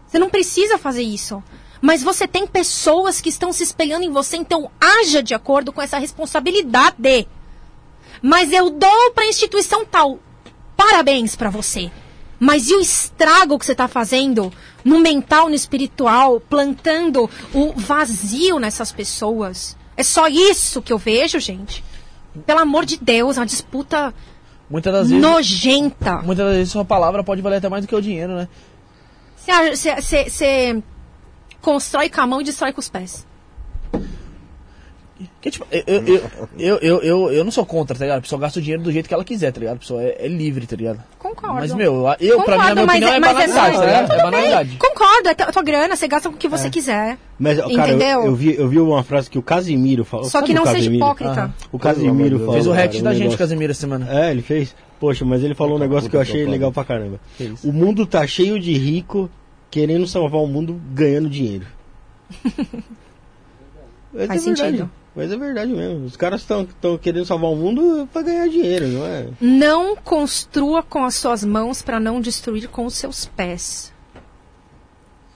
Você 0.07 0.19
não 0.19 0.29
precisa 0.29 0.77
fazer 0.77 1.03
isso. 1.03 1.41
Mas 1.81 2.03
você 2.03 2.27
tem 2.27 2.45
pessoas 2.45 3.21
que 3.21 3.29
estão 3.29 3.51
se 3.53 3.63
espelhando 3.63 4.03
em 4.05 4.11
você, 4.11 4.37
então 4.37 4.69
haja 4.79 5.23
de 5.23 5.33
acordo 5.33 5.71
com 5.71 5.81
essa 5.81 5.97
responsabilidade. 5.97 7.27
Mas 8.21 8.51
eu 8.51 8.69
dou 8.69 9.11
pra 9.15 9.25
instituição 9.25 9.85
tal. 9.85 10.19
Parabéns 10.77 11.35
pra 11.35 11.49
você. 11.49 11.89
Mas 12.43 12.71
e 12.71 12.73
o 12.73 12.79
estrago 12.81 13.59
que 13.59 13.67
você 13.67 13.75
tá 13.75 13.87
fazendo 13.87 14.51
no 14.83 14.99
mental, 14.99 15.47
no 15.47 15.53
espiritual, 15.53 16.39
plantando 16.39 17.29
o 17.53 17.71
vazio 17.73 18.57
nessas 18.57 18.91
pessoas? 18.91 19.77
É 19.95 20.01
só 20.01 20.27
isso 20.27 20.81
que 20.81 20.91
eu 20.91 20.97
vejo, 20.97 21.39
gente. 21.39 21.83
Pelo 22.43 22.61
amor 22.61 22.83
de 22.83 22.97
Deus, 22.97 23.37
é 23.37 23.41
uma 23.41 23.45
disputa 23.45 24.11
Muitas 24.67 24.91
das 24.91 25.09
vezes. 25.09 25.21
nojenta. 25.23 26.23
Muitas 26.23 26.47
das 26.47 26.55
vezes 26.55 26.71
sua 26.71 26.83
palavra 26.83 27.23
pode 27.23 27.43
valer 27.43 27.57
até 27.57 27.69
mais 27.69 27.85
do 27.85 27.87
que 27.87 27.95
o 27.95 28.01
dinheiro, 28.01 28.33
né? 28.35 28.47
Você 29.75 30.83
constrói 31.61 32.09
com 32.09 32.21
a 32.21 32.25
mão 32.25 32.41
e 32.41 32.43
destrói 32.43 32.73
com 32.73 32.79
os 32.79 32.89
pés. 32.89 33.27
Porque, 35.35 35.51
tipo, 35.51 35.65
eu, 35.71 35.83
eu, 36.57 36.77
eu, 36.79 37.01
eu, 37.01 37.31
eu, 37.31 37.43
não 37.43 37.51
sou 37.51 37.65
contra, 37.65 37.97
tá 37.97 38.03
ligado? 38.03 38.19
A 38.19 38.21
pessoa 38.21 38.39
gasta 38.39 38.59
o 38.59 38.61
dinheiro 38.61 38.83
do 38.83 38.91
jeito 38.91 39.07
que 39.07 39.13
ela 39.13 39.23
quiser, 39.23 39.51
tá 39.51 39.59
ligado? 39.59 39.75
A 39.75 39.79
pessoa 39.79 40.01
é, 40.01 40.25
é 40.25 40.27
livre, 40.27 40.65
tá 40.65 40.75
ligado? 40.75 41.03
Concordo. 41.19 41.55
Mas, 41.55 41.73
meu, 41.73 42.05
eu, 42.19 42.41
pra 42.43 42.57
mim, 42.57 42.63
a 42.63 42.73
minha 42.73 42.85
mas 42.85 42.95
opinião 42.95 43.13
é, 43.13 43.19
mas 43.19 43.33
banalidade, 43.33 43.77
tá 43.77 43.85
ligado? 43.85 44.03
É 44.03 44.07
tudo 44.07 44.15
bem. 44.15 44.31
banalidade. 44.31 44.77
Concordo, 44.77 45.29
é 45.29 45.31
a 45.31 45.51
tua 45.51 45.63
grana, 45.63 45.95
você 45.95 46.07
gasta 46.07 46.29
com 46.29 46.35
o 46.35 46.37
que 46.37 46.47
você 46.47 46.69
quiser. 46.69 47.17
Mas, 47.39 47.57
cara, 47.57 47.71
eu, 47.71 47.79
Entendeu? 47.79 48.25
eu 48.25 48.35
vi, 48.35 48.55
eu 48.55 48.67
vi 48.67 48.79
uma 48.79 49.03
frase 49.03 49.29
que 49.29 49.39
o 49.39 49.41
Casimiro 49.41 50.05
falou. 50.05 50.25
Só 50.25 50.41
que 50.41 50.53
não 50.53 50.63
seja 50.63 50.77
Casimiro? 50.77 51.05
hipócrita. 51.05 51.53
O 51.71 51.79
Casimiro 51.79 52.39
falou. 52.39 52.53
Fez 52.53 52.67
o 52.67 52.69
cara, 52.69 52.81
react 52.81 52.99
um 52.99 53.03
da 53.03 53.11
gente, 53.11 53.19
negócio- 53.21 53.39
Casemiro, 53.39 53.71
essa 53.71 53.81
semana. 53.81 54.07
É, 54.09 54.31
ele 54.31 54.41
fez. 54.41 54.75
Poxa, 54.99 55.25
mas 55.25 55.43
ele 55.43 55.55
falou 55.55 55.77
um 55.77 55.79
negócio 55.79 56.09
que 56.09 56.15
eu 56.15 56.21
achei 56.21 56.45
legal 56.45 56.71
pra 56.71 56.83
caramba. 56.83 57.19
O 57.63 57.71
mundo 57.71 58.05
tá 58.05 58.25
cheio 58.27 58.59
de 58.59 58.73
rico 58.73 59.29
querendo 59.71 60.05
salvar 60.05 60.41
o 60.41 60.47
mundo 60.47 60.79
ganhando 60.93 61.29
dinheiro. 61.29 61.65
Faz 64.13 64.13
é 64.13 64.27
verdade. 64.27 64.39
sentido. 64.41 64.91
Mas 65.15 65.29
é 65.31 65.35
verdade 65.35 65.71
mesmo. 65.73 66.05
Os 66.05 66.15
caras 66.15 66.41
estão 66.41 66.65
querendo 66.97 67.25
salvar 67.25 67.51
o 67.51 67.55
mundo 67.55 68.07
pra 68.13 68.21
ganhar 68.21 68.47
dinheiro, 68.47 68.87
não 68.87 69.05
é? 69.05 69.27
Não 69.41 69.95
construa 69.95 70.81
com 70.81 71.03
as 71.03 71.15
suas 71.15 71.43
mãos 71.43 71.81
para 71.81 71.99
não 71.99 72.21
destruir 72.21 72.69
com 72.69 72.85
os 72.85 72.93
seus 72.93 73.25
pés. 73.25 73.91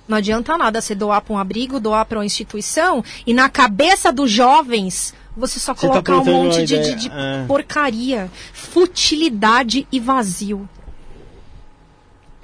Não 0.07 0.17
adianta 0.17 0.57
nada 0.57 0.79
você 0.79 0.93
doar 0.95 1.19
para 1.21 1.33
um 1.33 1.37
abrigo, 1.37 1.79
doar 1.79 2.05
para 2.05 2.19
uma 2.19 2.25
instituição 2.25 3.03
e 3.27 3.33
na 3.33 3.49
cabeça 3.49 4.13
dos 4.13 4.29
jovens 4.31 5.13
você 5.35 5.59
só 5.59 5.73
Você 5.73 5.87
tá 5.87 5.91
colocar 5.91 6.13
um 6.17 6.23
plantando 6.23 6.43
monte 6.45 6.63
de, 6.63 6.79
de- 6.79 6.95
de 6.95 7.09
é. 7.11 7.43
porcaria, 7.45 8.29
futilidade 8.53 9.85
e 9.91 9.99
vazio. 9.99 10.69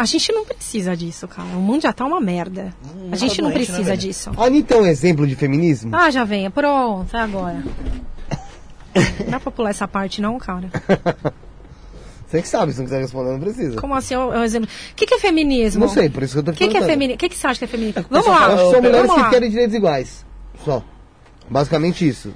A 0.01 0.05
gente 0.05 0.31
não 0.31 0.43
precisa 0.43 0.97
disso, 0.97 1.27
cara. 1.27 1.47
O 1.49 1.61
mundo 1.61 1.83
já 1.83 1.93
tá 1.93 2.03
uma 2.03 2.19
merda. 2.19 2.73
A 3.11 3.15
gente 3.15 3.39
não 3.39 3.49
né, 3.49 3.53
precisa 3.53 3.95
disso. 3.95 4.31
A 4.35 4.45
Anitta 4.45 4.73
é 4.73 4.77
um 4.79 4.85
exemplo 4.87 5.27
de 5.27 5.35
feminismo? 5.35 5.95
Ah, 5.95 6.09
já 6.09 6.23
venha. 6.23 6.49
Pronto, 6.49 7.15
é 7.15 7.19
agora. 7.19 7.63
Não 9.19 9.29
dá 9.29 9.39
pra 9.39 9.51
pular 9.51 9.69
essa 9.69 9.87
parte, 9.87 10.19
não, 10.19 10.39
cara? 10.39 10.71
Você 12.25 12.41
que 12.41 12.47
sabe, 12.47 12.71
se 12.71 12.79
não 12.79 12.85
quiser 12.85 12.99
responder, 12.99 13.31
não 13.33 13.39
precisa. 13.39 13.79
Como 13.79 13.93
assim? 13.93 14.15
É 14.15 14.17
um 14.17 14.43
exemplo. 14.43 14.67
O 14.91 14.95
que, 14.95 15.05
que 15.05 15.13
é 15.13 15.19
feminismo? 15.19 15.81
Não 15.81 15.87
sei, 15.87 16.09
por 16.09 16.23
isso 16.23 16.33
que 16.33 16.39
eu 16.39 16.43
tô 16.45 16.49
O 16.49 16.53
que, 16.55 16.57
que 16.57 16.63
é 16.63 16.67
perguntando. 16.67 16.91
feminismo? 16.93 17.15
O 17.15 17.19
que, 17.19 17.29
que 17.29 17.37
você 17.37 17.45
acha 17.45 17.59
que 17.59 17.65
é 17.65 17.67
feminismo? 17.67 18.05
Vamos 18.09 18.25
lá. 18.25 18.33
Eu 18.33 18.53
acho 18.53 18.65
que 18.65 18.71
são 18.71 18.81
mulheres 18.81 19.11
que 19.11 19.29
querem 19.29 19.49
direitos 19.51 19.75
iguais. 19.75 20.25
Só. 20.65 20.83
Basicamente 21.47 22.07
isso. 22.07 22.33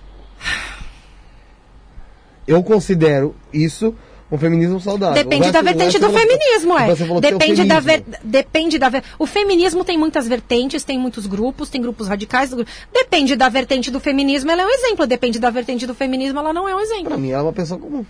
Eu 2.47 2.61
considero 2.61 3.35
isso 3.51 3.95
um 4.35 4.37
feminismo 4.37 4.79
saudável. 4.79 5.15
Depende 5.15 5.51
da 5.51 5.59
resto- 5.61 5.61
o 5.61 5.77
vertente 5.77 5.99
do 5.99 6.09
feminismo, 6.11 6.77
é. 6.77 6.95
Falou 6.95 7.21
Depende 7.21 7.63
da 7.65 7.79
ver... 7.79 8.03
Depende 8.23 8.77
da 8.77 8.89
ver... 8.89 9.03
O 9.17 9.25
feminismo 9.25 9.83
tem 9.83 9.97
muitas 9.97 10.27
vertentes, 10.27 10.83
tem 10.83 10.97
muitos 10.99 11.25
grupos, 11.25 11.69
tem 11.69 11.81
grupos 11.81 12.07
radicais. 12.07 12.51
Depende 12.93 13.35
da 13.35 13.49
vertente 13.49 13.89
do 13.89 13.99
feminismo, 13.99 14.51
ela 14.51 14.61
é 14.61 14.65
um 14.65 14.69
exemplo. 14.69 15.07
Depende 15.07 15.39
da 15.39 15.49
vertente 15.49 15.87
do 15.87 15.93
feminismo, 15.95 16.39
ela 16.39 16.53
não 16.53 16.67
é 16.69 16.73
um 16.73 16.77
Pra 16.77 16.83
exemplo. 16.85 17.17
mim, 17.17 17.31
ela 17.31 17.41
é 17.41 17.45
uma 17.45 17.53
pessoa 17.53 17.79
comum. 17.79 18.05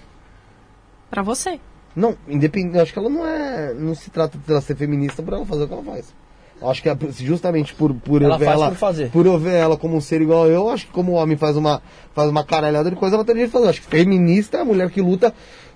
Pra 1.10 1.22
você. 1.22 1.60
Não, 1.96 2.18
independente, 2.28 2.76
eu 2.76 2.82
acho 2.84 2.92
que 2.92 3.00
ela 3.00 3.10
não 3.10 3.26
é. 3.26 3.74
Não 3.74 3.96
se 3.96 4.10
trata 4.10 4.38
de 4.38 4.52
ela 4.52 4.60
ser 4.62 4.76
feminista 4.76 5.24
por 5.24 5.34
ela 5.34 5.46
fazer 5.46 5.64
o 5.64 5.68
que 5.68 5.74
ela 5.74 5.84
faz. 5.84 6.14
Eu 6.62 6.70
acho 6.70 6.82
que 6.82 6.88
é 6.90 6.98
justamente 7.20 7.74
por, 7.76 7.94
por 7.94 8.22
Ela 8.22 8.36
eu 8.36 8.40
ver 8.40 8.46
faz 8.46 8.58
ela. 8.60 8.70
por 8.70 8.78
fazer. 8.78 9.10
por 9.12 9.26
eu 9.26 9.38
ver 9.38 9.56
ela 9.56 9.76
como 9.78 9.98
um 9.98 10.02
ser 10.02 10.22
igual 10.22 10.48
eu, 10.48 10.70
acho 10.70 10.88
que 10.88 10.92
como 10.94 11.12
o 11.12 11.16
homem 11.16 11.36
faz 11.36 11.58
uma, 11.58 11.82
faz 12.14 12.30
uma 12.30 12.46
caralhada 12.46 12.90
de 12.90 12.96
coisa, 12.96 13.16
ela 13.16 13.26
tem 13.26 13.36
direito 13.36 13.50
de 13.50 13.54
fazer. 13.54 13.66
Eu 13.66 13.70
acho 13.72 13.82
que 13.82 13.88
feminista 13.88 14.58
é 14.58 14.62
a 14.62 14.66
mulher 14.66 14.90
que 14.90 15.02
luta 15.02 15.34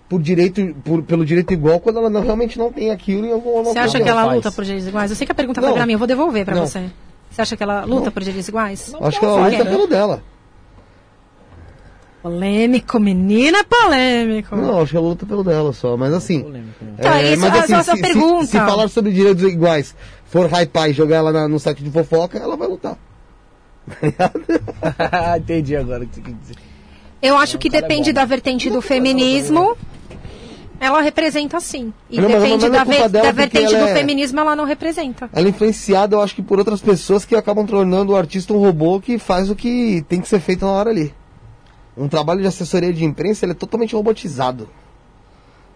por 0.10 0.19
direito, 0.22 0.76
por, 0.84 1.03
pelo 1.03 1.23
direito 1.23 1.53
igual 1.53 1.80
quando 1.80 1.99
ela 1.99 2.10
não- 2.10 2.22
realmente 2.22 2.57
não 2.57 2.72
tem 2.73 2.90
aquilo 2.90 3.26
em 3.27 3.31
alguma 3.31 3.64
Você 3.65 3.77
acha 3.80 3.99
que 4.02 4.10
ela 4.10 4.23
faz. 4.23 4.36
luta 4.38 4.52
por 4.52 4.64
direitos 4.65 4.88
iguais? 4.88 5.11
Eu 5.11 5.15
sei 5.15 5.26
que 5.26 5.31
a 5.31 5.36
pergunta 5.36 5.61
foi 5.61 5.69
Não. 5.69 5.76
pra 5.77 5.86
mim, 5.86 5.94
eu 5.94 5.99
vou 5.99 6.07
devolver 6.07 6.44
pra 6.45 6.56
Não. 6.56 6.65
você. 6.65 6.90
Você 7.30 7.41
acha 7.44 7.56
que 7.56 7.61
ela 7.61 7.86
luta 7.86 8.10
por 8.11 8.22
direitos 8.23 8.48
iguais? 8.49 8.91
Eu 8.91 9.06
Acho 9.06 9.19
que 9.19 9.26
ela 9.26 9.48
luta 9.48 9.65
pelo 9.65 9.86
dela. 9.88 10.23
Polêmico, 12.22 12.99
menina 12.99 13.60
é 13.60 13.64
polêmico. 13.64 14.53
Não, 14.57 14.81
acho 14.81 14.91
que 14.91 14.98
ela 14.98 15.07
luta 15.07 15.26
pelo 15.26 15.41
dela 15.44 15.72
só. 15.72 15.95
Mas 15.95 16.11
assim. 16.14 16.41
Polêmico? 16.41 16.73
Tá, 17.02 17.22
isso- 17.23 17.40
mas 17.41 17.56
essa 17.72 17.91
é 17.91 17.94
a 17.94 17.95
se, 17.95 18.02
pergunta. 18.02 18.45
Se, 18.45 18.52
se 18.52 18.57
falar 18.57 18.88
sobre 18.90 19.11
direitos 19.14 19.44
iguais, 19.44 19.95
for 20.26 20.49
hypar 20.52 20.90
e 20.90 20.94
jogar 20.94 21.18
ela 21.18 21.31
na- 21.31 21.48
no 21.48 21.57
site 21.60 21.81
de 21.81 21.90
fofoca, 21.90 22.38
ela 22.38 22.57
vai 22.57 22.68
lutar. 22.68 22.98
Entendi 25.38 25.76
agora 25.77 26.03
o 26.03 26.07
que 26.07 26.15
você 26.15 26.22
quer 26.22 26.34
dizer. 26.34 26.56
Eu 27.22 27.38
acho 27.38 27.57
que 27.57 27.68
é 27.69 27.72
depende 27.72 28.10
bom. 28.11 28.15
da 28.15 28.26
vertente 28.26 28.69
do 28.69 28.81
feminismo. 28.81 29.77
Ela 30.80 31.01
representa 31.01 31.60
sim. 31.60 31.93
E 32.10 32.19
Não, 32.22 32.27
depende 32.30 32.65
é 32.65 32.69
da, 32.69 32.85
culpa 32.85 33.07
ve- 33.07 33.10
da 33.22 33.31
vertente 33.31 33.69
do 33.76 33.76
é- 33.76 33.93
feminismo, 33.93 34.39
ela 34.39 34.56
não 34.56 34.64
representa. 34.64 35.30
Ela 35.34 35.47
é 35.47 35.49
influenciada, 35.49 36.15
eu 36.15 36.22
acho 36.22 36.34
que 36.35 36.41
por 36.41 36.57
outras 36.60 36.80
pessoas 36.81 37.26
que 37.26 37.35
acabam 37.35 37.65
tornando 37.68 38.14
o 38.14 38.15
artista 38.15 38.53
um 38.53 38.60
robô 38.60 38.99
que 39.01 39.19
faz 39.19 39.49
o 39.49 39.56
que 39.56 40.06
tem 40.07 40.22
que 40.22 40.27
ser 40.27 40.39
feito 40.39 40.65
na 40.65 40.72
hora 40.72 40.89
ali. 40.89 41.14
Um 41.97 42.07
trabalho 42.07 42.39
de 42.41 42.47
assessoria 42.47 42.93
de 42.93 43.03
imprensa, 43.03 43.43
ele 43.45 43.51
é 43.51 43.56
totalmente 43.56 43.93
robotizado. 43.93 44.69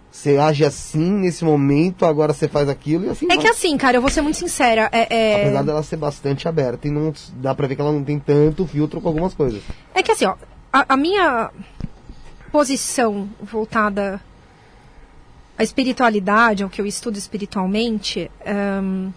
Você 0.09 0.37
age 0.37 0.63
assim 0.63 1.11
nesse 1.11 1.43
momento, 1.43 2.05
agora 2.05 2.33
você 2.33 2.47
faz 2.47 2.69
aquilo 2.69 3.05
e 3.05 3.09
assim 3.09 3.25
É 3.25 3.29
vai. 3.29 3.39
que 3.39 3.47
assim, 3.47 3.75
cara, 3.77 3.97
eu 3.97 4.01
vou 4.01 4.11
ser 4.11 4.21
muito 4.21 4.37
sincera. 4.37 4.87
É, 4.91 5.07
é- 5.13 5.41
Apesar 5.41 5.63
dela 5.63 5.83
ser 5.83 5.97
bastante 5.97 6.47
aberta 6.47 6.87
e 6.87 6.91
não 6.91 7.11
dá 7.37 7.53
pra 7.55 7.65
ver 7.67 7.75
que 7.75 7.81
ela 7.81 7.91
não 7.91 8.03
tem 8.03 8.19
tanto 8.19 8.65
filtro 8.67 9.01
com 9.01 9.07
algumas 9.07 9.33
coisas. 9.33 9.61
É 9.93 10.03
que 10.03 10.11
assim, 10.11 10.25
ó, 10.25 10.35
a, 10.71 10.85
a 10.93 10.95
minha 10.95 11.49
posição 12.51 13.27
voltada 13.41 14.21
à 15.57 15.63
espiritualidade, 15.63 16.63
ao 16.63 16.69
que 16.69 16.81
eu 16.81 16.85
estudo 16.85 17.17
espiritualmente, 17.17 18.29
ahn, 18.45 19.11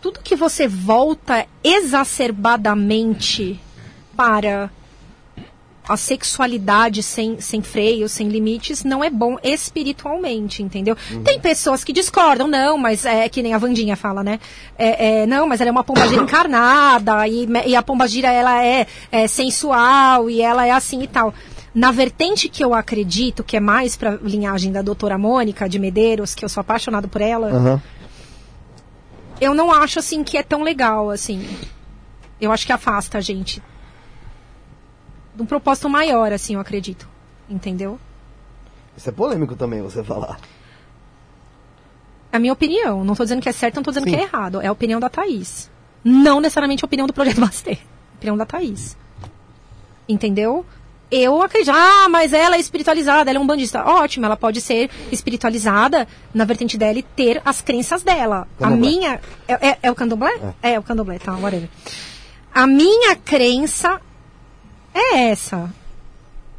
tudo 0.00 0.20
que 0.20 0.36
você 0.36 0.68
volta 0.68 1.46
exacerbadamente 1.62 3.60
para 4.16 4.70
a 5.88 5.96
sexualidade 5.96 7.02
sem, 7.02 7.40
sem 7.40 7.62
freio, 7.62 8.08
sem 8.08 8.28
limites, 8.28 8.84
não 8.84 9.02
é 9.02 9.08
bom 9.08 9.38
espiritualmente, 9.42 10.62
entendeu? 10.62 10.94
Tem 11.24 11.40
pessoas 11.40 11.82
que 11.82 11.94
discordam, 11.94 12.46
não, 12.46 12.76
mas 12.76 13.06
é 13.06 13.26
que 13.28 13.42
nem 13.42 13.54
a 13.54 13.58
Vandinha 13.58 13.96
fala, 13.96 14.22
né? 14.22 14.38
É, 14.78 15.22
é, 15.22 15.26
não, 15.26 15.46
mas 15.46 15.60
ela 15.60 15.70
é 15.70 15.72
uma 15.72 15.82
pombagira 15.82 16.22
encarnada 16.22 17.26
e, 17.26 17.48
e 17.66 17.74
a 17.74 17.82
pombagira 17.82 18.30
ela 18.30 18.62
é, 18.62 18.86
é 19.10 19.26
sensual 19.26 20.28
e 20.28 20.42
ela 20.42 20.66
é 20.66 20.72
assim 20.72 21.02
e 21.02 21.06
tal. 21.06 21.32
Na 21.74 21.90
vertente 21.92 22.48
que 22.48 22.64
eu 22.64 22.74
acredito, 22.74 23.44
que 23.44 23.56
é 23.56 23.60
mais 23.60 23.96
pra 23.96 24.16
linhagem 24.22 24.72
da 24.72 24.82
doutora 24.82 25.18
Mônica 25.18 25.68
de 25.68 25.78
Medeiros, 25.78 26.34
que 26.34 26.44
eu 26.44 26.48
sou 26.48 26.60
apaixonado 26.60 27.08
por 27.08 27.20
ela, 27.20 27.48
Aham. 27.48 27.82
eu 29.40 29.54
não 29.54 29.70
acho 29.70 29.98
assim 29.98 30.24
que 30.24 30.36
é 30.36 30.42
tão 30.42 30.62
legal, 30.62 31.10
assim. 31.10 31.46
Eu 32.40 32.50
acho 32.52 32.66
que 32.66 32.72
afasta 32.72 33.18
a 33.18 33.20
gente 33.20 33.62
de 35.34 35.42
um 35.42 35.46
propósito 35.46 35.88
maior, 35.88 36.32
assim, 36.32 36.54
eu 36.54 36.60
acredito. 36.60 37.08
Entendeu? 37.48 37.98
Isso 38.96 39.08
é 39.08 39.12
polêmico 39.12 39.54
também, 39.54 39.80
você 39.80 40.02
falar. 40.02 40.38
É 42.32 42.36
a 42.36 42.40
minha 42.40 42.52
opinião. 42.52 43.04
Não 43.04 43.14
tô 43.14 43.22
dizendo 43.22 43.40
que 43.40 43.48
é 43.48 43.52
certo, 43.52 43.76
não 43.76 43.82
tô 43.82 43.90
dizendo 43.90 44.04
Sim. 44.04 44.10
que 44.10 44.16
é 44.16 44.22
errado. 44.24 44.60
É 44.60 44.66
a 44.66 44.72
opinião 44.72 45.00
da 45.00 45.08
Thaís. 45.08 45.70
Não 46.04 46.40
necessariamente 46.40 46.84
a 46.84 46.86
opinião 46.86 47.06
do 47.06 47.12
Projeto 47.12 47.40
Bastê. 47.40 47.78
Opinião 48.16 48.36
da 48.36 48.44
Thaís. 48.44 48.96
Entendeu? 50.08 50.66
Eu 51.10 51.40
acredito, 51.40 51.74
ah, 51.74 52.06
mas 52.10 52.34
ela 52.34 52.56
é 52.56 52.60
espiritualizada, 52.60 53.30
ela 53.30 53.38
é 53.38 53.40
um 53.42 53.46
bandista. 53.46 53.82
Ótimo, 53.82 54.26
ela 54.26 54.36
pode 54.36 54.60
ser 54.60 54.90
espiritualizada 55.10 56.06
na 56.34 56.44
vertente 56.44 56.76
dela 56.76 56.98
e 56.98 57.02
ter 57.02 57.40
as 57.46 57.62
crenças 57.62 58.02
dela. 58.02 58.46
A 58.60 58.64
Candomblé. 58.64 58.90
minha. 58.90 59.20
É, 59.46 59.68
é- 59.70 59.78
é 59.84 59.90
o 59.90 59.94
candomblé? 59.94 60.54
É. 60.62 60.72
é 60.72 60.78
o 60.78 60.82
candomblé, 60.82 61.18
tá, 61.18 61.32
whatever. 61.36 61.68
A 62.54 62.66
minha 62.66 63.16
crença 63.16 64.00
é 64.94 65.30
essa. 65.30 65.72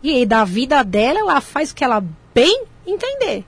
E 0.02 0.26
da 0.26 0.44
vida 0.46 0.84
dela, 0.84 1.20
ela 1.20 1.42
faz 1.42 1.70
o 1.72 1.76
que 1.76 1.84
ela 1.84 2.04
bem 2.34 2.64
entender. 2.88 3.46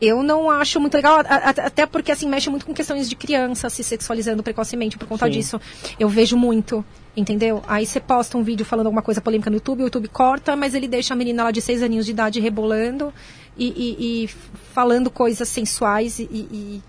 Eu 0.00 0.22
não 0.22 0.50
acho 0.50 0.80
muito 0.80 0.94
legal, 0.94 1.20
a- 1.20 1.20
a- 1.20 1.66
até 1.66 1.84
porque 1.84 2.10
assim 2.10 2.26
mexe 2.28 2.48
muito 2.48 2.64
com 2.64 2.72
questões 2.72 3.08
de 3.08 3.14
criança 3.14 3.68
se 3.68 3.84
sexualizando 3.84 4.42
precocemente 4.42 4.96
por 4.96 5.06
conta 5.06 5.26
Sim. 5.26 5.32
disso. 5.32 5.60
Eu 5.98 6.08
vejo 6.08 6.36
muito, 6.38 6.82
entendeu? 7.16 7.62
Aí 7.66 7.84
você 7.86 7.98
posta 8.00 8.36
um 8.38 8.42
vídeo 8.42 8.64
falando 8.64 8.86
alguma 8.86 9.02
coisa 9.02 9.20
polêmica 9.20 9.50
no 9.50 9.56
YouTube, 9.56 9.80
o 9.82 9.84
YouTube 9.84 10.08
corta, 10.08 10.54
mas 10.56 10.74
ele 10.74 10.86
deixa 10.88 11.14
a 11.14 11.16
menina 11.16 11.44
lá 11.44 11.50
de 11.50 11.60
seis 11.60 11.82
aninhos 11.82 12.06
de 12.06 12.12
idade 12.12 12.40
rebolando 12.40 13.12
e, 13.56 13.66
e- 13.68 14.24
e 14.24 14.28
falando 14.72 15.10
coisas 15.10 15.48
sensuais 15.48 16.18
e, 16.18 16.24
e- 16.24 16.82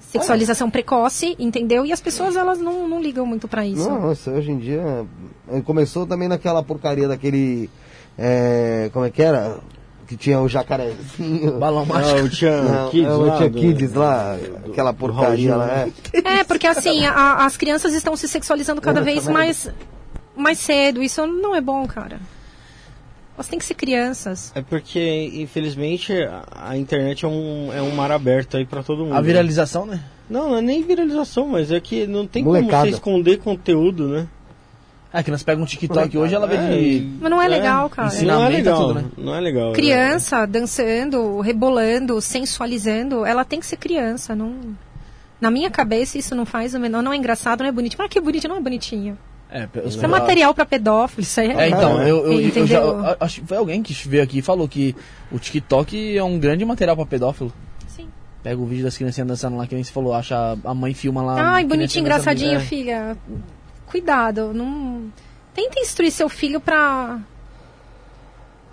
sexualização 0.00 0.70
precoce, 0.70 1.34
entendeu? 1.38 1.84
E 1.84 1.92
as 1.92 2.00
pessoas 2.00 2.36
elas 2.36 2.58
não, 2.58 2.88
não 2.88 3.02
ligam 3.02 3.26
muito 3.26 3.46
pra 3.48 3.66
isso. 3.66 3.88
Não, 3.88 4.12
isso 4.12 4.30
hoje 4.30 4.50
em 4.50 4.58
dia. 4.58 5.04
eh, 5.50 5.60
Começou 5.62 6.06
também 6.06 6.28
naquela 6.28 6.62
porcaria 6.62 7.08
daquele. 7.08 7.68
eh, 8.16 8.88
como 8.92 9.04
é 9.04 9.10
que 9.10 9.22
era? 9.22 9.58
Que 10.06 10.16
tinha 10.16 10.40
o 10.40 10.48
jacarezinho. 10.48 11.58
Balão 11.58 11.84
mágico. 11.84 12.20
o 12.20 12.28
Tchan 12.28 12.62
Não, 12.62 12.90
Kids 12.90 13.08
é, 13.08 13.12
lá. 13.16 13.36
Tia 13.38 13.50
do- 13.50 13.58
Kids 13.58 13.92
lá, 13.94 14.36
aquela 14.68 14.92
porcaria 14.94 15.56
lá, 15.56 15.86
é. 16.12 16.38
É, 16.40 16.44
porque 16.44 16.66
assim, 16.66 17.04
a- 17.04 17.44
as 17.44 17.56
crianças 17.56 17.92
estão 17.92 18.16
se 18.16 18.28
sexualizando 18.28 18.80
cada 18.80 19.00
vez 19.00 19.26
mais, 19.26 19.68
mais 20.36 20.58
cedo. 20.58 21.02
Isso 21.02 21.26
não 21.26 21.54
é 21.56 21.60
bom, 21.60 21.86
cara. 21.86 22.20
Elas 23.34 23.48
têm 23.48 23.58
que 23.58 23.64
ser 23.66 23.74
crianças. 23.74 24.50
É 24.54 24.62
porque, 24.62 25.30
infelizmente, 25.34 26.12
a, 26.50 26.76
internet 26.78 27.24
é 27.24 27.28
um, 27.28 27.70
é 27.72 27.82
um 27.82 27.94
mar 27.94 28.10
aberto 28.10 28.56
aí 28.56 28.64
pra 28.64 28.82
todo 28.82 29.04
mundo. 29.04 29.14
A 29.14 29.20
viralização, 29.20 29.84
né? 29.84 30.00
Não, 30.30 30.48
não 30.50 30.56
é 30.56 30.62
nem 30.62 30.82
viralização, 30.82 31.46
mas 31.48 31.70
é 31.70 31.78
que 31.78 32.06
não 32.06 32.26
tem 32.26 32.42
Molecada. 32.42 32.70
como 32.72 32.82
você 32.84 32.90
esconder 32.94 33.38
conteúdo, 33.38 34.08
né? 34.08 34.26
É 35.18 35.22
que 35.22 35.30
nós 35.30 35.42
pegamos 35.42 35.66
um 35.66 35.70
TikTok 35.70 36.18
hoje, 36.18 36.34
ela 36.34 36.46
vê 36.46 36.56
de. 36.58 37.06
Mas 37.20 37.30
não 37.30 37.40
é 37.40 37.48
legal, 37.48 37.88
cara. 37.88 38.08
Não 38.08 38.14
é 38.14 38.16
Ensinamento, 38.18 38.52
legal, 38.56 38.78
tudo, 38.88 38.94
né? 38.94 39.04
Não 39.16 39.34
é 39.34 39.40
legal. 39.40 39.72
Criança 39.72 40.46
dançando, 40.46 41.40
rebolando, 41.40 42.20
sensualizando, 42.20 43.24
ela 43.24 43.44
tem 43.44 43.58
que 43.60 43.66
ser 43.66 43.76
criança. 43.78 44.34
Não... 44.36 44.54
Na 45.40 45.50
minha 45.50 45.70
cabeça, 45.70 46.18
isso 46.18 46.34
não 46.34 46.44
faz 46.44 46.74
o 46.74 46.78
menor. 46.80 47.02
Não 47.02 47.12
é 47.12 47.16
engraçado, 47.16 47.60
não 47.60 47.66
é 47.68 47.72
bonitinho. 47.72 48.02
Ah, 48.04 48.08
que 48.08 48.20
bonitinho, 48.20 48.50
não 48.50 48.58
é 48.58 48.62
bonitinho. 48.62 49.18
É, 49.48 49.68
Isso 49.86 50.04
é 50.04 50.08
material 50.08 50.52
pra 50.52 50.66
pedófilo, 50.66 51.22
isso 51.22 51.40
aí 51.40 51.50
É, 51.52 51.68
então, 51.68 52.02
eu, 52.02 52.26
eu, 52.32 52.40
eu 52.50 52.66
já, 52.66 52.80
a- 52.82 53.16
acho 53.20 53.40
que 53.40 53.46
foi 53.46 53.56
alguém 53.56 53.80
que 53.80 53.94
veio 54.08 54.22
aqui 54.22 54.38
e 54.38 54.42
falou 54.42 54.66
que 54.68 54.94
o 55.30 55.38
TikTok 55.38 56.16
é 56.18 56.22
um 56.24 56.36
grande 56.38 56.64
material 56.64 56.96
pra 56.96 57.06
pedófilo. 57.06 57.52
Sim. 57.86 58.08
Pega 58.42 58.60
o 58.60 58.66
vídeo 58.66 58.82
das 58.84 58.96
criancinhas 58.98 59.28
dançando 59.28 59.56
lá, 59.56 59.64
que 59.66 59.74
nem 59.74 59.84
você 59.84 59.92
falou, 59.92 60.12
acha 60.14 60.58
a 60.64 60.74
mãe 60.74 60.92
filma 60.94 61.22
lá. 61.22 61.54
Ai, 61.54 61.64
bonitinho, 61.64 62.04
dançando. 62.04 62.32
engraçadinho, 62.32 62.56
É. 62.56 62.60
filha. 62.60 63.16
Cuidado, 63.86 64.52
não. 64.52 65.10
Tenta 65.54 65.78
instruir 65.80 66.10
seu 66.10 66.28
filho 66.28 66.60
pra. 66.60 67.18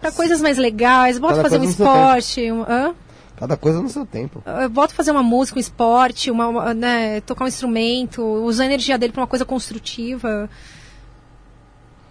pra 0.01 0.11
coisas 0.11 0.41
mais 0.41 0.57
legais. 0.57 1.17
Bota 1.19 1.35
Cada 1.35 1.49
fazer 1.49 1.59
um 1.59 1.63
esporte. 1.69 2.51
Um, 2.51 2.63
hã? 2.63 2.95
Cada 3.37 3.57
coisa 3.57 3.81
no 3.81 3.89
seu 3.89 4.05
tempo. 4.05 4.43
Uh, 4.45 4.69
Bota 4.69 4.93
fazer 4.93 5.11
uma 5.11 5.23
música, 5.23 5.57
um 5.57 5.61
esporte, 5.61 6.29
uma, 6.29 6.47
uma, 6.47 6.73
né, 6.73 7.19
tocar 7.21 7.45
um 7.45 7.47
instrumento, 7.47 8.21
usar 8.23 8.63
a 8.63 8.65
energia 8.67 8.97
dele 8.97 9.11
pra 9.11 9.21
uma 9.21 9.27
coisa 9.27 9.43
construtiva. 9.45 10.49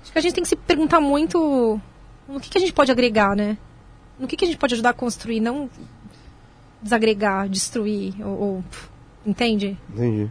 Acho 0.02 0.12
que 0.12 0.18
a 0.18 0.22
gente 0.22 0.34
tem 0.34 0.42
que 0.42 0.48
se 0.48 0.56
perguntar 0.56 1.00
muito 1.00 1.80
no 2.28 2.40
que, 2.40 2.50
que 2.50 2.58
a 2.58 2.60
gente 2.60 2.72
pode 2.72 2.90
agregar, 2.90 3.36
né? 3.36 3.56
No 4.18 4.26
que, 4.26 4.36
que 4.36 4.44
a 4.44 4.48
gente 4.48 4.58
pode 4.58 4.74
ajudar 4.74 4.90
a 4.90 4.94
construir, 4.94 5.40
não 5.40 5.70
desagregar, 6.82 7.48
destruir, 7.48 8.14
ou, 8.20 8.40
ou- 8.40 8.64
entende? 9.24 9.78
Entendi. 9.94 10.30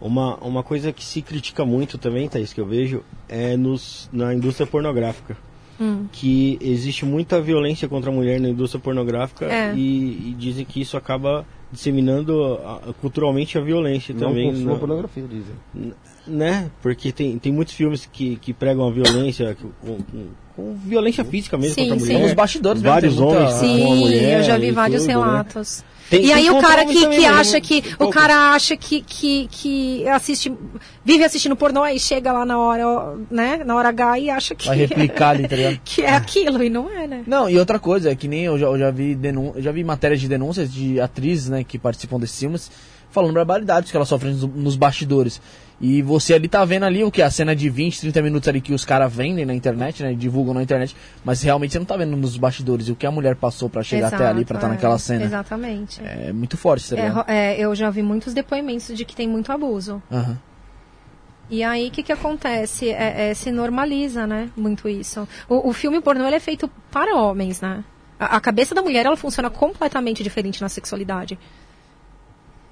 Uma, 0.00 0.36
uma 0.36 0.62
coisa 0.62 0.92
que 0.92 1.04
se 1.04 1.20
critica 1.20 1.64
muito 1.64 1.98
também, 1.98 2.26
Thaís, 2.28 2.52
que 2.52 2.60
eu 2.60 2.66
vejo, 2.66 3.02
é 3.28 3.56
nos, 3.56 4.08
na 4.12 4.32
indústria 4.34 4.66
pornográfica. 4.66 5.36
Hum. 5.78 6.06
Que 6.12 6.58
existe 6.60 7.04
muita 7.06 7.40
violência 7.40 7.88
contra 7.88 8.10
a 8.10 8.12
mulher 8.12 8.38
na 8.40 8.48
indústria 8.50 8.80
pornográfica 8.80 9.46
É. 9.46 9.72
e, 9.74 10.28
e 10.30 10.36
dizem 10.38 10.64
que 10.64 10.80
isso 10.80 10.94
acaba 10.96 11.46
disseminando 11.72 12.54
a- 12.64 12.92
culturalmente 13.00 13.56
a 13.56 13.60
violência 13.62 14.14
Não 14.14 14.28
também. 14.28 14.52
na- 14.52 14.74
pornografia, 14.74 15.22
dizem. 15.22 15.94
né? 16.26 16.70
Porque 16.82 17.12
tem, 17.12 17.38
tem 17.38 17.50
muitos 17.52 17.72
filmes 17.74 18.06
que, 18.10 18.36
que 18.36 18.52
pregam 18.52 18.86
a 18.86 18.90
violência 18.90 19.56
com, 19.60 19.96
com- 19.96 20.26
com 20.56 20.74
violência 20.84 21.24
física 21.24 21.56
mesmo 21.56 21.74
Sim, 21.74 21.82
contra 21.82 21.96
a 21.96 21.98
sim. 22.00 22.04
mulher. 22.06 22.18
Tem 22.18 22.26
uns 22.26 22.34
bastidores 22.34 22.82
mesmo, 22.82 22.94
Vários 22.94 23.16
muita- 23.16 23.38
homens 23.38 23.52
com 23.54 23.58
Sim, 23.60 23.82
a 23.82 23.94
mulher. 23.96 24.38
eu 24.38 24.42
já 24.44 24.58
vi 24.58 24.70
vários 24.72 25.02
tudo, 25.06 25.12
né? 25.20 25.44
Tem- 26.10 26.24
e 26.26 26.32
aí 26.32 26.50
o 26.50 26.60
cara 26.60 26.84
que, 26.84 27.06
que 27.08 27.24
acha 27.24 27.52
não- 27.54 27.60
que. 27.60 27.84
um 28.00 28.04
O 28.06 28.10
cara 28.10 28.52
acha 28.52 28.76
que, 28.76 29.00
que, 29.00 29.48
que 29.50 30.08
assiste. 30.08 30.52
Vive 31.04 31.22
assistindo 31.24 31.54
pornô 31.54 31.86
e 31.86 32.00
chega 32.00 32.32
lá 32.32 32.44
na 32.44 32.58
hora, 32.58 33.16
né? 33.30 33.62
Na 33.64 33.76
hora 33.76 33.88
H 33.90 34.18
e 34.18 34.28
acha 34.28 34.54
que. 34.54 34.66
Vai 34.66 34.76
replicar 34.76 35.30
ali, 35.30 35.46
tá 35.46 35.54
ligado? 35.54 35.80
que 35.86 36.02
é 36.02 36.10
aquilo, 36.12 36.62
e 36.64 36.68
não 36.68 36.90
é, 36.90 37.06
né? 37.06 37.22
Não, 37.26 37.48
e 37.48 37.56
outra 37.56 37.78
coisa, 37.78 38.10
é 38.10 38.14
que 38.16 38.26
nem 38.26 38.42
eu 38.44 38.58
já, 38.58 38.66
eu 38.66 38.78
já 38.78 38.90
vi 38.90 39.14
denun 39.14 39.52
eu 39.54 39.62
já 39.62 39.70
vi 39.70 39.84
matérias 39.84 40.20
de 40.20 40.26
denúncias 40.28 40.72
de 40.72 41.00
atrizes, 41.00 41.48
né, 41.48 41.62
que 41.64 41.78
participam 41.78 42.18
desses 42.18 42.38
filmes, 42.38 42.70
falando 43.10 43.32
barbaridades 43.34 43.90
que 43.90 43.96
elas 43.96 44.08
sofrem 44.08 44.32
nos, 44.32 44.42
nos 44.44 44.76
bastidores. 44.76 45.40
E 45.80 46.02
você 46.02 46.34
ali 46.34 46.46
tá 46.46 46.62
vendo 46.64 46.84
ali 46.84 47.02
o 47.02 47.10
que? 47.10 47.22
A 47.22 47.30
cena 47.30 47.56
de 47.56 47.70
20, 47.70 48.00
30 48.00 48.20
minutos 48.20 48.48
ali 48.48 48.60
que 48.60 48.74
os 48.74 48.84
caras 48.84 49.10
vendem 49.10 49.46
na 49.46 49.54
internet, 49.54 50.02
né? 50.02 50.12
Divulgam 50.12 50.52
na 50.52 50.62
internet, 50.62 50.94
mas 51.24 51.40
realmente 51.42 51.72
você 51.72 51.78
não 51.78 51.86
tá 51.86 51.96
vendo 51.96 52.14
nos 52.16 52.36
bastidores 52.36 52.88
o 52.90 52.94
que 52.94 53.06
a 53.06 53.10
mulher 53.10 53.34
passou 53.34 53.70
pra 53.70 53.82
chegar 53.82 54.08
até 54.08 54.26
ali 54.26 54.44
pra 54.44 54.56
estar 54.56 54.66
é, 54.66 54.70
naquela 54.70 54.98
cena. 54.98 55.24
Exatamente. 55.24 56.02
É 56.04 56.32
muito 56.32 56.58
forte, 56.58 56.94
tá 56.94 57.24
É, 57.26 57.52
é, 57.52 57.58
eu 57.58 57.74
já 57.74 57.88
vi 57.88 58.02
muitos 58.02 58.34
depoimentos 58.34 58.94
de 58.94 59.04
que 59.06 59.16
tem 59.16 59.26
muito 59.26 59.50
abuso. 59.50 60.02
Aham. 60.12 60.38
E 61.48 61.64
aí, 61.64 61.88
o 61.88 61.90
que, 61.90 62.02
que 62.04 62.12
acontece? 62.12 62.90
É, 62.90 63.30
é, 63.30 63.34
se 63.34 63.50
normaliza, 63.50 64.24
né? 64.24 64.50
Muito 64.56 64.88
isso. 64.88 65.26
O, 65.48 65.70
o 65.70 65.72
filme 65.72 66.00
pornô 66.00 66.24
é 66.26 66.38
feito 66.38 66.70
para 66.92 67.16
homens, 67.16 67.60
né? 67.60 67.82
A, 68.18 68.36
a 68.36 68.40
cabeça 68.40 68.72
da 68.72 68.82
mulher 68.82 69.04
ela 69.04 69.16
funciona 69.16 69.50
completamente 69.50 70.22
diferente 70.22 70.60
na 70.60 70.68
sexualidade. 70.68 71.36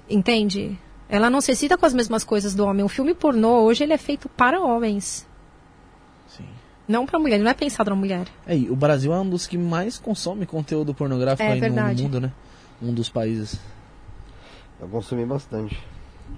Entende? 0.09 0.79
Ela 1.09 1.29
não 1.29 1.41
se 1.41 1.51
excita 1.51 1.77
com 1.77 1.85
as 1.85 1.93
mesmas 1.93 2.23
coisas 2.23 2.53
do 2.53 2.63
homem. 2.65 2.85
O 2.85 2.89
filme 2.89 3.13
pornô 3.15 3.61
hoje 3.63 3.83
ele 3.83 3.93
é 3.93 3.97
feito 3.97 4.29
para 4.29 4.61
homens. 4.61 5.27
Sim. 6.27 6.45
Não 6.87 7.05
para 7.05 7.17
mulher, 7.19 7.35
ele 7.35 7.43
não 7.43 7.51
é 7.51 7.55
pensado 7.55 7.89
na 7.89 7.95
mulher. 7.95 8.27
É, 8.45 8.55
e 8.55 8.69
o 8.69 8.75
Brasil 8.75 9.11
é 9.13 9.19
um 9.19 9.27
dos 9.29 9.47
que 9.47 9.57
mais 9.57 9.97
consome 9.97 10.45
conteúdo 10.45 10.93
pornográfico 10.93 11.41
É 11.49 11.53
aí 11.53 11.69
no- 11.69 12.03
mundo, 12.03 12.19
né? 12.21 12.31
Um 12.81 12.93
dos 12.93 13.09
países. 13.09 13.59
Eu 14.79 14.87
consumi 14.87 15.25
bastante. 15.25 15.77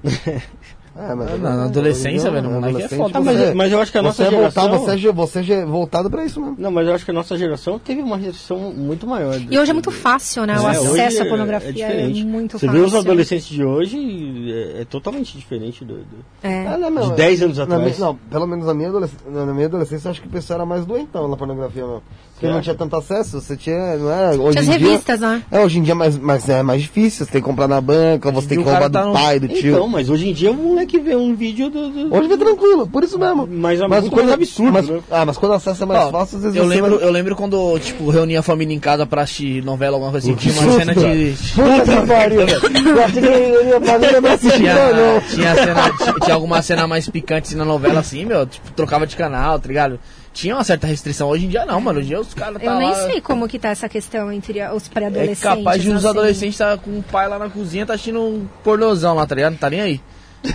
É, 0.94 1.16
mas 1.16 1.40
na- 1.42 1.56
na 1.56 1.64
adolescência, 1.66 2.30
velho, 2.30 2.50
o 2.50 2.54
moleque 2.60 2.82
é 2.84 2.88
foda. 2.90 3.18
Ah, 3.18 3.22
mas, 3.22 3.54
mas 3.56 3.72
eu 3.72 3.80
acho 3.80 3.92
que 3.94 3.98
a 3.98 4.02
nossa 4.02 4.24
você 4.24 4.28
é 4.28 4.30
geração... 4.32 4.64
voltado, 4.70 4.84
você, 4.86 4.92
é, 4.92 5.14
você 5.14 5.54
é 5.54 5.66
voltado 5.66 6.10
pra 6.10 6.26
isso 6.26 6.42
mesmo. 6.42 6.56
Não, 6.60 6.70
mas 6.70 6.86
eu 6.86 6.94
acho 6.94 7.06
que 7.06 7.12
a 7.12 7.14
nossa 7.14 7.38
geração 7.38 7.80
teve 7.80 8.02
uma 8.02 8.18
restrição 8.18 8.58
muito 8.74 9.08
maior. 9.08 9.40
E 9.50 9.58
hoje 9.58 9.72
é 9.72 9.74
muito 9.74 9.90
fácil, 9.90 10.46
né? 10.46 10.60
O 10.60 10.68
É, 10.68 10.80
hoje 10.82 11.00
acesso 11.02 11.24
à 11.24 11.26
é- 11.26 11.30
pornografia 11.30 11.86
é, 11.88 12.04
é, 12.04 12.08
muito 12.26 12.60
Você 12.60 12.66
fácil. 12.68 12.82
vê 12.82 12.86
os 12.88 12.94
adolescentes 12.94 13.46
de 13.48 13.64
hoje, 13.64 14.52
é, 14.52 14.82
é 14.82 14.86
totalmente 14.86 15.38
diferente 15.38 15.86
do, 15.86 15.96
do- 16.00 16.06
É. 16.44 16.68
Ah, 16.68 16.78
não, 16.78 17.10
de 17.10 17.16
10 17.16 17.42
anos 17.42 17.58
atrás. 17.60 17.82
minha- 17.82 17.98
não, 18.08 18.16
pelo 18.30 18.46
menos 18.46 18.66
na 18.66 18.74
minha, 18.74 18.90
adolescência, 18.90 19.32
na 19.32 19.54
minha 19.54 19.68
adolescência, 19.68 20.08
eu 20.08 20.12
acho 20.12 20.22
que 20.22 20.28
o 20.28 20.32
pessoal 20.32 20.58
era 20.60 20.66
mais 20.66 20.86
doentão 20.86 21.26
na 21.30 21.38
pornografia, 21.38 21.84
mesmo. 21.84 22.04
Porque 22.42 22.54
não 22.56 22.62
tinha 22.62 22.74
tanto 22.74 22.96
acesso, 22.96 23.40
você 23.40 23.56
tinha, 23.56 23.96
não 23.98 24.12
é? 24.12 24.30
Hoje 24.32 24.58
Tinha 24.58 24.62
as 24.62 24.68
em 24.68 24.80
dia- 24.80 24.88
revistas, 24.90 25.20
né? 25.20 25.44
É, 25.52 25.60
hoje 25.64 25.78
em 25.78 25.84
dia 25.84 25.92
é 25.92 25.96
mais, 25.96 26.18
mais, 26.18 26.50
é 26.50 26.64
mais 26.64 26.82
difícil, 26.82 27.24
você 27.26 27.32
tem 27.32 27.40
que 27.42 27.48
comprar 27.48 27.68
na 27.68 27.80
banca, 27.80 28.32
você 28.32 28.48
tem 28.48 28.58
que 28.58 28.64
roubar 28.64 28.90
tá 28.90 29.02
do 29.04 29.08
no- 29.10 29.14
pai, 29.14 29.40
do 29.40 29.48
tio. 29.48 29.76
Então, 29.76 29.88
mas 29.88 30.10
hoje 30.10 30.28
em 30.30 30.34
dia 30.34 30.52
o 30.52 30.56
moleque 30.56 31.00
vê 31.00 31.16
um 31.16 31.36
vídeo 31.36 31.70
do... 31.70 31.90
do- 31.90 32.16
Hoje 32.16 32.34
é 32.34 32.38
tranquilo, 32.38 32.88
por 32.88 33.04
isso 33.04 33.20
mesmo. 33.20 33.48
Mas 33.48 33.80
é 33.80 33.88
muito 33.88 34.16
mais 34.16 34.32
absurdo, 34.32 34.72
mas, 34.74 34.90
né? 34.90 35.00
Ah, 35.12 35.24
mas 35.24 35.38
quando 35.38 35.52
o 35.52 35.56
acesso 35.56 35.84
é 35.84 35.86
mais 35.86 36.00
Ó, 36.06 36.10
fácil, 36.12 36.38
às 36.38 36.44
vezes 36.46 36.58
eu 36.58 36.66
lembro, 36.66 36.98
vai- 36.98 37.08
eu 37.08 37.12
lembro 37.12 37.36
quando, 37.36 37.78
tipo, 37.80 38.10
reunia 38.10 38.40
a 38.40 38.44
família 38.44 38.74
em 38.76 38.80
casa 38.80 39.06
pra 39.06 39.22
assistir 39.22 39.64
novela, 39.64 39.96
alguma 39.98 40.12
coisa 40.12 40.26
assim, 40.28 40.36
tinha 40.36 40.54
uma 40.56 40.64
susto, 40.64 40.80
cena 40.80 40.96
de... 40.96 41.36
Puta 41.54 42.02
que 42.02 42.08
pariu. 42.08 42.42
Eu 42.42 43.04
achei 43.04 43.22
que 43.22 43.28
a 43.28 43.64
minha 43.64 43.82
família 43.82 44.22
vai 44.22 44.34
assistir, 44.34 44.58
Tinha, 44.58 44.74
não, 44.94 45.22
tinha, 45.22 45.56
cena, 45.56 45.92
tinha, 45.98 46.14
tinha 46.24 46.34
alguma 46.36 46.62
cena 46.64 46.88
mais 46.88 47.08
picante 47.08 47.50
assim, 47.50 47.56
na 47.56 47.66
novela, 47.66 48.00
assim, 48.00 48.26
meu, 48.26 48.48
tipo, 48.48 48.72
trocava 48.72 49.06
de 49.06 49.16
canal, 49.16 49.60
tá 49.60 49.68
ligado? 49.68 50.00
Tinha 50.34 50.56
uma 50.56 50.64
certa 50.64 50.88
restrição. 50.88 51.28
Hoje 51.30 51.46
em 51.46 51.50
dia 51.50 51.66
não, 51.66 51.82
mano. 51.82 52.00
Hoje 52.00 52.08
em 52.08 52.10
dia 52.10 52.20
os 52.22 52.34
caras 52.34 52.58
tá 52.62 52.66
Eu 52.66 52.76
nem 52.76 52.90
lá... 52.90 52.96
sei 52.96 53.20
como 53.22 53.48
que 53.48 53.60
tá 53.60 53.70
essa 53.70 53.90
questão 53.90 54.32
entre 54.32 54.62
os 54.74 54.88
É 54.88 54.90
pré-adolescentes. 54.94 55.44
capaz 55.44 55.82
de 55.82 55.90
os 55.90 55.96
assim. 55.98 56.08
adolescentes 56.08 56.58
tá 56.58 56.78
com 56.78 57.00
o 57.00 57.04
pai 57.04 57.28
lá 57.28 57.38
na 57.38 57.50
cozinha, 57.50 57.86
tá 57.86 57.94
assistindo 57.94 58.22
um 58.22 58.48
pornozão 58.64 59.16
lá, 59.16 59.26
tá 59.28 59.36
ligado? 59.36 59.52
Não 59.52 59.60
tá 59.60 59.70
nem 59.70 59.82
aí. 59.82 60.02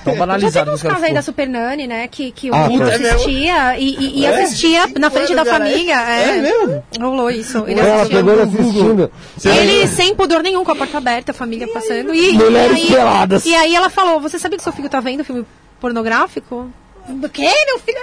Tão 0.03 0.15
Já 0.15 0.19
banalizado 0.19 0.65
teve 0.73 0.89
uns 0.89 0.99
que 0.99 1.05
aí 1.05 1.15
da 1.15 1.23
Super 1.23 1.47
Nani, 1.47 1.87
né? 1.87 2.09
Que, 2.09 2.33
que 2.33 2.51
o 2.51 2.55
Ah, 2.57 2.67
menino 2.67 2.87
tá. 2.87 2.93
É 2.95 3.11
assistia 3.11 3.79
e, 3.79 3.95
e- 3.95 4.21
e 4.21 4.25
É? 4.27 4.43
assistia 4.43 4.87
na 4.99 5.11
frente 5.11 5.33
da 5.33 5.43
é- 5.43 5.45
família. 5.45 5.95
É, 5.95 6.39
É 6.39 6.43
mesmo? 6.43 6.83
Rolou 6.99 7.31
isso. 7.31 7.59
Ele 7.69 7.79
Ela 7.79 7.95
assistia. 7.97 8.17
pegou 8.17 8.33
ele 8.33 8.43
assistindo. 8.43 9.13
Ele 9.45 9.87
sem 9.87 10.13
pudor 10.17 10.43
nenhum, 10.43 10.65
com 10.65 10.73
a 10.73 10.75
porta 10.77 10.99
aberta, 10.99 11.31
a 11.31 11.35
família 11.35 11.69
passando. 11.69 12.13
E, 12.13 12.33
Mulheres 12.33 12.79
e 12.79 12.81
aí, 12.81 12.87
peladas. 12.89 13.47
E 13.47 13.55
aí 13.55 13.77
ela 13.77 13.89
falou: 13.89 14.19
Você 14.21 14.41
sabia 14.41 14.57
que 14.59 14.65
seu 14.65 14.73
filho 14.73 14.89
tá 14.89 14.99
vendo 14.99 15.23
filme 15.23 15.47
pornográfico? 15.81 16.69
Do 17.09 17.29
quê? 17.29 17.49
Meu 17.67 17.79
filho 17.79 17.99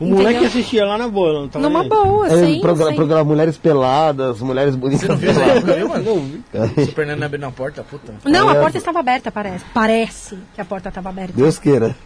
O 0.00 0.06
moleque 0.06 0.30
Entendeu? 0.30 0.48
assistia 0.48 0.84
lá 0.86 0.96
na 0.96 1.08
boa, 1.08 1.32
não 1.32 1.48
tava 1.48 1.68
Numa 1.68 1.80
nem 1.80 1.88
boa, 1.88 2.28
É, 2.28 2.32
assim. 2.34 2.60
programa, 2.60 3.24
Mulheres 3.24 3.56
Peladas, 3.56 4.40
Mulheres 4.40 4.76
Bonitas. 4.76 5.00
Você 5.02 5.08
não 5.08 5.16
viu 5.16 5.30
essa? 5.30 5.98
Não 5.98 6.20
vi. 6.20 6.84
Super 6.86 7.06
Nani 7.06 7.24
abrindo 7.24 7.46
a 7.46 7.50
porta, 7.50 7.82
puta. 7.82 8.14
Não, 8.24 8.48
a 8.48 8.54
porta 8.54 8.78
estava 8.78 9.00
aberta, 9.00 9.32
parece. 9.32 9.64
Parece 9.74 10.38
que 10.54 10.60
a 10.60 10.64
porta 10.64 10.88
estava 10.88 11.08
aberta. 11.08 11.32
Deus 11.34 11.58
queira. 11.58 11.96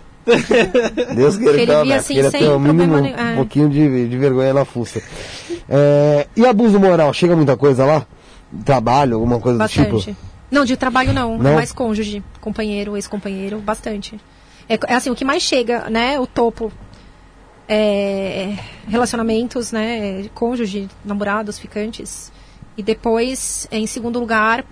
Deus 1.15 1.37
queira 1.37 1.53
Ele 1.57 1.67
que 1.67 1.73
ela 1.73 1.85
via 1.85 1.97
assim, 1.97 2.15
queira 2.15 2.31
sem 2.31 2.41
ter 2.41 2.49
um 2.49 2.63
problema 2.63 2.97
mínimo. 3.03 3.21
É. 3.21 3.33
um 3.33 3.37
pouquinho 3.37 3.69
de, 3.69 4.09
de 4.09 4.17
vergonha 4.17 4.55
na 4.55 4.65
fuça. 4.65 5.03
É, 5.69 6.27
e 6.37 6.47
abuso 6.47 6.79
moral, 6.81 7.13
chega 7.13 7.37
muita 7.37 7.57
coisa 7.57 7.85
lá? 7.85 8.07
Trabalho, 8.65 9.15
alguma 9.17 9.39
coisa 9.41 9.59
do 9.59 9.63
Bastante. 9.63 10.05
tipo? 10.07 10.17
Não, 10.51 10.65
de 10.65 10.77
trabalho 10.77 11.13
não. 11.13 11.39
Não? 11.39 11.51
É 11.51 11.55
mais 11.55 11.73
cônjuge, 11.73 12.23
companheiro, 12.41 12.97
ex-companheiro, 12.97 13.59
bastante. 13.59 14.19
É, 14.69 14.79
é 14.87 14.95
assim, 14.95 15.11
o 15.11 15.15
que 15.15 15.25
mais 15.25 15.43
chega, 15.43 15.89
né? 15.91 16.19
O 16.21 16.27
topo. 16.27 16.71
É, 17.69 18.57
relacionamentos, 18.89 19.73
né? 19.73 20.29
Cônjuge, 20.35 20.89
namorados, 21.05 21.59
ficantes. 21.59 22.33
E 22.77 22.83
depois, 22.83 23.67
em 23.71 23.87
segundo 23.87 24.19
lugar, 24.19 24.65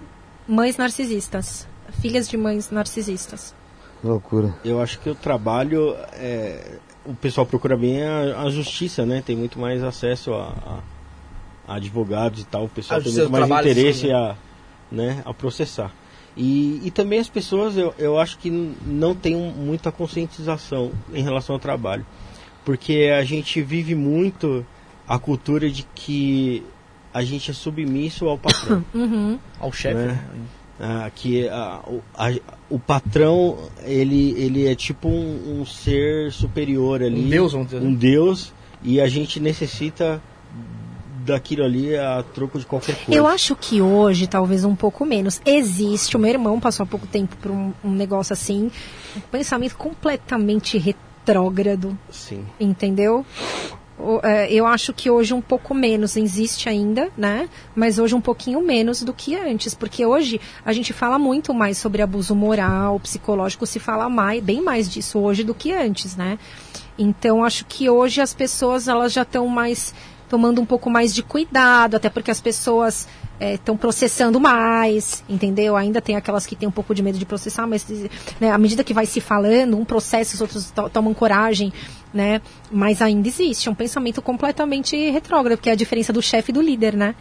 mães 0.47 0.77
narcisistas. 0.77 1.67
Filhas 2.01 2.29
de 2.29 2.37
mães 2.37 2.71
narcisistas. 2.71 3.55
Loucura. 4.03 4.55
Eu 4.65 4.81
acho 4.81 4.99
que 5.01 5.11
o 5.11 5.15
trabalho, 5.15 5.95
é, 6.15 6.79
o 7.05 7.15
pessoal 7.15 7.47
procura 7.47 7.77
bem 7.77 8.03
a, 8.03 8.43
a 8.43 8.51
justiça, 8.51 9.05
né? 9.05 9.23
Tem 9.25 9.37
muito 9.37 9.59
mais 9.59 9.83
acesso 9.83 10.33
a, 10.33 10.49
a- 10.49 11.73
a 11.73 11.75
advogados 11.77 12.41
e 12.41 12.47
tal. 12.47 12.65
O 12.65 12.69
pessoal 12.69 13.01
tem 13.03 13.12
o 13.12 13.15
muito 13.17 13.31
mais 13.31 13.47
trabalho, 13.47 13.71
interesse 13.71 14.01
sim, 14.01 14.07
né? 14.09 14.15
a, 14.15 14.37
né, 14.91 15.23
a 15.25 15.33
processar. 15.35 15.93
E, 16.37 16.81
e 16.85 16.91
também 16.91 17.19
as 17.19 17.29
pessoas, 17.29 17.77
eu, 17.77 17.93
eu 17.99 18.19
acho 18.19 18.39
que 18.39 18.51
não 18.87 19.15
tem 19.15 19.35
muita 19.37 19.93
conscientização 19.93 20.91
em 21.12 21.23
relação 21.23 21.55
ao 21.55 21.61
trabalho. 21.61 22.07
Porque 22.65 23.11
a 23.19 23.24
gente 23.24 23.61
vive 23.62 23.95
muito 23.95 24.65
a 25.09 25.19
cultura 25.19 25.69
de 25.70 25.85
que 25.95 26.62
a 27.12 27.23
gente 27.23 27.51
é 27.51 27.55
submisso 27.55 28.27
ao 28.28 28.39
patrão. 28.39 28.85
Uhum. 28.95 29.39
Ao 29.59 29.73
chefe, 29.73 29.95
Né? 29.97 30.07
né? 30.07 30.20
ah, 30.78 31.11
que 31.15 31.49
ah, 31.49 31.81
o, 31.87 32.01
a- 32.16 32.41
o 32.70 32.78
patrão 32.78 33.59
ele, 33.85 34.32
ele 34.39 34.66
é 34.66 34.74
tipo 34.74 35.09
um, 35.09 35.61
um 35.61 35.66
ser 35.66 36.31
superior 36.32 37.03
ali, 37.03 37.24
Um 37.24 37.28
deus, 37.28 37.53
vamos 37.53 37.69
dizer. 37.69 37.82
um 37.85 37.93
deus, 37.93 38.53
e 38.82 39.01
a 39.01 39.09
gente 39.09 39.41
necessita 39.41 40.23
daquilo 41.24 41.65
ali 41.65 41.95
a 41.97 42.23
troco 42.35 42.59
de 42.59 42.65
qualquer 42.65 42.97
coisa. 43.05 43.19
Eu 43.20 43.27
acho 43.27 43.55
que 43.55 43.82
hoje, 43.82 44.27
talvez 44.27 44.65
um 44.65 44.74
pouco 44.74 45.05
menos. 45.05 45.41
Existe, 45.45 46.16
o 46.16 46.20
meu 46.20 46.31
irmão 46.31 46.59
passou 46.59 46.85
há 46.85 46.87
pouco 46.87 47.07
tempo 47.07 47.37
por 47.37 47.51
um, 47.51 47.73
um 47.85 47.91
negócio 47.93 48.32
assim, 48.32 48.70
um 49.16 49.20
pensamento 49.31 49.77
completamente 49.77 50.78
retrógrado, 51.25 51.97
Sim. 52.11 52.45
entendeu? 52.59 53.25
É, 54.23 54.51
Eu 54.53 54.67
acho 54.67 54.95
que 54.95 55.11
hoje 55.11 55.35
um 55.35 55.43
pouco 55.43 55.75
menos 55.75 56.17
existe 56.17 56.69
ainda, 56.71 57.11
né? 57.17 57.49
Mas 57.77 57.99
hoje 57.99 58.15
um 58.15 58.21
pouquinho 58.21 58.61
menos 58.63 59.03
do 59.03 59.13
que 59.13 59.35
antes, 59.37 59.75
porque 59.75 60.07
hoje 60.07 60.41
a 60.65 60.73
gente 60.73 60.93
fala 60.95 61.19
muito 61.19 61.53
mais 61.53 61.77
sobre 61.77 62.01
abuso 62.01 62.35
moral, 62.35 62.99
psicológico, 62.99 63.67
se 63.67 63.79
fala 63.79 64.09
mais, 64.09 64.43
bem 64.43 64.63
mais 64.63 64.89
disso 64.91 65.19
hoje 65.19 65.45
do 65.45 65.55
que 65.55 65.73
antes, 65.73 66.17
né? 66.17 66.39
Então 66.99 67.45
acho 67.45 67.67
que 67.67 67.91
hoje 67.91 68.23
as 68.23 68.33
pessoas 68.33 68.89
elas 68.89 69.13
já 69.13 69.23
estão 69.23 69.47
mais 69.47 69.95
tomando 70.31 70.61
um 70.62 70.65
pouco 70.65 70.89
mais 70.89 71.12
de 71.12 71.23
cuidado, 71.24 71.97
até 71.97 72.09
porque 72.09 72.31
as 72.31 72.40
pessoas 72.40 73.07
estão 73.40 73.77
processando 73.77 74.39
mais, 74.39 75.24
entendeu? 75.28 75.77
Ainda 75.77 76.01
tem 76.01 76.15
aquelas 76.15 76.47
que 76.47 76.55
têm 76.55 76.69
um 76.69 76.73
pouco 76.73 76.94
de 76.94 77.02
medo 77.02 77.19
de 77.19 77.27
processar, 77.27 77.66
mas 77.66 77.85
né, 78.40 78.51
à 78.52 78.57
medida 78.57 78.85
que 78.85 78.94
vai 78.94 79.07
se 79.07 79.20
falando, 79.20 79.77
um 79.77 79.85
processa, 79.85 80.35
os 80.36 80.40
outros 80.40 80.70
to- 80.70 80.89
tomam 80.89 81.12
coragem, 81.12 81.73
né? 82.15 82.40
Mas 82.70 83.02
ainda 83.02 83.27
existe 83.27 83.69
é 83.69 83.73
um 83.73 83.74
pensamento 83.74 84.23
completamente 84.23 84.94
retrógrado, 85.11 85.57
porque 85.59 85.69
é 85.70 85.73
a 85.73 85.77
diferença 85.77 86.12
do 86.12 86.23
chefe 86.23 86.51
e 86.51 86.55
do 86.55 86.61
líder, 86.62 86.94
né? 86.97 87.15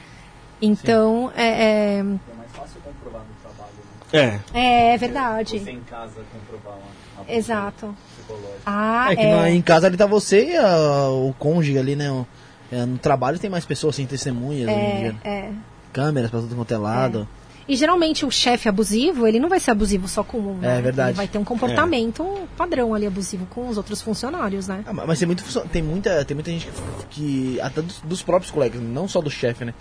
Então, 0.61 1.31
é, 1.35 1.47
é, 1.47 1.99
É 1.99 2.03
mais 2.03 2.51
fácil 2.53 2.79
comprovar 2.83 3.21
no 3.21 3.33
trabalho, 3.41 3.73
né? 4.13 4.41
É. 4.53 4.93
é 4.93 4.97
verdade. 4.97 5.59
Você 5.59 5.71
em 5.71 5.79
casa 5.81 6.21
comprovar 6.33 6.77
uma, 6.77 7.23
uma 7.23 7.33
Exato. 7.33 7.95
psicológica. 8.17 8.59
Ah, 8.65 9.07
É 9.11 9.15
que 9.15 9.21
é. 9.21 9.35
na- 9.35 9.49
em 9.49 9.61
casa 9.61 9.87
ali 9.87 9.95
tá 9.97 10.05
você 10.05 10.49
e 10.51 10.57
a- 10.57 11.09
o 11.09 11.33
cônjuge 11.39 11.77
ali, 11.79 11.95
né? 11.95 12.11
O- 12.11 12.27
é, 12.71 12.85
no 12.85 12.97
trabalho 12.97 13.39
tem 13.39 13.49
mais 13.49 13.65
pessoas 13.65 13.95
sem 13.95 14.05
testemunhas, 14.05 14.67
hoje 14.69 14.77
em 14.77 14.81
É, 14.83 14.99
dia. 15.01 15.15
é. 15.23 15.49
câmeras 15.93 16.29
pra 16.29 16.39
tudo 16.39 16.55
quanto 16.55 16.73
é 16.73 16.77
lado. 16.77 17.27
E 17.67 17.75
geralmente 17.75 18.25
o 18.25 18.31
chefe 18.31 18.67
abusivo, 18.67 19.27
ele 19.27 19.39
não 19.39 19.47
vai 19.47 19.59
ser 19.59 19.69
abusivo 19.71 20.07
só 20.07 20.23
com 20.23 20.39
um, 20.39 20.53
né? 20.57 20.79
É 20.79 20.81
verdade. 20.81 21.09
Ele 21.11 21.17
vai 21.17 21.27
ter 21.27 21.37
um 21.37 21.43
comportamento 21.43 22.25
padrão 22.57 22.95
ali 22.95 23.05
abusivo 23.05 23.45
com 23.47 23.69
os 23.69 23.77
outros 23.77 24.01
funcionários, 24.01 24.67
né? 24.67 24.83
Ah, 24.87 24.93
ma- 24.93 25.05
mas 25.05 25.19
tem, 25.19 25.27
muito, 25.27 25.43
tem, 25.69 25.83
muita, 25.83 26.25
tem 26.25 26.33
muita 26.33 26.49
gente 26.49 26.67
que, 26.67 27.51
que 27.55 27.61
até 27.61 27.79
dos, 27.83 27.99
dos 28.03 28.23
próprios 28.23 28.49
colegas, 28.51 28.81
não 28.81 29.07
só 29.07 29.21
do 29.21 29.29
chefe, 29.29 29.65
né? 29.65 29.73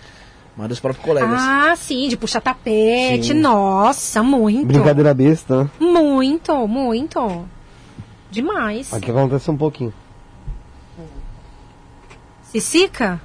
Mas 0.55 0.67
dos 0.69 0.79
próprios 0.79 1.03
colegas. 1.03 1.31
Ah, 1.41 1.73
sim, 1.75 2.07
de 2.09 2.15
puxar 2.17 2.41
tapete. 2.41 3.27
Sim. 3.29 3.33
Nossa, 3.33 4.21
muito. 4.21 4.67
Brincadeira 4.67 5.11
besta, 5.13 5.63
né? 5.63 5.69
Muito, 5.79 6.67
muito. 6.67 7.45
Demais. 8.29 8.93
Aqui 8.93 9.09
acontece 9.09 9.49
um 9.49 9.57
pouquinho. 9.57 9.93
Cicica? 12.51 13.21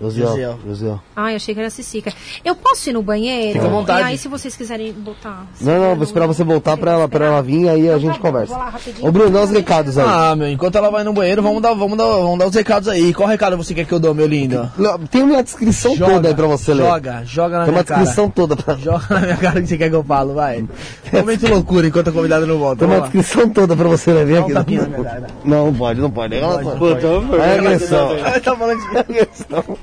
Josiel, 0.00 0.28
Josiel. 0.28 0.58
Josiel. 0.66 1.00
Ai, 1.14 1.34
achei 1.36 1.54
que 1.54 1.60
era 1.60 1.70
Cicica. 1.70 2.12
Eu 2.44 2.54
posso 2.54 2.90
ir 2.90 2.92
no 2.92 3.02
banheiro? 3.02 3.54
Fica 3.54 3.66
à 3.66 3.70
vontade. 3.70 4.00
E 4.00 4.04
aí, 4.04 4.18
se 4.18 4.28
vocês 4.28 4.54
quiserem 4.56 4.92
botar. 4.92 5.46
Não, 5.60 5.80
não, 5.80 5.94
vou 5.94 6.04
esperar 6.04 6.26
você 6.26 6.44
voltar 6.44 6.76
pra 6.76 6.92
ela, 6.92 7.08
pra 7.08 7.26
ela 7.26 7.42
vir, 7.42 7.68
aí 7.68 7.82
a 7.88 7.96
Então 7.96 8.00
gente 8.00 8.14
tá 8.14 8.20
conversa. 8.20 8.52
vou 8.54 8.62
lá 8.62 8.68
rapidinho. 8.70 9.08
Ô 9.08 9.12
Bruno, 9.12 9.30
dá 9.30 9.42
os 9.42 9.50
recados 9.50 9.96
aí. 9.98 10.04
Ah, 10.06 10.36
meu, 10.36 10.48
enquanto 10.48 10.76
ela 10.76 10.90
vai 10.90 11.02
no 11.04 11.12
banheiro, 11.12 11.42
vamos 11.42 11.62
dar, 11.62 11.72
vamos 11.74 11.96
dar, 11.96 12.04
vamos 12.04 12.38
dar 12.38 12.46
os 12.46 12.54
recados 12.54 12.88
aí. 12.88 13.14
Qual 13.14 13.28
recado 13.28 13.56
você 13.56 13.72
quer 13.74 13.84
que 13.86 13.92
eu 13.92 13.98
dou, 14.00 14.14
meu 14.14 14.26
lindo? 14.26 14.70
Tem 15.10 15.22
uma 15.22 15.42
descrição 15.42 15.96
toda 15.96 16.28
aí 16.28 16.34
pra 16.34 16.46
você 16.46 16.74
ler. 16.74 16.84
Joga, 16.84 17.22
joga 17.24 17.58
na 17.58 17.64
Tem 17.64 17.72
minha 17.72 17.80
uma 17.80 17.84
cara. 17.84 18.00
descrição 18.00 18.30
toda 18.30 18.56
pra... 18.56 18.74
Joga 18.86 19.06
na 19.10 19.20
minha 19.20 19.36
cara 19.36 19.58
o 19.58 19.62
que 19.62 19.68
você 19.68 19.78
quer 19.78 19.88
que 19.88 19.96
eu 19.96 20.04
falo, 20.04 20.34
vai. 20.34 20.64
Momento 21.12 21.48
loucura 21.48 21.86
enquanto 21.86 22.08
a 22.08 22.12
convidada 22.12 22.44
não 22.46 22.58
volta. 22.58 22.76
Tem 22.80 22.86
uma 22.88 22.96
Vamos 23.00 23.14
lá. 23.14 23.20
descrição 23.22 23.48
toda 23.50 23.74
pra 23.74 23.88
você 23.88 24.12
ler. 24.12 24.26
Vem 24.26 24.34
Dá 24.36 24.40
um 24.42 24.44
aqui. 24.44 24.54
tapinha 24.54 24.82
na 24.82 24.88
minha 24.88 25.04
cara. 25.04 25.26
Não, 25.44 25.66
não 25.66 25.74
pode, 25.74 26.00
não 26.00 26.10
pode. 26.10 26.34
Ela 26.36 26.58
Pô, 26.76 26.88
É 27.36 27.54
agressão. 27.58 28.08
tá 28.44 28.56
falando 28.56 28.78
de... 28.80 28.96
É 28.96 29.00
agressão. 29.00 29.78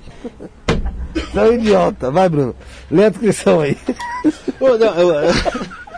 Não, 1.34 1.53
idiota. 1.53 2.11
Vai, 2.11 2.30
Bruno. 2.30 2.55
Lê 2.91 3.05
a 3.05 3.10
descrição 3.10 3.60
aí. 3.61 3.77
Não, 4.60 4.69
eu- 4.99 5.34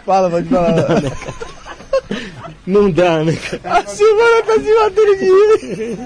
Fala, 0.06 0.30
pode 0.30 0.48
falar. 0.48 0.76
não 2.68 2.90
dá, 2.92 3.24
né? 3.24 3.36
cara? 3.36 3.80
A 3.80 3.86
Silvana 3.88 4.44
tá 4.46 4.54
se 4.54 4.74
matando 4.74 5.18
de 5.18 5.26
rir. 5.26 5.98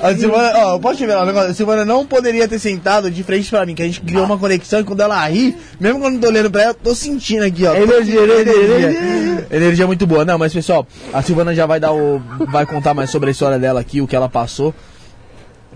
A 0.00 0.14
Silvana, 0.14 0.52
ó, 0.56 0.74
eu 0.74 0.80
posso 0.80 0.96
te 0.98 1.06
ver 1.06 1.16
um 1.16 1.24
negócio? 1.26 1.50
A 1.50 1.54
Silvana 1.54 1.84
não 1.84 2.04
poderia 2.06 2.48
ter 2.48 2.58
sentado 2.58 3.10
de 3.10 3.22
frente 3.22 3.48
pra 3.50 3.64
mim, 3.64 3.74
que 3.74 3.82
a 3.82 3.86
gente 3.86 4.00
criou 4.00 4.24
uma 4.24 4.36
conexão 4.38 4.80
e 4.80 4.84
quando 4.84 5.00
ela 5.00 5.26
ri, 5.28 5.56
mesmo 5.78 6.00
quando 6.00 6.14
eu 6.16 6.20
tô 6.20 6.26
olhando 6.28 6.50
pra 6.50 6.62
ela, 6.62 6.70
eu 6.70 6.74
tô 6.74 6.94
sentindo 6.94 7.44
aqui, 7.44 7.64
ó. 7.66 7.74
Energia, 7.74 8.20
energia, 8.20 8.54
energia. 8.54 9.46
Energia 9.50 9.86
muito 9.86 10.06
boa. 10.06 10.24
Não, 10.24 10.38
mas 10.38 10.52
pessoal, 10.52 10.86
a 11.12 11.22
Silvana 11.22 11.54
já 11.54 11.66
vai 11.66 11.78
dar 11.78 11.92
o. 11.92 12.20
vai 12.48 12.66
contar 12.66 12.94
mais 12.94 13.10
sobre 13.10 13.28
a 13.28 13.32
história 13.32 13.58
dela 13.58 13.80
aqui, 13.80 14.00
o 14.00 14.06
que 14.08 14.16
ela 14.16 14.28
passou. 14.28 14.74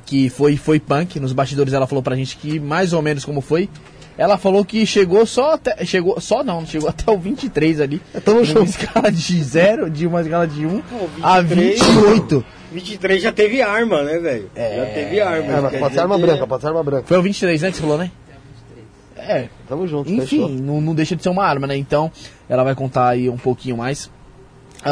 Que 0.07 0.29
foi, 0.29 0.57
foi 0.57 0.79
punk. 0.79 1.19
Nos 1.19 1.33
bastidores 1.33 1.73
ela 1.73 1.87
falou 1.87 2.03
pra 2.03 2.15
gente 2.17 2.37
que 2.37 2.59
mais 2.61 2.93
ou 2.93 3.01
menos 3.03 3.25
como 3.25 3.41
foi. 3.41 3.69
Ela 4.17 4.39
falou 4.39 4.65
que 4.65 4.87
chegou 4.87 5.27
só 5.27 5.55
até. 5.55 5.85
Chegou. 5.85 6.21
Só 6.21 6.45
não, 6.45 6.65
chegou 6.67 6.89
até 6.91 7.11
o 7.11 7.19
23 7.19 7.81
ali. 7.81 8.01
Tamo 8.25 8.41
Numa 8.41 8.45
junto. 8.47 8.71
escala 8.71 9.11
de 9.11 9.43
0, 9.43 9.91
de 9.91 10.07
uma 10.07 10.21
escala 10.23 10.47
de 10.47 10.65
1 10.67 10.83
a 11.23 11.41
23. 11.41 11.81
28. 11.83 12.45
23 12.73 13.23
já 13.23 13.33
teve 13.33 13.63
arma, 13.63 14.03
né, 14.03 14.19
velho? 14.19 14.51
Já 14.55 14.87
teve 14.87 15.21
arma. 15.21 15.53
É, 15.53 15.61
mas 15.61 15.77
pode 15.79 15.95
ser 15.95 16.01
arma 16.01 16.17
que- 16.17 16.23
branca, 16.27 16.47
pode 16.47 16.61
ser 16.63 16.69
arma 16.69 16.83
branca. 16.85 17.05
Foi 17.07 17.19
o 17.19 17.23
23, 17.23 17.63
né, 17.63 17.71
que 17.71 17.77
você 17.77 17.83
falou, 17.83 17.99
né? 17.99 18.11
É, 19.17 19.49
Tamo 19.69 19.87
junto, 19.87 20.13
enfim, 20.13 20.61
não, 20.61 20.81
não 20.83 20.95
deixa 20.95 21.17
de 21.17 21.23
ser 21.23 21.31
uma 21.31 21.45
arma, 21.47 21.67
né? 21.67 21.77
Então, 21.77 22.11
ela 22.49 22.63
vai 22.63 22.75
contar 22.75 23.09
aí 23.09 23.29
um 23.31 23.39
pouquinho 23.39 23.77
mais 23.79 24.11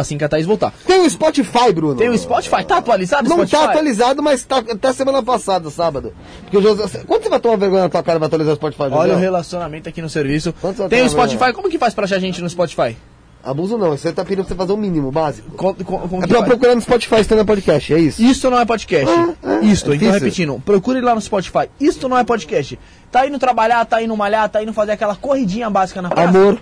assim 0.01 0.16
que 0.19 0.24
a 0.24 0.28
Thaís 0.28 0.47
voltar. 0.47 0.73
Tem 0.86 1.01
o 1.05 1.10
Spotify, 1.10 1.73
Bruno. 1.73 1.97
Tem 1.97 2.09
o 2.09 2.16
Spotify, 2.19 2.64
tá 2.64 2.78
atualizado 2.78 3.28
Não 3.28 3.36
Spotify? 3.36 3.56
tá 3.56 3.64
atualizado, 3.70 4.23
mas 4.23 4.43
tá 4.44 4.59
até 4.59 4.93
semana 4.93 5.23
passada, 5.23 5.70
sábado. 5.70 6.12
Porque 6.43 6.56
o 6.56 6.62
José... 6.62 7.02
Quando 7.06 7.23
você 7.23 7.28
vai 7.28 7.40
tomar 7.40 7.56
vergonha 7.56 7.82
na 7.82 7.89
tua 7.89 8.02
cara 8.02 8.16
e 8.16 8.20
vai 8.20 8.27
atualizar 8.27 8.52
o 8.52 8.56
Spotify, 8.56 8.85
José? 8.85 8.97
Olha 8.97 9.14
o 9.14 9.19
relacionamento 9.19 9.89
aqui 9.89 10.01
no 10.02 10.09
serviço. 10.09 10.55
Você 10.62 10.89
Tem 10.89 11.01
o 11.02 11.05
tá 11.05 11.09
Spotify, 11.10 11.44
vendo? 11.47 11.55
como 11.55 11.69
que 11.69 11.78
faz 11.78 11.93
pra 11.94 12.05
achar 12.05 12.16
a 12.16 12.20
gente 12.20 12.40
no 12.43 12.48
Spotify? 12.48 12.97
Abuso 13.44 13.77
não, 13.77 13.93
isso 13.93 14.06
aí 14.06 14.12
tá 14.14 14.23
pedindo 14.24 14.44
pra 14.44 14.48
você 14.51 14.55
fazer 14.55 14.73
o 14.73 14.77
mínimo, 14.77 15.10
básico. 15.10 15.51
Co- 15.56 15.74
co- 15.74 15.98
como 16.09 16.23
É 16.23 16.28
pra 16.28 16.36
faz? 16.39 16.48
procurar 16.48 16.77
no 16.77 16.81
Spotify 16.81 17.20
Stand 17.23 17.44
Podcast, 17.44 17.93
é 17.93 17.98
isso? 17.98 18.23
Isto 18.23 18.48
não 18.48 18.56
é 18.60 18.64
podcast. 18.64 19.10
Ah, 19.12 19.35
é, 19.60 19.64
Isto, 19.64 19.90
é 19.90 19.97
então 19.97 20.09
difícil. 20.09 20.12
repetindo, 20.12 20.62
procure 20.64 21.01
lá 21.01 21.12
no 21.12 21.20
Spotify. 21.20 21.69
Isto 21.81 22.09
não 22.09 22.16
é 22.16 22.23
podcast. 22.23 22.78
Tá 23.10 23.27
indo 23.27 23.40
trabalhar, 23.40 23.85
tá 23.85 24.01
indo 24.01 24.16
malhar, 24.16 24.48
tá 24.48 24.62
indo 24.62 24.73
fazer 24.73 24.93
aquela 24.93 25.16
corridinha 25.16 25.69
básica 25.69 26.01
na 26.01 26.09
praça. 26.10 26.28
Amor. 26.28 26.56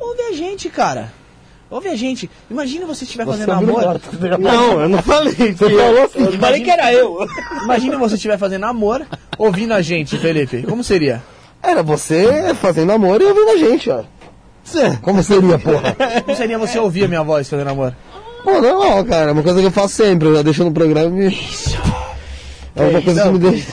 Ouve 0.00 0.22
a 0.22 0.32
gente, 0.32 0.70
cara. 0.70 1.12
Ouve 1.74 1.88
a 1.88 1.96
gente. 1.96 2.30
Imagina 2.48 2.86
você 2.86 3.02
estiver 3.02 3.24
Você 3.24 3.32
fazendo 3.32 3.52
ouviu 3.52 3.76
amor. 3.80 4.00
Não, 4.38 4.80
eu 4.80 4.88
não 4.88 5.02
falei. 5.02 5.34
Você 5.34 5.70
falou 5.76 6.04
assim. 6.04 6.20
Eu 6.20 6.32
falei 6.38 6.60
que 6.60 6.70
era 6.70 6.92
eu. 6.92 7.26
Imagina 7.64 7.98
você 7.98 8.14
estiver 8.14 8.38
fazendo 8.38 8.64
amor, 8.64 9.04
ouvindo 9.36 9.74
a 9.74 9.82
gente, 9.82 10.16
Felipe. 10.16 10.62
Como 10.62 10.84
seria? 10.84 11.20
Era 11.60 11.82
você 11.82 12.54
fazendo 12.54 12.92
amor 12.92 13.20
e 13.20 13.24
ouvindo 13.24 13.50
a 13.50 13.56
gente, 13.56 13.90
ó. 13.90 14.04
Como 15.02 15.20
seria, 15.20 15.58
porra? 15.58 15.96
Como 16.24 16.36
seria 16.36 16.58
você 16.60 16.78
ouvir 16.78 17.06
a 17.06 17.08
minha 17.08 17.24
voz 17.24 17.50
fazendo 17.50 17.70
amor? 17.70 17.92
Pô, 18.44 18.60
não, 18.60 19.02
cara, 19.04 19.30
é 19.30 19.32
uma 19.32 19.42
coisa 19.42 19.58
que 19.58 19.66
eu 19.66 19.72
faço 19.72 19.96
sempre, 19.96 20.28
eu 20.28 20.44
deixo 20.44 20.62
no 20.62 20.70
programa 20.70 21.24
e... 21.24 21.36
É 22.76 22.84
uma 22.84 23.02
coisa 23.02 23.22
que 23.24 23.28
me 23.30 23.38
deixa... 23.40 23.72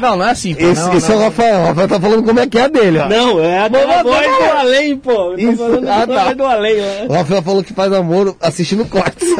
Não, 0.00 0.16
não 0.16 0.26
é 0.26 0.30
assim, 0.30 0.54
pô. 0.54 0.64
Esse, 0.64 0.80
não, 0.82 0.94
esse 0.96 1.10
é 1.10 1.14
o 1.14 1.18
não. 1.18 1.24
Rafael, 1.24 1.60
o 1.60 1.64
Rafael 1.66 1.88
tá 1.88 2.00
falando 2.00 2.22
como 2.22 2.40
é 2.40 2.46
que 2.46 2.58
é 2.58 2.62
a 2.62 2.68
dele, 2.68 2.98
ó. 2.98 3.08
Não, 3.08 3.40
é 3.42 3.58
a 3.58 3.68
voz 3.68 3.84
do 4.04 4.52
além, 4.58 4.96
pô. 4.96 5.12
Eu 5.12 5.36
tô 5.36 5.38
Isso. 5.38 5.56
falando 5.56 5.88
Ah, 5.88 6.06
tá. 6.06 6.32
do 6.32 6.44
além, 6.46 6.76
né? 6.76 7.06
O 7.08 7.12
Rafael 7.12 7.42
falou 7.42 7.64
que 7.64 7.72
faz 7.72 7.92
amor 7.92 8.36
assistindo 8.40 8.84
cortes. 8.86 9.28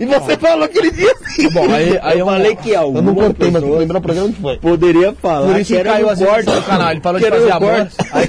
e 0.00 0.06
você 0.06 0.36
falou 0.36 0.64
aquele 0.64 0.90
dia 0.90 1.12
assim. 1.12 1.48
Bom, 1.50 1.64
aí, 1.72 1.98
aí 2.02 2.18
eu 2.18 2.20
eu 2.20 2.26
falei 2.26 2.56
que 2.56 2.70
Eu 2.70 2.80
não 2.80 2.88
alguma 2.88 3.14
cortei, 3.14 3.50
mas 3.50 3.62
que 3.62 3.68
pessoa 3.68 3.78
lembrar 3.80 3.98
o 3.98 4.02
programa 4.02 4.28
que 4.32 4.40
foi. 4.40 4.56
poderia 4.58 5.12
falar 5.20 5.46
Por 5.48 5.60
isso 5.60 5.74
que 5.74 5.82
caiu 5.84 6.06
um 6.06 6.10
as 6.10 6.18
vezes 6.18 6.34
corte 6.34 6.50
do 6.50 6.62
canal, 6.62 6.90
ele 6.90 7.00
de 7.00 7.18
que 7.20 7.26
era 7.26 7.36
fazer 7.36 7.52
amor. 7.52 7.88
Aí 8.12 8.28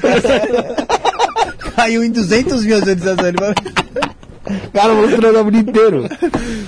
caiu 1.76 2.04
em 2.04 2.12
200 2.12 2.66
mil 2.66 2.78
visualizações. 2.80 3.28
Ele 3.28 3.38
falou- 3.38 3.54
Cara, 4.74 4.94
vou 4.94 5.08
treinar 5.08 5.48
o 5.48 5.52
dia 5.52 5.62
inteiro. 5.62 6.06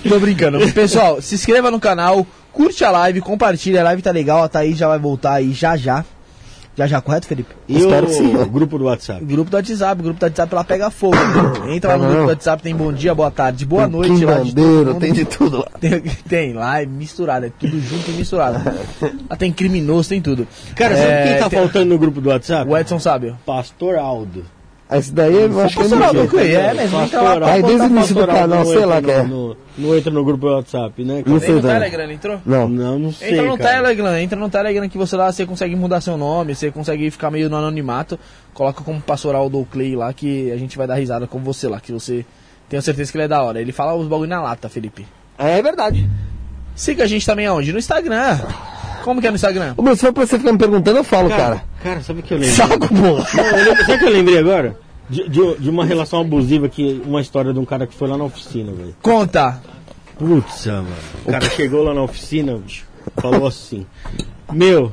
Tô 0.08 0.20
brincando. 0.20 0.60
Pessoal, 0.72 1.22
se 1.22 1.36
inscreva 1.36 1.70
no 1.70 1.80
canal, 1.80 2.26
curte 2.56 2.84
a 2.84 2.90
live, 2.92 3.22
compartilha. 3.22 3.82
A 3.82 3.84
live 3.84 4.02
tá 4.02 4.12
legal, 4.12 4.44
a 4.44 4.50
Thaís 4.50 4.78
já 4.78 4.88
vai 4.88 4.98
voltar 4.98 5.34
aí 5.34 5.52
já 5.54 5.76
já. 5.78 6.04
Já 6.78 6.86
já, 6.88 7.00
correto, 7.00 7.26
Felipe? 7.26 7.56
E 7.70 7.78
Espero 7.78 8.06
que 8.06 8.12
sim. 8.14 8.36
o 8.36 8.46
grupo 8.52 8.78
do 8.78 8.84
WhatsApp? 8.84 9.24
Grupo 9.24 9.50
do 9.50 9.56
WhatsApp, 9.56 10.02
grupo 10.04 10.20
do 10.20 10.24
WhatsApp 10.24 10.54
ela 10.54 10.64
pega 10.66 10.90
fogo. 10.92 11.16
né? 11.16 11.72
Entra 11.74 11.92
lá 11.92 11.98
no 11.98 12.04
Ah, 12.04 12.08
grupo 12.08 12.24
do 12.24 12.30
WhatsApp, 12.32 12.62
tem 12.64 12.76
bom 12.76 12.92
dia, 12.92 13.16
boa 13.16 13.32
tarde, 13.32 13.66
boa 13.66 13.84
Tem 13.84 13.92
noite 13.92 14.26
lá 14.26 14.40
de 14.42 14.52
bandeiro, 14.52 14.96
tem 14.96 15.14
de 15.14 15.24
tudo 15.24 15.60
lá. 15.60 15.68
Tem, 15.80 16.02
tem 16.28 16.54
lá, 16.54 16.82
é 16.82 16.86
misturado, 16.86 17.46
é 17.46 17.52
tudo 17.58 17.80
junto 17.80 18.12
e 18.12 18.14
misturado. 18.16 18.60
Lá 19.30 19.36
tem 19.40 19.54
criminoso, 19.54 20.10
tem 20.10 20.22
tudo. 20.22 20.46
Cara, 20.76 20.98
sabe 20.98 21.08
É, 21.10 21.24
quem 21.28 21.38
tá 21.40 21.50
tem- 21.50 21.60
faltando 21.60 21.86
no 21.86 21.98
grupo 21.98 22.20
do 22.20 22.28
WhatsApp? 22.28 22.70
O 22.70 22.78
Edson 22.78 23.00
sabe. 23.00 23.34
Pastor 23.46 23.96
Aldo. 23.96 24.44
Esse 24.92 25.12
daí 25.12 25.34
eu 25.34 25.60
acho 25.62 25.78
que 25.78 25.84
é 25.84 25.88
mentira. 25.88 26.28
Clay, 26.28 26.54
é 26.54 26.74
mesmo. 26.74 27.02
Entra 27.02 27.22
lá, 27.22 27.30
Pastoral. 27.30 27.50
Aí 27.50 27.64
desde 27.64 27.82
o 27.82 27.90
início 27.90 28.16
do 28.16 28.28
canal, 28.28 28.48
não 28.48 28.66
sei 28.66 28.86
lá 28.86 29.02
que 29.02 29.12
é. 29.12 29.24
Não 29.78 29.98
entra 29.98 30.12
no 30.12 30.24
grupo 30.24 30.46
do 30.46 30.54
WhatsApp, 30.54 31.04
né? 31.04 31.24
Não 31.26 31.40
sei 31.40 31.56
no. 31.56 31.62
Telegram, 31.62 32.12
entrou? 32.12 32.42
Não. 32.46 32.70
Não, 32.70 33.00
não 33.00 33.12
sei, 33.12 33.32
Entra 33.32 33.46
no 33.48 33.58
cara. 33.58 33.78
Telegram, 33.78 34.18
entra 34.18 34.40
no 34.40 34.50
Telegram 34.50 34.88
que 34.88 34.98
você 34.98 35.16
lá 35.16 35.32
você 35.32 35.46
consegue 35.46 35.76
mudar 35.76 36.02
seu 36.02 36.18
nome, 36.18 36.54
você 36.54 36.70
consegue 36.70 37.10
ficar 37.10 37.32
meio 37.32 37.50
no 37.50 37.58
anonimato, 37.58 38.20
coloca 38.54 38.84
como 38.84 39.02
pastoral 39.02 39.50
do 39.50 39.66
Clay 39.66 39.96
lá 39.96 40.14
que 40.14 40.52
a 40.52 40.58
gente 40.58 40.78
vai 40.78 40.86
dar 40.86 40.96
risada 40.96 41.26
com 41.26 41.40
você 41.40 41.68
lá, 41.68 41.80
que 41.80 41.92
você 41.92 42.24
tenho 42.70 42.82
certeza 42.82 43.12
que 43.12 43.18
ele 43.18 43.26
é 43.26 43.28
da 43.28 43.42
hora. 43.42 43.60
Ele 43.60 43.72
fala 43.72 43.96
os 43.96 44.08
bagulho 44.08 44.30
na 44.30 44.42
lata, 44.42 44.70
Felipe. 44.70 45.06
É 45.38 45.62
verdade. 45.62 46.08
Siga 46.76 47.06
a 47.06 47.08
gente 47.08 47.26
também 47.26 47.48
aonde? 47.48 47.72
No 47.74 47.80
Instagram. 47.80 48.38
Como 49.06 49.22
que 49.22 49.28
é 49.28 49.30
no 49.30 49.36
Instagram? 49.36 49.76
Ô, 49.78 49.84
meu, 49.84 49.96
se 49.96 50.02
for 50.02 50.12
pra 50.12 50.26
você 50.26 50.40
ficar 50.40 50.52
me 50.52 50.58
perguntando, 50.58 50.98
eu 50.98 51.04
falo, 51.04 51.30
cara. 51.30 51.38
Cara, 51.38 51.64
cara, 51.84 52.02
sabe 52.02 52.22
o 52.22 52.24
que 52.24 52.34
eu 52.34 52.38
lembrei? 52.40 52.56
Saco, 52.56 52.80
porra. 52.88 53.24
Sabe 53.26 53.94
o 53.94 54.00
que 54.00 54.06
eu 54.06 54.10
lembrei 54.10 54.40
agora? 54.40 54.78
De, 55.08 55.30
de, 55.30 55.56
de 55.60 55.70
uma 55.70 55.86
relação 55.86 56.20
abusiva 56.22 56.68
que 56.68 57.04
uma 57.06 57.22
história 57.22 57.54
de 57.54 57.60
um 57.60 57.66
cara 57.66 57.86
que 57.86 57.94
foi 57.94 58.08
lá 58.08 58.18
na 58.18 58.24
oficina, 58.24 58.72
velho. 58.72 58.96
Conta. 59.04 59.62
Putz, 60.18 60.66
mano. 60.66 60.88
O 61.24 61.32
cara 61.32 61.48
chegou 61.52 61.84
lá 61.84 61.94
na 61.94 62.02
oficina, 62.02 62.58
bicho, 62.58 62.86
falou 63.18 63.46
assim: 63.48 63.86
Meu, 64.52 64.92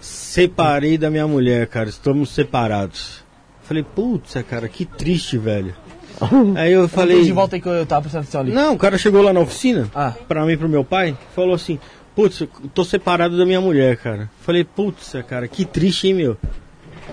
separei 0.00 0.96
da 0.96 1.10
minha 1.10 1.26
mulher, 1.26 1.66
cara, 1.66 1.88
estamos 1.88 2.30
separados. 2.30 3.22
Falei, 3.62 3.82
putz, 3.84 4.34
cara, 4.48 4.68
que 4.68 4.84
triste, 4.86 5.36
velho. 5.38 5.74
Aí 6.56 6.72
eu 6.72 6.88
Falei. 6.88 7.16
falei. 7.16 7.24
De 7.24 7.32
volta 7.32 7.56
aí 7.56 7.62
que 7.62 7.68
eu 7.68 7.86
tava 7.86 8.02
prestando 8.02 8.22
atenção 8.24 8.40
ali. 8.42 8.52
Não, 8.52 8.74
o 8.74 8.78
cara 8.78 8.98
chegou 8.98 9.22
lá 9.22 9.32
na 9.32 9.40
oficina, 9.40 9.88
Ah. 9.94 10.12
pra 10.28 10.44
mim 10.44 10.52
e 10.52 10.56
pro 10.56 10.68
meu 10.68 10.84
pai, 10.84 11.16
falou 11.34 11.54
assim: 11.54 11.78
Putz, 12.20 12.42
eu 12.42 12.48
tô 12.74 12.84
separado 12.84 13.38
da 13.38 13.46
minha 13.46 13.62
mulher, 13.62 13.96
cara. 13.96 14.30
Falei, 14.42 14.62
putz, 14.62 15.14
cara, 15.26 15.48
que 15.48 15.64
triste, 15.64 16.08
hein, 16.08 16.12
meu? 16.12 16.36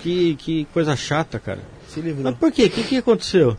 Que, 0.01 0.35
que 0.35 0.67
coisa 0.73 0.97
chata, 0.97 1.39
cara. 1.39 1.61
Se 1.88 2.01
livrou. 2.01 2.25
Mas 2.25 2.35
por 2.35 2.51
quê? 2.51 2.65
O 2.65 2.69
que, 2.69 2.84
que 2.84 2.97
aconteceu? 2.97 3.55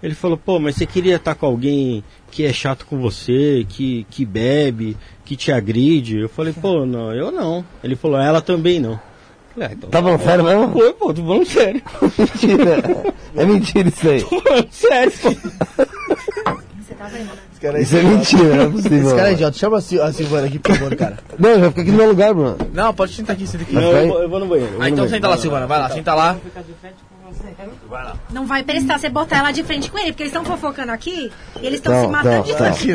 Ele 0.00 0.14
falou, 0.14 0.36
pô, 0.36 0.60
mas 0.60 0.76
você 0.76 0.86
queria 0.86 1.16
estar 1.16 1.34
com 1.34 1.44
alguém 1.44 2.04
que 2.30 2.44
é 2.44 2.52
chato 2.52 2.86
com 2.86 3.00
você, 3.00 3.66
que, 3.68 4.06
que 4.10 4.24
bebe, 4.24 4.96
que 5.24 5.34
te 5.34 5.50
agride? 5.50 6.18
Eu 6.18 6.28
falei, 6.28 6.52
pô, 6.52 6.86
não, 6.86 7.12
eu 7.12 7.32
não. 7.32 7.64
Ele 7.82 7.96
falou, 7.96 8.20
ela 8.20 8.40
também 8.40 8.78
não. 8.78 9.00
Falei, 9.54 9.70
ah, 9.70 9.72
então, 9.72 9.90
Tá 9.90 10.00
falando 10.00 10.22
sério 10.22 10.44
mesmo? 10.44 10.72
Foi, 10.72 10.92
pô, 10.92 11.12
tô 11.12 11.26
falando 11.26 11.46
sério. 11.46 11.82
Mentira. 12.16 13.14
É 13.34 13.44
mentira 13.44 13.88
isso 13.88 14.08
aí. 14.08 14.22
Tô 14.22 14.40
falando 14.40 14.70
sério, 14.70 15.12
pô. 15.20 15.30
Você 16.80 16.94
tá 16.94 17.08
vendo, 17.08 17.51
né? 17.70 17.82
Isso 17.82 17.96
é 17.96 18.02
mentira, 18.02 18.56
não 18.56 18.62
é 18.64 18.68
possível. 18.70 18.98
Esse 19.06 19.14
cara 19.14 19.28
é 19.28 19.32
idiota. 19.34 19.58
Chama 19.58 19.76
a 19.76 19.80
Sil- 19.84 20.02
a 20.02 20.12
Silvana 20.12 20.46
aqui, 20.46 20.58
por 20.58 20.74
favor, 20.74 20.96
cara. 20.96 21.18
Não, 21.38 21.60
já 21.60 21.68
fica 21.68 21.82
aqui 21.82 21.90
no 21.90 21.96
meu 21.98 22.08
lugar, 22.08 22.32
Bruno. 22.34 22.56
Não, 22.72 22.92
pode 22.94 23.12
sentar 23.12 23.36
aqui, 23.36 23.46
senta 23.46 23.62
aqui. 23.64 23.74
Não, 23.74 23.92
vai- 23.92 24.04
eu, 24.04 24.08
vou, 24.08 24.22
eu 24.22 24.28
vou 24.28 24.40
no 24.40 24.46
banheiro. 24.46 24.72
Ah, 24.76 24.78
no 24.78 24.84
então 24.86 24.90
banheiro. 24.96 25.10
senta 25.14 25.28
lá, 25.28 25.36
Silvana. 25.36 25.66
Vai 25.66 25.78
lá, 25.78 25.90
senta 25.90 26.14
lá. 26.14 26.36
Não 28.30 28.46
vai 28.46 28.62
prestar 28.62 28.98
você 28.98 29.08
botar 29.08 29.38
ela 29.38 29.52
de 29.52 29.62
frente 29.62 29.90
com 29.90 29.98
ele, 29.98 30.08
porque 30.08 30.22
eles 30.22 30.32
estão 30.34 30.44
fofocando 30.44 30.90
aqui 30.92 31.30
e 31.60 31.66
eles 31.66 31.78
estão 31.78 31.92
Não, 31.92 32.00
se 32.02 32.06
matando 32.08 32.36
não, 32.36 32.42
de 32.42 32.54
tá. 32.54 32.72
frente. 32.72 32.92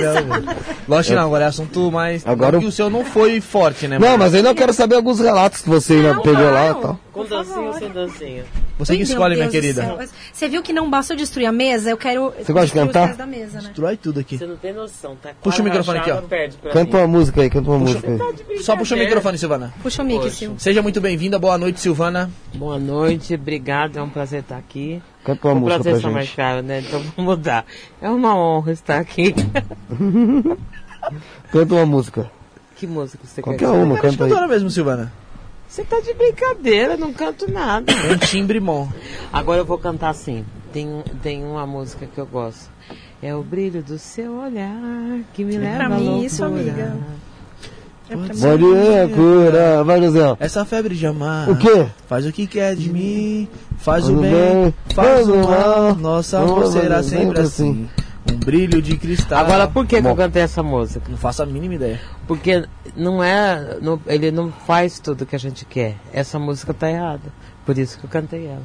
Lógico 0.88 1.15
não, 1.15 1.26
agora 1.26 1.44
é 1.45 1.48
assunto 1.48 1.91
mais. 1.91 2.26
Agora 2.26 2.57
o 2.57 2.72
seu 2.72 2.89
não 2.89 3.03
foi 3.06 3.39
forte, 3.41 3.88
né? 3.88 3.99
Não, 3.99 4.18
mas 4.18 4.34
ainda 4.34 4.49
eu 4.49 4.56
quero 4.56 4.73
saber 4.73 4.95
alguns 4.95 5.19
relatos 5.19 5.61
que 5.61 5.69
você 5.69 5.94
ainda 5.94 6.14
Não, 6.15 6.22
pegou 6.22 6.49
lá 6.52 6.72
e 6.72 6.73
tal. 6.76 6.99
Com 7.18 7.26
dancinha 7.26 7.61
ou 7.61 7.73
sem 7.73 7.89
dancinha? 7.89 8.45
Você 8.77 8.95
que 8.95 9.02
escolhe, 9.02 9.35
minha 9.35 9.49
querida. 9.49 10.07
Você 10.31 10.48
viu 10.48 10.61
que 10.61 10.72
não 10.72 10.88
basta 10.88 11.14
eu 11.14 11.18
destruir 11.18 11.48
a 11.48 11.52
mesa, 11.52 11.89
eu 11.89 11.98
quero. 11.98 12.31
Você 12.38 12.53
gosta 12.53 12.68
de 12.68 12.73
cantar? 12.73 13.15
da 13.15 13.26
mesa, 13.26 13.60
né? 13.60 13.68
Destrói 13.68 13.98
tudo 13.98 14.19
aqui. 14.19 14.38
Você 14.38 14.45
não 14.45 14.56
tem 14.56 14.72
noção, 14.72 15.15
tá? 15.15 15.31
Puxa 15.41 15.61
o 15.61 15.65
microfone 15.65 15.99
aqui, 15.99 16.11
ó. 16.11 16.22
Canta 16.72 16.98
uma 16.98 17.07
música 17.07 17.41
aí, 17.41 17.49
canta 17.49 17.69
uma 17.72 17.80
música 17.80 18.07
aí. 18.07 18.60
Só 18.60 18.77
puxa 18.77 18.95
o 18.95 18.99
microfone, 18.99 19.38
Silvana. 19.38 19.73
Puxa 19.81 20.03
o 20.03 20.06
mic, 20.06 20.30
Sil. 20.30 20.53
Seja 20.60 20.81
muito 20.84 21.02
bem-vinda, 21.02 21.39
boa 21.39 21.57
noite, 21.57 21.80
Silvana. 21.80 22.30
Boa 22.53 22.77
noite, 22.77 23.34
obrigado, 23.34 23.98
é 23.98 24.02
um 24.02 24.10
prazer 24.10 24.41
estar 24.41 24.57
aqui. 24.57 25.02
Canta 25.23 25.48
uma 25.48 25.53
o 25.56 25.60
música 25.61 25.84
prazer 25.84 26.02
pra 26.02 26.11
mais 26.11 26.26
gente. 26.27 26.35
caro, 26.35 26.61
né? 26.61 26.84
Então 26.85 26.99
vamos 27.02 27.15
mudar. 27.18 27.65
É 28.02 28.10
uma 28.10 28.38
honra 28.38 28.72
estar 28.72 28.99
aqui. 28.99 29.34
Canta 31.52 31.73
uma 31.76 31.85
música. 31.85 32.30
que 32.76 32.85
música 32.85 33.23
você 33.26 33.41
Qualquer 33.41 33.65
quer? 33.65 33.72
uma, 33.72 33.95
Cara, 33.95 34.15
canta 34.15 34.41
aí. 34.44 34.48
mesmo, 34.48 34.69
Silvana. 34.69 35.11
Você 35.68 35.84
tá 35.84 35.99
de 35.99 36.14
brincadeira, 36.14 36.95
não 36.95 37.11
canto 37.11 37.52
nada. 37.52 37.94
Tem 37.94 38.11
um 38.14 38.18
timbre 38.18 38.60
bom. 38.60 38.89
Agora 39.31 39.60
eu 39.60 39.65
vou 39.65 39.77
cantar 39.77 40.10
assim. 40.10 40.45
Tem, 40.72 41.03
tem 41.22 41.44
uma 41.44 41.68
música 41.68 42.07
que 42.07 42.18
eu 42.18 42.26
gosto. 42.26 42.69
É 43.22 43.35
o 43.35 43.44
brilho 43.44 43.84
do 43.84 43.98
seu 43.98 44.38
olhar 44.39 45.19
que 45.34 45.44
me 45.44 45.57
leva 45.57 45.76
pra 45.76 45.89
mim 45.89 46.23
isso, 46.23 46.44
amiga. 46.44 46.95
É 48.10 48.15
pra 48.15 48.34
mim. 48.34 48.39
Pode 48.39 48.64
ir, 48.64 49.15
cura. 49.15 49.84
Vai, 49.84 50.02
José. 50.02 50.38
Essa 50.39 50.64
febre 50.64 50.95
de 50.95 51.06
amar. 51.06 51.49
O 51.49 51.57
quê? 51.57 51.88
Faz 52.07 52.26
o 52.26 52.31
que 52.31 52.48
quer 52.48 52.76
de 52.76 52.89
mim, 52.89 53.48
faz 53.77 54.06
o 54.06 54.10
Tudo 54.10 54.22
bem, 54.22 54.31
bem, 54.31 54.73
faz 54.95 55.27
o 55.27 55.34
faz 55.34 55.45
o 55.45 55.49
mal. 55.49 55.95
Nosso 55.95 56.38
Vamos 56.38 56.52
amor 56.52 56.68
será 56.72 57.03
sempre 57.03 57.19
sempre 57.26 57.41
assim. 57.41 57.89
Um 58.31 58.37
brilho 58.37 58.81
de 58.81 58.97
cristal. 58.97 59.39
Agora, 59.39 59.67
por 59.67 59.85
que, 59.85 60.01
que 60.01 60.07
eu 60.07 60.15
cantei 60.15 60.41
essa 60.41 60.61
música? 60.63 61.05
Não 61.09 61.17
faço 61.17 61.43
a 61.43 61.45
mínima 61.45 61.75
ideia. 61.75 61.99
Porque 62.27 62.65
não 62.95 63.23
é. 63.23 63.77
não- 63.81 63.99
ele 64.07 64.31
não 64.31 64.51
faz 64.51 64.99
tudo 64.99 65.25
que 65.25 65.35
a 65.35 65.39
gente 65.39 65.65
quer. 65.65 65.95
Essa 66.13 66.37
música 66.39 66.73
tá 66.73 66.89
errada. 66.89 67.31
Por 67.65 67.77
isso 67.77 67.97
que 67.99 68.05
eu 68.05 68.09
cantei 68.09 68.45
ela. 68.47 68.63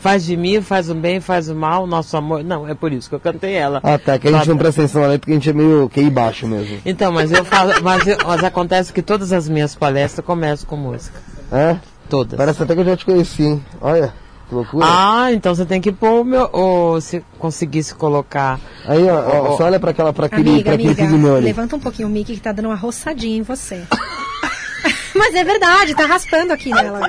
Faz 0.00 0.24
de 0.24 0.34
mim, 0.34 0.62
faz 0.62 0.88
o 0.88 0.94
bem, 0.94 1.20
faz 1.20 1.50
o 1.50 1.54
mal, 1.54 1.86
nosso 1.86 2.16
amor. 2.16 2.42
Não, 2.42 2.66
é 2.66 2.74
por 2.74 2.90
isso 2.90 3.08
que 3.08 3.14
eu 3.14 3.20
cantei 3.20 3.52
ela. 3.52 3.80
Ah, 3.82 3.98
tá. 3.98 4.18
Que 4.18 4.28
a 4.28 4.32
gente 4.32 4.48
não 4.48 4.56
presta 4.56 4.80
atenção 4.80 5.04
ali 5.04 5.18
porque 5.18 5.32
a 5.32 5.34
gente 5.34 5.50
é 5.50 5.52
meio 5.52 5.90
QI 5.90 6.08
baixo 6.08 6.46
mesmo. 6.46 6.78
Então, 6.86 7.12
mas 7.12 7.30
eu 7.30 7.44
falo. 7.44 7.72
Mas, 7.82 8.06
eu- 8.06 8.16
mas 8.26 8.42
acontece 8.42 8.92
que 8.92 9.02
todas 9.02 9.30
as 9.32 9.46
minhas 9.48 9.74
palestras 9.74 10.24
começam 10.24 10.66
com 10.68 10.76
música. 10.76 11.20
É? 11.52 11.76
Todas. 12.08 12.36
Parece 12.38 12.62
até 12.62 12.74
que 12.74 12.80
eu 12.80 12.84
já 12.84 12.96
te 12.96 13.04
conheci, 13.04 13.42
hein? 13.44 13.64
Olha, 13.80 14.14
que 14.50 14.54
loucura. 14.54 14.84
Ah, 14.88 15.32
então 15.32 15.54
você 15.54 15.64
tem 15.64 15.80
que 15.80 15.92
pôr 15.92 16.20
o 16.20 16.24
meu. 16.24 16.50
Ou 16.52 17.00
se 17.00 17.24
conseguisse 17.38 17.94
colocar. 17.94 18.60
Aí, 18.84 19.08
ó, 19.08 19.14
ó, 19.14 19.38
ó, 19.38 19.56
você 19.56 19.62
olha 19.62 19.78
pra, 19.80 19.92
aquela, 19.92 20.12
pra 20.12 20.26
aquele, 20.26 20.50
Amiga, 20.50 20.64
pra 20.64 20.74
aquele 20.74 20.88
amiga, 20.88 21.06
filho 21.06 21.34
levanta 21.38 21.76
um 21.76 21.80
pouquinho 21.80 22.08
o 22.08 22.10
mic 22.10 22.34
que 22.34 22.40
tá 22.40 22.50
dando 22.52 22.66
uma 22.66 22.74
roçadinha 22.74 23.38
em 23.38 23.42
você. 23.42 23.82
Mas 25.14 25.34
é 25.34 25.44
verdade, 25.44 25.94
tá 25.94 26.06
raspando 26.06 26.52
aqui 26.52 26.70
nela. 26.70 27.00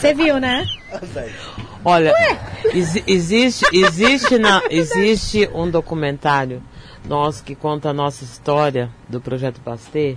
Você 0.00 0.14
viu, 0.14 0.38
né? 0.38 0.66
Olha, 1.84 2.12
exi- 2.72 3.04
existe, 3.06 3.64
existe, 3.72 4.38
na, 4.38 4.62
existe 4.70 5.48
um 5.54 5.70
documentário 5.70 6.62
nosso 7.06 7.44
que 7.44 7.54
conta 7.54 7.90
a 7.90 7.92
nossa 7.92 8.24
história 8.24 8.88
do 9.08 9.20
Projeto 9.20 9.60
Pasteur, 9.60 10.16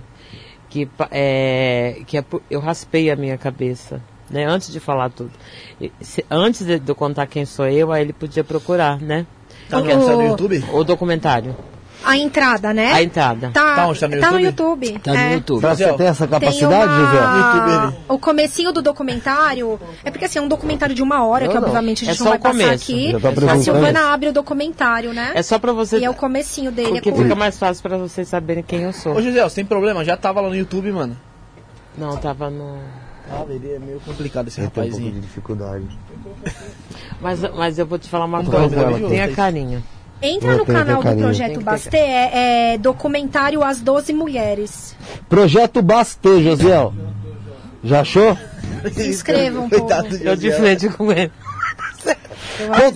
que, 0.70 0.88
é, 1.10 2.00
que 2.06 2.16
é 2.16 2.24
eu 2.50 2.60
raspei 2.60 3.10
a 3.10 3.16
minha 3.16 3.36
cabeça, 3.36 4.00
né, 4.30 4.44
antes 4.44 4.70
de 4.72 4.80
falar 4.80 5.10
tudo. 5.10 5.30
E 5.80 5.90
se- 6.00 6.24
antes 6.30 6.64
de, 6.66 6.78
de 6.78 6.88
eu 6.90 6.94
contar 6.94 7.26
quem 7.26 7.44
sou 7.44 7.66
eu, 7.68 7.92
aí 7.92 8.02
ele 8.02 8.12
podia 8.12 8.44
procurar, 8.44 9.00
né, 9.00 9.26
Tá 9.68 9.80
no, 9.80 9.92
O- 9.92 10.16
no 10.16 10.22
YouTube? 10.28 10.64
o 10.72 10.82
documentário, 10.84 11.54
A 12.02 12.16
entrada, 12.16 12.72
né? 12.72 12.92
a 12.92 13.02
entrada. 13.02 13.50
Tá, 13.52 13.74
Tá 13.76 13.86
onde? 13.88 14.00
Tá 14.00 14.08
no 14.08 14.20
tá 14.20 14.30
no 14.30 14.40
YouTube? 14.40 14.86
YouTube. 14.86 14.98
Tá 15.00 15.12
no 15.12 15.18
é. 15.18 15.34
YouTube. 15.34 15.60
Você 15.60 15.92
tem 15.94 16.06
essa 16.06 16.26
Tem 16.26 16.40
capacidade, 16.40 16.90
José? 16.92 17.16
YouTube, 17.16 17.70
uma... 17.70 17.84
ele. 17.88 17.96
O 18.08 18.18
comecinho 18.18 18.72
do 18.72 18.80
documentário 18.80 19.78
é 20.04 20.10
porque 20.10 20.24
assim, 20.24 20.38
é 20.38 20.42
um 20.42 20.48
documentário 20.48 20.94
de 20.94 21.02
uma 21.02 21.22
hora, 21.26 21.44
Não, 21.46 21.52
que 21.52 21.58
não. 21.58 21.64
obviamente 21.68 22.04
a 22.04 22.06
É 22.06 22.10
gente 22.12 22.18
só 22.18 22.24
não 22.24 22.30
vai 22.30 22.38
o 22.38 22.42
passar 22.42 22.58
começo. 22.64 22.84
aqui. 22.92 23.12
Tá 23.46 23.52
A. 23.52 23.58
Silvana 23.58 24.00
abre 24.14 24.28
o 24.28 24.32
documentário, 24.32 25.12
né? 25.12 25.32
É 25.34 25.42
só 25.42 25.58
pra 25.58 25.72
você, 25.72 25.98
E 25.98 26.04
é 26.04 26.08
o 26.10 26.14
comecinho 26.14 26.70
dele. 26.72 26.92
porque 26.92 27.08
é 27.10 27.12
com- 27.12 27.18
fica 27.22 27.34
mais 27.34 27.58
fácil 27.58 27.82
pra 27.82 27.98
vocês 27.98 28.26
saberem 28.28 28.62
quem 28.62 28.82
eu 28.82 28.92
sou. 28.92 29.14
Ô, 29.16 29.20
José, 29.20 29.42
você 29.42 29.56
tem 29.56 29.64
problema? 29.66 30.02
Já 30.04 30.16
tava 30.16 30.40
lá 30.40 30.48
no 30.48 30.56
YouTube, 30.56 30.90
mano. 30.92 31.14
Não, 31.98 32.16
tava 32.16 32.48
no... 32.48 32.78
Ah, 33.30 33.44
ele 33.48 33.72
é 33.72 33.78
meio 33.78 34.00
complicado 34.00 34.48
esse 34.48 34.60
Eu 34.60 34.70
tenho 34.70 34.86
um 34.86 34.90
pouco 34.90 34.98
de 34.98 35.04
rapazinho. 35.04 35.20
dificuldade. 35.22 35.84
Mas, 37.20 37.40
mas 37.40 37.78
eu 37.78 37.86
vou 37.86 37.98
te 37.98 38.08
falar 38.08 38.24
uma 38.24 38.42
Vamos 38.42 38.72
coisa, 38.72 38.76
ela. 39.16 39.34
carinho. 39.34 39.82
Entra 40.20 40.52
Eu 40.52 40.58
no 40.58 40.66
canal 40.66 41.02
do. 41.02 41.08
Tem 41.08 41.18
Projeto 41.18 41.60
Basté, 41.60 41.98
é, 41.98 42.74
é 42.74 42.78
documentário 42.78 43.62
As 43.62 43.80
Doze 43.80 44.12
Mulheres. 44.12 44.96
Projeto 45.28 45.80
Bastê, 45.82 46.42
Josiel. 46.42 46.92
Já 47.84 48.00
achou? 48.00 48.36
Se 48.92 49.08
inscreva 49.08 49.60
um 49.60 49.68
pouco. 49.68 49.86
Coitado 49.86 50.08
do 50.18 50.24
Eu 50.24 50.36
de 50.36 50.50
frente 50.52 50.88
com 50.88 51.12
ele. 51.12 51.30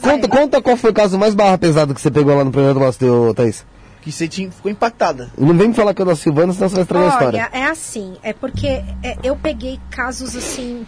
Conta, 0.03 0.27
é. 0.27 0.29
conta 0.29 0.63
qual 0.63 0.77
foi 0.77 0.91
o 0.91 0.95
caso 0.95 1.17
mais 1.17 1.35
barra 1.35 1.57
pesado 1.57 1.95
que 1.95 2.01
você 2.01 2.11
pegou 2.11 2.35
lá 2.37 2.43
no 2.45 2.51
Projeto 2.51 2.81
Bastê, 2.81 3.07
Thaís. 3.37 3.65
Que 4.03 4.11
você 4.12 4.27
tinha, 4.29 4.51
ficou 4.51 4.70
impactada. 4.70 5.31
Não 5.39 5.57
vem 5.57 5.69
me 5.69 5.74
falar 5.74 5.95
que 5.95 6.03
é 6.03 6.05
da 6.05 6.15
Silvana, 6.16 6.53
senão 6.53 6.69
você 6.69 6.74
vai 6.74 6.83
estragar 6.83 7.07
a 7.09 7.12
história. 7.15 7.49
Olha, 7.53 7.59
é 7.59 7.65
assim, 7.70 8.16
é 8.23 8.33
porque 8.33 8.66
é, 8.66 9.16
eu 9.23 9.37
peguei 9.37 9.79
casos 9.91 10.37
assim 10.37 10.85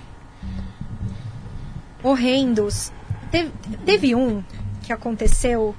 horrendos. 2.02 2.92
Teve, 3.30 3.50
teve 3.86 4.14
um 4.14 4.42
que 4.82 4.92
aconteceu 4.92 5.74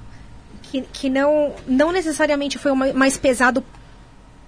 que, 0.62 0.82
que 0.82 1.08
não, 1.10 1.52
não 1.66 1.92
necessariamente 1.92 2.58
foi 2.58 2.70
o 2.72 2.76
ma- 2.76 2.92
mais 2.92 3.16
pesado 3.16 3.62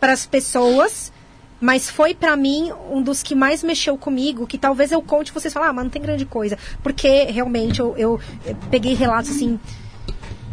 para 0.01 0.13
as 0.13 0.27
pessoas, 0.27 1.13
mas 1.61 1.89
foi 1.91 2.15
pra 2.15 2.37
mim 2.37 2.73
um 2.91 3.03
dos 3.03 3.23
que 3.23 3.35
mais 3.35 3.63
mexeu 3.63 3.97
comigo, 3.97 4.47
que 4.47 4.59
talvez 4.59 4.93
eu 4.93 5.03
conte 5.03 5.29
e 5.29 5.33
vocês 5.35 5.53
falam, 5.53 5.69
ah, 5.71 5.73
mas 5.73 5.85
não 5.85 5.91
tem 5.91 6.03
grande 6.03 6.25
coisa. 6.25 6.59
Porque 6.83 7.25
realmente 7.25 7.81
eu, 7.81 7.97
eu 7.97 8.21
eh, 8.47 8.55
peguei 8.71 8.95
relatos 8.95 9.31
assim 9.31 9.59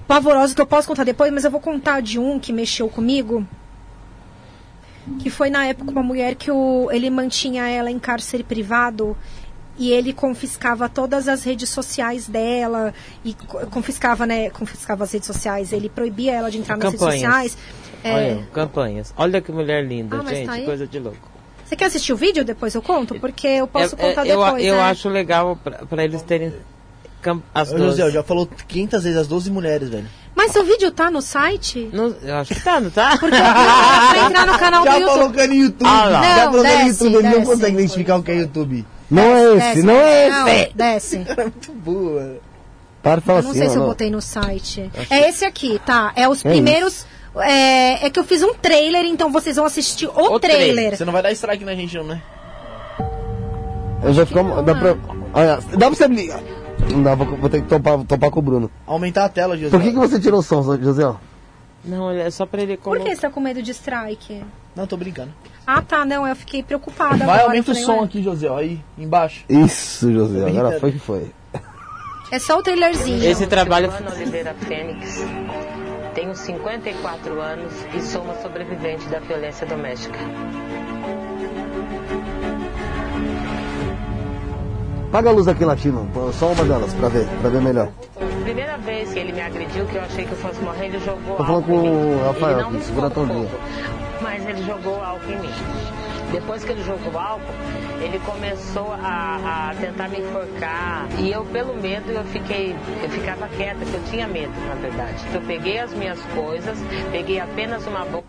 pavorosos 0.07 0.53
que 0.55 0.61
eu 0.61 0.67
posso 0.67 0.87
contar 0.87 1.03
depois, 1.03 1.31
mas 1.31 1.43
eu 1.43 1.51
vou 1.51 1.59
contar 1.59 2.01
de 2.01 2.19
um 2.19 2.39
que 2.39 2.51
mexeu 2.53 2.87
comigo 2.89 3.45
que 5.19 5.29
foi 5.29 5.49
na 5.51 5.67
época 5.67 5.91
uma 5.91 6.01
mulher 6.01 6.33
que 6.35 6.49
o, 6.49 6.89
ele 6.91 7.09
mantinha 7.11 7.67
ela 7.67 7.91
em 7.91 7.99
cárcere 7.99 8.43
privado 8.43 9.15
e 9.77 9.91
ele 9.91 10.11
confiscava 10.13 10.89
todas 10.89 11.27
as 11.27 11.43
redes 11.43 11.69
sociais 11.69 12.27
dela 12.27 12.91
e 13.23 13.33
co- 13.35 13.67
confiscava, 13.67 14.25
né, 14.25 14.49
confiscava 14.49 15.03
as 15.03 15.11
redes 15.11 15.27
sociais, 15.27 15.71
ele 15.73 15.89
proibia 15.89 16.33
ela 16.33 16.49
de 16.49 16.57
entrar 16.57 16.75
nas 16.77 16.85
redes 16.91 16.99
sociais. 16.99 17.57
É, 18.03 18.13
Olha, 18.13 18.47
campanhas. 18.53 19.13
Olha 19.17 19.41
que 19.41 19.51
mulher 19.51 19.85
linda, 19.85 20.17
Ah, 20.25 20.33
gente, 20.33 20.47
tá 20.47 20.59
coisa 20.61 20.87
de 20.87 20.97
louco. 20.97 21.29
Você 21.65 21.75
quer 21.75 21.85
assistir 21.85 22.13
o 22.13 22.15
vídeo? 22.17 22.43
Depois 22.45 22.73
eu 22.73 22.81
conto? 22.81 23.19
Porque 23.19 23.47
eu 23.47 23.67
posso 23.67 23.95
É- 23.95 23.99
é- 23.99 24.09
contar 24.09 24.25
eu, 24.27 24.39
depois, 24.39 24.63
eu 24.65 24.75
né? 24.75 24.81
acho 24.83 25.09
legal 25.09 25.55
pra, 25.63 25.85
pra 25.85 26.03
eles 26.03 26.21
terem 26.21 26.53
as 27.53 27.71
Ô, 27.71 27.75
duas. 27.75 27.97
José, 27.97 28.11
já 28.11 28.23
falou 28.23 28.47
500 28.67 29.03
vezes 29.03 29.17
as 29.19 29.27
12 29.27 29.49
mulheres, 29.51 29.89
velho. 29.89 30.05
Mas 30.35 30.53
o 30.55 30.63
vídeo 30.63 30.91
tá 30.91 31.09
no 31.09 31.21
site? 31.21 31.89
Não, 31.93 32.13
eu 32.21 32.35
acho 32.35 32.53
que 32.53 32.61
tá, 32.61 32.79
não 32.81 32.89
tá? 32.89 33.17
Porque 33.17 33.35
pra 33.37 34.25
entrar 34.27 34.45
no 34.45 34.59
canal 34.59 34.81
do 34.83 34.91
Já 34.91 34.97
YouTube. 34.97 35.13
falou 35.17 35.31
que 35.31 35.39
é 35.39 35.47
no 35.47 35.53
YouTube. 35.53 35.87
Ah, 35.87 36.05
lá. 36.09 36.21
já 36.23 36.41
é 36.43 36.45
no 36.49 36.61
desce, 36.63 36.87
YouTube, 36.87 37.13
ele 37.15 37.23
não 37.23 37.31
desce. 37.39 37.45
consegue 37.51 37.77
identificar 37.77 38.15
o 38.17 38.23
que 38.23 38.31
é 38.31 38.35
YouTube. 38.35 38.85
Não 39.09 39.23
é 39.23 39.71
esse, 39.71 39.83
não 39.83 39.93
é 39.93 40.27
esse. 40.27 40.35
Não, 40.37 40.67
desce. 40.75 41.17
Muito 41.37 41.71
boa. 41.73 42.37
Para 43.01 43.21
de 43.21 43.25
falar 43.27 43.39
Eu 43.39 43.43
não 43.43 43.51
assim, 43.51 43.59
sei 43.59 43.69
se 43.69 43.75
eu 43.77 43.85
botei 43.85 44.09
no 44.09 44.21
site. 44.21 44.91
É 45.09 45.29
esse 45.29 45.45
aqui, 45.45 45.79
tá? 45.85 46.11
É 46.15 46.27
os 46.27 46.43
É 46.43 46.49
primeiros. 46.49 47.05
É, 47.37 48.05
é 48.05 48.09
que 48.09 48.17
eu 48.19 48.23
fiz 48.23 48.41
um 48.43 48.53
trailer, 48.53 49.05
então 49.05 49.31
vocês 49.31 49.55
vão 49.57 49.65
assistir 49.65 50.07
o, 50.07 50.11
O 50.11 50.39
trailer. 50.39 50.73
trailer. 50.73 50.97
Você 50.97 51.05
não 51.05 51.13
vai 51.13 51.21
dar 51.21 51.31
strike 51.33 51.63
na 51.65 51.75
gente, 51.75 51.95
não, 51.97 52.03
né? 52.05 52.21
Eu 54.03 54.13
já 54.13 54.25
ficou. 54.25 54.63
Dá 54.63 54.75
pra. 54.75 54.95
Olha, 55.33 55.59
dá 55.77 55.87
pra 55.87 55.89
você. 55.89 56.07
Não 56.91 57.03
dá, 57.03 57.15
vou, 57.15 57.25
vou 57.37 57.49
ter 57.49 57.61
que 57.61 57.67
topar, 57.67 58.03
topar 58.03 58.29
com 58.29 58.39
o 58.39 58.41
Bruno. 58.41 58.71
Aumentar 58.85 59.25
a 59.25 59.29
tela, 59.29 59.57
José. 59.57 59.69
Por 59.71 59.81
que, 59.81 59.91
que 59.91 59.97
você 59.97 60.19
tirou 60.19 60.39
o 60.39 60.43
som, 60.43 60.61
José? 60.77 61.03
Não, 61.83 62.09
é 62.09 62.29
só 62.31 62.45
pra 62.45 62.61
ele 62.61 62.77
Por 62.77 62.83
colocar. 62.83 63.03
que 63.05 63.15
você 63.15 63.21
tá 63.21 63.29
com 63.29 63.39
medo 63.39 63.61
de 63.61 63.71
strike? 63.71 64.43
Não, 64.75 64.87
tô 64.87 64.97
brincando. 64.97 65.31
Ah, 65.65 65.81
tá, 65.81 66.03
não, 66.03 66.27
eu 66.27 66.35
fiquei 66.35 66.61
preocupada. 66.63 67.17
Vai, 67.17 67.39
agora. 67.39 67.43
aumenta 67.43 67.71
o 67.71 67.73
Eu 67.73 67.75
falei, 67.75 67.83
som 67.83 67.99
ué, 68.01 68.05
aqui, 68.05 68.23
José, 68.23 68.49
ó, 68.49 68.57
aí, 68.57 68.79
embaixo. 68.97 69.45
Isso, 69.47 70.11
José. 70.11 70.47
Agora 70.47 70.79
foi 70.79 70.91
que 70.91 70.99
foi. 70.99 71.31
É 72.31 72.39
só 72.39 72.57
o 72.57 72.63
trailerzinho. 72.63 73.23
Esse 73.23 73.45
trabalho. 73.45 73.91
Silvana 73.91 74.15
Oliveira 74.15 74.53
Fênix. 74.55 75.23
Tenho 76.15 76.35
54 76.35 77.41
anos 77.41 77.73
e 77.93 78.01
sou 78.01 78.21
uma 78.23 78.35
sobrevivente 78.41 79.05
da 79.07 79.19
violência 79.19 79.67
doméstica. 79.67 80.17
Apaga 85.15 85.29
a 85.29 85.31
luz 85.31 85.47
aqui, 85.47 85.63
Latino. 85.63 86.05
Só 86.33 86.51
uma 86.51 86.65
delas, 86.65 86.93
pra 86.93 87.07
ver, 87.07 87.25
pra 87.39 87.49
ver 87.49 87.61
melhor. 87.61 87.89
Primeira 88.43 88.77
vez 88.79 89.13
que 89.13 89.19
ele 89.19 89.31
me 89.31 89.39
agrediu, 89.39 89.85
que 89.85 89.95
eu 89.95 90.01
achei 90.01 90.25
que 90.25 90.31
eu 90.33 90.37
fosse 90.37 90.59
morrer, 90.59 90.87
ele 90.87 90.99
jogou 90.99 91.37
Tô 91.37 91.45
falando 91.45 91.65
com 91.65 91.81
mim. 91.81 91.87
o 91.87 92.25
Rafael 92.25 92.59
ele 92.59 92.69
não 92.69 92.81
segura 92.81 93.07
a 93.07 93.09
fogo, 93.09 93.49
Mas 94.21 94.45
ele 94.45 94.61
jogou 94.63 95.01
álcool 95.01 95.31
em 95.31 95.39
mim. 95.39 95.49
Depois 96.33 96.65
que 96.65 96.71
ele 96.73 96.83
jogou 96.83 97.17
álcool, 97.17 97.53
ele 98.01 98.19
começou 98.25 98.91
a, 98.91 99.69
a 99.71 99.75
tentar 99.79 100.09
me 100.09 100.19
enforcar. 100.19 101.07
E 101.17 101.31
eu, 101.31 101.45
pelo 101.45 101.73
medo, 101.75 102.11
eu 102.11 102.25
fiquei, 102.25 102.75
eu 103.01 103.09
ficava 103.09 103.47
quieta, 103.47 103.85
que 103.85 103.93
eu 103.93 104.03
tinha 104.11 104.27
medo, 104.27 104.51
na 104.67 104.75
verdade. 104.75 105.23
Eu 105.33 105.39
peguei 105.43 105.79
as 105.79 105.93
minhas 105.93 106.19
coisas, 106.35 106.77
peguei 107.13 107.39
apenas 107.39 107.87
uma 107.87 108.03
bolsa. 108.03 108.27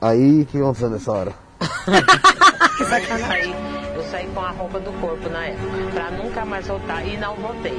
Aí, 0.00 0.42
o 0.42 0.46
que 0.46 0.58
aconteceu 0.58 0.90
nessa 0.90 1.12
hora? 1.12 1.47
Eu 3.94 4.02
saí, 4.04 4.26
com 4.32 4.40
a 4.40 4.50
roupa 4.50 4.80
do 4.80 4.92
corpo 5.00 5.28
na 5.28 5.46
época, 5.46 5.90
pra 5.92 6.10
nunca 6.10 6.44
mais 6.44 6.66
voltar 6.66 7.04
e 7.04 7.16
não 7.16 7.34
voltei. 7.34 7.78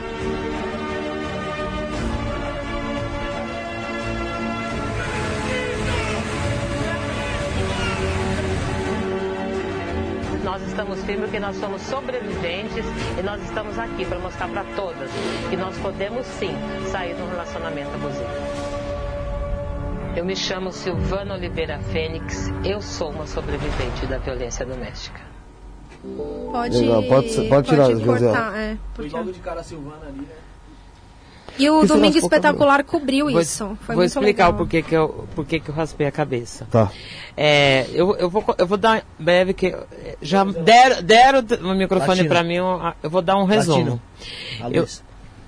Nós 10.44 10.62
estamos 10.64 11.04
firmes 11.04 11.26
porque 11.26 11.40
nós 11.40 11.56
somos 11.58 11.82
sobreviventes 11.84 12.86
e 13.18 13.24
nós 13.24 13.42
estamos 13.44 13.80
aqui 13.80 14.06
para 14.06 14.20
mostrar 14.20 14.50
para 14.50 14.66
todas 14.76 15.10
que 15.50 15.56
nós 15.56 15.78
podemos 15.78 16.26
sim 16.26 16.52
sair 16.92 17.16
de 17.16 17.22
um 17.22 17.30
relacionamento 17.30 17.92
abusivo. 17.96 18.69
Eu 20.16 20.26
me 20.26 20.36
chamo 20.36 20.72
Silvana 20.72 21.36
Oliveira 21.36 21.80
Fênix, 21.92 22.52
eu 22.64 22.82
sou 22.82 23.12
uma 23.12 23.28
sobrevivente 23.28 24.06
da 24.08 24.18
violência 24.18 24.66
doméstica. 24.66 25.22
Pode, 26.52 26.78
Legal, 26.78 27.04
pode- 27.04 27.48
pode 27.50 27.68
tirar, 27.70 28.06
cortar, 28.06 28.58
é. 28.58 28.78
Foi 28.94 29.10
logo 29.10 29.32
de 29.32 29.40
cara 29.40 29.62
a 29.62 29.64
Silvana 29.64 30.08
ali, 30.08 30.20
né? 30.20 30.36
E 31.58 31.70
o 31.70 31.84
Isso 31.84 31.94
Domingo 31.94 32.18
Espetacular 32.18 32.84
cobriu 32.86 33.30
Vou, 33.30 33.42
isso. 33.42 33.78
Foi 33.82 33.96
vou 33.96 33.96
muito 33.98 34.08
explicar 34.08 34.46
legal. 34.46 34.52
o 34.54 34.58
porquê 34.58 34.82
que 34.82 34.96
eu, 34.96 35.28
porquê 35.36 35.60
que 35.60 35.70
eu 35.70 35.76
raspei 35.76 36.08
a 36.08 36.12
cabeça. 36.12 36.66
Tá. 36.72 36.90
É, 37.36 37.86
eu, 37.92 38.16
eu, 38.16 38.30
vou, 38.30 38.44
eu 38.58 38.66
vou 38.66 38.78
dar 38.78 39.04
breve 39.20 39.54
que 39.54 39.76
já 40.22 40.46
deram, 40.46 41.04
deram 41.04 41.40
o 41.70 41.76
microfone 41.76 42.28
para 42.30 42.44
mim, 42.44 42.56
eu, 42.56 43.10
vou 43.10 43.22
dar 43.22 43.36
um 43.38 43.44
resumo. 43.44 44.00
Eu, 44.72 44.88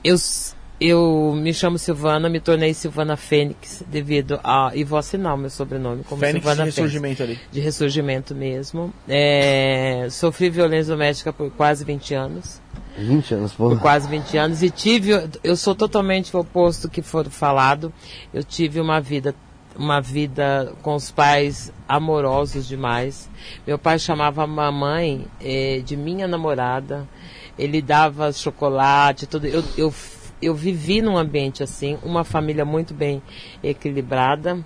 eu, 0.03 0.17
eu 0.81 1.35
me 1.37 1.53
chamo 1.53 1.77
Silvana, 1.77 2.27
me 2.27 2.39
tornei 2.39 2.73
Silvana 2.73 3.15
Fênix 3.15 3.83
devido 3.87 4.39
a. 4.43 4.71
E 4.73 4.83
vou 4.83 4.97
assinar 4.97 5.35
o 5.35 5.37
meu 5.37 5.51
sobrenome 5.51 6.03
como 6.03 6.19
Fênix 6.19 6.33
de 6.33 6.41
Silvana 6.41 6.57
Fênix. 6.57 6.75
ressurgimento 6.75 7.23
ali. 7.23 7.39
De 7.51 7.59
ressurgimento 7.59 8.33
mesmo. 8.33 8.91
É, 9.07 10.07
sofri 10.09 10.49
violência 10.49 10.91
doméstica 10.91 11.31
por 11.31 11.51
quase 11.51 11.85
20 11.85 12.15
anos. 12.15 12.59
20 12.97 13.33
anos, 13.35 13.53
pô. 13.53 13.69
Por 13.69 13.79
quase 13.79 14.09
20 14.09 14.37
anos. 14.37 14.63
E 14.63 14.71
tive. 14.71 15.11
Eu 15.43 15.55
sou 15.55 15.75
totalmente 15.75 16.35
o 16.35 16.39
oposto 16.39 16.89
que 16.89 17.03
for 17.03 17.29
falado. 17.29 17.93
Eu 18.33 18.43
tive 18.43 18.81
uma 18.81 18.99
vida. 18.99 19.35
Uma 19.75 20.01
vida 20.01 20.73
com 20.81 20.95
os 20.95 21.11
pais 21.11 21.71
amorosos 21.87 22.67
demais. 22.67 23.29
Meu 23.65 23.77
pai 23.77 23.99
chamava 23.99 24.43
a 24.43 24.47
mamãe 24.47 25.27
eh, 25.39 25.81
de 25.85 25.95
minha 25.95 26.27
namorada. 26.27 27.07
Ele 27.57 27.81
dava 27.81 28.33
chocolate, 28.33 29.25
tudo. 29.27 29.45
Eu, 29.47 29.63
eu, 29.77 29.93
eu 30.41 30.55
vivi 30.55 31.01
num 31.01 31.17
ambiente 31.17 31.63
assim, 31.63 31.97
uma 32.03 32.23
família 32.23 32.65
muito 32.65 32.93
bem 32.93 33.21
equilibrada. 33.63 34.59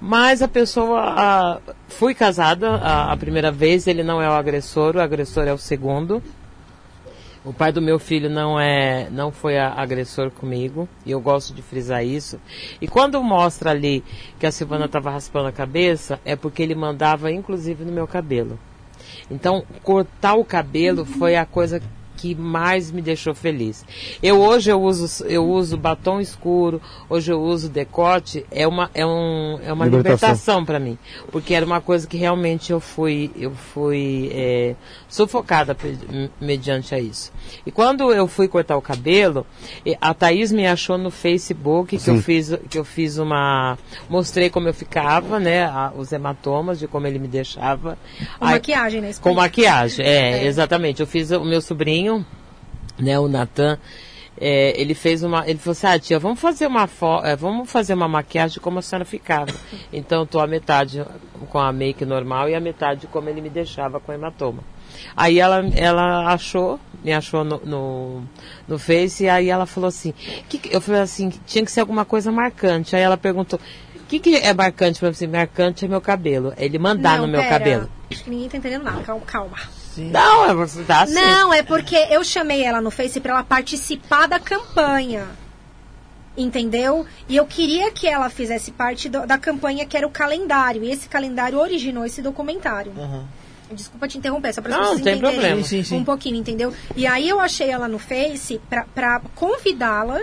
Mas 0.00 0.42
a 0.42 0.48
pessoa. 0.48 1.00
A, 1.00 1.60
fui 1.88 2.14
casada 2.14 2.76
a, 2.76 3.12
a 3.12 3.16
primeira 3.16 3.50
vez, 3.50 3.86
ele 3.86 4.02
não 4.02 4.22
é 4.22 4.28
o 4.28 4.32
agressor, 4.32 4.96
o 4.96 5.00
agressor 5.00 5.44
é 5.48 5.52
o 5.52 5.58
segundo. 5.58 6.22
O 7.44 7.52
pai 7.52 7.72
do 7.72 7.80
meu 7.80 7.98
filho 7.98 8.28
não 8.28 8.60
é, 8.60 9.08
não 9.10 9.32
foi 9.32 9.58
agressor 9.58 10.30
comigo, 10.30 10.88
e 11.06 11.12
eu 11.12 11.20
gosto 11.20 11.54
de 11.54 11.62
frisar 11.62 12.04
isso. 12.04 12.38
E 12.80 12.86
quando 12.86 13.22
mostra 13.22 13.70
ali 13.70 14.04
que 14.38 14.46
a 14.46 14.52
Silvana 14.52 14.84
estava 14.84 15.10
raspando 15.10 15.48
a 15.48 15.52
cabeça, 15.52 16.20
é 16.24 16.36
porque 16.36 16.62
ele 16.62 16.74
mandava 16.74 17.30
inclusive 17.32 17.84
no 17.84 17.92
meu 17.92 18.06
cabelo. 18.06 18.58
Então, 19.30 19.64
cortar 19.82 20.34
o 20.34 20.44
cabelo 20.44 21.04
foi 21.04 21.36
a 21.36 21.46
coisa 21.46 21.80
que 22.18 22.34
mais 22.34 22.90
me 22.90 23.00
deixou 23.00 23.34
feliz. 23.34 23.84
Eu 24.22 24.40
hoje 24.40 24.70
eu 24.70 24.82
uso 24.82 25.24
eu 25.26 25.48
uso 25.48 25.76
batom 25.76 26.20
escuro, 26.20 26.82
hoje 27.08 27.30
eu 27.32 27.40
uso 27.40 27.68
decote, 27.68 28.44
é 28.50 28.66
uma 28.66 28.90
é 28.92 29.06
um 29.06 29.58
é 29.64 29.72
uma 29.72 29.84
Libertação. 29.84 30.28
libertação 30.28 30.64
para 30.64 30.78
mim, 30.80 30.98
porque 31.30 31.54
era 31.54 31.64
uma 31.64 31.80
coisa 31.80 32.06
que 32.06 32.16
realmente 32.16 32.72
eu 32.72 32.80
fui 32.80 33.30
eu 33.36 33.52
fui 33.52 34.30
é, 34.34 34.74
sufocada 35.08 35.76
mediante 36.40 36.94
a 36.94 36.98
isso. 36.98 37.32
E 37.64 37.70
quando 37.70 38.12
eu 38.12 38.26
fui 38.26 38.48
cortar 38.48 38.76
o 38.76 38.82
cabelo, 38.82 39.46
a 40.00 40.12
Thaís 40.12 40.50
me 40.52 40.66
achou 40.66 40.98
no 40.98 41.10
Facebook 41.10 41.96
que 41.98 42.10
eu 42.10 42.16
Sim. 42.16 42.22
fiz 42.22 42.52
que 42.68 42.78
eu 42.78 42.84
fiz 42.84 43.18
uma 43.18 43.78
mostrei 44.08 44.50
como 44.50 44.68
eu 44.68 44.74
ficava, 44.74 45.38
né, 45.38 45.64
a- 45.64 45.92
os 45.96 46.10
hematomas 46.12 46.78
de 46.78 46.86
como 46.88 47.06
ele 47.06 47.18
me 47.18 47.28
deixava. 47.28 47.96
Com 48.38 48.44
Aí- 48.46 48.54
maquiagem, 48.54 49.00
né? 49.00 49.10
com 49.20 49.34
maquiagem, 49.34 50.04
é, 50.04 50.44
exatamente. 50.46 51.00
Eu 51.00 51.06
fiz 51.06 51.30
o 51.30 51.44
meu 51.44 51.60
sobrinho, 51.60 52.07
né, 52.98 53.18
o 53.18 53.28
Natan, 53.28 53.78
é, 54.40 54.80
ele 54.80 54.94
fez 54.94 55.22
uma. 55.22 55.48
Ele 55.48 55.58
falou 55.58 55.72
assim, 55.72 55.86
ah, 55.86 55.98
tia, 55.98 56.18
vamos 56.18 56.38
fazer 56.40 56.66
uma 56.66 56.86
fo 56.86 57.20
é, 57.24 57.34
vamos 57.34 57.70
fazer 57.70 57.94
uma 57.94 58.06
maquiagem 58.08 58.60
como 58.60 58.78
a 58.78 58.82
senhora 58.82 59.04
ficava. 59.04 59.52
Então 59.92 60.20
eu 60.20 60.26
tô 60.26 60.38
a 60.38 60.46
metade 60.46 61.04
com 61.50 61.58
a 61.58 61.72
make 61.72 62.04
normal 62.04 62.48
e 62.48 62.54
a 62.54 62.60
metade 62.60 63.06
como 63.08 63.28
ele 63.28 63.40
me 63.40 63.50
deixava 63.50 63.98
com 63.98 64.12
hematoma. 64.12 64.62
Aí 65.16 65.38
ela, 65.38 65.64
ela 65.76 66.32
achou, 66.32 66.78
me 67.04 67.12
achou 67.12 67.44
no, 67.44 67.58
no, 67.64 68.22
no 68.66 68.78
Face, 68.78 69.24
e 69.24 69.28
aí 69.28 69.48
ela 69.50 69.66
falou 69.66 69.88
assim, 69.88 70.12
que, 70.48 70.58
que- 70.58 70.74
eu 70.74 70.80
falei 70.80 71.00
assim, 71.02 71.30
tinha 71.46 71.64
que 71.64 71.70
ser 71.70 71.80
alguma 71.80 72.04
coisa 72.04 72.32
marcante. 72.32 72.96
Aí 72.96 73.02
ela 73.02 73.16
perguntou, 73.16 73.60
o 73.96 74.00
que, 74.08 74.18
que 74.18 74.36
é 74.36 74.54
marcante 74.54 74.98
para 74.98 75.12
você? 75.12 75.26
Marcante 75.26 75.84
é 75.84 75.88
meu 75.88 76.00
cabelo. 76.00 76.52
Ele 76.56 76.78
mandar 76.78 77.18
Não, 77.18 77.26
no 77.26 77.32
meu 77.32 77.40
pera. 77.42 77.58
cabelo. 77.58 77.90
Acho 78.10 78.24
que 78.24 78.30
ninguém 78.30 78.48
tá 78.48 78.56
entendendo 78.56 78.84
nada. 78.84 79.02
Calma. 79.02 79.22
calma. 79.26 79.56
Não, 80.02 80.44
é 80.50 80.54
você 80.54 80.82
tá 80.82 81.02
assim. 81.02 81.14
Não, 81.14 81.52
é 81.52 81.62
porque 81.62 81.96
eu 82.10 82.22
chamei 82.24 82.62
ela 82.62 82.80
no 82.80 82.90
Face 82.90 83.20
pra 83.20 83.32
ela 83.34 83.42
participar 83.44 84.26
da 84.26 84.38
campanha. 84.40 85.26
Entendeu? 86.36 87.04
E 87.28 87.36
eu 87.36 87.44
queria 87.46 87.90
que 87.90 88.06
ela 88.06 88.30
fizesse 88.30 88.70
parte 88.70 89.08
do- 89.08 89.26
da 89.26 89.36
campanha 89.36 89.84
que 89.84 89.96
era 89.96 90.06
o 90.06 90.10
calendário. 90.10 90.84
E 90.84 90.90
esse 90.90 91.08
calendário 91.08 91.58
originou 91.58 92.04
esse 92.04 92.22
documentário. 92.22 92.92
Desculpa 93.72 94.06
te 94.08 94.16
interromper, 94.18 94.52
só 94.54 94.62
pra 94.62 94.70
Não, 94.70 94.78
vocês 94.84 94.98
não 94.98 95.04
tem 95.04 95.12
entenderem 95.14 95.34
problema. 95.40 95.62
Sim, 95.62 95.82
sim, 95.82 95.84
sim. 95.84 95.96
um 95.96 96.04
pouquinho, 96.04 96.36
entendeu? 96.36 96.72
E 96.96 97.06
aí 97.06 97.28
eu 97.28 97.38
achei 97.40 97.68
ela 97.68 97.88
no 97.88 97.98
Face 97.98 98.60
pra, 98.70 98.84
pra 98.94 99.20
convidá-la 99.34 100.20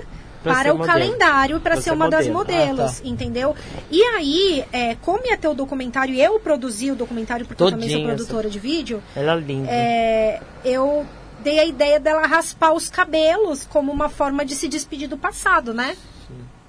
para 0.54 0.74
o 0.74 0.78
modelo. 0.78 0.94
calendário 1.00 1.60
para 1.60 1.82
ser 1.82 1.92
uma 1.92 2.10
das 2.10 2.28
modelo. 2.28 2.68
modelos, 2.70 3.00
Ah, 3.00 3.04
tá. 3.04 3.08
entendeu? 3.10 3.56
E 3.92 4.02
aí, 4.02 4.64
é, 4.72 4.96
como 4.96 5.26
ia 5.26 5.38
ter 5.38 5.48
o 5.48 5.54
documentário, 5.54 6.14
eu 6.16 6.40
produzi 6.40 6.92
o 6.92 6.96
documentário 6.96 7.46
porque 7.46 7.62
eu 7.62 7.72
também 7.72 7.90
sou 7.90 8.04
produtora 8.04 8.50
de 8.50 8.60
vídeo, 8.60 9.02
Ela 9.16 9.34
é 9.34 9.40
linda. 9.40 9.68
é, 9.72 10.42
eu 10.64 11.06
dei 11.44 11.60
a 11.60 11.66
ideia 11.66 12.00
dela 12.00 12.26
raspar 12.26 12.74
os 12.74 12.90
cabelos 12.90 13.66
como 13.66 13.92
uma 13.92 14.10
forma 14.10 14.44
de 14.46 14.56
se 14.56 14.68
despedir 14.68 15.08
do 15.08 15.18
passado, 15.18 15.74
né? 15.74 15.96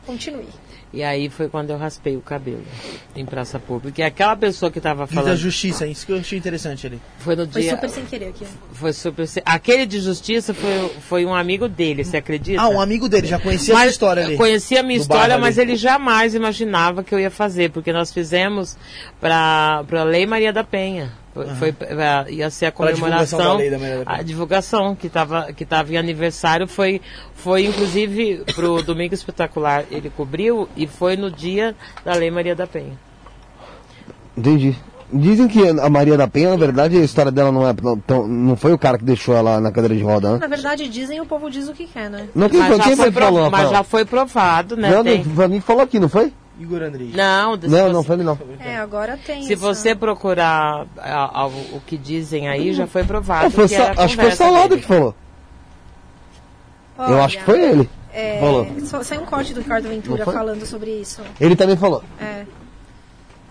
Continue. 0.04 0.48
E 0.96 1.02
aí 1.04 1.28
foi 1.28 1.46
quando 1.46 1.68
eu 1.68 1.76
raspei 1.76 2.16
o 2.16 2.22
cabelo 2.22 2.64
em 3.14 3.26
praça 3.26 3.58
pública. 3.58 4.00
E 4.00 4.04
aquela 4.04 4.34
pessoa 4.34 4.72
que 4.72 4.80
tava 4.80 5.04
Diz 5.04 5.14
da 5.14 5.20
falando. 5.20 5.36
justiça, 5.36 5.86
isso 5.86 6.06
que 6.06 6.12
eu 6.12 6.16
achei 6.16 6.38
interessante 6.38 6.86
ali. 6.86 6.98
Foi 7.18 7.36
no 7.36 7.46
Foi 7.46 7.60
dia. 7.60 7.72
super 7.72 7.90
sem 7.90 8.06
querer 8.06 8.28
aqui. 8.28 8.46
Foi 8.72 8.94
super. 8.94 9.28
Aquele 9.44 9.84
de 9.84 10.00
justiça 10.00 10.54
foi, 10.54 10.88
foi 11.06 11.26
um 11.26 11.34
amigo 11.34 11.68
dele, 11.68 12.02
você 12.02 12.16
acredita? 12.16 12.62
Ah, 12.62 12.70
um 12.70 12.80
amigo 12.80 13.10
dele, 13.10 13.26
já 13.26 13.38
conhecia 13.38 13.74
Mas 13.74 13.90
história 13.90 14.24
ali. 14.24 14.38
Conhecia 14.38 14.80
a 14.80 14.82
minha 14.82 14.98
história, 14.98 15.36
mas 15.36 15.58
ali. 15.58 15.72
ele 15.72 15.76
jamais 15.76 16.34
imaginava 16.34 17.04
que 17.04 17.14
eu 17.14 17.20
ia 17.20 17.30
fazer, 17.30 17.70
porque 17.72 17.92
nós 17.92 18.10
fizemos 18.10 18.74
para 19.20 19.84
a 19.92 20.02
Lei 20.04 20.24
Maria 20.24 20.50
da 20.50 20.64
Penha. 20.64 21.12
Foi, 21.36 21.54
foi 21.54 21.72
pra- 21.72 22.24
ia 22.30 22.48
ser 22.50 22.66
a 22.66 22.72
comemoração, 22.72 23.38
da 23.38 23.54
Lei 23.54 23.70
da 23.70 23.76
da 23.78 24.02
a 24.06 24.22
divulgação 24.22 24.94
que 24.96 25.06
estava 25.06 25.52
que 25.52 25.64
tava 25.66 25.92
em 25.92 25.96
aniversário 25.98 26.66
foi 26.66 27.00
foi 27.34 27.66
inclusive 27.66 28.42
pro 28.54 28.82
Domingo 28.82 29.12
Espetacular 29.14 29.84
ele 29.90 30.10
cobriu 30.10 30.66
e 30.76 30.86
foi 30.86 31.16
no 31.16 31.30
dia 31.30 31.74
da 32.04 32.14
Lei 32.14 32.30
Maria 32.30 32.56
da 32.56 32.66
Penha. 32.66 32.98
Entendi. 34.36 34.76
Dizem 35.12 35.46
que 35.46 35.66
a 35.68 35.88
Maria 35.88 36.16
da 36.16 36.26
Penha, 36.26 36.50
na 36.50 36.56
verdade, 36.56 36.96
a 36.96 37.00
história 37.04 37.30
dela 37.30 37.52
não 37.52 37.68
é 37.68 37.72
tão- 37.72 37.98
tão, 38.00 38.26
não 38.26 38.56
foi 38.56 38.72
o 38.72 38.78
cara 38.78 38.98
que 38.98 39.04
deixou 39.04 39.36
ela 39.36 39.60
na 39.60 39.70
cadeira 39.70 39.94
de 39.94 40.02
roda, 40.02 40.32
né? 40.32 40.38
Na 40.40 40.48
verdade, 40.48 40.88
dizem 40.88 41.20
o 41.20 41.26
povo 41.26 41.48
diz 41.48 41.68
o 41.68 41.72
que 41.72 41.86
quer, 41.86 42.10
né? 42.10 42.26
Não, 42.34 42.48
quem, 42.48 42.58
Mas, 42.58 42.68
foi, 42.68 42.76
já, 42.78 42.84
quem 42.84 42.96
foi 42.96 43.04
foi 43.04 43.12
que 43.12 43.18
pro- 43.18 43.24
falou, 43.26 43.50
mas 43.50 43.70
já 43.70 43.84
foi 43.84 44.04
provado, 44.04 44.76
né? 44.76 44.90
Não, 44.90 45.04
Tem- 45.04 45.22
não, 45.24 45.48
mim 45.48 45.60
falou 45.60 45.82
aqui, 45.82 46.00
não 46.00 46.08
foi? 46.08 46.32
Igor 46.58 46.82
Andrei. 46.82 47.12
Não, 47.14 47.52
Não, 47.56 47.58
você- 47.60 47.92
não 47.92 48.02
foi 48.02 48.16
ele 48.16 48.22
não. 48.24 48.38
É, 48.60 48.76
agora 48.76 49.18
tem. 49.18 49.42
Se 49.42 49.52
essa- 49.52 49.60
você 49.62 49.94
procurar 49.94 50.86
a- 50.96 51.40
a- 51.42 51.46
o 51.46 51.82
que 51.86 51.96
dizem 51.98 52.48
aí, 52.48 52.72
já 52.72 52.86
foi 52.86 53.04
provado. 53.04 53.48
Ah, 53.48 53.50
foi 53.50 53.68
que 53.68 53.74
Sa- 53.74 53.82
era 53.84 54.00
a 54.00 54.04
acho 54.04 54.16
que 54.16 54.22
foi 54.22 54.32
Salado 54.32 54.68
dele. 54.70 54.80
que 54.80 54.86
falou. 54.88 55.14
Eu 56.98 57.04
Olha, 57.04 57.24
acho 57.24 57.38
que 57.38 57.44
foi 57.44 57.62
ele. 57.62 57.90
É, 58.12 58.40
Falou. 58.40 58.66
só- 58.86 59.02
Saiu 59.02 59.20
um 59.20 59.26
corte 59.26 59.52
do 59.52 59.60
Ricardo 59.60 59.88
Ventura 59.88 60.24
falando 60.24 60.64
sobre 60.64 60.90
isso. 60.90 61.20
Ele 61.38 61.54
também 61.54 61.76
falou. 61.76 62.02
É. 62.18 62.46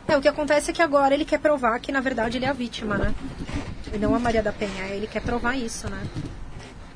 É, 0.08 0.18
o 0.18 0.22
que 0.22 0.28
acontece 0.28 0.72
é 0.72 0.74
que 0.74 0.82
agora 0.82 1.14
ele 1.14 1.26
quer 1.26 1.40
provar 1.40 1.80
que, 1.80 1.92
na 1.92 2.00
verdade, 2.02 2.38
ele 2.38 2.46
é 2.46 2.50
a 2.50 2.54
vítima, 2.54 2.98
né? 2.98 3.14
E 3.94 3.98
não 4.00 4.16
a 4.16 4.20
Maria 4.20 4.42
da 4.42 4.52
Penha. 4.52 4.86
Ele 4.90 5.06
quer 5.06 5.22
provar 5.22 5.56
isso, 5.56 5.88
né? 5.90 6.02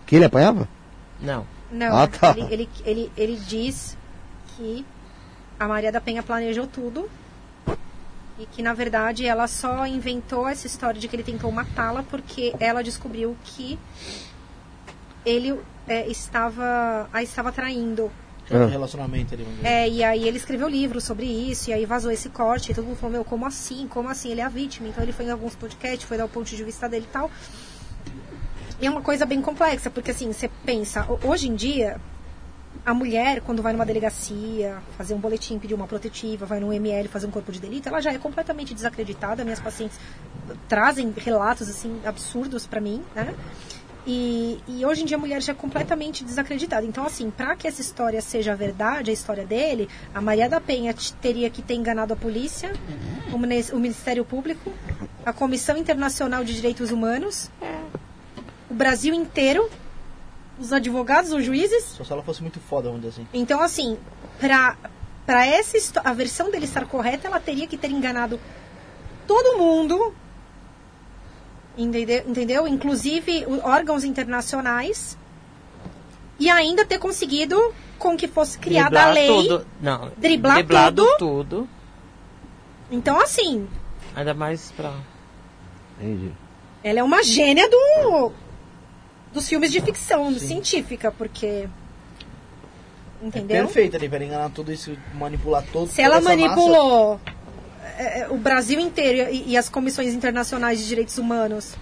Que 0.07 0.15
ele 0.15 0.25
apanhava? 0.25 0.67
Não. 1.21 1.45
Não, 1.71 1.95
Ah, 1.95 2.07
tá. 2.07 2.33
ele, 2.35 2.47
ele, 2.51 2.69
ele, 2.83 3.11
ele 3.15 3.35
diz 3.35 3.95
que 4.57 4.83
a 5.59 5.67
Maria 5.67 5.91
da 5.91 5.99
Penha 6.01 6.23
planejou 6.23 6.65
tudo 6.65 7.09
e 8.39 8.45
que, 8.45 8.63
na 8.63 8.73
verdade, 8.73 9.25
ela 9.25 9.47
só 9.47 9.85
inventou 9.85 10.47
essa 10.47 10.65
história 10.65 10.99
de 10.99 11.07
que 11.07 11.15
ele 11.15 11.23
tentou 11.23 11.51
matá-la 11.51 12.03
porque 12.03 12.53
ela 12.59 12.81
descobriu 12.81 13.35
que 13.43 13.77
ele 15.25 15.59
é, 15.87 16.07
estava 16.07 17.09
a 17.11 17.21
estava 17.21 17.51
traindo. 17.51 18.11
Um 18.51 18.65
relacionamento 18.65 19.35
ali. 19.35 19.45
É, 19.63 19.87
e 19.87 20.03
aí 20.03 20.27
ele 20.27 20.37
escreveu 20.37 20.67
livro 20.67 20.99
sobre 20.99 21.25
isso, 21.27 21.69
e 21.69 21.73
aí 21.73 21.85
vazou 21.85 22.09
esse 22.11 22.29
corte, 22.29 22.71
e 22.71 22.75
todo 22.75 22.85
mundo 22.85 22.95
falou, 22.95 23.11
meu, 23.11 23.23
como 23.25 23.45
assim? 23.45 23.87
Como 23.87 24.09
assim? 24.09 24.31
Ele 24.31 24.41
é 24.41 24.43
a 24.45 24.49
vítima. 24.49 24.87
Então 24.87 25.03
ele 25.03 25.11
foi 25.13 25.25
em 25.25 25.29
alguns 25.29 25.53
podcasts, 25.55 26.03
foi 26.03 26.17
dar 26.17 26.25
o 26.25 26.29
ponto 26.29 26.49
de 26.49 26.63
vista 26.63 26.89
dele 26.89 27.05
e 27.07 27.13
tal. 27.13 27.29
E 28.81 28.87
é 28.87 28.89
uma 28.89 29.01
coisa 29.01 29.23
bem 29.25 29.39
complexa, 29.41 29.89
porque 29.91 30.09
assim, 30.11 30.31
você 30.33 30.49
pensa, 30.65 31.03
ho- 31.07 31.19
hoje 31.27 31.47
em 31.47 31.53
dia, 31.53 31.99
a 32.85 32.93
mulher, 32.93 33.41
quando 33.41 33.61
vai 33.61 33.73
numa 33.73 33.85
delegacia, 33.85 34.77
fazer 34.97 35.13
um 35.13 35.17
boletim, 35.19 35.59
pedir 35.59 35.73
uma 35.73 35.87
protetiva, 35.87 36.45
vai 36.45 36.59
no 36.59 36.71
ML 36.73 37.07
fazer 37.07 37.27
um 37.27 37.31
corpo 37.31 37.51
de 37.51 37.59
delito, 37.59 37.89
ela 37.89 37.99
já 38.01 38.11
é 38.11 38.17
completamente 38.17 38.73
desacreditada. 38.73 39.43
Minhas 39.43 39.59
pacientes 39.59 39.99
trazem 40.67 41.13
relatos, 41.17 41.69
assim, 41.69 41.99
absurdos 42.05 42.65
pra 42.65 42.79
mim, 42.81 43.03
né? 43.15 43.33
E, 44.07 44.59
e 44.67 44.85
hoje 44.85 45.03
em 45.03 45.05
dia 45.05 45.17
a 45.17 45.19
mulher 45.19 45.41
já 45.41 45.51
é 45.51 45.55
completamente 45.55 46.23
desacreditada. 46.23 46.85
Então, 46.85 47.05
assim, 47.05 47.29
para 47.29 47.55
que 47.55 47.67
essa 47.67 47.81
história 47.81 48.21
seja 48.21 48.55
verdade, 48.55 49.11
a 49.11 49.13
história 49.13 49.45
dele, 49.45 49.87
a 50.15 50.21
Maria 50.21 50.49
da 50.49 50.59
Penha 50.59 50.95
teria 51.21 51.49
que 51.49 51.61
ter 51.61 51.75
enganado 51.75 52.13
a 52.13 52.15
polícia, 52.15 52.71
o, 53.31 53.37
Mini- 53.37 53.65
o 53.73 53.77
Ministério 53.77 54.23
Público, 54.25 54.71
a 55.25 55.33
Comissão 55.33 55.77
Internacional 55.77 56.43
de 56.43 56.55
Direitos 56.55 56.91
Humanos, 56.91 57.51
o 58.69 58.73
Brasil 58.73 59.13
inteiro, 59.13 59.69
os 60.59 60.73
advogados, 60.73 61.31
os 61.31 61.43
juízes. 61.43 61.83
Só 61.85 62.03
se 62.03 62.11
ela 62.11 62.23
fosse 62.23 62.41
muito 62.41 62.59
foda, 62.59 62.89
vamos 62.89 63.01
dizer 63.01 63.21
assim. 63.21 63.27
Então, 63.33 63.61
assim, 63.61 63.97
para 64.39 64.75
para 65.25 65.45
essa 65.45 66.01
a 66.03 66.11
versão 66.11 66.49
dele 66.49 66.65
estar 66.65 66.85
correta, 66.87 67.27
ela 67.27 67.39
teria 67.39 67.67
que 67.67 67.77
ter 67.77 67.91
enganado 67.91 68.39
todo 69.27 69.59
mundo, 69.59 70.11
entendeu? 71.77 72.23
entendeu? 72.27 72.67
Inclusive 72.67 73.45
órgãos 73.63 74.03
internacionais, 74.03 75.15
e 76.39 76.49
ainda 76.49 76.83
ter 76.83 76.97
conseguido 76.97 77.55
com 77.99 78.17
que 78.17 78.27
fosse 78.27 78.57
criada 78.57 78.89
Driblar 78.89 79.07
a 79.07 79.11
lei. 79.11 79.27
Tudo. 79.27 79.67
Não, 79.79 80.11
driblar 80.17 80.55
driblado 80.55 81.05
tudo. 81.05 81.17
tudo. 81.19 81.69
Então, 82.89 83.21
assim, 83.21 83.67
Ainda 84.15 84.33
mais 84.33 84.71
pra. 84.71 84.93
Entendi. 85.99 86.31
ela 86.83 86.99
é 86.99 87.03
uma 87.03 87.21
gênia 87.21 87.69
do 87.69 88.31
dos 89.33 89.47
filmes 89.47 89.71
de 89.71 89.81
ficção 89.81 90.33
científica, 90.37 91.11
porque 91.11 91.67
entendeu? 93.21 93.57
É 93.57 93.61
Perfeito 93.61 93.95
ali, 93.95 94.09
pra 94.09 94.23
enganar 94.23 94.49
tudo 94.49 94.71
isso, 94.71 94.95
manipular 95.13 95.63
todo 95.71 95.89
Se 95.89 96.01
ela 96.01 96.17
essa 96.17 96.29
massa. 96.29 96.37
manipulou 96.37 97.19
é, 97.97 98.21
é, 98.21 98.29
o 98.29 98.37
Brasil 98.37 98.79
inteiro 98.79 99.31
e, 99.31 99.51
e 99.51 99.57
as 99.57 99.69
comissões 99.69 100.13
internacionais 100.13 100.79
de 100.79 100.87
direitos 100.87 101.17
humanos, 101.17 101.75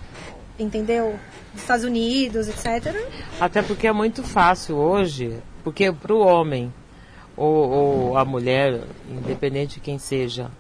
entendeu? 0.58 1.18
Dos 1.54 1.62
Estados 1.62 1.86
Unidos, 1.86 2.48
etc. 2.48 2.96
Até 3.40 3.62
porque 3.62 3.88
é 3.88 3.92
muito 3.92 4.24
fácil 4.24 4.76
hoje, 4.76 5.38
porque 5.64 5.92
pro 5.92 6.20
homem 6.20 6.74
ou, 7.36 7.70
ou 7.70 8.18
a 8.18 8.26
mulher, 8.26 8.82
independente 9.10 9.76
de 9.76 9.80
quem 9.80 10.00
seja, 10.00 10.52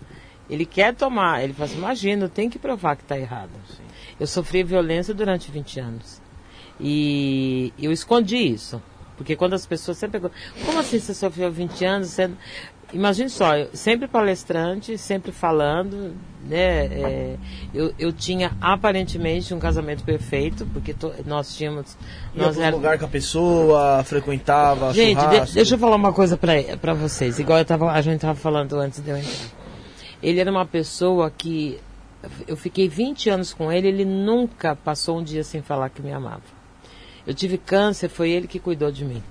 ele 0.50 0.66
quer 0.66 0.96
tomar, 0.96 1.44
ele 1.44 1.54
fala 1.54 1.66
assim, 1.66 1.78
imagina, 1.78 2.26
eu 2.26 2.30
tenho 2.30 2.50
que 2.50 2.60
provar 2.60 2.96
que 2.96 3.02
está 3.02 3.18
errado. 3.18 3.52
Eu 4.20 4.28
sofri 4.28 4.64
violência 4.64 5.14
durante 5.14 5.52
20 5.52 5.80
anos. 5.80 6.22
E 6.80 7.74
eu 7.80 7.92
escondi 7.92 8.38
isso. 8.38 8.82
Porque 9.18 9.36
quando 9.36 9.54
as 9.54 9.66
pessoas 9.66 9.98
sempre 9.98 10.20
perguntam, 10.20 10.40
como 10.66 10.80
assim 10.80 11.00
você 11.00 11.14
sofreu 11.14 11.52
20 11.52 11.86
anos? 11.86 12.10
Você... 12.10 12.30
Imagine 12.94 13.30
só, 13.30 13.58
eu 13.58 13.70
sempre 13.74 14.08
palestrante, 14.08 14.98
sempre 14.98 15.34
falando, 15.34 16.14
né? 16.46 16.86
é, 16.86 17.36
eu, 17.74 17.94
eu 18.00 18.14
tinha 18.14 18.56
aparentemente 18.62 19.54
um 19.54 19.60
casamento 19.60 20.06
perfeito, 20.06 20.66
porque 20.68 20.94
to- 20.94 21.14
nós 21.26 21.54
tínhamos. 21.58 21.98
Ia 22.34 22.44
Nós 22.44 22.58
era- 22.58 22.74
lugar 22.74 22.98
com 22.98 23.04
a 23.04 23.10
pessoa, 23.10 24.02
frequentava, 24.06 24.94
Gente, 24.94 25.20
de- 25.20 25.54
deixa 25.54 25.76
eu 25.76 25.80
falar 25.80 25.98
uma 25.98 26.14
coisa 26.14 26.38
pra, 26.38 26.54
pra 26.80 26.94
vocês, 26.94 27.38
igual 27.40 27.60
eu 27.60 27.66
tava, 27.66 27.92
a 27.92 28.00
gente 28.00 28.22
tava 28.22 28.36
falando 28.36 28.80
antes 28.80 29.02
de 29.02 29.10
eu 29.10 29.18
entrar. 29.18 29.50
Ele 30.24 30.40
era 30.40 30.50
uma 30.50 30.66
pessoa 30.66 31.30
que. 31.30 31.78
Eu 32.48 32.56
fiquei 32.56 32.88
20 32.88 33.30
anos 33.30 33.54
com 33.54 33.70
ele, 33.70 33.90
ele 33.90 34.06
nunca 34.06 34.78
passou 34.78 35.20
um 35.20 35.24
dia 35.24 35.44
sem 35.44 35.62
falar 35.62 35.90
que 35.90 36.02
me 36.02 36.14
amava. 36.14 36.42
Eu 37.28 37.34
tive 37.34 37.58
câncer, 37.58 38.08
foi 38.08 38.32
ele 38.32 38.48
que 38.48 38.58
cuidou 38.58 38.90
de 38.90 39.04
mim 39.04 39.22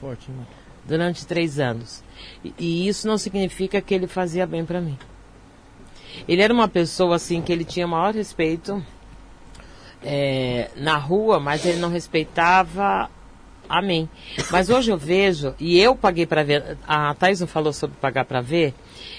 Forte, 0.00 0.30
mano. 0.30 0.46
durante 0.86 1.26
três 1.26 1.58
anos. 1.58 2.02
E, 2.44 2.54
e 2.58 2.88
isso 2.88 3.08
não 3.08 3.18
significa 3.18 3.80
que 3.80 3.92
ele 3.92 4.06
fazia 4.06 4.46
bem 4.46 4.64
para 4.64 4.80
mim. 4.80 4.96
Ele 6.28 6.40
era 6.40 6.54
uma 6.54 6.68
pessoa 6.68 7.16
assim 7.16 7.42
que 7.42 7.52
ele 7.52 7.64
tinha 7.64 7.86
maior 7.86 8.14
respeito 8.14 8.82
é, 10.02 10.70
na 10.76 10.96
rua, 10.96 11.40
mas 11.40 11.66
ele 11.66 11.78
não 11.78 11.90
respeitava 11.90 13.10
a 13.68 13.82
mim. 13.82 14.08
Mas 14.50 14.70
hoje 14.70 14.90
eu 14.90 14.96
vejo, 14.96 15.54
e 15.58 15.78
eu 15.78 15.94
paguei 15.94 16.26
para 16.26 16.42
ver, 16.42 16.78
a 16.86 17.14
Thais 17.14 17.40
não 17.40 17.46
falou 17.46 17.72
sobre 17.72 17.96
pagar 18.00 18.24
para 18.24 18.40
ver, 18.40 18.74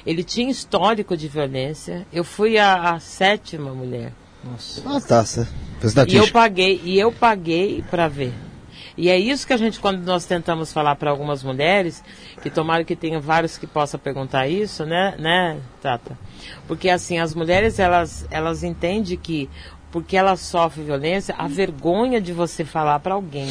ele 0.06 0.24
tinha 0.24 0.50
histórico 0.50 1.16
de 1.16 1.28
violência. 1.28 2.06
Eu 2.12 2.24
fui 2.24 2.58
a, 2.58 2.92
a 2.94 3.00
sétima 3.00 3.74
mulher. 3.74 4.14
Nossa. 4.44 4.82
Ah, 4.86 5.02
tá. 5.02 5.24
Fez 5.24 5.96
E 6.08 6.16
eu 6.16 6.32
paguei, 6.32 6.82
e 6.84 7.00
eu 7.00 7.12
paguei 7.12 7.84
para 7.90 8.08
ver. 8.08 8.34
E 8.98 9.10
é 9.10 9.18
isso 9.18 9.48
que 9.48 9.54
a 9.54 9.58
gente, 9.58 9.80
quando 9.80 10.04
nós 10.04 10.26
tentamos 10.26 10.72
falar 10.72 10.96
para 10.96 11.10
algumas 11.10 11.44
mulheres, 11.44 12.04
que 12.42 12.50
tomara 12.50 12.84
que 12.84 12.96
tenha 12.96 13.20
vários 13.20 13.58
que 13.58 13.66
possam 13.66 14.00
perguntar 14.00 14.48
isso, 14.48 14.86
né, 14.86 15.16
né, 15.18 15.58
Tata? 15.82 16.18
Porque 16.68 16.90
assim, 16.90 17.18
as 17.18 17.34
mulheres, 17.34 17.80
elas, 17.80 18.28
elas 18.30 18.64
entendem 18.64 19.18
que, 19.18 19.50
porque 19.92 20.16
elas 20.16 20.40
sofrem 20.40 20.86
violência, 20.86 21.36
a 21.38 21.48
vergonha 21.48 22.22
de 22.22 22.32
você 22.32 22.64
falar 22.64 23.00
para 23.00 23.14
alguém 23.16 23.48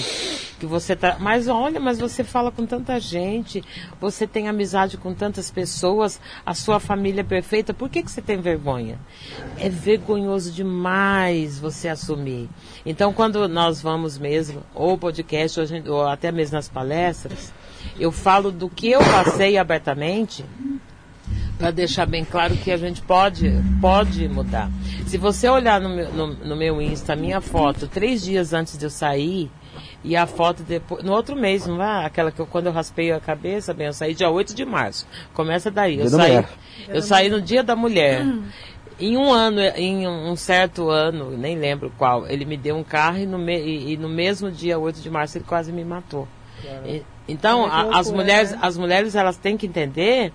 que 0.59 0.67
você 0.67 0.95
tá. 0.97 1.17
Mas 1.19 1.49
olha, 1.49 1.81
mas 1.81 1.99
você 1.99 2.23
fala 2.25 2.51
com 2.51 2.67
tanta 2.67 2.99
gente, 3.01 3.63
você 4.01 4.27
tem 4.27 4.49
amizade 4.49 4.97
com 4.97 5.15
tantas 5.15 5.51
pessoas, 5.51 6.21
a 6.45 6.55
sua 6.55 6.79
família 6.81 7.23
é 7.23 7.25
perfeita, 7.25 7.73
por 7.75 7.89
que, 7.89 8.03
que 8.03 8.11
você 8.11 8.21
tem 8.23 8.41
vergonha? 8.41 8.99
É 9.59 9.69
vergonhoso 9.69 10.53
demais 10.53 11.59
você 11.59 11.89
assumir. 11.89 12.49
Então, 12.85 13.13
quando 13.13 13.49
nós 13.49 13.81
vamos 13.81 14.19
mesmo, 14.19 14.63
ou 14.75 14.97
podcast, 14.99 15.61
ou, 15.61 15.67
gente- 15.67 15.89
ou 15.89 16.07
até 16.07 16.31
mesmo 16.31 16.57
nas 16.57 16.69
palestras, 16.69 17.53
eu 17.99 18.13
falo 18.13 18.51
do 18.51 18.69
que 18.69 18.91
eu 18.91 19.01
passei 19.01 19.57
abertamente 19.57 20.45
para 21.61 21.71
deixar 21.71 22.07
bem 22.07 22.25
claro 22.25 22.57
que 22.57 22.73
a 22.73 22.77
gente 22.79 23.03
pode, 23.03 23.53
pode 23.81 24.27
mudar. 24.29 24.71
Se 25.07 25.19
você 25.19 25.47
olhar 25.49 25.79
no 25.81 25.91
meu, 25.91 26.11
no, 26.13 26.27
no 26.29 26.57
meu 26.57 26.81
Insta, 26.81 27.13
a 27.13 27.17
minha 27.17 27.41
foto, 27.43 27.87
três 27.87 28.23
dias 28.23 28.55
antes 28.55 28.79
de 28.79 28.87
eu 28.87 28.91
sair, 28.91 29.51
e 30.03 30.17
a 30.17 30.27
foto 30.27 30.63
depois, 30.63 31.05
no 31.05 31.13
outro 31.13 31.37
mês, 31.37 31.67
não 31.67 31.83
é? 31.83 32.07
Aquela 32.07 32.33
que 32.33 32.41
eu, 32.41 32.47
quando 32.47 32.67
eu 32.67 32.73
raspei 32.73 33.13
a 33.13 33.21
cabeça, 33.21 33.75
bem, 33.75 33.89
eu 33.89 33.93
saí 33.93 34.15
dia 34.15 34.31
8 34.31 34.55
de 34.55 34.65
março. 34.65 35.07
Começa 35.35 35.71
daí. 35.71 35.99
Eu 36.01 36.07
Dia 36.09 36.17
saí, 36.17 36.33
eu 36.89 37.03
saí 37.03 37.29
no 37.29 37.41
dia 37.43 37.63
da 37.63 37.77
mulher. 37.77 38.25
Em 38.99 39.17
um 39.19 39.31
ano, 39.33 39.61
em 39.61 40.07
um 40.09 40.37
certo 40.37 40.89
ano, 40.89 41.31
nem 41.37 41.59
lembro 41.59 41.93
qual, 41.99 42.27
ele 42.27 42.45
me 42.47 42.57
deu 42.57 42.77
um 42.77 42.83
carro 42.85 43.19
e 43.19 43.27
no, 43.27 43.39
me- 43.39 43.59
e- 43.61 43.93
e 43.93 43.97
no 43.97 44.09
mesmo 44.09 44.51
dia 44.51 44.79
8 44.79 45.01
de 45.01 45.11
março 45.11 45.37
ele 45.39 45.45
quase 45.47 45.71
me 45.73 45.85
matou. 45.85 46.27
E- 46.87 47.03
então, 47.29 47.65
que 47.65 47.71
a- 47.75 47.99
as 47.99 48.11
mulheres, 48.11 48.51
né? 48.53 48.59
as 48.61 48.77
mulheres 48.79 49.15
elas 49.15 49.37
têm 49.39 49.57
que 49.57 49.67
entender 49.67 50.33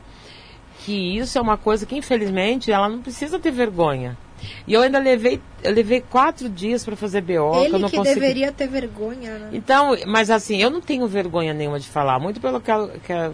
que 0.85 1.17
isso 1.17 1.38
é 1.38 1.41
uma 1.41 1.57
coisa 1.57 1.85
que 1.85 1.95
infelizmente 1.95 2.72
ela 2.72 2.88
não 2.88 3.01
precisa 3.01 3.39
ter 3.39 3.51
vergonha. 3.51 4.17
E 4.67 4.73
eu 4.73 4.81
ainda 4.81 4.99
levei, 4.99 5.41
eu 5.64 5.73
levei 5.73 6.01
quatro 6.01 6.47
dias 6.47 6.83
para 6.85 6.95
fazer 6.95 7.22
BO, 7.22 7.27
que 7.27 7.57
eu 7.57 7.64
Ele 7.64 7.77
não 7.80 7.89
que 7.89 7.97
consegui. 7.97 8.19
deveria 8.19 8.51
ter 8.51 8.67
vergonha, 8.67 9.39
né? 9.39 9.49
Então, 9.53 9.95
mas 10.05 10.30
assim, 10.30 10.57
eu 10.61 10.69
não 10.69 10.81
tenho 10.81 11.07
vergonha 11.07 11.53
nenhuma 11.53 11.80
de 11.80 11.88
falar, 11.88 12.19
muito 12.19 12.39
pelo 12.39 12.61
que, 12.61 12.69
ela- 12.69 12.89
que 13.03 13.11
a- 13.11 13.31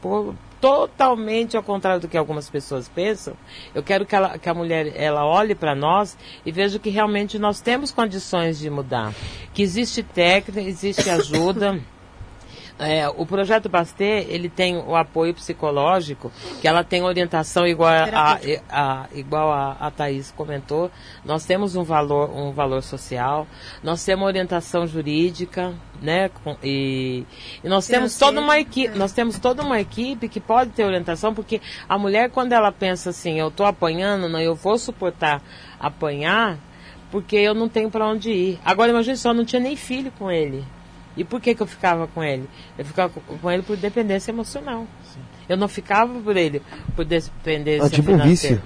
por- 0.00 0.34
totalmente 0.60 1.56
ao 1.58 1.62
contrário 1.62 2.00
do 2.00 2.08
que 2.08 2.16
algumas 2.16 2.48
pessoas 2.48 2.88
pensam. 2.88 3.34
Eu 3.74 3.82
quero 3.82 4.06
que, 4.06 4.16
ela, 4.16 4.38
que 4.38 4.48
a 4.48 4.54
mulher 4.54 4.92
ela 4.96 5.26
olhe 5.26 5.54
para 5.54 5.74
nós 5.74 6.16
e 6.46 6.50
veja 6.50 6.78
que 6.78 6.88
realmente 6.88 7.38
nós 7.38 7.60
temos 7.60 7.90
condições 7.90 8.58
de 8.58 8.70
mudar, 8.70 9.12
que 9.52 9.62
existe 9.62 10.02
técnica, 10.02 10.60
existe 10.62 11.10
ajuda. 11.10 11.78
É, 12.76 13.08
o 13.08 13.24
projeto 13.24 13.68
Bastê, 13.68 14.26
ele 14.28 14.48
tem 14.48 14.76
o 14.76 14.96
apoio 14.96 15.32
psicológico, 15.32 16.32
que 16.60 16.66
ela 16.66 16.82
tem 16.82 17.02
orientação 17.02 17.64
igual 17.64 17.88
a, 17.92 18.38
a- 18.68 19.06
igual 19.14 19.52
a, 19.52 19.76
a 19.78 19.90
Thaís 19.92 20.32
comentou. 20.36 20.90
Nós 21.24 21.44
temos 21.46 21.76
um 21.76 21.84
valor, 21.84 22.30
um 22.36 22.50
valor 22.50 22.82
social, 22.82 23.46
nós 23.80 24.04
temos 24.04 24.26
orientação 24.26 24.88
jurídica, 24.88 25.72
né? 26.02 26.28
com- 26.42 26.56
e, 26.64 27.24
e 27.62 27.68
nós 27.68 27.86
temos 27.86 28.18
toda 28.18 28.40
uma 28.40 28.58
equipe, 28.58 28.98
nós 28.98 29.12
temos 29.12 29.38
toda 29.38 29.62
uma 29.62 29.80
equipe 29.80 30.28
que 30.28 30.40
pode 30.40 30.70
ter 30.70 30.84
orientação, 30.84 31.32
porque 31.32 31.60
a 31.88 31.96
mulher, 31.96 32.28
quando 32.30 32.54
ela 32.54 32.72
pensa 32.72 33.10
assim, 33.10 33.38
eu 33.38 33.48
estou 33.48 33.66
apanhando, 33.66 34.28
não, 34.28 34.40
eu 34.40 34.56
vou 34.56 34.76
suportar 34.78 35.40
apanhar, 35.78 36.58
porque 37.10 37.36
eu 37.36 37.54
não 37.54 37.68
tenho 37.68 37.88
para 37.88 38.04
onde 38.06 38.30
ir. 38.32 38.58
Agora 38.64 38.90
imagine 38.90 39.16
só, 39.16 39.32
não 39.32 39.44
tinha 39.44 39.60
nem 39.60 39.76
filho 39.76 40.12
com 40.18 40.28
ele. 40.30 40.64
E 41.16 41.22
por 41.24 41.40
que, 41.40 41.54
que 41.54 41.62
eu 41.62 41.66
ficava 41.66 42.06
com 42.08 42.22
ele? 42.24 42.48
Eu 42.78 42.84
ficava 42.84 43.08
co- 43.12 43.20
com 43.40 43.50
ele 43.50 43.62
por 43.62 43.76
dependência 43.76 44.30
emocional. 44.30 44.86
Eu 45.48 45.56
não 45.56 45.68
ficava 45.68 46.12
por 46.20 46.36
ele 46.36 46.60
por 46.96 47.04
dependência 47.04 47.86
É 47.86 47.90
tipo 47.90 48.10
um 48.12 48.18
financeira. 48.18 48.56
vício. 48.56 48.62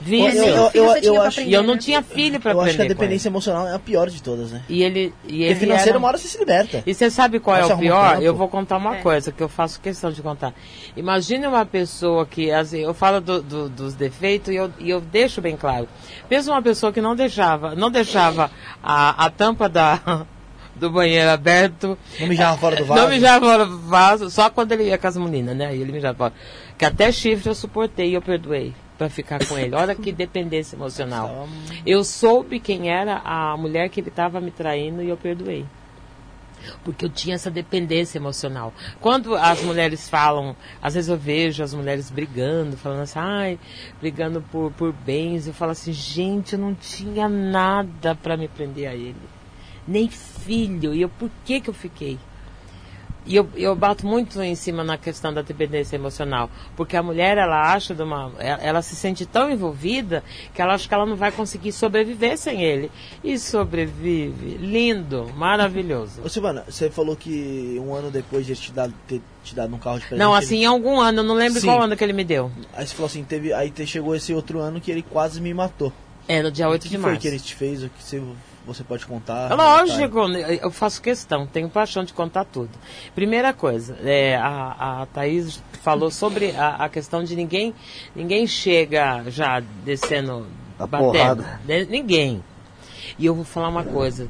Vício. 0.00 0.44
Eu- 0.44 0.70
eu- 0.74 0.96
eu 1.02 1.14
pra 1.14 1.22
acho- 1.24 1.40
E 1.40 1.52
eu 1.52 1.60
não 1.62 1.70
aprender, 1.70 1.74
né? 1.74 1.78
tinha 1.80 2.02
filho 2.02 2.38
para 2.40 2.52
Eu 2.52 2.60
acho 2.60 2.66
que 2.66 2.70
a 2.70 2.74
aprender 2.84 2.94
dependência 2.94 3.28
emocional 3.28 3.66
é 3.66 3.74
a 3.74 3.78
pior 3.80 4.08
de 4.08 4.22
todas, 4.22 4.52
né? 4.52 4.62
E 4.68 4.82
ele, 4.84 5.00
e 5.00 5.10
Porque 5.28 5.34
ele 5.42 5.54
financeiro, 5.56 5.90
era... 5.90 5.98
uma 5.98 6.06
hora 6.08 6.16
você 6.16 6.28
se 6.28 6.38
liberta. 6.38 6.84
E 6.86 6.94
você 6.94 7.10
sabe 7.10 7.40
qual 7.40 7.56
é 7.56 7.62
Você 7.62 7.68
o 7.68 7.72
arruma 7.72 7.82
pior? 7.82 8.10
tempo. 8.12 8.22
Eu 8.22 8.34
vou 8.34 8.48
contar 8.48 8.76
uma 8.76 8.96
É. 8.96 9.00
coisa 9.00 9.32
que 9.32 9.42
eu 9.42 9.48
faço 9.48 9.80
questão 9.80 10.12
de 10.12 10.22
contar. 10.22 10.54
Imagine 10.96 11.48
uma 11.48 11.66
pessoa 11.66 12.24
que, 12.24 12.48
assim, 12.52 12.78
eu 12.78 12.94
falo 12.94 13.20
do- 13.20 13.42
do- 13.42 13.68
dos 13.68 13.94
defeitos 13.94 14.52
e 14.52 14.56
eu, 14.56 14.70
e 14.78 14.88
eu 14.88 15.00
deixo 15.00 15.40
bem 15.40 15.56
claro. 15.56 15.88
Mesmo 16.30 16.52
uma 16.52 16.62
pessoa 16.62 16.92
que 16.92 17.00
não 17.00 17.16
deixava, 17.16 17.74
não 17.74 17.90
deixava 17.90 18.52
a, 18.80 19.26
a 19.26 19.30
tampa 19.30 19.68
da, 19.68 20.24
do 20.78 20.90
banheiro 20.90 21.30
aberto. 21.30 21.98
Não 22.20 22.26
mijava 22.26 22.56
fora 22.56 22.76
do 22.76 22.84
vaso. 22.86 23.02
Não 23.02 23.08
mijava 23.08 23.46
fora 23.46 23.66
do 23.66 23.78
vaso, 23.80 24.30
só 24.30 24.48
quando 24.50 24.72
ele 24.72 24.84
ia 24.84 24.98
com 24.98 25.06
as 25.06 25.16
meninas, 25.16 25.56
né? 25.56 25.74
E 25.74 25.80
ele 25.80 25.92
mijava 25.92 26.16
fora. 26.16 26.32
Que 26.76 26.84
até 26.84 27.10
chifre 27.10 27.50
eu 27.50 27.54
suportei 27.54 28.10
e 28.10 28.14
eu 28.14 28.22
perdoei 28.22 28.74
pra 28.98 29.08
ficar 29.08 29.44
com 29.46 29.56
ele. 29.56 29.74
Olha 29.74 29.94
que 29.94 30.10
dependência 30.10 30.74
emocional. 30.74 31.48
Eu 31.86 32.02
soube 32.02 32.58
quem 32.58 32.90
era 32.90 33.22
a 33.24 33.56
mulher 33.56 33.88
que 33.88 34.00
ele 34.00 34.08
estava 34.08 34.40
me 34.40 34.50
traindo 34.50 35.02
e 35.02 35.08
eu 35.08 35.16
perdoei. 35.16 35.64
Porque 36.84 37.04
eu 37.04 37.08
tinha 37.08 37.36
essa 37.36 37.50
dependência 37.50 38.18
emocional. 38.18 38.74
Quando 39.00 39.36
as 39.36 39.62
mulheres 39.62 40.08
falam, 40.08 40.56
às 40.82 40.94
vezes 40.94 41.08
eu 41.08 41.16
vejo 41.16 41.62
as 41.62 41.72
mulheres 41.72 42.10
brigando, 42.10 42.76
falando 42.76 43.02
assim, 43.02 43.18
ai, 43.18 43.58
brigando 44.00 44.42
por, 44.50 44.72
por 44.72 44.92
bens, 44.92 45.46
eu 45.46 45.54
falo 45.54 45.70
assim, 45.70 45.92
gente, 45.92 46.54
eu 46.54 46.58
não 46.58 46.74
tinha 46.74 47.28
nada 47.28 48.14
para 48.16 48.36
me 48.36 48.48
prender 48.48 48.88
a 48.88 48.94
ele. 48.94 49.37
Nem 49.88 50.08
filho. 50.08 50.94
E 50.94 51.00
eu, 51.02 51.08
por 51.08 51.30
que 51.44 51.60
que 51.60 51.70
eu 51.70 51.74
fiquei? 51.74 52.18
E 53.26 53.36
eu, 53.36 53.46
eu 53.56 53.76
bato 53.76 54.06
muito 54.06 54.40
em 54.40 54.54
cima 54.54 54.82
na 54.82 54.96
questão 54.96 55.34
da 55.34 55.42
dependência 55.42 55.96
emocional, 55.96 56.48
porque 56.74 56.96
a 56.96 57.02
mulher 57.02 57.36
ela 57.36 57.74
acha 57.74 57.94
de 57.94 58.02
uma, 58.02 58.32
ela, 58.38 58.62
ela 58.62 58.80
se 58.82 58.96
sente 58.96 59.26
tão 59.26 59.50
envolvida 59.50 60.24
que 60.54 60.62
ela 60.62 60.72
acha 60.72 60.88
que 60.88 60.94
ela 60.94 61.04
não 61.04 61.14
vai 61.16 61.30
conseguir 61.30 61.72
sobreviver 61.72 62.38
sem 62.38 62.62
ele. 62.62 62.90
E 63.22 63.38
sobrevive, 63.38 64.56
lindo, 64.58 65.30
maravilhoso. 65.36 66.22
Ô 66.24 66.28
Silvana, 66.30 66.64
você 66.66 66.88
falou 66.90 67.14
que 67.16 67.78
um 67.84 67.92
ano 67.94 68.10
depois 68.10 68.46
de 68.46 68.52
ele 68.52 68.60
te 68.60 68.72
dar, 68.72 68.88
ter 69.06 69.20
te 69.44 69.54
dado 69.54 69.74
um 69.74 69.78
carro 69.78 69.98
de 69.98 70.06
presente. 70.06 70.24
Não, 70.24 70.34
ele- 70.34 70.44
assim, 70.44 70.56
em 70.62 70.66
algum 70.66 70.98
ano, 70.98 71.18
eu 71.20 71.24
não 71.24 71.34
lembro 71.34 71.60
Sim. 71.60 71.66
qual 71.66 71.82
ano 71.82 71.94
que 71.98 72.04
ele 72.04 72.14
me 72.14 72.24
deu. 72.24 72.50
Aí 72.72 72.86
você 72.86 72.94
falou 72.94 73.08
assim, 73.08 73.24
teve, 73.24 73.52
aí 73.52 73.70
te- 73.70 73.86
chegou 73.86 74.14
esse 74.16 74.32
outro 74.32 74.58
ano 74.60 74.80
que 74.80 74.90
ele 74.90 75.02
quase 75.02 75.38
me 75.38 75.52
matou. 75.52 75.92
É, 76.26 76.42
no 76.42 76.50
dia 76.50 76.66
8 76.68 76.80
o 76.80 76.84
que 76.84 76.88
de 76.90 76.96
foi 76.96 77.10
março. 77.10 77.20
que 77.20 77.28
ele 77.28 77.38
te 77.40 77.54
fez? 77.54 77.82
O 77.82 77.88
que 77.90 78.02
você, 78.02 78.22
você 78.68 78.84
pode 78.84 79.04
contar? 79.06 79.50
É 79.50 79.54
Lógico, 79.54 80.28
né, 80.28 80.58
eu 80.62 80.70
faço 80.70 81.00
questão, 81.02 81.46
tenho 81.46 81.68
paixão 81.68 82.04
de 82.04 82.12
contar 82.12 82.44
tudo. 82.44 82.70
Primeira 83.14 83.52
coisa, 83.52 83.96
é, 84.04 84.36
a, 84.36 85.02
a 85.02 85.06
Thaís 85.06 85.62
falou 85.82 86.10
sobre 86.10 86.52
a, 86.56 86.84
a 86.84 86.88
questão 86.88 87.24
de 87.24 87.34
ninguém, 87.34 87.74
ninguém 88.14 88.46
chega 88.46 89.24
já 89.28 89.60
descendo, 89.84 90.46
A 90.78 90.86
batendo. 90.86 91.12
porrada. 91.12 91.60
Ninguém. 91.88 92.42
E 93.18 93.26
eu 93.26 93.34
vou 93.34 93.44
falar 93.44 93.68
uma 93.68 93.82
coisa, 93.82 94.28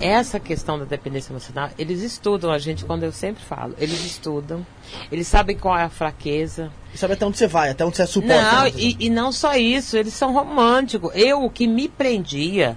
essa 0.00 0.40
questão 0.40 0.78
da 0.78 0.84
dependência 0.86 1.32
emocional, 1.32 1.68
eles 1.78 2.00
estudam 2.00 2.50
a 2.50 2.58
gente, 2.58 2.84
quando 2.84 3.02
eu 3.02 3.12
sempre 3.12 3.44
falo, 3.44 3.74
eles 3.78 4.04
estudam, 4.04 4.66
eles 5.10 5.26
sabem 5.26 5.56
qual 5.56 5.76
é 5.76 5.82
a 5.82 5.90
fraqueza, 5.90 6.72
E 6.94 6.98
sabe 6.98 7.14
até 7.14 7.26
onde 7.26 7.36
você 7.36 7.46
vai, 7.46 7.70
até 7.70 7.84
onde 7.84 7.96
você 7.96 8.06
suporta. 8.06 8.52
não, 8.52 8.64
né? 8.64 8.72
e, 8.74 8.96
e 9.00 9.10
não 9.10 9.30
só 9.32 9.54
isso, 9.54 9.96
eles 9.96 10.14
são 10.14 10.32
românticos. 10.32 11.10
Eu, 11.14 11.44
o 11.44 11.50
que 11.50 11.66
me 11.66 11.88
prendia, 11.88 12.76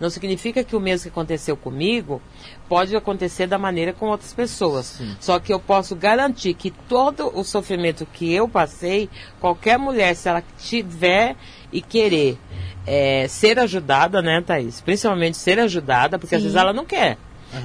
não 0.00 0.10
significa 0.10 0.64
que 0.64 0.74
o 0.76 0.80
mesmo 0.80 1.04
que 1.04 1.08
aconteceu 1.08 1.56
comigo 1.56 2.20
pode 2.68 2.96
acontecer 2.96 3.46
da 3.46 3.58
maneira 3.58 3.92
com 3.92 4.06
outras 4.06 4.32
pessoas. 4.32 5.00
Só 5.20 5.38
que 5.38 5.52
eu 5.52 5.60
posso 5.60 5.94
garantir 5.94 6.54
que 6.54 6.70
todo 6.70 7.30
o 7.38 7.44
sofrimento 7.44 8.06
que 8.06 8.32
eu 8.32 8.48
passei, 8.48 9.08
qualquer 9.40 9.78
mulher, 9.78 10.14
se 10.16 10.28
ela 10.28 10.42
tiver 10.58 11.36
e 11.72 11.80
querer 11.82 12.38
é, 12.86 13.26
ser 13.28 13.58
ajudada, 13.58 14.20
né, 14.22 14.40
Thaís? 14.40 14.80
Principalmente 14.80 15.36
ser 15.36 15.58
ajudada, 15.58 16.18
porque 16.18 16.34
às 16.34 16.40
Sim. 16.40 16.46
vezes 16.48 16.60
ela 16.60 16.72
não 16.72 16.84
quer. 16.84 17.16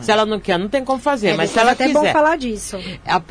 Se 0.02 0.12
ela 0.12 0.24
não 0.26 0.40
quer, 0.40 0.60
não 0.60 0.70
tem 0.70 0.86
como 0.86 1.00
fazer. 1.02 1.30
É, 1.30 1.34
mas 1.34 1.50
se 1.50 1.56
depois 1.56 1.64
ela 1.64 1.72
até 1.72 1.84
é 1.86 1.88
quiser 1.88 2.00
bom 2.00 2.14
falar 2.14 2.38
disso. 2.38 2.78
a 3.08 3.22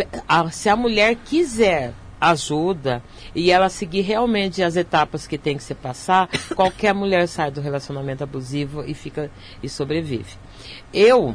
a- 0.40 0.50
se 0.50 0.68
a 0.68 0.74
mulher 0.74 1.14
quiser 1.24 1.92
ajuda 2.20 3.00
e 3.32 3.52
ela 3.52 3.68
seguir 3.68 4.00
realmente 4.00 4.60
as 4.60 4.74
etapas 4.74 5.24
que 5.24 5.38
tem 5.38 5.56
que 5.56 5.62
se 5.62 5.72
passar, 5.74 6.28
qualquer 6.56 6.92
mulher 6.92 7.28
sai 7.28 7.52
do 7.52 7.60
relacionamento 7.60 8.24
abusivo 8.24 8.82
e 8.84 8.92
fica 8.92 9.30
e 9.62 9.68
sobrevive. 9.68 10.34
Eu 10.92 11.34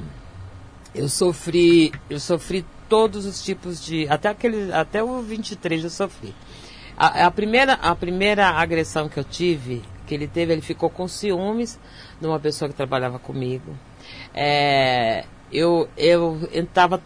eu 0.93 1.09
sofri, 1.09 1.91
eu 2.09 2.19
sofri 2.19 2.65
todos 2.87 3.25
os 3.25 3.43
tipos 3.43 3.83
de 3.83 4.07
até 4.07 4.29
aquele 4.29 4.71
até 4.71 5.03
o 5.03 5.21
23 5.21 5.83
eu 5.83 5.89
sofri. 5.89 6.33
A, 6.95 7.25
a 7.25 7.31
primeira 7.31 7.73
a 7.73 7.95
primeira 7.95 8.49
agressão 8.49 9.09
que 9.09 9.17
eu 9.17 9.23
tive, 9.23 9.81
que 10.05 10.13
ele 10.13 10.27
teve, 10.27 10.53
ele 10.53 10.61
ficou 10.61 10.89
com 10.89 11.07
ciúmes 11.07 11.79
de 12.21 12.27
uma 12.27 12.39
pessoa 12.39 12.69
que 12.69 12.75
trabalhava 12.75 13.17
comigo. 13.17 13.75
É, 14.33 15.25
eu 15.51 15.89
eu 15.97 16.47
entrava 16.53 17.01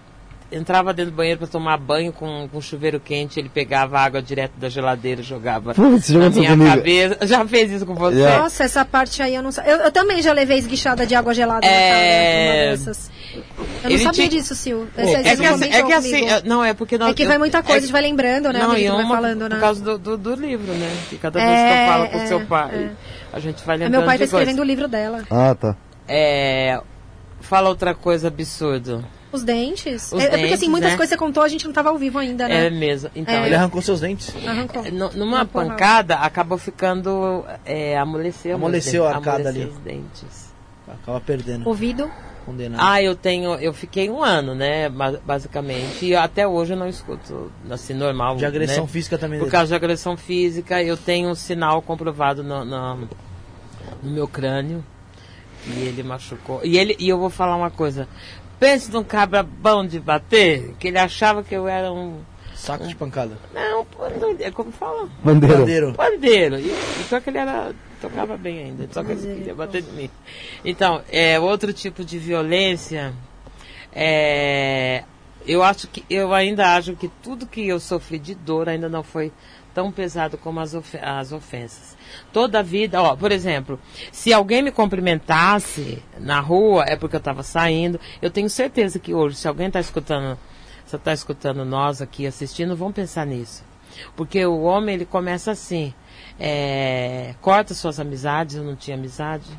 entrava 0.52 0.94
dentro 0.94 1.12
do 1.12 1.18
banheiro 1.18 1.40
para 1.40 1.48
tomar 1.48 1.78
banho 1.78 2.12
com, 2.14 2.48
com 2.52 2.62
chuveiro 2.62 3.00
quente, 3.00 3.40
ele 3.40 3.50
pegava 3.50 4.00
água 4.00 4.22
direto 4.22 4.54
da 4.58 4.70
geladeira 4.70 5.22
e 5.22 5.24
jogava 5.24 5.74
Putz, 5.74 6.10
na 6.10 6.30
minha 6.30 6.52
comigo. 6.52 6.70
cabeça. 6.76 7.18
Já 7.28 7.46
fez 7.48 7.72
isso 7.72 7.86
com 7.86 7.96
você? 7.96 8.20
Já. 8.22 8.40
Nossa, 8.40 8.64
essa 8.64 8.86
parte 8.86 9.22
aí 9.22 9.36
eu 9.36 9.44
não 9.44 9.52
sabia. 9.52 9.72
Eu, 9.74 9.78
eu 9.80 9.92
também 9.92 10.22
já 10.22 10.32
levei 10.34 10.58
esguichada 10.58 11.06
de 11.06 11.16
água 11.16 11.34
gelada 11.34 11.66
É. 11.66 11.72
na 11.72 12.78
cara. 12.78 12.78
Dessas. 12.78 13.12
Eu 13.36 13.44
não 13.84 13.90
Ele 13.92 14.00
sabia 14.00 14.12
tinha- 14.14 14.30
disso, 14.30 14.56
Sil. 14.56 14.88
É 14.98 15.06
que, 15.06 15.16
assim, 15.46 15.70
é 15.70 15.84
que 15.84 15.94
assim, 15.94 16.30
é- 16.30 16.42
não, 16.44 16.64
é 16.64 16.74
porque 16.74 16.98
nós, 16.98 17.12
É 17.12 17.14
que 17.14 17.26
vai 17.28 17.38
muita 17.38 17.62
coisa, 17.62 17.78
a 17.78 17.82
gente 17.82 17.92
vai 17.92 18.02
lembrando, 18.02 18.52
né? 18.52 18.60
Não, 18.60 18.76
e 18.78 18.90
uma 18.90 19.08
falando, 19.08 19.42
por 19.42 19.50
né? 19.50 19.60
causa 19.60 19.84
do, 19.84 19.98
do, 19.98 20.18
do 20.18 20.34
livro, 20.36 20.72
né? 20.74 20.90
Que 21.10 21.18
cada 21.18 21.40
vez 21.40 21.52
que 21.52 21.58
É, 21.58 21.84
eu 21.84 21.92
falo 21.92 22.08
com 22.10 22.18
o 22.18 22.22
é, 22.22 22.26
seu 22.26 22.40
pai, 22.46 22.76
é. 22.76 22.90
a 23.34 23.40
gente 23.40 23.64
vai 23.66 23.76
É 23.76 23.80
lembrando 23.80 24.00
meu 24.00 24.06
pai 24.08 24.18
tá 24.18 24.24
escrevendo 24.24 24.60
o 24.60 24.64
livro 24.64 24.88
dela. 24.88 25.24
Ah, 25.30 25.54
tá. 25.54 25.76
É, 26.08 26.80
fala 27.42 27.70
outra 27.70 27.94
coisa 27.94 28.30
absurda. 28.30 29.04
Os 29.32 29.44
dentes. 29.44 30.12
Os 30.12 30.22
é, 30.22 30.26
é 30.26 30.30
porque 30.30 30.42
dentes, 30.44 30.54
assim, 30.54 30.70
muitas 30.70 30.92
né? 30.92 30.98
coisas 30.98 31.10
você 31.10 31.18
contou, 31.18 31.44
a 31.44 31.48
gente 31.48 31.66
não 31.66 31.74
tava 31.74 31.90
ao 31.90 31.98
vivo 31.98 32.18
ainda, 32.18 32.46
É 32.46 32.70
né? 32.70 32.70
mesmo. 32.70 33.10
Então, 33.16 33.34
É. 33.34 33.46
Ele 33.48 33.56
arrancou 33.56 33.82
seus 33.82 34.00
dentes. 34.00 34.34
Arrancou. 34.46 34.86
n- 34.86 34.92
numa 35.16 35.38
Uma 35.38 35.46
porrada. 35.46 35.70
pancada, 35.72 36.16
acabou 36.16 36.58
ficando. 36.58 37.44
É, 37.66 37.98
amoleceu. 37.98 38.56
Amoleceu 38.56 39.06
a 39.06 39.16
arcada 39.16 39.50
ali. 39.50 39.66
os 39.66 39.78
dentes. 39.80 40.54
Acaba 40.88 41.20
perdendo. 41.20 41.68
Ouvido. 41.68 42.10
Condenado. 42.46 42.80
Ah, 42.82 43.02
eu 43.02 43.14
tenho. 43.14 43.56
Eu 43.56 43.74
fiquei 43.74 44.10
um 44.10 44.24
ano, 44.24 44.56
né? 44.56 44.88
ba- 44.88 45.20
Basicamente. 45.26 46.06
E 46.06 46.16
até 46.16 46.48
hoje 46.48 46.72
eu 46.74 46.78
não 46.78 46.88
escuto 46.88 47.52
assim, 47.70 47.94
normal. 47.94 48.38
de 48.38 48.46
agressão 48.46 48.86
né? 48.86 48.90
física 48.90 49.18
também. 49.18 49.38
Por 49.40 49.52
causa 49.52 49.68
de 49.68 49.76
agressão 49.76 50.16
física, 50.16 50.82
eu 50.82 50.96
tenho 50.96 51.28
um 51.30 51.36
sinal 51.36 51.82
comprovado 51.82 52.42
no, 52.46 52.64
no, 52.64 52.96
no 54.02 54.10
meu 54.12 54.30
crânio. 54.30 54.82
E 55.66 55.80
ele 55.82 56.02
machucou. 56.04 56.62
E, 56.64 56.78
ele, 56.78 56.96
e 56.98 57.10
eu 57.10 57.18
vou 57.20 57.30
falar 57.30 57.58
uma 57.58 57.70
coisa. 57.70 58.08
Pense 58.60 58.92
num 58.92 59.04
cabra 59.04 59.44
bom 59.44 59.86
de 59.86 60.00
bater, 60.00 60.74
que 60.80 60.88
ele 60.88 60.98
achava 60.98 61.44
que 61.44 61.54
eu 61.56 61.68
era 61.68 61.92
um. 61.92 62.20
Saco 62.56 62.88
de 62.88 62.96
pancada. 62.96 63.38
Não, 63.54 63.86
pandeiro, 63.86 64.52
como 64.54 64.72
fala? 64.72 65.08
Bandeira. 65.24 65.58
Bandeiro. 65.58 65.94
Pandeiro. 65.94 66.60
E, 66.60 66.76
só 67.08 67.20
que 67.20 67.30
ele 67.30 67.38
era. 67.38 67.72
tocava 68.02 68.36
bem 68.36 68.60
ainda, 68.64 68.88
só 68.92 69.04
que 69.04 69.12
ele 69.12 69.36
queria 69.38 69.54
bater 69.54 69.84
de 69.84 69.92
mim. 69.92 70.10
Então, 70.66 71.02
é, 71.12 71.40
outro 71.40 71.72
tipo 71.72 72.04
de 72.04 72.18
violência. 72.18 73.14
É, 73.94 75.04
eu 75.46 75.64
acho 75.64 75.88
que. 75.88 76.04
Eu 76.10 76.34
ainda 76.34 76.76
acho 76.76 76.96
que 76.96 77.08
tudo 77.22 77.46
que 77.48 77.68
eu 77.68 77.80
sofri 77.80 78.20
de 78.20 78.36
dor 78.36 78.68
ainda 78.70 78.90
não 78.90 79.04
foi 79.04 79.32
tão 79.74 79.92
pesado 79.92 80.38
como 80.38 80.60
as, 80.60 80.74
ofe- 80.74 81.00
as 81.02 81.32
ofensas. 81.32 81.97
Toda 82.32 82.60
a 82.60 82.64
vida, 82.64 83.02
ó, 83.02 83.16
por 83.16 83.32
exemplo, 83.32 83.80
se 84.12 84.34
alguém 84.34 84.62
me 84.62 84.72
cumprimentasse 84.72 86.02
na 86.20 86.40
rua, 86.40 86.86
é 86.88 86.96
porque 86.96 87.16
eu 87.16 87.20
estava 87.20 87.44
saindo. 87.44 88.00
Eu 88.22 88.30
tenho 88.30 88.50
certeza 88.50 89.00
que 89.00 89.14
hoje, 89.14 89.36
se 89.36 89.48
alguém 89.48 89.68
está 89.68 89.80
escutando, 89.80 90.38
se 90.86 90.96
está 90.96 91.14
escutando 91.14 91.66
nós 91.66 92.02
aqui 92.02 92.28
assistindo, 92.28 92.76
vão 92.76 92.92
pensar 92.92 93.26
nisso. 93.26 93.64
Porque 94.16 94.46
o 94.46 94.62
homem, 94.62 94.96
ele 94.96 95.06
começa 95.06 95.52
assim, 95.52 95.94
é, 96.40 97.34
corta 97.42 97.74
suas 97.74 98.00
amizades, 98.00 98.56
eu 98.56 98.64
não 98.64 98.76
tinha 98.76 98.96
amizade. 98.96 99.50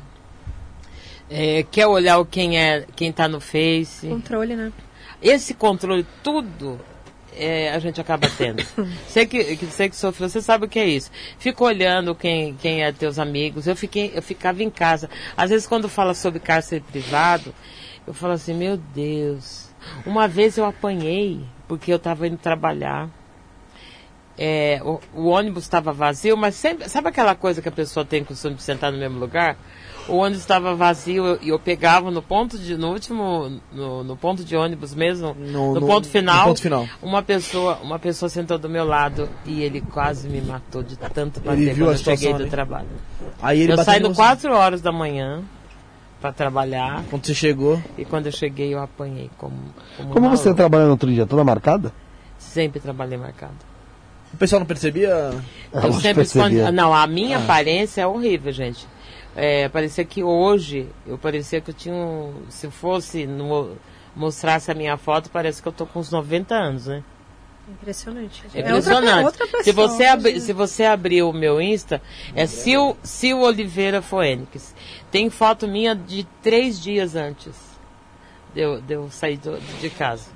É, 1.29 1.63
quer 1.63 1.85
olhar 1.85 2.23
quem 2.25 2.57
é, 2.57 2.85
quem 2.95 3.11
tá 3.11 3.27
no 3.27 3.39
Face. 3.39 4.07
Controle, 4.07 4.55
né? 4.55 4.71
Esse 5.21 5.53
controle, 5.53 6.05
tudo 6.23 6.79
é, 7.39 7.71
a 7.73 7.79
gente 7.79 7.99
acaba 7.99 8.29
tendo. 8.37 8.63
Você 9.07 9.25
que, 9.25 9.57
que, 9.57 9.65
você 9.65 9.89
que 9.89 9.95
sofreu, 9.95 10.29
você 10.29 10.41
sabe 10.41 10.65
o 10.65 10.69
que 10.69 10.79
é 10.79 10.87
isso. 10.87 11.09
Fica 11.37 11.63
olhando 11.63 12.13
quem, 12.13 12.53
quem 12.55 12.83
é 12.83 12.91
teus 12.91 13.17
amigos. 13.17 13.67
Eu, 13.67 13.75
fiquei, 13.75 14.11
eu 14.13 14.21
ficava 14.21 14.61
em 14.61 14.69
casa. 14.69 15.09
Às 15.35 15.49
vezes, 15.49 15.65
quando 15.65 15.87
fala 15.87 16.13
sobre 16.13 16.39
cárcere 16.39 16.81
privado, 16.81 17.53
eu 18.05 18.13
falo 18.13 18.33
assim: 18.33 18.53
meu 18.53 18.77
Deus. 18.77 19.69
Uma 20.05 20.27
vez 20.27 20.57
eu 20.57 20.65
apanhei, 20.65 21.41
porque 21.67 21.91
eu 21.91 21.97
estava 21.97 22.27
indo 22.27 22.37
trabalhar. 22.37 23.09
É, 24.37 24.79
o, 24.83 24.99
o 25.13 25.27
ônibus 25.27 25.63
estava 25.63 25.91
vazio, 25.91 26.37
mas 26.37 26.55
sempre. 26.55 26.87
Sabe 26.89 27.09
aquela 27.09 27.35
coisa 27.35 27.61
que 27.61 27.69
a 27.69 27.71
pessoa 27.71 28.05
tem 28.05 28.23
costume 28.23 28.55
de 28.55 28.63
sentar 28.63 28.91
no 28.91 28.97
mesmo 28.97 29.19
lugar? 29.19 29.57
O 30.07 30.15
ônibus 30.17 30.39
estava 30.39 30.73
vazio 30.75 31.23
e 31.41 31.47
eu, 31.47 31.53
eu 31.53 31.59
pegava 31.59 32.09
no 32.09 32.21
ponto 32.21 32.57
de. 32.57 32.75
no 32.77 32.89
último. 32.91 33.59
no, 33.71 34.03
no 34.03 34.15
ponto 34.17 34.43
de 34.43 34.55
ônibus 34.55 34.95
mesmo, 34.95 35.35
No- 35.37 35.73
no, 35.75 35.79
no- 35.81 35.87
ponto 35.87 36.07
final. 36.07 36.39
no 36.39 36.45
ponto 36.45 36.61
final. 36.61 36.87
Uma 37.01 37.21
pessoa, 37.21 37.77
uma 37.83 37.99
pessoa 37.99 38.29
sentou 38.29 38.57
do 38.57 38.67
meu 38.69 38.85
lado 38.85 39.29
e 39.45 39.61
ele 39.61 39.81
quase 39.81 40.27
me 40.27 40.41
matou 40.41 40.81
de 40.81 40.97
tanto 40.97 41.39
bater 41.39 41.59
Ele 41.61 41.73
viu 41.73 41.85
quando 41.85 41.89
a 41.89 41.93
eu 41.93 41.97
cheguei 41.97 42.15
situação 42.17 42.37
do 42.37 42.41
ali? 42.43 42.49
trabalho. 42.49 42.87
Aí 43.41 43.61
ele 43.61 43.73
eu 43.73 43.77
você. 43.77 43.99
4 44.15 44.53
horas 44.53 44.81
da 44.81 44.91
manhã 44.91 45.41
para 46.19 46.31
trabalhar 46.33 47.03
Quando 47.09 47.25
você 47.25 47.33
chegou. 47.33 47.81
e 47.97 48.03
quando 48.03 48.25
eu 48.25 48.31
cheguei 48.31 48.73
eu 48.73 48.79
apanhei 48.81 49.29
como 49.37 49.55
como, 49.95 50.09
Como 50.09 50.29
você 50.29 50.53
trabalha 50.53 50.85
no 50.85 50.91
outro 50.91 51.09
dia? 51.11 51.25
Toda 51.25 51.43
marcada? 51.43 51.93
Sempre 52.37 52.79
trabalhei 52.79 53.17
marcado. 53.17 53.53
O 54.33 54.37
pessoal 54.37 54.59
não 54.59 54.67
percebia? 54.67 55.09
Eu 55.71 55.79
Ela 55.81 55.93
sempre 55.93 56.13
percebia. 56.15 56.71
Não, 56.71 56.93
a 56.93 57.07
minha 57.07 57.37
aparência 57.37 58.01
é 58.01 58.07
horrível, 58.07 58.51
gente. 58.51 58.85
É, 59.41 59.69
parecia 59.69 60.03
que 60.03 60.21
hoje, 60.23 60.87
eu 61.07 61.17
parecia 61.17 61.61
que 61.61 61.69
eu 61.69 61.73
tinha 61.73 61.95
um, 61.95 62.33
Se 62.49 62.69
fosse 62.69 63.25
no, 63.25 63.77
mostrasse 64.15 64.69
a 64.69 64.73
minha 64.73 64.97
foto, 64.97 65.29
parece 65.29 65.61
que 65.61 65.67
eu 65.67 65.71
tô 65.71 65.85
com 65.85 65.99
uns 65.99 66.11
90 66.11 66.53
anos, 66.55 66.87
né? 66.87 67.03
Impressionante. 67.69 68.43
É 68.53 68.57
outra- 68.57 68.69
impressionante. 68.71 69.25
outra 69.25 69.47
pessoa, 69.47 69.63
se, 69.63 69.71
você 69.71 70.05
abrir, 70.05 70.29
inclusive. 70.31 70.45
se 70.45 70.53
você 70.53 70.83
abrir 70.85 71.21
o 71.23 71.31
meu 71.31 71.61
Insta, 71.61 72.01
é 72.35 72.45
Sil, 72.49 72.97
Sil 73.05 73.39
Oliveira 73.39 74.01
Foênix. 74.01 74.73
Tem 75.11 75.29
foto 75.29 75.67
minha 75.67 75.95
de 75.95 76.23
três 76.41 76.81
dias 76.81 77.15
antes 77.15 77.55
de 78.55 78.61
eu, 78.61 78.81
de 78.81 78.93
eu 78.95 79.09
sair 79.11 79.37
do- 79.37 79.59
de 79.79 79.89
casa. 79.91 80.31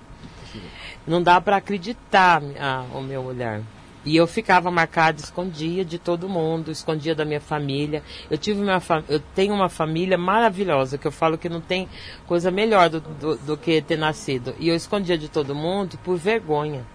Não 1.08 1.22
dá 1.24 1.42
para 1.42 1.58
acreditar 1.58 2.42
ah, 2.60 2.86
o 2.94 3.02
meu 3.02 3.24
olhar. 3.26 3.62
E 4.06 4.16
eu 4.16 4.28
ficava 4.28 4.70
marcada, 4.70 5.20
escondia 5.20 5.86
de 5.86 5.98
todo 5.98 6.28
mundo, 6.28 6.72
escondia 6.72 7.16
da 7.16 7.24
minha 7.24 7.40
família. 7.40 8.04
Eu 8.30 8.38
tive 8.38 8.62
uma 8.62 8.82
eu 9.08 9.20
tenho 9.20 9.54
uma 9.54 9.70
família 9.70 10.18
maravilhosa, 10.18 10.98
que 10.98 11.08
eu 11.08 11.12
falo 11.12 11.38
que 11.38 11.48
não 11.48 11.62
tem 11.62 11.88
coisa 12.28 12.52
melhor 12.52 12.90
do, 12.90 13.00
do, 13.00 13.36
do 13.38 13.58
que 13.58 13.82
ter 13.82 13.98
nascido. 13.98 14.54
E 14.60 14.68
eu 14.68 14.76
escondia 14.76 15.18
de 15.18 15.30
todo 15.30 15.56
mundo 15.56 15.98
por 16.04 16.18
vergonha. 16.18 16.86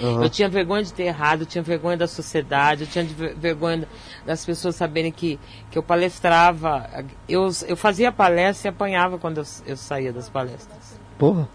Eu 0.00 0.30
tinha 0.30 0.48
vergonha 0.48 0.84
de 0.84 0.92
ter 0.92 1.04
errado, 1.04 1.40
eu 1.40 1.46
tinha 1.46 1.62
vergonha 1.62 1.96
da 1.96 2.06
sociedade, 2.06 2.84
eu 2.84 2.86
tinha 2.86 3.04
vergonha 3.04 3.88
das 4.24 4.44
pessoas 4.44 4.76
saberem 4.76 5.10
que, 5.10 5.40
que 5.70 5.78
eu 5.78 5.82
palestrava. 5.82 6.88
Eu, 7.28 7.48
eu 7.66 7.76
fazia 7.76 8.12
palestra 8.12 8.68
e 8.68 8.70
apanhava 8.70 9.18
quando 9.18 9.38
eu, 9.38 9.44
eu 9.66 9.76
saía 9.76 10.12
das 10.12 10.28
palestras. 10.28 11.00
Porra. 11.18 11.48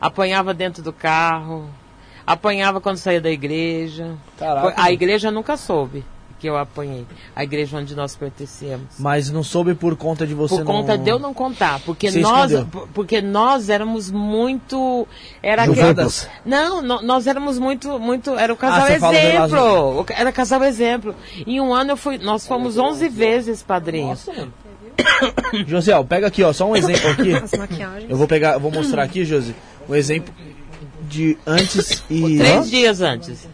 Apanhava 0.00 0.52
dentro 0.52 0.82
do 0.82 0.92
carro, 0.92 1.70
apanhava 2.32 2.80
quando 2.80 2.96
saía 2.98 3.20
da 3.20 3.30
igreja. 3.30 4.14
Caraca. 4.38 4.74
A 4.80 4.92
igreja 4.92 5.30
nunca 5.30 5.56
soube 5.56 6.04
que 6.38 6.48
eu 6.48 6.56
apanhei. 6.56 7.04
A 7.34 7.42
igreja 7.42 7.76
onde 7.78 7.96
nós 7.96 8.14
pertencemos. 8.14 8.94
Mas 8.96 9.28
não 9.28 9.42
soube 9.42 9.74
por 9.74 9.96
conta 9.96 10.24
de 10.24 10.34
você 10.34 10.54
Por 10.58 10.64
conta 10.64 10.96
não... 10.96 11.02
de 11.02 11.10
eu 11.10 11.18
não 11.18 11.34
contar, 11.34 11.80
porque 11.80 12.12
Você 12.12 12.20
nós, 12.20 12.52
escondeu. 12.52 12.66
por- 12.70 12.88
porque 12.94 13.20
nós 13.20 13.68
éramos 13.68 14.08
muito, 14.08 15.04
era 15.42 15.64
Juventus. 15.66 16.28
não, 16.44 16.80
no- 16.80 17.02
nós 17.02 17.26
éramos 17.26 17.58
muito, 17.58 17.98
muito, 17.98 18.38
era 18.38 18.52
o 18.52 18.56
casal 18.56 18.86
Ah, 18.86 18.98
fala 19.00 19.12
do 19.12 19.18
exemplo, 19.18 20.06
era 20.10 20.30
casal 20.30 20.62
exemplo. 20.62 21.12
Em 21.44 21.60
um 21.60 21.74
ano 21.74 21.90
eu 21.90 21.96
fui, 21.96 22.18
nós 22.18 22.46
fomos 22.46 22.78
11 22.78 23.08
vezes 23.08 23.60
padrinhos. 23.60 24.24
Josiel, 25.66 26.04
pega 26.04 26.26
aqui, 26.28 26.42
ó, 26.44 26.52
só 26.52 26.68
um 26.70 26.76
exemplo 26.76 27.10
aqui. 27.10 27.34
As 27.34 27.52
maquiagens. 27.52 28.08
Eu 28.10 28.16
vou 28.16 28.28
pegar, 28.28 28.52
eu 28.54 28.60
vou 28.60 28.70
mostrar 28.70 29.02
aqui, 29.02 29.24
Josi, 29.24 29.54
um 29.88 29.94
exemplo 29.94 30.32
de 31.08 31.38
antes 31.46 32.02
e... 32.10 32.38
Três 32.38 32.70
dias 32.70 33.00
antes. 33.00 33.48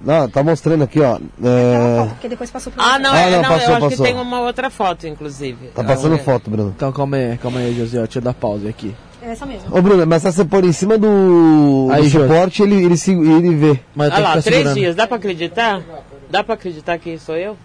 Não, 0.00 0.28
tá 0.28 0.42
mostrando 0.42 0.84
aqui, 0.84 1.00
ó. 1.00 1.18
É, 1.42 2.06
Porque 2.10 2.28
depois 2.28 2.50
passou 2.50 2.70
pro 2.70 2.82
Ah, 2.82 2.98
não, 2.98 3.10
Ah, 3.12 3.18
é, 3.20 3.30
não, 3.30 3.42
não, 3.42 3.48
passou, 3.48 3.68
eu 3.70 3.74
acho 3.76 3.80
passou. 3.88 4.04
que 4.06 4.12
tem 4.12 4.20
uma 4.20 4.40
outra 4.42 4.68
foto, 4.68 5.06
inclusive. 5.06 5.68
tá 5.74 5.82
passando 5.82 6.16
É. 6.16 6.18
foto, 6.18 6.50
Bruno. 6.50 6.74
Então 6.76 6.92
calma 6.92 7.16
aí, 7.16 7.38
calma 7.38 7.60
aí, 7.60 7.74
Josiel, 7.74 8.02
deixa 8.04 8.18
eu 8.18 8.22
dar 8.22 8.34
pausa 8.34 8.68
aqui. 8.68 8.94
É 9.22 9.30
essa 9.30 9.46
mesmo. 9.46 9.74
Ô, 9.74 9.80
Bruno, 9.80 10.06
mas 10.06 10.20
se 10.22 10.30
você 10.30 10.44
pôr 10.44 10.62
em 10.64 10.72
cima 10.72 10.98
do, 10.98 11.88
Aí, 11.90 12.02
do 12.02 12.10
suporte, 12.10 12.62
ele, 12.62 12.84
ele, 12.84 12.96
se- 12.98 13.12
ele 13.12 13.54
vê. 13.54 13.80
Mas 13.94 14.12
Olha 14.12 14.22
lá, 14.22 14.30
três 14.32 14.44
segurando. 14.44 14.74
dias, 14.74 14.94
dá 14.94 15.06
pra 15.06 15.16
acreditar? 15.16 15.80
Dá 16.28 16.44
pra 16.44 16.54
acreditar 16.54 16.98
que 16.98 17.18
sou 17.18 17.36
eu? 17.36 17.56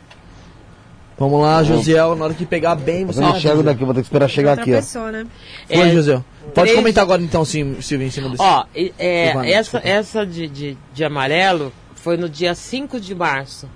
Vamos 1.20 1.42
lá, 1.42 1.62
Josiel, 1.64 2.16
na 2.16 2.26
hora 2.26 2.34
que 2.34 2.46
pegar 2.46 2.76
bem, 2.76 3.06
você 3.06 3.20
Eu 3.20 3.24
não 3.24 3.36
enxergo 3.38 3.62
daqui, 3.62 3.84
vou 3.84 3.94
ter 3.94 4.00
que 4.02 4.08
esperar 4.08 4.30
chegar 4.30 4.54
aqui, 4.58 4.72
ó. 4.74 4.78
pessoa, 4.78 5.12
né? 5.12 5.28
Foi, 5.68 5.78
É, 5.90 5.92
Josiel. 5.92 6.24
Pode 6.46 6.54
três- 6.54 6.76
comentar 6.76 7.04
agora 7.04 7.22
então, 7.22 7.44
Sil- 7.46 7.82
Silvio, 7.82 8.08
em 8.08 8.12
cima 8.12 8.30
desse. 8.30 8.42
Ó, 8.42 8.64
e- 8.74 8.94
é, 8.98 9.28
essa, 9.52 9.62
desculpa. 9.74 9.88
essa 9.88 10.26
de, 10.26 10.48
de, 10.48 10.78
de 10.94 11.04
amarelo 11.04 11.72
foi 11.96 12.16
no 12.16 12.30
dia 12.30 12.56
5 12.56 13.00
de 13.02 13.14
março 13.14 13.68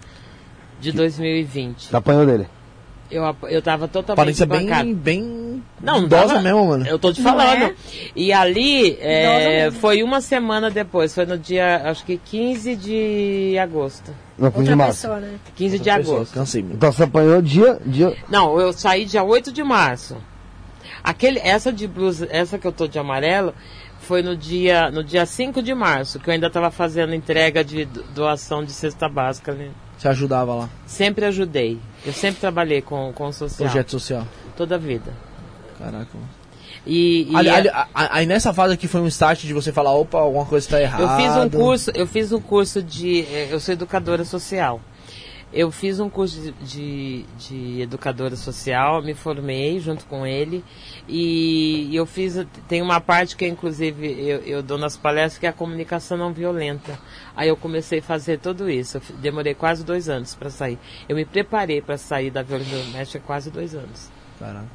de 0.79 0.91
2020. 0.93 1.89
Tá 1.89 1.97
apanhou 1.97 2.25
dele. 2.25 2.47
Eu, 3.13 3.35
eu 3.49 3.61
tava 3.61 3.87
totalmente 3.87 4.19
Aparência 4.19 4.45
bancada. 4.45 4.83
bem, 4.83 4.93
bem 4.93 5.63
Não, 5.81 5.99
não 5.99 6.05
idosa 6.05 6.27
tava- 6.29 6.41
mesmo, 6.41 6.65
mano. 6.65 6.87
Eu 6.87 6.97
tô 6.97 7.13
te 7.13 7.21
falando. 7.21 7.63
é? 7.63 7.75
E 8.15 8.33
ali 8.33 8.97
é, 8.99 9.69
foi 9.79 10.01
uma 10.01 10.19
semana 10.21 10.71
depois, 10.71 11.13
foi 11.13 11.25
no 11.25 11.37
dia, 11.37 11.81
acho 11.85 12.03
que 12.05 12.17
15 12.17 12.75
de 12.75 13.57
agosto. 13.61 14.11
Não, 14.37 14.49
15 14.49 14.63
de 14.65 14.71
Outra 14.71 14.75
março. 14.75 15.01
pessoa, 15.01 15.19
né? 15.19 15.35
15 15.55 15.77
de 15.79 15.83
Pessoal, 15.91 16.15
agosto. 16.17 16.33
Cansei. 16.33 16.61
Então 16.71 16.91
você 16.91 17.03
apanhou 17.03 17.41
dia, 17.41 17.79
dia. 17.85 18.15
Não, 18.29 18.59
eu 18.59 18.73
saí 18.73 19.05
dia 19.05 19.23
8 19.23 19.51
de 19.51 19.63
março. 19.63 20.17
Aquele, 21.03 21.39
essa 21.39 21.71
de 21.71 21.87
blusa, 21.87 22.27
essa 22.31 22.57
que 22.57 22.65
eu 22.65 22.71
tô 22.71 22.87
de 22.87 22.97
amarelo, 22.97 23.53
foi 23.99 24.21
no 24.21 24.35
dia, 24.35 24.89
no 24.89 25.03
dia 25.03 25.25
5 25.25 25.61
de 25.61 25.73
março, 25.73 26.19
que 26.19 26.29
eu 26.29 26.33
ainda 26.33 26.47
estava 26.47 26.71
fazendo 26.71 27.13
entrega 27.13 27.63
de 27.63 27.85
do- 27.85 28.03
doação 28.15 28.63
de 28.63 28.71
cesta 28.71 29.07
básica. 29.07 29.53
Né? 29.53 29.69
Você 30.03 30.07
ajudava 30.09 30.53
lá, 30.53 30.69
Sempre 30.85 31.23
ajudei. 31.25 31.79
Eu 32.05 32.11
sempre 32.11 32.41
trabalhei 32.41 32.81
com, 32.81 33.13
com 33.13 33.27
o 33.27 33.31
social. 33.31 33.69
projeto 33.69 33.91
social. 33.91 34.27
Toda 34.57 34.75
a 34.75 34.77
vida. 34.77 35.13
Caraca. 35.79 36.09
E, 36.85 37.31
e 37.31 37.35
Ali- 37.37 37.47
é- 37.47 37.53
ali- 37.55 37.69
a- 37.69 37.87
a- 37.95 38.17
Aí 38.17 38.25
nessa 38.25 38.53
fase 38.53 38.73
aqui 38.73 38.85
foi 38.85 38.99
um 38.99 39.07
start 39.07 39.43
de 39.43 39.53
você 39.53 39.71
falar, 39.71 39.93
opa, 39.93 40.17
alguma 40.19 40.45
coisa 40.45 40.67
tá 40.67 40.81
errada. 40.81 41.03
eu 41.03 41.09
fiz 41.15 41.37
um 41.37 41.49
curso, 41.49 41.91
eu 41.95 42.05
fiz 42.05 42.31
um 42.33 42.41
curso 42.41 42.83
de. 42.83 43.21
eh, 43.21 43.47
Eu 43.51 43.61
sou 43.61 43.71
educadora 43.71 44.25
social. 44.25 44.81
Eu 45.53 45.69
fiz 45.71 45.99
um 45.99 46.09
curso 46.09 46.41
de, 46.41 46.51
de, 46.65 47.25
de 47.37 47.81
educadora 47.81 48.35
social, 48.35 49.03
me 49.03 49.13
formei 49.13 49.79
junto 49.79 50.05
com 50.05 50.25
ele 50.25 50.63
e 51.07 51.95
eu 51.95 52.05
fiz, 52.05 52.43
tem 52.67 52.81
uma 52.81 52.99
parte 52.99 53.35
que 53.37 53.47
inclusive 53.47 54.07
eu, 54.27 54.39
eu 54.39 54.63
dou 54.63 54.77
nas 54.77 54.97
palestras 54.97 55.37
que 55.37 55.45
é 55.45 55.49
a 55.49 55.53
comunicação 55.53 56.17
não 56.17 56.33
violenta. 56.33 56.97
Aí 57.35 57.49
eu 57.49 57.55
comecei 57.55 57.99
a 57.99 58.03
fazer 58.03 58.39
tudo 58.39 58.69
isso. 58.69 58.97
Eu 58.97 59.01
demorei 59.17 59.53
quase 59.53 59.83
dois 59.83 60.09
anos 60.09 60.33
para 60.33 60.49
sair. 60.49 60.79
Eu 61.07 61.15
me 61.15 61.25
preparei 61.25 61.81
para 61.81 61.97
sair 61.97 62.31
da 62.31 62.41
violência 62.41 62.77
doméstica 62.83 63.23
quase 63.25 63.51
dois 63.51 63.75
anos. 63.75 64.09
Caraca. 64.39 64.67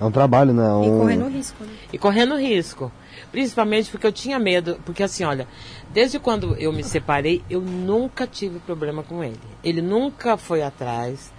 É 0.00 0.04
um 0.04 0.10
trabalho, 0.10 0.52
né? 0.52 0.64
E 0.64 0.90
Um... 0.90 0.98
correndo 1.00 1.28
risco, 1.28 1.64
né? 1.64 1.72
E 1.92 1.98
correndo 1.98 2.36
risco. 2.36 2.92
Principalmente 3.34 3.90
porque 3.90 4.06
eu 4.06 4.12
tinha 4.12 4.38
medo. 4.38 4.80
Porque 4.84 5.02
assim, 5.02 5.24
olha, 5.24 5.48
desde 5.92 6.20
quando 6.20 6.54
eu 6.54 6.72
me 6.72 6.84
separei, 6.84 7.42
eu 7.50 7.60
nunca 7.60 8.28
tive 8.28 8.60
problema 8.60 9.02
com 9.02 9.24
ele. 9.24 9.40
Ele 9.64 9.82
nunca 9.82 10.36
foi 10.36 10.62
atrás. 10.62 11.32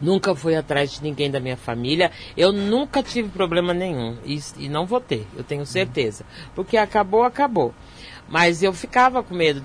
Nunca 0.00 0.34
foi 0.34 0.56
atrás 0.56 0.94
de 0.94 1.04
ninguém 1.04 1.30
da 1.30 1.38
minha 1.38 1.56
família. 1.56 2.10
Eu 2.36 2.52
nunca 2.52 3.04
tive 3.04 3.28
problema 3.28 3.72
nenhum. 3.72 4.18
E, 4.24 4.40
e 4.58 4.68
não 4.68 4.84
vou 4.84 5.00
ter, 5.00 5.24
eu 5.36 5.44
tenho 5.44 5.64
certeza. 5.64 6.24
Porque 6.56 6.76
acabou, 6.76 7.22
acabou. 7.22 7.72
Mas 8.28 8.60
eu 8.60 8.72
ficava 8.72 9.22
com 9.22 9.32
medo 9.32 9.62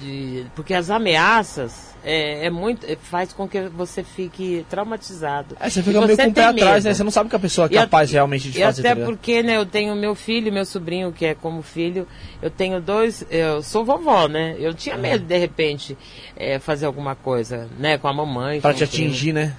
de. 0.00 0.46
porque 0.54 0.72
as 0.74 0.90
ameaças 0.90 1.94
é, 2.04 2.46
é 2.46 2.50
muito. 2.50 2.86
é, 2.86 2.96
faz 2.96 3.32
com 3.32 3.48
que 3.48 3.60
você 3.68 4.02
fique 4.02 4.64
traumatizado. 4.70 5.56
É, 5.60 5.68
você 5.68 5.80
E 5.80 5.82
fica 5.82 6.00
meio 6.00 6.08
com 6.08 6.14
o 6.14 6.16
pé 6.16 6.30
tem 6.30 6.44
atrás, 6.44 6.84
né? 6.84 6.88
medo. 6.90 6.96
Você 6.96 7.04
não 7.04 7.10
sabe 7.10 7.30
que 7.30 7.36
a 7.36 7.38
pessoa 7.38 7.66
é 7.66 7.70
E 7.72 7.74
capaz 7.74 8.10
realmente 8.10 8.50
de 8.50 8.58
E 8.58 8.62
fazer. 8.62 8.80
até 8.82 8.88
tá 8.90 8.94
ligado? 8.94 9.08
porque, 9.10 9.42
né, 9.42 9.56
eu 9.56 9.66
tenho 9.66 9.94
meu 9.96 10.14
filho, 10.14 10.52
meu 10.52 10.64
sobrinho, 10.64 11.12
que 11.12 11.26
é 11.26 11.34
como 11.34 11.60
filho, 11.62 12.06
eu 12.40 12.50
tenho 12.50 12.80
dois, 12.80 13.24
eu 13.30 13.62
sou 13.62 13.84
vovó, 13.84 14.26
né? 14.28 14.56
Eu 14.58 14.72
tinha 14.74 14.94
É. 14.94 14.98
medo, 14.98 15.24
de 15.24 15.38
repente, 15.38 15.96
é, 16.36 16.58
fazer 16.58 16.86
alguma 16.86 17.14
coisa, 17.14 17.68
né, 17.78 17.98
com 17.98 18.08
a 18.08 18.12
mamãe. 18.12 18.60
Com 18.60 18.72
te 18.72 18.84
atingir, 18.84 19.32
né? 19.32 19.54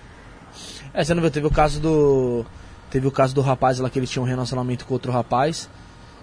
É, 0.93 1.03
você 1.03 1.13
não 1.13 1.21
viu, 1.21 1.29
teve 1.31 1.45
o 1.47 1.51
caso 1.51 1.79
do. 1.79 2.45
Teve 2.89 3.05
o 3.05 3.11
caso 3.11 3.35
do 3.35 3.41
rapaz 3.41 3.77
lá 3.77 3.87
que 3.89 3.99
ele 3.99 4.07
tinha 4.07 4.23
um 4.23 4.25
relacionamento 4.25 4.85
com 4.85 4.93
outro 4.95 5.11
rapaz. 5.11 5.69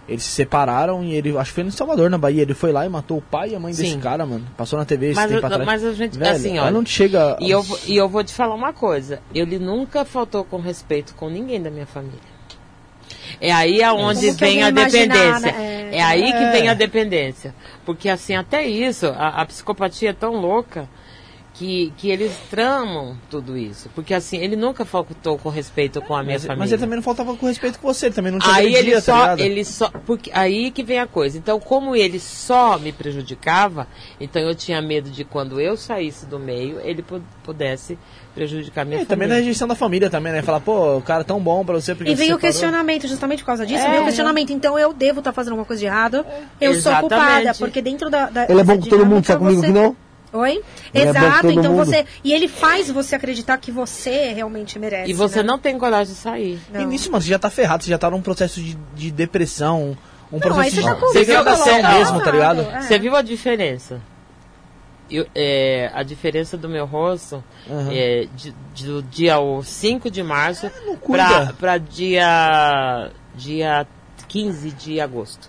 Eles 0.09 0.23
se 0.23 0.31
separaram 0.31 1.03
e 1.03 1.15
ele, 1.15 1.37
acho 1.37 1.51
que 1.51 1.55
foi 1.57 1.65
no 1.65 1.73
Salvador, 1.73 2.09
na 2.09 2.17
Bahia. 2.17 2.43
Ele 2.43 2.55
foi 2.55 2.71
lá 2.71 2.87
e 2.87 2.89
matou 2.89 3.19
o 3.19 3.23
pai 3.23 3.51
e 3.51 3.55
a 3.57 3.59
mãe 3.61 3.73
desse 3.73 3.91
Sim. 3.91 3.99
cara, 4.01 4.25
mano. 4.25 4.47
Passou 4.57 4.79
na 4.79 4.85
TV 4.85 5.07
esse 5.07 5.17
Mas, 5.17 5.27
tempo 5.31 5.41
eu- 5.43 5.47
atrás. 5.47 5.67
mas 5.67 5.85
a 5.85 5.93
gente, 5.93 6.17
Velho, 6.17 6.31
assim, 6.37 6.59
olha, 6.59 6.71
não 6.71 6.87
chega. 6.87 7.37
e 7.41 7.51
eu, 7.51 7.61
vou- 7.63 7.79
e 7.87 7.97
eu 7.97 8.09
vou 8.09 8.23
te 8.23 8.33
falar 8.33 8.55
uma 8.55 8.73
coisa, 8.73 9.21
ele 9.35 9.59
nunca 9.59 10.05
faltou 10.05 10.45
com 10.45 10.59
respeito 10.61 11.13
com 11.17 11.29
ninguém 11.29 11.61
da 11.61 11.71
minha 11.71 11.87
família. 11.87 12.21
É 13.41 13.53
aí 13.53 13.83
aonde 13.83 14.27
Como 14.27 14.33
que 14.39 14.45
vem 14.45 14.63
a 14.63 14.69
imaginar, 14.69 15.15
dependência. 15.15 15.53
né? 15.53 15.91
É. 15.93 15.99
É 15.99 16.03
aí 16.03 16.23
que 16.33 16.39
É. 16.39 16.53
vem 16.53 16.69
a 16.69 16.75
dependência. 16.75 17.55
Porque 17.85 18.09
assim, 18.09 18.35
até 18.35 18.65
isso, 18.67 19.07
a, 19.09 19.43
a 19.43 19.47
psicopatia 19.47 20.11
é 20.11 20.13
tão 20.13 20.35
louca 20.41 20.89
que, 21.59 21.93
que 21.97 22.11
eles 22.11 22.33
tramam 22.51 23.17
tudo 23.31 23.57
isso. 23.57 23.89
Porque 23.95 24.13
assim, 24.13 24.37
ele 24.39 24.57
nunca 24.57 24.85
faltou 24.85 25.39
com 25.39 25.49
respeito 25.49 26.01
com 26.03 26.15
a 26.15 26.23
minha 26.23 26.35
Mas, 26.35 26.43
família. 26.43 26.59
mas 26.59 26.73
ele 26.73 26.81
também 26.83 26.97
não 26.97 27.03
faltava 27.03 27.35
com 27.35 27.47
respeito 27.47 27.79
com 27.79 27.93
você, 27.93 28.07
ele 28.07 28.15
também 28.15 28.31
não 28.33 28.39
te 28.39 28.49
Aí 28.51 28.75
ele 28.75 28.93
tá 28.93 29.01
só, 29.01 29.21
ligado? 29.23 29.41
ele 29.41 29.65
só, 29.65 29.89
porque 30.05 30.31
aí 30.35 30.71
que 30.71 30.83
vem 30.83 30.99
a 30.99 31.07
coisa. 31.07 31.39
Então, 31.39 31.59
como 31.59 31.97
ele 31.97 32.21
só 32.21 32.79
me 32.79 32.93
prejudicava, 32.93 33.87
então 34.21 34.43
eu 34.43 34.55
tinha 34.55 34.81
medo 34.83 35.09
de 35.11 35.25
quando 35.25 35.61
eu 35.61 35.77
saísse 35.77 36.27
do 36.27 36.39
meio, 36.39 36.79
ele 36.81 37.03
pu- 37.03 37.23
pudesse 37.43 37.99
prejudicar 38.35 38.85
minha 38.85 39.01
E 39.01 39.07
também 39.07 39.27
da 39.27 39.35
família. 39.35 39.37
rejeição 39.47 39.67
da 39.67 39.75
família 39.75 40.11
também, 40.11 40.33
né? 40.33 40.43
Falar, 40.43 40.61
pô, 40.61 40.99
o 40.99 41.01
cara 41.03 41.23
é 41.23 41.25
tão 41.25 41.41
bom 41.41 41.65
pra 41.65 41.75
você 41.77 41.95
porque 41.95 42.11
E 42.13 42.15
vem 42.15 42.29
você 42.29 42.35
o 42.35 42.39
questionamento, 42.39 43.09
justamente 43.09 43.39
por 43.41 43.47
causa 43.47 43.65
disso, 43.65 43.83
É. 43.83 43.91
vem 43.93 44.01
o 44.01 44.05
questionamento. 44.05 44.53
Então 44.53 44.79
eu 44.79 44.93
devo 44.93 45.21
estar 45.21 45.33
fazendo 45.33 45.53
alguma 45.53 45.65
coisa 45.65 45.81
de 45.81 45.87
errado. 45.87 46.17
Eu 46.61 46.73
sou 46.73 46.93
Exatamente. 46.93 47.01
culpada, 47.09 47.55
porque 47.59 47.81
dentro 47.81 48.11
da. 48.11 48.29
da 48.29 48.45
Ele 48.47 48.61
é 48.61 48.65
bom 48.65 48.79
com 48.79 48.87
todo 48.89 49.07
mundo, 49.07 49.25
só 49.27 49.39
comigo 49.39 49.61
você- 49.61 49.69
que 49.69 49.73
não? 49.73 49.97
Oi? 50.33 50.63
Ele 50.93 51.05
é 51.07 51.09
Exato, 51.11 51.43
todo 51.43 51.51
então 51.61 51.73
mundo. 51.73 51.85
você. 51.87 52.05
E 52.23 52.33
ele 52.33 52.49
faz 52.49 52.91
você 52.91 53.15
acreditar 53.15 53.57
que 53.59 53.71
você 53.71 54.33
realmente 54.33 54.79
merece. 54.79 55.11
E 55.11 55.15
você 55.15 55.39
né? 55.39 55.43
não 55.45 55.59
tem 55.59 55.79
coragem 55.79 56.13
de 56.15 56.19
sair. 56.21 56.61
Não. 56.73 56.81
E 56.81 56.87
nisso, 56.87 57.11
mano, 57.11 57.23
você 57.23 57.29
já 57.31 57.39
tá 57.39 57.49
ferrado, 57.51 57.85
você 57.85 57.91
já 57.91 57.99
tá 57.99 58.11
num 58.11 58.21
processo 58.21 58.61
de, 58.61 58.77
de 58.95 59.11
depressão, 59.11 59.97
um 60.31 60.37
Não, 60.37 60.41
processo 60.41 60.61
aí 60.61 60.71
você 60.71 60.77
de 60.83 60.87
tá 60.87 60.95
com 60.97 61.13
degradação 61.13 61.65
psicólogo, 61.75 61.99
mesmo, 61.99 62.21
tá 62.23 62.31
ligado? 62.33 62.61
É. 62.63 62.81
Você 62.83 62.99
viu 62.99 63.15
a 63.17 63.23
diferença? 63.23 64.01
Eu- 65.09 65.27
é, 65.37 65.89
a 65.95 66.03
diferença 66.03 66.57
do 66.57 66.69
meu 66.69 66.85
rosto 66.85 67.43
Aham. 67.71 67.91
é, 67.93 68.27
de- 68.35 68.53
de- 68.75 68.87
do 68.87 69.03
dia 69.05 69.39
o 69.39 69.63
5 69.63 70.11
de 70.11 70.21
março 70.23 70.69
não 70.85 70.97
cuida. 70.97 71.55
para 71.59 71.79
dia, 71.79 73.11
dia 73.37 73.87
15 74.27 74.73
de 74.73 75.01
agosto. 75.01 75.49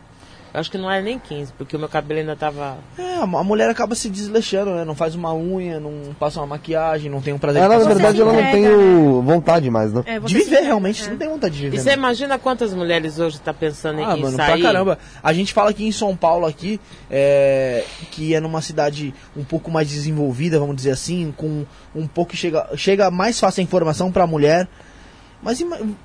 Acho 0.59 0.71
que 0.71 0.77
não 0.77 0.89
era 0.89 1.01
nem 1.03 1.19
15, 1.19 1.53
porque 1.57 1.75
o 1.75 1.79
meu 1.79 1.87
cabelo 1.87 2.19
ainda 2.19 2.35
tava. 2.35 2.77
É, 2.97 3.15
a 3.17 3.25
mulher 3.43 3.69
acaba 3.69 3.93
se 3.95 4.09
desleixando, 4.09 4.71
né? 4.73 4.83
Não 4.83 4.95
faz 4.95 5.13
uma 5.13 5.33
unha, 5.33 5.79
não 5.79 6.15
passa 6.19 6.39
uma 6.39 6.47
maquiagem, 6.47 7.11
não 7.11 7.21
tem 7.21 7.33
um 7.33 7.37
prazer 7.37 7.61
Ela, 7.61 7.77
na 7.77 7.85
verdade, 7.85 8.19
ela 8.21 8.33
não 8.33 8.51
tem 8.51 8.67
o... 8.67 9.21
vontade 9.21 9.69
mais, 9.69 9.93
né? 9.93 10.03
É, 10.05 10.19
De 10.19 10.33
viver, 10.33 10.57
se- 10.57 10.63
realmente, 10.63 11.01
é. 11.01 11.03
você 11.05 11.09
não 11.11 11.17
tem 11.17 11.29
vontade 11.29 11.55
de 11.55 11.61
viver. 11.61 11.77
E 11.77 11.79
você 11.79 11.89
né? 11.89 11.93
imagina 11.95 12.39
quantas 12.39 12.73
mulheres 12.73 13.19
hoje 13.19 13.39
tá 13.39 13.53
pensando 13.53 13.99
Ah, 14.03 14.17
em 14.17 14.21
mano, 14.21 14.35
sair? 14.35 14.53
pra 14.53 14.61
caramba. 14.61 14.97
A 15.21 15.31
gente 15.33 15.53
fala 15.53 15.69
aqui 15.69 15.85
em 15.85 15.91
São 15.91 16.15
Paulo 16.15 16.45
aqui, 16.47 16.79
é, 17.09 17.83
que 18.11 18.33
é 18.33 18.39
numa 18.39 18.61
cidade 18.61 19.13
um 19.35 19.43
pouco 19.43 19.69
mais 19.71 19.87
desenvolvida, 19.89 20.59
vamos 20.59 20.75
dizer 20.75 20.91
assim, 20.91 21.33
com 21.37 21.65
um 21.95 22.07
pouco 22.07 22.31
que 22.31 22.37
chega, 22.37 22.67
chega 22.75 23.11
mais 23.11 23.39
fácil 23.39 23.61
a 23.61 23.63
informação 23.63 24.11
pra 24.11 24.25
mulher. 24.25 24.67
Mas 25.41 25.63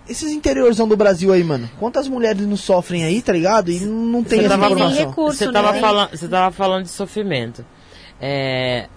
esses 0.09 0.31
interiorzão 0.31 0.87
do 0.87 0.97
Brasil 0.97 1.33
aí, 1.33 1.43
mano, 1.43 1.69
quantas 1.79 2.07
mulheres 2.07 2.47
não 2.47 2.57
sofrem 2.57 3.03
aí, 3.05 3.23
tá 3.23 3.33
ligado? 3.33 3.71
E 3.71 3.81
não 3.81 4.23
tem 4.23 4.41
Você 4.41 4.45
essa 4.47 4.59
tava 4.59 4.67
informação. 4.73 5.09
recurso, 5.09 5.39
Você 5.39 5.45
né? 5.47 5.51
estava 5.51 5.75
falando, 5.81 6.11
você 6.11 6.29
tava 6.29 6.55
falando 6.55 6.83
de 6.85 6.91
sofrimento. 6.91 7.65
É, 8.21 8.89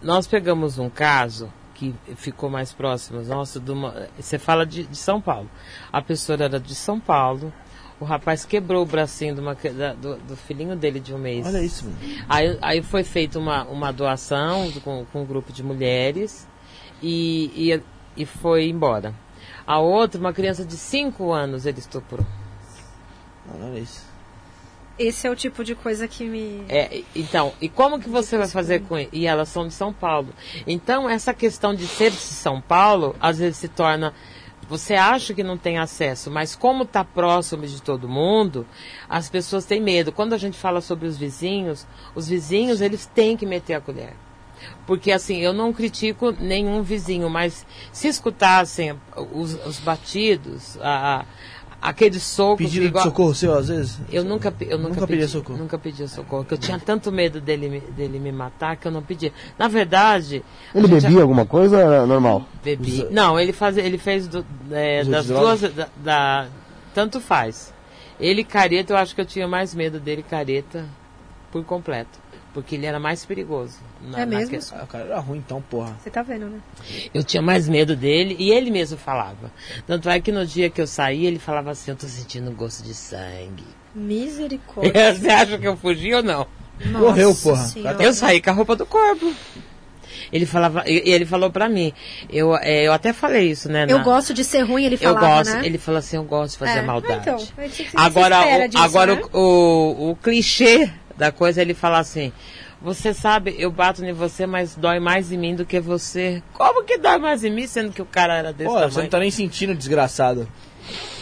nós 0.00 0.26
pegamos 0.26 0.78
um 0.78 0.88
caso 0.88 1.52
que 1.74 1.92
ficou 2.14 2.48
mais 2.48 2.72
próximo 2.72 3.20
uma- 3.72 4.06
você 4.18 4.38
fala 4.38 4.64
de, 4.64 4.84
de 4.84 4.96
São 4.96 5.20
Paulo. 5.20 5.50
A 5.92 6.00
pessoa 6.00 6.38
era 6.40 6.60
de 6.60 6.74
São 6.76 7.00
Paulo. 7.00 7.52
O 7.98 8.04
rapaz 8.04 8.44
quebrou 8.44 8.82
o 8.82 8.86
bracinho 8.86 9.34
uma 9.40 9.54
da- 9.54 9.94
do, 9.94 10.16
do 10.16 10.36
filhinho 10.36 10.76
dele 10.76 11.00
de 11.00 11.12
um 11.12 11.18
mês. 11.18 11.44
Olha 11.46 11.62
isso, 11.62 11.84
mano. 11.84 11.96
Aí, 12.28 12.58
aí 12.62 12.82
foi 12.82 13.02
feita 13.04 13.38
uma, 13.38 13.64
uma 13.64 13.92
doação 13.92 14.70
com, 14.84 15.04
com 15.12 15.22
um 15.22 15.24
grupo 15.26 15.52
de 15.52 15.62
mulheres 15.62 16.46
e, 17.02 17.72
e, 17.72 17.82
e 18.16 18.24
foi 18.26 18.68
embora. 18.68 19.12
A 19.72 19.78
outra, 19.78 20.20
uma 20.20 20.34
criança 20.34 20.66
de 20.66 20.76
5 20.76 21.32
anos, 21.32 21.64
ele 21.64 21.78
estuprou. 21.78 22.26
Olha 23.54 23.78
isso. 23.78 24.04
Esse 24.98 25.26
é 25.26 25.30
o 25.30 25.34
tipo 25.34 25.64
de 25.64 25.74
coisa 25.74 26.06
que 26.06 26.26
me. 26.26 26.62
É, 26.68 27.02
então, 27.16 27.54
e 27.58 27.70
como 27.70 27.98
que 27.98 28.06
você 28.06 28.36
vai 28.36 28.46
fazer 28.48 28.82
com 28.82 28.98
ele? 28.98 29.08
E 29.14 29.26
elas 29.26 29.48
são 29.48 29.66
de 29.66 29.72
São 29.72 29.90
Paulo. 29.90 30.28
Então, 30.66 31.08
essa 31.08 31.32
questão 31.32 31.74
de 31.74 31.86
ser 31.86 32.10
de 32.10 32.18
São 32.18 32.60
Paulo, 32.60 33.16
às 33.18 33.38
vezes 33.38 33.56
se 33.56 33.68
torna. 33.68 34.12
Você 34.68 34.92
acha 34.92 35.32
que 35.32 35.42
não 35.42 35.56
tem 35.56 35.78
acesso, 35.78 36.30
mas 36.30 36.54
como 36.54 36.82
está 36.82 37.02
próximo 37.02 37.66
de 37.66 37.80
todo 37.80 38.06
mundo, 38.06 38.66
as 39.08 39.30
pessoas 39.30 39.64
têm 39.64 39.80
medo. 39.80 40.12
Quando 40.12 40.34
a 40.34 40.38
gente 40.38 40.58
fala 40.58 40.82
sobre 40.82 41.08
os 41.08 41.16
vizinhos, 41.16 41.86
os 42.14 42.28
vizinhos, 42.28 42.82
eles 42.82 43.06
têm 43.06 43.38
que 43.38 43.46
meter 43.46 43.72
a 43.72 43.80
colher. 43.80 44.12
Porque, 44.86 45.12
assim, 45.12 45.38
eu 45.38 45.52
não 45.52 45.72
critico 45.72 46.32
nenhum 46.40 46.82
vizinho, 46.82 47.28
mas 47.30 47.64
se 47.92 48.08
escutassem 48.08 48.94
os, 49.32 49.54
os 49.66 49.78
batidos, 49.78 50.76
a, 50.80 51.24
aquele 51.80 52.18
soco. 52.18 52.58
Pedido 52.58 52.82
de 52.82 52.88
igual- 52.88 53.04
socorro 53.04 53.34
seu, 53.34 53.54
às 53.54 53.68
vezes? 53.68 53.98
eu 54.10 54.24
nunca, 54.24 54.52
eu 54.60 54.78
nunca, 54.78 54.88
Nunca 54.94 55.00
pedi, 55.06 55.12
pedia 55.20 55.28
socorro? 55.28 55.58
Nunca 55.58 55.78
pedia 55.78 56.08
socorro. 56.08 56.44
Que 56.44 56.54
eu 56.54 56.58
tinha 56.58 56.78
tanto 56.78 57.10
medo 57.12 57.40
dele, 57.40 57.68
me- 57.68 57.80
dele 57.80 58.18
me 58.18 58.32
matar 58.32 58.76
que 58.76 58.86
eu 58.86 58.92
não 58.92 59.02
pedia. 59.02 59.32
Na 59.58 59.68
verdade. 59.68 60.44
a 60.74 60.78
Ele 60.78 60.88
bebia 60.88 61.22
alguma 61.22 61.46
coisa 61.46 61.76
ou 61.76 61.82
era 61.82 62.06
normal? 62.06 62.44
Bebi. 62.62 63.06
Não, 63.10 63.38
ele, 63.38 63.52
faz, 63.52 63.76
ele 63.78 63.98
fez 63.98 64.26
do- 64.28 64.44
é, 64.70 65.04
das 65.04 65.26
duas. 65.26 65.60
Da, 65.60 65.88
da- 65.96 66.48
tanto 66.94 67.20
faz. 67.20 67.72
Ele 68.20 68.44
careta, 68.44 68.92
eu 68.92 68.96
acho 68.96 69.14
que 69.14 69.20
eu 69.20 69.26
tinha 69.26 69.48
mais 69.48 69.74
medo 69.74 69.98
dele 69.98 70.22
careta 70.22 70.86
por 71.50 71.64
completo. 71.64 72.20
Porque 72.54 72.74
ele 72.74 72.84
era 72.86 73.00
mais 73.00 73.24
perigoso. 73.24 73.78
Na- 74.10 74.20
É 74.20 74.26
mesmo? 74.26 74.52
naque- 74.56 74.66
Ah, 74.74 74.84
o 74.84 74.86
cara 74.86 75.04
era 75.04 75.18
ruim 75.20 75.38
então, 75.38 75.62
porra. 75.62 75.96
Você 76.02 76.10
tá 76.10 76.22
vendo, 76.22 76.46
né? 76.46 76.58
eu 77.14 77.22
tinha 77.22 77.42
mais 77.42 77.68
medo 77.68 77.94
dele 77.96 78.36
e 78.38 78.50
ele 78.50 78.70
mesmo 78.70 78.98
falava. 78.98 79.50
Tanto 79.86 80.08
é 80.10 80.20
que 80.20 80.32
no 80.32 80.44
dia 80.46 80.68
que 80.70 80.80
eu 80.80 80.86
saí, 80.86 81.26
ele 81.26 81.38
falava 81.38 81.70
assim: 81.70 81.90
Eu 81.92 81.96
tô 81.96 82.06
sentindo 82.06 82.50
um 82.50 82.54
gosto 82.54 82.82
de 82.82 82.94
sangue. 82.94 83.64
Misericórdia. 83.94 84.92
Você 85.14 85.28
acha 85.28 85.58
que 85.58 85.66
eu 85.66 85.76
fugi 85.76 86.12
ou 86.14 86.22
não? 86.22 86.46
Correu, 86.98 87.28
Nossa 87.28 87.42
porra. 87.48 87.64
Senhora. 87.66 88.02
Eu 88.02 88.12
saí 88.12 88.40
com 88.40 88.50
a 88.50 88.52
roupa 88.52 88.74
do 88.76 88.84
corpo. 88.86 89.32
Ele 90.32 90.46
falava, 90.46 90.82
e- 90.86 91.02
ele 91.10 91.26
falou 91.26 91.50
pra 91.50 91.68
mim, 91.68 91.92
eu, 92.30 92.56
é, 92.56 92.86
eu 92.86 92.92
até 92.92 93.12
falei 93.12 93.50
isso, 93.50 93.68
né? 93.70 93.84
Eu 93.88 93.98
na- 93.98 94.04
gosto 94.04 94.32
de 94.32 94.42
ser 94.44 94.62
ruim, 94.62 94.84
ele 94.84 94.94
eu 94.94 94.98
falava, 95.14 95.26
gosto, 95.36 95.52
né? 95.54 95.66
ele 95.66 95.76
falou 95.78 95.98
assim, 95.98 96.16
eu 96.16 96.24
gosto 96.24 96.52
de 96.52 96.58
fazer 96.58 96.78
É, 96.78 96.82
maldade. 96.82 97.20
então, 97.20 97.36
é 97.58 97.68
que 97.68 97.84
você 97.84 97.96
agora, 97.96 98.40
o, 98.64 98.68
disso, 98.68 98.82
agora 98.82 99.14
né? 99.16 99.22
o, 99.32 99.38
o, 99.38 100.10
o 100.12 100.16
clichê 100.16 100.90
da 101.18 101.30
coisa 101.30 101.60
é 101.60 101.62
ele 101.62 101.74
falar 101.74 101.98
assim, 101.98 102.32
você 102.82 103.14
sabe, 103.14 103.54
eu 103.58 103.70
bato 103.70 104.04
em 104.04 104.12
você, 104.12 104.46
mas 104.46 104.74
dói 104.74 104.98
mais 104.98 105.30
em 105.30 105.38
mim 105.38 105.54
do 105.54 105.64
que 105.64 105.80
você. 105.80 106.42
Como 106.52 106.84
que 106.84 106.98
dói 106.98 107.18
mais 107.18 107.44
em 107.44 107.50
mim, 107.50 107.66
sendo 107.66 107.92
que 107.92 108.02
o 108.02 108.06
cara 108.06 108.36
era 108.36 108.52
desse 108.52 108.68
Pô, 108.68 108.74
você 108.74 108.88
tamanho? 108.88 109.02
não 109.02 109.08
tá 109.08 109.18
nem 109.18 109.30
sentindo, 109.30 109.74
desgraçado. 109.74 110.48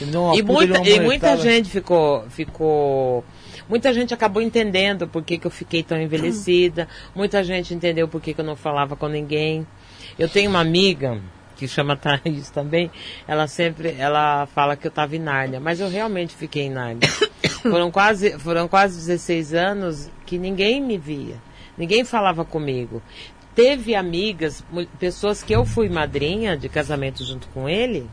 E 0.00 0.42
muita, 0.42 0.88
e 0.88 1.00
muita 1.00 1.36
gente 1.36 1.68
ficou, 1.68 2.24
ficou. 2.30 3.24
Muita 3.68 3.92
gente 3.92 4.12
acabou 4.14 4.42
entendendo 4.42 5.06
por 5.06 5.22
que, 5.22 5.38
que 5.38 5.46
eu 5.46 5.50
fiquei 5.50 5.82
tão 5.82 6.00
envelhecida. 6.00 6.88
Muita 7.14 7.44
gente 7.44 7.74
entendeu 7.74 8.08
por 8.08 8.20
que, 8.20 8.32
que 8.32 8.40
eu 8.40 8.44
não 8.44 8.56
falava 8.56 8.96
com 8.96 9.06
ninguém. 9.06 9.66
Eu 10.18 10.28
tenho 10.28 10.50
uma 10.50 10.60
amiga 10.60 11.20
que 11.60 11.68
chama 11.68 11.94
Thaís 11.96 12.48
também, 12.48 12.90
ela 13.28 13.46
sempre, 13.46 13.94
ela 13.98 14.46
fala 14.46 14.76
que 14.76 14.86
eu 14.86 14.88
estava 14.88 15.14
em 15.14 15.18
Nárnia, 15.18 15.60
mas 15.60 15.78
eu 15.78 15.90
realmente 15.90 16.34
fiquei 16.34 16.64
em 16.64 16.70
Nárnia. 16.70 17.06
foram 17.60 17.90
quase, 17.90 18.38
foram 18.38 18.66
quase 18.66 18.96
16 18.96 19.52
anos 19.52 20.10
que 20.24 20.38
ninguém 20.38 20.80
me 20.80 20.96
via, 20.96 21.36
ninguém 21.80 22.04
falava 22.04 22.44
comigo. 22.44 23.02
Teve 23.54 23.94
amigas, 23.94 24.62
pessoas 24.98 25.42
que 25.42 25.52
eu 25.52 25.64
fui 25.64 25.88
madrinha 25.88 26.56
de 26.56 26.68
casamento 26.68 27.24
junto 27.24 27.48
com 27.48 27.68
ele, 27.68 28.08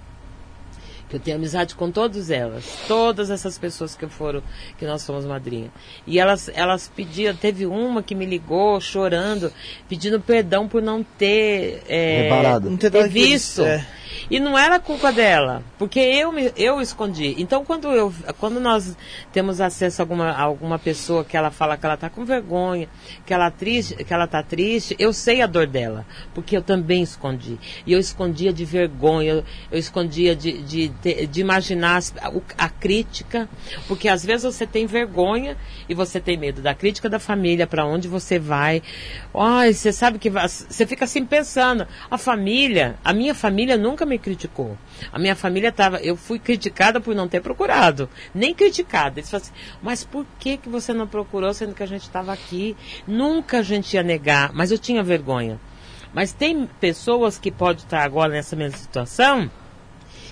que 1.09 1.15
eu 1.15 1.19
tenho 1.19 1.37
amizade 1.37 1.75
com 1.75 1.91
todas 1.91 2.31
elas, 2.31 2.65
todas 2.87 3.29
essas 3.29 3.57
pessoas 3.57 3.95
que 3.95 4.07
foram, 4.07 4.41
que 4.77 4.85
nós 4.85 5.05
fomos 5.05 5.25
madrinha. 5.25 5.69
E 6.05 6.17
elas, 6.19 6.49
elas 6.53 6.91
pediam, 6.93 7.35
teve 7.35 7.65
uma 7.65 8.01
que 8.01 8.15
me 8.15 8.25
ligou 8.25 8.79
chorando, 8.81 9.53
pedindo 9.87 10.19
perdão 10.19 10.67
por 10.67 10.81
não 10.81 11.03
ter, 11.03 11.83
é, 11.87 12.23
Reparado. 12.23 12.69
Não 12.69 12.77
ter 12.77 13.07
visto. 13.09 13.63
é. 13.63 13.85
E 14.29 14.39
não 14.39 14.57
era 14.57 14.79
culpa 14.79 15.11
dela, 15.11 15.63
porque 15.77 15.99
eu 15.99 16.31
me, 16.31 16.51
eu 16.55 16.81
escondi. 16.81 17.35
Então 17.37 17.63
quando 17.63 17.91
eu 17.91 18.13
quando 18.39 18.59
nós 18.59 18.95
temos 19.31 19.61
acesso 19.61 20.01
a 20.01 20.03
alguma, 20.03 20.31
a 20.31 20.41
alguma 20.41 20.79
pessoa 20.79 21.23
que 21.23 21.35
ela 21.35 21.51
fala 21.51 21.77
que 21.77 21.85
ela 21.85 21.95
está 21.95 22.09
com 22.09 22.25
vergonha, 22.25 22.87
que 23.25 23.33
ela 23.33 23.49
triste, 23.51 23.95
que 23.95 24.13
ela 24.13 24.27
tá 24.27 24.41
triste, 24.43 24.95
eu 24.99 25.13
sei 25.13 25.41
a 25.41 25.47
dor 25.47 25.67
dela, 25.67 26.05
porque 26.33 26.55
eu 26.55 26.61
também 26.61 27.01
escondi. 27.01 27.57
E 27.85 27.93
eu 27.93 27.99
escondia 27.99 28.51
de 28.53 28.65
vergonha, 28.65 29.43
eu, 29.71 29.79
escondia 29.79 30.35
de, 30.35 30.61
de, 30.61 30.87
de, 30.89 31.27
de 31.27 31.41
imaginar 31.41 32.01
a, 32.21 32.65
a 32.65 32.69
crítica, 32.69 33.49
porque 33.87 34.07
às 34.07 34.23
vezes 34.25 34.43
você 34.43 34.65
tem 34.65 34.85
vergonha 34.85 35.57
e 35.87 35.93
você 35.93 36.19
tem 36.19 36.37
medo 36.37 36.61
da 36.61 36.73
crítica 36.73 37.09
da 37.09 37.19
família, 37.19 37.67
para 37.67 37.85
onde 37.85 38.07
você 38.07 38.39
vai. 38.39 38.81
Ai, 39.33 39.73
você 39.73 39.91
sabe 39.91 40.19
que 40.19 40.29
você 40.29 40.85
fica 40.85 41.05
assim 41.05 41.25
pensando, 41.25 41.87
a 42.09 42.17
família, 42.17 42.95
a 43.03 43.13
minha 43.13 43.35
família 43.35 43.77
nunca 43.97 44.05
me 44.05 44.19
criticou. 44.19 44.77
A 45.11 45.17
minha 45.17 45.35
família 45.35 45.71
tava, 45.71 45.97
eu 45.97 46.15
fui 46.15 46.37
criticada 46.37 47.01
por 47.01 47.15
não 47.15 47.27
ter 47.27 47.41
procurado, 47.41 48.07
nem 48.33 48.53
criticada. 48.53 49.19
Eles 49.19 49.29
falam 49.31 49.43
assim, 49.43 49.53
mas 49.81 50.03
por 50.03 50.23
que 50.39 50.57
que 50.57 50.69
você 50.69 50.93
não 50.93 51.07
procurou 51.07 51.51
sendo 51.53 51.73
que 51.73 51.81
a 51.81 51.87
gente 51.87 52.03
estava 52.03 52.31
aqui? 52.31 52.77
Nunca 53.07 53.59
a 53.59 53.63
gente 53.63 53.91
ia 53.95 54.03
negar, 54.03 54.51
mas 54.53 54.71
eu 54.71 54.77
tinha 54.77 55.01
vergonha. 55.01 55.59
Mas 56.13 56.31
tem 56.31 56.69
pessoas 56.79 57.39
que 57.39 57.49
podem 57.51 57.83
estar 57.83 58.03
agora 58.03 58.31
nessa 58.31 58.55
mesma 58.55 58.77
situação 58.77 59.49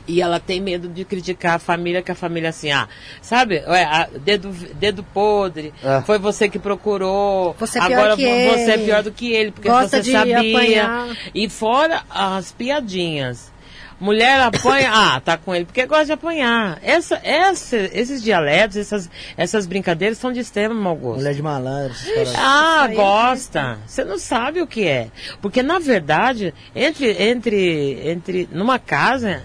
e 0.07 0.21
ela 0.21 0.39
tem 0.39 0.61
medo 0.61 0.87
de 0.87 1.03
criticar 1.03 1.55
a 1.55 1.59
família, 1.59 1.99
que 1.99 2.11
a 2.11 2.15
família 2.15 2.49
assim, 2.49 2.71
ah, 2.71 2.87
sabe, 3.23 3.63
ué, 3.67 3.83
ah, 3.85 4.07
dedo, 4.23 4.51
dedo 4.75 5.03
podre, 5.03 5.73
É. 5.83 5.99
foi 6.01 6.19
você 6.19 6.47
que 6.47 6.59
procurou, 6.59 7.55
Você 7.59 7.79
é 7.79 7.81
agora 7.81 8.15
você 8.15 8.23
é 8.23 8.73
ele. 8.75 8.85
pior 8.85 9.01
do 9.01 9.11
que 9.11 9.31
ele, 9.33 9.49
porque 9.51 9.67
Gosta 9.67 9.97
você 9.97 10.01
de 10.03 10.11
sabia. 10.11 10.37
apanhar. 10.41 11.07
E 11.33 11.49
fora 11.49 12.03
as 12.07 12.51
piadinhas. 12.51 13.51
Mulher 13.99 14.41
apanha, 14.41 14.91
ah, 14.91 15.21
tá 15.21 15.37
com 15.37 15.55
ele 15.55 15.63
porque 15.63 15.85
gosta 15.85 16.05
de 16.05 16.11
apanhar. 16.11 16.77
Essa, 16.83 17.19
essa, 17.23 17.77
esses 17.77 18.21
dialetos, 18.21 18.75
essas, 18.75 19.09
essas 19.37 19.65
brincadeiras 19.65 20.17
são 20.17 20.33
de 20.33 20.41
extremo 20.41 20.75
mau 20.75 20.95
gosto. 20.95 21.19
Mulher 21.19 21.33
de 21.33 21.41
malandro. 21.41 21.95
Ah, 22.37 22.87
é 22.89 22.93
gosta. 22.93 23.79
Você 23.87 24.03
não 24.03 24.19
sabe 24.19 24.61
o 24.61 24.67
que 24.67 24.85
é. 24.85 25.09
Porque, 25.41 25.63
na 25.63 25.79
verdade, 25.79 26.53
entre, 26.75 27.11
entre, 27.23 28.09
entre, 28.09 28.49
numa 28.51 28.77
casa, 28.77 29.43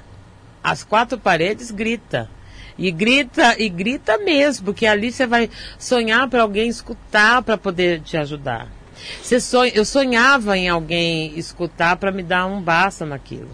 as 0.65 0.83
quatro 0.83 1.17
paredes 1.17 1.71
grita. 1.71 2.29
E 2.77 2.91
grita, 2.91 3.55
e 3.57 3.69
grita 3.69 4.19
mesmo, 4.19 4.65
porque 4.65 4.87
ali 4.87 5.13
você 5.13 5.27
vai 5.27 5.49
sonhar 5.79 6.29
para 6.29 6.43
alguém 6.43 6.69
escutar 6.69 7.43
para 7.43 7.57
poder 7.57 8.01
te 8.01 8.17
ajudar. 8.17 8.69
Você 9.23 9.39
sonha, 9.39 9.71
eu 9.75 9.85
sonhava 9.85 10.57
em 10.57 10.69
alguém 10.69 11.39
escutar 11.39 11.97
para 11.97 12.11
me 12.11 12.23
dar 12.23 12.47
um 12.47 12.61
basta 12.61 13.07
naquilo. 13.07 13.51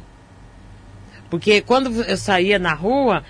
Porque 1.30 1.60
quando 1.60 2.02
eu 2.02 2.16
saía 2.16 2.58
na 2.58 2.74
rua, 2.74 3.22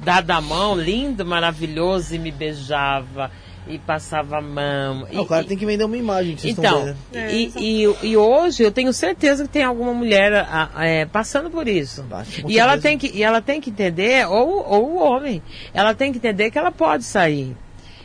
dada 0.00 0.36
a 0.36 0.40
mão, 0.40 0.74
lindo, 0.76 1.24
maravilhoso, 1.24 2.14
e 2.14 2.18
me 2.18 2.30
beijava, 2.30 3.30
e 3.66 3.78
passava 3.78 4.38
a 4.38 4.40
mão. 4.40 5.06
Ah, 5.14 5.20
o 5.20 5.26
cara 5.26 5.44
tem 5.44 5.56
que 5.56 5.64
vender 5.66 5.84
uma 5.84 5.96
imagem 5.96 6.34
que 6.34 6.42
vocês 6.42 6.56
estão 6.58 6.82
Então, 6.82 6.96
vendo. 7.12 7.30
e, 7.30 7.52
e, 7.56 8.06
e 8.08 8.16
hoje 8.16 8.62
eu 8.62 8.72
tenho 8.72 8.92
certeza 8.92 9.44
que 9.44 9.50
tem 9.50 9.62
alguma 9.62 9.94
mulher 9.94 10.46
é, 10.78 11.04
passando 11.06 11.50
por 11.50 11.68
isso. 11.68 12.02
Bate, 12.02 12.44
E 12.48 12.58
ela, 12.58 12.76
tem 12.78 12.98
que, 12.98 13.08
e 13.14 13.22
ela 13.22 13.40
tem 13.40 13.60
que 13.60 13.70
entender, 13.70 14.26
ou, 14.26 14.66
ou 14.68 14.92
o 14.94 14.96
homem, 15.02 15.42
ela 15.72 15.94
tem 15.94 16.10
que 16.10 16.18
entender 16.18 16.50
que 16.50 16.58
ela 16.58 16.72
pode 16.72 17.04
sair. 17.04 17.56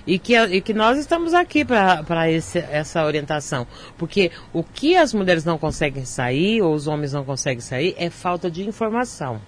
E 0.08 0.18
que, 0.18 0.34
e 0.36 0.62
que 0.62 0.74
nós 0.74 0.98
estamos 0.98 1.34
aqui 1.34 1.66
para 1.66 2.32
essa 2.72 3.04
orientação. 3.06 3.68
Porque 3.98 4.32
o 4.54 4.64
que 4.64 4.96
as 4.96 5.14
mulheres 5.14 5.44
não 5.44 5.58
conseguem 5.58 6.06
sair, 6.06 6.62
ou 6.62 6.74
os 6.74 6.88
homens 6.88 7.12
não 7.12 7.26
conseguem 7.26 7.60
sair, 7.60 7.94
é 7.98 8.10
falta 8.10 8.50
de 8.50 8.66
informação. 8.66 9.42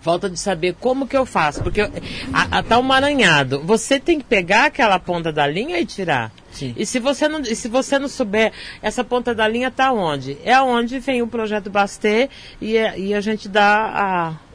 Falta 0.00 0.28
de 0.30 0.38
saber 0.38 0.76
como 0.78 1.06
que 1.06 1.16
eu 1.16 1.24
faço. 1.24 1.62
Porque 1.62 1.80
a, 1.80 2.58
a, 2.58 2.62
tá 2.62 2.78
um 2.78 2.82
maranhado. 2.82 3.60
Você 3.64 3.98
tem 3.98 4.18
que 4.18 4.24
pegar 4.24 4.66
aquela 4.66 4.98
ponta 4.98 5.32
da 5.32 5.46
linha 5.46 5.80
e 5.80 5.86
tirar. 5.86 6.32
Sim. 6.52 6.74
E 6.76 6.86
se 6.86 6.98
você 6.98 7.26
não, 7.28 7.44
se 7.44 7.68
você 7.68 7.98
não 7.98 8.08
souber, 8.08 8.52
essa 8.80 9.02
ponta 9.02 9.34
da 9.34 9.48
linha 9.48 9.68
está 9.68 9.92
onde? 9.92 10.38
É 10.44 10.60
onde 10.60 10.98
vem 10.98 11.22
o 11.22 11.26
projeto 11.26 11.70
Bastê 11.70 12.30
e, 12.60 12.76
é- 12.76 12.98
e 12.98 13.14
a 13.14 13.20
gente 13.20 13.48
dá 13.48 13.90
a, 13.94 14.45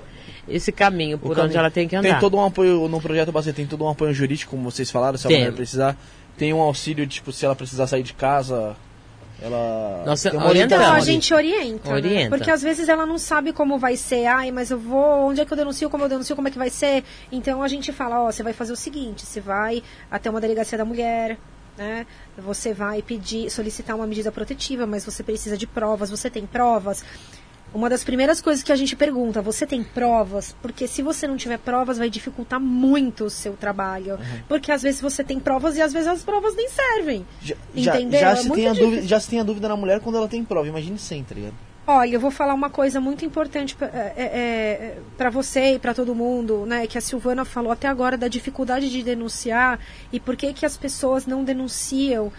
esse 0.55 0.71
caminho 0.71 1.17
por 1.17 1.29
O 1.29 1.31
onde 1.31 1.41
caminho. 1.41 1.57
ela 1.59 1.71
tem 1.71 1.87
que 1.87 1.95
andar. 1.95 2.09
Tem 2.09 2.19
todo 2.19 2.37
um 2.37 2.45
apoio 2.45 2.87
no 2.87 2.99
projeto 3.01 3.31
Bastante, 3.31 3.55
tem 3.55 3.67
todo 3.67 3.83
um 3.83 3.89
apoio 3.89 4.13
jurídico, 4.13 4.51
como 4.51 4.69
vocês 4.69 4.89
falaram, 4.91 5.17
se 5.17 5.25
a 5.25 5.29
Tem. 5.29 5.39
mulher 5.39 5.53
precisar. 5.53 5.97
Tem 6.37 6.53
um 6.53 6.59
auxílio, 6.61 7.05
tipo, 7.07 7.31
se 7.31 7.45
ela 7.45 7.55
precisar 7.55 7.87
sair 7.87 8.03
de 8.03 8.13
casa, 8.13 8.75
ela. 9.41 10.03
Nossa, 10.05 10.29
tem 10.29 10.39
uma 10.39 10.47
orienta- 10.49 10.75
Então 10.75 10.93
a 10.93 10.99
gente 10.99 11.33
orienta, 11.33 11.89
né? 11.89 11.95
Orienta. 11.95 12.29
Porque 12.37 12.49
às 12.51 12.61
vezes 12.61 12.87
ela 12.89 13.05
não 13.05 13.17
sabe 13.17 13.51
como 13.53 13.77
vai 13.79 13.95
ser. 13.97 14.25
Ai, 14.27 14.51
mas 14.51 14.69
eu 14.71 14.77
vou, 14.79 15.29
onde 15.29 15.41
é 15.41 15.45
que 15.45 15.51
eu 15.53 15.57
denuncio, 15.57 15.89
como 15.89 16.03
eu 16.05 16.09
denuncio, 16.09 16.35
como 16.35 16.47
é 16.47 16.51
que 16.51 16.57
vai 16.57 16.69
ser? 16.69 17.03
Então 17.31 17.61
a 17.63 17.67
gente 17.67 17.91
fala, 17.91 18.21
ó, 18.21 18.31
você 18.31 18.43
vai 18.43 18.53
fazer 18.53 18.71
o 18.73 18.75
seguinte, 18.75 19.25
você 19.25 19.39
vai 19.41 19.81
até 20.09 20.29
uma 20.29 20.39
delegacia 20.41 20.77
da 20.77 20.85
mulher, 20.85 21.37
né? 21.77 22.05
Você 22.37 22.73
vai 22.73 23.01
pedir, 23.01 23.49
solicitar 23.49 23.95
uma 23.95 24.05
medida 24.07 24.31
protetiva, 24.31 24.85
mas 24.85 25.03
você 25.05 25.23
precisa 25.23 25.57
de 25.57 25.65
provas, 25.67 26.09
você 26.09 26.29
tem 26.29 26.45
provas. 26.45 27.03
Uma 27.73 27.89
das 27.89 28.03
primeiras 28.03 28.41
coisas 28.41 28.61
que 28.63 28.71
a 28.71 28.75
gente 28.75 28.95
pergunta, 28.97 29.41
você 29.41 29.65
tem 29.65 29.81
provas? 29.81 30.53
Porque 30.61 30.87
se 30.89 31.01
você 31.01 31.25
não 31.25 31.37
tiver 31.37 31.57
provas, 31.57 31.97
vai 31.97 32.09
dificultar 32.09 32.59
muito 32.59 33.23
o 33.25 33.29
seu 33.29 33.53
trabalho. 33.53 34.19
Porque 34.47 34.71
às 34.73 34.81
vezes 34.83 34.99
você 34.99 35.23
tem 35.23 35.39
provas 35.39 35.77
e 35.77 35.81
às 35.81 35.93
vezes 35.93 36.07
as 36.09 36.21
provas 36.21 36.53
nem 36.55 36.67
servem. 36.69 37.25
Já, 37.41 37.55
já, 37.73 37.95
Entendeu? 37.95 38.19
já 38.19 38.31
É 38.31 38.35
se 38.35 38.49
tem 38.51 38.67
a 38.67 38.71
difícil. 38.71 38.89
dúvida, 38.89 39.07
já 39.07 39.19
se 39.21 39.29
tem 39.29 39.39
a 39.39 39.43
dúvida 39.43 39.69
na 39.69 39.77
mulher 39.77 40.01
quando 40.01 40.17
ela 40.17 40.27
tem 40.27 40.43
prova, 40.43 40.67
imagine 40.67 40.97
sem, 40.99 41.23
tá 41.23 41.33
ligado? 41.33 41.53
Olha, 41.87 42.13
eu 42.13 42.19
vou 42.19 42.29
falar 42.29 42.53
uma 42.53 42.69
coisa 42.69 42.99
muito 43.01 43.25
importante 43.25 43.75
para 45.17 45.29
você 45.29 45.75
e 45.75 45.79
para 45.79 45.93
todo 45.93 46.13
mundo, 46.13 46.65
né? 46.65 46.85
Que 46.87 46.97
a 46.97 47.01
Silvana 47.01 47.43
falou 47.45 47.71
até 47.71 47.87
agora 47.87 48.17
da 48.17 48.27
dificuldade 48.27 48.89
de 48.89 49.01
denunciar 49.03 49.79
e 50.11 50.19
por 50.19 50.35
que, 50.35 50.53
que 50.53 50.65
as 50.65 50.77
pessoas 50.77 51.25
não 51.25 51.43
denunciam. 51.43 52.31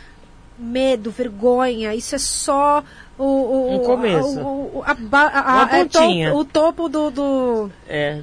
Medo, 0.58 1.10
vergonha, 1.10 1.94
isso 1.94 2.14
é 2.14 2.18
só 2.18 2.84
o, 3.24 3.26
o, 3.26 3.74
Um 3.76 3.78
começo. 3.80 4.38
a- 4.40 4.42
o- 4.42 4.82
a 4.84 4.90
a- 4.90 4.94
Uma 4.94 5.64
a- 5.72 5.76
é 5.78 5.84
to- 5.84 5.98
pontinha. 5.98 6.34
o 6.34 6.44
topo 6.44 6.88
do, 6.88 7.10
do, 7.10 7.70
É, 7.88 8.20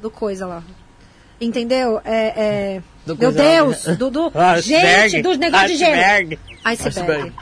do 0.00 0.10
coisa 0.10 0.46
lá. 0.46 0.62
Entendeu? 1.40 2.00
É, 2.04 2.76
é- 2.76 2.82
Do 3.06 3.16
meu 3.16 3.32
coisa 3.32 3.42
lá. 3.44 3.50
Deus, 3.50 3.84
do, 3.98 4.10
do 4.10 4.32
Iceberg, 4.38 5.08
gente, 5.10 5.22
dos 5.22 5.38
negócios 5.38 5.72
de 5.72 5.76
gênero. 5.78 5.98
iceberg. 6.00 6.38
Iceberg. 6.64 6.98
Iceberg. 6.98 7.32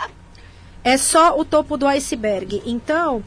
É 0.84 0.96
só 0.96 1.36
o 1.38 1.44
topo 1.44 1.76
do 1.76 1.86
iceberg. 1.86 2.62
Então, 2.64 3.22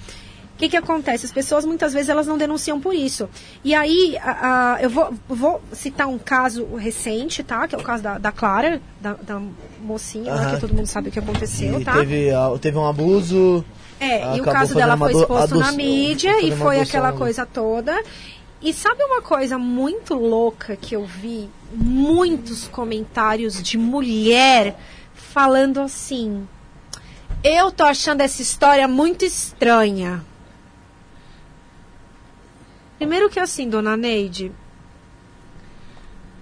que, 0.60 0.70
que 0.70 0.78
acontece? 0.78 1.26
As 1.26 1.32
pessoas 1.32 1.64
muitas 1.66 1.94
vezes 1.94 2.10
elas 2.10 2.28
não 2.28 2.38
denunciam 2.38 2.80
por 2.80 2.94
isso. 2.94 3.30
E 3.64 3.74
aí, 3.74 4.18
a- 4.22 4.76
a- 4.76 4.82
eu 4.82 4.90
vou, 4.90 5.14
vou 5.28 5.62
citar 5.72 6.08
um 6.08 6.18
caso 6.20 6.76
recente, 6.76 7.42
tá? 7.44 7.68
Que 7.68 7.76
é 7.76 7.78
o 7.78 7.82
caso 7.84 8.04
da, 8.04 8.18
da 8.18 8.32
Clara, 8.32 8.82
da, 9.02 9.14
da 9.14 9.42
mocinha, 9.82 10.34
Aham. 10.34 10.56
que 10.56 10.62
todo 10.62 10.74
mundo 10.76 10.86
sabe 10.88 11.10
o 11.10 11.12
que 11.12 11.20
aconteceu, 11.20 11.80
E 11.80 11.86
tá? 11.86 11.94
teve, 11.94 12.28
teve 12.62 12.78
um 12.78 12.86
abuso. 12.86 13.64
É, 14.02 14.36
e 14.38 14.42
o 14.42 14.44
caso 14.44 14.76
dela 14.76 14.98
foi 14.98 15.14
exposto 15.14 15.56
na 15.58 15.72
mídia 15.72 16.42
e 16.42 16.56
foi 16.56 16.80
aquela 16.80 17.12
né? 17.12 17.18
coisa 17.18 17.46
toda. 17.46 17.98
E 18.62 18.74
sabe 18.74 19.02
uma 19.04 19.22
coisa 19.22 19.58
muito 19.58 20.14
louca 20.14 20.76
que 20.76 20.94
eu 20.96 21.06
vi? 21.06 21.50
Muitos 21.74 22.68
comentários 22.68 23.62
de 23.64 23.78
mulher 23.78 24.78
falando 25.14 25.80
assim: 25.80 26.46
Eu 27.44 27.72
tô 27.72 27.84
achando 27.84 28.22
essa 28.22 28.42
história 28.42 28.88
muito 28.88 29.24
estranha. 29.24 30.24
Primeiro 33.00 33.30
que 33.30 33.40
assim, 33.40 33.70
dona 33.70 33.96
Neide, 33.96 34.52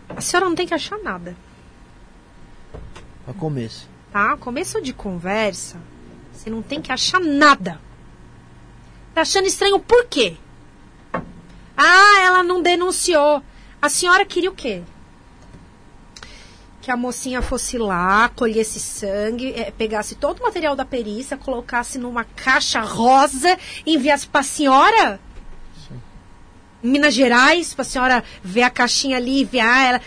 a 0.09 0.19
senhora 0.19 0.49
não 0.49 0.55
tem 0.55 0.65
que 0.65 0.73
achar 0.73 0.97
nada 0.97 1.37
No 3.27 3.33
começo. 3.35 3.87
tá? 4.11 4.35
Começo 4.37 4.81
de 4.81 4.91
conversa, 4.91 5.77
você 6.33 6.49
não 6.49 6.63
tem 6.63 6.81
que 6.81 6.91
achar 6.91 7.21
nada. 7.21 7.79
Tá 9.13 9.21
achando 9.21 9.45
estranho 9.45 9.79
por 9.79 10.05
quê? 10.05 10.35
Ah, 11.77 12.21
ela 12.23 12.41
não 12.41 12.59
denunciou. 12.61 13.43
A 13.79 13.87
senhora 13.87 14.25
queria 14.25 14.49
o 14.49 14.55
quê? 14.55 14.81
que 16.81 16.91
a 16.91 16.95
mocinha 16.95 17.41
fosse 17.41 17.77
lá, 17.77 18.29
colhesse 18.29 18.79
sangue, 18.79 19.51
eh, 19.51 19.71
pegasse 19.77 20.15
todo 20.15 20.39
o 20.39 20.43
material 20.43 20.73
da 20.73 20.85
perícia, 20.85 21.35
colocasse 21.35 21.97
numa 21.99 22.23
caixa 22.23 22.79
rosa 22.79 23.57
e 23.85 23.95
enviasse 23.95 24.25
pra 24.25 24.41
senhora? 24.41 25.19
Minas 26.81 27.13
Gerais, 27.13 27.73
pra 27.73 27.83
senhora 27.83 28.23
ver 28.43 28.63
a 28.63 28.69
caixinha 28.69 29.17
ali, 29.17 29.41
enviar 29.41 29.85
ela. 29.89 30.01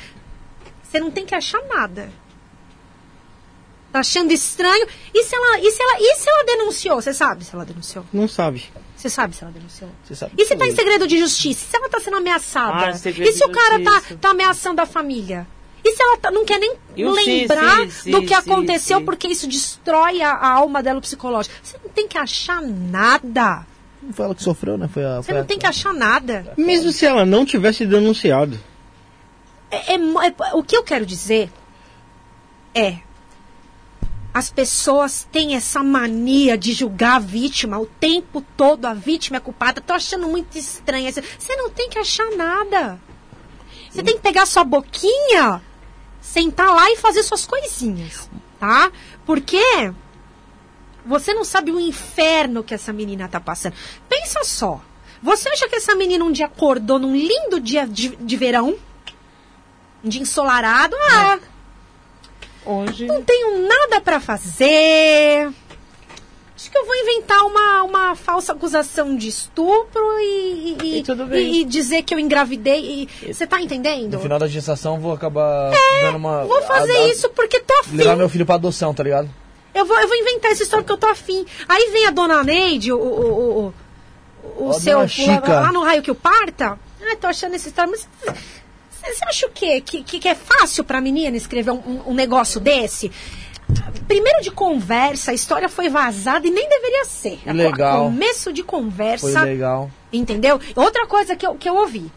Você 0.82 1.00
não 1.00 1.10
tem 1.10 1.24
que 1.26 1.34
achar 1.34 1.60
nada. 1.68 2.10
Tá 3.92 4.00
achando 4.00 4.32
estranho? 4.32 4.86
E 5.12 5.24
se 5.24 5.34
ela, 5.34 5.58
e 5.58 5.70
se 5.72 5.82
ela, 5.82 5.96
e 5.98 6.14
se 6.16 6.30
ela 6.30 6.44
denunciou? 6.44 7.02
Você 7.02 7.12
sabe 7.12 7.44
se 7.44 7.54
ela 7.54 7.64
denunciou? 7.64 8.04
Não 8.12 8.28
sabe. 8.28 8.64
Você 8.96 9.08
sabe 9.08 9.34
se 9.34 9.42
ela 9.42 9.52
denunciou? 9.52 9.90
Você 10.04 10.14
sabe 10.14 10.32
E 10.38 10.44
se 10.44 10.54
tá 10.56 10.66
em 10.66 10.74
segredo 10.74 11.08
de 11.08 11.18
justiça? 11.18 11.66
Se 11.68 11.76
ela 11.76 11.88
tá 11.88 11.98
sendo 11.98 12.18
ameaçada? 12.18 12.90
Ah, 12.90 12.94
segredo 12.94 13.28
e 13.28 13.32
se 13.32 13.44
o 13.44 13.50
cara 13.50 13.82
tá, 13.82 14.02
tá 14.20 14.30
ameaçando 14.30 14.80
a 14.80 14.86
família? 14.86 15.46
E 15.84 15.92
se 15.96 16.02
ela 16.02 16.18
tá- 16.18 16.30
não 16.30 16.44
quer 16.44 16.58
nem 16.60 16.76
E 16.96 17.02
sim, 17.02 17.10
lembrar 17.40 17.78
sim, 17.80 17.90
sim, 17.90 18.10
do 18.12 18.20
que 18.20 18.28
sim, 18.28 18.34
aconteceu, 18.34 18.98
sim. 18.98 19.04
porque 19.04 19.26
isso 19.26 19.48
destrói 19.48 20.20
a, 20.22 20.32
a 20.34 20.48
alma 20.52 20.82
dela 20.82 21.00
psicológica? 21.00 21.54
Você 21.62 21.76
não 21.82 21.90
tem 21.90 22.06
que 22.06 22.18
achar 22.18 22.60
nada. 22.62 23.66
Não 24.02 24.12
foi 24.12 24.24
ela 24.24 24.34
que 24.34 24.42
sofreu, 24.42 24.78
né? 24.78 24.88
Foi 24.88 25.04
a. 25.04 25.16
Você 25.16 25.26
foi 25.26 25.34
não 25.34 25.42
a- 25.42 25.44
tem 25.44 25.58
que 25.58 25.66
achar 25.66 25.92
nada. 25.92 26.54
Mesmo 26.56 26.90
se 26.90 27.04
ela 27.04 27.24
não 27.26 27.44
tivesse 27.44 27.84
denunciado. 27.86 28.58
É- 29.70 29.94
é 29.94 29.96
é- 29.96 30.54
o 30.54 30.62
que 30.62 30.76
eu 30.76 30.82
quero 30.82 31.04
dizer 31.06 31.50
é. 32.74 32.98
As 34.32 34.48
pessoas 34.48 35.26
têm 35.32 35.56
essa 35.56 35.82
mania 35.82 36.56
de 36.56 36.72
julgar 36.72 37.16
a 37.16 37.18
vítima 37.18 37.80
o 37.80 37.86
tempo 37.86 38.40
todo. 38.56 38.86
A 38.86 38.94
vítima 38.94 39.38
é 39.38 39.40
culpada. 39.40 39.80
Tô 39.80 39.92
achando 39.92 40.28
muito 40.28 40.56
estranho. 40.56 41.10
Você 41.12 41.56
não 41.56 41.68
tem 41.68 41.88
que 41.90 41.98
achar 41.98 42.30
nada. 42.36 43.00
Você 43.90 44.04
tem 44.04 44.14
que 44.14 44.22
pegar 44.22 44.46
sua 44.46 44.62
boquinha, 44.62 45.60
sentar 46.20 46.72
lá 46.72 46.88
e 46.92 46.96
fazer 46.96 47.24
suas 47.24 47.44
coisinhas, 47.44 48.30
tá? 48.60 48.92
Porque 49.26 49.60
você 51.06 51.32
não 51.34 51.44
sabe 51.44 51.70
o 51.72 51.80
inferno 51.80 52.62
que 52.62 52.74
essa 52.74 52.92
menina 52.92 53.28
tá 53.28 53.40
passando. 53.40 53.74
Pensa 54.08 54.44
só. 54.44 54.80
Você 55.22 55.48
acha 55.48 55.68
que 55.68 55.76
essa 55.76 55.94
menina 55.94 56.24
um 56.24 56.32
dia 56.32 56.46
acordou 56.46 56.98
num 56.98 57.14
lindo 57.14 57.60
dia 57.60 57.86
de, 57.86 58.08
de 58.16 58.36
verão? 58.36 58.74
Um 60.02 60.08
dia 60.08 60.22
ensolarado? 60.22 60.96
Ah, 61.10 61.38
Hoje. 62.64 63.06
não 63.06 63.22
tenho 63.22 63.66
nada 63.68 64.00
pra 64.00 64.18
fazer. 64.20 65.50
Acho 66.56 66.70
que 66.70 66.76
eu 66.76 66.84
vou 66.84 66.94
inventar 66.94 67.38
uma, 67.46 67.82
uma 67.84 68.14
falsa 68.14 68.52
acusação 68.52 69.16
de 69.16 69.28
estupro 69.28 70.02
e, 70.20 70.76
e, 70.82 70.98
E 70.98 71.02
tudo 71.02 71.24
bem. 71.24 71.52
e- 71.54 71.60
e 71.62 71.64
dizer 71.64 72.02
que 72.02 72.14
eu 72.14 72.18
engravidei. 72.18 73.08
Você 73.26 73.46
tá 73.46 73.60
entendendo? 73.62 74.12
No 74.12 74.20
final 74.20 74.38
da 74.38 74.46
gestação, 74.46 75.00
vou 75.00 75.12
acabar 75.12 75.70
dando 76.02 76.16
uma. 76.16 76.44
Vou 76.44 76.60
fazer 76.62 76.92
a- 76.92 77.04
a- 77.04 77.08
isso 77.08 77.30
porque 77.30 77.60
tô 77.60 77.74
afim. 77.80 77.96
Levar 77.96 78.14
meu 78.14 78.28
filho 78.28 78.44
pra 78.44 78.56
adoção, 78.56 78.92
tá 78.92 79.02
ligado? 79.02 79.28
Eu 79.74 79.84
vou, 79.84 79.96
eu 79.98 80.08
vou 80.08 80.16
inventar 80.16 80.50
essa 80.52 80.62
história 80.62 80.82
porque 80.84 80.92
eu 80.92 80.98
tô 80.98 81.06
afim. 81.06 81.44
Aí 81.68 81.90
vem 81.92 82.06
a 82.06 82.10
dona 82.10 82.42
Neide, 82.42 82.92
o, 82.92 82.98
o, 82.98 83.30
o, 83.66 83.74
o, 84.64 84.68
o 84.68 84.72
seu 84.74 85.06
Chica. 85.08 85.60
lá 85.60 85.72
no 85.72 85.82
raio 85.82 86.02
que 86.02 86.10
o 86.10 86.14
parta. 86.14 86.78
Ai, 87.02 87.16
tô 87.16 87.26
achando 87.26 87.54
essa 87.54 87.68
história. 87.68 87.90
Mas 87.90 89.16
você 89.16 89.24
acha 89.24 89.46
o 89.46 89.50
quê? 89.50 89.80
Que, 89.80 90.02
que, 90.02 90.18
que 90.18 90.28
é 90.28 90.34
fácil 90.34 90.84
pra 90.84 91.00
menina 91.00 91.36
escrever 91.36 91.70
um, 91.70 92.02
um- 92.06 92.14
negócio 92.14 92.60
desse? 92.60 93.10
Primeiro 94.06 94.42
de 94.42 94.50
conversa, 94.50 95.30
a 95.30 95.34
história 95.34 95.68
foi 95.68 95.88
vazada 95.88 96.46
e 96.46 96.50
nem 96.50 96.68
deveria 96.68 97.04
ser. 97.04 97.38
Legal. 97.46 98.04
Começo 98.06 98.52
de 98.52 98.62
Foi 98.62 98.68
conversa. 98.70 99.42
legal. 99.42 99.90
Entendeu? 100.12 100.60
Outra 100.74 101.06
coisa 101.06 101.36
que 101.36 101.46
eu, 101.46 101.54
que 101.54 101.68
eu 101.68 101.76
ouvi, 101.76 102.10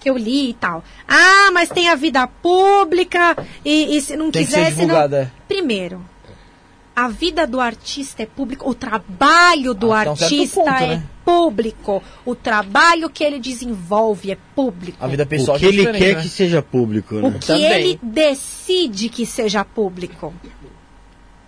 que 0.00 0.08
eu 0.08 0.16
li 0.16 0.50
e 0.50 0.54
tal. 0.54 0.82
Ah, 1.06 1.50
mas 1.52 1.68
tem 1.68 1.88
a 1.90 1.94
vida 1.94 2.26
pública 2.26 3.36
e, 3.64 3.96
e 3.96 4.00
se 4.00 4.16
não 4.16 4.30
Tem 4.30 4.44
que 4.46 4.50
ser 4.50 4.56
quisesse. 4.60 4.76
não... 4.78 4.86
divulgada, 4.86 5.22
é. 5.22 5.30
Primeiro, 5.46 6.02
a 6.94 7.08
vida 7.08 7.46
do 7.46 7.58
artista 7.60 8.22
é 8.22 8.26
público, 8.26 8.68
o 8.68 8.74
trabalho 8.74 9.72
do 9.74 9.92
Até 9.92 10.08
um 10.10 10.12
artista 10.12 10.60
ponto, 10.60 10.68
é 10.70 10.86
né? 10.96 11.04
público, 11.24 12.02
o 12.24 12.34
trabalho 12.34 13.08
que 13.08 13.24
ele 13.24 13.38
desenvolve 13.38 14.30
é 14.30 14.38
público. 14.54 14.98
A 15.02 15.06
vida 15.08 15.24
pessoal 15.24 15.56
o 15.56 15.60
que 15.60 15.66
é 15.66 15.68
ele 15.68 15.86
quer 15.92 16.16
né? 16.16 16.22
que 16.22 16.28
seja 16.28 16.60
público, 16.62 17.14
né? 17.14 17.28
O 17.28 17.32
que 17.38 17.46
Também. 17.46 17.64
ele 17.64 18.00
decide 18.02 19.08
que 19.08 19.24
seja 19.24 19.64
público. 19.64 20.34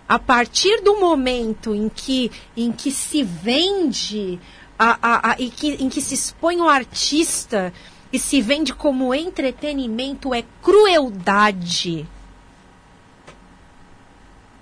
A 0.07 0.17
partir 0.19 0.81
do 0.81 0.99
momento 0.99 1.73
em 1.73 1.89
que, 1.89 2.31
em 2.55 2.71
que 2.71 2.91
se 2.91 3.23
vende 3.23 4.39
a, 4.77 4.97
a, 5.01 5.31
a- 5.31 5.35
e 5.39 5.49
que, 5.49 5.69
em 5.83 5.89
que 5.89 6.01
se 6.01 6.13
expõe 6.13 6.57
o 6.61 6.67
artista 6.69 7.73
e 8.13 8.19
se 8.19 8.39
vende 8.41 8.73
como 8.73 9.13
entretenimento, 9.13 10.33
é 10.33 10.43
crueldade. 10.61 12.05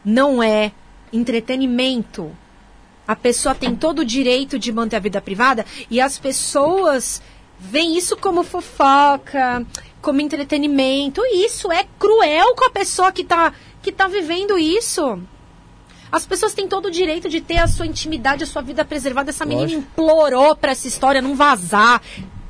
Não 0.03 0.41
é 0.41 0.71
entretenimento. 1.11 2.35
A 3.07 3.15
pessoa 3.15 3.53
tem 3.53 3.75
todo 3.75 3.99
o 3.99 4.05
direito 4.05 4.57
de 4.57 4.71
manter 4.71 4.95
a 4.95 4.99
vida 4.99 5.21
privada 5.21 5.65
e 5.89 5.99
as 5.99 6.17
pessoas 6.17 7.21
veem 7.59 7.97
isso 7.97 8.15
como 8.17 8.43
fofoca, 8.43 9.65
como 10.01 10.21
entretenimento. 10.21 11.21
E 11.25 11.45
isso 11.45 11.71
é 11.71 11.85
cruel 11.99 12.55
com 12.55 12.65
a 12.65 12.69
pessoa 12.69 13.11
que 13.11 13.21
está 13.21 13.53
que 13.81 13.91
tá 13.91 14.07
vivendo 14.07 14.57
isso. 14.57 15.19
As 16.09 16.25
pessoas 16.25 16.53
têm 16.53 16.67
todo 16.67 16.85
o 16.85 16.91
direito 16.91 17.27
de 17.27 17.41
ter 17.41 17.57
a 17.57 17.67
sua 17.67 17.87
intimidade, 17.87 18.43
a 18.43 18.47
sua 18.47 18.61
vida 18.61 18.85
preservada. 18.85 19.31
Essa 19.31 19.45
menina 19.45 19.63
Lógico. 19.63 19.81
implorou 19.81 20.55
para 20.55 20.71
essa 20.71 20.87
história 20.87 21.21
não 21.21 21.35
vazar. 21.35 22.01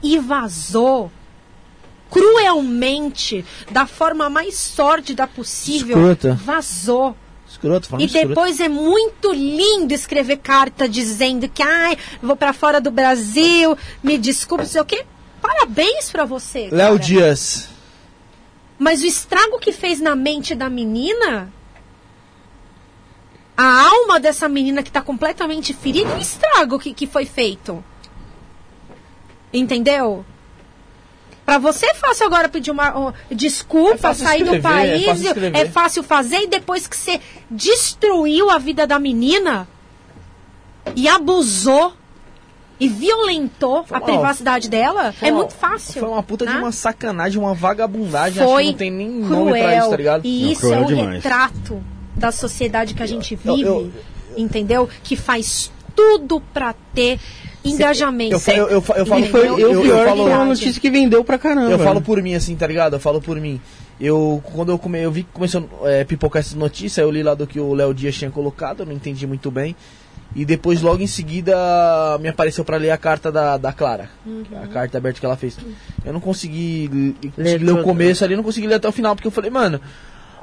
E 0.01 0.19
vazou. 0.19 1.09
Cruelmente, 2.11 3.43
da 3.71 3.87
forma 3.87 4.29
mais 4.29 4.55
sórdida 4.57 5.25
possível. 5.25 5.97
Escrota. 5.97 6.33
Vazou. 6.43 7.15
Escroto, 7.53 7.87
falando 7.87 8.01
E 8.01 8.05
escroto. 8.05 8.27
depois 8.29 8.59
é 8.59 8.67
muito 8.67 9.31
lindo 9.31 9.93
escrever 9.93 10.37
carta 10.37 10.89
dizendo 10.89 11.47
que, 11.47 11.61
ai, 11.61 11.97
vou 12.21 12.35
pra 12.35 12.51
fora 12.51 12.81
do 12.81 12.89
Brasil, 12.91 13.77
me 14.01 14.17
desculpe, 14.17 14.63
não 14.63 14.69
sei 14.69 14.81
o 14.81 14.85
quê. 14.85 15.05
Parabéns 15.41 16.09
pra 16.09 16.25
você. 16.25 16.69
Léo. 16.71 16.97
Dias. 16.97 17.69
Mas 18.79 19.01
o 19.01 19.05
estrago 19.05 19.59
que 19.59 19.71
fez 19.71 19.99
na 19.99 20.15
mente 20.15 20.55
da 20.55 20.69
menina, 20.69 21.53
a 23.55 23.81
alma 23.87 24.19
dessa 24.19 24.49
menina 24.49 24.81
que 24.81 24.91
tá 24.91 25.01
completamente 25.01 25.73
ferida, 25.73 26.15
o 26.15 26.19
estrago 26.19 26.79
que, 26.79 26.93
que 26.93 27.05
foi 27.05 27.25
feito. 27.25 27.83
Entendeu? 29.53 30.25
Pra 31.45 31.57
você 31.57 31.87
é 31.87 31.93
fácil 31.93 32.25
agora 32.25 32.47
pedir 32.47 32.71
uma 32.71 33.13
desculpa, 33.29 34.09
É 34.09 34.13
sair 34.13 34.39
do 34.45 34.55
escrever, 34.55 34.61
país, 34.61 35.01
é 35.03 35.05
fácil 35.05 35.25
escrever. 35.27 35.57
é 35.57 35.65
fácil 35.65 36.03
fazer 36.03 36.37
e 36.43 36.47
depois 36.47 36.87
que 36.87 36.95
você 36.95 37.19
destruiu 37.51 38.49
a 38.49 38.57
vida 38.57 38.87
da 38.87 38.97
menina 38.97 39.67
e 40.95 41.07
abusou 41.07 41.93
e 42.79 42.87
violentou 42.89 43.83
Foi 43.83 43.97
a 43.97 43.99
uma- 43.99 44.05
privacidade 44.05 44.69
dela, 44.69 45.13
é 45.21 45.31
uma- 45.31 45.39
muito 45.39 45.53
fácil. 45.53 45.99
Foi 46.01 46.09
uma 46.09 46.23
puta 46.23 46.45
de 46.45 46.53
né? 46.53 46.59
uma 46.59 46.71
sacanagem, 46.71 47.39
uma 47.41 47.53
vagabundagem. 47.53 48.41
acho 48.41 48.51
Foi 48.51 48.63
que 48.65 48.69
não 48.71 48.77
tem 48.77 48.91
nem 48.91 49.23
cruel. 49.23 49.45
nome 49.45 49.59
pra 49.59 49.77
isso, 49.77 49.89
tá 49.89 49.97
ligado? 49.97 50.21
E 50.25 50.43
Não, 50.45 50.51
isso 50.51 50.73
é 50.73 50.79
um 50.79 50.85
demais. 50.85 51.23
retrato 51.23 51.83
da 52.15 52.31
sociedade 52.31 52.93
que 52.93 53.03
a 53.03 53.05
gente 53.05 53.37
Eu- 53.43 53.55
vive, 53.55 53.67
eu- 53.69 53.91
entendeu? 54.37 54.89
Que 55.03 55.15
faz 55.15 55.71
tudo 55.95 56.41
pra 56.53 56.73
ter 56.93 57.19
engajamento. 57.63 58.35
Eu, 58.49 58.55
eu, 58.55 58.67
eu, 58.67 58.83
eu 58.95 59.05
falo, 59.05 59.25
E 59.25 59.29
foi 59.29 59.47
eu, 59.47 59.59
eu, 59.59 59.73
eu, 59.73 59.81
pior 59.81 59.97
eu 59.97 60.03
que 60.03 60.09
falo, 60.09 60.23
foi 60.23 60.31
uma 60.33 60.45
notícia 60.45 60.81
que 60.81 60.89
vendeu 60.89 61.23
pra 61.23 61.37
caramba. 61.37 61.71
Eu 61.71 61.79
falo 61.79 62.01
por 62.01 62.21
mim, 62.21 62.35
assim, 62.35 62.55
tá 62.55 62.67
ligado? 62.67 62.93
Eu 62.93 62.99
falo 62.99 63.21
por 63.21 63.39
mim. 63.39 63.59
Eu, 63.99 64.41
quando 64.53 64.71
eu, 64.71 64.79
come, 64.79 64.99
eu 64.99 65.11
vi 65.11 65.23
que 65.23 65.31
começou 65.31 65.69
a 65.83 65.89
é, 65.89 66.03
pipocar 66.03 66.39
essa 66.39 66.55
notícia, 66.57 67.01
eu 67.01 67.11
li 67.11 67.23
lá 67.23 67.33
do 67.33 67.47
que 67.47 67.59
o 67.59 67.73
Léo 67.73 67.93
Dias 67.93 68.15
tinha 68.15 68.31
colocado, 68.31 68.81
eu 68.81 68.85
não 68.85 68.93
entendi 68.93 69.25
muito 69.25 69.49
bem. 69.51 69.75
E 70.35 70.45
depois, 70.45 70.81
logo 70.81 71.01
em 71.01 71.07
seguida, 71.07 71.55
me 72.19 72.27
apareceu 72.27 72.65
pra 72.65 72.77
ler 72.77 72.89
a 72.89 72.97
carta 72.97 73.31
da, 73.31 73.55
da 73.55 73.71
Clara. 73.71 74.09
A 74.63 74.67
carta 74.67 74.97
aberta 74.97 75.19
que 75.19 75.25
ela 75.25 75.37
fez. 75.37 75.57
Eu 76.03 76.11
não 76.11 76.19
consegui, 76.19 77.15
ler 77.37 77.71
o 77.71 77.83
começo 77.83 78.23
ali, 78.23 78.35
não 78.35 78.43
consegui 78.43 78.65
ler 78.65 78.75
até 78.75 78.87
o 78.87 78.91
final, 78.91 79.15
porque 79.15 79.27
eu 79.27 79.31
falei, 79.31 79.51
mano, 79.51 79.79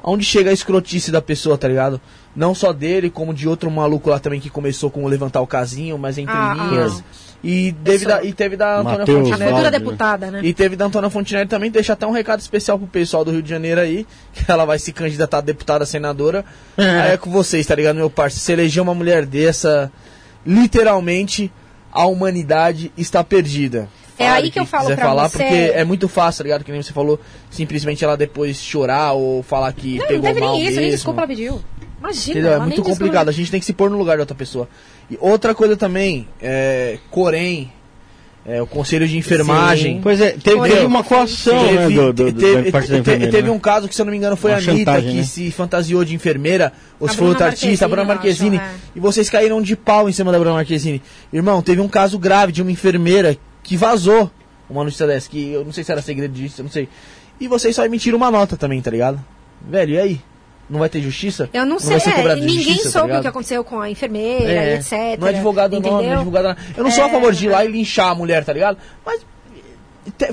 aonde 0.03 0.23
chega 0.25 0.49
a 0.49 0.53
escrotice 0.53 1.11
da 1.11 1.21
pessoa, 1.21 1.57
tá 1.57 1.67
ligado? 1.67 1.99
Não 2.35 2.55
só 2.55 2.71
dele, 2.73 3.09
como 3.09 3.33
de 3.33 3.47
outro 3.47 3.69
maluco 3.69 4.09
lá 4.09 4.19
também 4.19 4.39
que 4.39 4.49
começou 4.49 4.89
com 4.89 5.03
o 5.03 5.07
levantar 5.07 5.41
o 5.41 5.47
casinho, 5.47 5.97
mas 5.97 6.17
entre 6.17 6.33
Ah, 6.35 6.55
linhas. 6.69 6.99
ah. 6.99 7.31
E, 7.43 7.71
teve 7.83 8.05
da, 8.05 8.23
e 8.23 8.31
teve 8.33 8.55
da 8.55 8.77
Antônia 8.81 8.99
Mateus 8.99 9.29
futura 9.29 9.49
Valde, 9.49 9.63
né? 9.63 9.71
deputada, 9.71 10.29
né? 10.29 10.41
E 10.43 10.53
teve 10.53 10.75
da 10.75 10.85
Antônia 10.85 11.09
Fontinelli 11.09 11.49
também, 11.49 11.71
deixa 11.71 11.93
até 11.93 12.05
um 12.05 12.11
recado 12.11 12.39
especial 12.39 12.77
pro 12.77 12.87
pessoal 12.87 13.25
do 13.25 13.31
Rio 13.31 13.41
de 13.41 13.49
Janeiro 13.49 13.81
aí, 13.81 14.05
que 14.31 14.49
ela 14.49 14.63
vai 14.63 14.77
se 14.77 14.93
candidatar 14.93 15.39
a 15.39 15.41
deputada, 15.41 15.83
a 15.83 15.87
senadora. 15.87 16.45
Aí 16.77 17.13
é 17.13 17.17
com 17.17 17.31
vocês, 17.31 17.65
tá 17.65 17.73
ligado, 17.73 17.95
meu 17.95 18.11
parceiro? 18.11 18.43
Se 18.45 18.51
eleger 18.51 18.83
uma 18.83 18.93
mulher 18.93 19.25
dessa, 19.25 19.91
literalmente, 20.45 21.51
a 21.91 22.05
humanidade 22.05 22.91
está 22.95 23.23
perdida. 23.23 23.89
É 24.21 24.29
aí 24.29 24.51
que 24.51 24.59
eu 24.59 24.65
falo 24.65 24.83
quiser 24.83 24.95
pra 24.95 25.05
falar, 25.05 25.27
você. 25.29 25.37
porque 25.37 25.53
é 25.75 25.83
muito 25.83 26.07
fácil, 26.07 26.39
tá 26.39 26.43
ligado? 26.43 26.63
Que 26.63 26.71
nem 26.71 26.81
você 26.81 26.93
falou, 26.93 27.19
simplesmente 27.49 28.03
ela 28.03 28.15
depois 28.17 28.57
chorar 28.61 29.13
ou 29.13 29.41
falar 29.43 29.71
que 29.73 29.95
Não, 29.95 30.01
não 30.01 30.07
pegou 30.07 30.21
teve 30.23 30.39
mal 30.39 30.51
nem 30.53 30.61
isso, 30.61 30.71
nem 30.71 30.79
mesmo. 30.85 30.91
desculpa 30.91 31.21
ela 31.21 31.27
pediu. 31.27 31.61
Imagina, 31.99 32.31
Entendeu? 32.39 32.53
É 32.53 32.57
muito 32.57 32.67
nem 32.69 32.75
desculpa- 32.77 32.99
complicado. 32.99 33.29
A 33.29 33.31
gente 33.31 33.51
tem 33.51 33.59
que 33.59 33.65
se 33.65 33.73
pôr 33.73 33.89
no 33.89 33.97
lugar 33.97 34.17
da 34.17 34.23
outra 34.23 34.35
pessoa. 34.35 34.67
E 35.09 35.17
outra 35.21 35.53
coisa 35.53 35.77
também, 35.77 36.27
é, 36.41 36.97
Corém, 37.11 37.71
é, 38.43 38.59
o 38.59 38.65
conselho 38.65 39.07
de 39.07 39.15
enfermagem. 39.19 39.99
Pois 40.01 40.19
é, 40.19 40.31
teve, 40.31 40.55
Porém, 40.55 40.71
teve 40.73 40.85
uma 40.87 41.03
coação, 41.03 41.61
né, 41.63 41.77
Teve, 41.77 41.93
do, 41.93 42.11
do, 42.13 42.31
do, 42.31 42.39
teve, 42.39 42.61
da 42.63 42.71
parte 42.71 42.87
da 42.89 42.95
te- 42.95 43.01
enfermeira, 43.01 43.31
teve 43.31 43.47
né? 43.49 43.53
um 43.53 43.59
caso 43.59 43.87
que, 43.87 43.93
se 43.93 44.01
eu 44.01 44.05
não 44.05 44.11
me 44.11 44.17
engano, 44.17 44.35
foi 44.35 44.49
Uma 44.49 44.57
a 44.57 44.59
Anitta 44.61 44.77
chantagem, 44.77 45.11
que 45.11 45.17
né? 45.17 45.23
se 45.23 45.51
fantasiou 45.51 46.03
de 46.03 46.15
enfermeira, 46.15 46.73
ou 46.99 47.05
A 47.07 47.11
se 47.11 47.17
foi 47.17 47.27
outra 47.27 47.45
artista, 47.45 47.85
a 47.85 47.87
Bruna 47.87 48.03
Marquezine, 48.05 48.57
acho, 48.57 48.75
e 48.95 48.99
vocês 48.99 49.29
caíram 49.29 49.61
de 49.61 49.75
pau 49.75 50.09
em 50.09 50.11
cima 50.11 50.31
da 50.31 50.39
Bruna 50.39 50.55
Marquezine. 50.55 51.03
Irmão, 51.31 51.61
teve 51.61 51.81
um 51.81 51.87
caso 51.87 52.17
grave 52.17 52.51
de 52.51 52.63
uma 52.63 52.71
enfermeira 52.71 53.37
que 53.63 53.77
vazou 53.77 54.29
uma 54.69 54.83
notícia 54.83 55.05
dessa, 55.05 55.29
que 55.29 55.51
eu 55.51 55.65
não 55.65 55.71
sei 55.71 55.83
se 55.83 55.91
era 55.91 56.01
segredo 56.01 56.33
disso, 56.33 56.61
eu 56.61 56.63
não 56.63 56.71
sei. 56.71 56.87
E 57.39 57.47
vocês 57.47 57.75
só 57.75 57.83
emitiram 57.85 58.17
uma 58.17 58.31
nota 58.31 58.55
também, 58.55 58.81
tá 58.81 58.89
ligado? 58.91 59.19
Velho, 59.61 59.93
e 59.95 59.99
aí? 59.99 60.21
Não 60.69 60.79
vai 60.79 60.87
ter 60.87 61.01
justiça? 61.01 61.49
Eu 61.53 61.65
não 61.65 61.79
sei, 61.79 61.89
vai 61.89 61.99
ser 61.99 62.11
é, 62.11 62.35
ninguém 62.35 62.59
justiça, 62.59 62.83
tá 62.83 62.89
soube 62.91 63.05
o 63.05 63.07
ligado? 63.07 63.21
que 63.23 63.27
aconteceu 63.27 63.63
com 63.63 63.81
a 63.81 63.89
enfermeira, 63.89 64.49
É, 64.49 64.75
etc. 64.75 65.19
Não 65.19 65.27
é 65.27 65.33
divulgado 65.33 65.75
o 65.75 65.79
nome, 65.81 65.91
não 65.91 65.97
é 65.99 66.01
entendeu? 66.03 66.17
divulgado 66.19 66.47
nada. 66.47 66.61
Eu 66.77 66.83
não 66.85 66.91
sou 66.91 67.03
a 67.03 67.07
É, 67.07 67.11
favor 67.11 67.33
de 67.33 67.45
ir 67.45 67.49
lá 67.49 67.65
e 67.65 67.67
linchar 67.67 68.07
a 68.09 68.15
mulher, 68.15 68.45
tá 68.45 68.53
ligado? 68.53 68.77
Mas 69.05 69.25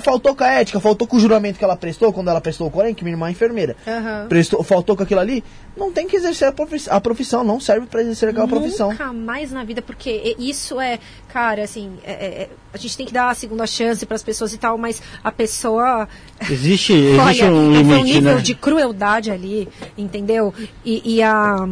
faltou 0.01 0.35
com 0.35 0.43
a 0.45 0.49
ética, 0.49 0.81
faltou 0.81 1.07
com 1.07 1.17
o 1.17 1.21
juramento 1.21 1.59
que 1.59 1.65
ela 1.65 1.77
prestou 1.77 2.13
quando 2.13 2.29
ela 2.29 2.41
prestou 2.41 2.67
o 2.67 2.71
Corém, 2.71 2.95
que 2.95 3.05
minha 3.05 3.15
irmã 3.15 3.29
é 3.29 3.33
enfermeira. 3.33 3.77
Aham. 3.87 4.27
Prestou, 4.29 4.63
faltou 4.63 4.97
com 4.97 5.03
aquilo 5.03 5.21
ali, 5.21 5.45
não 5.77 5.93
tem 5.93 6.07
que 6.09 6.17
exercer 6.17 6.49
a 6.49 6.53
profissão, 6.53 6.95
a 6.97 7.01
profissão 7.01 7.45
não 7.45 7.61
serve 7.61 7.87
pra 7.87 8.01
exercer 8.01 8.31
aquela 8.31 8.49
profissão. 8.49 8.91
Nunca 8.91 9.13
mais 9.13 9.53
na 9.53 9.65
vida, 9.65 9.83
porque 9.83 10.35
isso 10.39 10.81
é, 10.81 10.99
cara, 11.29 11.63
assim, 11.65 11.93
é- 12.03 12.13
é- 12.13 12.43
é- 12.43 12.49
a 12.73 12.79
gente 12.79 12.97
tem 12.97 13.07
que 13.07 13.13
dar 13.13 13.29
a 13.31 13.35
segunda 13.35 13.67
chance 13.67 14.05
para 14.07 14.15
as 14.17 14.23
pessoas 14.23 14.53
e 14.55 14.59
tal, 14.59 14.79
mas 14.79 15.03
a 15.23 15.31
pessoa. 15.31 16.09
Existe, 16.51 16.93
existe 17.21 17.45
olha, 17.45 17.53
um 17.53 17.75
foi 17.75 17.83
um 17.85 17.89
limite, 17.99 18.03
nível 18.05 18.37
né? 18.37 18.41
de 18.43 18.55
crueldade 18.55 19.31
ali, 19.31 19.69
entendeu? 19.97 20.53
E, 20.85 21.17
e 21.17 21.23
a. 21.23 21.69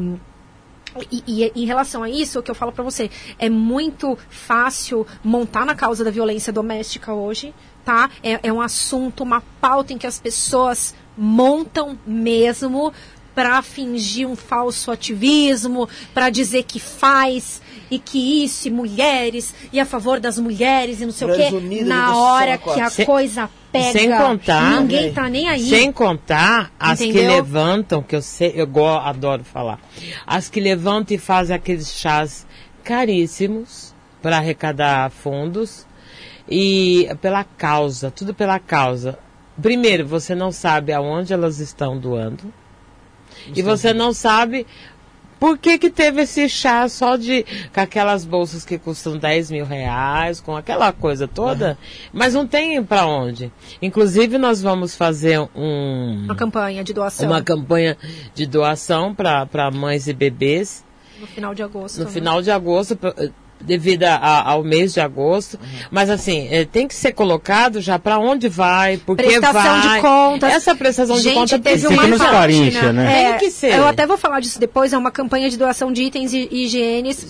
E, 1.13 1.23
e 1.45 1.53
em 1.63 1.67
relação 1.67 2.03
a 2.03 2.09
isso, 2.09 2.39
o 2.39 2.43
que 2.43 2.51
eu 2.51 2.55
falo 2.55 2.73
pra 2.73 2.83
você, 2.83 3.11
é 3.39 3.51
muito 3.51 4.17
fácil 4.31 5.07
montar 5.23 5.67
na 5.67 5.75
causa 5.75 6.03
da 6.03 6.11
violência 6.11 6.51
doméstica 6.51 7.13
hoje, 7.13 7.53
tá? 7.87 8.11
É, 8.23 8.41
é 8.43 8.53
um 8.53 8.61
assunto, 8.61 9.23
uma 9.23 9.41
pauta 9.61 9.93
em 9.95 9.99
que 9.99 10.07
as 10.07 10.19
pessoas 10.19 10.93
montam 11.17 11.97
mesmo 12.07 12.93
para 13.35 13.61
fingir 13.63 14.27
um 14.27 14.35
falso 14.35 14.91
ativismo, 14.91 15.89
para 16.13 16.31
dizer 16.31 16.65
que 16.65 16.81
faz 16.81 17.61
e 17.91 17.99
que 17.99 18.43
isso, 18.45 18.67
e 18.67 18.71
mulheres, 18.71 19.55
e 19.73 19.79
a 19.79 19.85
favor 19.87 20.19
das 20.19 20.39
mulheres, 20.39 21.01
e 21.01 21.05
não 21.07 21.13
sei 21.13 21.29
Mulheres 21.29 21.53
o 21.53 21.61
quê. 21.69 21.85
Na 21.85 22.17
hora 22.17 22.55
soco, 22.57 22.75
que 22.75 22.81
a 22.81 22.91
Sem- 22.91 23.07
coisa 23.07 23.49
pega, 23.71 23.93
sem 23.99 24.11
contar- 24.11 24.81
ninguém 24.81 25.13
tá 25.13 25.29
nem 25.29 25.49
aí. 25.49 25.69
Sem 25.69 25.93
contar 25.93 26.73
as 26.81 26.99
que 26.99 27.07
Entendeu? 27.11 27.37
levantam, 27.37 28.03
que 28.03 28.17
eu 28.17 28.23
sei, 28.23 28.53
eu 28.57 28.67
go- 28.67 28.87
adoro 28.89 29.45
falar. 29.45 29.79
As 30.27 30.49
que 30.49 30.59
levantam 30.59 31.15
e 31.15 31.19
fazem 31.19 31.55
aqueles 31.55 31.93
chás 31.93 32.47
caríssimos 32.83 33.95
para 34.23 34.39
arrecadar 34.39 35.11
fundos 35.11 35.87
e 36.49 37.09
pela 37.21 37.45
causa, 37.45 38.11
tudo 38.11 38.35
pela 38.35 38.59
causa. 38.59 39.19
Primeiro, 39.61 40.07
você 40.07 40.35
não 40.35 40.53
sabe 40.53 40.93
aonde 40.93 41.33
elas 41.33 41.59
estão 41.59 41.99
doando. 41.99 42.53
E 43.55 43.63
você 43.63 43.93
não 43.93 44.13
sabe 44.13 44.67
por 45.39 45.59
que 45.59 45.79
que 45.79 45.91
teve 45.91 46.23
esse 46.23 46.49
chá 46.49 46.89
só 46.89 47.17
de 47.17 47.45
com 47.73 47.81
aquelas 47.81 48.25
bolsas 48.25 48.65
que 48.65 48.79
custam 48.79 49.17
10 49.17 49.51
mil 49.51 49.65
reais, 49.65 50.41
com 50.41 50.57
aquela 50.57 50.93
coisa 50.93 51.29
toda, 51.29 51.79
mas 52.13 52.35
não 52.35 52.47
tem 52.47 52.83
para 52.83 53.07
onde. 53.07 53.53
Inclusive 53.81 54.39
nós 54.39 54.63
vamos 54.63 54.95
fazer 54.95 55.41
um 55.55 56.25
Uma 56.25 56.37
campanha 56.37 56.83
de 56.83 56.93
doação 56.93 57.27
uma 57.27 57.43
campanha 57.43 57.97
de 58.35 58.47
doação 58.47 59.15
para 59.15 59.71
mães 59.71 60.09
e 60.09 60.13
bebês 60.13 60.85
no 61.21 61.27
final 61.27 61.55
de 61.55 61.63
agosto. 61.63 61.99
no 61.99 62.05
né? 62.05 62.11
final 62.11 62.43
de 62.43 62.51
agosto, 62.51 62.99
eh, 63.17 63.31
devido 63.61 64.05
a- 64.05 64.43
ao 64.51 64.63
mês 64.63 64.93
de 64.95 65.01
agosto. 65.01 65.59
Mas 65.91 66.09
assim, 66.11 66.49
eh, 66.51 66.65
tem 66.65 66.87
que 66.87 66.95
ser 66.95 67.13
colocado 67.13 67.81
já 67.81 67.99
para 67.99 68.19
onde 68.19 68.49
vai, 68.49 68.97
porque 68.99 69.25
prestação 69.25 69.81
vai. 69.81 69.97
de 69.97 70.01
contas. 70.03 70.53
Essa 70.53 70.75
prestação 70.75 71.17
Gente, 71.17 71.29
de 71.29 71.35
contas 71.35 71.61
teve 71.61 71.87
uma 71.89 72.03
transparência, 72.07 72.81
página, 72.81 72.93
né? 72.93 73.23
é, 73.23 73.29
Tem 73.31 73.39
que 73.39 73.51
ser. 73.51 73.75
Eu 73.75 73.87
até 73.87 74.07
vou 74.07 74.17
falar 74.17 74.41
disso 74.41 74.61
depois, 74.61 74.93
é 74.93 74.99
uma 74.99 75.11
campanha 75.11 75.49
de 75.51 75.57
doação 75.57 75.93
de 75.93 76.03
itens 76.03 76.33
e 76.33 76.49
higienes 76.51 77.25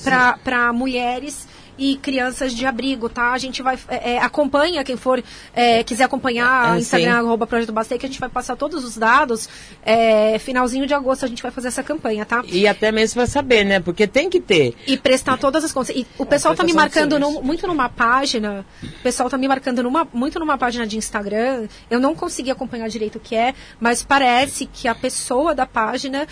para 0.45 0.73
mulheres 0.73 1.47
e 1.79 1.97
crianças 1.97 2.55
de 2.55 2.65
abrigo, 2.67 3.09
tá? 3.09 3.33
A 3.33 3.39
gente 3.39 3.63
vai 3.63 3.79
é, 3.89 4.13
é, 4.15 4.19
acompanha 4.19 4.83
quem 4.85 4.97
for 4.97 5.23
é, 5.55 5.83
quiser 5.83 6.05
acompanhar 6.05 6.77
É, 6.77 6.81
Instagram 6.81 7.13
sim. 7.13 7.19
arroba 7.19 7.47
Projeto 7.47 7.73
Bastei, 7.73 7.99
que 7.99 8.07
a 8.07 8.09
gente 8.09 8.21
vai 8.21 8.29
passar 8.29 8.57
todos 8.57 8.85
os 8.85 8.97
dados. 8.97 9.49
É, 9.85 10.39
finalzinho 10.39 10.87
de 10.87 10.95
agosto 10.95 11.25
a 11.25 11.29
gente 11.29 11.43
vai 11.43 11.51
fazer 11.51 11.69
essa 11.69 11.83
campanha, 11.83 12.25
tá? 12.25 12.43
E 12.47 12.67
até 12.67 12.91
mesmo 12.91 13.17
para 13.21 13.27
saber, 13.27 13.65
né? 13.65 13.81
Porque 13.81 14.07
tem 14.07 14.29
que 14.31 14.41
ter. 14.41 14.75
E 14.87 14.97
prestar 14.97 15.37
todas 15.39 15.65
as 15.65 15.73
contas. 15.73 15.95
E 15.95 16.07
o 16.19 16.27
pessoal 16.27 16.55
tá 16.55 16.65
me 16.65 16.73
marcando 16.73 17.19
num- 17.19 17.43
muito 17.43 17.67
numa 17.67 17.89
página. 17.89 18.65
O 18.83 19.03
pessoal 19.03 19.29
tá 19.31 19.37
me 19.39 19.47
marcando 19.49 19.83
numa, 19.83 20.07
muito 20.13 20.39
numa 20.39 20.57
página 20.59 20.87
de 20.87 20.97
Instagram. 20.97 21.69
Eu 21.91 22.01
não 22.01 22.15
consegui 22.15 22.51
acompanhar 22.51 22.89
direito 22.89 23.17
o 23.17 23.21
que 23.21 23.35
é, 23.35 23.55
mas 23.81 24.03
parece 24.03 24.67
que 24.67 24.89
a 24.89 24.95
pessoa 24.95 25.55
da 25.55 25.67
página 25.67 26.27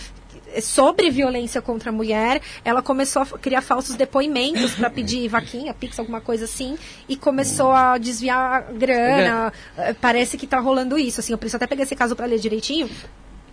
sobre 0.61 1.11
violência 1.11 1.61
contra 1.63 1.91
a 1.91 1.93
mulher, 1.93 2.41
ela 2.65 2.83
começou 2.83 3.23
a 3.23 3.27
criar 3.27 3.63
falsos 3.63 3.97
depoimentos 3.97 4.75
para 4.75 4.91
pedir 4.91 5.29
vaquinha, 5.29 5.73
pix, 5.75 5.99
alguma 5.99 6.21
coisa 6.21 6.45
assim, 6.45 6.77
e 7.09 7.17
começou 7.17 7.73
a 7.73 7.99
desviar 7.99 8.73
grana. 8.73 9.53
Eh, 9.77 9.95
Parece 10.01 10.37
que 10.37 10.47
tá 10.47 10.59
rolando 10.59 10.99
isso. 10.99 11.21
Assim, 11.21 11.33
eu 11.33 11.39
preciso 11.39 11.57
até 11.57 11.67
pegar 11.67 11.85
esse 11.85 11.97
caso 11.97 12.15
para 12.17 12.27
ler 12.27 12.39
direitinho. 12.39 12.89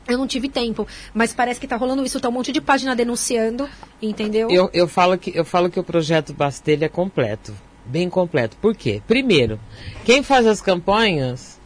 Eu 0.08 0.18
não 0.18 0.28
tive 0.28 0.50
tempo, 0.50 0.88
mas 1.14 1.34
parece 1.34 1.60
que 1.60 1.68
tá 1.68 1.76
rolando 1.76 2.04
isso. 2.04 2.20
Tá 2.20 2.28
um 2.28 2.32
monte 2.32 2.52
de 2.52 2.60
página 2.60 2.96
denunciando, 2.96 3.70
entendeu? 4.02 4.50
Eu, 4.50 4.70
eu, 4.74 4.88
falo 4.88 5.18
que, 5.18 5.32
eu 5.36 5.46
falo 5.46 5.70
que 5.70 5.80
o 5.80 5.84
projeto 5.84 6.34
Bastelha 6.34 6.86
é 6.86 6.90
completo. 6.90 7.54
Bem 7.86 8.10
completo. 8.10 8.58
Por 8.58 8.76
quê? 8.76 9.02
Primeiro, 9.08 9.60
quem 10.04 10.24
faz 10.24 10.48
as 10.48 10.62
campanhas 10.62 11.61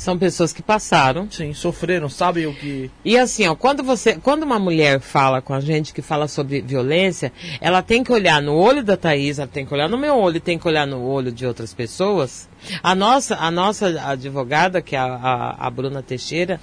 são 0.00 0.18
pessoas 0.18 0.52
que 0.52 0.62
passaram. 0.62 1.30
Sim, 1.30 1.52
sofreram, 1.52 2.08
sabe 2.08 2.46
o 2.46 2.54
que. 2.54 2.90
E 3.04 3.18
assim, 3.18 3.46
ó, 3.46 3.54
quando 3.54 3.82
você, 3.82 4.14
quando 4.16 4.44
uma 4.44 4.58
mulher 4.58 4.98
fala 5.00 5.42
com 5.42 5.52
a 5.52 5.60
gente 5.60 5.92
que 5.92 6.00
fala 6.00 6.26
sobre 6.26 6.62
violência, 6.62 7.32
ela 7.60 7.82
tem 7.82 8.02
que 8.02 8.10
olhar 8.10 8.40
no 8.40 8.54
olho 8.54 8.82
da 8.82 8.96
Thaís, 8.96 9.38
ela 9.38 9.46
tem 9.46 9.66
que 9.66 9.74
olhar 9.74 9.88
no 9.88 9.98
meu 9.98 10.16
olho, 10.16 10.40
tem 10.40 10.58
que 10.58 10.66
olhar 10.66 10.86
no 10.86 11.02
olho 11.02 11.30
de 11.30 11.44
outras 11.44 11.74
pessoas. 11.74 12.48
A 12.82 12.94
nossa, 12.94 13.36
a 13.36 13.50
nossa 13.50 13.88
advogada, 14.10 14.80
que 14.80 14.96
é 14.96 14.98
a, 14.98 15.04
a, 15.04 15.66
a 15.66 15.70
Bruna 15.70 16.02
Teixeira, 16.02 16.58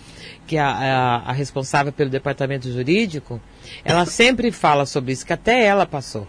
que 0.48 0.58
é 0.58 0.62
a, 0.62 0.70
a, 0.70 1.16
a 1.30 1.32
responsável 1.32 1.94
pelo 1.94 2.10
departamento 2.10 2.72
jurídico, 2.72 3.40
ela 3.86 4.06
sempre 4.06 4.52
fala 4.52 4.86
sobre 4.86 5.12
isso, 5.12 5.26
que 5.26 5.34
até 5.34 5.64
ela 5.64 5.86
passou. 5.86 6.28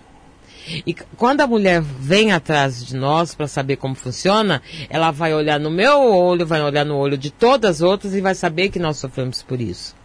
E 0.86 0.94
quando 1.16 1.40
a 1.40 1.46
mulher 1.46 1.80
vem 1.80 2.32
atrás 2.32 2.84
de 2.84 2.96
nós 2.96 3.34
para 3.34 3.46
saber 3.48 3.76
como 3.76 3.94
funciona, 3.94 4.62
ela 4.88 5.10
vai 5.10 5.34
olhar 5.34 5.58
no 5.58 5.70
meu 5.70 6.00
olho, 6.00 6.46
vai 6.46 6.62
olhar 6.62 6.84
no 6.84 6.96
olho 6.96 7.16
de 7.16 7.30
todas 7.30 7.76
as 7.76 7.80
outras 7.82 8.14
e 8.14 8.20
vai 8.20 8.34
saber 8.34 8.68
que 8.68 8.78
nós 8.78 8.96
sofremos 8.98 9.42
por 9.42 9.60
isso. 9.60 9.96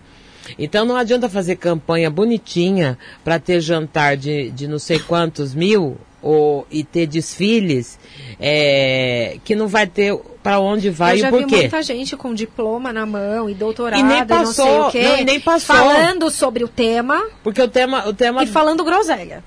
Então 0.59 0.85
não 0.85 0.95
adianta 0.98 1.30
fazer 1.30 1.56
campanha 1.56 2.09
bonitinha 2.09 2.98
para 3.24 3.40
ter 3.40 3.61
jantar 3.61 4.17
de, 4.17 4.51
de 4.51 4.67
não 4.67 4.77
sei 4.77 5.00
quantos 5.00 5.56
mil 5.56 5.98
ou, 6.22 6.66
e 6.72 6.83
ter 6.83 7.06
desfiles 7.06 8.00
é, 8.40 9.38
que 9.43 9.56
não 9.56 9.67
vai 9.67 9.85
ter 9.88 10.16
para 10.42 10.59
onde 10.59 10.90
vai 10.90 11.16
eu 11.16 11.17
já 11.19 11.27
e 11.27 11.32
por 11.32 11.40
vi 11.42 11.45
quê. 11.48 11.56
muita 11.58 11.83
gente 11.83 12.16
com 12.17 12.33
diploma 12.33 12.92
na 12.92 13.06
mão 13.06 13.50
e 13.50 13.53
doutorado 13.53 14.00
E 14.00 14.03
nem 14.03 14.19
não 14.25 14.45
sei 14.45 14.66
passou, 14.66 14.88
o 14.88 14.92
quê, 14.92 15.03
não, 15.03 15.19
e 15.19 15.24
nem 15.25 15.40
passou. 15.40 15.75
falando 15.75 16.30
sobre 16.30 16.64
o 16.64 16.67
tema 16.67 17.22
Porque 17.43 17.61
o 17.61 17.67
tema, 17.67 18.08
o 18.08 18.14
tema 18.14 18.43
e 18.43 18.48
falando 18.48 18.83
groselha. 18.83 19.43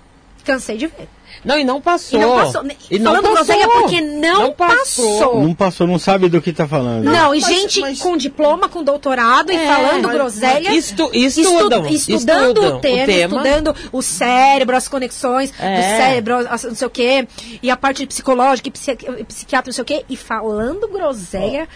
Cansei 0.47 0.76
de 0.76 0.86
ver. 0.86 1.08
não 1.44 1.58
e 1.58 1.65
não 1.65 1.81
passou. 1.81 2.18
E 2.18 2.23
não 2.23 2.36
passou. 2.36 2.62
E 2.91 2.99
não 3.00 3.10
falando 3.16 3.23
passou. 3.25 3.44
groselha 3.44 3.68
porque 3.68 4.00
não, 4.00 4.52
passou. 4.52 5.42
Não 5.42 5.55
passou, 5.55 5.86
não 5.86 5.99
sabe 5.99 6.28
do 6.28 6.41
que 6.41 6.52
tá 6.52 6.66
falando. 6.68 7.05
Não, 7.05 7.34
e 7.34 7.41
Mas- 7.41 7.50
gente 7.52 7.81
mas- 7.81 7.99
com 7.99 8.16
diploma, 8.16 8.68
com 8.68 8.83
doutorado 8.83 9.50
e 9.52 9.57
É, 9.57 9.66
falando 9.66 10.05
mas- 10.05 10.12
groselha. 10.15 10.73
Estu- 10.73 11.10
estu- 11.12 11.41
estudam, 11.41 11.86
estudando 11.89 12.49
estudam 12.58 12.76
o 12.76 12.81
tema, 12.81 13.02
o 13.02 13.07
tema. 13.07 13.36
estudando 13.36 13.75
o 13.92 14.02
cérebro, 14.02 14.76
as 14.76 14.86
conexões 14.89 15.50
do 15.50 15.57
É. 15.62 15.97
cérebro, 15.99 16.36
as- 16.49 16.62
não 16.65 16.75
sei 16.76 16.86
o 16.86 16.91
quê, 16.91 17.26
e 17.62 17.70
a 17.70 17.76
parte 17.76 18.07
psicológica, 18.07 18.68
e 18.68 18.70
psiqui- 18.73 19.25
psiquiatra, 19.25 19.68
não 19.70 19.75
sei 19.75 19.83
o 19.83 19.84
quê, 19.84 20.05
e 20.08 20.16
falando 20.16 20.86
groselha. 20.89 21.68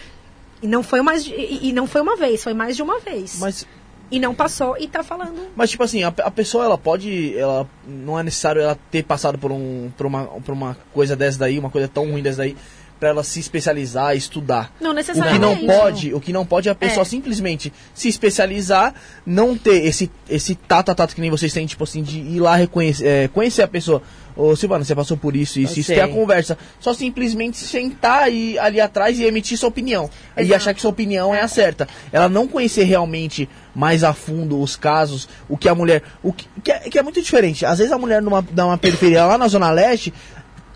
E 0.63 0.67
não 0.67 0.81
foi 0.83 1.01
mais 1.01 1.25
e, 1.25 1.59
e 1.63 1.73
não 1.73 1.87
foi 1.87 2.01
uma 2.01 2.15
vez, 2.15 2.43
foi 2.43 2.53
mais 2.53 2.75
de 2.75 2.81
uma 2.83 2.99
vez. 2.99 3.37
Mas, 3.39 3.65
E 4.11 4.19
não 4.19 4.35
passou 4.35 4.77
e 4.77 4.87
tá 4.87 5.01
falando. 5.01 5.49
mas 5.55 5.69
tipo 5.69 5.83
assim, 5.83 6.03
a, 6.03 6.09
a 6.09 6.29
pessoa 6.29 6.65
ela 6.65 6.77
pode. 6.77 7.37
Ela, 7.37 7.65
não 7.87 8.19
é 8.19 8.23
necessário 8.23 8.61
ela 8.61 8.77
ter 8.91 9.03
passado 9.03 9.37
por, 9.37 9.51
um, 9.51 9.89
por, 9.95 10.05
uma, 10.05 10.25
por 10.25 10.51
uma 10.51 10.77
coisa 10.93 11.15
dessa 11.15 11.39
daí, 11.39 11.57
uma 11.57 11.69
coisa 11.69 11.87
tão 11.87 12.11
ruim 12.11 12.21
dessa 12.21 12.39
daí, 12.39 12.57
pra 13.01 13.09
ela 13.09 13.23
se 13.23 13.39
especializar, 13.39 14.15
estudar. 14.15 14.71
Não 14.79 14.91
O 14.91 14.93
que 14.93 14.97
necessariamente. 14.97 15.65
não 15.65 15.75
pode, 15.75 16.13
o 16.13 16.19
que 16.21 16.31
não 16.31 16.45
pode 16.45 16.69
é 16.69 16.71
a 16.71 16.75
pessoa 16.75 17.01
É. 17.01 17.05
simplesmente 17.05 17.73
se 17.95 18.07
especializar, 18.07 18.93
não 19.25 19.57
ter 19.57 19.83
esse 19.85 20.09
esse 20.29 20.53
tata 20.53 20.93
tata 20.93 21.13
que 21.15 21.19
nem 21.19 21.31
vocês 21.31 21.51
têm, 21.51 21.65
tipo 21.65 21.83
assim, 21.83 22.03
de 22.03 22.19
ir 22.19 22.39
lá 22.39 22.55
reconhecer, 22.55 23.07
é, 23.07 23.27
conhecer 23.27 23.63
a 23.63 23.67
pessoa. 23.67 24.03
Ô 24.37 24.55
Silvana, 24.55 24.85
você 24.85 24.95
passou 24.95 25.17
por 25.17 25.35
isso, 25.35 25.59
isso, 25.59 25.79
isso, 25.79 25.93
ter 25.93 25.99
a 25.99 26.07
conversa. 26.07 26.57
Só 26.79 26.93
simplesmente 26.93 27.57
sentar 27.57 28.23
aí, 28.23 28.57
ali 28.59 28.79
atrás 28.79 29.19
e 29.19 29.25
emitir 29.25 29.57
sua 29.57 29.67
opinião. 29.67 30.09
E 30.37 30.41
Exato. 30.41 30.55
achar 30.55 30.73
que 30.73 30.79
sua 30.79 30.91
opinião 30.91 31.35
é 31.35 31.41
a 31.41 31.47
certa. 31.49 31.87
Ela 32.13 32.29
não 32.29 32.47
conhecer 32.47 32.83
realmente 32.83 33.49
mais 33.75 34.03
a 34.05 34.13
fundo 34.13 34.61
os 34.61 34.75
casos, 34.77 35.27
o 35.49 35.57
que 35.57 35.67
a 35.67 35.75
mulher. 35.75 36.01
O 36.23 36.31
que, 36.31 36.47
que, 36.63 36.71
é, 36.71 36.79
que 36.81 36.97
é 36.99 37.03
muito 37.03 37.21
diferente. 37.21 37.65
Às 37.65 37.79
vezes 37.79 37.91
a 37.91 37.97
mulher 37.97 38.21
numa, 38.21 38.45
numa 38.55 38.77
periferia 38.77 39.25
lá 39.25 39.37
na 39.37 39.47
Zona 39.49 39.69
Leste 39.71 40.13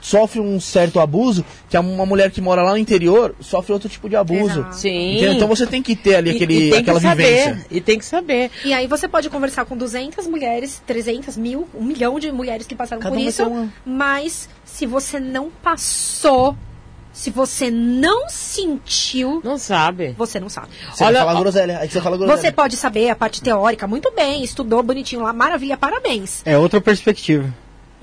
sofre 0.05 0.39
um 0.39 0.59
certo 0.59 0.99
abuso, 0.99 1.43
que 1.67 1.75
uma 1.77 2.05
mulher 2.05 2.29
que 2.29 2.39
mora 2.39 2.61
lá 2.61 2.71
no 2.71 2.77
interior 2.77 3.35
sofre 3.39 3.73
outro 3.73 3.89
tipo 3.89 4.07
de 4.07 4.15
abuso. 4.15 4.59
Exato. 4.59 4.75
Sim. 4.75 5.13
Entendeu? 5.15 5.33
Então 5.33 5.47
você 5.47 5.65
tem 5.65 5.81
que 5.81 5.95
ter 5.95 6.15
ali 6.15 6.31
E- 6.31 6.35
aquele, 6.35 6.69
e 6.69 6.75
aquela 6.75 6.99
que 6.99 7.07
vivência. 7.07 7.43
saber, 7.55 7.65
e 7.71 7.81
tem 7.81 7.97
que 7.97 8.05
saber. 8.05 8.51
E 8.63 8.71
aí 8.73 8.85
você 8.85 9.07
pode 9.07 9.29
conversar 9.31 9.65
com 9.65 9.75
200 9.75 10.27
mulheres, 10.27 10.79
300 10.85 11.35
mil, 11.37 11.67
um 11.73 11.83
milhão 11.83 12.19
de 12.19 12.31
mulheres 12.31 12.67
que 12.67 12.75
passaram 12.75 13.01
Cada 13.01 13.15
por 13.15 13.21
isso. 13.21 13.43
uma. 13.47 13.73
Mas 13.83 14.47
se 14.63 14.85
você 14.85 15.19
não 15.19 15.49
passou, 15.63 16.55
se 17.11 17.31
você 17.31 17.71
não 17.71 18.29
sentiu, 18.29 19.41
Não 19.43 19.57
sabe. 19.57 20.13
você 20.17 20.39
não 20.39 20.49
sabe. 20.49 20.67
Você 20.93 21.03
Olha, 21.03 21.13
vai 21.19 21.27
falar 21.27 21.39
ó, 21.39 21.41
groselha, 21.41 21.79
aí 21.79 21.89
você 21.89 21.99
fala 22.01 22.15
groselha. 22.17 22.37
Você 22.41 22.51
pode 22.51 22.77
saber 22.77 23.09
a 23.09 23.15
parte 23.15 23.41
teórica 23.41 23.87
muito 23.87 24.11
bem, 24.15 24.43
estudou 24.43 24.83
bonitinho 24.83 25.23
lá, 25.23 25.33
maravilha, 25.33 25.75
parabéns. 25.77 26.41
É 26.45 26.57
outra 26.57 26.79
perspectiva. 26.79 27.51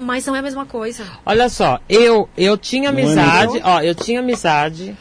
Mas 0.02 0.26
não 0.26 0.34
é 0.36 0.40
a 0.40 0.42
mesma 0.42 0.66
coisa. 0.66 1.04
Olha 1.24 1.48
só, 1.48 1.78
eu 1.88 2.28
eu 2.36 2.56
tinha 2.56 2.90
amizade, 2.90 3.60
ó, 3.64 3.80
eu 3.80 3.94
tinha 3.94 4.20
amizade. 4.20 4.96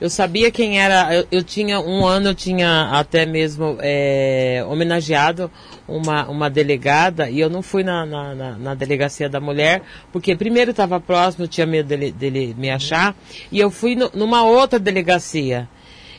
Eu 0.00 0.08
sabia 0.08 0.48
quem 0.52 0.80
era. 0.80 1.12
Eu, 1.12 1.26
eu 1.32 1.42
tinha 1.42 1.80
um 1.80 2.06
ano, 2.06 2.28
eu 2.28 2.34
tinha 2.34 2.88
até 2.92 3.26
mesmo 3.26 3.76
é, 3.80 4.64
homenageado 4.68 5.50
uma, 5.88 6.28
uma 6.28 6.48
delegada 6.48 7.28
e 7.28 7.40
eu 7.40 7.50
não 7.50 7.62
fui 7.62 7.82
na, 7.82 8.06
na, 8.06 8.32
na- 8.34 8.58
na 8.58 8.74
delegacia 8.74 9.28
da 9.28 9.40
mulher 9.40 9.82
porque 10.12 10.36
primeiro 10.36 10.70
estava 10.70 11.00
próximo, 11.00 11.44
eu 11.44 11.48
tinha 11.48 11.66
medo 11.66 11.88
dele, 11.88 12.12
dele 12.12 12.54
me 12.56 12.70
achar 12.70 13.12
e 13.50 13.58
eu 13.58 13.72
fui 13.72 13.96
no- 13.96 14.10
numa 14.14 14.44
outra 14.44 14.78
delegacia. 14.78 15.68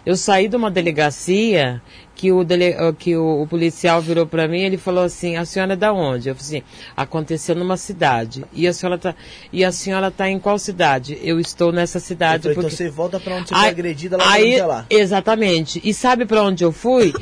Eu 0.05 0.17
saí 0.17 0.47
de 0.49 0.55
uma 0.57 0.69
delegacia 0.71 1.81
que 2.19 2.33
o, 2.33 2.43
dele, 2.43 2.65
eh, 2.65 2.93
que 2.99 3.15
o, 3.15 3.43
o 3.43 3.47
policial 3.47 4.01
virou 4.01 4.25
para 4.27 4.45
mim 4.45 4.59
ele 4.59 4.77
falou 4.77 5.05
assim, 5.05 5.37
a 5.37 5.45
senhora 5.45 5.71
é 5.71 5.75
da 5.77 5.93
onde? 5.93 6.27
Eu 6.27 6.35
falei 6.35 6.59
assim, 6.59 6.63
aconteceu 6.97 7.55
numa 7.55 7.77
cidade. 7.77 8.43
E 8.51 8.67
a 8.67 8.73
senhora 8.73 8.97
tá, 8.97 9.15
e 9.53 9.63
a 9.63 9.71
senhora 9.71 10.11
tá 10.11 10.29
em 10.29 10.37
qual 10.37 10.59
cidade? 10.59 11.17
Eu 11.23 11.39
estou 11.39 11.71
nessa 11.71 11.97
cidade. 11.97 12.49
Então, 12.49 12.61
porque... 12.61 12.75
você 12.75 12.89
volta 12.89 13.21
pra 13.21 13.35
onde 13.35 13.47
você 13.47 13.53
Aí- 13.53 13.61
foi 13.61 13.69
agredida 13.69 14.17
lá 14.17 14.33
aí, 14.33 14.51
onde 14.51 14.59
é 14.59 14.65
lá. 14.65 14.85
Exatamente. 14.89 15.79
E 15.81 15.93
sabe 15.93 16.25
para 16.25 16.43
onde 16.43 16.61
eu 16.61 16.73
fui? 16.73 17.13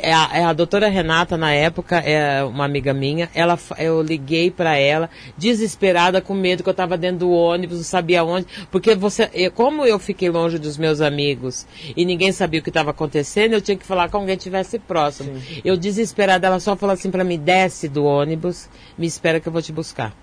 É 0.00 0.12
a, 0.12 0.30
é 0.32 0.44
a 0.44 0.52
doutora 0.52 0.88
Renata, 0.88 1.36
na 1.36 1.52
época, 1.52 1.96
é 1.96 2.44
uma 2.44 2.64
amiga 2.64 2.94
minha. 2.94 3.28
Ela, 3.34 3.58
eu 3.78 4.00
liguei 4.00 4.48
para 4.48 4.76
ela, 4.76 5.10
desesperada, 5.36 6.20
com 6.20 6.34
medo 6.34 6.62
que 6.62 6.68
eu 6.68 6.72
estava 6.72 6.96
dentro 6.96 7.18
do 7.18 7.30
ônibus, 7.32 7.78
não 7.78 7.84
sabia 7.84 8.22
onde. 8.22 8.46
Porque 8.70 8.94
você, 8.94 9.50
como 9.50 9.84
eu 9.84 9.98
fiquei 9.98 10.30
longe 10.30 10.56
dos 10.56 10.78
meus 10.78 11.00
amigos 11.00 11.66
e 11.96 12.04
ninguém 12.04 12.30
sabia 12.30 12.60
o 12.60 12.62
que 12.62 12.70
estava 12.70 12.92
acontecendo, 12.92 13.54
eu 13.54 13.60
tinha 13.60 13.76
que 13.76 13.84
falar 13.84 14.08
com 14.08 14.18
alguém 14.18 14.35
que 14.36 14.40
estivesse 14.42 14.78
próximo. 14.78 15.40
Eu 15.64 15.76
desesperada, 15.76 16.46
ela 16.46 16.60
só 16.60 16.76
falou 16.76 16.92
assim 16.94 17.10
para 17.10 17.24
mim: 17.24 17.38
desce 17.38 17.88
do 17.88 18.04
ônibus, 18.04 18.68
me 18.96 19.06
espera 19.06 19.40
que 19.40 19.48
eu 19.48 19.52
vou 19.52 19.62
te 19.62 19.72
buscar 19.72 20.14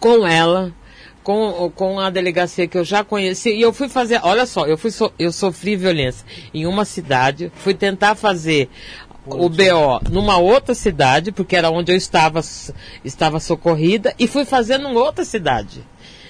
com 0.00 0.26
ela, 0.26 0.72
com, 1.22 1.70
com 1.74 1.98
a 1.98 2.08
delegacia 2.10 2.66
que 2.68 2.78
eu 2.78 2.84
já 2.84 3.02
conheci. 3.04 3.50
E 3.50 3.60
eu 3.60 3.72
fui 3.72 3.88
fazer, 3.88 4.20
olha 4.22 4.46
só, 4.46 4.64
eu, 4.66 4.78
fui 4.78 4.90
so- 4.90 5.12
eu 5.18 5.32
sofri 5.32 5.76
violência 5.76 6.24
em 6.54 6.66
uma 6.66 6.84
cidade, 6.84 7.50
fui 7.56 7.74
tentar 7.74 8.14
fazer 8.14 8.68
o 9.26 9.48
BO 9.48 10.00
numa 10.10 10.38
outra 10.38 10.74
cidade, 10.74 11.32
porque 11.32 11.54
era 11.56 11.70
onde 11.70 11.92
eu 11.92 11.96
estava, 11.96 12.40
estava 13.04 13.40
socorrida, 13.40 14.14
e 14.18 14.26
fui 14.26 14.44
fazer 14.44 14.78
numa 14.78 15.00
outra 15.00 15.24
cidade. 15.24 15.84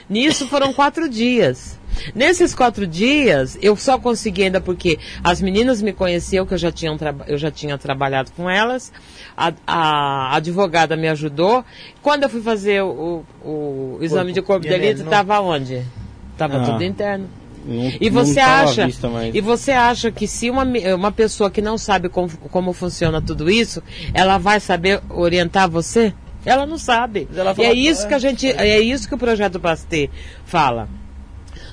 Nisso 0.09 0.47
foram 0.49 0.73
quatro 0.73 1.09
dias. 1.09 1.79
Nesses 2.15 2.55
quatro 2.55 2.87
dias, 2.87 3.59
eu 3.61 3.75
só 3.77 3.99
consegui 3.99 4.45
ainda 4.45 4.61
porque 4.61 4.99
as 5.23 5.41
meninas 5.43 5.83
me 5.83 5.93
conheciam, 5.93 6.47
que 6.47 6.55
eu 6.55 6.59
já 6.59 6.71
tinha, 6.71 6.93
um 6.93 6.99
eu 7.27 7.37
já 7.37 7.51
tinha 7.51 7.77
trabalhado 7.77 8.31
com 8.37 8.49
elas, 8.49 8.93
a, 9.37 9.53
a 9.67 10.37
advogada 10.37 10.97
me 10.97 11.09
ajudou. 11.09 11.65
Quando 12.03 12.23
eu 12.23 12.29
fui 12.29 12.41
fazer 12.41 12.83
o, 12.83 13.25
o 13.45 13.99
exame 14.01 14.33
de 14.33 14.41
corpo 14.41 14.63
de 14.63 14.69
de 14.69 14.79
delito, 14.79 15.03
estava 15.03 15.41
onde? 15.41 15.83
Estava 16.33 16.59
Ah. 16.59 16.65
tudo 16.65 16.85
interno. 16.85 17.29
Não- 17.67 17.93
E 18.01 18.09
você 18.09 18.39
acha, 18.41 18.87
vista 18.87 19.11
e 19.35 19.41
você 19.41 19.73
acha 19.73 20.11
que 20.13 20.27
se 20.29 20.49
uma, 20.49 20.65
uma 20.97 21.11
pessoa 21.13 21.51
que 21.51 21.61
não 21.61 21.77
sabe 21.77 22.09
como, 22.09 22.31
como 22.51 22.73
funciona 22.73 23.21
tudo 23.21 23.51
isso, 23.51 23.83
ela 24.15 24.39
vai 24.39 24.61
saber 24.61 25.01
orientar 25.11 25.69
você? 25.69 26.15
Ela 26.45 26.67
não 26.67 26.79
sabe. 26.79 27.29
Ela 27.35 27.55
e 27.59 27.65
é 27.65 27.73
isso 27.73 28.05
"É, 28.05 28.09
que 28.09 28.15
a 28.15 28.19
gente, 28.19 28.47
é 28.47 28.81
isso 28.81 29.09
que 29.09 29.15
o 29.15 29.19
projeto 29.19 29.59
Pasteur 29.61 30.09
fala. 30.45 30.89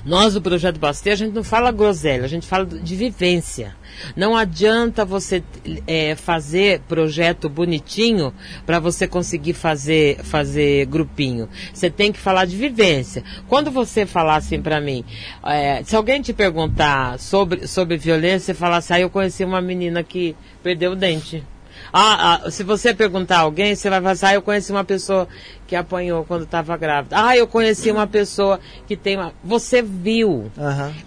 Nós 0.04 0.34
do 0.34 0.40
projeto 0.42 0.78
Pasteur 0.78 1.14
a 1.14 1.16
gente 1.16 1.34
não 1.34 1.42
fala 1.42 1.72
groselha, 1.72 2.24
a 2.24 2.28
gente 2.28 2.46
fala 2.46 2.64
de 2.64 2.94
vivência. 2.94 3.74
Não 4.14 4.36
adianta 4.36 5.04
você 5.04 5.42
é, 5.86 6.14
fazer 6.14 6.80
projeto 6.86 7.48
bonitinho 7.48 8.32
para 8.64 8.78
você 8.78 9.08
conseguir 9.08 9.54
fazer, 9.54 10.18
fazer 10.22 10.86
grupinho. 10.86 11.48
Você 11.72 11.90
tem 11.90 12.12
que 12.12 12.20
falar 12.20 12.44
de 12.44 12.56
vivência. 12.56 13.24
Quando 13.48 13.70
você 13.70 14.06
falar 14.06 14.36
assim 14.36 14.62
para 14.62 14.80
mim, 14.80 15.04
é, 15.44 15.82
se 15.82 15.96
alguém 15.96 16.22
te 16.22 16.32
perguntar 16.32 17.18
sobre, 17.18 17.66
sobre 17.66 17.96
violência, 17.96 18.52
você 18.52 18.54
falar 18.54 18.76
assim, 18.76 18.94
ah, 18.94 19.00
eu 19.00 19.10
conheci 19.10 19.44
uma 19.44 19.60
menina 19.60 20.04
que 20.04 20.36
perdeu 20.62 20.92
o 20.92 20.96
dente. 20.96 21.42
Ah, 21.92 22.40
ah, 22.44 22.50
se 22.50 22.62
você 22.62 22.92
perguntar 22.94 23.36
a 23.38 23.40
alguém, 23.40 23.74
você 23.74 23.88
vai 23.88 24.00
falar 24.00 24.12
assim, 24.12 24.26
ah, 24.26 24.34
eu 24.34 24.42
conheci 24.42 24.72
uma 24.72 24.84
pessoa 24.84 25.28
que 25.66 25.74
apanhou 25.76 26.24
quando 26.24 26.42
estava 26.44 26.76
grávida. 26.76 27.16
Ah, 27.18 27.36
eu 27.36 27.46
conheci 27.46 27.90
uma 27.90 28.06
pessoa 28.06 28.60
que 28.86 28.96
tem 28.96 29.16
uma... 29.16 29.32
Você 29.44 29.82
viu. 29.82 30.50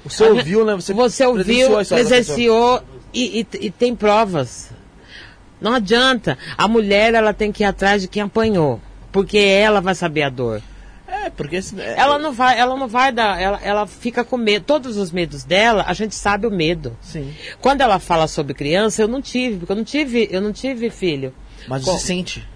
Você 0.05 0.23
ouviu, 0.23 0.65
né? 0.65 0.75
Você, 0.75 0.93
Você, 0.93 1.25
ouviu, 1.25 1.67
pessoa. 1.67 1.83
presenciou 1.99 2.83
e, 3.13 3.41
e- 3.41 3.65
e 3.67 3.71
tem 3.71 3.95
provas. 3.95 4.71
Não 5.61 5.73
adianta. 5.73 6.37
A 6.57 6.67
mulher, 6.67 7.13
ela 7.13 7.33
tem 7.33 7.51
que 7.51 7.63
ir 7.63 7.65
atrás 7.65 8.01
de 8.01 8.07
quem 8.07 8.21
apanhou. 8.23 8.79
Porque 9.11 9.37
ela 9.37 9.81
vai 9.81 9.95
saber 9.95 10.23
a 10.23 10.29
dor. 10.29 10.61
É, 11.11 11.29
porque... 11.29 11.57
é- 11.57 11.95
Ela 11.97 12.17
não 12.19 12.31
vai, 12.31 12.59
ela 12.59 12.77
não 12.77 12.87
vai 12.87 13.11
dar, 13.11 13.39
ela, 13.41 13.59
ela 13.63 13.87
fica 13.87 14.23
com 14.23 14.37
medo. 14.37 14.63
Todos 14.65 14.95
os 14.97 15.11
medos 15.11 15.43
dela, 15.43 15.83
a 15.87 15.93
gente 15.93 16.13
sabe 16.15 16.45
o 16.47 16.51
medo. 16.51 16.95
Sim. 17.01 17.33
Quando 17.59 17.81
ela 17.81 17.99
fala 17.99 18.27
sobre 18.27 18.53
criança, 18.53 19.01
eu 19.01 19.07
não 19.07 19.21
tive, 19.21 19.57
porque 19.57 19.71
eu 19.71 19.75
não 19.75 19.83
tive, 19.83 20.27
eu 20.31 20.41
não 20.41 20.53
tive 20.53 20.89
filho. 20.89 21.33
Mas 21.67 21.83
Qual- 21.83 21.97
você 21.97 22.05
sente. 22.07 22.47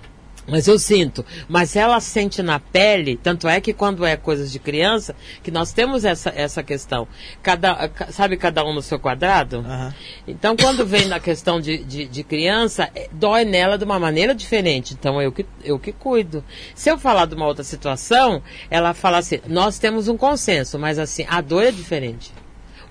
Mas 0.48 0.68
eu 0.68 0.78
sinto. 0.78 1.26
Mas 1.48 1.76
ela 1.76 2.00
sente 2.02 2.42
na 2.44 2.60
pele, 2.60 3.16
tanto 3.16 3.48
é 3.48 3.62
que 3.62 3.72
quando 3.74 4.06
é 4.06 4.18
coisas 4.18 4.52
de 4.52 4.60
criança, 4.60 5.16
que 5.42 5.50
nós 5.50 5.72
temos 5.72 6.04
essa, 6.04 6.34
essa 6.36 6.62
questão. 6.62 7.08
Cada, 7.42 7.88
ca- 7.88 8.12
sabe 8.12 8.36
cada 8.36 8.64
um 8.66 8.74
no 8.74 8.82
seu 8.82 9.00
quadrado? 9.00 9.60
Aham. 9.60 9.94
Então, 10.28 10.56
quando 10.58 10.86
vem 10.86 11.06
na 11.08 11.20
questão 11.20 11.62
de, 11.62 11.78
de, 11.84 12.06
de 12.06 12.24
criança, 12.24 12.90
eh, 12.94 13.08
dói 13.12 13.46
nela 13.46 13.78
de 13.78 13.86
uma 13.86 13.98
maneira 13.98 14.36
diferente. 14.36 14.94
Então, 14.94 15.22
eu 15.22 15.32
que, 15.32 15.46
eu 15.64 15.80
que 15.80 15.94
cuido. 15.94 16.44
Se 16.76 16.90
eu 16.92 16.98
falar 16.98 17.26
de 17.26 17.36
uma 17.36 17.46
outra 17.48 17.64
situação, 17.64 18.42
ela 18.70 18.94
fala 18.94 19.20
assim: 19.20 19.40
nós 19.48 19.80
temos 19.80 20.08
um 20.10 20.18
consenso, 20.18 20.78
mas 20.78 21.00
assim, 21.00 21.26
a 21.30 21.40
dor 21.40 21.64
é 21.64 21.72
diferente. 21.72 22.32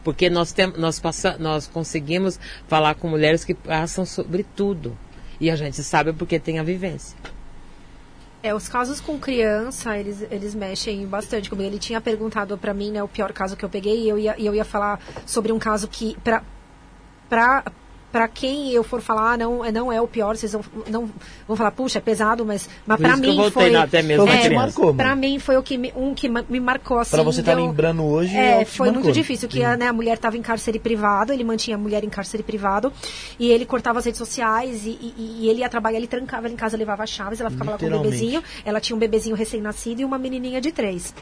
Porque 0.02 0.28
nós, 0.30 0.52
tem, 0.52 0.72
nós, 0.78 0.98
passa, 0.98 1.36
nós 1.38 1.68
conseguimos 1.68 2.40
falar 2.66 2.94
com 2.94 3.08
mulheres 3.08 3.44
que 3.44 3.54
passam 3.54 4.04
sobre 4.06 4.42
tudo. 4.56 4.96
E 5.38 5.50
a 5.50 5.56
gente 5.56 5.82
sabe 5.82 6.12
porque 6.12 6.38
tem 6.40 6.58
a 6.58 6.62
vivência. 6.62 7.16
É, 8.42 8.52
os 8.52 8.68
casos 8.68 9.00
com 9.00 9.18
criança, 9.18 9.96
eles, 9.96 10.22
eles 10.28 10.52
mexem 10.54 11.06
bastante 11.06 11.48
comigo. 11.48 11.68
Ele 11.68 11.78
tinha 11.78 12.00
perguntado 12.00 12.58
pra 12.58 12.74
mim, 12.74 12.90
né, 12.90 13.02
o 13.02 13.06
pior 13.06 13.32
caso 13.32 13.56
que 13.56 13.64
eu 13.64 13.68
peguei, 13.68 14.02
e 14.02 14.08
eu 14.08 14.18
ia, 14.18 14.34
eu 14.36 14.52
ia 14.54 14.64
falar 14.64 15.00
sobre 15.24 15.52
um 15.52 15.60
caso 15.60 15.86
que, 15.86 16.16
pra, 16.24 16.42
pra, 17.28 17.64
pra 18.12 18.28
quem 18.28 18.70
eu 18.70 18.84
for 18.84 19.00
falar, 19.00 19.38
não, 19.38 19.68
não 19.72 19.90
é 19.90 19.98
o 20.00 20.06
pior, 20.06 20.36
vocês 20.36 20.52
vão, 20.52 20.62
não, 20.88 21.10
vão 21.48 21.56
falar, 21.56 21.70
puxa, 21.72 21.98
é 21.98 22.00
pesado, 22.02 22.44
mas, 22.44 22.68
mas 22.86 23.00
eu 23.00 23.16
mim 23.16 23.36
voltei 23.36 23.50
foi... 23.50 23.70
na- 23.70 23.82
até 23.84 24.02
mesmo 24.02 24.26
criança. 24.48 24.54
marcou. 24.66 24.94
Pra 24.94 25.16
mim 25.16 25.38
foi 25.38 25.56
o 25.56 25.62
que 25.62 25.78
me- 25.78 25.92
um 25.96 26.14
que 26.14 26.28
me 26.28 26.60
marcou 26.60 26.98
assim. 26.98 27.12
Pra 27.12 27.22
você 27.22 27.40
estar 27.40 27.54
deu- 27.54 27.64
lembrando 27.66 28.04
hoje... 28.04 28.36
é, 28.36 28.64
te 28.64 28.70
foi 28.76 28.88
marcou. 28.88 29.02
muito 29.04 29.14
difícil, 29.14 29.48
que 29.48 29.64
a, 29.64 29.76
né, 29.76 29.88
a 29.88 29.92
mulher 29.92 30.14
estava 30.14 30.36
em 30.36 30.42
cárcere 30.42 30.78
privado, 30.78 31.32
ele 31.32 31.42
mantinha 31.42 31.76
a 31.76 31.80
mulher 31.80 32.04
em 32.04 32.10
cárcere 32.10 32.42
privado, 32.42 32.92
e 33.38 33.50
ele 33.50 33.64
cortava 33.64 33.98
as 33.98 34.04
redes 34.04 34.18
sociais, 34.18 34.84
e, 34.86 34.90
e- 34.90 35.14
e 35.40 35.48
ele 35.48 35.60
ia 35.60 35.68
trabalhar, 35.70 35.96
ele 35.96 36.06
trancava 36.06 36.46
ela 36.46 36.52
em 36.54 36.56
casa, 36.56 36.76
levava 36.76 37.06
chaves, 37.06 37.40
ela 37.40 37.50
ficava 37.50 37.70
lá 37.72 37.78
com 37.78 37.86
o 37.86 37.90
bebezinho, 38.02 38.42
ela 38.64 38.78
tinha 38.80 38.94
um 38.94 38.98
bebezinho 39.00 39.34
recém-nascido 39.34 40.00
e 40.02 40.04
uma 40.04 40.18
menininha 40.18 40.60
de 40.60 40.70
três. 40.70 41.14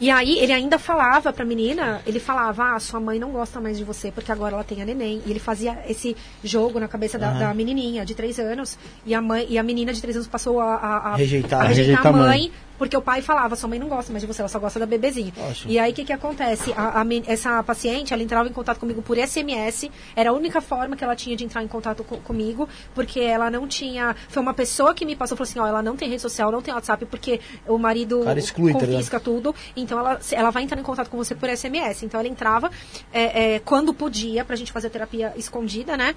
E 0.00 0.10
aí 0.10 0.38
ele 0.38 0.52
ainda 0.52 0.78
falava 0.78 1.32
pra 1.32 1.44
menina, 1.44 2.00
ele 2.06 2.20
falava, 2.20 2.74
ah, 2.74 2.80
sua 2.80 3.00
mãe 3.00 3.18
não 3.18 3.30
gosta 3.30 3.60
mais 3.60 3.76
de 3.76 3.84
você 3.84 4.12
porque 4.12 4.30
agora 4.30 4.54
ela 4.54 4.64
tem 4.64 4.80
a 4.80 4.84
neném. 4.84 5.20
E 5.26 5.30
ele 5.30 5.40
fazia 5.40 5.76
esse 5.88 6.16
jogo 6.42 6.78
na 6.78 6.86
cabeça 6.86 7.18
da, 7.18 7.30
Aham. 7.30 7.38
da 7.40 7.54
menininha 7.54 8.04
de 8.04 8.14
três 8.14 8.38
anos. 8.38 8.78
E 9.04 9.14
a 9.14 9.20
mãe 9.20 9.46
e 9.48 9.58
a 9.58 9.62
menina 9.62 9.92
de 9.92 10.00
três 10.00 10.16
anos 10.16 10.28
passou 10.28 10.60
a, 10.60 10.74
a, 10.76 10.96
a 11.12 11.16
Rejeitar. 11.16 11.60
a 11.62 11.64
rejeitar 11.64 11.96
Rejeitar 11.96 12.06
a 12.06 12.12
mãe, 12.16 12.28
mãe. 12.28 12.52
Porque 12.78 12.96
o 12.96 13.02
pai 13.02 13.20
falava, 13.20 13.56
sua 13.56 13.68
mãe 13.68 13.78
não 13.78 13.88
gosta 13.88 14.12
mais 14.12 14.22
de 14.22 14.26
você, 14.26 14.40
ela 14.40 14.48
só 14.48 14.58
gosta 14.58 14.78
da 14.78 14.86
bebezinha. 14.86 15.32
Ótimo. 15.36 15.70
E 15.72 15.78
aí 15.78 15.90
o 15.92 15.94
que 15.94 16.04
que 16.04 16.12
acontece? 16.12 16.72
A, 16.76 17.02
a 17.02 17.04
essa 17.26 17.62
paciente, 17.62 18.14
ela 18.14 18.22
entrava 18.22 18.48
em 18.48 18.52
contato 18.52 18.78
comigo 18.78 19.02
por 19.02 19.16
SMS, 19.18 19.90
era 20.14 20.30
a 20.30 20.32
única 20.32 20.60
forma 20.60 20.96
que 20.96 21.02
ela 21.04 21.16
tinha 21.16 21.36
de 21.36 21.44
entrar 21.44 21.62
em 21.62 21.68
contato 21.68 22.04
co- 22.04 22.18
comigo, 22.18 22.68
porque 22.94 23.18
ela 23.20 23.50
não 23.50 23.66
tinha, 23.66 24.14
foi 24.28 24.40
uma 24.42 24.54
pessoa 24.54 24.94
que 24.94 25.04
me 25.04 25.16
passou, 25.16 25.36
falou 25.36 25.48
assim, 25.50 25.58
ó, 25.58 25.66
ela 25.66 25.82
não 25.82 25.96
tem 25.96 26.08
rede 26.08 26.22
social, 26.22 26.52
não 26.52 26.62
tem 26.62 26.72
WhatsApp, 26.72 27.04
porque 27.06 27.40
o 27.66 27.76
marido 27.78 28.20
cara 28.22 28.38
exclui, 28.38 28.72
tá 28.72 28.78
confisca 28.80 29.18
tudo, 29.18 29.54
então 29.76 29.98
ela, 29.98 30.20
ela 30.30 30.50
vai 30.50 30.62
entrar 30.62 30.78
em 30.78 30.84
contato 30.84 31.10
com 31.10 31.16
você 31.16 31.34
por 31.34 31.48
SMS. 31.48 32.02
Então 32.04 32.20
ela 32.20 32.28
entrava 32.28 32.70
é, 33.12 33.54
é, 33.54 33.58
quando 33.58 33.92
podia, 33.92 34.44
pra 34.44 34.54
gente 34.54 34.70
fazer 34.70 34.86
a 34.86 34.90
terapia 34.90 35.32
escondida, 35.36 35.96
né? 35.96 36.14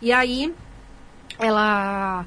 E 0.00 0.12
aí 0.12 0.54
ela 1.38 2.24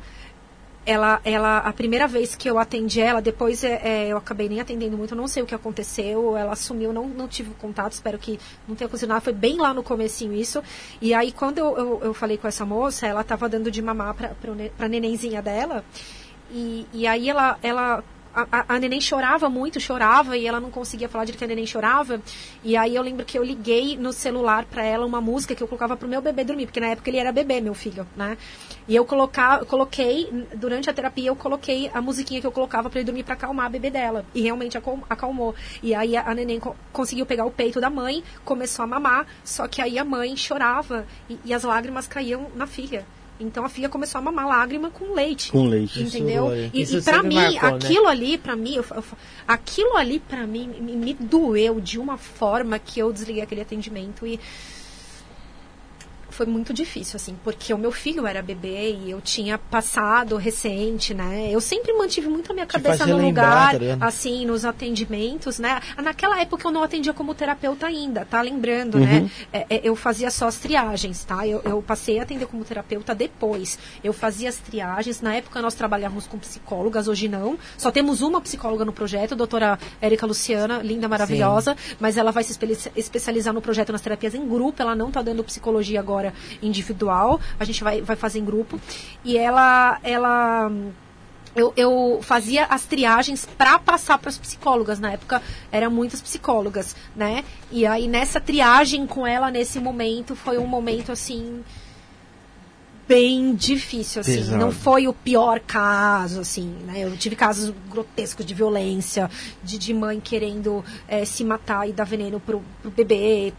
ela, 0.87 1.19
ela, 1.25 1.57
a 1.57 1.73
primeira 1.73 2.07
vez 2.07 2.33
que 2.33 2.49
eu 2.49 2.57
atendi 2.57 3.01
ela, 3.01 3.21
depois 3.21 3.61
é, 3.61 3.81
é, 3.83 4.07
eu 4.07 4.15
acabei 4.15 4.47
nem 4.47 4.61
atendendo 4.61 4.97
muito, 4.97 5.13
não 5.13 5.27
sei 5.27 5.43
o 5.43 5.45
que 5.45 5.53
aconteceu, 5.53 6.37
ela 6.37 6.55
sumiu, 6.55 6.93
não, 6.93 7.05
não 7.05 7.27
tive 7.27 7.53
contato, 7.55 7.91
espero 7.91 8.17
que 8.17 8.39
não 8.65 8.73
tenha 8.73 8.85
acontecido 8.87 9.09
nada, 9.09 9.19
foi 9.19 9.33
bem 9.33 9.57
lá 9.57 9.73
no 9.73 9.83
comecinho 9.83 10.33
isso. 10.33 10.63
E 11.01 11.13
aí, 11.13 11.33
quando 11.33 11.57
eu, 11.57 11.77
eu, 11.77 11.99
eu 12.03 12.13
falei 12.13 12.37
com 12.37 12.47
essa 12.47 12.65
moça, 12.65 13.05
ela 13.05 13.19
estava 13.19 13.49
dando 13.49 13.69
de 13.69 13.81
mamar 13.81 14.13
pra, 14.13 14.31
pra 14.77 14.87
nenenzinha 14.87 15.41
dela, 15.41 15.83
e, 16.49 16.87
e 16.93 17.05
aí 17.05 17.29
ela, 17.29 17.59
ela 17.61 18.01
a, 18.51 18.75
a, 18.75 18.79
neném 18.79 19.01
chorava 19.01 19.49
muito, 19.49 19.79
chorava, 19.79 20.37
e 20.37 20.45
ela 20.45 20.59
não 20.59 20.69
conseguia 20.69 21.09
falar 21.09 21.25
de 21.25 21.33
que 21.33 21.43
a 21.43 21.47
neném 21.47 21.65
chorava. 21.65 22.21
E 22.63 22.77
aí 22.77 22.95
eu 22.95 23.01
lembro 23.01 23.25
que 23.25 23.37
eu 23.37 23.43
liguei 23.43 23.97
no 23.97 24.13
celular 24.13 24.65
para 24.65 24.83
ela 24.83 25.05
uma 25.05 25.19
música 25.19 25.55
que 25.55 25.63
eu 25.63 25.67
colocava 25.67 25.97
pro 25.97 26.07
meu 26.07 26.21
bebê 26.21 26.43
dormir, 26.43 26.67
porque 26.67 26.79
na 26.79 26.87
época 26.87 27.09
ele 27.09 27.17
era 27.17 27.31
bebê, 27.31 27.59
meu 27.59 27.73
filho, 27.73 28.05
né? 28.15 28.37
E 28.87 28.95
eu 28.95 29.05
colocar, 29.05 29.65
coloquei, 29.65 30.29
durante 30.55 30.89
a 30.89 30.93
terapia, 30.93 31.29
eu 31.29 31.35
coloquei 31.35 31.89
a 31.93 32.01
musiquinha 32.01 32.39
que 32.39 32.47
eu 32.47 32.51
colocava 32.51 32.89
para 32.89 32.99
ele 32.99 33.05
dormir 33.05 33.23
para 33.23 33.33
acalmar 33.33 33.65
a 33.65 33.69
bebê 33.69 33.89
dela. 33.89 34.23
E 34.35 34.41
realmente 34.41 34.77
acalmou. 35.09 35.55
E 35.81 35.95
aí 35.95 36.15
a, 36.15 36.29
a 36.29 36.35
neném 36.35 36.59
co 36.59 36.75
conseguiu 36.93 37.25
pegar 37.25 37.45
o 37.45 37.51
peito 37.51 37.81
da 37.81 37.89
mãe, 37.89 38.23
começou 38.45 38.83
a 38.83 38.87
mamar, 38.87 39.25
só 39.43 39.67
que 39.67 39.81
aí 39.81 39.97
a 39.97 40.05
mãe 40.05 40.35
chorava 40.35 41.05
e, 41.29 41.39
e 41.45 41.53
as 41.53 41.63
lágrimas 41.63 42.07
caíam 42.07 42.47
na 42.55 42.67
filha. 42.67 43.05
Então 43.39 43.63
a 43.65 43.69
filha 43.69 43.89
começou 43.89 44.19
a 44.19 44.21
mamar 44.21 44.47
lágrima 44.47 44.89
com 44.89 45.13
leite. 45.13 45.51
Com 45.51 45.65
leite. 45.67 46.01
Entendeu? 46.01 46.49
Isso, 46.73 46.95
e, 46.95 46.99
e 46.99 47.01
para 47.01 47.21
mim, 47.21 47.35
marcou, 47.35 47.69
né? 47.69 47.75
aquilo 47.75 48.05
né? 48.05 48.11
ali, 48.11 48.37
para 48.37 48.55
mim, 48.55 48.75
eu, 48.75 48.85
eu, 48.89 49.03
aquilo 49.47 49.95
ali 49.95 50.19
para 50.19 50.47
mim 50.47 50.67
me, 50.79 50.93
me, 50.93 51.13
doeu 51.13 51.79
de 51.79 51.99
uma 51.99 52.17
forma 52.17 52.79
que 52.79 52.99
eu 52.99 53.13
desliguei 53.13 53.43
aquele 53.43 53.61
atendimento 53.61 54.25
e 54.25 54.39
foi 56.37 56.45
muito 56.45 56.71
difícil, 56.71 57.15
assim, 57.15 57.35
porque 57.43 57.73
o 57.73 57.79
meu 57.79 57.91
filho 57.91 58.27
era 58.27 58.43
bebê 58.43 58.91
e 58.91 59.09
eu 59.09 59.19
tinha 59.19 59.57
passado 59.57 60.37
recente, 60.37 61.11
né? 61.11 61.49
Eu 61.49 61.59
sempre 61.59 61.91
mantive 61.93 62.27
muito 62.27 62.51
a 62.51 62.53
minha 62.53 62.67
cabeça 62.67 63.07
no 63.07 63.17
lugar, 63.17 63.73
tá 63.73 64.05
assim, 64.05 64.45
nos 64.45 64.63
atendimentos, 64.63 65.57
né? 65.57 65.81
Naquela 65.97 66.39
época 66.39 66.67
eu 66.67 66.71
não 66.71 66.83
atendia 66.83 67.11
como 67.11 67.33
terapeuta 67.33 67.87
ainda, 67.87 68.23
tá? 68.23 68.39
Lembrando, 68.39 68.99
né? 68.99 69.21
uhum. 69.21 69.29
né? 69.51 69.65
É, 69.67 69.81
eu 69.83 69.95
fazia 69.95 70.29
só 70.29 70.47
as 70.47 70.57
triagens, 70.57 71.23
tá? 71.23 71.47
Eu, 71.47 71.59
eu, 71.65 71.81
passei 71.81 72.19
a 72.19 72.21
atender 72.21 72.45
como 72.45 72.63
terapeuta 72.63 73.15
depois. 73.15 73.79
Eu 74.03 74.13
fazia 74.13 74.49
as 74.49 74.57
triagens. 74.57 75.21
Na 75.21 75.33
época 75.33 75.59
nós 75.59 75.73
trabalhávamos 75.73 76.27
com 76.27 76.37
psicólogas, 76.37 77.07
hoje 77.07 77.27
não. 77.27 77.57
Só 77.79 77.89
temos 77.89 78.21
uma 78.21 78.39
psicóloga 78.39 78.85
no 78.85 78.93
projeto, 78.93 79.33
a 79.33 79.35
doutora 79.35 79.79
Érica 79.99 80.27
Luciana, 80.27 80.83
linda, 80.83 81.07
maravilhosa, 81.07 81.75
Sim. 81.75 81.95
mas 81.99 82.15
ela 82.15 82.31
vai 82.31 82.43
se 82.43 82.55
especializar 82.95 83.55
no 83.55 83.61
projeto 83.61 83.91
nas 83.91 84.01
terapias 84.01 84.35
em 84.35 84.47
grupo. 84.47 84.79
Ela 84.79 84.95
não 84.95 85.09
tá 85.09 85.23
dando 85.23 85.43
psicologia 85.43 85.99
agora 85.99 86.26
individual, 86.61 87.39
a 87.59 87.63
gente 87.63 87.83
vai, 87.83 88.01
vai 88.01 88.15
fazer 88.15 88.39
em 88.39 88.45
grupo. 88.45 88.79
E 89.23 89.37
ela, 89.37 89.99
ela 90.03 90.71
eu, 91.57 91.73
eu, 91.75 92.19
fazia 92.21 92.65
as 92.65 92.85
triagens 92.85 93.45
para 93.57 93.79
passar 93.79 94.17
para 94.19 94.29
as 94.29 94.37
psicólogas. 94.37 94.99
Na 94.99 95.11
época 95.13 95.41
eram 95.71 95.89
muitas 95.89 96.21
psicólogas, 96.21 96.95
né? 97.15 97.43
E 97.71 97.85
aí 97.85 98.07
nessa 98.07 98.39
triagem 98.39 99.07
com 99.07 99.25
ela 99.25 99.49
nesse 99.49 99.79
momento 99.79 100.35
foi 100.35 100.57
um 100.57 100.67
momento 100.67 101.11
assim 101.11 101.63
bem 103.07 103.55
difícil 103.55 104.21
assim. 104.21 104.35
Pesado. 104.35 104.57
Não 104.57 104.71
foi 104.71 105.07
o 105.07 105.13
pior 105.13 105.59
caso 105.59 106.41
assim, 106.41 106.67
né? 106.85 106.99
Eu 106.99 107.17
tive 107.17 107.35
casos 107.35 107.73
grotescos 107.89 108.45
de 108.45 108.53
violência, 108.53 109.29
de, 109.63 109.77
de 109.77 109.93
mãe 109.93 110.19
querendo 110.19 110.83
é, 111.07 111.25
se 111.25 111.43
matar 111.43 111.89
e 111.89 111.93
dar 111.93 112.03
veneno 112.03 112.39
pro, 112.39 112.61
pro 112.81 112.91
bebê, 112.91 113.53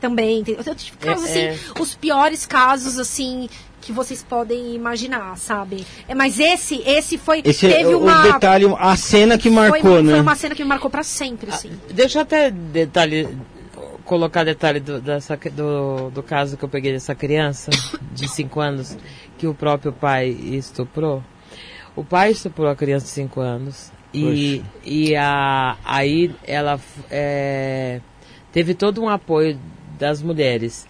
também. 0.00 0.44
Eu 0.46 0.74
tive 0.74 0.96
casos, 0.98 1.30
é, 1.30 1.50
assim, 1.50 1.70
é. 1.70 1.80
os 1.80 1.94
piores 1.94 2.46
casos, 2.46 2.98
assim, 2.98 3.48
que 3.80 3.92
vocês 3.92 4.22
podem 4.22 4.74
imaginar, 4.74 5.36
sabe? 5.36 5.86
É, 6.08 6.14
mas 6.14 6.38
esse, 6.40 6.82
esse 6.86 7.18
foi. 7.18 7.42
Esse 7.44 7.66
é 7.66 7.76
teve 7.78 7.92
é, 7.92 7.96
uma. 7.96 8.20
O 8.20 8.32
detalhe, 8.32 8.66
a 8.78 8.96
cena 8.96 9.36
que 9.36 9.50
marcou, 9.50 9.80
foi, 9.80 10.02
né? 10.02 10.12
Foi 10.12 10.20
uma 10.20 10.36
cena 10.36 10.54
que 10.54 10.62
me 10.62 10.68
marcou 10.68 10.90
para 10.90 11.02
sempre, 11.02 11.50
ah, 11.52 11.58
Deixa 11.90 12.18
eu 12.18 12.22
até 12.22 12.50
detalhe, 12.50 13.28
colocar 14.04 14.44
detalhe 14.44 14.80
do, 14.80 15.00
dessa, 15.00 15.36
do, 15.36 16.10
do 16.10 16.22
caso 16.22 16.56
que 16.56 16.64
eu 16.64 16.68
peguei 16.68 16.92
dessa 16.92 17.14
criança 17.14 17.70
de 18.12 18.28
5 18.28 18.60
anos 18.60 18.96
que 19.36 19.46
o 19.46 19.54
próprio 19.54 19.92
pai 19.92 20.28
estuprou. 20.28 21.22
O 21.96 22.04
pai 22.04 22.32
estuprou 22.32 22.68
a 22.68 22.76
criança 22.76 23.06
de 23.06 23.12
5 23.12 23.40
anos. 23.40 23.92
E, 24.12 24.62
e 24.84 25.16
a, 25.16 25.76
aí 25.84 26.32
ela 26.46 26.78
é, 27.10 28.00
teve 28.54 28.72
todo 28.72 29.02
um 29.02 29.08
apoio 29.08 29.58
das 29.98 30.22
mulheres. 30.22 30.86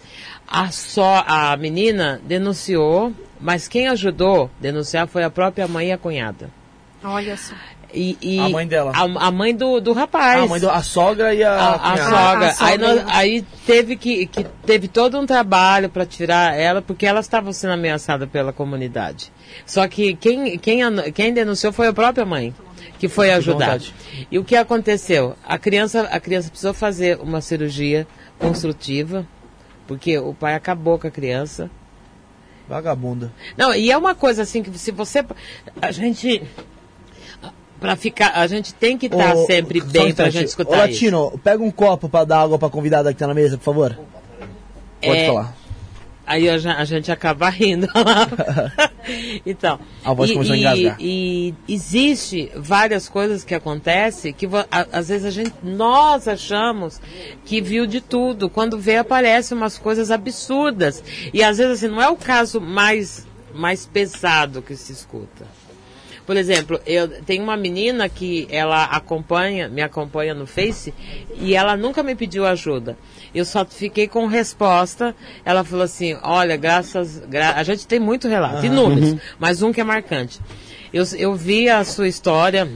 A, 0.47 0.71
só, 0.71 1.23
a 1.27 1.57
menina 1.57 2.21
denunciou, 2.23 3.11
mas 3.41 3.67
quem 3.67 3.87
ajudou 3.87 4.45
a 4.45 4.61
denunciar 4.61 5.07
foi 5.07 5.23
a 5.23 5.31
própria 5.31 5.67
mãe 5.67 5.87
e 5.87 5.91
a 5.91 5.97
cunhada. 5.97 6.51
Olha 7.03 7.35
só. 7.35 7.55
E, 7.91 8.17
e 8.21 8.39
a 8.39 8.49
mãe 8.49 8.67
dela. 8.67 8.91
A, 8.93 9.27
a, 9.27 9.31
mãe 9.31 9.55
do, 9.55 9.79
do 9.79 9.93
rapaz. 9.93 10.43
A, 10.43 10.47
mãe 10.47 10.59
do, 10.59 10.69
a 10.69 10.83
sogra 10.83 11.33
e 11.33 11.43
a. 11.43 11.51
A, 11.51 11.93
a 11.93 11.97
sogra. 11.97 12.47
A, 12.47 12.53
sogra. 12.53 12.55
Aí, 12.59 12.77
nós, 12.77 13.03
aí, 13.07 13.45
teve 13.65 13.95
que, 13.95 14.25
que. 14.27 14.43
Teve 14.65 14.87
todo 14.87 15.17
um 15.17 15.25
trabalho 15.25 15.89
para 15.89 16.05
tirar 16.05 16.55
ela, 16.55 16.81
porque 16.81 17.05
elas 17.05 17.25
estavam 17.25 17.53
sendo 17.53 17.73
ameaçadas 17.73 18.29
pela 18.29 18.51
comunidade. 18.51 19.31
Só 19.65 19.87
que 19.87 20.13
quem, 20.15 20.57
quem, 20.59 20.81
quem 21.13 21.33
denunciou 21.33 21.71
foi 21.71 21.87
a 21.87 21.93
própria 21.93 22.25
mãe 22.25 22.53
que 22.99 23.07
foi 23.07 23.31
ajudar. 23.31 23.79
E 24.31 24.39
o 24.39 24.43
que 24.43 24.55
aconteceu? 24.55 25.35
A 25.45 25.57
criança, 25.57 26.01
a 26.03 26.19
criança 26.19 26.49
precisou 26.49 26.73
fazer 26.73 27.19
uma 27.19 27.41
cirurgia 27.41 28.07
construtiva, 28.39 29.25
porque 29.87 30.17
o 30.17 30.33
pai 30.33 30.55
acabou 30.55 30.97
com 30.97 31.07
a 31.07 31.11
criança. 31.11 31.69
Vagabunda. 32.67 33.31
Não, 33.55 33.73
e 33.75 33.91
é 33.91 33.97
uma 33.97 34.15
coisa 34.15 34.41
assim 34.41 34.63
que 34.63 34.75
se 34.77 34.91
você. 34.91 35.23
A 35.81 35.91
gente. 35.91 36.41
Pra 37.79 37.95
ficar. 37.95 38.31
A 38.31 38.47
gente 38.47 38.73
tem 38.73 38.97
que 38.97 39.05
estar 39.05 39.35
tá 39.35 39.45
sempre 39.45 39.81
bem 39.81 40.11
um 40.11 40.15
pra 40.15 40.29
gente 40.29 40.47
escutar. 40.47 40.71
Ô, 40.71 40.77
Latino, 40.77 41.27
isso. 41.27 41.37
pega 41.39 41.63
um 41.63 41.69
copo 41.69 42.09
para 42.09 42.25
dar 42.25 42.39
água 42.41 42.57
pra 42.57 42.69
convidada 42.69 43.13
que 43.13 43.19
tá 43.19 43.27
na 43.27 43.33
mesa, 43.33 43.57
por 43.57 43.63
favor. 43.63 43.99
Pode 45.01 45.19
é, 45.19 45.27
falar. 45.27 45.55
Aí 46.25 46.49
a, 46.49 46.55
a 46.55 46.85
gente 46.85 47.11
acaba 47.11 47.49
rindo 47.49 47.87
então. 49.45 49.79
A 50.03 50.13
voz 50.13 50.31
e, 50.31 50.33
começou 50.33 50.55
e, 50.55 50.65
a 50.65 50.75
engasgar. 50.75 50.97
E 50.99 51.53
existe 51.67 52.51
várias 52.55 53.07
coisas 53.07 53.43
que 53.43 53.53
acontecem 53.53 54.33
que 54.33 54.47
a, 54.47 54.87
às 54.91 55.09
vezes 55.09 55.25
a 55.25 55.31
gente, 55.31 55.53
nós 55.63 56.27
achamos 56.27 56.99
que 57.45 57.61
viu 57.61 57.85
de 57.85 58.01
tudo. 58.01 58.49
Quando 58.49 58.79
vê, 58.79 58.97
aparecem 58.97 59.55
umas 59.55 59.77
coisas 59.77 60.09
absurdas. 60.09 61.03
E 61.33 61.43
às 61.43 61.57
vezes 61.57 61.83
assim, 61.83 61.93
não 61.93 62.01
é 62.01 62.09
o 62.09 62.15
caso 62.15 62.59
mais, 62.59 63.27
mais 63.53 63.85
pesado 63.85 64.61
que 64.61 64.75
se 64.75 64.91
escuta. 64.91 65.45
Por 66.25 66.37
exemplo, 66.37 66.79
eu 66.87 67.07
tenho 67.21 67.43
uma 67.43 67.55
menina 67.55 68.09
que 68.09 68.47
ela 68.49 68.85
acompanha, 68.85 69.69
me 69.69 69.81
acompanha 69.81 70.33
no 70.33 70.47
Face 70.47 70.91
e 71.35 71.53
ela 71.53 71.77
nunca 71.77 72.01
me 72.01 72.15
pediu 72.15 72.47
ajuda. 72.47 72.97
Eu 73.35 73.45
só 73.45 73.65
fiquei 73.65 74.07
com 74.07 74.25
resposta. 74.25 75.15
Ela 75.43 75.63
falou 75.63 75.83
assim: 75.83 76.17
olha, 76.23 76.55
graças. 76.55 77.19
Gra 77.27 77.51
a 77.55 77.63
gente 77.63 77.85
tem 77.85 77.99
muito 77.99 78.27
relato, 78.27 78.59
uhum. 78.59 78.65
inúmeros, 78.65 79.15
mas 79.37 79.61
um 79.61 79.73
que 79.73 79.81
é 79.81 79.83
marcante. 79.83 80.39
Eu, 80.93 81.03
eu 81.17 81.35
vi 81.35 81.69
a 81.69 81.83
sua 81.83 82.07
história 82.07 82.67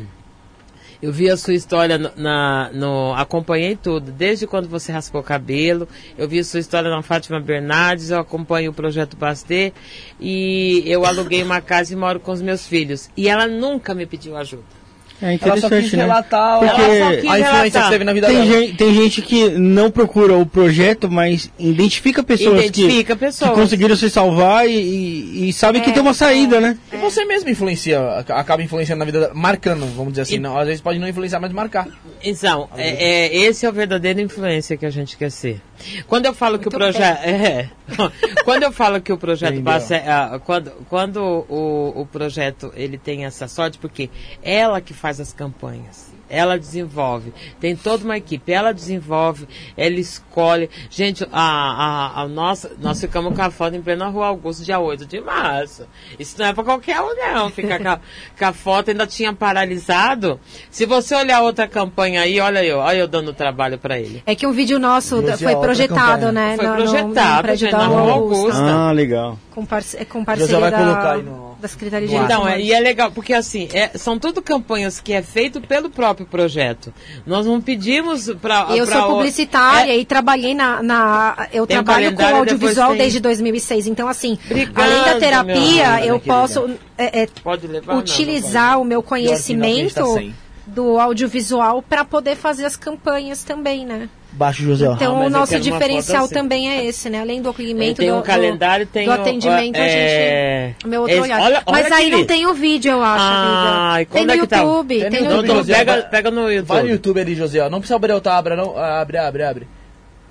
eu 1.02 1.14
vi 1.14 1.30
a 1.30 1.38
sua 1.38 1.54
história 1.54 1.98
na, 1.98 2.70
no, 2.74 3.14
acompanhei 3.14 3.76
tudo, 3.76 4.12
desde 4.12 4.46
quando 4.46 4.68
você 4.68 4.92
raspou 4.92 5.22
o 5.22 5.24
cabelo, 5.24 5.88
eu 6.18 6.28
vi 6.28 6.40
a 6.40 6.44
sua 6.44 6.60
história 6.60 6.90
na 6.90 7.02
Fátima 7.02 7.40
Bernardes, 7.40 8.10
eu 8.10 8.20
acompanho 8.20 8.72
o 8.72 8.74
projeto 8.74 9.16
Bastê 9.16 9.72
e 10.20 10.84
eu 10.86 11.06
aluguei 11.06 11.42
uma 11.42 11.62
casa 11.62 11.94
e 11.94 11.96
moro 11.96 12.20
com 12.20 12.34
os 12.34 12.42
meus 12.42 12.68
filhos. 12.68 13.10
E 13.16 13.30
ela 13.30 13.48
nunca 13.48 13.94
me 13.94 14.06
pediu 14.06 14.36
ajuda. 14.36 14.79
É 15.22 15.34
interessante, 15.34 15.98
né? 15.98 16.04
Relatar, 16.04 16.60
Porque 16.60 16.82
a 17.28 17.40
influência 17.40 17.82
que 17.82 17.90
teve 17.90 18.04
na 18.06 18.14
vida 18.14 18.28
tem 18.28 18.36
dela. 18.38 18.48
Gente, 18.48 18.78
tem 18.78 18.94
gente 18.94 19.22
que 19.22 19.50
não 19.50 19.92
procura 19.92 20.38
o 20.38 20.46
projeto, 20.46 21.12
mas 21.12 21.52
identifica 21.60 22.24
pessoas, 22.24 22.66
identifica 22.66 23.16
que, 23.16 23.20
pessoas. 23.20 23.52
que 23.52 23.56
conseguiram 23.58 23.96
se 23.98 24.10
salvar 24.10 24.68
e, 24.68 24.72
e, 24.72 25.50
e 25.50 25.54
sabe 25.54 25.80
é, 25.80 25.82
que 25.82 25.92
tem 25.92 26.02
uma 26.02 26.14
saída, 26.14 26.62
né? 26.62 26.78
E 26.94 26.98
você 26.98 27.26
mesmo 27.26 27.50
influencia, 27.50 28.00
acaba 28.30 28.64
influenciando 28.64 29.00
na 29.00 29.06
vida, 29.06 29.32
marcando, 29.34 29.86
vamos 29.94 30.14
dizer 30.14 30.22
assim. 30.22 30.36
E, 30.36 30.40
não, 30.40 30.58
às 30.58 30.68
vezes 30.68 30.82
pode 30.82 31.00
não 31.00 31.08
influenciar, 31.08 31.42
mas 31.42 31.52
marcar. 31.52 31.88
Então, 32.24 32.70
é, 32.78 33.26
é, 33.26 33.36
esse 33.36 33.66
é 33.66 33.70
o 33.70 33.74
verdadeiro 33.74 34.22
influência 34.22 34.78
que 34.78 34.86
a 34.86 34.90
gente 34.90 35.18
quer 35.18 35.32
ser. 35.32 35.62
Quando 36.08 36.26
eu 36.26 36.34
falo 36.34 36.54
Muito 36.54 36.70
que 36.70 36.76
o 36.76 36.80
projeto. 36.80 37.24
É, 37.24 37.70
quando 38.44 38.64
eu 38.64 38.72
falo 38.72 39.02
que 39.02 39.12
o 39.12 39.18
projeto 39.18 39.62
passa. 39.64 39.96
É, 39.96 40.40
quando 40.46 40.72
quando 40.90 41.46
o, 41.50 42.02
o 42.02 42.06
projeto 42.06 42.72
ele 42.76 42.98
tem 42.98 43.26
essa 43.26 43.48
sorte, 43.48 43.78
porque 43.78 44.10
ela 44.44 44.82
que 44.82 44.94
faz 44.94 45.09
as 45.18 45.32
campanhas 45.32 46.10
ela 46.30 46.58
desenvolve. 46.58 47.34
Tem 47.60 47.76
toda 47.76 48.06
uma 48.06 48.18
equipe, 48.18 48.52
ela 48.52 48.72
desenvolve, 48.72 49.48
ela 49.76 49.96
escolhe. 49.96 50.70
Gente, 50.90 51.28
a, 51.32 51.42
a, 51.42 52.22
a 52.22 52.28
nossa, 52.28 52.72
nós 52.80 53.02
ficamos 53.02 53.36
com 53.36 53.42
a 53.42 53.50
foto 53.50 53.76
em 53.76 53.82
plena 53.82 54.08
rua 54.08 54.28
Augusto, 54.28 54.64
dia 54.64 54.80
8 54.80 55.06
de 55.06 55.20
março. 55.20 55.88
Isso 56.20 56.36
não 56.38 56.46
é 56.46 56.54
para 56.54 56.64
qualquer 56.64 57.02
um, 57.02 57.16
não. 57.16 57.50
Ficar 57.50 57.80
com, 57.80 57.90
a, 57.90 58.00
com 58.38 58.46
a 58.46 58.54
foto 58.54 58.92
ainda 58.92 59.08
tinha 59.08 59.34
paralisado. 59.34 60.40
Se 60.70 60.86
você 60.86 61.16
olhar 61.16 61.42
outra 61.42 61.68
campanha 61.68 62.22
aí, 62.22 62.40
olha 62.40 62.64
eu, 62.64 62.78
olha 62.78 63.00
eu 63.00 63.08
dando 63.08 63.34
trabalho 63.34 63.80
para 63.80 64.00
ele. 64.00 64.22
É 64.26 64.36
que 64.36 64.46
o 64.46 64.54
vídeo 64.54 64.78
nosso 64.78 65.22
foi 65.38 65.56
projetado, 65.56 66.32
né? 66.32 66.56
Foi 66.56 66.68
no, 66.68 66.76
projetado, 66.76 67.48
no, 67.48 67.54
no, 67.54 67.58
gente, 67.58 67.72
na 67.72 67.88
rua 67.88 68.12
Augusta. 68.14 68.60
Ah, 68.62 68.92
legal. 68.92 69.40
Com, 69.52 69.66
parce, 69.66 70.06
com 70.06 70.24
parceria 70.24 70.60
vai 70.60 70.72
colocar 70.72 71.14
aí 71.14 71.24
no 71.24 71.49
da 71.60 71.68
Secretaria 71.68 72.08
de 72.08 72.16
Então, 72.16 72.48
é, 72.48 72.60
e 72.62 72.72
é 72.74 72.80
legal, 72.80 73.12
porque 73.12 73.34
assim, 73.34 73.68
é- 73.74 73.92
são 73.98 74.18
tudo 74.18 74.42
campanhas 74.42 75.00
que 75.00 75.14
é 75.14 75.22
feito 75.22 75.60
pelo 75.62 75.90
próprio 75.90 76.26
projeto. 76.26 76.94
Nós 77.26 77.46
não 77.46 77.62
pedimos 77.62 78.30
para. 78.42 78.68
Eu 78.76 78.86
sou 78.86 79.16
publicitária 79.16 79.96
e 79.96 80.06
trabalhei 80.06 80.54
na. 80.54 80.82
na- 80.82 81.48
eu 81.52 81.68
Tem 81.68 81.80
um 81.80 81.84
trabalho 81.84 82.14
com 82.16 82.24
audiovisual 82.24 82.90
tem- 82.90 82.98
desde 83.00 83.20
2006. 83.20 83.88
Então, 83.88 84.08
assim, 84.08 84.38
Obrigada, 84.46 84.82
além 84.84 85.04
da 85.04 85.12
meu 85.12 85.20
terapia, 85.20 86.06
eu 86.06 86.20
posso 86.20 86.70
é, 86.98 87.24
é, 87.24 87.28
Pode 87.44 87.68
levar? 87.68 87.94
Não, 87.94 88.00
utilizar 88.00 88.80
o 88.80 88.84
meu 88.84 89.02
não, 89.02 89.16
a 89.16 89.18
gente 89.18 89.28
conhecimento 89.28 90.34
do 90.66 91.00
audiovisual 91.00 91.82
para 91.82 92.06
poder 92.06 92.36
fazer 92.36 92.66
as 92.66 92.76
campanhas 92.76 93.44
também, 93.44 93.86
né? 93.86 94.10
Baixo, 94.32 94.62
José. 94.64 94.88
ó. 94.88 94.94
Então, 94.94 95.16
mas 95.16 95.28
o 95.28 95.30
nosso 95.32 95.60
diferencial 95.60 96.26
assim. 96.26 96.34
também 96.36 96.70
é 96.70 96.86
esse, 96.86 97.10
né? 97.10 97.20
Além 97.20 97.42
do 97.42 97.50
acolhimento, 97.50 97.98
tem 98.00 98.10
do, 98.12 98.18
um 98.18 98.22
calendário, 98.22 98.86
do, 98.86 98.90
tem 98.92 99.06
do 99.06 99.12
o- 99.12 99.14
atendimento, 99.16 99.76
a 99.76 99.84
é, 99.84 100.74
gente. 100.78 100.86
O 100.86 100.88
meu 100.88 101.02
outro 101.02 101.16
esse- 101.16 101.24
olhar. 101.24 101.42
olha- 101.42 101.64
Mas 101.66 101.86
olha 101.86 101.96
aí 101.96 102.02
aquele- 102.06 102.16
não 102.18 102.26
tem 102.26 102.46
o 102.48 102.54
vídeo, 102.54 102.92
eu 102.92 103.02
acho, 103.04 103.24
Ah, 103.24 103.90
amiga. 103.90 104.02
e 104.02 104.06
Tem 104.06 104.06
quando 104.06 104.28
no 104.28 104.34
é 104.34 104.38
que 104.38 104.48
tá? 104.48 104.58
YouTube. 104.58 105.00
Tem 105.00 105.10
Tem 105.10 105.10
no 105.10 105.16
no 105.16 105.32
YouTube, 105.32 105.48
Doutor, 105.48 105.58
YouTube. 105.58 105.68
José. 105.74 105.86
pega, 105.86 106.02
pega 106.08 106.32
no 106.32 106.42
YouTube. 106.52 106.68
Vai 106.68 106.84
no 106.84 106.90
YouTube 106.90 107.20
ali, 107.22 107.36
José. 107.36 107.70
Não 107.70 107.80
precisa 107.80 107.96
abrir 107.96 108.14
o 108.14 108.22
tabra, 108.22 108.56
não. 108.56 108.78
Ah, 108.78 109.02
Abre, 109.02 109.18
abre, 109.18 109.44
abre. 109.44 109.68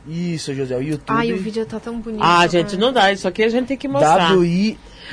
Isso, 0.07 0.55
José. 0.55 0.77
O 0.77 0.81
YouTube. 0.83 1.05
Ai, 1.19 1.33
o 1.33 1.37
vídeo 1.37 1.67
tá 1.67 1.79
tão 1.81 1.99
bonito. 1.99 2.23
Ah, 2.23 2.47
gente, 2.47 2.71
cara. 2.71 2.79
não 2.79 2.93
dá. 2.93 3.13
Isso 3.13 3.27
aqui 3.29 3.43
a 3.43 3.49
gente 3.49 3.67
tem 3.67 3.77
que 3.77 3.89
mostrar. 3.89 4.31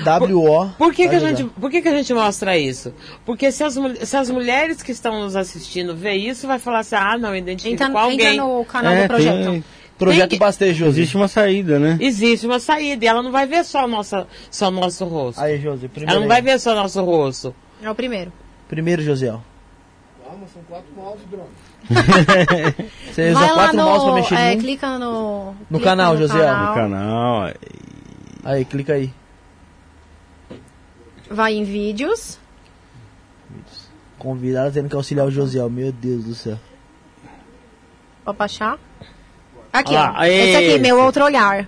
W-I-W-O. 0.03 0.69
Por 0.77 0.93
que, 0.93 1.03
Tá, 1.05 1.09
que, 1.09 1.15
a 1.15 1.19
gente, 1.19 1.43
por 1.45 1.71
que, 1.71 1.81
que 1.81 1.87
a 1.87 1.91
gente 1.95 2.13
mostra 2.13 2.57
isso? 2.57 2.93
Porque 3.25 3.51
se 3.51 3.63
as, 3.63 3.75
se 4.03 4.17
as 4.17 4.29
mulheres 4.29 4.81
que 4.83 4.91
estão 4.91 5.21
nos 5.21 5.35
assistindo 5.35 5.95
ver 5.95 6.13
isso, 6.15 6.45
vai 6.47 6.59
falar 6.59 6.79
assim, 6.79 6.95
ah, 6.95 7.17
não, 7.17 7.35
identifico 7.35 7.75
Entra, 7.75 7.89
com 7.91 7.97
alguém. 7.97 8.33
entra 8.33 8.43
no 8.45 8.65
canal 8.65 8.93
É, 8.93 9.03
do 9.03 9.07
projeto. 9.07 9.51
tem- 9.51 9.63
Projeto 9.97 10.29
que- 10.37 10.73
José. 10.73 10.89
existe 10.89 11.15
uma 11.15 11.29
saída, 11.29 11.79
né? 11.79 11.97
Existe 12.01 12.45
uma 12.45 12.59
saída 12.59 13.05
e 13.05 13.07
ela 13.07 13.23
não 13.23 13.31
vai 13.31 13.47
ver 13.47 13.63
só, 13.63 13.87
nossa, 13.87 14.27
só 14.51 14.69
nosso 14.69 15.05
rosto. 15.05 15.39
Aí, 15.41 15.57
José. 15.61 15.87
Primeiro, 15.87 16.11
ela 16.11 16.19
não 16.19 16.27
vai 16.27 16.41
ver 16.41 16.59
só 16.59 16.75
nosso 16.75 17.01
rosto. 17.01 17.55
É 17.81 17.89
o 17.89 17.95
primeiro. 17.95 18.29
Primeiro, 18.67 19.01
José. 19.01 19.27
Calma, 19.27 20.47
são 20.53 20.61
quatro 20.67 20.87
mouse 20.97 21.19
e 21.23 21.27
drone. 21.29 21.49
Você 23.13 23.29
usa 23.31 23.39
Vai 23.39 23.47
lá 23.49 23.53
quatro 23.55 23.77
mouse 23.77 23.99
pra 24.03 24.09
no. 24.09 24.15
mexer 24.15 24.35
É, 24.35 24.55
num. 24.55 24.61
clica 24.61 24.97
no. 24.99 25.45
No 25.51 25.53
clica 25.69 25.83
canal, 25.85 26.17
José. 26.17 26.33
No 26.51 26.73
canal. 26.73 27.49
Aí, 28.43 28.65
clica 28.65 28.93
aí. 28.93 29.13
Vai 31.29 31.53
em 31.55 31.63
vídeos. 31.63 32.37
Convidado 34.17 34.71
tendo 34.73 34.89
que 34.89 34.95
auxiliar 34.95 35.25
o 35.27 35.31
Josiel. 35.31 35.69
Meu 35.69 35.91
Deus 35.91 36.23
do 36.23 36.35
céu. 36.35 36.57
Pode 38.23 38.37
baixar. 38.37 38.77
Aqui, 39.73 39.95
Ah, 39.95 40.15
ó. 40.19 40.23
Esse 40.23 40.55
aqui, 40.55 40.65
esse. 40.67 40.79
meu 40.79 40.99
outro 40.99 41.23
olhar. 41.25 41.67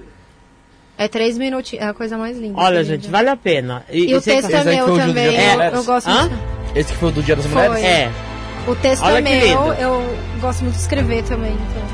É 0.97 1.07
três 1.07 1.37
minutinhos. 1.37 1.85
É 1.85 1.89
a 1.89 1.93
coisa 1.93 2.17
mais 2.17 2.37
linda. 2.37 2.59
Olha, 2.59 2.79
esse 2.79 2.89
gente, 2.89 3.01
vídeo. 3.01 3.11
vale 3.11 3.29
a 3.29 3.37
pena. 3.37 3.85
E 3.91 4.15
o 4.15 4.21
sem- 4.21 4.37
texto 4.41 4.51
é 4.55 4.63
meu 4.63 4.85
foi 4.87 4.95
o 4.95 4.97
também. 4.97 5.25
Eu, 5.35 5.61
eu 5.61 5.83
gosto 5.83 6.07
Hã? 6.09 6.21
muito. 6.29 6.35
Esse 6.75 6.93
que 6.93 6.99
foi 6.99 7.09
o 7.09 7.11
do 7.11 7.21
Dia 7.23 7.35
das 7.35 7.45
Foi. 7.45 7.67
Mulheres? 7.67 7.85
É, 7.85 8.69
O 8.69 8.75
texto 8.75 9.03
Olha 9.03 9.17
é 9.17 9.21
meu. 9.21 9.33
lindo. 9.45 9.73
Eu 9.81 10.17
gosto 10.41 10.61
muito 10.63 10.75
de 10.75 10.81
escrever 10.81 11.23
também. 11.23 11.53
Então. 11.53 11.87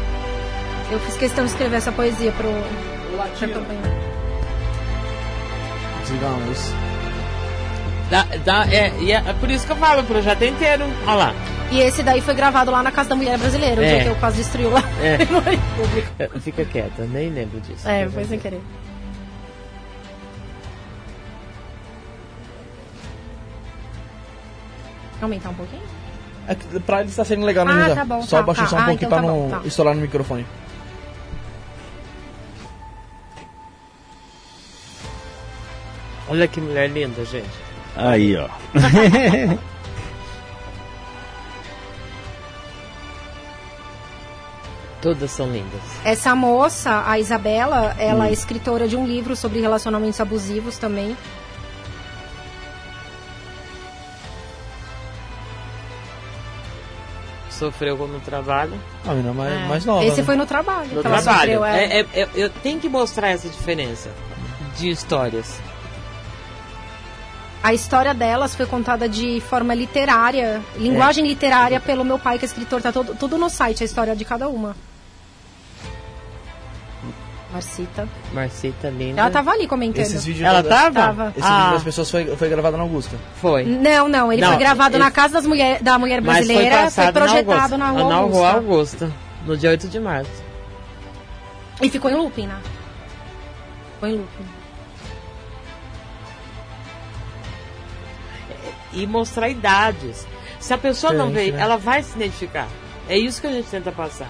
Eu 0.92 1.00
fiz 1.00 1.18
questão 1.18 1.44
de 1.46 1.52
escrever 1.52 1.78
essa 1.78 1.92
poesia 1.92 2.32
pro, 2.34 2.50
pra 3.18 3.48
campanha. 3.48 3.82
Desligar 6.04 6.32
luz. 6.48 6.74
Dá, 8.14 8.28
dá, 8.46 8.68
é, 8.72 8.94
e 9.02 9.12
é 9.12 9.34
por 9.40 9.50
isso 9.50 9.66
que 9.66 9.72
eu 9.72 9.76
falo, 9.78 10.02
o 10.02 10.06
projeto 10.06 10.42
é 10.44 10.48
inteiro. 10.48 10.84
Olha 11.08 11.16
lá. 11.16 11.34
E 11.72 11.80
esse 11.80 12.04
daí 12.04 12.22
foi 12.22 12.36
gravado 12.36 12.70
lá 12.70 12.84
na 12.84 12.92
Casa 12.92 13.10
da 13.10 13.16
Mulher 13.16 13.38
Brasileira, 13.40 13.82
o 13.82 13.84
É. 13.84 13.88
dia 13.96 14.04
que 14.04 14.10
eu 14.10 14.16
quase 14.18 14.38
destruí 14.38 14.66
lá. 14.66 14.84
É. 15.02 15.18
público. 15.76 16.08
É, 16.20 16.28
Fica 16.40 16.64
quieta, 16.66 17.06
nem 17.06 17.30
lembro 17.30 17.60
disso. 17.62 17.88
É, 17.88 18.08
foi 18.10 18.26
sem 18.26 18.38
querer. 18.40 18.62
Aumentar 25.22 25.50
um 25.50 25.54
pouquinho? 25.54 25.82
É 26.48 26.56
que 26.56 26.80
pra 26.82 27.00
ele 27.00 27.10
está 27.10 27.24
sendo 27.24 27.46
legal, 27.46 27.66
né, 27.66 27.92
Ah, 27.92 27.96
tá 27.96 28.06
bom, 28.06 28.22
Só 28.24 28.38
tá, 28.38 28.44
baixar 28.44 28.64
tá. 28.64 28.70
só 28.70 28.76
um 28.76 28.80
Ah, 28.80 28.86
pouquinho 28.86 29.08
então 29.08 29.10
pra 29.10 29.22
tá 29.22 29.34
não 29.34 29.50
bom, 29.50 29.50
tá. 29.50 29.62
estourar 29.68 29.96
no 29.96 30.02
microfone. 30.02 30.46
Olha 36.28 36.48
que 36.48 36.60
mulher 36.62 36.90
linda, 36.90 37.24
gente. 37.26 37.63
Aí, 37.96 38.36
ó. 38.38 38.48
Todas 45.02 45.32
são 45.32 45.52
lindas. 45.52 45.82
Essa 46.06 46.34
moça, 46.34 47.04
a 47.06 47.20
Isabela, 47.20 47.94
ela 48.00 48.24
Hum. 48.24 48.28
é 48.28 48.32
escritora 48.32 48.88
de 48.88 48.96
um 48.96 49.06
livro 49.06 49.36
sobre 49.36 49.60
relacionamentos 49.60 50.20
abusivos 50.22 50.78
também. 50.78 51.16
Sofreu 57.50 57.96
no 58.08 58.20
trabalho. 58.20 58.74
A 59.06 59.12
menina 59.14 59.34
mais, 59.34 59.54
É. 59.54 59.68
mais 59.68 59.86
nova. 59.86 60.04
Esse 60.04 60.18
né? 60.22 60.24
foi 60.24 60.36
no 60.36 60.46
trabalho. 60.46 60.90
No 60.96 61.02
que 61.02 61.08
ela 61.08 61.22
trabalho. 61.22 61.40
sofreu, 61.40 61.66
é. 61.66 61.84
É, 61.86 62.00
é, 62.00 62.08
é, 62.22 62.28
eu 62.36 62.50
tenho 62.50 62.80
que 62.80 62.90
mostrar 62.90 63.30
essa 63.30 63.48
diferença 63.48 64.10
de 64.78 64.90
histórias. 64.90 65.60
A 67.64 67.74
história 67.74 68.14
delas 68.14 68.54
foi 68.56 68.66
contada 68.66 69.08
de 69.08 69.40
forma 69.40 69.74
literária, 69.74 70.62
linguagem 70.76 71.26
literária, 71.26 71.80
pelo 71.80 72.04
meu 72.04 72.20
pai, 72.20 72.38
que 72.38 72.44
é 72.44 72.48
escritor. 72.48 72.82
Tá 72.82 72.92
todo, 72.92 73.16
tudo 73.16 73.38
no 73.38 73.50
site, 73.50 73.84
a 73.84 73.86
história 73.86 74.14
de 74.16 74.26
cada 74.26 74.50
uma. 74.50 74.76
Marcita. 77.54 78.08
Marcita, 78.34 78.90
linda. 78.90 79.22
Ela 79.22 79.30
tava 79.30 79.52
ali 79.52 79.68
comentando. 79.68 80.02
Esses 80.02 80.26
vídeos 80.26 80.46
Ela 80.48 80.64
tava? 80.64 80.94
Tava. 80.94 81.34
Esse 81.38 81.48
Ah. 81.48 81.58
vídeo 81.60 81.74
das 81.76 81.84
pessoas 81.84 82.10
foi, 82.12 82.36
foi 82.36 82.50
gravado 82.50 82.76
na 82.78 82.84
Augusta. 82.84 83.16
Foi. 83.36 83.64
Não, 83.64 84.10
não, 84.10 84.34
ele 84.34 84.42
Não, 84.42 84.50
foi 84.50 84.58
gravado 84.58 84.98
na 84.98 85.12
casa 85.12 85.36
das 85.36 85.46
mulher, 85.46 85.82
da 85.82 86.00
mulher 86.00 86.20
Mas 86.22 86.38
foi 86.38 86.46
brasileira, 86.48 86.76
foi, 86.76 86.84
passado 87.06 87.14
projetado 87.14 87.78
na 87.78 87.78
na 87.78 87.88
Augusta. 87.90 88.04
rua 88.04 88.10
Na 88.10 88.22
Rua 88.22 88.50
Augusta. 88.50 89.06
Augusta. 89.06 89.12
No 89.46 89.56
dia 89.56 89.70
8 89.70 89.88
de 89.88 90.00
março. 90.00 90.32
E 91.82 91.90
ficou 91.90 92.10
em 92.10 92.16
looping, 92.16 92.48
né? 92.48 92.58
Ficou 93.94 94.10
em 94.10 94.14
looping. 94.14 94.46
E 98.94 99.06
mostrar 99.08 99.50
idades. 99.50 100.26
Se 100.60 100.74
a 100.74 100.78
pessoa 100.78 101.12
não 101.14 101.30
vê, 101.32 101.52
né? 101.52 101.62
ela 101.62 101.78
vai 101.78 102.02
se 102.04 102.16
identificar. 102.16 102.68
É 103.10 103.18
isso 103.18 103.42
que 103.42 103.48
a 103.48 103.52
gente 103.52 103.68
tenta 103.68 103.92
passar. 103.92 104.30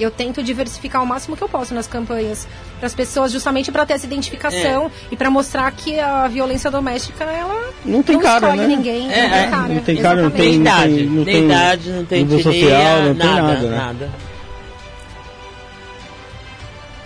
Eu 0.00 0.10
tento 0.10 0.42
diversificar 0.42 1.02
o 1.02 1.06
máximo 1.06 1.36
que 1.36 1.42
eu 1.42 1.48
posso 1.48 1.74
nas 1.74 1.86
campanhas 1.86 2.46
para 2.78 2.86
as 2.86 2.94
pessoas, 2.94 3.30
justamente 3.32 3.70
para 3.70 3.84
ter 3.84 3.94
essa 3.94 4.06
identificação 4.06 4.86
É. 4.86 4.90
e 5.12 5.16
para 5.16 5.28
mostrar 5.30 5.70
que 5.72 5.98
a 5.98 6.26
violência 6.28 6.70
doméstica 6.70 7.24
ela 7.24 7.72
Não 7.84 8.02
tem 8.02 8.18
cara, 8.18 8.46
escolhe 8.48 8.60
né? 8.68 8.76
ninguém, 8.76 9.12
É, 9.12 9.22
não 9.22 9.28
tem 9.30 9.38
é, 9.40 9.50
cara. 9.50 9.68
não 9.74 9.80
tem 9.82 9.96
cara, 9.96 10.22
não 10.22 10.28
Nem 10.30 10.38
tem- 10.38 10.54
Exatamente. 10.54 10.92
idade, 10.94 11.06
não 11.06 11.24
nem 11.24 11.24
tem 11.24 11.44
idade, 11.44 11.90
não 11.90 12.04
tem 12.04 12.24
nível 12.24 12.38
etnia, 12.38 12.52
social, 12.70 13.02
não 13.02 13.14
tem 13.14 13.26
nada, 13.26 13.42
nada, 13.42 13.60
né? 13.68 13.76
nada. 13.76 14.10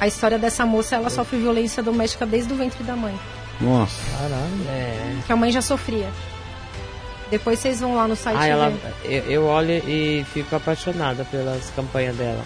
A 0.01 0.07
história 0.07 0.39
dessa 0.39 0.67
moça, 0.67 0.97
ela 0.97 1.09
sofre 1.11 1.39
violência 1.39 1.83
doméstica 1.83 2.27
desde 2.27 2.53
o 2.53 2.57
ventre 2.57 2.83
da 2.83 2.97
mãe, 2.97 3.15
Nossa. 3.61 4.01
Caralho. 4.19 4.69
É. 4.69 5.17
que 5.27 5.33
a 5.33 5.37
mãe 5.37 5.53
já 5.53 5.63
sofria. 5.63 6.09
Depois 7.33 7.59
vocês 7.59 7.81
vão 7.81 7.95
lá 7.95 8.07
no 8.07 8.15
site 8.15 8.37
Ah, 8.39 8.47
ela, 8.47 8.73
eu, 9.05 9.23
eu 9.23 9.47
olho 9.47 9.71
e 9.89 10.23
fico 10.35 10.55
apaixonada 10.55 11.25
pelas 11.25 11.71
campanhas 11.71 12.15
dela. 12.15 12.45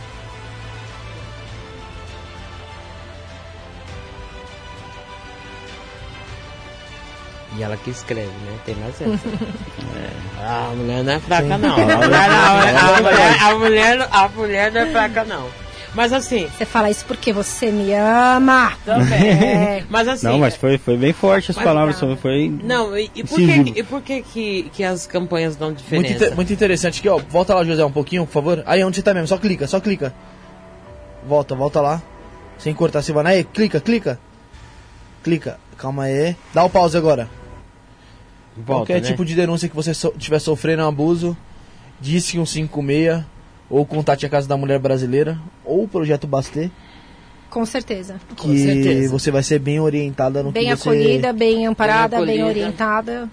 E 7.57 7.65
ela 7.65 7.77
que 7.77 7.91
escreve, 7.91 8.29
né? 8.29 8.59
Tem 8.65 8.77
mais 8.77 8.95
essa. 9.01 9.11
É. 9.97 10.11
Ah, 10.39 10.69
a 10.71 10.77
mulher 10.77 11.03
não 11.03 11.13
é 11.15 11.19
fraca, 11.19 11.59
não. 11.59 11.75
A 11.75 11.79
mulher, 11.79 11.99
não, 11.99 12.07
a, 12.07 13.01
mulher, 13.03 13.43
a, 13.43 13.55
mulher, 13.55 14.09
a 14.13 14.29
mulher 14.29 14.73
não 14.73 14.81
é 14.83 14.87
fraca, 14.93 15.25
não. 15.25 15.66
Mas 15.97 16.13
assim, 16.13 16.47
Você 16.49 16.65
fala 16.67 16.91
isso 16.91 17.05
porque 17.07 17.33
você 17.33 17.73
me 17.73 17.93
ama. 17.95 18.73
também. 18.85 19.29
É. 19.31 19.85
Mas 19.89 20.07
assim. 20.07 20.27
Não, 20.27 20.39
mas 20.39 20.55
foi, 20.55 20.77
foi 20.79 20.97
bem 20.97 21.13
forte 21.13 21.51
as 21.51 21.57
palavras. 21.57 22.01
não. 22.03 22.17
Foi. 22.17 22.49
Não, 22.63 22.97
e, 22.97 23.11
e 23.15 23.25
por, 23.25 23.37
que, 23.39 23.73
e 23.77 23.83
por 23.83 24.03
que, 24.03 24.23
que, 24.23 24.63
que 24.75 24.85
as 24.85 25.07
campanhas 25.07 25.57
dão 25.57 25.69
Muito, 25.69 25.79
diferença? 25.83 26.27
inte- 26.27 26.35
muito 26.37 26.53
interessante 26.53 26.99
aqui, 27.01 27.09
ó. 27.09 27.19
Volta 27.19 27.55
lá, 27.55 27.65
José, 27.65 27.83
um 27.85 27.91
pouquinho, 27.91 28.27
por 28.27 28.33
favor. 28.33 28.63
Aí 28.67 28.85
onde 28.85 28.97
você 28.97 29.03
tá 29.03 29.15
mesmo, 29.15 29.27
só 29.27 29.39
clica, 29.39 29.67
só 29.67 29.81
clica. 29.81 30.15
Volta, 31.27 31.55
volta 31.55 31.81
lá. 31.81 32.03
Sem 32.59 32.75
cortar, 32.75 33.03
Silvana. 33.03 33.31
Aí, 33.31 33.43
clica, 33.45 33.81
clica. 33.81 34.21
Clica. 35.25 35.59
Calma 35.79 36.05
aí. 36.05 36.37
Dá 36.55 36.63
o 36.65 36.71
pause 36.71 36.97
agora. 36.97 37.29
Volta, 38.57 38.81
Qualquer 38.87 39.03
né? 39.03 39.09
tipo 39.09 39.25
de 39.25 39.35
denúncia 39.35 39.69
que 39.69 39.75
você 39.77 39.93
so- 39.93 40.15
tiver 40.17 40.39
sofrendo 40.39 40.83
um 40.83 40.89
abuso, 40.89 41.37
diz 42.01 42.25
que 42.31 42.33
156 42.33 43.25
ou 43.69 43.85
contate 43.85 44.25
a 44.27 44.29
Casa 44.29 44.49
da 44.49 44.57
Mulher 44.57 44.79
Brasileira 44.79 45.39
ou 45.65 45.85
o 45.85 45.89
Projeto 45.89 46.27
Bastê, 46.27 46.71
Com 47.51 47.65
certeza. 47.67 48.17
que 48.37 48.59
certeza. 48.59 49.11
você 49.11 49.31
vai 49.31 49.43
ser 49.43 49.59
bem 49.59 49.81
orientada 49.81 50.43
no 50.43 50.53
Bem 50.53 50.69
que 50.69 50.77
você... 50.77 50.89
acolhida, 50.89 51.33
bem 51.33 51.67
amparada, 51.67 52.17
bem, 52.17 52.41
acolhida. 52.43 52.47
orientada. 52.47 53.31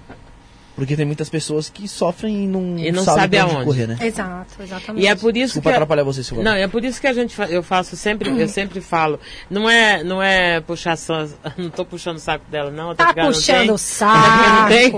Porque 0.75 0.95
tem 0.95 1.05
muitas 1.05 1.29
pessoas 1.29 1.69
que 1.69 1.87
sofrem 1.87 2.45
e 2.45 2.47
não, 2.47 2.79
E 2.79 2.91
não 2.91 3.03
sabem 3.03 3.21
sabe 3.21 3.37
aonde. 3.37 3.65
correr, 3.65 3.85
né? 3.87 3.97
Exato, 4.01 4.55
exatamente. 4.59 5.03
E 5.03 5.07
é 5.07 5.13
por 5.13 5.37
isso 5.37 5.45
Desculpa 5.53 5.69
que. 5.69 5.75
atrapalhar 5.75 6.03
você, 6.03 6.23
Silvana. 6.23 6.49
Não, 6.49 6.57
é 6.57 6.67
por 6.67 6.83
isso 6.83 6.99
que 6.99 7.05
a 7.05 7.13
gente 7.13 7.35
fa- 7.35 7.45
eu 7.45 7.61
faço 7.61 7.95
sempre, 7.95 8.27
eu 8.41 8.47
sempre 8.47 8.81
falo, 8.81 9.19
não 9.51 9.69
é, 9.69 10.03
não 10.03 10.19
é 10.21 10.59
puxar 10.61 10.97
só, 10.97 11.27
não 11.57 11.69
tô 11.69 11.85
puxando 11.85 12.15
o 12.15 12.19
saco 12.19 12.45
dela 12.49 12.71
não, 12.71 12.95
Tá 12.95 13.13
puxando 13.13 13.69
o 13.73 13.77
saco. 13.77 14.17
Não 14.61 14.67
tem? 14.67 14.91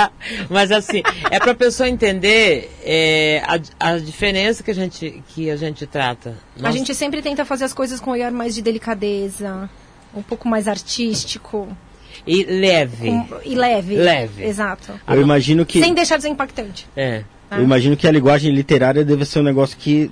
Mas 0.48 0.72
assim, 0.72 1.02
é 1.30 1.38
pra 1.38 1.54
pessoa 1.54 1.86
entender 1.88 2.70
é, 2.82 3.42
a, 3.78 3.90
a 3.92 3.98
diferença 3.98 4.62
que 4.62 4.70
a 4.70 4.74
gente 4.74 5.22
que 5.28 5.50
a 5.50 5.56
gente 5.56 5.86
trata. 5.86 6.36
A 6.58 6.62
Nós- 6.62 6.74
gente 6.74 6.94
sempre 6.94 7.20
tenta 7.20 7.44
fazer 7.44 7.64
as 7.64 7.74
coisas 7.74 8.00
com 8.00 8.10
um 8.10 8.12
olhar 8.14 8.32
mais 8.32 8.54
de 8.54 8.62
delicadeza, 8.62 9.68
um 10.14 10.22
pouco 10.22 10.48
mais 10.48 10.66
artístico 10.66 11.68
e 12.28 12.44
leve. 12.44 13.08
com- 13.10 13.26
e 13.44 13.54
leve. 13.54 13.96
Leve. 13.96 14.44
Exato. 14.44 14.92
Eu 15.08 15.20
imagino 15.20 15.64
que. 15.66 15.80
Sem 15.82 15.94
deixar 15.94 16.16
de 16.16 16.22
ser 16.24 16.28
impactante. 16.28 16.86
É. 16.96 17.22
Eu 17.50 17.62
imagino 17.62 17.96
que 17.96 18.06
a 18.06 18.12
linguagem 18.12 18.52
literária 18.54 19.02
deve 19.04 19.24
ser 19.24 19.40
um 19.40 19.42
negócio 19.42 19.76
que 19.78 20.10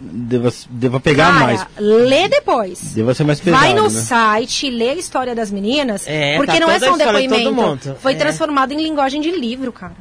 deva, 0.00 0.52
deva 0.68 0.98
pegar 0.98 1.32
Cara, 1.32 1.44
mais. 1.46 1.66
lê 1.78 2.28
depois. 2.28 2.80
Deva 2.94 3.14
ser 3.14 3.22
mais 3.22 3.38
pesado, 3.40 3.62
Vai 3.62 3.74
no 3.74 3.84
né? 3.84 3.90
site, 3.90 4.68
lê 4.70 4.90
a 4.90 4.94
história 4.94 5.34
das 5.36 5.52
meninas, 5.52 6.04
É, 6.06 6.36
porque 6.36 6.52
tá 6.52 6.60
não 6.60 6.70
é 6.70 6.78
só 6.80 6.92
um 6.92 6.98
de 6.98 7.04
depoimento. 7.04 7.52
mundo. 7.52 7.96
Foi 8.00 8.12
É. 8.12 8.16
transformado 8.16 8.72
em 8.72 8.82
linguagem 8.82 9.20
de 9.20 9.30
livro, 9.30 9.72
cara. 9.72 9.94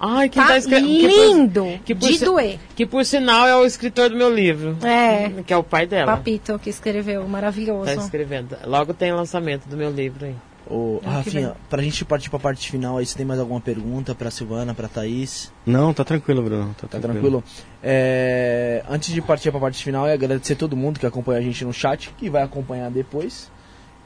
Ai, 0.00 0.28
quem 0.28 0.42
Tá 0.42 0.48
tá, 0.48 0.58
escrevendo? 0.58 0.88
lindo, 1.06 1.80
que 1.84 1.94
por, 1.94 2.08
de 2.10 2.18
si- 2.18 2.24
doer. 2.24 2.58
Que 2.74 2.84
por 2.84 3.04
sinal 3.04 3.46
é 3.48 3.56
o 3.56 3.64
escritor 3.64 4.10
do 4.10 4.16
meu 4.16 4.34
livro. 4.34 4.76
É. 4.82 5.30
Que 5.46 5.52
é 5.54 5.56
o 5.56 5.62
pai 5.62 5.86
dela. 5.86 6.10
Papito 6.16 6.58
que 6.58 6.68
escreveu, 6.68 7.26
maravilhoso. 7.26 7.84
Tá 7.86 7.94
escrevendo. 7.94 8.56
Logo 8.66 8.92
tem 8.92 9.12
lançamento 9.12 9.66
do 9.68 9.76
meu 9.76 9.90
livro 9.90 10.26
aí. 10.26 10.34
Ô, 10.68 10.98
que 11.00 11.08
Rafinha, 11.08 11.48
bem. 11.48 11.56
pra 11.70 11.80
gente 11.82 12.04
partir 12.04 12.28
pra 12.28 12.38
parte 12.40 12.68
final 12.70 12.96
aí, 12.98 13.06
você 13.06 13.16
tem 13.16 13.24
mais 13.24 13.38
alguma 13.38 13.60
pergunta 13.60 14.14
pra 14.16 14.30
Silvana, 14.32 14.74
pra 14.74 14.88
Thaís? 14.88 15.52
Não, 15.64 15.94
tá 15.94 16.04
tranquilo, 16.04 16.42
Bruno. 16.42 16.74
Tá, 16.80 16.88
Tá 16.88 16.98
tranquilo? 16.98 17.42
É, 17.82 18.82
antes 18.90 19.14
de 19.14 19.22
partir 19.22 19.50
pra 19.52 19.60
parte 19.60 19.82
final, 19.82 20.08
é 20.08 20.12
agradecer 20.12 20.56
todo 20.56 20.76
mundo 20.76 20.98
que 20.98 21.06
acompanha 21.06 21.38
a 21.38 21.42
gente 21.42 21.64
no 21.64 21.72
chat, 21.72 22.10
que 22.18 22.28
vai 22.28 22.42
acompanhar 22.42 22.90
depois. 22.90 23.48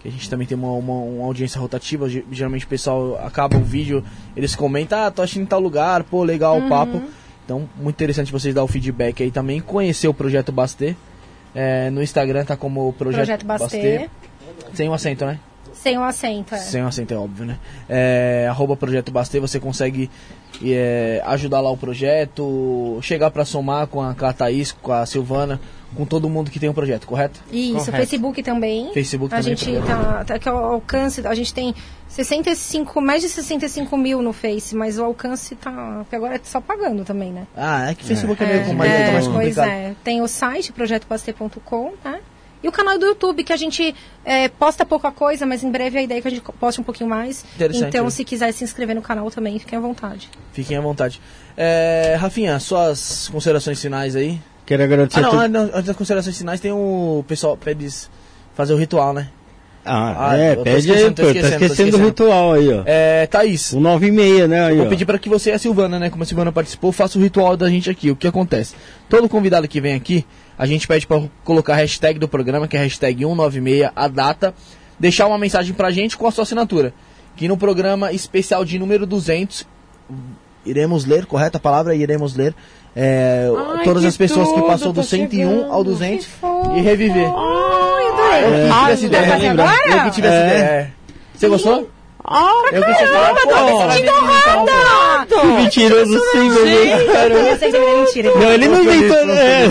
Que 0.00 0.08
a 0.08 0.10
gente 0.10 0.28
também 0.28 0.46
tem 0.46 0.56
uma, 0.56 0.72
uma, 0.72 0.92
uma 0.94 1.24
audiência 1.26 1.58
rotativa. 1.60 2.08
ge- 2.08 2.24
Geralmente 2.30 2.64
o 2.66 2.68
pessoal 2.68 3.18
acaba 3.24 3.56
o 3.56 3.62
vídeo, 3.64 4.04
eles 4.36 4.54
comentam, 4.54 4.98
ah, 4.98 5.10
tô 5.10 5.22
achando 5.22 5.42
em 5.42 5.46
tal 5.46 5.60
lugar, 5.60 6.04
pô, 6.04 6.22
legal 6.22 6.58
o 6.58 6.68
papo. 6.68 7.02
Então, 7.44 7.68
muito 7.76 7.96
interessante 7.96 8.30
vocês 8.30 8.54
dar 8.54 8.62
o 8.64 8.68
feedback 8.68 9.22
aí 9.22 9.30
também. 9.30 9.60
Conhecer 9.60 10.08
o 10.08 10.14
Projeto 10.14 10.52
Bastê. 10.52 10.94
É, 11.54 11.90
no 11.90 12.02
Instagram 12.02 12.44
tá 12.44 12.56
como 12.56 12.92
Projeto, 12.92 13.18
Projeto 13.18 13.46
Bastê. 13.46 14.08
Sem 14.74 14.88
um 14.88 14.92
acento, 14.94 15.24
né? 15.26 15.40
Sem 15.82 15.96
o 15.96 16.02
acento, 16.02 16.54
é. 16.54 16.58
Sem 16.58 16.82
um 16.82 16.86
acento, 16.86 17.14
é 17.14 17.16
óbvio, 17.16 17.46
né? 17.46 17.56
É, 17.88 18.46
arroba 18.50 18.76
Projeto 18.76 19.10
Bastê, 19.10 19.40
você 19.40 19.58
consegue 19.58 20.10
é, 20.62 21.22
ajudar 21.24 21.60
lá 21.60 21.70
o 21.70 21.76
projeto, 21.76 22.98
chegar 23.02 23.30
pra 23.30 23.46
somar 23.46 23.86
com 23.86 24.02
a, 24.02 24.14
com 24.14 24.26
a 24.26 24.32
Thaís, 24.32 24.72
com 24.72 24.92
a 24.92 25.06
Silvana, 25.06 25.58
com 25.96 26.04
todo 26.04 26.28
mundo 26.28 26.50
que 26.50 26.60
tem 26.60 26.68
um 26.68 26.74
projeto, 26.74 27.06
correto? 27.06 27.40
Isso, 27.50 27.86
Correto. 27.86 27.96
Facebook 27.96 28.42
também. 28.42 28.92
Facebook 28.92 29.34
a 29.34 29.38
também, 29.38 29.56
gente 29.56 29.72
programa. 29.72 30.04
tá, 30.04 30.24
tá 30.24 30.38
que 30.38 30.48
é 30.48 30.52
o 30.52 30.56
alcance, 30.56 31.26
a 31.26 31.34
gente 31.34 31.54
tem 31.54 31.74
65, 32.08 33.00
mais 33.00 33.22
de 33.22 33.28
65 33.30 33.96
mil 33.96 34.20
no 34.20 34.32
Face, 34.34 34.76
mas 34.76 34.98
o 34.98 35.04
alcance 35.04 35.54
tá, 35.56 36.00
porque 36.00 36.14
agora 36.14 36.34
é 36.36 36.40
só 36.44 36.60
pagando 36.60 37.04
também, 37.04 37.32
né? 37.32 37.46
Ah, 37.56 37.90
é 37.90 37.94
que 37.94 38.04
Facebook 38.04 38.42
é, 38.42 38.46
meio 38.46 38.74
mais, 38.76 38.92
é, 38.92 39.12
mais 39.12 39.26
pois 39.26 39.36
complicado. 39.56 39.68
é. 39.68 39.94
Tem 40.04 40.20
o 40.20 40.28
site, 40.28 40.72
projetobaster.com, 40.72 41.92
né? 42.04 42.20
E 42.62 42.68
o 42.68 42.72
canal 42.72 42.98
do 42.98 43.06
YouTube, 43.06 43.42
que 43.42 43.52
a 43.52 43.56
gente 43.56 43.94
é, 44.24 44.48
posta 44.48 44.84
pouca 44.84 45.10
coisa, 45.10 45.46
mas 45.46 45.64
em 45.64 45.70
breve 45.70 45.98
a 45.98 46.02
ideia 46.02 46.18
é 46.18 46.20
que 46.22 46.28
a 46.28 46.30
gente 46.30 46.42
poste 46.60 46.80
um 46.80 46.84
pouquinho 46.84 47.08
mais. 47.08 47.44
Interessante, 47.54 47.88
Então, 47.88 48.04
né? 48.04 48.10
se 48.10 48.24
quiser 48.24 48.52
se 48.52 48.62
inscrever 48.64 48.94
no 48.94 49.00
canal 49.02 49.30
também, 49.30 49.58
fiquem 49.58 49.78
à 49.78 49.80
vontade. 49.80 50.28
Fiquem 50.52 50.76
à 50.76 50.80
vontade. 50.80 51.20
É, 51.56 52.16
Rafinha, 52.18 52.58
suas 52.60 53.28
considerações 53.28 53.80
finais 53.80 54.14
aí. 54.14 54.38
Quero 54.66 54.82
agradecer 54.82 55.18
Ah, 55.18 55.22
não, 55.22 55.30
tudo- 55.30 55.40
ah, 55.42 55.48
não, 55.48 55.62
antes 55.64 55.84
das 55.86 55.96
considerações 55.96 56.36
finais 56.38 56.60
tem 56.60 56.70
o 56.70 57.24
pessoal 57.26 57.56
pede 57.56 57.88
fazer 58.54 58.74
o 58.74 58.76
ritual, 58.76 59.12
né? 59.14 59.28
Ah, 59.84 60.30
Ah, 60.30 60.36
é, 60.36 60.56
pede 60.56 60.78
esquecendo, 60.90 61.06
aí, 61.08 61.14
tô 61.14 61.22
pô. 61.22 61.22
Tá 61.22 61.30
esquecendo, 61.30 61.58
tô 61.58 61.64
esquecendo 61.64 61.90
do 61.90 61.96
esquecendo. 61.96 62.06
ritual 62.06 62.52
aí, 62.52 62.68
ó. 62.72 62.82
É, 62.84 63.26
Thaís, 63.26 63.72
O 63.72 63.80
9 63.80 64.06
e 64.06 64.10
meia, 64.12 64.46
né? 64.46 64.64
Aí, 64.66 64.76
Vou 64.76 64.86
ó. 64.86 64.88
pedir 64.88 65.06
para 65.06 65.18
que 65.18 65.28
você 65.28 65.50
e 65.50 65.52
a 65.54 65.58
Silvana, 65.58 65.98
né? 65.98 66.10
Como 66.10 66.22
a 66.22 66.26
Silvana 66.26 66.52
participou, 66.52 66.92
faça 66.92 67.18
o 67.18 67.22
ritual 67.22 67.56
da 67.56 67.68
gente 67.70 67.88
aqui. 67.88 68.10
O 68.10 68.16
que 68.16 68.26
acontece? 68.28 68.74
Todo 69.08 69.28
convidado 69.28 69.66
que 69.66 69.80
vem 69.80 69.94
aqui, 69.94 70.24
a 70.58 70.66
gente 70.66 70.86
pede 70.86 71.06
para 71.06 71.22
colocar 71.44 71.72
a 71.72 71.76
hashtag 71.76 72.18
do 72.18 72.28
programa, 72.28 72.68
que 72.68 72.76
é 72.76 72.80
a 72.80 72.82
hashtag 72.82 73.18
196, 73.24 73.90
a 73.96 74.06
data, 74.08 74.54
deixar 74.98 75.26
uma 75.26 75.38
mensagem 75.38 75.72
pra 75.72 75.90
gente 75.90 76.16
com 76.16 76.26
a 76.26 76.30
sua 76.30 76.42
assinatura. 76.42 76.92
Que 77.34 77.48
no 77.48 77.56
programa 77.56 78.12
especial 78.12 78.64
de 78.66 78.78
número 78.78 79.06
200, 79.06 79.66
iremos 80.66 81.06
ler, 81.06 81.24
correta 81.24 81.56
a 81.56 81.60
palavra? 81.60 81.94
Iremos 81.94 82.36
ler 82.36 82.54
é, 82.94 83.48
Ai, 83.76 83.84
todas 83.84 84.02
que 84.02 84.08
as 84.08 84.16
pessoas 84.16 84.48
que 84.48 84.54
tudo, 84.54 84.66
passou 84.66 84.92
tá 84.92 85.00
do 85.00 85.06
101 85.06 85.48
chegando. 85.48 85.72
ao 85.72 85.84
200 85.84 86.26
Que 86.26 86.32
fofo. 86.32 86.76
e 86.76 86.80
reviver. 86.82 87.24
Ai, 87.24 87.89
adorei. 88.38 88.48
Eu 88.50 88.50
que 88.50 88.70
tive 88.70 88.72
Ai, 88.72 88.92
essa 88.92 89.06
ideia. 89.06 89.36
lembra? 89.38 89.64
agora? 89.64 89.96
Eu 89.96 90.04
que 90.04 90.10
tive 90.10 90.26
essa 90.26 90.36
É. 90.36 90.46
ideia. 90.46 90.64
é. 90.64 90.90
Você 91.34 91.48
gostou? 91.48 91.90
Ah, 92.32 92.52
Eu 92.72 92.80
tive 92.82 92.92
essa 92.92 93.98
ideia. 93.98 95.26
Que 95.28 95.46
mentiroso 95.46 96.20
sim, 96.32 96.50
meu 96.50 96.64
Deus. 96.64 97.46
Eu 97.50 97.58
sei 97.58 97.70
que 97.70 97.76
é 97.76 97.96
mentira. 97.96 98.30
Não, 98.34 98.52
ele 98.52 98.68
não 98.68 98.82
inventou, 98.82 99.26
né? 99.26 99.68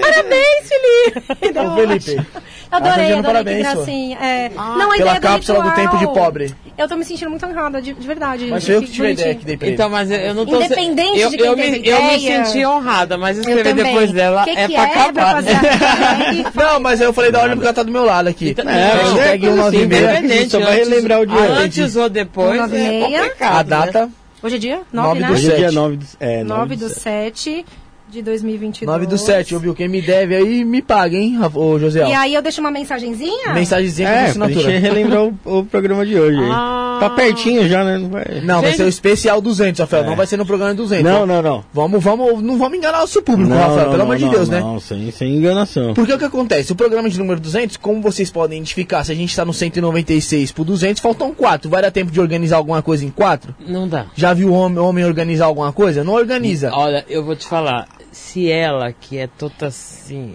Parabéns, 0.00 0.68
Felipe! 0.68 1.58
Ô, 1.60 1.74
Felipe. 1.76 2.26
Adorei, 2.68 3.12
adorei, 3.12 3.22
parabéns, 3.22 3.56
que 3.68 3.74
gracinha. 3.74 4.18
É, 4.20 4.50
não, 4.54 4.72
a 4.72 4.76
Pela 4.76 4.96
ideia 4.96 5.14
do 5.14 5.20
cápsula 5.20 5.62
do 5.62 5.70
tempo 5.70 5.96
de 5.98 6.06
pobre. 6.06 6.54
Eu 6.76 6.88
tô 6.88 6.96
me 6.96 7.04
sentindo 7.04 7.30
muito 7.30 7.46
honrada, 7.46 7.80
de, 7.80 7.94
de 7.94 8.06
verdade. 8.06 8.48
Mas 8.50 8.68
eu 8.68 8.82
que 8.82 8.88
tive 8.90 9.06
a 9.06 9.10
ideia 9.12 9.34
que 9.36 9.44
dei 9.46 9.56
pra 9.56 9.66
ele. 9.68 9.74
Então, 9.74 9.88
mas 9.88 10.10
eu, 10.10 10.34
não 10.34 10.44
tô... 10.44 10.56
Independente 10.56 11.20
eu, 11.20 11.30
de 11.30 11.36
quem 11.38 11.46
eu, 11.46 11.56
me, 11.56 11.62
teve 11.62 11.88
eu 11.88 12.02
me 12.02 12.16
ideia. 12.18 12.44
senti 12.44 12.66
honrada, 12.66 13.16
mas 13.16 13.38
escrever 13.38 13.72
depois 13.72 14.10
dela 14.12 14.42
que 14.44 14.50
é 14.50 14.66
que 14.66 14.74
pra 14.74 14.82
é 14.82 14.86
pra 14.92 15.02
acabar. 15.02 15.32
fazer 15.36 15.52
a 15.52 15.58
hashtag? 15.62 16.44
Não, 16.54 16.80
mas 16.80 17.00
eu 17.00 17.12
falei 17.12 17.30
da 17.30 17.38
hora 17.40 17.50
porque 17.52 17.66
ela 17.66 17.74
tá 17.74 17.82
do 17.84 17.92
meu 17.92 18.04
lado 18.04 18.28
aqui. 18.28 18.50
Então, 18.50 18.68
É, 18.68 18.92
hashtag 18.94 19.46
é 19.46 19.48
coisa 19.48 19.70
196. 19.70 19.84
Independente, 19.84 20.50
Só 20.50 20.60
vai 20.60 20.76
relembrar 20.76 21.20
o 21.20 21.26
dia. 21.26 21.38
Antes 21.66 21.96
ou 21.96 22.08
depois, 22.08 22.60
é 22.60 22.66
196. 22.68 23.02
complicado, 23.04 23.72
A 23.72 23.80
né? 23.80 23.86
data, 23.86 24.10
Hoje 24.42 24.56
é 24.56 24.58
dia? 24.58 24.82
Nove 24.92 25.20
9, 25.20 25.20
né? 25.20 25.26
do 25.26 25.32
Hoje 25.34 25.52
é 25.52 25.56
dia 25.56 25.64
sete. 25.66 25.74
9 25.74 25.96
do, 25.96 26.06
é, 26.20 26.44
9 26.44 26.76
do 26.76 26.88
do 26.88 26.94
7 26.94 27.66
de 28.08 28.22
2022. 28.22 28.86
9 28.86 29.06
do 29.06 29.18
7, 29.18 29.54
ouviu? 29.54 29.74
Quem 29.74 29.88
me 29.88 30.00
deve 30.00 30.34
aí, 30.34 30.64
me 30.64 30.80
paga, 30.80 31.16
hein, 31.16 31.38
ô 31.54 31.78
José? 31.78 32.06
E 32.08 32.12
aí 32.12 32.34
eu 32.34 32.42
deixo 32.42 32.60
uma 32.60 32.70
mensagenzinha? 32.70 33.52
Mensagenzinha 33.52 34.08
com 34.08 34.14
É, 34.14 34.18
pra 34.20 34.30
assinatura. 34.30 34.60
gente 34.60 34.80
relembrar 34.80 35.24
o, 35.24 35.38
o 35.44 35.64
programa 35.64 36.06
de 36.06 36.18
hoje. 36.18 36.38
Ah. 36.42 36.98
Tá 37.00 37.10
pertinho 37.10 37.68
já, 37.68 37.84
né? 37.84 37.98
Não 37.98 38.08
vai... 38.08 38.24
Não, 38.42 38.62
vai 38.62 38.72
ser 38.72 38.84
o 38.84 38.88
especial 38.88 39.40
200, 39.40 39.80
Rafael. 39.80 40.04
É. 40.04 40.06
Não 40.06 40.16
vai 40.16 40.26
ser 40.26 40.36
no 40.36 40.46
programa 40.46 40.72
200. 40.74 41.04
Não, 41.04 41.26
não, 41.26 41.42
não. 41.42 41.64
Vamos, 41.72 42.02
vamos, 42.02 42.42
não 42.42 42.56
vamos 42.56 42.78
enganar 42.78 43.02
o 43.02 43.06
seu 43.06 43.22
público, 43.22 43.50
Não, 43.50 43.56
Rafael, 43.56 43.76
não, 43.76 43.84
pelo 43.84 43.98
não, 43.98 44.04
amor 44.04 44.16
de 44.16 44.24
não, 44.24 44.30
Deus, 44.30 44.48
né? 44.48 44.60
Não, 44.60 44.80
sem, 44.80 45.10
sem 45.10 45.36
enganação. 45.36 45.92
Porque 45.94 46.12
o 46.12 46.18
que 46.18 46.24
acontece? 46.24 46.72
O 46.72 46.76
programa 46.76 47.10
de 47.10 47.18
número 47.18 47.40
200, 47.40 47.76
como 47.76 48.00
vocês 48.00 48.30
podem 48.30 48.58
identificar, 48.58 49.04
se 49.04 49.12
a 49.12 49.14
gente 49.14 49.34
tá 49.34 49.44
no 49.44 49.52
196 49.52 50.52
pro 50.52 50.64
200, 50.64 51.02
faltam 51.02 51.34
4. 51.34 51.68
Vai 51.68 51.82
dar 51.82 51.90
tempo 51.90 52.10
de 52.10 52.20
organizar 52.20 52.56
alguma 52.56 52.80
coisa 52.82 53.04
em 53.04 53.10
4? 53.10 53.54
Não 53.66 53.88
dá. 53.88 54.06
Já 54.14 54.32
viu 54.32 54.48
o 54.48 54.52
homem, 54.52 54.78
homem 54.78 55.04
organizar 55.04 55.46
alguma 55.46 55.72
coisa? 55.72 56.02
Não 56.02 56.14
organiza. 56.14 56.70
Olha, 56.72 57.04
eu 57.08 57.24
vou 57.24 57.36
te 57.36 57.46
falar, 57.46 57.86
se 58.16 58.50
ela, 58.50 58.92
que 58.92 59.18
é 59.18 59.26
toda 59.26 59.66
assim, 59.66 60.34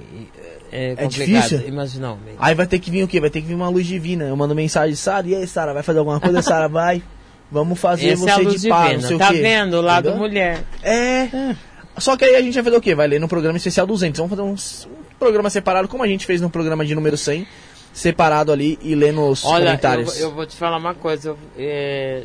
é, 0.71 0.95
complicado, 0.95 1.41
difícil? 1.49 1.67
imagina 1.67 2.09
um 2.09 2.13
homem. 2.13 2.35
Aí 2.37 2.53
vai 2.53 2.67
ter 2.67 2.77
que 2.79 2.91
vir 2.91 3.03
o 3.03 3.07
quê? 3.07 3.19
Vai 3.19 3.29
ter 3.31 3.41
que 3.41 3.47
vir 3.47 3.55
uma 3.55 3.69
luz 3.69 3.87
divina. 3.87 4.25
Eu 4.25 4.35
mando 4.37 4.53
mensagem, 4.53 4.95
Sara, 4.95 5.27
e 5.27 5.35
aí, 5.35 5.47
Sara, 5.47 5.73
vai 5.73 5.81
fazer 5.83 5.99
alguma 5.99 6.19
coisa? 6.19 6.41
Sara, 6.43 6.67
vai. 6.69 7.01
Vamos 7.51 7.79
fazer 7.79 8.09
Essa 8.09 8.29
é 8.29 8.33
você 8.35 8.41
luz 8.43 8.61
de 8.61 8.69
par, 8.69 8.93
não 8.93 9.01
sei 9.01 9.17
tá 9.17 9.29
o 9.29 9.33
quê. 9.33 9.41
vendo? 9.41 9.73
O 9.77 9.81
lado 9.81 10.09
Entendeu? 10.09 10.27
mulher. 10.27 10.63
É. 10.83 11.27
Só 11.97 12.15
que 12.15 12.23
aí 12.23 12.35
a 12.35 12.41
gente 12.41 12.53
vai 12.53 12.63
fazer 12.63 12.77
o 12.77 12.81
quê? 12.81 12.95
Vai 12.95 13.07
ler 13.07 13.19
no 13.19 13.27
programa 13.27 13.57
especial 13.57 13.85
200. 13.87 14.17
Vamos 14.19 14.29
fazer 14.29 14.41
uns- 14.47 14.87
um 14.89 15.17
programa 15.19 15.49
separado, 15.49 15.87
como 15.87 16.03
a 16.03 16.07
gente 16.07 16.25
fez 16.25 16.39
no 16.39 16.49
programa 16.49 16.85
de 16.85 16.95
número 16.95 17.17
100, 17.17 17.45
separado 17.91 18.51
ali 18.53 18.79
e 18.81 18.95
ler 18.95 19.11
nos 19.11 19.43
Olha, 19.43 19.63
eu, 19.63 19.65
comentários. 19.65 20.19
eu 20.19 20.31
vou 20.31 20.45
te 20.45 20.55
falar 20.55 20.77
uma 20.77 20.93
coisa. 20.95 21.29
Eu, 21.29 21.37
é, 21.57 22.23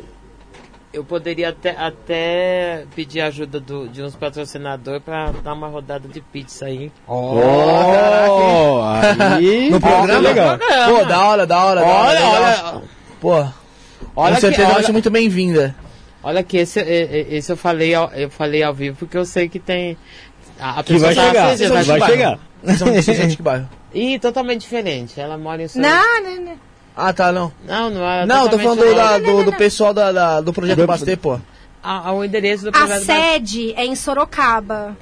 eu 0.97 1.03
poderia 1.03 1.49
até, 1.49 1.69
até 1.77 2.85
pedir 2.95 3.21
ajuda 3.21 3.59
do- 3.59 3.87
de 3.87 4.01
uns 4.01 4.15
patrocinadores 4.15 5.01
pra 5.03 5.31
dar 5.43 5.53
uma 5.53 5.67
rodada 5.67 6.07
de 6.07 6.19
pizza 6.21 6.65
aí. 6.65 6.91
Oh, 7.07 8.81
aí... 8.83 9.69
No 9.69 9.79
programa? 9.79 10.19
legal. 10.19 10.57
Pô, 10.57 11.05
da 11.05 11.27
hora, 11.27 11.45
da 11.45 11.63
hora, 11.65 11.81
da 11.81 11.87
hora. 11.87 12.67
Olha, 12.75 12.81
Pô, 13.21 13.33
olha 14.15 14.29
com 14.29 14.35
que, 14.35 14.41
certeza 14.41 14.67
vai 14.67 14.75
olha, 14.77 14.85
ser 14.85 14.91
muito 14.91 15.09
bem-vinda. 15.09 15.75
olha 16.23 16.43
que 16.43 16.57
esse, 16.57 16.79
esse 16.79 17.51
eu 17.51 17.57
falei 17.57 17.93
ao, 17.93 18.11
eu 18.13 18.29
falei 18.29 18.63
ao 18.63 18.73
vivo 18.73 18.97
porque 18.97 19.17
eu 19.17 19.25
sei 19.25 19.47
que 19.49 19.59
tem 19.59 19.97
a, 20.59 20.79
a 20.79 20.83
Que 20.83 20.97
vai 20.97 21.09
pessoa 21.13 21.33
tá 21.33 21.55
chegar, 21.57 21.85
vai 21.85 22.01
chegar. 22.11 22.39
São, 22.77 22.91
de 23.27 23.35
que 23.37 23.41
bairro? 23.43 23.69
Ih, 23.93 24.19
totalmente 24.19 24.61
diferente. 24.61 25.19
Ela 25.19 25.37
mora 25.37 25.61
em. 25.63 25.67
Não, 25.75 26.23
não, 26.23 26.41
não. 26.43 26.66
Ah, 26.99 27.13
tá, 27.13 27.31
não. 27.31 27.51
Não, 27.63 27.89
não 27.91 28.09
é. 28.09 28.25
Não, 28.25 28.43
eu 28.45 28.49
tô 28.49 28.57
falando 28.57 28.79
do, 28.79 28.95
da- 28.95 29.19
do, 29.19 29.43
do 29.43 29.53
pessoal 29.53 29.93
da, 29.93 30.11
da- 30.11 30.41
do 30.41 30.51
Projeto 30.51 30.77
Do- 30.77 30.87
Bastê, 30.87 31.15
pô. 31.15 31.39
A- 31.83 32.09
a- 32.09 32.11
o 32.11 32.23
endereço 32.25 32.63
do 32.63 32.69
A 32.69 32.71
projeto 32.71 33.05
da- 33.05 33.13
sede 33.13 33.71
é 33.75 33.85
em 33.85 33.95
Sorocaba, 33.95 34.97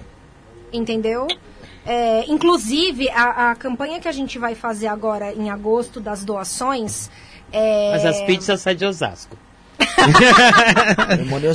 entendeu? 0.74 1.26
É, 1.86 2.26
inclusive, 2.28 3.08
a, 3.10 3.52
a 3.52 3.56
campanha 3.56 4.00
que 4.02 4.08
a 4.08 4.12
gente 4.12 4.38
vai 4.38 4.56
fazer 4.56 4.88
agora 4.88 5.34
em 5.34 5.50
agosto 5.50 6.02
das 6.02 6.26
doações. 6.26 7.10
É... 7.52 7.92
Mas 7.94 8.06
as 8.06 8.22
pizzas 8.24 8.60
saem 8.60 8.76
de 8.76 8.86
Osasco. 8.86 9.38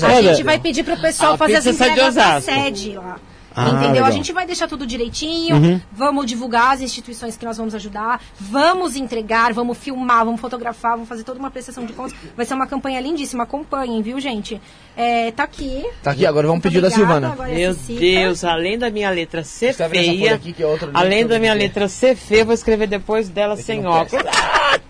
A 0.03 0.23
gente 0.23 0.43
vai 0.43 0.59
pedir 0.59 0.85
pro 0.85 0.97
pessoal 1.01 1.35
A 1.35 1.39
fazer 1.39 1.57
as 1.57 1.67
entregas 1.67 2.09
Osasco. 2.17 2.51
sede 2.51 2.93
lá. 2.97 3.19
Ah, 3.55 3.69
Entendeu? 3.69 3.91
legal. 3.93 4.07
A 4.07 4.11
gente 4.11 4.33
vai 4.33 4.47
deixar 4.47 4.69
tudo 4.69 4.87
direitinho, 4.87 5.83
vamos 5.93 6.27
divulgar 6.27 6.75
as 6.75 6.81
instituições 6.81 7.37
que 7.37 7.45
nós 7.45 7.57
vamos 7.57 7.75
ajudar, 7.75 8.21
vamos 8.39 8.97
entregar, 8.97 9.53
vamos 9.53 9.77
filmar, 9.79 10.25
vamos 10.25 10.41
fotografar, 10.41 10.93
vamos 10.93 11.09
fazer 11.09 11.25
toda 11.25 11.39
uma 11.39 11.51
prestação 11.51 11.85
de 11.85 11.93
contas. 11.93 12.15
Vai 12.37 12.47
ser 12.47 12.55
uma 12.55 12.67
campanha 12.67 13.01
lindíssima, 13.01 13.43
acompanhem, 13.45 14.03
viu, 14.03 14.21
gente? 14.21 14.61
É, 14.97 15.31
tá 15.33 15.45
aqui. 15.45 15.85
Tá 16.03 16.13
aqui, 16.13 16.27
agora 16.27 16.47
vamos 16.47 16.63
pedir 16.63 16.81
da 16.81 16.91
Silvana. 16.91 17.37
é 17.49 17.55
Meu. 17.55 17.75
Deus, 17.75 18.45
além 18.45 18.79
da 18.79 18.91
minha 18.91 19.11
letra 19.11 19.43
ser 19.43 19.75
Tá 19.75 19.89
feia, 19.89 20.35
aqui, 20.35 20.53
que 20.53 20.63
é 20.63 20.67
outra 20.67 20.91
além 20.95 21.27
da 21.27 21.39
minha 21.39 21.55
letra 21.55 21.89
ser 21.89 22.17
feia, 22.17 22.41
eu 22.41 22.47
vou 22.47 22.55
escrever 22.55 22.87
depois 22.87 23.29
dela 23.29 23.57
sem 23.57 23.87
óculos. 23.87 24.25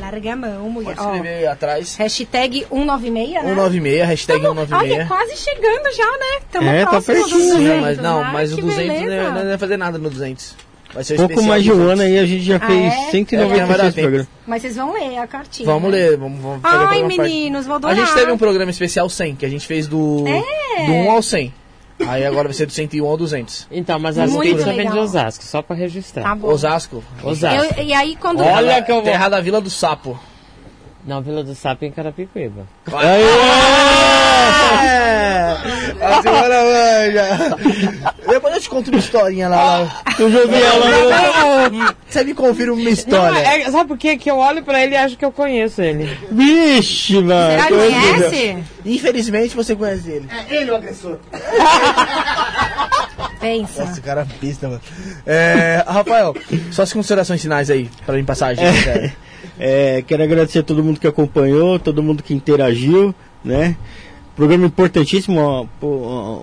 Larga 0.00 0.32
a 0.32 0.36
mão, 0.36 0.70
mulher. 0.70 0.94
Pode 0.96 1.00
escrever 1.08 1.34
aí 1.38 1.46
atrás. 1.46 1.96
hashtag 1.96 2.66
196, 2.70 3.32
né? 3.34 3.40
196, 3.42 4.06
hashtag 4.08 4.42
Tamo- 4.42 4.60
Olha, 4.60 4.66
196. 4.68 5.08
quase 5.08 5.36
chegando 5.36 5.96
já, 5.96 6.04
né? 6.06 6.40
Tamo 6.52 6.68
É, 6.68 6.84
tá 6.84 7.00
pertinho, 7.02 7.28
Sim, 7.28 7.48
200, 7.56 7.80
mas 7.80 7.98
não, 7.98 8.20
né? 8.24 8.30
mas 8.32 8.52
o 8.52 8.56
Que 8.56 8.62
200 8.62 8.86
não, 8.88 9.04
beleza. 9.04 9.30
não 9.32 9.44
vai 9.48 9.58
fazer 9.58 9.76
nada 9.76 9.98
no 9.98 10.10
200. 10.10 10.56
Vai 10.94 11.04
ser 11.04 11.16
Pouco 11.16 11.42
mais 11.42 11.62
de 11.62 11.70
um 11.70 11.74
200. 11.76 11.92
ano 11.92 12.02
aí 12.02 12.18
a 12.18 12.24
gente 12.26 12.42
já 12.44 12.56
Ah, 12.56 12.60
fez 12.66 12.78
é? 12.78 12.86
É, 12.86 12.90
vai 12.90 12.96
dar 12.96 13.10
196 13.10 13.94
tempo. 13.94 14.00
programas. 14.06 14.28
Mas 14.46 14.62
vocês 14.62 14.76
vão 14.76 14.92
ler 14.94 15.18
a 15.18 15.26
cartinha. 15.26 15.66
Vamos 15.66 15.90
né? 15.92 15.96
ler, 15.98 16.16
vamos, 16.16 16.40
vamos 16.40 16.62
fazer 16.62 16.84
o 16.84 16.88
Ai, 16.88 17.02
meninos, 17.02 17.66
vou 17.66 17.74
A 17.74 17.76
adorar. 17.76 17.96
gente 17.96 18.14
teve 18.14 18.32
um 18.32 18.38
programa 18.38 18.70
especial 18.70 19.08
100, 19.08 19.36
que 19.36 19.44
a 19.44 19.48
gente 19.50 19.66
fez 19.66 19.86
do, 19.86 20.24
É. 20.26 20.86
do 20.86 20.92
1 20.92 21.10
ao 21.10 21.22
100. 21.22 21.52
Aí 22.06 22.24
agora 22.24 22.48
vai 22.48 22.54
ser 22.54 22.66
do 22.66 22.72
101 22.72 23.06
ao 23.06 23.16
200. 23.16 23.66
Então, 23.70 23.98
mas 23.98 24.18
as 24.18 24.30
Muito 24.30 24.50
pizzas 24.50 24.64
vem 24.66 24.76
de 24.76 24.82
legal. 24.88 24.98
Osasco, 24.98 25.44
só 25.44 25.62
pra 25.62 25.76
registrar. 25.76 26.22
Tá 26.22 26.34
bom. 26.34 26.48
Osasco. 26.48 27.02
Osasco. 27.22 27.74
Eu- 27.76 27.84
e 27.84 27.92
aí, 27.92 28.16
quando... 28.16 28.40
Olha 28.40 28.66
Terra- 28.68 28.82
que 28.82 28.90
eu 28.92 28.96
vou- 28.96 29.04
Terra 29.04 29.28
da 29.28 29.40
Vila 29.40 29.60
do 29.60 29.70
Sapo. 29.70 30.18
Não, 31.04 31.22
Vila 31.22 31.42
do 31.42 31.54
Sapo 31.54 31.84
em 31.84 31.90
Carapicuíba. 31.90 32.66
É! 33.02 35.17
A 36.00 36.22
senhora 36.22 36.62
manja. 36.64 37.24
Depois 38.28 38.54
eu 38.54 38.60
te 38.60 38.68
conto 38.68 38.88
uma 38.90 38.98
historinha 38.98 39.48
lá. 39.48 39.78
lá. 39.80 40.02
Eu 40.18 40.30
joguei 40.30 40.62
ela. 40.62 41.70
Você 42.08 42.24
me 42.24 42.34
confirma 42.34 42.74
uma 42.74 42.82
Não, 42.84 42.90
história. 42.90 43.38
é- 43.38 43.70
sabe 43.70 43.88
por 43.88 43.98
quê? 43.98 44.16
Que 44.16 44.30
eu 44.30 44.36
olho 44.36 44.62
pra 44.62 44.82
ele 44.82 44.94
e 44.94 44.98
acho 44.98 45.16
que 45.16 45.24
eu 45.24 45.32
conheço 45.32 45.80
ele. 45.82 46.16
Vixe, 46.30 47.20
mano. 47.20 47.50
Será 47.50 47.66
que 47.66 47.74
conhece? 47.74 48.58
Infelizmente 48.84 49.56
você 49.56 49.74
conhece 49.76 50.10
ele. 50.10 50.28
Ele 50.50 50.70
é 50.70 50.72
o 50.72 50.76
agressor. 50.76 51.18
Pensa. 53.40 53.84
Nossa, 53.84 54.00
cara 54.00 54.22
é 54.22 54.26
pista, 54.40 54.68
mano. 54.68 54.80
É, 55.26 55.84
Rafael, 55.86 56.34
suas 56.72 56.92
considerações 56.92 57.40
finais 57.40 57.70
aí, 57.70 57.88
pra 58.04 58.16
mim 58.16 58.24
passar 58.24 58.48
a 58.48 58.54
gente. 58.54 58.84
cara. 58.84 59.12
É, 59.58 60.02
quero 60.06 60.22
agradecer 60.22 60.60
a 60.60 60.62
todo 60.62 60.82
mundo 60.82 60.98
que 61.00 61.06
acompanhou, 61.06 61.78
todo 61.78 62.02
mundo 62.02 62.22
que 62.22 62.34
interagiu, 62.34 63.14
né? 63.44 63.76
Programa 64.38 64.66
importantíssimo, 64.66 65.68
pô, 65.80 65.96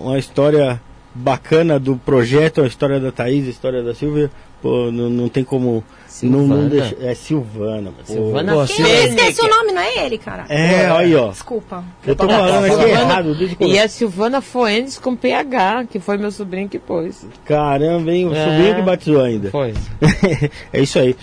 uma 0.04 0.18
história 0.18 0.78
bacana 1.14 1.80
do 1.80 1.96
projeto, 1.96 2.60
a 2.60 2.66
história 2.66 3.00
da 3.00 3.10
Thaís, 3.10 3.46
a 3.46 3.50
história 3.50 3.82
da 3.82 3.94
Silvia. 3.94 4.30
Pô, 4.60 4.90
não, 4.92 5.08
não 5.08 5.28
tem 5.30 5.42
como 5.42 5.82
não, 6.22 6.30
não 6.30 6.40
Silvana? 6.40 6.68
deixar. 6.68 6.96
É 7.00 7.14
Silvana. 7.14 7.92
Pô. 8.06 8.12
Silvana 8.12 8.52
Pô, 8.52 8.64
Quem 8.66 8.84
esquece 9.06 9.40
o 9.40 9.48
nome, 9.48 9.72
não 9.72 9.80
é 9.80 10.04
ele, 10.04 10.18
cara. 10.18 10.44
É, 10.50 10.90
aí, 10.90 11.14
ó. 11.14 11.28
Desculpa. 11.30 11.82
Eu 12.06 12.14
tô 12.14 12.28
falando 12.28 12.64
aqui 12.66 12.74
Silvana- 12.74 12.88
errado 13.00 13.34
desde 13.34 13.56
E 13.60 13.78
é 13.78 13.88
Silvana 13.88 14.40
Foenes 14.42 14.98
com 14.98 15.16
PH, 15.16 15.86
que 15.90 15.98
foi 15.98 16.18
meu 16.18 16.30
sobrinho 16.30 16.68
que 16.68 16.78
pôs. 16.78 17.26
Caramba, 17.46 18.12
hein? 18.12 18.28
O 18.28 18.34
É. 18.34 18.44
sobrinho 18.44 18.74
que 18.76 18.82
batizou 18.82 19.22
ainda. 19.22 19.50
Foi. 19.50 19.72
é 20.70 20.80
isso 20.82 20.98
aí. 20.98 21.16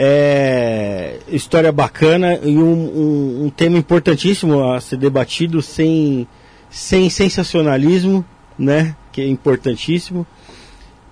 É, 0.00 1.16
história 1.28 1.72
bacana 1.72 2.38
e 2.44 2.56
um, 2.56 2.62
um- 2.62 3.44
um 3.46 3.50
tema 3.50 3.76
importantíssimo 3.76 4.70
a 4.72 4.80
ser 4.80 4.96
debatido 4.96 5.60
sem, 5.60 6.26
sem 6.70 7.10
sensacionalismo, 7.10 8.24
né? 8.56 8.94
Que 9.10 9.22
é 9.22 9.26
importantíssimo. 9.28 10.24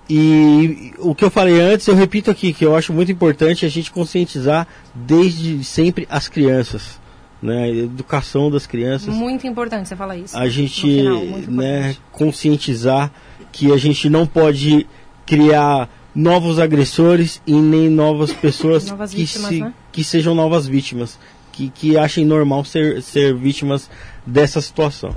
E 0.09 0.93
o 0.99 1.13
que 1.13 1.25
eu 1.25 1.29
falei 1.29 1.59
antes, 1.59 1.85
eu 1.87 1.95
repito 1.95 2.31
aqui, 2.31 2.53
que 2.53 2.63
eu 2.65 2.77
acho 2.77 2.93
muito 2.93 3.11
importante 3.11 3.65
a 3.65 3.69
gente 3.69 3.91
conscientizar 3.91 4.65
desde 4.95 5.61
sempre 5.65 6.07
as 6.09 6.29
crianças. 6.29 6.97
Né? 7.43 7.69
Educação 7.69 8.49
das 8.49 8.65
crianças 8.65 9.13
Muito 9.13 9.45
importante 9.45 9.87
você 9.89 9.95
falar 9.95 10.17
isso. 10.17 10.35
a 10.35 10.47
gente 10.49 10.81
final, 10.81 11.23
né, 11.47 11.95
conscientizar 12.11 13.11
que 13.51 13.71
a 13.71 13.77
gente 13.77 14.09
não 14.09 14.25
pode 14.25 14.87
criar 15.23 15.87
novos 16.17 16.57
agressores 16.59 17.39
e 17.45 17.53
nem 17.53 17.87
novas 17.89 18.33
pessoas 18.41 18.89
Novas 18.89 19.11
que, 19.11 19.17
vítimas, 19.17 19.49
se- 19.49 19.61
né? 19.61 19.73
que 19.91 20.03
sejam 20.03 20.33
novas 20.33 20.65
vítimas, 20.67 21.19
que, 21.51 21.69
que 21.69 21.95
achem 21.97 22.25
normal 22.25 22.65
ser, 22.65 23.01
ser 23.03 23.35
vítimas 23.35 23.87
dessa 24.25 24.59
situação. 24.59 25.15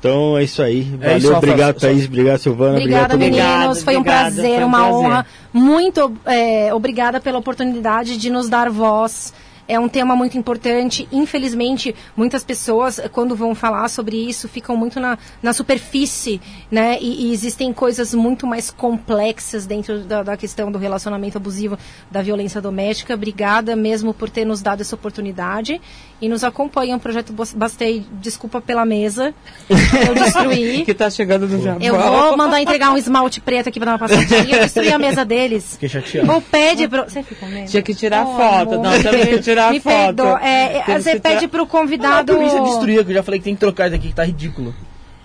Então 0.00 0.36
é 0.36 0.44
isso 0.44 0.60
aí. 0.62 0.82
Valeu, 0.82 1.16
isso, 1.16 1.26
Rafa. 1.32 1.38
obrigado, 1.46 1.80
Só- 1.80 1.86
Thaís. 1.86 2.04
Obrigado, 2.06 2.38
Silvana. 2.38 2.78
Obrigada, 2.78 3.14
obrigado 3.14 3.18
mundo. 3.18 3.24
Obrigado, 3.32 3.58
meninos. 3.60 3.82
Foi 3.82 3.96
um 3.96 4.00
obrigada, 4.00 4.24
prazer, 4.32 4.54
foi 4.56 4.64
um 4.64 4.66
uma 4.66 4.78
prazer. 4.78 4.94
honra. 4.94 5.26
Muito 5.52 6.12
é, 6.26 6.74
obrigada 6.74 7.20
pela 7.20 7.38
oportunidade 7.38 8.16
de 8.18 8.28
nos 8.30 8.48
dar 8.48 8.68
voz. 8.68 9.32
É 9.68 9.78
um 9.80 9.88
tema 9.88 10.14
muito 10.14 10.38
importante. 10.38 11.08
Infelizmente, 11.10 11.94
muitas 12.16 12.44
pessoas, 12.44 12.98
eh, 12.98 13.08
quando 13.08 13.34
vão 13.34 13.54
falar 13.54 13.88
sobre 13.88 14.16
isso, 14.16 14.48
ficam 14.48 14.76
muito 14.76 15.00
na, 15.00 15.18
na 15.42 15.52
superfície, 15.52 16.40
né? 16.70 16.98
E, 17.00 17.26
e 17.26 17.32
existem 17.32 17.72
coisas 17.72 18.14
muito 18.14 18.46
mais 18.46 18.70
complexas 18.70 19.66
dentro 19.66 20.00
da, 20.04 20.22
da 20.22 20.36
questão 20.36 20.70
do 20.70 20.78
relacionamento 20.78 21.38
abusivo, 21.38 21.76
da 22.10 22.22
violência 22.22 22.60
doméstica. 22.60 23.14
Obrigada 23.14 23.74
mesmo 23.74 24.14
por 24.14 24.30
ter 24.30 24.44
nos 24.44 24.62
dado 24.62 24.82
essa 24.82 24.94
oportunidade. 24.94 25.80
E 26.20 26.28
nos 26.30 26.42
acompanham 26.42 26.96
o 26.96 27.00
Projeto 27.00 27.30
Bas- 27.32 27.52
Bastei. 27.52 28.04
Desculpa 28.22 28.58
pela 28.60 28.86
mesa. 28.86 29.34
Eu 29.68 30.14
destruí. 30.14 30.82
Que 30.86 30.94
tá 30.94 31.10
chegando 31.10 31.46
no 31.46 31.62
Japão. 31.62 31.82
Eu 31.86 31.94
vou 31.94 32.36
mandar 32.38 32.60
entregar 32.62 32.90
um 32.90 32.96
esmalte 32.96 33.38
preto 33.40 33.68
aqui 33.68 33.78
pra 33.78 33.86
dar 33.86 33.92
uma 33.92 33.98
passadinha. 34.08 34.54
Eu 34.56 34.60
destruí 34.60 34.90
a 34.90 34.98
mesa 34.98 35.24
deles. 35.26 35.72
Fiquei 35.72 35.88
chateado. 35.90 36.32
Ou 36.32 36.40
pede 36.40 36.88
pro. 36.88 37.04
Você 37.04 37.22
fica 37.22 37.44
mesmo? 37.46 37.66
Tinha 37.68 37.82
que 37.82 37.94
tirar 37.94 38.26
Oh, 38.26 38.34
foto. 38.36 38.74
amor. 38.74 38.82
Não, 38.82 39.02
temos 39.02 39.26
que 39.28 39.38
tirar 39.40 39.70
Me 39.72 39.80
foto. 39.80 39.92
perdoa. 39.94 40.40
É, 40.42 40.98
você 40.98 41.12
que 41.16 41.20
pede 41.20 41.36
tirar- 41.40 41.48
pro 41.50 41.62
Ah, 41.64 41.66
convidado. 41.66 42.34
por 42.34 42.42
isso 42.44 42.56
é 42.56 42.60
destruir, 42.62 43.04
que 43.04 43.10
eu 43.10 43.14
já 43.16 43.22
falei 43.22 43.38
que 43.40 43.44
tem 43.44 43.54
que 43.54 43.60
trocar 43.60 43.86
isso 43.88 43.96
aqui, 43.96 44.08
que 44.08 44.14
tá 44.14 44.24
ridículo. 44.24 44.74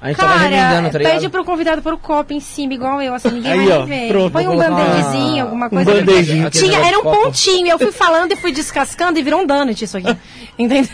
A 0.01 0.07
gente 0.07 0.17
tava 0.17 0.33
Cara, 0.33 0.43
remendando, 0.49 0.89
tá 0.89 0.97
ligado? 0.97 1.13
pede 1.13 1.29
pro 1.29 1.45
convidado 1.45 1.81
pôr 1.83 1.93
o 1.93 1.97
copo 1.99 2.33
em 2.33 2.39
cima, 2.39 2.73
igual 2.73 2.99
eu, 3.03 3.13
assim, 3.13 3.29
ninguém 3.29 3.51
Aí, 3.51 3.67
vai 3.67 3.77
ó, 3.77 3.85
ver. 3.85 4.07
pronto, 4.07 4.31
Põe 4.31 4.47
um 4.47 4.57
band-aidzinho, 4.57 5.33
uma- 5.35 5.43
alguma 5.43 5.65
um 5.67 5.69
coisa. 5.69 5.93
band-aidinho. 5.93 6.49
Tinha, 6.49 6.79
era 6.87 6.97
um 6.99 7.03
pontinho, 7.03 7.67
eu 7.67 7.77
fui 7.77 7.91
falando 7.91 8.31
e 8.31 8.35
fui 8.35 8.51
descascando 8.51 9.19
e 9.19 9.21
virou 9.21 9.41
um 9.41 9.45
donut 9.45 9.83
isso 9.83 9.97
aqui. 9.97 10.17
Entendeu? 10.57 10.89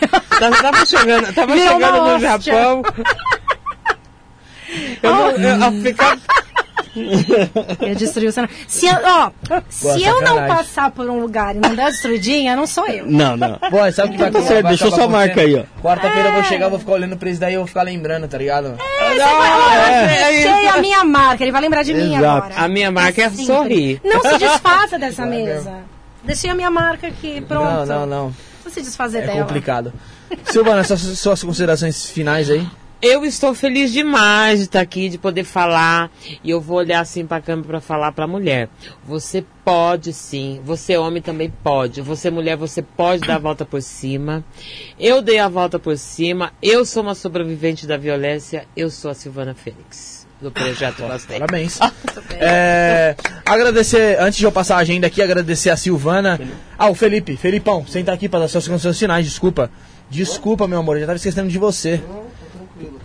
Tava, 0.60 0.84
chegando, 0.84 1.32
tava 1.32 1.54
Virou 1.54 1.72
chegando 1.80 2.02
no. 2.12 2.18
Japão. 2.20 2.82
Eu, 5.02 5.10
não, 5.38 5.70
eu, 5.70 5.72
eu 5.72 5.82
ficava- 5.82 6.20
Eu 7.80 7.94
destruí 7.94 8.26
o 8.26 8.32
cenário. 8.32 8.54
Se 8.66 8.86
eu, 8.86 8.96
ó, 9.04 9.30
se 9.68 10.02
eu 10.04 10.20
não 10.22 10.46
passar 10.46 10.90
por 10.90 11.08
um 11.08 11.20
lugar 11.20 11.54
e 11.56 11.58
não 11.58 11.74
der 11.74 11.90
destruidinha, 11.90 12.54
não 12.56 12.66
sou 12.66 12.86
eu. 12.86 13.06
Não, 13.06 13.36
não. 13.36 13.58
Pô, 13.58 13.90
sabe 13.92 14.08
o 14.08 14.12
que 14.12 14.18
vai 14.18 14.30
Tá 14.38 14.42
certo, 14.42 14.62
vai 14.62 14.72
deixou 14.76 14.90
sua 14.90 15.08
marca 15.08 15.40
aí, 15.40 15.64
Quarta-feira 15.82 16.28
eu 16.28 16.32
vou 16.34 16.44
chegar, 16.44 16.68
vou 16.68 16.78
ficar 16.78 16.92
olhando 16.92 17.16
pra 17.16 17.30
isso 17.30 17.40
daí 17.40 17.52
e 17.52 17.54
eu 17.56 17.60
vou 17.60 17.66
ficar 17.68 17.82
lembrando, 17.82 18.28
tá 18.28 18.38
ligado? 18.38 18.76
é 18.78 20.22
Achei 20.22 20.68
a 20.68 20.76
minha 20.78 21.04
marca, 21.04 21.42
ele 21.42 21.52
vai 21.52 21.60
lembrar 21.60 21.82
de 21.82 21.94
mim 21.94 22.14
Exato. 22.16 22.24
agora. 22.24 22.54
A 22.56 22.68
minha 22.68 22.90
marca 22.90 23.22
é 23.22 23.30
Sempre. 23.30 23.46
sorrir. 23.46 24.00
Não 24.04 24.20
se 24.22 24.38
desfaça 24.38 24.98
dessa 24.98 25.24
mesa. 25.26 25.72
Deixei 26.22 26.50
a 26.50 26.54
minha 26.54 26.70
marca 26.70 27.06
aqui, 27.06 27.40
pronto. 27.40 27.64
Não, 27.64 27.86
não, 27.86 28.06
não. 28.06 28.34
Não 28.64 28.72
se 28.72 28.82
desfazer 28.82 29.22
É 29.22 29.26
dela. 29.28 29.40
complicado. 29.40 29.92
Silvana, 30.44 30.84
suas, 30.84 31.00
suas 31.00 31.42
considerações 31.42 32.10
finais 32.10 32.50
aí? 32.50 32.66
Eu 33.00 33.24
estou 33.24 33.54
feliz 33.54 33.92
demais 33.92 34.58
de 34.58 34.64
estar 34.64 34.80
aqui, 34.80 35.08
de 35.08 35.18
poder 35.18 35.44
falar. 35.44 36.10
E 36.42 36.50
eu 36.50 36.60
vou 36.60 36.78
olhar 36.78 37.00
assim 37.00 37.24
para 37.24 37.36
a 37.36 37.40
câmera 37.40 37.68
para 37.68 37.80
falar 37.80 38.10
para 38.10 38.24
a 38.24 38.28
mulher. 38.28 38.68
Você 39.06 39.44
pode 39.64 40.12
sim. 40.12 40.60
Você 40.64 40.96
homem 40.96 41.22
também 41.22 41.52
pode. 41.62 42.00
Você 42.00 42.28
mulher, 42.28 42.56
você 42.56 42.82
pode 42.82 43.20
dar 43.20 43.36
a 43.36 43.38
volta 43.38 43.64
por 43.64 43.80
cima. 43.82 44.44
Eu 44.98 45.22
dei 45.22 45.38
a 45.38 45.48
volta 45.48 45.78
por 45.78 45.96
cima. 45.96 46.52
Eu 46.60 46.84
sou 46.84 47.04
uma 47.04 47.14
sobrevivente 47.14 47.86
da 47.86 47.96
violência. 47.96 48.66
Eu 48.76 48.90
sou 48.90 49.12
a 49.12 49.14
Silvana 49.14 49.54
Fênix. 49.54 50.26
Do 50.40 50.50
Projeto 50.50 51.02
Bastei. 51.02 51.38
Parabéns. 51.38 51.78
É, 52.40 53.16
agradecer, 53.44 54.16
antes 54.20 54.38
de 54.38 54.44
eu 54.44 54.52
passar 54.52 54.76
a 54.76 54.78
agenda 54.78 55.08
aqui, 55.08 55.20
agradecer 55.20 55.70
a 55.70 55.76
Silvana. 55.76 56.38
Ah, 56.78 56.88
o 56.88 56.94
Felipe. 56.94 57.36
Felipão, 57.36 57.84
senta 57.86 58.12
aqui 58.12 58.28
para 58.28 58.40
dar 58.40 58.48
suas 58.48 58.68
considerações 58.68 58.98
finais, 58.98 59.26
desculpa. 59.26 59.70
Desculpa, 60.08 60.68
meu 60.68 60.78
amor, 60.78 60.96
eu 60.96 61.00
já 61.00 61.06
tava 61.06 61.16
esquecendo 61.16 61.48
de 61.48 61.58
você. 61.58 62.00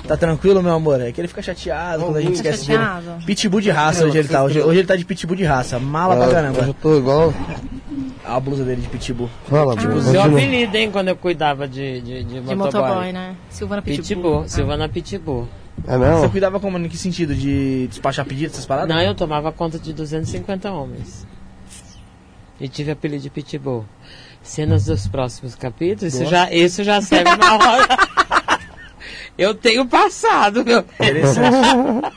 Tá 0.07 0.17
tranquilo, 0.17 0.61
meu 0.61 0.73
amor? 0.73 0.99
É 1.01 1.11
que 1.11 1.19
ele 1.21 1.27
fica 1.27 1.41
chateado 1.41 2.03
quando 2.03 2.17
a 2.17 2.21
gente 2.21 2.33
esquece 2.35 2.67
dele. 2.67 2.79
chateado. 2.79 3.25
Pitbull 3.25 3.61
de 3.61 3.69
raça 3.71 4.05
hoje 4.05 4.17
ele 4.17 4.27
tá. 4.27 4.43
Hoje, 4.43 4.61
hoje 4.61 4.79
ele 4.79 4.87
tá 4.87 4.95
de 4.95 5.05
pitbull 5.05 5.35
de 5.35 5.43
raça. 5.43 5.79
Mala 5.79 6.15
pra 6.15 6.25
Ah, 6.25 6.27
Eu 6.27 6.33
caramba. 6.33 6.75
tô 6.81 6.97
igual. 6.97 7.33
A 8.25 8.39
blusa 8.39 8.63
dele 8.63 8.81
de 8.81 8.87
pitbull. 8.87 9.29
Fala, 9.49 9.75
Bruno. 9.75 10.01
Seu 10.01 10.13
continua. 10.21 10.37
apelido, 10.39 10.77
hein, 10.77 10.89
quando 10.91 11.09
eu 11.09 11.15
cuidava 11.15 11.67
de, 11.67 12.01
de, 12.01 12.23
de, 12.23 12.41
De 12.41 12.55
motoboy. 12.55 12.81
motoboy, 12.81 13.11
né? 13.11 13.35
Silvana 13.49 13.81
Pitbull. 13.81 14.03
Pitbull. 14.05 14.47
Silvana 14.47 14.89
Pitbull. 14.89 15.47
É 15.87 15.97
Você 15.97 16.05
mesmo? 16.09 16.29
cuidava 16.29 16.59
como? 16.59 16.77
Em 16.77 16.87
que 16.87 16.97
sentido? 16.97 17.35
De 17.35 17.87
despachar 17.87 18.25
pedido, 18.25 18.51
essas 18.53 18.65
paradas? 18.65 18.95
Não, 18.95 19.01
eu 19.01 19.13
tomava 19.15 19.51
conta 19.51 19.77
de 19.79 19.91
250 19.91 20.71
homens. 20.71 21.27
E 22.61 22.67
tive 22.69 22.91
apelido 22.91 23.23
de 23.23 23.29
Pitbull. 23.29 23.83
Cenas 24.41 24.85
dos 24.85 25.07
próximos 25.07 25.55
capítulos, 25.55 26.13
isso 26.13 26.25
já, 26.25 26.51
isso 26.51 26.83
já 26.83 27.01
serve 27.01 27.29
uma 27.31 27.53
hora. 27.55 27.87
Eu 29.37 29.53
tenho 29.55 29.85
passado, 29.85 30.63
meu. 30.63 30.83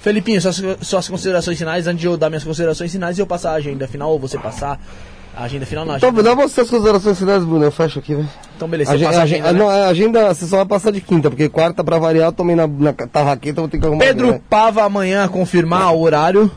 Felipinho, 0.00 0.40
suas, 0.40 0.62
suas 0.82 1.08
considerações 1.08 1.58
finais, 1.58 1.86
antes 1.86 2.00
de 2.00 2.06
eu 2.06 2.16
dar 2.16 2.28
minhas 2.30 2.44
considerações 2.44 2.90
finais 2.92 3.18
e 3.18 3.20
eu 3.20 3.26
passar 3.26 3.50
a 3.50 3.54
agenda 3.54 3.86
final, 3.88 4.10
ou 4.12 4.18
você 4.18 4.38
passar 4.38 4.78
a 5.36 5.42
agenda 5.44 5.66
final, 5.66 5.84
não, 5.84 5.94
a 5.94 5.96
Então, 5.96 6.10
agenda. 6.10 6.22
dá 6.22 6.34
você 6.34 6.60
as 6.60 6.70
considerações 6.70 7.18
finais, 7.18 7.44
Bruno. 7.44 7.64
Eu 7.64 7.72
fecho 7.72 7.98
aqui, 7.98 8.14
velho. 8.14 8.28
Então, 8.56 8.68
beleza, 8.68 8.92
A 8.92 8.94
você 8.96 9.04
agenda, 9.04 9.10
passa 9.10 9.20
a 9.20 9.24
agenda, 9.24 9.44
agenda, 9.48 9.58
né? 9.58 9.64
não, 9.64 9.68
a 9.68 9.88
agenda 9.88 10.34
você 10.34 10.46
só 10.46 10.56
vai 10.58 10.66
passar 10.66 10.92
de 10.92 11.00
quinta, 11.00 11.28
porque 11.28 11.48
quarta, 11.48 11.82
pra 11.82 11.98
variar, 11.98 12.28
eu 12.28 12.32
tomei 12.32 12.54
na, 12.54 12.66
na 12.68 12.92
tarraqueta, 12.92 13.60
vou 13.60 13.68
ter 13.68 13.78
que 13.80 13.86
arrumar. 13.86 14.04
Pedro? 14.04 14.40
Pava 14.48 14.84
amanhã 14.84 15.26
confirmar 15.28 15.92
o 15.92 16.00
horário. 16.00 16.50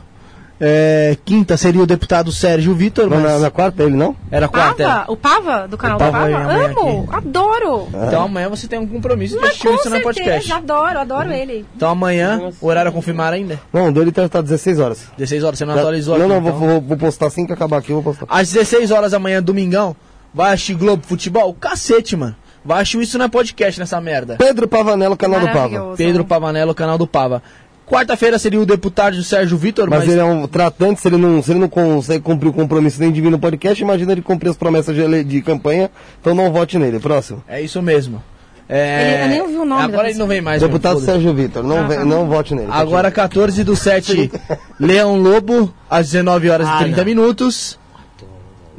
É, 0.60 1.16
quinta 1.24 1.56
seria 1.56 1.82
o 1.82 1.86
deputado 1.86 2.30
Sérgio 2.30 2.72
Vitor, 2.74 3.08
Não, 3.10 3.16
mas 3.20 3.32
na, 3.32 3.38
na 3.40 3.50
quarta 3.50 3.82
ele 3.82 3.96
não? 3.96 4.14
era 4.30 4.46
quarta. 4.46 4.84
Pava? 4.84 5.12
O 5.12 5.16
Pava? 5.16 5.66
Do 5.68 5.76
canal 5.76 5.96
O 5.96 5.98
do 5.98 6.04
Pava 6.04 6.18
Pava? 6.30 6.36
amanhã 6.44 6.66
Amo, 6.68 7.08
adoro. 7.12 7.88
Então 8.06 8.22
amanhã 8.22 8.48
você 8.48 8.68
tem 8.68 8.78
um 8.78 8.86
compromisso 8.86 9.36
de 9.38 9.44
assistir 9.44 9.66
com 9.66 9.74
isso 9.74 9.90
no 9.90 9.96
certeza, 9.96 10.02
podcast. 10.04 10.52
adoro, 10.52 10.98
adoro 11.00 11.32
ele. 11.32 11.66
Então 11.74 11.90
amanhã, 11.90 12.52
o 12.60 12.66
horário 12.66 12.90
a 12.90 12.92
confirmar 12.92 13.32
ainda? 13.32 13.58
Não, 13.72 13.88
o 13.88 13.92
dele 13.92 14.12
tá, 14.12 14.28
tá 14.28 14.40
16 14.40 14.78
horas. 14.78 15.08
16 15.18 15.42
horas, 15.42 15.58
você 15.58 15.64
não 15.64 15.74
Já- 15.74 15.80
atualizou 15.80 16.16
não, 16.16 16.26
aqui, 16.26 16.34
não, 16.34 16.40
então. 16.40 16.58
vou, 16.58 16.68
vou, 16.68 16.80
vou 16.80 16.96
postar 16.96 17.26
assim 17.26 17.44
que 17.44 17.52
acabar 17.52 17.78
aqui, 17.78 17.90
eu 17.90 18.00
vou 18.00 18.14
postar. 18.14 18.26
Às 18.32 18.52
16 18.52 18.92
horas 18.92 19.10
da 19.10 19.18
manhã, 19.18 19.42
domingão, 19.42 19.96
vai 20.32 20.52
assistir 20.52 20.74
Globo 20.74 21.02
Futebol? 21.04 21.52
Cacete, 21.54 22.16
mano. 22.16 22.36
Vai 22.64 22.82
assistir 22.82 23.00
isso 23.00 23.18
não 23.18 23.24
é 23.24 23.28
podcast 23.28 23.80
nessa 23.80 24.00
merda. 24.00 24.36
Pedro 24.38 24.68
Pavanello, 24.68 25.16
canal 25.16 25.40
do 25.40 25.48
Pava. 25.48 25.96
Pedro 25.96 26.24
Pavanello, 26.24 26.72
canal 26.72 26.96
do 26.96 27.08
Pava. 27.08 27.42
Quarta-feira 27.86 28.38
seria 28.38 28.60
o 28.60 28.64
deputado 28.64 29.22
Sérgio 29.22 29.58
Vitor, 29.58 29.90
Mas, 29.90 30.00
mas, 30.00 30.08
ele 30.08 30.20
é 30.20 30.24
um 30.24 30.46
tratante, 30.46 31.00
se 31.00 31.08
ele, 31.08 31.16
não, 31.18 31.42
se 31.42 31.50
ele 31.50 31.58
não 31.60 31.68
consegue 31.68 32.22
cumprir 32.24 32.48
o 32.48 32.52
compromisso 32.52 33.00
nem 33.00 33.12
de 33.12 33.20
vir 33.20 33.30
no 33.30 33.38
podcast, 33.38 33.82
imagina 33.82 34.12
ele 34.12 34.22
cumprir 34.22 34.48
as 34.50 34.56
promessas 34.56 34.94
de, 34.94 35.02
ele- 35.02 35.22
de 35.24 35.42
campanha, 35.42 35.90
então 36.20 36.34
não 36.34 36.50
vote 36.52 36.78
nele. 36.78 36.98
Próximo. 37.00 37.42
é 37.46 37.60
isso 37.60 37.82
mesmo. 37.82 38.22
É... 38.68 39.14
Ele- 39.14 39.24
eu 39.24 39.28
nem 39.28 39.40
ouvi 39.42 39.56
o 39.56 39.64
nome 39.66 39.82
Agora 39.82 40.08
ele 40.08 40.18
não 40.18 40.26
vem 40.26 40.40
mais. 40.40 40.62
Deputado 40.62 40.94
mano, 40.94 41.04
foda-se. 41.06 41.22
Sérgio 41.24 41.34
Vitor, 41.34 41.62
não, 41.64 41.86
vem- 41.86 42.04
não 42.04 42.26
vote 42.28 42.54
nele. 42.54 42.68
Agora 42.70 43.10
14 43.10 43.62
do 43.64 43.76
7, 43.76 44.30
Leão 44.80 45.16
Lobo, 45.20 45.74
às 45.90 46.06
19 46.12 46.48
horas 46.48 46.66
e 46.66 46.70
Ah, 46.70 46.78
30 46.78 46.96
não. 46.96 47.04
minutos. 47.04 47.78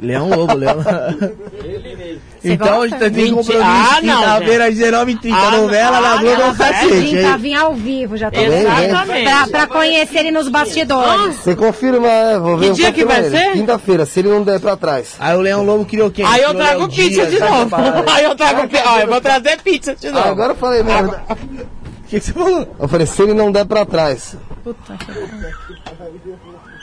Leão 0.00 0.28
Lobo, 0.28 0.54
Leão. 0.54 0.78
então 2.44 2.82
a 2.82 2.88
gente 2.88 2.98
tem 2.98 3.10
Mentira. 3.10 3.36
compromisso 3.36 3.64
Ah, 3.64 4.00
não, 4.02 4.16
quinta-feira 4.22 4.66
às 4.68 4.74
19h30, 4.74 5.32
Ah, 5.32 5.50
novela 5.56 6.00
na 6.00 6.12
Ah, 6.12 6.16
Globo 6.18 6.42
é 6.42 6.54
cacete. 6.56 7.22
Tá, 7.22 7.36
vim 7.36 7.54
ao 7.54 7.74
vivo, 7.74 8.16
já 8.16 8.30
tô 8.30 8.38
Exatamente. 8.40 9.24
pra, 9.24 9.46
pra 9.48 9.66
conhecer 9.66 10.18
ele 10.20 10.30
nos 10.30 10.48
bastidores. 10.48 11.36
Você 11.36 11.56
confirma, 11.56 12.06
é, 12.08 12.38
vou 12.38 12.56
ver. 12.56 12.68
Que 12.70 12.72
dia 12.74 12.92
que 12.92 13.04
vai 13.04 13.24
ele. 13.24 13.30
ser? 13.36 13.52
Quinta-feira, 13.52 14.06
se 14.06 14.20
ele 14.20 14.28
não 14.28 14.42
der 14.42 14.60
pra 14.60 14.76
trás. 14.76 15.14
Aí 15.18 15.36
o 15.36 15.40
Leão 15.40 15.64
Lobo 15.64 15.84
criou 15.84 16.10
quem? 16.10 16.24
Aí 16.24 16.42
eu 16.42 16.54
trago 16.54 16.88
pizza 16.88 17.26
de 17.26 17.38
sabe 17.38 17.50
novo. 17.50 17.76
aí? 18.10 18.24
Eu 18.24 18.34
trago 18.36 18.68
pizza. 18.68 18.84
Ó, 18.86 18.98
eu 19.00 19.06
vou 19.06 19.20
trazer 19.20 19.60
pizza 19.62 19.94
de 19.96 20.08
Ah, 20.08 20.12
novo. 20.12 20.28
agora 20.28 20.52
eu 20.52 20.56
falei 20.56 20.82
mesmo. 20.82 21.14
O 22.04 22.06
que, 22.06 22.20
que 22.20 22.26
você 22.26 22.32
falou? 22.34 22.68
Eu 22.78 22.86
falei, 22.86 23.06
se 23.06 23.22
ele 23.22 23.32
não 23.34 23.50
der 23.50 23.64
pra 23.64 23.84
trás. 23.86 24.36
Puta 24.62 24.94
que 24.94 25.10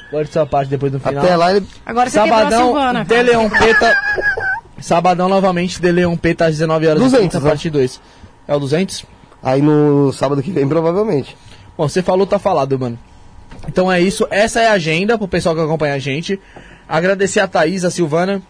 Pode 0.09 0.29
sua 0.29 0.45
parte 0.45 0.67
depois 0.69 0.91
do 0.91 0.99
final. 0.99 1.23
Até 1.23 1.35
lá 1.37 1.53
ele. 1.55 1.65
Agora 1.85 2.09
você 2.09 2.19
a 2.19 2.23
Sabadão, 2.23 2.65
Silvana, 2.65 3.05
De 3.05 3.13
cara. 3.75 3.95
Sabadão 4.81 5.29
novamente, 5.29 5.79
De 5.81 5.91
Leão 5.91 6.17
Peta 6.17 6.45
às 6.45 6.51
19 6.57 6.87
horas 6.87 7.01
200, 7.03 7.13
e 7.25 7.29
30, 7.29 7.39
né? 7.43 7.49
parte 7.49 7.69
2. 7.69 8.01
É 8.47 8.55
o 8.55 8.59
200? 8.59 9.05
Aí 9.43 9.61
no 9.61 10.11
sábado 10.13 10.41
que 10.43 10.51
vem, 10.51 10.67
provavelmente. 10.67 11.35
Bom, 11.77 11.87
você 11.87 12.01
falou, 12.01 12.27
tá 12.27 12.37
falado, 12.39 12.77
mano. 12.77 12.97
Então 13.67 13.91
é 13.91 14.01
isso, 14.01 14.27
essa 14.29 14.59
é 14.59 14.67
a 14.67 14.73
agenda 14.73 15.17
pro 15.17 15.27
pessoal 15.27 15.55
que 15.55 15.61
acompanha 15.61 15.93
a 15.93 15.99
gente. 15.99 16.39
Agradecer 16.87 17.39
a 17.39 17.47
Thaís, 17.47 17.83
a 17.85 17.91
Silvana. 17.91 18.41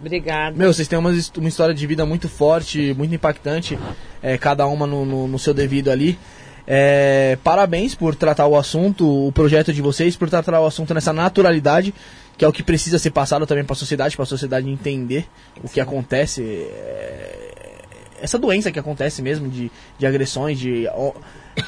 Obrigada. 0.00 0.56
Meu, 0.56 0.72
vocês 0.72 0.88
têm 0.88 0.98
uma, 0.98 1.10
uma 1.10 1.48
história 1.48 1.74
de 1.74 1.86
vida 1.86 2.04
muito 2.04 2.28
forte, 2.28 2.94
muito 2.98 3.14
impactante, 3.14 3.78
é, 4.22 4.36
cada 4.36 4.66
uma 4.66 4.86
no, 4.86 5.04
no- 5.04 5.28
no 5.28 5.38
seu 5.38 5.54
devido 5.54 5.90
ali. 5.90 6.18
É, 6.66 7.36
parabéns 7.44 7.94
por 7.94 8.14
tratar 8.14 8.46
o 8.46 8.56
assunto, 8.56 9.06
o 9.28 9.30
projeto 9.32 9.72
de 9.72 9.80
vocês, 9.82 10.16
por 10.16 10.28
tratar 10.30 10.58
o 10.60 10.66
assunto 10.66 10.92
nessa 10.94 11.12
naturalidade, 11.12 11.94
que 12.36 12.44
é 12.44 12.48
o 12.48 12.52
que 12.52 12.62
precisa 12.62 12.98
ser 12.98 13.10
passado 13.10 13.46
também 13.46 13.64
para 13.64 13.74
a 13.74 13.76
sociedade, 13.76 14.16
para 14.16 14.24
a 14.24 14.26
sociedade 14.26 14.68
entender 14.68 15.26
o 15.62 15.68
que 15.68 15.80
acontece, 15.80 16.42
é, 16.42 17.82
essa 18.20 18.38
doença 18.38 18.72
que 18.72 18.78
acontece 18.78 19.22
mesmo 19.22 19.48
de, 19.48 19.70
de 19.98 20.06
agressões, 20.06 20.58
de 20.58 20.86
ó, 20.92 21.12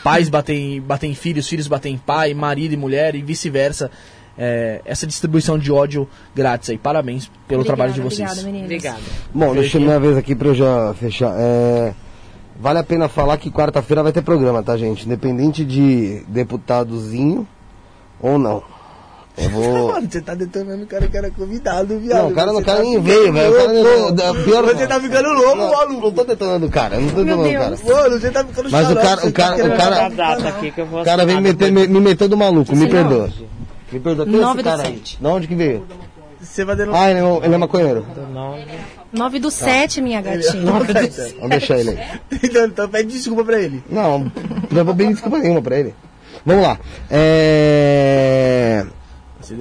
pais 0.02 0.28
batem, 0.28 0.80
batem 0.80 1.12
em 1.12 1.14
filhos, 1.14 1.48
filhos 1.48 1.68
batem 1.68 1.94
em 1.94 1.98
pai, 1.98 2.34
marido 2.34 2.72
e 2.72 2.76
mulher 2.76 3.14
e 3.14 3.22
vice-versa. 3.22 3.90
É, 4.38 4.82
essa 4.84 5.06
distribuição 5.06 5.58
de 5.58 5.72
ódio 5.72 6.06
grátis 6.34 6.68
aí. 6.68 6.76
Parabéns 6.76 7.30
pelo 7.48 7.64
trabalho 7.64 7.94
de 7.94 8.02
vocês. 8.02 8.30
Obrigada, 8.30 8.42
meninas. 8.42 8.64
Obrigada. 8.66 9.00
Bom, 9.32 9.54
deixa 9.54 9.78
eu 9.78 9.80
minha 9.80 9.98
vez 9.98 10.14
aqui 10.14 10.34
pra 10.34 10.48
eu 10.48 10.54
já 10.54 10.92
fechar. 10.92 11.32
É, 11.38 11.94
vale 12.60 12.78
a 12.78 12.84
pena 12.84 13.08
falar 13.08 13.38
que 13.38 13.50
quarta-feira 13.50 14.02
vai 14.02 14.12
ter 14.12 14.20
programa, 14.20 14.62
tá, 14.62 14.76
gente? 14.76 15.06
Independente 15.06 15.64
de 15.64 16.22
deputadozinho 16.28 17.48
ou 18.20 18.38
não. 18.38 18.75
Eu 19.38 19.50
vou. 19.50 19.92
Mano, 19.92 20.08
você 20.10 20.20
tá 20.20 20.34
detonando 20.34 20.84
o 20.84 20.86
cara 20.86 21.06
que 21.08 21.16
era 21.16 21.30
convidado, 21.30 21.98
viado. 21.98 22.18
Não, 22.22 22.28
o 22.30 22.34
cara 22.34 22.46
não 22.52 22.58
Você 22.60 22.64
cara 22.64 22.78
tá 22.78 22.84
nem 22.84 23.00
veio, 23.00 23.32
velho. 23.32 23.50
O 23.52 23.56
cara 23.56 23.72
não- 23.72 24.14
da- 24.14 24.34
pior- 24.34 24.64
Você 24.64 24.86
tá 24.86 25.00
ficando 25.00 25.28
louco, 25.32 25.56
não, 25.56 25.70
maluco. 25.70 26.00
Não 26.06 26.12
tô 26.12 26.24
detonando 26.24 26.66
o 26.66 26.70
cara, 26.70 26.98
não 27.00 27.08
tô 27.10 27.22
detonando 27.24 27.48
o 27.48 27.52
cara. 27.52 27.76
Mano, 28.02 28.20
você 28.20 28.30
tá 28.30 28.44
ficando 28.44 28.70
Mas 28.70 28.86
o 28.90 28.94
xarope, 28.94 29.06
cara- 29.06 29.26
o 29.26 29.32
cara- 29.32 29.56
tá 29.56 29.66
o 29.68 30.16
cara- 30.16 31.00
O 31.00 31.04
cara 31.04 31.26
vem 31.26 31.40
meter, 31.40 31.70
me, 31.72 31.86
me 31.86 32.00
metendo 32.00 32.36
maluco, 32.36 32.74
me 32.74 32.88
perdoa. 32.88 33.30
Me 33.92 34.00
perdoa. 34.00 34.26
Quem 34.26 34.34
é 34.34 34.38
Nove 34.38 34.54
esse 34.60 34.62
do 34.62 34.70
cara 34.70 34.82
aí? 34.88 34.94
sete. 34.96 35.18
De 35.20 35.26
onde 35.26 35.46
que 35.46 35.54
veio? 35.54 35.86
Você 36.40 36.64
vai 36.64 36.76
denunciar. 36.76 37.04
Ah, 37.04 37.10
ele 37.10 37.20
é, 37.20 37.40
ele 37.46 37.54
é 37.54 37.58
maconheiro. 37.58 38.06
Do 38.14 38.32
nove. 38.32 38.62
9 39.12 39.38
do 39.38 39.50
7, 39.50 40.00
minha 40.02 40.20
gatinha. 40.20 40.62
Vamos 40.72 41.48
deixar 41.50 41.78
ele 41.78 41.90
aí. 41.90 41.98
Então, 42.42 42.64
então 42.66 42.88
pede 42.88 43.12
desculpa 43.12 43.44
pra 43.44 43.58
ele. 43.60 43.82
Não, 43.88 44.30
não 44.70 44.84
vou 44.84 44.94
pedir 44.94 45.12
desculpa 45.14 45.38
nenhuma 45.38 45.62
pra 45.62 45.78
ele. 45.78 45.94
Vamos 46.44 46.62
lá. 46.62 46.78
É... 47.10 48.84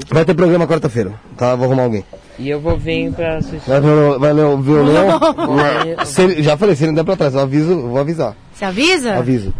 Vai 0.10 0.26
ter 0.26 0.34
programa 0.34 0.68
quarta-feira, 0.68 1.14
tá? 1.38 1.56
Vou 1.56 1.66
arrumar 1.66 1.84
alguém. 1.84 2.04
E 2.38 2.50
eu 2.50 2.60
vou 2.60 2.78
vir 2.78 3.12
pra 3.14 3.38
assistir. 3.38 3.62
Vai, 3.70 3.80
vai 4.20 4.34
ler 4.34 4.44
o 4.44 4.58
violão. 4.58 5.20
Se 6.06 6.42
já 6.44 6.58
falei, 6.58 6.76
se 6.76 6.84
ele 6.84 6.92
não 6.92 6.96
der 6.96 7.04
pra 7.06 7.16
trás, 7.16 7.34
eu 7.34 7.40
aviso, 7.40 7.72
eu 7.72 7.88
vou 7.90 7.98
avisar. 8.00 8.36
Você 8.54 8.64
avisa? 8.66 9.16
Aviso. 9.16 9.54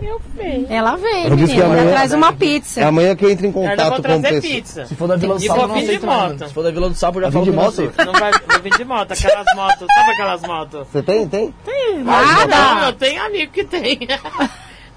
Ela 0.70 0.96
vem, 0.96 1.24
Eu. 1.26 1.38
Ela 1.38 1.66
amanhã- 1.66 1.92
traz 1.92 2.14
uma 2.14 2.30
É 2.30 2.32
pizza. 2.32 2.86
amanhã 2.88 3.16
que 3.16 3.26
eu 3.26 3.30
entro 3.30 3.46
em 3.46 3.50
Eu 3.50 3.54
contato 3.54 3.78
vou 3.80 3.92
com 3.92 4.00
o 4.00 4.02
trazer 4.04 4.22
pessoal. 4.22 4.42
pizza. 4.54 4.86
Se 4.86 4.96
for 4.96 5.08
da 5.08 5.16
Vila 5.18 5.36
do 5.36 5.42
Sapo, 5.42 5.60
eu 5.62 5.68
não 5.68 5.76
vir 5.76 6.00
de 6.00 6.06
moto. 6.06 6.48
Se 6.48 6.54
for 6.54 6.64
da 6.64 6.72
Vila 6.72 6.90
do 6.90 6.96
Sapo, 6.96 7.18
eu 7.18 7.22
já 7.24 7.32
falo 7.32 7.46
que 7.46 7.52
de 7.52 7.58
não 7.58 7.64
moto? 7.64 7.92
Não 8.06 8.14
vai, 8.14 8.32
vou 8.32 8.62
vir 8.62 8.78
de 8.78 8.86
moto, 8.86 9.12
aquelas 9.12 9.46
motos. 9.56 9.88
Sabe 9.94 10.12
aquelas 10.12 10.42
motos? 10.44 10.88
Você 10.92 11.04
tem? 11.04 11.28
Tem? 11.28 11.54
Não, 11.98 12.04
Nada. 12.04 12.88
eu 12.88 12.94
tenho 12.94 13.26
amigo 13.26 13.52
que 13.52 13.64
tem. 13.66 14.00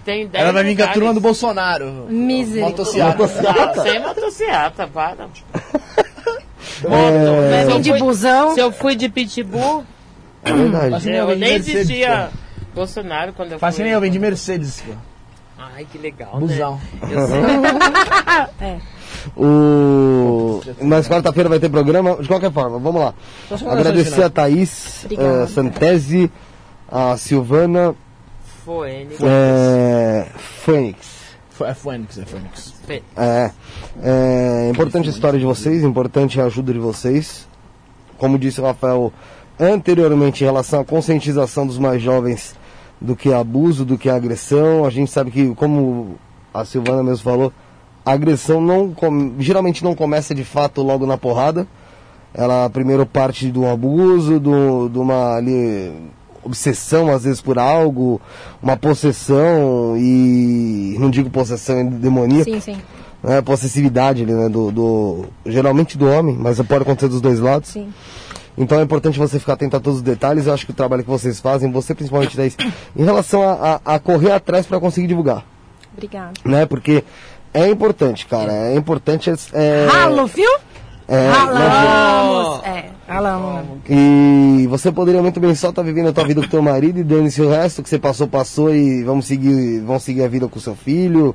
tem 0.09 0.27
10 0.27 0.43
Ela 0.43 0.53
vai 0.55 0.65
vir 0.65 0.75
com 0.77 0.83
a 0.85 0.89
turma 0.89 1.13
do 1.13 1.21
Bolsonaro. 1.21 2.07
Misericórdia. 2.09 3.05
Motociata. 3.05 3.77
Não, 3.77 3.83
sem 3.85 4.01
motocicleta, 4.01 4.87
para. 4.87 5.29
É, 6.85 7.65
Vem 7.67 7.81
de 7.81 7.93
busão. 7.99 8.55
Se 8.55 8.61
eu 8.61 8.71
fui 8.71 8.95
de 8.95 9.09
pitbull, 9.09 9.85
é 10.45 10.53
verdade. 10.53 11.07
nem 11.07 11.15
eu 11.17 11.31
eu 11.31 11.37
nem 11.37 11.55
existia 11.55 12.29
Bolsonaro 12.75 13.33
quando 13.33 13.53
eu 13.53 13.59
Faz 13.59 13.75
fui. 13.75 13.85
nem 13.85 13.93
eu, 13.93 14.01
vem 14.01 14.11
de 14.11 14.19
Mercedes, 14.19 14.81
pô. 14.87 14.93
Ai, 15.59 15.87
que 15.91 15.99
legal, 15.99 16.39
Busão. 16.39 16.81
né? 17.03 17.09
Eu 17.11 17.27
sei. 17.27 18.79
O... 19.37 20.61
Mas 20.81 21.09
quarta-feira 21.09 21.49
vai 21.49 21.59
ter 21.59 21.69
programa. 21.69 22.17
De 22.21 22.29
qualquer 22.29 22.53
forma, 22.53 22.79
vamos 22.79 23.01
lá. 23.01 23.15
Agradecer 23.71 24.23
a 24.23 24.31
Thaís, 24.31 25.03
Obrigada. 25.05 25.43
eh, 25.43 25.47
Santese, 25.49 26.31
a 26.91 27.17
Silvana, 27.17 27.95
Ele. 28.85 29.15
é, 29.23 30.27
Fênix. 30.37 31.19
É 31.61 31.75
Fênix, 31.75 32.19
é 32.19 32.25
Fênix. 32.25 32.75
É, 33.17 33.51
é 34.03 34.71
importante 34.71 35.09
a 35.09 35.11
história 35.11 35.39
de 35.39 35.45
vocês, 35.45 35.83
importante 35.83 36.41
a 36.41 36.45
ajuda 36.45 36.73
de 36.73 36.79
vocês. 36.79 37.49
Como 38.17 38.39
disse 38.39 38.61
o 38.61 38.65
Rafael 38.65 39.13
anteriormente, 39.59 40.43
em 40.43 40.47
relação 40.47 40.81
à 40.81 40.85
conscientização 40.85 41.67
dos 41.67 41.79
mais 41.79 42.01
jovens 42.01 42.55
do 43.01 43.17
que 43.17 43.31
é 43.31 43.35
abuso, 43.35 43.85
do 43.85 43.99
que 43.99 44.09
é 44.09 44.13
agressão, 44.13 44.85
a 44.85 44.91
gente 44.91 45.11
sabe 45.11 45.31
que, 45.31 45.55
como 45.55 46.17
a 46.55 46.65
Silvana 46.65 47.03
mesmo 47.03 47.25
falou, 47.25 47.53
a 48.05 48.13
agressão 48.13 48.61
não 48.61 48.93
com- 48.93 49.35
geralmente 49.39 49.83
não 49.85 49.95
começa 49.95 50.35
de 50.35 50.45
fato 50.45 50.83
logo 50.83 51.07
na 51.07 51.17
porrada. 51.19 51.67
Ela 52.35 52.69
primeiro 52.71 53.05
parte 53.07 53.51
do 53.51 53.67
abuso, 53.67 54.39
do, 54.39 54.89
de 54.89 54.99
uma 54.99 55.35
ali, 55.35 55.93
obsessão 56.43 57.11
às 57.13 57.25
vezes 57.25 57.41
por 57.41 57.59
algo, 57.59 58.21
uma 58.63 58.77
possessão 58.77 59.97
e 59.97 60.97
não 60.99 61.11
digo 61.11 61.31
possessão 61.31 61.85
demoníaca, 61.87 62.45
Sim, 62.45 62.61
sim. 62.61 62.77
né, 63.23 63.41
possessividade 63.43 64.23
ali, 64.23 64.33
né, 64.33 64.49
do, 64.49 64.71
do 64.71 65.25
geralmente 65.47 65.97
do 65.99 66.09
homem, 66.09 66.37
mas 66.39 66.61
pode 66.63 66.83
acontecer 66.83 67.09
dos 67.09 67.21
dois 67.21 67.41
lados. 67.41 67.71
Sim. 67.71 67.93
Então 68.57 68.81
é 68.81 68.83
importante 68.83 69.19
você 69.19 69.39
ficar 69.39 69.53
atento 69.53 69.77
a 69.77 69.81
todos 69.81 69.99
os 69.99 70.03
detalhes. 70.03 70.47
Eu 70.47 70.53
acho 70.55 70.67
que 70.67 70.73
o 70.73 70.75
trabalho 70.75 71.05
que 71.05 71.11
vocês 71.11 71.39
fazem, 71.39 71.71
você 71.71 71.95
principalmente, 71.95 72.37
em 72.97 73.05
relação 73.05 73.41
a, 73.43 73.81
a, 73.85 73.95
a 73.95 73.99
correr 74.01 74.33
atrás 74.33 74.67
para 74.67 74.81
conseguir 74.81 75.07
divulgar, 75.07 75.45
Obrigada. 75.93 76.33
né? 76.45 76.67
Porque 76.67 77.05
é 77.55 77.69
importante, 77.69 78.27
cara. 78.27 78.53
É 78.53 78.75
importante. 78.75 79.31
É, 79.53 79.87
Ralo, 79.91 80.27
viu? 80.27 80.51
É. 81.09 81.31
Ralamos. 81.31 82.65
É, 82.65 82.91
ralamos. 83.09 83.79
E 83.89 84.67
você 84.69 84.93
poderia 84.93 85.23
muito 85.23 85.41
bem 85.41 85.55
só 85.55 85.71
estar 85.71 85.83
vivendo 85.83 86.11
a 86.11 86.13
tua 86.13 86.27
vida 86.27 86.43
com 86.43 86.49
teu 86.49 86.61
marido 86.61 87.01
e 87.01 87.03
dane-se 87.03 87.41
o 87.41 87.49
resto 87.49 87.83
que 87.83 87.89
você 87.89 87.99
passou, 87.99 88.29
passou 88.29 88.75
e 88.75 89.03
vamos 89.03 89.27
seguir, 89.27 89.81
vão 89.81 89.99
seguir 89.99 90.23
a 90.23 90.29
vida 90.29 90.47
com 90.47 90.61
seu 90.61 90.77
filho. 90.77 91.35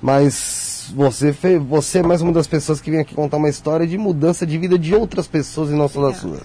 Mas 0.00 0.92
você, 0.96 1.32
fe, 1.34 1.58
você 1.58 1.98
é 1.98 2.02
mais 2.02 2.22
uma 2.22 2.32
das 2.32 2.46
pessoas 2.46 2.80
que 2.80 2.90
vem 2.90 3.00
aqui 3.00 3.14
contar 3.14 3.36
uma 3.36 3.48
história 3.48 3.86
de 3.86 3.98
mudança 3.98 4.46
de 4.46 4.56
vida 4.56 4.78
de 4.78 4.94
outras 4.94 5.26
pessoas 5.26 5.70
e 5.70 5.74
não 5.74 5.86
só 5.86 6.08
da 6.08 6.14
sua. 6.14 6.40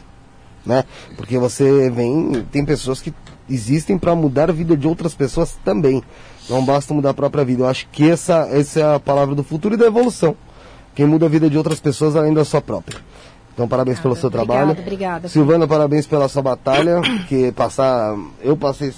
Né? 0.66 0.84
Porque 1.16 1.38
você 1.38 1.90
vem, 1.90 2.46
tem 2.52 2.66
pessoas 2.66 3.02
que 3.02 3.14
existem 3.50 3.98
para 3.98 4.14
mudar 4.14 4.50
a 4.50 4.54
vida 4.54 4.76
de 4.76 4.86
outras 4.86 5.14
pessoas 5.14 5.58
também. 5.64 6.04
Não 6.50 6.64
basta 6.64 6.94
mudar 6.94 7.12
a 7.12 7.14
própria 7.14 7.46
vida. 7.46 7.64
Eu 7.64 7.68
acho 7.68 7.88
que 7.90 8.10
essa, 8.10 8.48
essa 8.52 8.80
é 8.80 8.96
a 8.96 9.00
palavra 9.00 9.34
do 9.34 9.44
futuro 9.44 9.76
e 9.76 9.78
da 9.78 9.86
evolução. 9.86 10.36
Quem 11.00 11.08
muda 11.08 11.28
a 11.28 11.30
vida 11.30 11.50
de 11.50 11.58
outras 11.58 11.80
pessoas 11.80 12.14
além 12.18 12.34
da 12.34 12.44
sua 12.44 12.60
própria. 12.60 13.00
Então, 13.54 13.70
parabéns 13.70 14.02
pelo 14.02 14.18
seu 14.18 14.28
Obrigada, 14.28 14.54
trabalho. 14.54 14.78
obrigada. 14.82 15.28
Silvana, 15.30 15.66
parabéns 15.66 16.06
pela 16.06 16.28
sua 16.28 16.42
batalha. 16.42 17.00
Que 17.30 17.54
passar. 17.54 18.18
Eu 18.42 18.58
passei. 18.58 18.92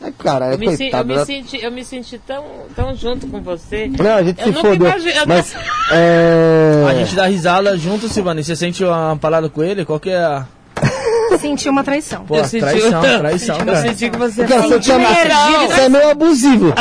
É, 0.00 0.12
cara, 0.16 0.50
é 0.50 0.54
Eu 0.54 0.58
me, 0.60 0.66
se- 0.76 0.84
eu 0.84 0.90
coitado. 0.92 1.08
me 1.08 1.16
né? 1.16 1.24
senti, 1.24 1.60
eu 1.60 1.72
me 1.72 1.84
senti 1.84 2.18
tão, 2.18 2.44
tão 2.76 2.94
junto 2.94 3.26
com 3.26 3.40
você. 3.40 3.88
Não, 3.98 4.12
a 4.14 4.22
gente 4.22 4.40
Eu 4.40 4.46
se 4.46 4.60
fodeu. 4.60 4.88
Mas. 5.26 5.52
nunca- 5.54 5.66
É... 5.92 6.84
A 6.88 6.94
gente 6.94 7.16
dá 7.16 7.26
risada 7.26 7.76
junto, 7.76 8.08
Silvana. 8.08 8.40
E 8.40 8.44
você 8.44 8.54
sente 8.54 8.84
uma 8.84 9.16
parada 9.20 9.48
com 9.48 9.60
ele? 9.60 9.84
Qual 9.84 9.98
que 9.98 10.10
é 10.10 10.18
a. 10.22 10.46
Senti 11.40 11.68
uma 11.68 11.84
traição. 11.84 12.24
Pô, 12.24 12.36
eu 12.36 12.44
senti, 12.44 12.60
traição, 12.64 13.00
traição, 13.00 13.58
eu 13.58 13.64
cara. 13.66 13.82
senti 13.82 14.10
que 14.10 14.16
você 14.16 14.44
Cara, 14.44 14.62
você, 14.62 14.80
tinha- 14.80 14.98
você 14.98 15.80
é 15.82 15.88
meio 15.88 16.10
abusivo. 16.10 16.74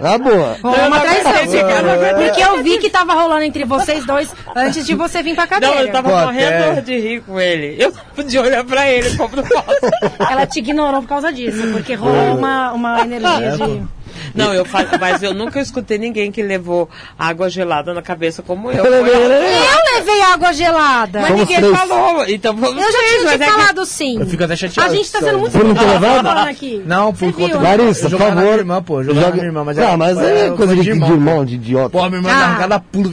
Na 0.00 0.18
boa. 0.18 0.56
Rolou 0.62 0.86
uma 0.86 1.00
traição. 1.00 1.32
Não, 1.32 2.24
Porque 2.26 2.42
eu 2.42 2.62
vi 2.62 2.78
que 2.78 2.88
tava 2.90 3.14
rolando 3.14 3.42
entre 3.42 3.64
vocês 3.64 4.04
dois 4.04 4.28
antes 4.54 4.86
de 4.86 4.94
você 4.94 5.22
vir 5.22 5.34
pra 5.34 5.44
Não, 5.44 5.48
cadeira. 5.50 5.80
eu 5.82 5.92
tava 5.92 6.08
Pô, 6.10 6.16
morrendo 6.20 6.82
de 6.82 6.98
rir 6.98 7.20
com 7.22 7.40
ele. 7.40 7.76
Eu 7.82 7.90
não 7.92 8.00
podia 8.14 8.42
olhar 8.42 8.64
pra 8.64 8.88
ele 8.88 9.16
como 9.16 9.36
não 9.36 9.42
posso. 9.44 10.30
Ela 10.30 10.46
te 10.46 10.58
ignorou 10.60 11.02
por 11.02 11.08
causa 11.08 11.32
disso, 11.32 11.62
porque 11.72 11.94
rolou 11.94 12.36
uma, 12.36 12.72
uma 12.72 13.00
energia 13.02 13.56
de. 13.56 13.82
Não, 14.34 14.52
eu 14.54 14.64
fa- 14.64 14.86
mas 15.00 15.22
eu 15.22 15.32
nunca 15.34 15.60
escutei 15.60 15.98
ninguém 15.98 16.30
que 16.32 16.42
levou 16.42 16.88
água 17.18 17.48
gelada 17.48 17.92
na 17.94 18.02
cabeça 18.02 18.42
como 18.42 18.70
eu. 18.70 18.84
Eu 18.84 18.90
levei 19.94 20.20
água 20.22 20.52
gelada. 20.52 21.20
Mas 21.20 21.30
ninguém 21.34 21.56
três. 21.56 21.76
falou. 21.78 22.24
Então 22.28 22.54
vamos 22.56 22.76
Eu 22.82 22.92
já 22.92 22.98
tinha 22.98 23.20
te 23.20 23.26
é 23.34 23.38
que- 23.38 23.44
falado 23.52 23.86
sim. 23.86 24.20
Eu 24.20 24.26
fico 24.26 24.44
até 24.44 24.54
A 24.54 24.56
chateado. 24.56 24.94
gente 24.94 25.10
tá 25.12 25.20
sendo 25.20 25.38
muito 25.38 25.52
Por 25.52 25.64
não 25.64 25.74
ter 25.74 25.84
levado? 25.84 26.24
falando 26.26 26.48
aqui. 26.48 26.82
Não, 26.86 27.12
por 27.12 27.32
Você 27.32 27.40
conta? 27.42 27.58
Larissa, 27.58 28.10
por 28.10 28.18
favor. 28.18 28.36
minha 28.42 28.54
irmã, 28.54 28.82
pô. 28.82 29.02
Jogava 29.02 29.26
na 29.28 29.32
minha 29.34 29.44
irmã, 29.46 29.64
mas 29.64 29.76
Não, 29.76 29.96
mas 29.96 30.18
é 30.18 30.50
coisa 30.50 30.74
de, 30.76 30.82
de 30.82 30.90
irmão, 30.90 31.44
de 31.44 31.54
idiota. 31.56 31.90
Pô, 31.90 32.04
minha 32.06 32.16
irmã 32.18 32.30
Ah. 32.32 32.52
dá 32.52 32.58
cada 32.58 32.80
pulo. 32.80 33.12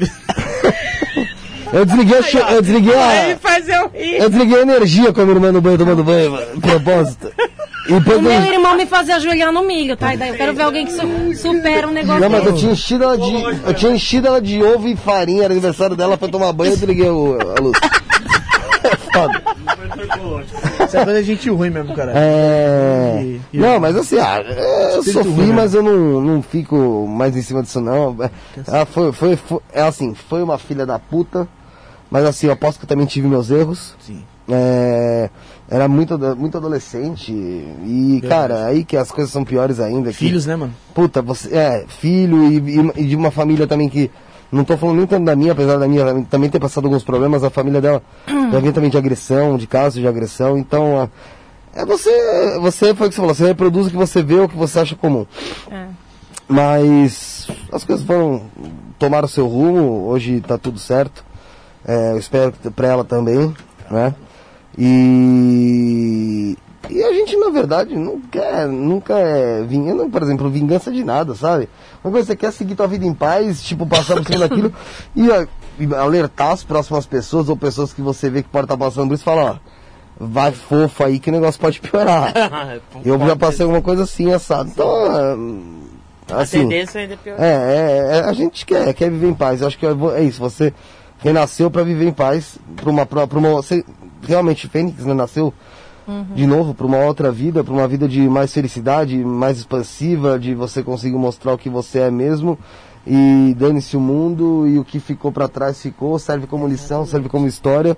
Eu 1.73 1.85
desliguei, 1.85 2.17
a 2.17 2.51
eu 2.53 2.61
desliguei 2.61 2.95
a. 2.95 3.29
eu 4.19 4.29
desliguei 4.29 4.59
a 4.59 4.61
energia 4.61 5.11
com 5.11 5.21
a 5.21 5.25
minha 5.25 5.35
irmã 5.35 5.51
no 5.51 5.59
banho 5.61 5.77
tomando 5.77 6.03
banho, 6.03 6.37
propósito. 6.61 7.31
E 7.87 7.93
O 7.93 8.21
meu 8.21 8.31
eu- 8.31 8.53
irmão 8.53 8.75
me 8.75 8.85
fazia 8.85 9.15
ajoelhar 9.15 9.51
no 9.51 9.63
milho, 9.63 9.95
tá? 9.95 10.13
E 10.13 10.17
daí 10.17 10.29
eu 10.29 10.35
quero 10.35 10.53
ver 10.53 10.63
alguém 10.63 10.85
que 10.85 10.91
su- 10.93 11.35
supera 11.41 11.87
um 11.87 11.91
negócio 11.91 12.19
Não, 12.21 12.29
mas 12.29 12.45
eu 12.45 12.53
tinha 12.55 12.71
enchido 12.71 13.03
ela 13.03 13.17
de. 13.17 13.33
Eu 13.65 13.73
tinha 13.73 13.91
enchido 13.91 14.27
ela 14.27 14.41
de 14.41 14.61
ovo 14.63 14.87
e 14.87 14.95
farinha, 14.95 15.43
era 15.43 15.53
aniversário 15.53 15.95
dela 15.95 16.17
pra 16.17 16.27
tomar 16.27 16.51
banho, 16.51 16.71
eu 16.71 16.77
desliguei 16.77 17.09
o, 17.09 17.37
a 17.57 17.61
luz. 17.61 17.77
É 18.83 18.95
foda. 19.13 19.41
Isso 20.85 20.97
é 20.97 21.03
coisa 21.05 21.21
de 21.21 21.27
gente 21.27 21.49
ruim 21.49 21.69
mesmo, 21.69 21.95
cara. 21.95 22.11
É. 22.15 23.19
E- 23.23 23.41
e- 23.53 23.57
Não, 23.57 23.79
mas 23.79 23.95
assim, 23.95 24.17
ah, 24.19 24.41
eu 24.41 24.99
Espírito 24.99 25.11
sofri, 25.13 25.31
ruim, 25.31 25.47
né? 25.47 25.53
mas 25.55 25.73
eu 25.73 25.83
não, 25.83 26.21
não 26.21 26.41
fico 26.41 27.07
mais 27.07 27.35
em 27.35 27.41
cima 27.41 27.61
disso, 27.63 27.79
não. 27.81 28.15
Ela 28.67 28.85
foi, 28.85 29.11
foi, 29.11 29.35
foi, 29.35 29.59
é 29.73 29.81
assim, 29.81 30.13
foi 30.13 30.41
uma 30.43 30.57
filha 30.57 30.85
da 30.85 30.99
puta, 30.99 31.47
mas 32.09 32.25
assim, 32.25 32.47
eu 32.47 32.53
aposto 32.53 32.79
que 32.79 32.85
eu 32.85 32.89
também 32.89 33.05
tive 33.05 33.27
meus 33.27 33.49
erros. 33.51 33.95
Sim. 33.99 34.23
É, 34.47 35.29
era 35.69 35.87
muito, 35.87 36.17
muito 36.37 36.57
adolescente 36.57 37.31
e, 37.31 38.21
cara, 38.27 38.65
aí 38.65 38.83
que 38.85 38.95
as 38.95 39.11
coisas 39.11 39.31
são 39.33 39.43
piores 39.43 39.79
ainda. 39.79 40.09
que- 40.11 40.15
Filhos, 40.17 40.45
né, 40.45 40.55
mano? 40.55 40.73
Puta, 40.93 41.21
você. 41.21 41.55
É, 41.55 41.85
filho 41.87 42.43
e, 42.43 42.57
e- 42.57 43.01
e 43.03 43.07
de 43.07 43.15
uma 43.15 43.31
família 43.31 43.65
também 43.67 43.89
que. 43.89 44.09
Não 44.51 44.63
tô 44.63 44.77
falando 44.77 44.97
nem 44.97 45.07
tanto 45.07 45.25
da 45.25 45.35
minha, 45.35 45.51
apesar 45.53 45.77
da 45.77 45.87
minha 45.87 46.23
também 46.29 46.49
ter 46.49 46.59
passado 46.59 46.85
alguns 46.85 47.03
problemas, 47.03 47.43
a 47.43 47.49
família 47.49 47.81
dela 47.81 48.01
já 48.51 48.59
vinha 48.59 48.71
também 48.71 48.89
de 48.91 48.97
agressão, 48.97 49.57
de 49.57 49.65
casos 49.67 49.99
de 49.99 50.07
agressão, 50.07 50.57
então. 50.57 51.01
ah, 51.01 51.09
É 51.73 51.83
você. 51.85 52.57
Você 52.59 52.93
foi 52.93 53.07
o 53.07 53.09
que 53.09 53.15
você 53.15 53.21
falou, 53.21 53.33
você 53.35 53.45
reproduz 53.47 53.87
o 53.87 53.89
que 53.89 53.97
você 53.97 54.21
vê, 54.21 54.35
o 54.39 54.47
que 54.47 54.55
você 54.55 54.79
acha 54.79 54.95
comum. 54.95 55.25
É. 55.71 55.87
Mas 56.47 57.47
as 57.71 57.83
coisas 57.83 58.05
foram. 58.05 58.43
tomaram 58.99 59.27
seu 59.27 59.47
rumo, 59.47 60.05
hoje 60.07 60.41
tá 60.41 60.57
tudo 60.57 60.79
certo. 60.79 61.25
É, 61.85 62.11
eu 62.13 62.17
espero 62.19 62.51
que 62.51 62.69
pra 62.69 62.87
ela 62.87 63.03
também, 63.03 63.53
né? 63.91 64.13
E. 64.77 66.57
E 66.89 67.03
a 67.03 67.11
gente, 67.13 67.35
na 67.37 67.49
verdade, 67.49 67.95
não 67.95 68.21
quer, 68.21 68.67
nunca 68.67 69.17
é 69.17 69.63
vingança, 69.63 70.07
por 70.07 70.21
exemplo, 70.21 70.49
vingança 70.49 70.91
de 70.91 71.03
nada, 71.03 71.33
sabe? 71.33 71.67
Uma 72.03 72.11
coisa, 72.11 72.27
você 72.27 72.35
quer 72.35 72.53
seguir 72.53 72.75
tua 72.75 72.87
vida 72.87 73.05
em 73.05 73.13
paz, 73.13 73.63
tipo, 73.63 73.87
passar 73.87 74.15
por 74.15 74.25
cima 74.25 74.47
daquilo 74.47 74.71
e, 75.15 75.25
e 75.79 75.95
alertar 75.95 76.51
as 76.51 76.63
próximas 76.63 77.07
pessoas 77.07 77.49
ou 77.49 77.57
pessoas 77.57 77.91
que 77.91 78.01
você 78.01 78.29
vê 78.29 78.43
que 78.43 78.49
pode 78.49 78.65
estar 78.65 78.77
passando 78.77 79.07
por 79.07 79.15
isso 79.15 79.23
e 79.23 79.25
falar, 79.25 79.53
ó, 79.53 79.55
vai 80.19 80.51
fofo 80.51 81.03
aí 81.03 81.19
que 81.19 81.29
o 81.29 81.33
negócio 81.33 81.59
pode 81.59 81.81
piorar. 81.81 82.31
Eu 83.03 83.17
já 83.19 83.35
passei 83.35 83.63
alguma 83.63 83.81
coisa 83.81 84.03
assim, 84.03 84.31
assado. 84.31 84.69
Então, 84.69 84.87
ah, 86.29 86.35
A 86.35 86.41
assim, 86.41 86.59
tendência 86.59 87.01
ainda 87.01 87.15
é 87.15 87.17
pior. 87.17 87.35
é, 87.39 87.47
é, 87.47 88.17
é, 88.17 88.19
a 88.25 88.33
gente 88.33 88.63
quer, 88.63 88.93
quer 88.93 89.09
viver 89.09 89.27
em 89.27 89.33
paz. 89.33 89.61
Eu 89.61 89.67
acho 89.67 89.77
que 89.79 89.85
é 89.87 89.95
é 90.17 90.23
isso, 90.23 90.39
você 90.39 90.71
renasceu 91.17 91.71
para 91.71 91.83
viver 91.83 92.07
em 92.07 92.13
paz, 92.13 92.59
para 92.75 92.89
uma, 92.89 93.05
pra, 93.07 93.25
pra 93.25 93.39
uma, 93.39 93.49
você 93.49 93.83
realmente 94.27 94.67
Fênix 94.67 95.05
né, 95.05 95.13
nasceu 95.13 95.53
de 96.35 96.45
novo 96.45 96.75
para 96.75 96.85
uma 96.85 96.99
outra 96.99 97.31
vida, 97.31 97.63
para 97.63 97.73
uma 97.73 97.87
vida 97.87 98.07
de 98.07 98.29
mais 98.29 98.53
felicidade, 98.53 99.17
mais 99.17 99.57
expansiva, 99.57 100.37
de 100.37 100.53
você 100.53 100.83
conseguir 100.83 101.17
mostrar 101.17 101.53
o 101.53 101.57
que 101.57 101.69
você 101.69 101.99
é 101.99 102.11
mesmo 102.11 102.59
e 103.07 103.55
dane-se 103.57 103.97
o 103.97 103.99
mundo 103.99 104.67
e 104.67 104.77
o 104.77 104.85
que 104.85 104.99
ficou 104.99 105.31
para 105.31 105.47
trás 105.47 105.81
ficou, 105.81 106.17
serve 106.19 106.47
como 106.47 106.67
lição, 106.67 107.05
serve 107.05 107.27
como 107.27 107.47
história 107.47 107.97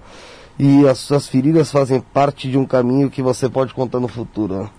e 0.58 0.88
as 0.88 1.00
suas 1.00 1.28
feridas 1.28 1.72
fazem 1.72 2.00
parte 2.00 2.50
de 2.50 2.58
um 2.58 2.66
caminho 2.66 3.10
que 3.10 3.22
você 3.22 3.50
pode 3.50 3.74
contar 3.74 4.00
no 4.00 4.08
futuro. 4.08 4.70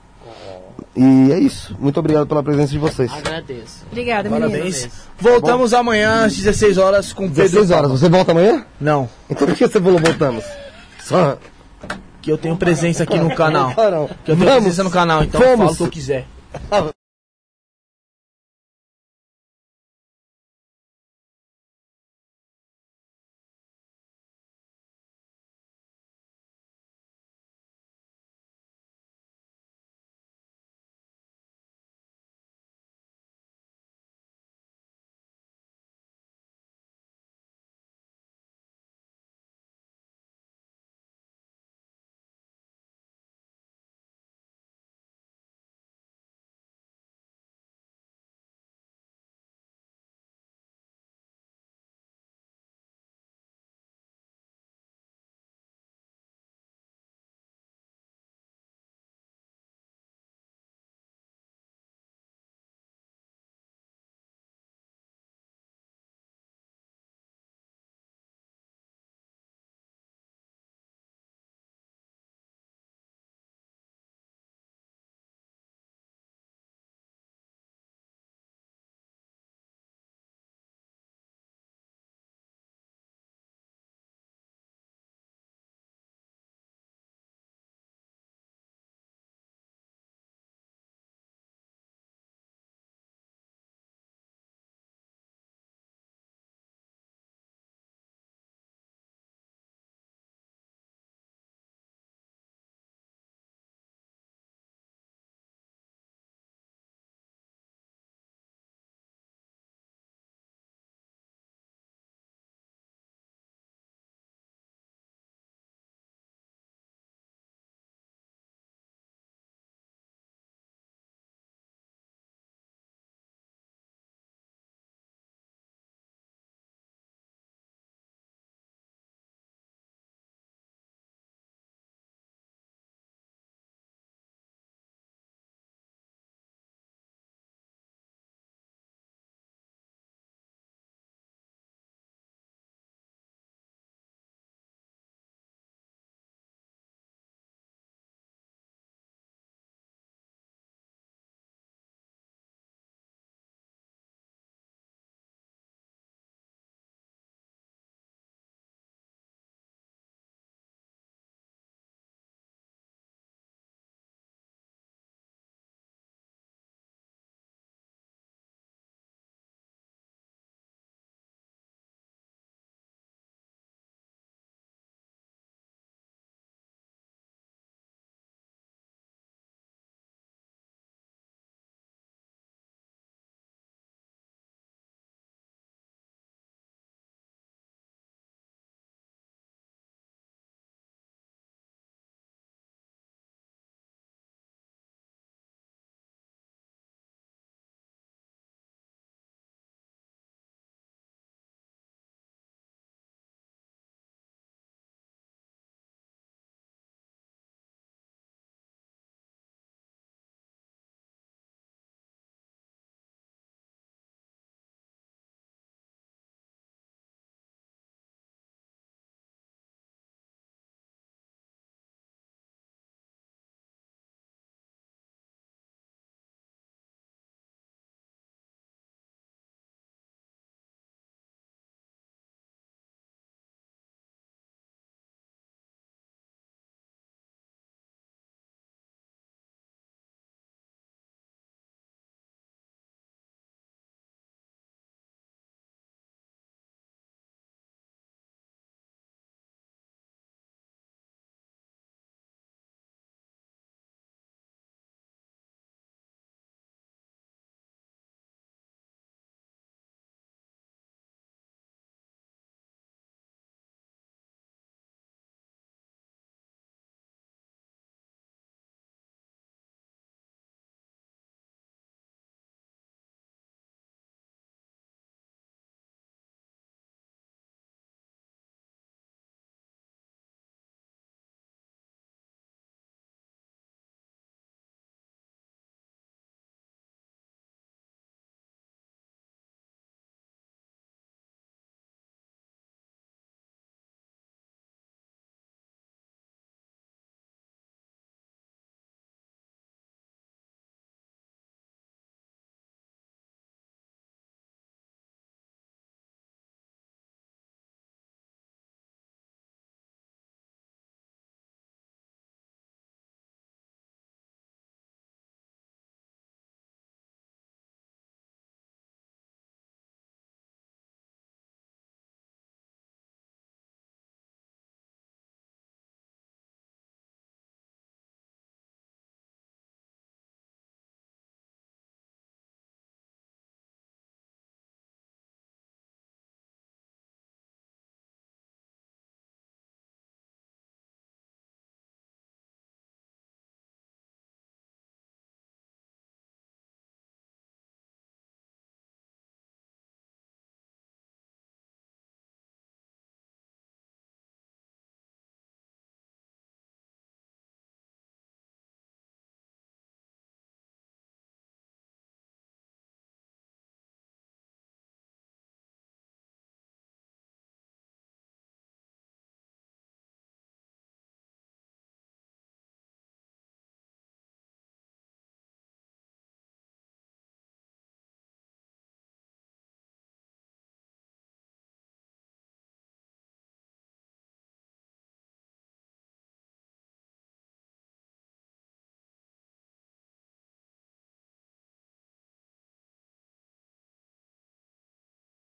E 0.97 1.33
é 1.33 1.39
isso. 1.39 1.77
Muito 1.79 2.01
obrigado 2.01 2.27
pela 2.27 2.43
presença 2.43 2.73
de 2.73 2.79
vocês. 2.79 3.13
Agradeço. 3.13 3.85
Obrigada. 3.91 4.29
Parabéns. 4.29 4.89
Voltamos 5.19 5.73
amanhã 5.75 6.25
às 6.25 6.37
16 6.37 6.79
horas 6.79 7.13
com 7.13 7.29
Pedro. 7.29 7.43
16 7.43 7.71
horas. 7.71 7.91
Você 7.91 8.09
volta 8.09 8.33
amanhã? 8.33 8.65
Não, 8.81 9.09
Então 9.29 9.47
por 9.47 9.57
que 9.57 9.67
você 9.67 9.81
falou 9.81 9.99
voltamos? 9.99 10.45
Só. 11.09 11.39
que 12.21 12.31
eu 12.31 12.37
tenho 12.37 12.57
presença 12.57 13.05
aqui 13.05 13.19
no 13.19 13.35
canal. 13.35 13.75
Que 14.25 14.33
eu 14.33 14.37
tenho 14.37 14.39
Vamos. 14.39 14.55
presença 14.63 14.85
no 14.85 14.91
canal, 14.91 15.25
então 15.25 15.41
Vamos. 15.41 15.59
falo 15.59 15.73
o 15.73 15.77
que 15.77 15.83
eu 15.85 15.89
quiser. 15.91 16.27